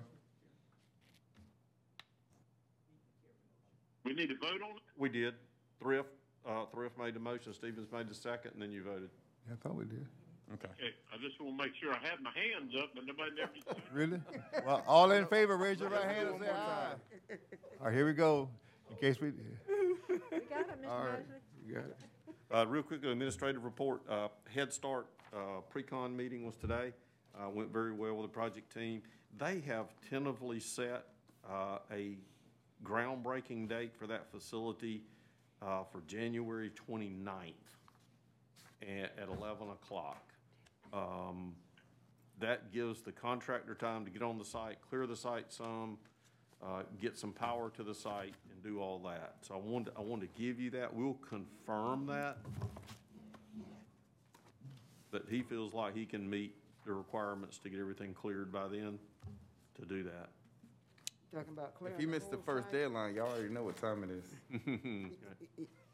We 4.03 4.13
need 4.13 4.29
to 4.29 4.35
vote 4.35 4.61
on 4.63 4.71
it? 4.77 4.81
We 4.97 5.09
did. 5.09 5.35
Thrift, 5.79 6.09
uh, 6.47 6.65
Thrift 6.73 6.97
made 6.97 7.13
the 7.13 7.19
motion, 7.19 7.53
Stevens 7.53 7.87
made 7.91 8.09
the 8.09 8.15
second, 8.15 8.51
and 8.53 8.61
then 8.61 8.71
you 8.71 8.81
voted. 8.83 9.09
Yeah, 9.47 9.53
I 9.53 9.57
thought 9.57 9.75
we 9.75 9.85
did. 9.85 10.07
Okay. 10.53 10.67
Okay, 10.73 10.93
I 11.13 11.17
just 11.21 11.39
want 11.39 11.59
to 11.59 11.63
make 11.65 11.73
sure 11.79 11.91
I 11.93 11.99
have 12.09 12.19
my 12.23 12.31
hands 12.31 12.73
up, 12.81 12.89
but 12.95 13.05
nobody 13.05 13.31
never. 13.37 13.79
Really? 13.93 14.19
Well, 14.65 14.83
all 14.87 15.11
in 15.11 15.27
favor, 15.27 15.57
raise 15.57 15.79
your 15.79 15.89
right 15.89 16.05
hand 16.05 16.29
and 16.29 16.39
say 16.41 16.49
aye. 16.49 16.93
All 17.79 17.85
right, 17.85 17.93
here 17.93 18.05
we 18.07 18.13
go. 18.13 18.49
In 18.89 18.97
case 18.97 19.19
we. 19.21 19.31
We 20.09 20.39
got 20.49 20.61
it, 20.61 20.81
Mr. 20.81 20.89
All 20.89 20.99
right, 21.03 21.19
Mosley. 21.27 21.67
you 21.67 21.73
got 21.75 21.83
it. 21.85 21.97
Uh, 22.51 22.65
real 22.67 22.81
quick, 22.81 23.03
administrative 23.03 23.63
report, 23.63 24.01
uh, 24.09 24.27
Head 24.51 24.73
Start, 24.73 25.05
uh, 25.31 25.61
pre-con 25.69 26.17
meeting 26.17 26.45
was 26.47 26.55
today. 26.55 26.93
Uh, 27.39 27.47
went 27.47 27.71
very 27.71 27.91
well 27.91 28.15
with 28.15 28.25
the 28.25 28.33
project 28.33 28.73
team. 28.73 29.03
They 29.37 29.59
have 29.67 29.85
tentatively 30.09 30.59
set, 30.59 31.05
uh, 31.47 31.77
a 31.93 32.17
groundbreaking 32.83 33.69
date 33.69 33.95
for 33.95 34.07
that 34.07 34.31
facility, 34.31 35.03
uh, 35.61 35.83
for 35.83 36.01
January 36.07 36.71
29th 36.71 37.53
at, 38.81 39.11
at 39.19 39.27
eleven 39.29 39.69
o'clock. 39.69 40.33
Um, 40.91 41.53
that 42.39 42.71
gives 42.71 43.01
the 43.01 43.11
contractor 43.11 43.75
time 43.75 44.05
to 44.05 44.11
get 44.11 44.23
on 44.23 44.39
the 44.39 44.45
site, 44.45 44.77
clear 44.89 45.05
the 45.05 45.15
site 45.15 45.51
some, 45.53 45.99
uh, 46.63 46.83
get 47.01 47.17
some 47.17 47.31
power 47.31 47.71
to 47.75 47.83
the 47.83 47.93
site 47.95 48.33
and 48.51 48.63
do 48.63 48.79
all 48.81 48.99
that. 48.99 49.35
So 49.41 49.55
I 49.55 49.57
wanted, 49.57 49.93
I 49.97 50.01
wanted 50.01 50.33
to 50.33 50.41
give 50.41 50.59
you 50.59 50.69
that. 50.71 50.93
We'll 50.93 51.17
confirm 51.27 52.05
that. 52.07 52.37
That 55.11 55.23
he 55.29 55.41
feels 55.41 55.73
like 55.73 55.95
he 55.95 56.05
can 56.05 56.29
meet 56.29 56.53
the 56.85 56.93
requirements 56.93 57.57
to 57.59 57.69
get 57.69 57.79
everything 57.79 58.13
cleared 58.13 58.51
by 58.51 58.67
then 58.67 58.99
to 59.79 59.85
do 59.85 60.03
that. 60.03 60.29
Talking 61.33 61.53
about 61.53 61.75
clearing 61.75 61.95
If 61.95 62.01
you 62.01 62.07
the 62.07 62.13
missed 62.13 62.29
the 62.31 62.37
whole 62.37 62.45
first 62.45 62.65
site? 62.65 62.73
deadline, 62.73 63.15
y'all 63.15 63.29
already 63.31 63.49
know 63.49 63.63
what 63.63 63.77
time 63.77 64.03
it 64.03 64.09
is. 64.11 64.25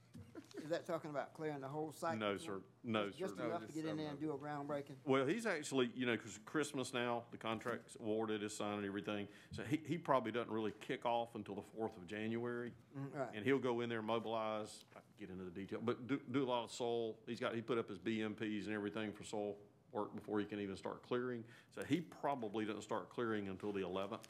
Is 0.63 0.69
that 0.69 0.85
talking 0.85 1.09
about 1.09 1.33
clearing 1.33 1.61
the 1.61 1.67
whole 1.67 1.91
site? 1.91 2.17
No, 2.17 2.37
sir. 2.37 2.61
No, 2.83 3.07
Just- 3.07 3.19
Just. 3.19 3.37
No, 3.37 3.45
enough 3.45 3.59
to 3.61 3.65
just 3.67 3.75
get 3.75 3.83
in 3.85 3.89
some 3.91 3.97
there 3.97 4.05
of 4.07 4.11
and 4.13 4.19
do 4.19 4.31
a 4.31 4.37
groundbreaking? 4.37 4.95
Well, 5.05 5.25
he's 5.25 5.45
actually, 5.45 5.91
you 5.95 6.05
know, 6.05 6.13
because 6.13 6.39
Christmas 6.45 6.93
now, 6.93 7.23
the 7.31 7.37
contract's 7.37 7.97
awarded, 7.99 8.43
is 8.43 8.55
signed 8.55 8.77
and 8.77 8.85
everything. 8.85 9.27
So 9.51 9.63
he, 9.63 9.79
he 9.85 9.97
probably 9.97 10.31
doesn't 10.31 10.51
really 10.51 10.73
kick 10.81 11.05
off 11.05 11.35
until 11.35 11.55
the 11.55 11.63
fourth 11.75 11.95
of 11.97 12.07
January. 12.07 12.71
Mm, 12.97 13.19
right. 13.19 13.29
And 13.35 13.45
he'll 13.45 13.59
go 13.59 13.81
in 13.81 13.89
there, 13.89 14.01
mobilize, 14.01 14.85
I 14.95 14.99
can 14.99 15.27
get 15.27 15.29
into 15.29 15.43
the 15.43 15.51
detail, 15.51 15.79
but 15.83 16.07
do, 16.07 16.19
do 16.31 16.43
a 16.43 16.49
lot 16.49 16.63
of 16.63 16.71
soil. 16.71 17.15
He's 17.27 17.39
got, 17.39 17.55
he 17.55 17.61
put 17.61 17.77
up 17.77 17.89
his 17.89 17.99
BMPs 17.99 18.65
and 18.65 18.73
everything 18.73 19.11
for 19.11 19.23
soil 19.23 19.55
work 19.91 20.13
before 20.13 20.39
he 20.39 20.45
can 20.45 20.59
even 20.59 20.75
start 20.75 21.03
clearing. 21.03 21.43
So 21.73 21.83
he 21.83 22.01
probably 22.01 22.65
doesn't 22.65 22.81
start 22.81 23.09
clearing 23.09 23.47
until 23.47 23.71
the 23.71 23.83
eleventh. 23.83 24.27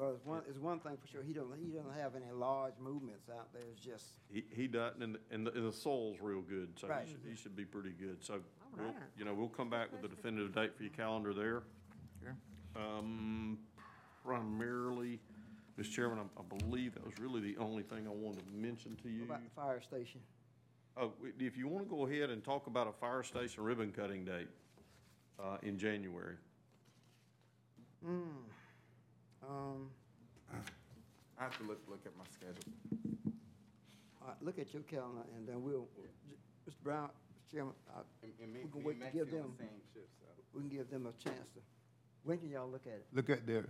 Well, 0.00 0.12
it's 0.12 0.24
one, 0.24 0.40
it's 0.48 0.58
one 0.58 0.80
thing 0.80 0.96
for 0.96 1.06
sure, 1.06 1.22
he 1.22 1.34
don't, 1.34 1.52
he 1.62 1.72
doesn't 1.72 1.92
have 1.92 2.14
any 2.14 2.32
large 2.32 2.72
movements 2.80 3.28
out 3.28 3.52
there, 3.52 3.60
it's 3.70 3.82
just, 3.82 4.04
He, 4.32 4.44
he 4.50 4.66
doesn't, 4.66 5.02
and, 5.02 5.18
and 5.30 5.46
the, 5.46 5.52
and 5.52 5.68
the 5.68 5.72
soil's 5.72 6.16
real 6.22 6.40
good, 6.40 6.70
so 6.80 6.88
Right. 6.88 7.04
he 7.04 7.12
should, 7.12 7.20
he 7.32 7.36
should 7.36 7.54
be 7.54 7.66
pretty 7.66 7.90
good. 7.90 8.24
So, 8.24 8.40
we'll, 8.78 8.86
right. 8.86 8.94
you 9.18 9.26
know, 9.26 9.34
we'll 9.34 9.50
come 9.50 9.68
back 9.68 9.92
with 9.92 10.02
a 10.02 10.08
definitive 10.08 10.54
date 10.54 10.74
for 10.74 10.84
your 10.84 10.92
calendar 10.92 11.34
there. 11.34 11.64
Okay. 12.22 12.32
Um, 12.76 13.58
primarily, 14.24 15.20
Mr. 15.78 15.90
Chairman, 15.90 16.18
I, 16.18 16.40
I 16.40 16.58
believe 16.58 16.94
that 16.94 17.04
was 17.04 17.18
really 17.20 17.42
the 17.42 17.58
only 17.58 17.82
thing 17.82 18.06
I 18.06 18.10
wanted 18.10 18.46
to 18.46 18.54
mention 18.54 18.96
to 18.96 19.02
what 19.02 19.12
you. 19.12 19.24
about 19.24 19.44
the 19.44 19.50
fire 19.50 19.82
station? 19.82 20.20
Oh, 20.96 21.12
if 21.38 21.58
you 21.58 21.68
want 21.68 21.84
to 21.84 21.90
go 21.90 22.06
ahead 22.06 22.30
and 22.30 22.42
talk 22.42 22.68
about 22.68 22.86
a 22.86 22.92
fire 22.92 23.22
station 23.22 23.62
ribbon 23.64 23.92
cutting 23.92 24.24
date, 24.24 24.48
uh, 25.38 25.58
in 25.62 25.78
January. 25.78 26.36
Um, 29.42 29.90
I 31.38 31.44
have 31.44 31.56
to 31.58 31.64
look, 31.64 31.80
look 31.88 32.00
at 32.04 32.12
my 32.18 32.24
schedule. 32.30 32.72
all 34.20 34.28
right, 34.28 34.36
look 34.42 34.58
at 34.58 34.72
your 34.74 34.82
calendar, 34.82 35.22
and 35.36 35.48
then 35.48 35.62
we'll, 35.62 35.88
Mr. 36.68 36.74
Brown, 36.82 37.08
Mr. 37.08 37.52
Chairman, 37.52 37.74
I, 37.94 38.00
And- 38.22 38.32
and 38.42 38.52
me- 38.52 38.60
We 38.64 38.70
can 38.70 38.80
me 38.80 38.86
wait 38.86 38.92
and 38.96 39.00
to 39.00 39.04
Maxie 39.04 39.18
give 39.18 39.28
on 39.28 39.32
the 39.32 39.36
them- 39.36 39.56
Same 39.58 39.80
shift, 39.94 40.08
so. 40.20 40.26
we 40.54 40.60
can 40.60 40.68
give 40.70 40.90
them 40.90 41.06
a 41.06 41.12
chance 41.12 41.48
to, 41.54 41.60
when 42.24 42.38
can 42.38 42.50
y'all 42.50 42.68
look 42.70 42.86
at 42.86 42.92
it? 42.94 43.06
Look 43.12 43.30
at 43.30 43.46
there. 43.46 43.66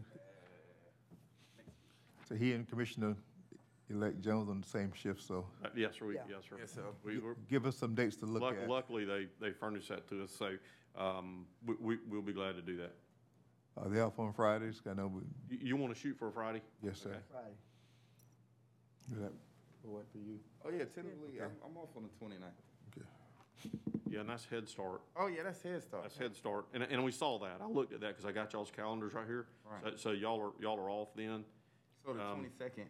So 2.29 2.35
he 2.37 2.53
and 2.53 2.69
Commissioner-elect 2.69 4.21
Jones 4.21 4.49
on 4.49 4.61
the 4.61 4.67
same 4.67 4.93
shift, 4.93 5.23
so 5.23 5.47
Uh, 5.65 5.69
Yes, 5.77 5.97
sir, 5.99 6.07
we, 6.07 6.15
Yeah. 6.15 6.23
yes, 6.29 6.45
sir. 6.49 6.57
Yes, 6.59 6.73
sir. 6.73 6.85
We 7.05 7.19
were, 7.19 7.35
give 7.49 7.67
us 7.67 7.77
some 7.77 7.95
dates 7.95 8.17
to 8.17 8.27
look 8.27 8.43
luck- 8.43 8.57
at. 8.57 8.69
luckily, 8.69 9.05
they, 9.05 9.29
they 9.41 9.53
furnished 9.53 9.89
that 9.89 10.09
to 10.09 10.25
us, 10.25 10.31
so, 10.33 10.57
um, 10.97 11.47
we, 11.65 11.75
we, 11.81 11.97
we'll 12.09 12.23
be 12.23 12.33
glad 12.33 12.55
to 12.57 12.63
do 12.63 12.77
that. 12.79 12.95
Are 13.83 13.89
they 13.89 14.01
off 14.01 14.19
on 14.19 14.33
Fridays? 14.33 14.81
I 14.89 14.95
know, 14.95 15.07
we, 15.09 15.23
You, 15.57 15.67
you 15.69 15.77
want 15.77 15.95
to 15.95 15.99
shoot 16.01 16.17
for 16.19 16.29
a 16.29 16.33
Friday? 16.33 16.61
yes, 16.83 16.99
sir. 17.01 17.11
Okay. 17.11 17.19
Friday. 17.31 17.55
Is 19.13 19.19
that- 19.19 19.33
For 19.83 19.89
what, 19.89 20.05
for 20.13 20.19
you? 20.19 20.39
Oh, 20.65 20.69
yeah, 20.71 20.85
tentatively, 20.85 21.41
I'm, 21.41 21.51
I'm 21.65 21.77
off 21.77 21.89
on 21.97 22.03
the 22.03 22.09
twenty-ninth. 22.19 22.53
Yeah, 24.11 24.21
and 24.21 24.29
that's 24.29 24.45
Head 24.47 24.69
Start. 24.69 25.03
Oh, 25.17 25.29
yeah, 25.29 25.43
that's 25.45 25.63
Head 25.63 25.83
Start. 25.83 26.03
That's 26.03 26.19
Head 26.19 26.35
Start, 26.35 26.67
and, 26.75 26.83
and 26.83 27.05
we 27.05 27.13
saw 27.13 27.39
that. 27.39 27.61
I 27.63 27.67
looked 27.67 27.93
at 27.93 28.01
that 28.01 28.09
because 28.09 28.25
I 28.27 28.33
got 28.33 28.53
y'all's 28.53 28.71
calendars 28.71 29.15
right 29.15 29.27
here. 29.27 29.47
Right. 29.65 29.93
So, 29.93 29.97
so 29.97 30.11
y'all 30.11 30.41
are, 30.41 30.63
y'all 30.63 30.79
are 30.79 30.91
off 30.91 31.09
then. 31.15 31.45
So 32.05 32.13
the 32.15 32.21
Um, 32.23 32.35
twenty-second, 32.41 32.87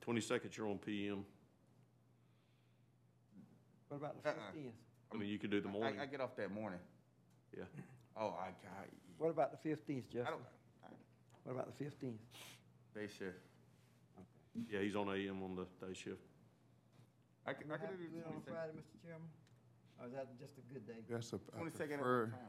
Twenty-second, 0.00 0.56
you're 0.56 0.66
on 0.68 0.78
PM. 0.78 1.24
What 3.88 3.98
about 3.98 4.22
the 4.22 4.28
Uh-uh. 4.28 4.36
fifteenth? 4.52 4.74
I 5.12 5.16
mean, 5.16 5.28
you 5.30 5.38
could 5.38 5.50
do 5.50 5.60
the 5.60 5.68
morning. 5.68 5.98
I, 5.98 6.02
I 6.02 6.06
get 6.06 6.20
off 6.20 6.36
that 6.36 6.50
morning. 6.52 6.80
Yeah. 7.56 7.64
Oh, 8.20 8.34
I 8.40 8.46
got, 8.64 8.88
What 9.18 9.30
about 9.30 9.52
the 9.52 9.58
fifteenth, 9.58 10.06
I 10.14 10.30
don't, 10.30 10.40
What 11.44 11.52
about 11.52 11.66
the 11.78 11.84
fifteenth? 11.84 12.20
day 12.94 13.06
shift. 13.06 13.38
Yeah, 14.70 14.80
he's 14.80 14.96
on 14.96 15.08
AM 15.08 15.42
on 15.42 15.54
the 15.54 15.66
day 15.86 15.94
shift. 15.94 16.18
I 17.46 17.52
can, 17.52 17.70
I 17.70 17.76
can 17.76 17.86
do 17.88 17.96
the 17.96 18.18
it 18.18 18.26
on 18.26 18.32
twenty-second. 18.32 18.54
Friday, 18.54 18.72
Mr. 18.74 19.02
Chairman? 19.06 19.28
Or 20.00 20.06
is 20.06 20.12
that 20.12 20.26
just 20.40 20.52
a 20.58 20.72
good 20.74 20.86
day? 20.86 20.98
That's 21.08 21.32
a, 21.32 21.36
I 21.36 21.56
Twenty-second 21.58 21.94
at 21.94 21.98
prefer, 22.00 22.24
what 22.24 22.30
time? 22.32 22.40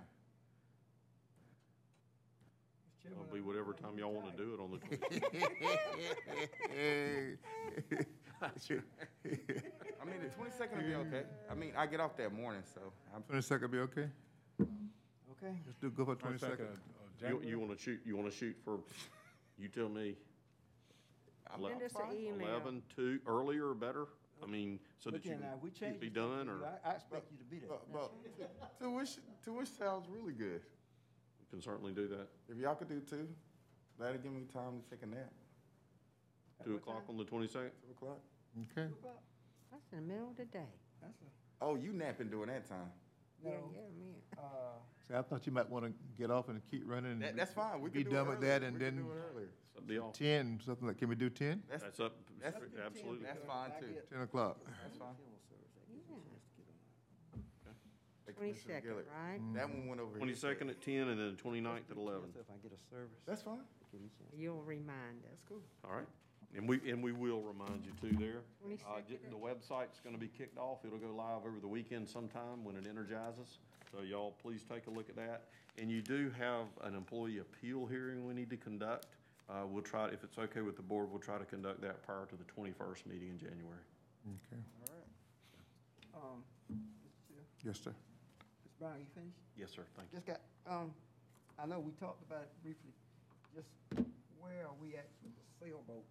Chairman, 3.04 3.20
It'll 3.24 3.34
be 3.36 3.42
whatever 3.42 3.74
time 3.74 3.98
y'all 4.00 4.12
want 4.12 4.36
to 4.36 4.44
do 4.44 4.54
it 4.54 4.60
on 4.60 4.72
the 4.72 4.78
twenty. 4.86 5.22
I 10.02 10.06
mean, 10.06 10.20
the 10.24 10.30
twenty-second 10.36 10.78
will 10.78 10.86
be 10.88 10.96
okay. 10.96 11.24
I 11.50 11.54
mean, 11.54 11.74
I 11.78 11.86
get 11.86 12.00
off 12.00 12.18
that 12.18 12.34
morning, 12.34 12.64
so 12.74 12.82
I'm, 13.16 13.22
twenty-second 13.24 13.72
be 13.72 13.80
okay? 13.80 14.08
Mm-hmm. 14.62 14.86
Okay. 15.44 15.54
Let's 15.66 15.78
do, 15.80 15.90
go 15.90 16.06
for 16.06 16.16
twenty-second. 16.16 16.68
You, 17.22 17.42
you 17.46 17.60
want 17.60 17.78
to 17.78 17.82
shoot, 17.82 18.00
you 18.06 18.16
want 18.16 18.32
to 18.32 18.36
shoot 18.36 18.56
for, 18.64 18.80
you 19.58 19.68
tell 19.68 19.90
me. 19.90 20.16
I'm 21.54 21.62
Ele- 21.64 21.70
Send 21.72 21.84
us 21.84 21.94
an 21.96 22.18
email. 22.18 22.48
Eleven, 22.48 22.82
two, 22.96 23.20
earlier 23.28 23.68
or 23.70 23.74
better? 23.74 24.06
I 24.42 24.46
mean, 24.46 24.80
so 25.00 25.10
that 25.10 25.18
Look 25.18 25.26
you 25.26 25.32
here 25.32 25.40
now, 25.42 25.56
we 25.62 25.70
can 25.72 25.80
changed. 25.90 26.00
be 26.00 26.10
done 26.10 26.46
for 26.48 26.64
or. 26.64 26.66
I, 26.86 26.92
I 26.92 26.94
expect 26.94 27.30
you 27.32 27.38
to 27.38 27.44
be 27.44 27.60
there. 27.60 27.70
But, 27.92 27.92
but 27.92 28.80
tuition, 28.80 29.24
tuition 29.44 29.66
sounds 29.78 30.08
really 30.10 30.32
good. 30.34 30.62
we 31.42 31.46
can 31.52 31.62
certainly 31.62 31.92
do 31.92 32.08
that. 32.08 32.28
If 32.48 32.58
y'all 32.58 32.76
could 32.76 32.88
do 32.88 33.02
two, 33.02 33.28
that'd 34.00 34.24
give 34.24 34.32
me 34.32 34.44
time 34.54 34.80
to 34.82 34.90
take 34.96 35.04
a 35.04 35.08
nap. 35.08 35.32
Two 36.64 36.76
o'clock 36.76 37.04
on 37.10 37.18
the 37.18 37.26
twenty-second? 37.26 37.72
Two 37.84 37.92
o'clock? 37.92 38.20
Okay. 38.78 38.88
That's 39.72 39.84
in 39.92 40.08
the 40.08 40.14
middle 40.14 40.30
of 40.30 40.38
the 40.38 40.46
day. 40.46 40.72
That's 41.02 41.20
a, 41.22 41.26
Oh, 41.66 41.76
you 41.76 41.92
napping 41.92 42.30
during 42.30 42.48
that 42.48 42.68
time? 42.70 42.88
Yeah, 43.44 43.52
No. 43.52 43.72
yeah, 43.74 43.82
man. 44.00 44.16
uh, 44.38 44.80
See, 45.10 45.16
I 45.16 45.22
thought 45.24 45.46
you 45.48 45.52
might 45.52 45.68
want 45.70 45.86
to 45.86 45.92
get 46.20 46.30
off 46.30 46.50
and 46.50 46.62
keep 46.70 46.84
running. 46.86 47.20
That, 47.20 47.36
that's 47.36 47.52
fine. 47.54 47.82
We 47.82 47.90
Be 47.90 48.04
can 48.04 48.12
do 48.12 48.16
it 48.18 48.20
done 48.20 48.28
with 48.30 48.38
earlier. 48.38 48.60
that 48.60 48.64
and 48.66 48.74
We 48.78 48.86
can 48.86 48.96
then 48.96 49.04
do 49.06 49.12
it 49.12 49.16
earlier. 49.34 49.48
It's 49.70 49.78
up 49.78 49.88
to 49.88 49.94
y'all. 49.94 50.12
ten, 50.12 50.60
something 50.64 50.88
like, 50.88 50.98
can 51.00 51.10
we 51.10 51.16
do 51.16 51.30
ten? 51.30 51.64
That's, 51.70 51.84
That's 51.84 52.00
up, 52.00 52.14
That's- 52.42 52.62
absolutely. 52.86 53.26
that's 53.26 53.44
fine 53.46 53.72
too. 53.80 53.88
Ten 54.12 54.22
o'clock. 54.22 54.58
That's 54.84 54.98
fine. 54.98 55.08
Hey, 58.28 58.34
Commissioner 58.34 58.82
Twenty-second, 58.82 58.90
Gillett, 58.92 59.10
right? 59.10 59.40
That 59.56 59.70
one 59.70 59.88
went 59.88 60.00
over 60.02 60.12
here. 60.12 60.18
Twenty-second 60.20 60.70
at 60.70 60.82
ten 60.82 61.08
and 61.10 61.20
then 61.20 61.36
twenty-ninth 61.38 61.90
at 61.90 61.98
eleven. 61.98 62.30
If 62.40 62.46
I 62.50 62.58
get 62.62 62.72
a 62.72 62.82
service. 62.94 63.18
That's 63.26 63.42
fine. 63.42 63.66
give 63.92 64.02
me 64.02 64.08
a 64.08 64.18
chance. 64.22 64.30
You'll 64.38 64.62
remind 64.62 65.24
us. 65.26 65.30
That's 65.32 65.42
cool. 65.50 65.62
All 65.84 65.96
right. 65.98 66.08
And 66.56 66.68
we, 66.68 66.80
and 66.90 67.04
we 67.04 67.12
will 67.12 67.42
remind 67.42 67.86
you 67.86 67.92
too 68.02 68.16
there. 68.18 68.42
Uh, 68.66 68.68
22nd. 69.02 69.08
j- 69.10 69.20
the 69.30 69.38
website's 69.38 70.00
gonna 70.04 70.18
be 70.18 70.28
kicked 70.28 70.58
off. 70.58 70.80
It'll 70.86 70.98
go 70.98 71.14
live 71.16 71.46
over 71.46 71.60
the 71.60 71.68
weekend 71.68 72.08
sometime 72.10 72.64
when 72.64 72.76
it 72.76 72.86
energizes. 72.90 73.60
So 73.92 74.04
y'all, 74.04 74.36
please 74.42 74.64
take 74.64 74.88
a 74.88 74.90
look 74.90 75.10
at 75.10 75.16
that. 75.16 75.44
And 75.78 75.90
you 75.90 76.02
do 76.02 76.32
have 76.38 76.66
an 76.84 76.96
employee 76.96 77.40
appeal 77.40 77.86
hearing 77.86 78.26
we 78.28 78.34
need 78.34 78.50
to 78.50 78.58
conduct. 78.58 79.08
Uh, 79.50 79.66
we'll 79.68 79.82
try, 79.82 80.08
if 80.08 80.24
it's 80.24 80.38
okay 80.38 80.62
with 80.62 80.76
the 80.76 80.82
board, 80.82 81.10
we'll 81.10 81.20
try 81.22 81.38
to 81.38 81.46
conduct 81.46 81.82
that 81.82 82.04
prior 82.04 82.26
to 82.28 82.36
the 82.36 82.44
twenty-first 82.44 83.08
meeting 83.08 83.30
in 83.30 83.38
January. 83.40 83.82
Okay. 84.28 84.62
All 84.84 84.94
right. 84.94 86.34
Um, 86.34 86.44
Yes, 87.66 87.78
sir. 87.84 87.90
Mr. 87.90 88.80
Brown, 88.80 88.94
you 89.00 89.06
finished? 89.14 89.36
Yes, 89.58 89.70
sir. 89.76 89.82
Thank 89.98 90.08
you. 90.14 90.20
Just 90.20 90.28
got, 90.28 90.40
um, 90.74 90.92
I 91.62 91.66
know 91.66 91.80
we 91.80 91.92
talked 91.94 92.24
about 92.30 92.44
it 92.44 92.50
briefly. 92.64 92.92
just 93.54 93.68
where 94.40 94.66
are 94.66 94.76
we 94.82 94.96
at 94.96 95.08
with 95.24 95.34
the 95.36 95.66
sailboat? 95.66 96.06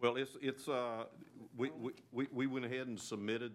Well, 0.00 0.16
it's, 0.16 0.36
it's, 0.40 0.68
uh, 0.68 1.04
we, 1.56 1.70
we, 1.70 1.92
we 2.12 2.28
we 2.32 2.46
went 2.46 2.64
ahead 2.64 2.86
and 2.86 2.98
submitted, 2.98 3.52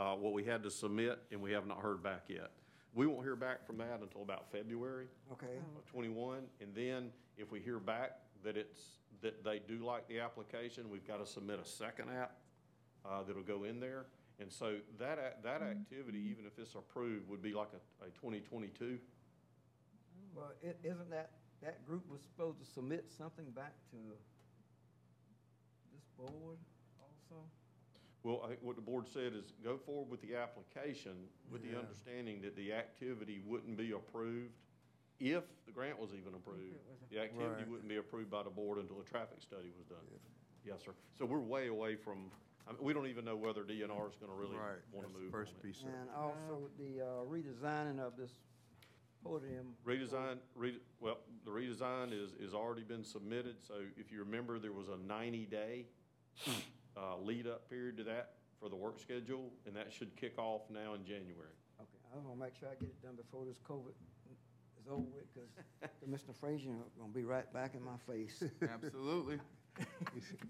uh, 0.00 0.14
what 0.14 0.32
we 0.32 0.42
had 0.42 0.62
to 0.62 0.70
submit, 0.70 1.18
and 1.30 1.40
we 1.42 1.52
have 1.52 1.66
not 1.66 1.78
heard 1.80 2.02
back 2.02 2.22
yet. 2.28 2.50
We 2.94 3.06
won't 3.06 3.22
hear 3.22 3.36
back 3.36 3.66
from 3.66 3.76
that 3.78 4.00
until 4.00 4.22
about 4.22 4.50
February 4.50 5.06
Okay, 5.32 5.58
of 5.76 5.84
twenty-one, 5.86 6.44
and 6.60 6.74
then 6.74 7.10
if 7.36 7.52
we 7.52 7.60
hear 7.60 7.78
back 7.78 8.12
that 8.42 8.56
it's, 8.56 8.80
that 9.20 9.44
they 9.44 9.60
do 9.60 9.84
like 9.84 10.08
the 10.08 10.18
application, 10.20 10.88
we've 10.90 11.06
got 11.06 11.18
to 11.24 11.26
submit 11.30 11.60
a 11.62 11.68
second 11.68 12.08
app, 12.10 12.32
uh, 13.04 13.22
that'll 13.26 13.42
go 13.42 13.64
in 13.64 13.78
there. 13.78 14.06
And 14.40 14.50
so 14.50 14.76
that, 14.98 15.18
ac- 15.18 15.36
that 15.44 15.60
activity, 15.60 16.18
even 16.30 16.46
if 16.46 16.58
it's 16.58 16.74
approved, 16.74 17.28
would 17.28 17.42
be 17.42 17.52
like 17.52 17.68
a, 17.74 18.06
a 18.06 18.08
twenty 18.10 18.40
twenty-two. 18.40 18.98
well, 20.34 20.52
i- 20.64 20.74
isn't 20.82 21.10
that, 21.10 21.30
that 21.62 21.86
group 21.86 22.08
was 22.10 22.22
supposed 22.22 22.58
to 22.58 22.64
submit 22.64 23.04
something 23.16 23.50
back 23.50 23.74
to 23.90 23.96
this 25.92 26.02
board 26.16 26.56
also? 26.98 27.42
Well, 28.22 28.42
I 28.44 28.48
think 28.48 28.60
what 28.62 28.76
the 28.76 28.82
board 28.82 29.08
said 29.08 29.32
is 29.34 29.52
go 29.64 29.78
forward 29.78 30.10
with 30.10 30.20
the 30.20 30.36
application 30.36 31.28
with 31.50 31.62
the 31.62 31.68
Yeah. 31.70 31.78
understanding 31.78 32.42
that 32.42 32.54
the 32.54 32.72
activity 32.72 33.40
wouldn't 33.40 33.76
be 33.76 33.92
approved 33.92 34.52
if 35.18 35.44
the 35.66 35.72
grant 35.72 35.98
was 35.98 36.12
even 36.14 36.34
approved. 36.34 36.78
The 37.10 37.18
activity 37.20 37.62
Right. 37.62 37.68
wouldn't 37.68 37.88
be 37.88 37.96
approved 37.96 38.30
by 38.30 38.42
the 38.42 38.50
board 38.50 38.78
until 38.78 39.00
a 39.00 39.04
traffic 39.04 39.40
study 39.42 39.70
was 39.70 39.86
done. 39.86 40.04
Yes, 40.64 40.82
sir. 40.82 40.94
So 41.16 41.24
we're 41.24 41.40
way 41.40 41.68
away 41.68 41.96
from, 41.96 42.30
I 42.66 42.72
mean, 42.72 42.82
we 42.82 42.92
don't 42.92 43.06
even 43.06 43.24
know 43.24 43.36
whether 43.36 43.64
DNR 43.64 44.08
is 44.08 44.16
gonna 44.16 44.34
really 44.34 44.56
Right, 44.56 44.76
wanna 44.92 45.06
that's 45.08 45.14
the 45.14 45.20
move 45.20 45.34
on 45.34 45.40
first 45.40 45.56
it. 45.56 45.62
piece 45.62 45.82
of 45.82 45.88
it. 45.88 45.94
And 45.94 46.10
also 46.10 46.70
the 46.76 47.00
uh, 47.00 47.04
redesigning 47.24 47.98
of 47.98 48.16
this 48.16 48.34
podium. 49.22 49.76
Redesign, 49.84 50.38
re, 50.54 50.78
well, 51.00 51.18
the 51.44 51.50
redesign 51.50 52.12
is, 52.12 52.32
is 52.34 52.52
already 52.54 52.82
been 52.82 53.04
submitted, 53.04 53.62
so 53.62 53.86
if 53.96 54.12
you 54.12 54.18
remember, 54.20 54.58
there 54.58 54.72
was 54.72 54.88
a 54.88 54.96
ninety-day, 54.98 55.86
uh, 56.96 57.16
lead-up 57.18 57.68
period 57.68 57.96
to 57.98 58.04
that 58.04 58.32
for 58.60 58.68
the 58.68 58.76
work 58.76 58.98
schedule, 59.00 59.50
and 59.66 59.74
that 59.76 59.92
should 59.92 60.14
kick 60.16 60.38
off 60.38 60.62
now 60.70 60.94
in 60.94 61.04
January. 61.04 61.54
Okay, 61.80 61.98
I'm 62.14 62.22
gonna 62.22 62.36
make 62.38 62.54
sure 62.58 62.68
I 62.68 62.74
get 62.74 62.90
it 62.90 63.02
done 63.02 63.16
before 63.16 63.44
this 63.44 63.58
COVID 63.68 63.94
is 64.80 64.86
over 64.90 65.02
with, 65.02 65.26
because 65.34 65.50
Mr. 66.10 66.34
Frazier 66.38 66.70
gonna 66.98 67.12
be 67.12 67.24
right 67.24 67.50
back 67.52 67.74
in 67.74 67.82
my 67.82 67.96
face. 68.06 68.42
Absolutely. 68.62 69.38
And 69.78 69.86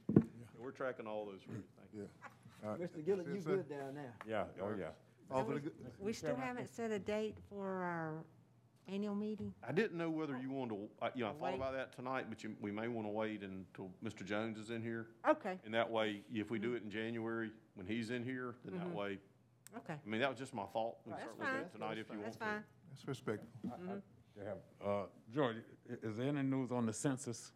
We're 0.58 0.72
tracking 0.72 1.06
all 1.06 1.24
those 1.24 1.40
routes. 1.48 1.72
thank 1.78 1.88
you. 1.94 2.08
Yeah. 2.62 2.68
All 2.68 2.76
right. 2.76 2.80
Mr. 2.82 3.02
Gilliard, 3.02 3.28
you 3.28 3.34
Yes, 3.36 3.44
sir. 3.44 3.56
good 3.56 3.70
down 3.70 3.94
there? 3.94 4.12
Yeah, 4.28 4.44
oh, 4.62 4.74
yeah. 4.78 4.86
All 5.30 5.44
for 5.44 5.54
the 5.54 5.60
good, 5.60 5.72
We 5.98 6.12
still 6.12 6.36
haven't 6.36 6.68
set 6.68 6.90
a 6.90 6.98
date 6.98 7.36
for 7.48 7.66
our 7.66 8.24
annual 8.88 9.14
meeting? 9.14 9.54
I 9.66 9.72
didn't 9.72 9.96
know 9.96 10.10
whether 10.10 10.36
you 10.38 10.50
wanted 10.50 10.74
to, 10.74 10.88
I- 11.04 11.10
you 11.14 11.24
know, 11.24 11.30
I 11.30 11.32
thought 11.34 11.42
Wait. 11.42 11.54
about 11.56 11.72
that 11.74 11.92
tonight, 11.94 12.26
but 12.28 12.42
you, 12.42 12.54
we 12.60 12.70
may 12.72 12.88
want 12.88 13.06
to 13.06 13.10
wait 13.12 13.42
until 13.42 13.90
Mr. 14.04 14.24
Jones 14.24 14.58
is 14.58 14.70
in 14.70 14.82
here. 14.82 15.06
Okay, 15.28 15.58
And 15.64 15.74
that 15.74 15.88
way, 15.90 16.22
if 16.32 16.50
we 16.50 16.58
do 16.58 16.74
it 16.74 16.82
in 16.82 16.90
January, 16.90 17.50
when 17.74 17.86
he's 17.86 18.10
in 18.10 18.24
here, 18.24 18.54
then 18.64 18.78
that 18.78 18.92
way, 18.94 19.18
okay. 19.78 19.94
I 20.04 20.08
mean, 20.08 20.20
that 20.20 20.30
was 20.30 20.38
just 20.38 20.54
my 20.54 20.64
thought. 20.66 20.96
We 21.06 21.12
can 21.12 21.20
That's 21.20 21.38
certainly 21.38 21.46
do 21.52 21.58
it 21.58 21.70
fine. 21.72 21.80
Tonight 21.80 21.98
if 21.98 22.08
you 22.08 22.14
want 22.14 22.24
That's 22.24 22.36
to. 22.36 22.44
fine. 22.44 22.64
that's 22.90 23.08
respectful. 23.08 23.48
They 24.36 24.44
have, 24.44 24.58
uh, 24.84 25.02
George, 25.32 25.56
i- 25.90 26.06
is 26.06 26.16
there 26.16 26.28
any 26.28 26.42
news 26.42 26.70
on 26.72 26.86
the 26.86 26.92
census? 26.92 27.52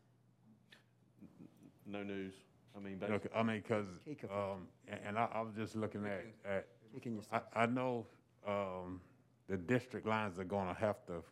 No 1.86 2.02
news. 2.02 2.34
I 2.76 2.80
mean, 2.80 2.98
Okay, 3.02 3.28
I 3.34 3.42
mean, 3.42 3.62
cause, 3.62 3.86
Take 4.04 4.24
a- 4.24 4.34
um, 4.36 4.66
and, 4.88 5.00
and 5.06 5.18
I, 5.18 5.28
I 5.32 5.40
was 5.42 5.54
just 5.54 5.76
looking 5.76 6.04
at, 6.06 6.24
at, 6.44 6.66
Speaking 6.90 7.14
yourself. 7.16 7.42
I, 7.54 7.62
I 7.62 7.66
know, 7.66 8.06
um, 8.46 9.00
the 9.48 9.56
district 9.56 10.06
lines 10.06 10.38
are 10.38 10.44
gonna 10.44 10.74
have 10.74 11.04
to 11.06 11.22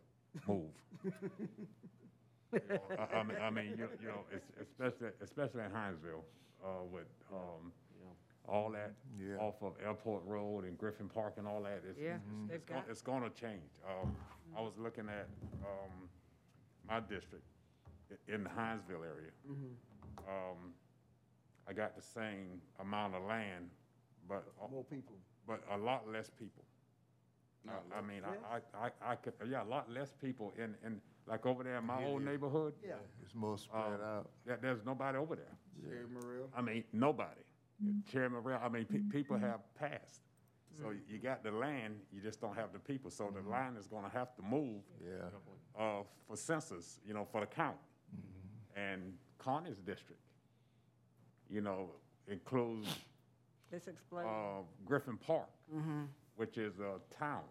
move. 0.46 0.70
I, 2.54 3.16
I 3.16 3.22
mean, 3.22 3.36
I 3.40 3.50
mean, 3.50 3.74
you, 3.78 3.88
you 4.00 4.08
know, 4.08 4.24
it's, 4.30 4.46
especially, 4.60 5.08
especially 5.22 5.62
in 5.64 5.70
Hinesville, 5.70 6.22
uh, 6.62 6.84
with, 6.90 7.06
um, 7.32 7.72
all 8.46 8.70
that 8.72 8.92
Yeah. 9.18 9.36
off 9.36 9.62
of 9.62 9.74
Airport 9.82 10.24
Road 10.26 10.64
and 10.64 10.76
Griffin 10.76 11.08
Park 11.08 11.34
and 11.38 11.46
all 11.46 11.62
that, 11.62 11.82
it's, 11.88 11.98
Yeah, 11.98 12.16
it's- 12.16 12.20
they've 12.48 12.56
it's, 12.56 12.64
gon- 12.66 12.78
got- 12.80 12.90
it's 12.90 13.00
gonna 13.02 13.30
change. 13.30 13.70
Um, 13.88 14.14
I 14.56 14.60
was 14.60 14.76
looking 14.76 15.08
at, 15.08 15.28
um, 15.64 16.08
my 16.88 17.00
district 17.00 17.44
i- 18.10 18.32
in 18.32 18.42
the 18.44 18.50
Hinesville 18.50 19.04
area. 19.06 19.30
Um, 20.28 20.74
I 21.66 21.72
got 21.72 21.94
the 21.96 22.02
same 22.02 22.60
amount 22.80 23.14
of 23.14 23.22
land, 23.22 23.70
but, 24.28 24.44
More 24.70 24.84
people. 24.84 25.14
but 25.46 25.62
a 25.70 25.76
lot 25.78 26.06
less 26.08 26.28
people. 26.28 26.64
I- 27.68 27.98
I 27.98 28.00
mean, 28.02 28.22
I, 28.24 28.56
I, 28.56 28.86
I- 28.86 29.12
I 29.12 29.16
could, 29.16 29.34
yeah, 29.48 29.62
a 29.62 29.64
lot 29.64 29.90
less 29.90 30.12
people 30.20 30.52
in, 30.56 30.74
in, 30.84 31.00
like 31.26 31.46
over 31.46 31.62
there 31.62 31.76
in 31.78 31.86
my 31.86 32.04
old 32.04 32.22
neighborhood. 32.24 32.74
Yeah. 32.84 32.94
It's 33.22 33.34
more 33.34 33.56
spread 33.58 33.80
um, 33.84 34.00
out. 34.02 34.30
There, 34.44 34.58
there's 34.60 34.84
nobody 34.84 35.18
over 35.18 35.36
there. 35.36 35.56
Jerry 35.82 36.06
Morrell. 36.12 36.48
I 36.56 36.60
mean, 36.62 36.84
nobody. 36.92 37.40
Chairman 38.10 38.42
Morrell, 38.42 38.60
I 38.62 38.68
mean, 38.68 38.84
pe- 38.84 38.98
people 39.10 39.38
have 39.38 39.60
passed. 39.74 40.22
So 40.80 40.92
you 41.08 41.18
got 41.18 41.42
the 41.44 41.50
land, 41.50 41.96
you 42.12 42.20
just 42.22 42.40
don't 42.40 42.56
have 42.56 42.72
the 42.72 42.78
people. 42.78 43.10
So 43.10 43.30
the 43.34 43.46
line 43.48 43.76
is 43.76 43.86
gonna 43.86 44.08
have 44.08 44.34
to 44.36 44.42
move, 44.42 44.82
Yeah. 45.04 45.28
uh, 45.78 46.02
for 46.26 46.36
census, 46.36 46.98
you 47.06 47.12
know, 47.12 47.26
for 47.30 47.40
the 47.40 47.46
count. 47.46 47.76
And 48.74 49.12
Connie's 49.38 49.76
district, 49.78 50.22
you 51.50 51.60
know, 51.60 51.90
includes, 52.26 52.88
Let's 53.70 53.86
uh, 53.88 54.62
Griffin 54.86 55.18
Park, 55.18 55.48
which 56.36 56.58
is 56.58 56.78
a 56.80 56.98
town. 57.16 57.42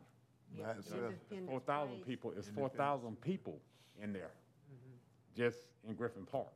By 0.62 0.72
itself. 0.72 1.14
Four 1.48 1.62
thousand 1.62 2.06
people, 2.06 2.34
it's 2.38 2.50
four 2.50 2.70
thousand 2.70 3.22
people 3.22 3.60
in 4.02 4.12
there, 4.12 4.32
mm-hmm. 4.70 5.42
just 5.42 5.60
in 5.88 5.96
Griffin 5.96 6.26
Park. 6.26 6.52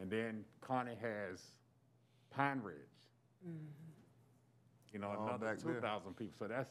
And 0.00 0.10
then 0.10 0.44
Connie 0.60 0.96
has 1.00 1.40
Pine 2.30 2.60
Ridge. 2.62 2.76
Mm-hmm. 3.46 3.56
You 4.92 4.98
know, 5.00 5.08
All 5.08 5.26
another 5.28 5.46
back 5.46 5.58
two 5.58 5.72
there. 5.72 5.80
thousand 5.80 6.16
people, 6.16 6.34
so 6.38 6.46
that's, 6.46 6.70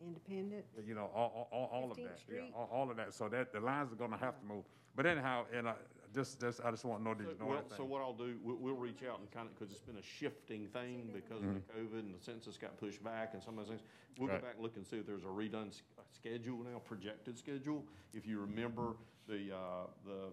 Independent? 0.00 0.64
you 0.86 0.94
know, 0.94 1.10
all, 1.14 1.48
all- 1.52 1.68
all, 1.72 1.82
all 1.82 1.90
of 1.90 1.96
15th 1.96 2.02
that, 2.04 2.10
yeah, 2.10 2.16
Street? 2.16 2.52
all, 2.54 2.68
all 2.72 2.90
of 2.90 2.96
that, 2.96 3.12
so 3.12 3.28
that, 3.28 3.52
the 3.52 3.60
lines 3.60 3.92
are 3.92 3.96
gonna 3.96 4.16
have 4.16 4.38
to 4.40 4.46
move. 4.46 4.64
But 4.94 5.06
anyhow, 5.06 5.44
and 5.54 5.68
I, 5.68 5.74
just, 6.16 6.40
just, 6.40 6.60
I 6.64 6.70
just 6.70 6.84
want 6.84 7.00
to 7.00 7.04
know, 7.04 7.14
did 7.14 7.28
you 7.28 7.36
know 7.38 7.46
well, 7.46 7.64
so 7.76 7.84
what 7.84 8.00
I'll 8.00 8.14
do, 8.14 8.34
we'll, 8.42 8.56
we'll 8.56 8.74
reach 8.74 9.02
out 9.08 9.20
and 9.20 9.30
kind 9.30 9.46
of, 9.46 9.54
because 9.56 9.70
it's 9.70 9.82
been 9.82 9.98
a 9.98 10.02
shifting 10.02 10.66
thing 10.68 11.10
because 11.12 11.42
of 11.44 11.54
the 11.54 11.60
COVID 11.72 12.00
and 12.00 12.14
the 12.18 12.24
census 12.24 12.56
got 12.56 12.76
pushed 12.78 13.04
back 13.04 13.30
and 13.34 13.42
some 13.42 13.58
of 13.58 13.66
those 13.66 13.68
things. 13.76 13.82
We'll 14.18 14.28
go 14.28 14.32
Right. 14.34 14.42
back 14.42 14.54
and 14.54 14.62
look 14.62 14.76
and 14.76 14.86
see 14.86 14.96
if 14.96 15.06
there's 15.06 15.24
a 15.24 15.26
redone 15.26 15.68
s- 15.68 15.82
schedule 16.12 16.58
now, 16.64 16.78
projected 16.84 17.38
schedule. 17.38 17.84
If 18.14 18.26
you 18.26 18.40
remember, 18.40 18.96
the, 19.28 19.54
uh, 19.54 19.86
the 20.06 20.32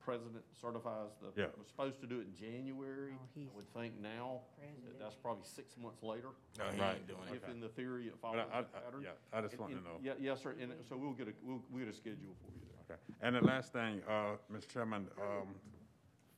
president 0.00 0.42
certifies 0.60 1.10
the, 1.20 1.28
Yeah. 1.42 1.48
was 1.58 1.68
supposed 1.68 2.00
to 2.00 2.06
do 2.06 2.20
it 2.20 2.26
in 2.28 2.34
January. 2.34 3.12
Oh, 3.14 3.28
he's 3.34 3.48
I 3.52 3.56
would 3.56 3.72
think 3.74 4.00
now, 4.00 4.40
that 4.86 4.98
that's 4.98 5.14
probably 5.16 5.44
six 5.44 5.76
months 5.76 6.02
later. 6.02 6.28
No, 6.58 6.64
he 6.70 6.80
Right. 6.80 6.96
ain't 6.96 7.06
doing 7.06 7.20
it. 7.28 7.34
If 7.36 7.42
Okay. 7.44 7.52
in 7.52 7.60
the 7.60 7.68
theory 7.68 8.06
it 8.08 8.12
But 8.12 8.20
follows 8.20 8.48
I- 8.52 8.58
I- 8.58 8.62
that 8.62 8.72
pattern. 8.84 9.02
yeah, 9.02 9.10
I 9.32 9.40
just 9.42 9.52
And- 9.54 9.60
wanted 9.60 9.72
to 9.74 9.78
and- 9.78 9.86
know. 9.88 9.98
Yeah, 10.02 10.14
yes, 10.18 10.42
sir, 10.42 10.52
and 10.58 10.72
so 10.86 10.96
we'll 10.96 11.12
get 11.12 11.28
a, 11.28 11.34
we'll, 11.42 11.62
we'll 11.70 11.84
get 11.84 11.88
a 11.88 11.96
schedule 11.96 12.34
for 12.34 12.50
you 12.52 12.60
there. 12.66 12.96
Okay. 12.96 13.02
And 13.20 13.36
the 13.36 13.40
last 13.44 13.72
thing, 13.72 14.02
uh, 14.04 14.36
Mr. 14.50 14.68
Chairman, 14.68 15.08
um, 15.20 15.54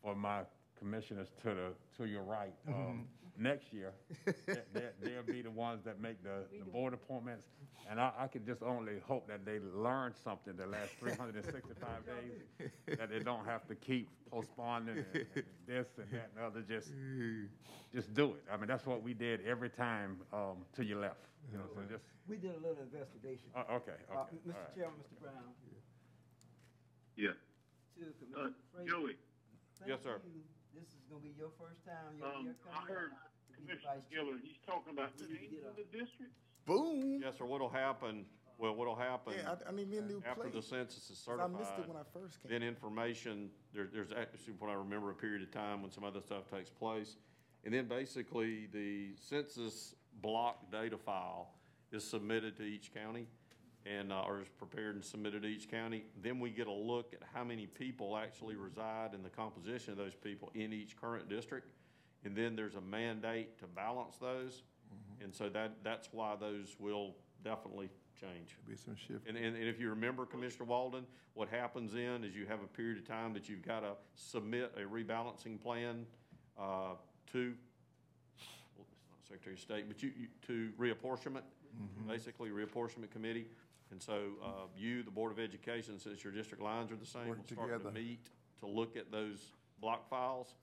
for 0.02 0.14
my 0.16 0.44
commissioners 0.76 1.30
to 1.42 1.54
the, 1.54 1.74
to 1.96 2.06
your 2.06 2.22
right, 2.24 2.54
um, 2.68 3.08
next 3.38 3.72
year, 3.72 3.92
they- 4.46 4.62
they, 4.72 4.88
they'll 5.02 5.22
be 5.22 5.42
the 5.42 5.50
ones 5.50 5.82
that 5.84 6.00
make 6.00 6.22
the, 6.22 6.44
the 6.58 6.64
board 6.70 6.92
appointments. 6.94 7.46
And 7.90 8.00
I, 8.00 8.12
I 8.16 8.26
could 8.28 8.46
just 8.46 8.62
only 8.62 9.00
hope 9.06 9.26
that 9.28 9.44
they 9.44 9.58
learn 9.74 10.14
something 10.22 10.54
the 10.56 10.66
last 10.66 10.90
three 11.00 11.12
hundred 11.12 11.36
and 11.36 11.44
sixty-five 11.52 12.06
days, 12.06 12.68
that 12.98 13.10
they 13.10 13.18
don't 13.18 13.44
have 13.44 13.66
to 13.68 13.74
keep 13.74 14.08
postponing 14.30 14.98
and 14.98 15.26
and 15.34 15.44
this 15.66 15.88
and 15.98 16.06
that 16.12 16.30
and 16.30 16.36
the 16.36 16.46
other, 16.46 16.60
just, 16.62 16.92
just 17.92 18.14
do 18.14 18.30
it. 18.34 18.44
I 18.52 18.56
mean, 18.56 18.68
that's 18.68 18.86
what 18.86 19.02
we 19.02 19.14
did 19.14 19.44
every 19.44 19.68
time, 19.68 20.18
um, 20.32 20.64
to 20.74 20.84
your 20.84 21.00
left, 21.00 21.26
you 21.50 21.58
know, 21.58 21.64
so 21.74 21.80
just, 21.90 22.04
We 22.28 22.36
did 22.36 22.52
a 22.54 22.58
little 22.58 22.82
investigation. 22.82 23.50
uh, 23.56 23.64
okay, 23.72 23.92
okay, 24.10 24.14
Uh, 24.14 24.24
Mr. 24.48 24.54
right. 24.54 24.74
Chairman, 24.76 24.94
Mr. 25.02 25.20
Brown, 25.20 25.34
Yeah. 27.16 27.30
to 27.30 27.34
Uh, 27.34 28.04
Commissioner 28.20 28.52
Frazier. 28.72 28.88
Joey, 28.90 29.16
thank 29.78 29.90
Yes, 29.90 29.98
sir. 30.04 30.20
you. 30.24 30.42
This 30.74 30.88
is 30.88 31.04
gonna 31.10 31.20
be 31.22 31.34
your 31.36 31.50
first 31.60 31.84
time. 31.84 32.16
You're, 32.18 32.26
um, 32.26 32.44
you're 32.46 32.56
I 32.72 32.80
heard 32.88 33.10
to 33.12 33.60
be 33.60 33.76
the 33.76 33.76
Commissioner 33.76 34.00
vice. 34.00 34.08
Giller, 34.12 34.36
he's 34.42 34.58
talking 34.66 34.92
about 34.92 35.12
changing 35.18 35.60
the 35.76 35.84
districts. 35.92 36.38
Boom. 36.66 37.20
Yes, 37.22 37.36
sir, 37.38 37.44
what'll 37.44 37.68
happen, 37.68 38.24
well, 38.58 38.74
what'll 38.74 38.96
happen. 38.96 39.34
Yeah, 39.36 39.56
I, 39.66 39.68
I 39.70 39.72
need 39.72 39.90
me 39.90 39.98
a 39.98 40.02
new 40.02 40.22
After 40.26 40.42
plate. 40.42 40.54
the 40.54 40.62
census 40.62 41.10
is 41.10 41.20
'cause 41.26 41.40
I 41.40 41.46
missed 41.48 41.72
it 41.78 41.86
when 41.88 41.96
I 41.96 42.04
first 42.12 42.40
came. 42.42 42.50
then 42.52 42.62
information, 42.62 43.50
there, 43.74 43.88
there's 43.92 44.12
actually, 44.12 44.54
what 44.58 44.70
I 44.70 44.74
remember, 44.74 45.10
a 45.10 45.14
period 45.14 45.42
of 45.42 45.50
time 45.50 45.82
when 45.82 45.90
some 45.90 46.04
other 46.04 46.20
stuff 46.20 46.48
takes 46.50 46.70
place. 46.70 47.16
And 47.64 47.74
then 47.74 47.86
basically, 47.86 48.66
the 48.66 49.14
census 49.16 49.94
block 50.20 50.70
data 50.70 50.96
file 50.98 51.54
is 51.90 52.02
submitted 52.04 52.56
to 52.56 52.62
each 52.64 52.92
county 52.94 53.26
and, 53.86 54.12
uh, 54.12 54.22
or 54.26 54.40
is 54.40 54.48
prepared 54.58 54.94
and 54.94 55.04
submitted 55.04 55.42
to 55.42 55.48
each 55.48 55.70
county. 55.70 56.04
Then 56.22 56.38
we 56.38 56.50
get 56.50 56.66
a 56.66 56.72
look 56.72 57.12
at 57.12 57.20
how 57.34 57.44
many 57.44 57.66
people 57.66 58.16
actually 58.16 58.56
reside 58.56 59.10
and 59.14 59.24
the 59.24 59.30
composition 59.30 59.92
of 59.92 59.98
those 59.98 60.14
people 60.14 60.50
in 60.54 60.72
each 60.72 60.96
current 60.96 61.28
district. 61.28 61.68
And 62.24 62.36
then 62.36 62.54
there's 62.54 62.76
a 62.76 62.80
mandate 62.80 63.58
to 63.58 63.66
balance 63.66 64.16
those. 64.16 64.62
And 65.22 65.34
so 65.34 65.48
that, 65.48 65.72
that's 65.82 66.08
why 66.12 66.36
those 66.38 66.76
will 66.78 67.14
definitely 67.44 67.88
change. 68.20 68.56
Be 68.68 68.76
some 68.76 68.94
shift. 68.94 69.26
And, 69.28 69.36
and, 69.36 69.56
and 69.56 69.68
if 69.68 69.80
you 69.80 69.90
remember, 69.90 70.26
Commissioner 70.26 70.66
Walden, 70.66 71.04
what 71.34 71.48
happens 71.48 71.92
then 71.92 72.24
is 72.24 72.34
you 72.34 72.46
have 72.46 72.60
a 72.60 72.66
period 72.66 72.98
of 72.98 73.06
time 73.06 73.32
that 73.34 73.48
you've 73.48 73.66
got 73.66 73.80
to 73.80 73.92
submit 74.14 74.72
a 74.76 74.82
rebalancing 74.88 75.60
plan, 75.60 76.06
uh, 76.58 76.94
to, 77.32 77.54
well, 78.76 78.86
it's 78.90 79.08
not 79.08 79.26
Secretary 79.28 79.54
of 79.54 79.60
State, 79.60 79.84
but 79.88 80.02
you, 80.02 80.12
you, 80.16 80.26
to 80.46 80.70
reapportionment, 80.78 81.42
basically 82.06 82.50
reapportionment 82.50 83.10
committee. 83.10 83.46
And 83.92 84.02
so, 84.02 84.14
uh, 84.42 84.48
you, 84.76 85.02
the 85.02 85.10
Board 85.10 85.30
of 85.32 85.38
Education, 85.38 85.98
since 85.98 86.24
your 86.24 86.32
district 86.32 86.62
lines 86.62 86.90
are 86.90 86.96
the 86.96 87.04
same, 87.06 87.22
will 87.28 87.36
Work 87.36 87.46
start 87.46 87.68
to 87.68 87.76
together. 87.78 87.90
meet 87.92 88.26
to 88.60 88.66
look 88.66 88.96
at 88.96 89.12
those 89.12 89.38
block 89.80 90.08
files 90.08 90.54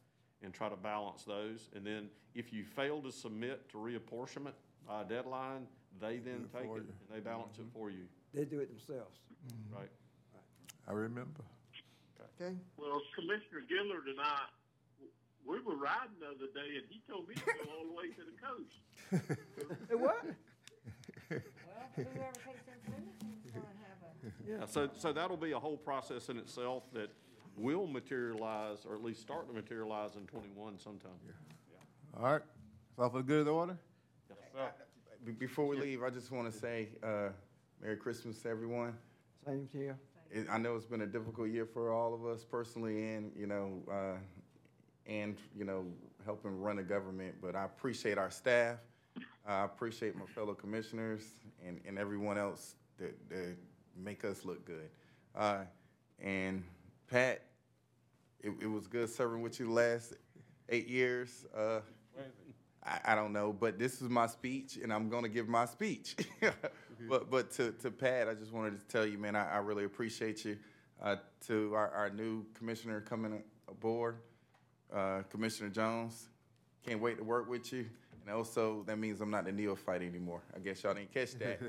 and 0.41 0.51
try 0.51 0.67
to 0.67 0.75
balance 0.75 1.23
those. 1.23 1.69
And 1.75 1.85
then 1.85 2.09
if 2.33 2.51
you 2.51 2.65
fail 2.65 3.01
to 3.03 3.11
submit 3.11 3.69
to 3.69 3.77
reapportionment 3.77 4.53
by 4.87 5.03
a 5.03 5.05
deadline, 5.05 5.67
they 6.01 6.17
then 6.17 6.47
it 6.51 6.57
take 6.57 6.65
for 6.65 6.77
it 6.79 6.85
you. 6.85 6.89
and 6.89 7.09
they 7.15 7.19
balance 7.19 7.59
it 7.59 7.65
for 7.71 7.91
you, 7.91 8.05
They 8.33 8.45
do 8.45 8.59
it 8.59 8.69
themselves. 8.69 9.19
right? 9.77 9.89
I 10.87 10.91
remember. 10.93 11.43
Okay? 12.41 12.55
Well, 12.77 12.99
Commissioner 13.13 13.61
Gilliard 13.69 14.09
and 14.09 14.19
I, 14.19 14.39
we 15.45 15.59
were 15.61 15.75
riding 15.75 16.17
the 16.19 16.27
other 16.27 16.49
day, 16.55 16.77
and 16.81 16.85
he 16.89 17.01
told 17.07 17.27
me 17.27 17.35
to 17.35 17.41
go 17.45 17.69
all 17.77 17.85
the 17.85 17.93
way 17.93 18.07
to 18.09 18.23
the 18.25 18.37
coast. 18.41 19.85
Hey, 19.87 19.95
what? 19.95 20.23
Well, 21.29 21.39
whoever 21.95 22.39
takes 22.41 22.63
them 22.65 22.75
is 22.79 22.83
gonna 22.89 22.95
have 23.05 23.18
a. 23.18 23.18
Yeah, 24.47 24.65
so, 24.65 24.89
so 24.97 25.13
that'll 25.13 25.37
be 25.37 25.51
a 25.51 25.59
whole 25.59 25.77
process 25.77 26.29
in 26.29 26.37
itself 26.37 26.83
that 26.93 27.09
will 27.57 27.87
materialize, 27.87 28.85
or 28.85 28.95
at 28.95 29.03
least 29.03 29.21
start 29.21 29.47
to 29.47 29.53
materialize 29.53 30.15
in 30.15 30.25
twenty-one 30.25 30.79
sometime. 30.79 31.11
All 32.17 32.23
right, 32.23 32.41
it's 32.89 32.99
all 32.99 33.09
for 33.09 33.17
the 33.17 33.23
good 33.23 33.39
of 33.41 33.45
the 33.45 33.53
order? 33.53 33.77
Be- 35.25 35.31
Before 35.33 35.67
we 35.67 35.77
leave, 35.77 36.01
I 36.03 36.09
just 36.09 36.31
want 36.31 36.51
to 36.51 36.57
say, 36.57 36.89
uh, 37.03 37.29
Merry 37.81 37.97
Christmas 37.97 38.39
to 38.43 38.49
everyone. 38.49 38.93
Same 39.45 39.67
here. 39.73 39.97
It, 40.31 40.47
I 40.49 40.57
know 40.57 40.75
it's 40.75 40.85
been 40.85 41.01
a 41.01 41.07
difficult 41.07 41.49
year 41.49 41.65
for 41.65 41.91
all 41.91 42.13
of 42.13 42.25
us 42.25 42.43
personally 42.45 43.13
and, 43.15 43.31
you 43.35 43.47
know, 43.47 43.81
uh, 43.91 44.17
and, 45.07 45.37
you 45.57 45.65
know, 45.65 45.85
helping 46.23 46.59
run 46.59 46.79
a 46.79 46.83
government, 46.83 47.35
but 47.41 47.55
I 47.55 47.65
appreciate 47.65 48.17
our 48.17 48.29
staff. 48.29 48.77
I 49.47 49.63
appreciate 49.65 50.15
my 50.15 50.25
fellow 50.27 50.53
commissioners 50.53 51.23
and, 51.65 51.81
and 51.87 51.97
everyone 51.97 52.37
else 52.37 52.75
that, 52.99 53.17
that 53.29 53.55
make 54.03 54.25
us 54.25 54.45
look 54.45 54.65
good. 54.65 54.89
Uh, 55.35 55.59
and 56.21 56.63
Pat, 57.09 57.41
it, 58.41 58.51
it 58.61 58.67
was 58.67 58.87
good 58.87 59.09
serving 59.09 59.41
with 59.41 59.59
you 59.59 59.67
the 59.67 59.71
last 59.71 60.13
eight 60.69 60.87
years. 60.87 61.45
Uh, 61.55 61.79
I, 62.83 62.99
I 63.05 63.15
don't 63.15 63.33
know, 63.33 63.53
but 63.53 63.77
this 63.77 64.01
is 64.01 64.09
my 64.09 64.27
speech, 64.27 64.77
and 64.81 64.91
I'm 64.93 65.09
going 65.09 65.23
to 65.23 65.29
give 65.29 65.47
my 65.47 65.65
speech. 65.65 66.15
but 67.09 67.29
but 67.29 67.51
to, 67.51 67.71
to 67.73 67.91
Pat, 67.91 68.27
I 68.27 68.33
just 68.33 68.53
wanted 68.53 68.71
to 68.71 68.87
tell 68.87 69.05
you, 69.05 69.17
man, 69.17 69.35
I, 69.35 69.55
I 69.55 69.57
really 69.57 69.85
appreciate 69.85 70.45
you. 70.45 70.57
Uh, 71.01 71.15
to 71.47 71.73
our, 71.73 71.89
our 71.91 72.09
new 72.09 72.45
commissioner 72.53 72.99
coming 72.99 73.41
aboard, 73.69 74.17
uh, 74.93 75.21
Commissioner 75.29 75.69
Jones, 75.69 76.27
can't 76.85 76.99
wait 76.99 77.17
to 77.17 77.23
work 77.23 77.49
with 77.49 77.71
you. 77.71 77.85
And 78.29 78.37
also, 78.37 78.83
that 78.85 78.99
means 78.99 79.21
I'm 79.21 79.31
not 79.31 79.45
the 79.45 79.51
neophyte 79.51 80.03
anymore. 80.03 80.41
I 80.55 80.59
guess 80.59 80.83
y'all 80.83 80.93
didn't 80.93 81.11
catch 81.11 81.33
that. 81.39 81.59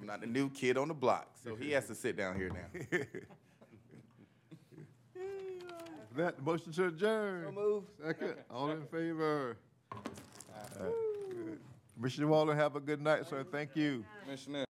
I'm 0.00 0.04
not 0.04 0.20
the 0.20 0.26
new 0.26 0.50
kid 0.50 0.76
on 0.76 0.88
the 0.88 0.94
block, 0.94 1.28
so 1.44 1.54
he 1.54 1.70
has 1.70 1.86
to 1.86 1.94
sit 1.94 2.16
down 2.16 2.34
here 2.34 2.50
now. 2.50 2.98
That, 6.16 6.42
motion 6.42 6.72
to 6.72 6.86
adjourn. 6.88 7.44
So 7.46 7.52
move. 7.52 7.84
Second, 8.04 8.34
all 8.50 8.72
in 8.72 8.82
favor? 8.86 9.56
All 9.92 10.02
right, 10.80 10.92
good. 11.30 11.58
Commissioner 11.94 12.26
Walden, 12.26 12.56
have 12.56 12.74
a 12.74 12.80
good 12.80 13.00
night, 13.00 13.28
sir. 13.28 13.44
Thank 13.44 13.76
you. 13.76 14.04
Commissioner. 14.24 14.64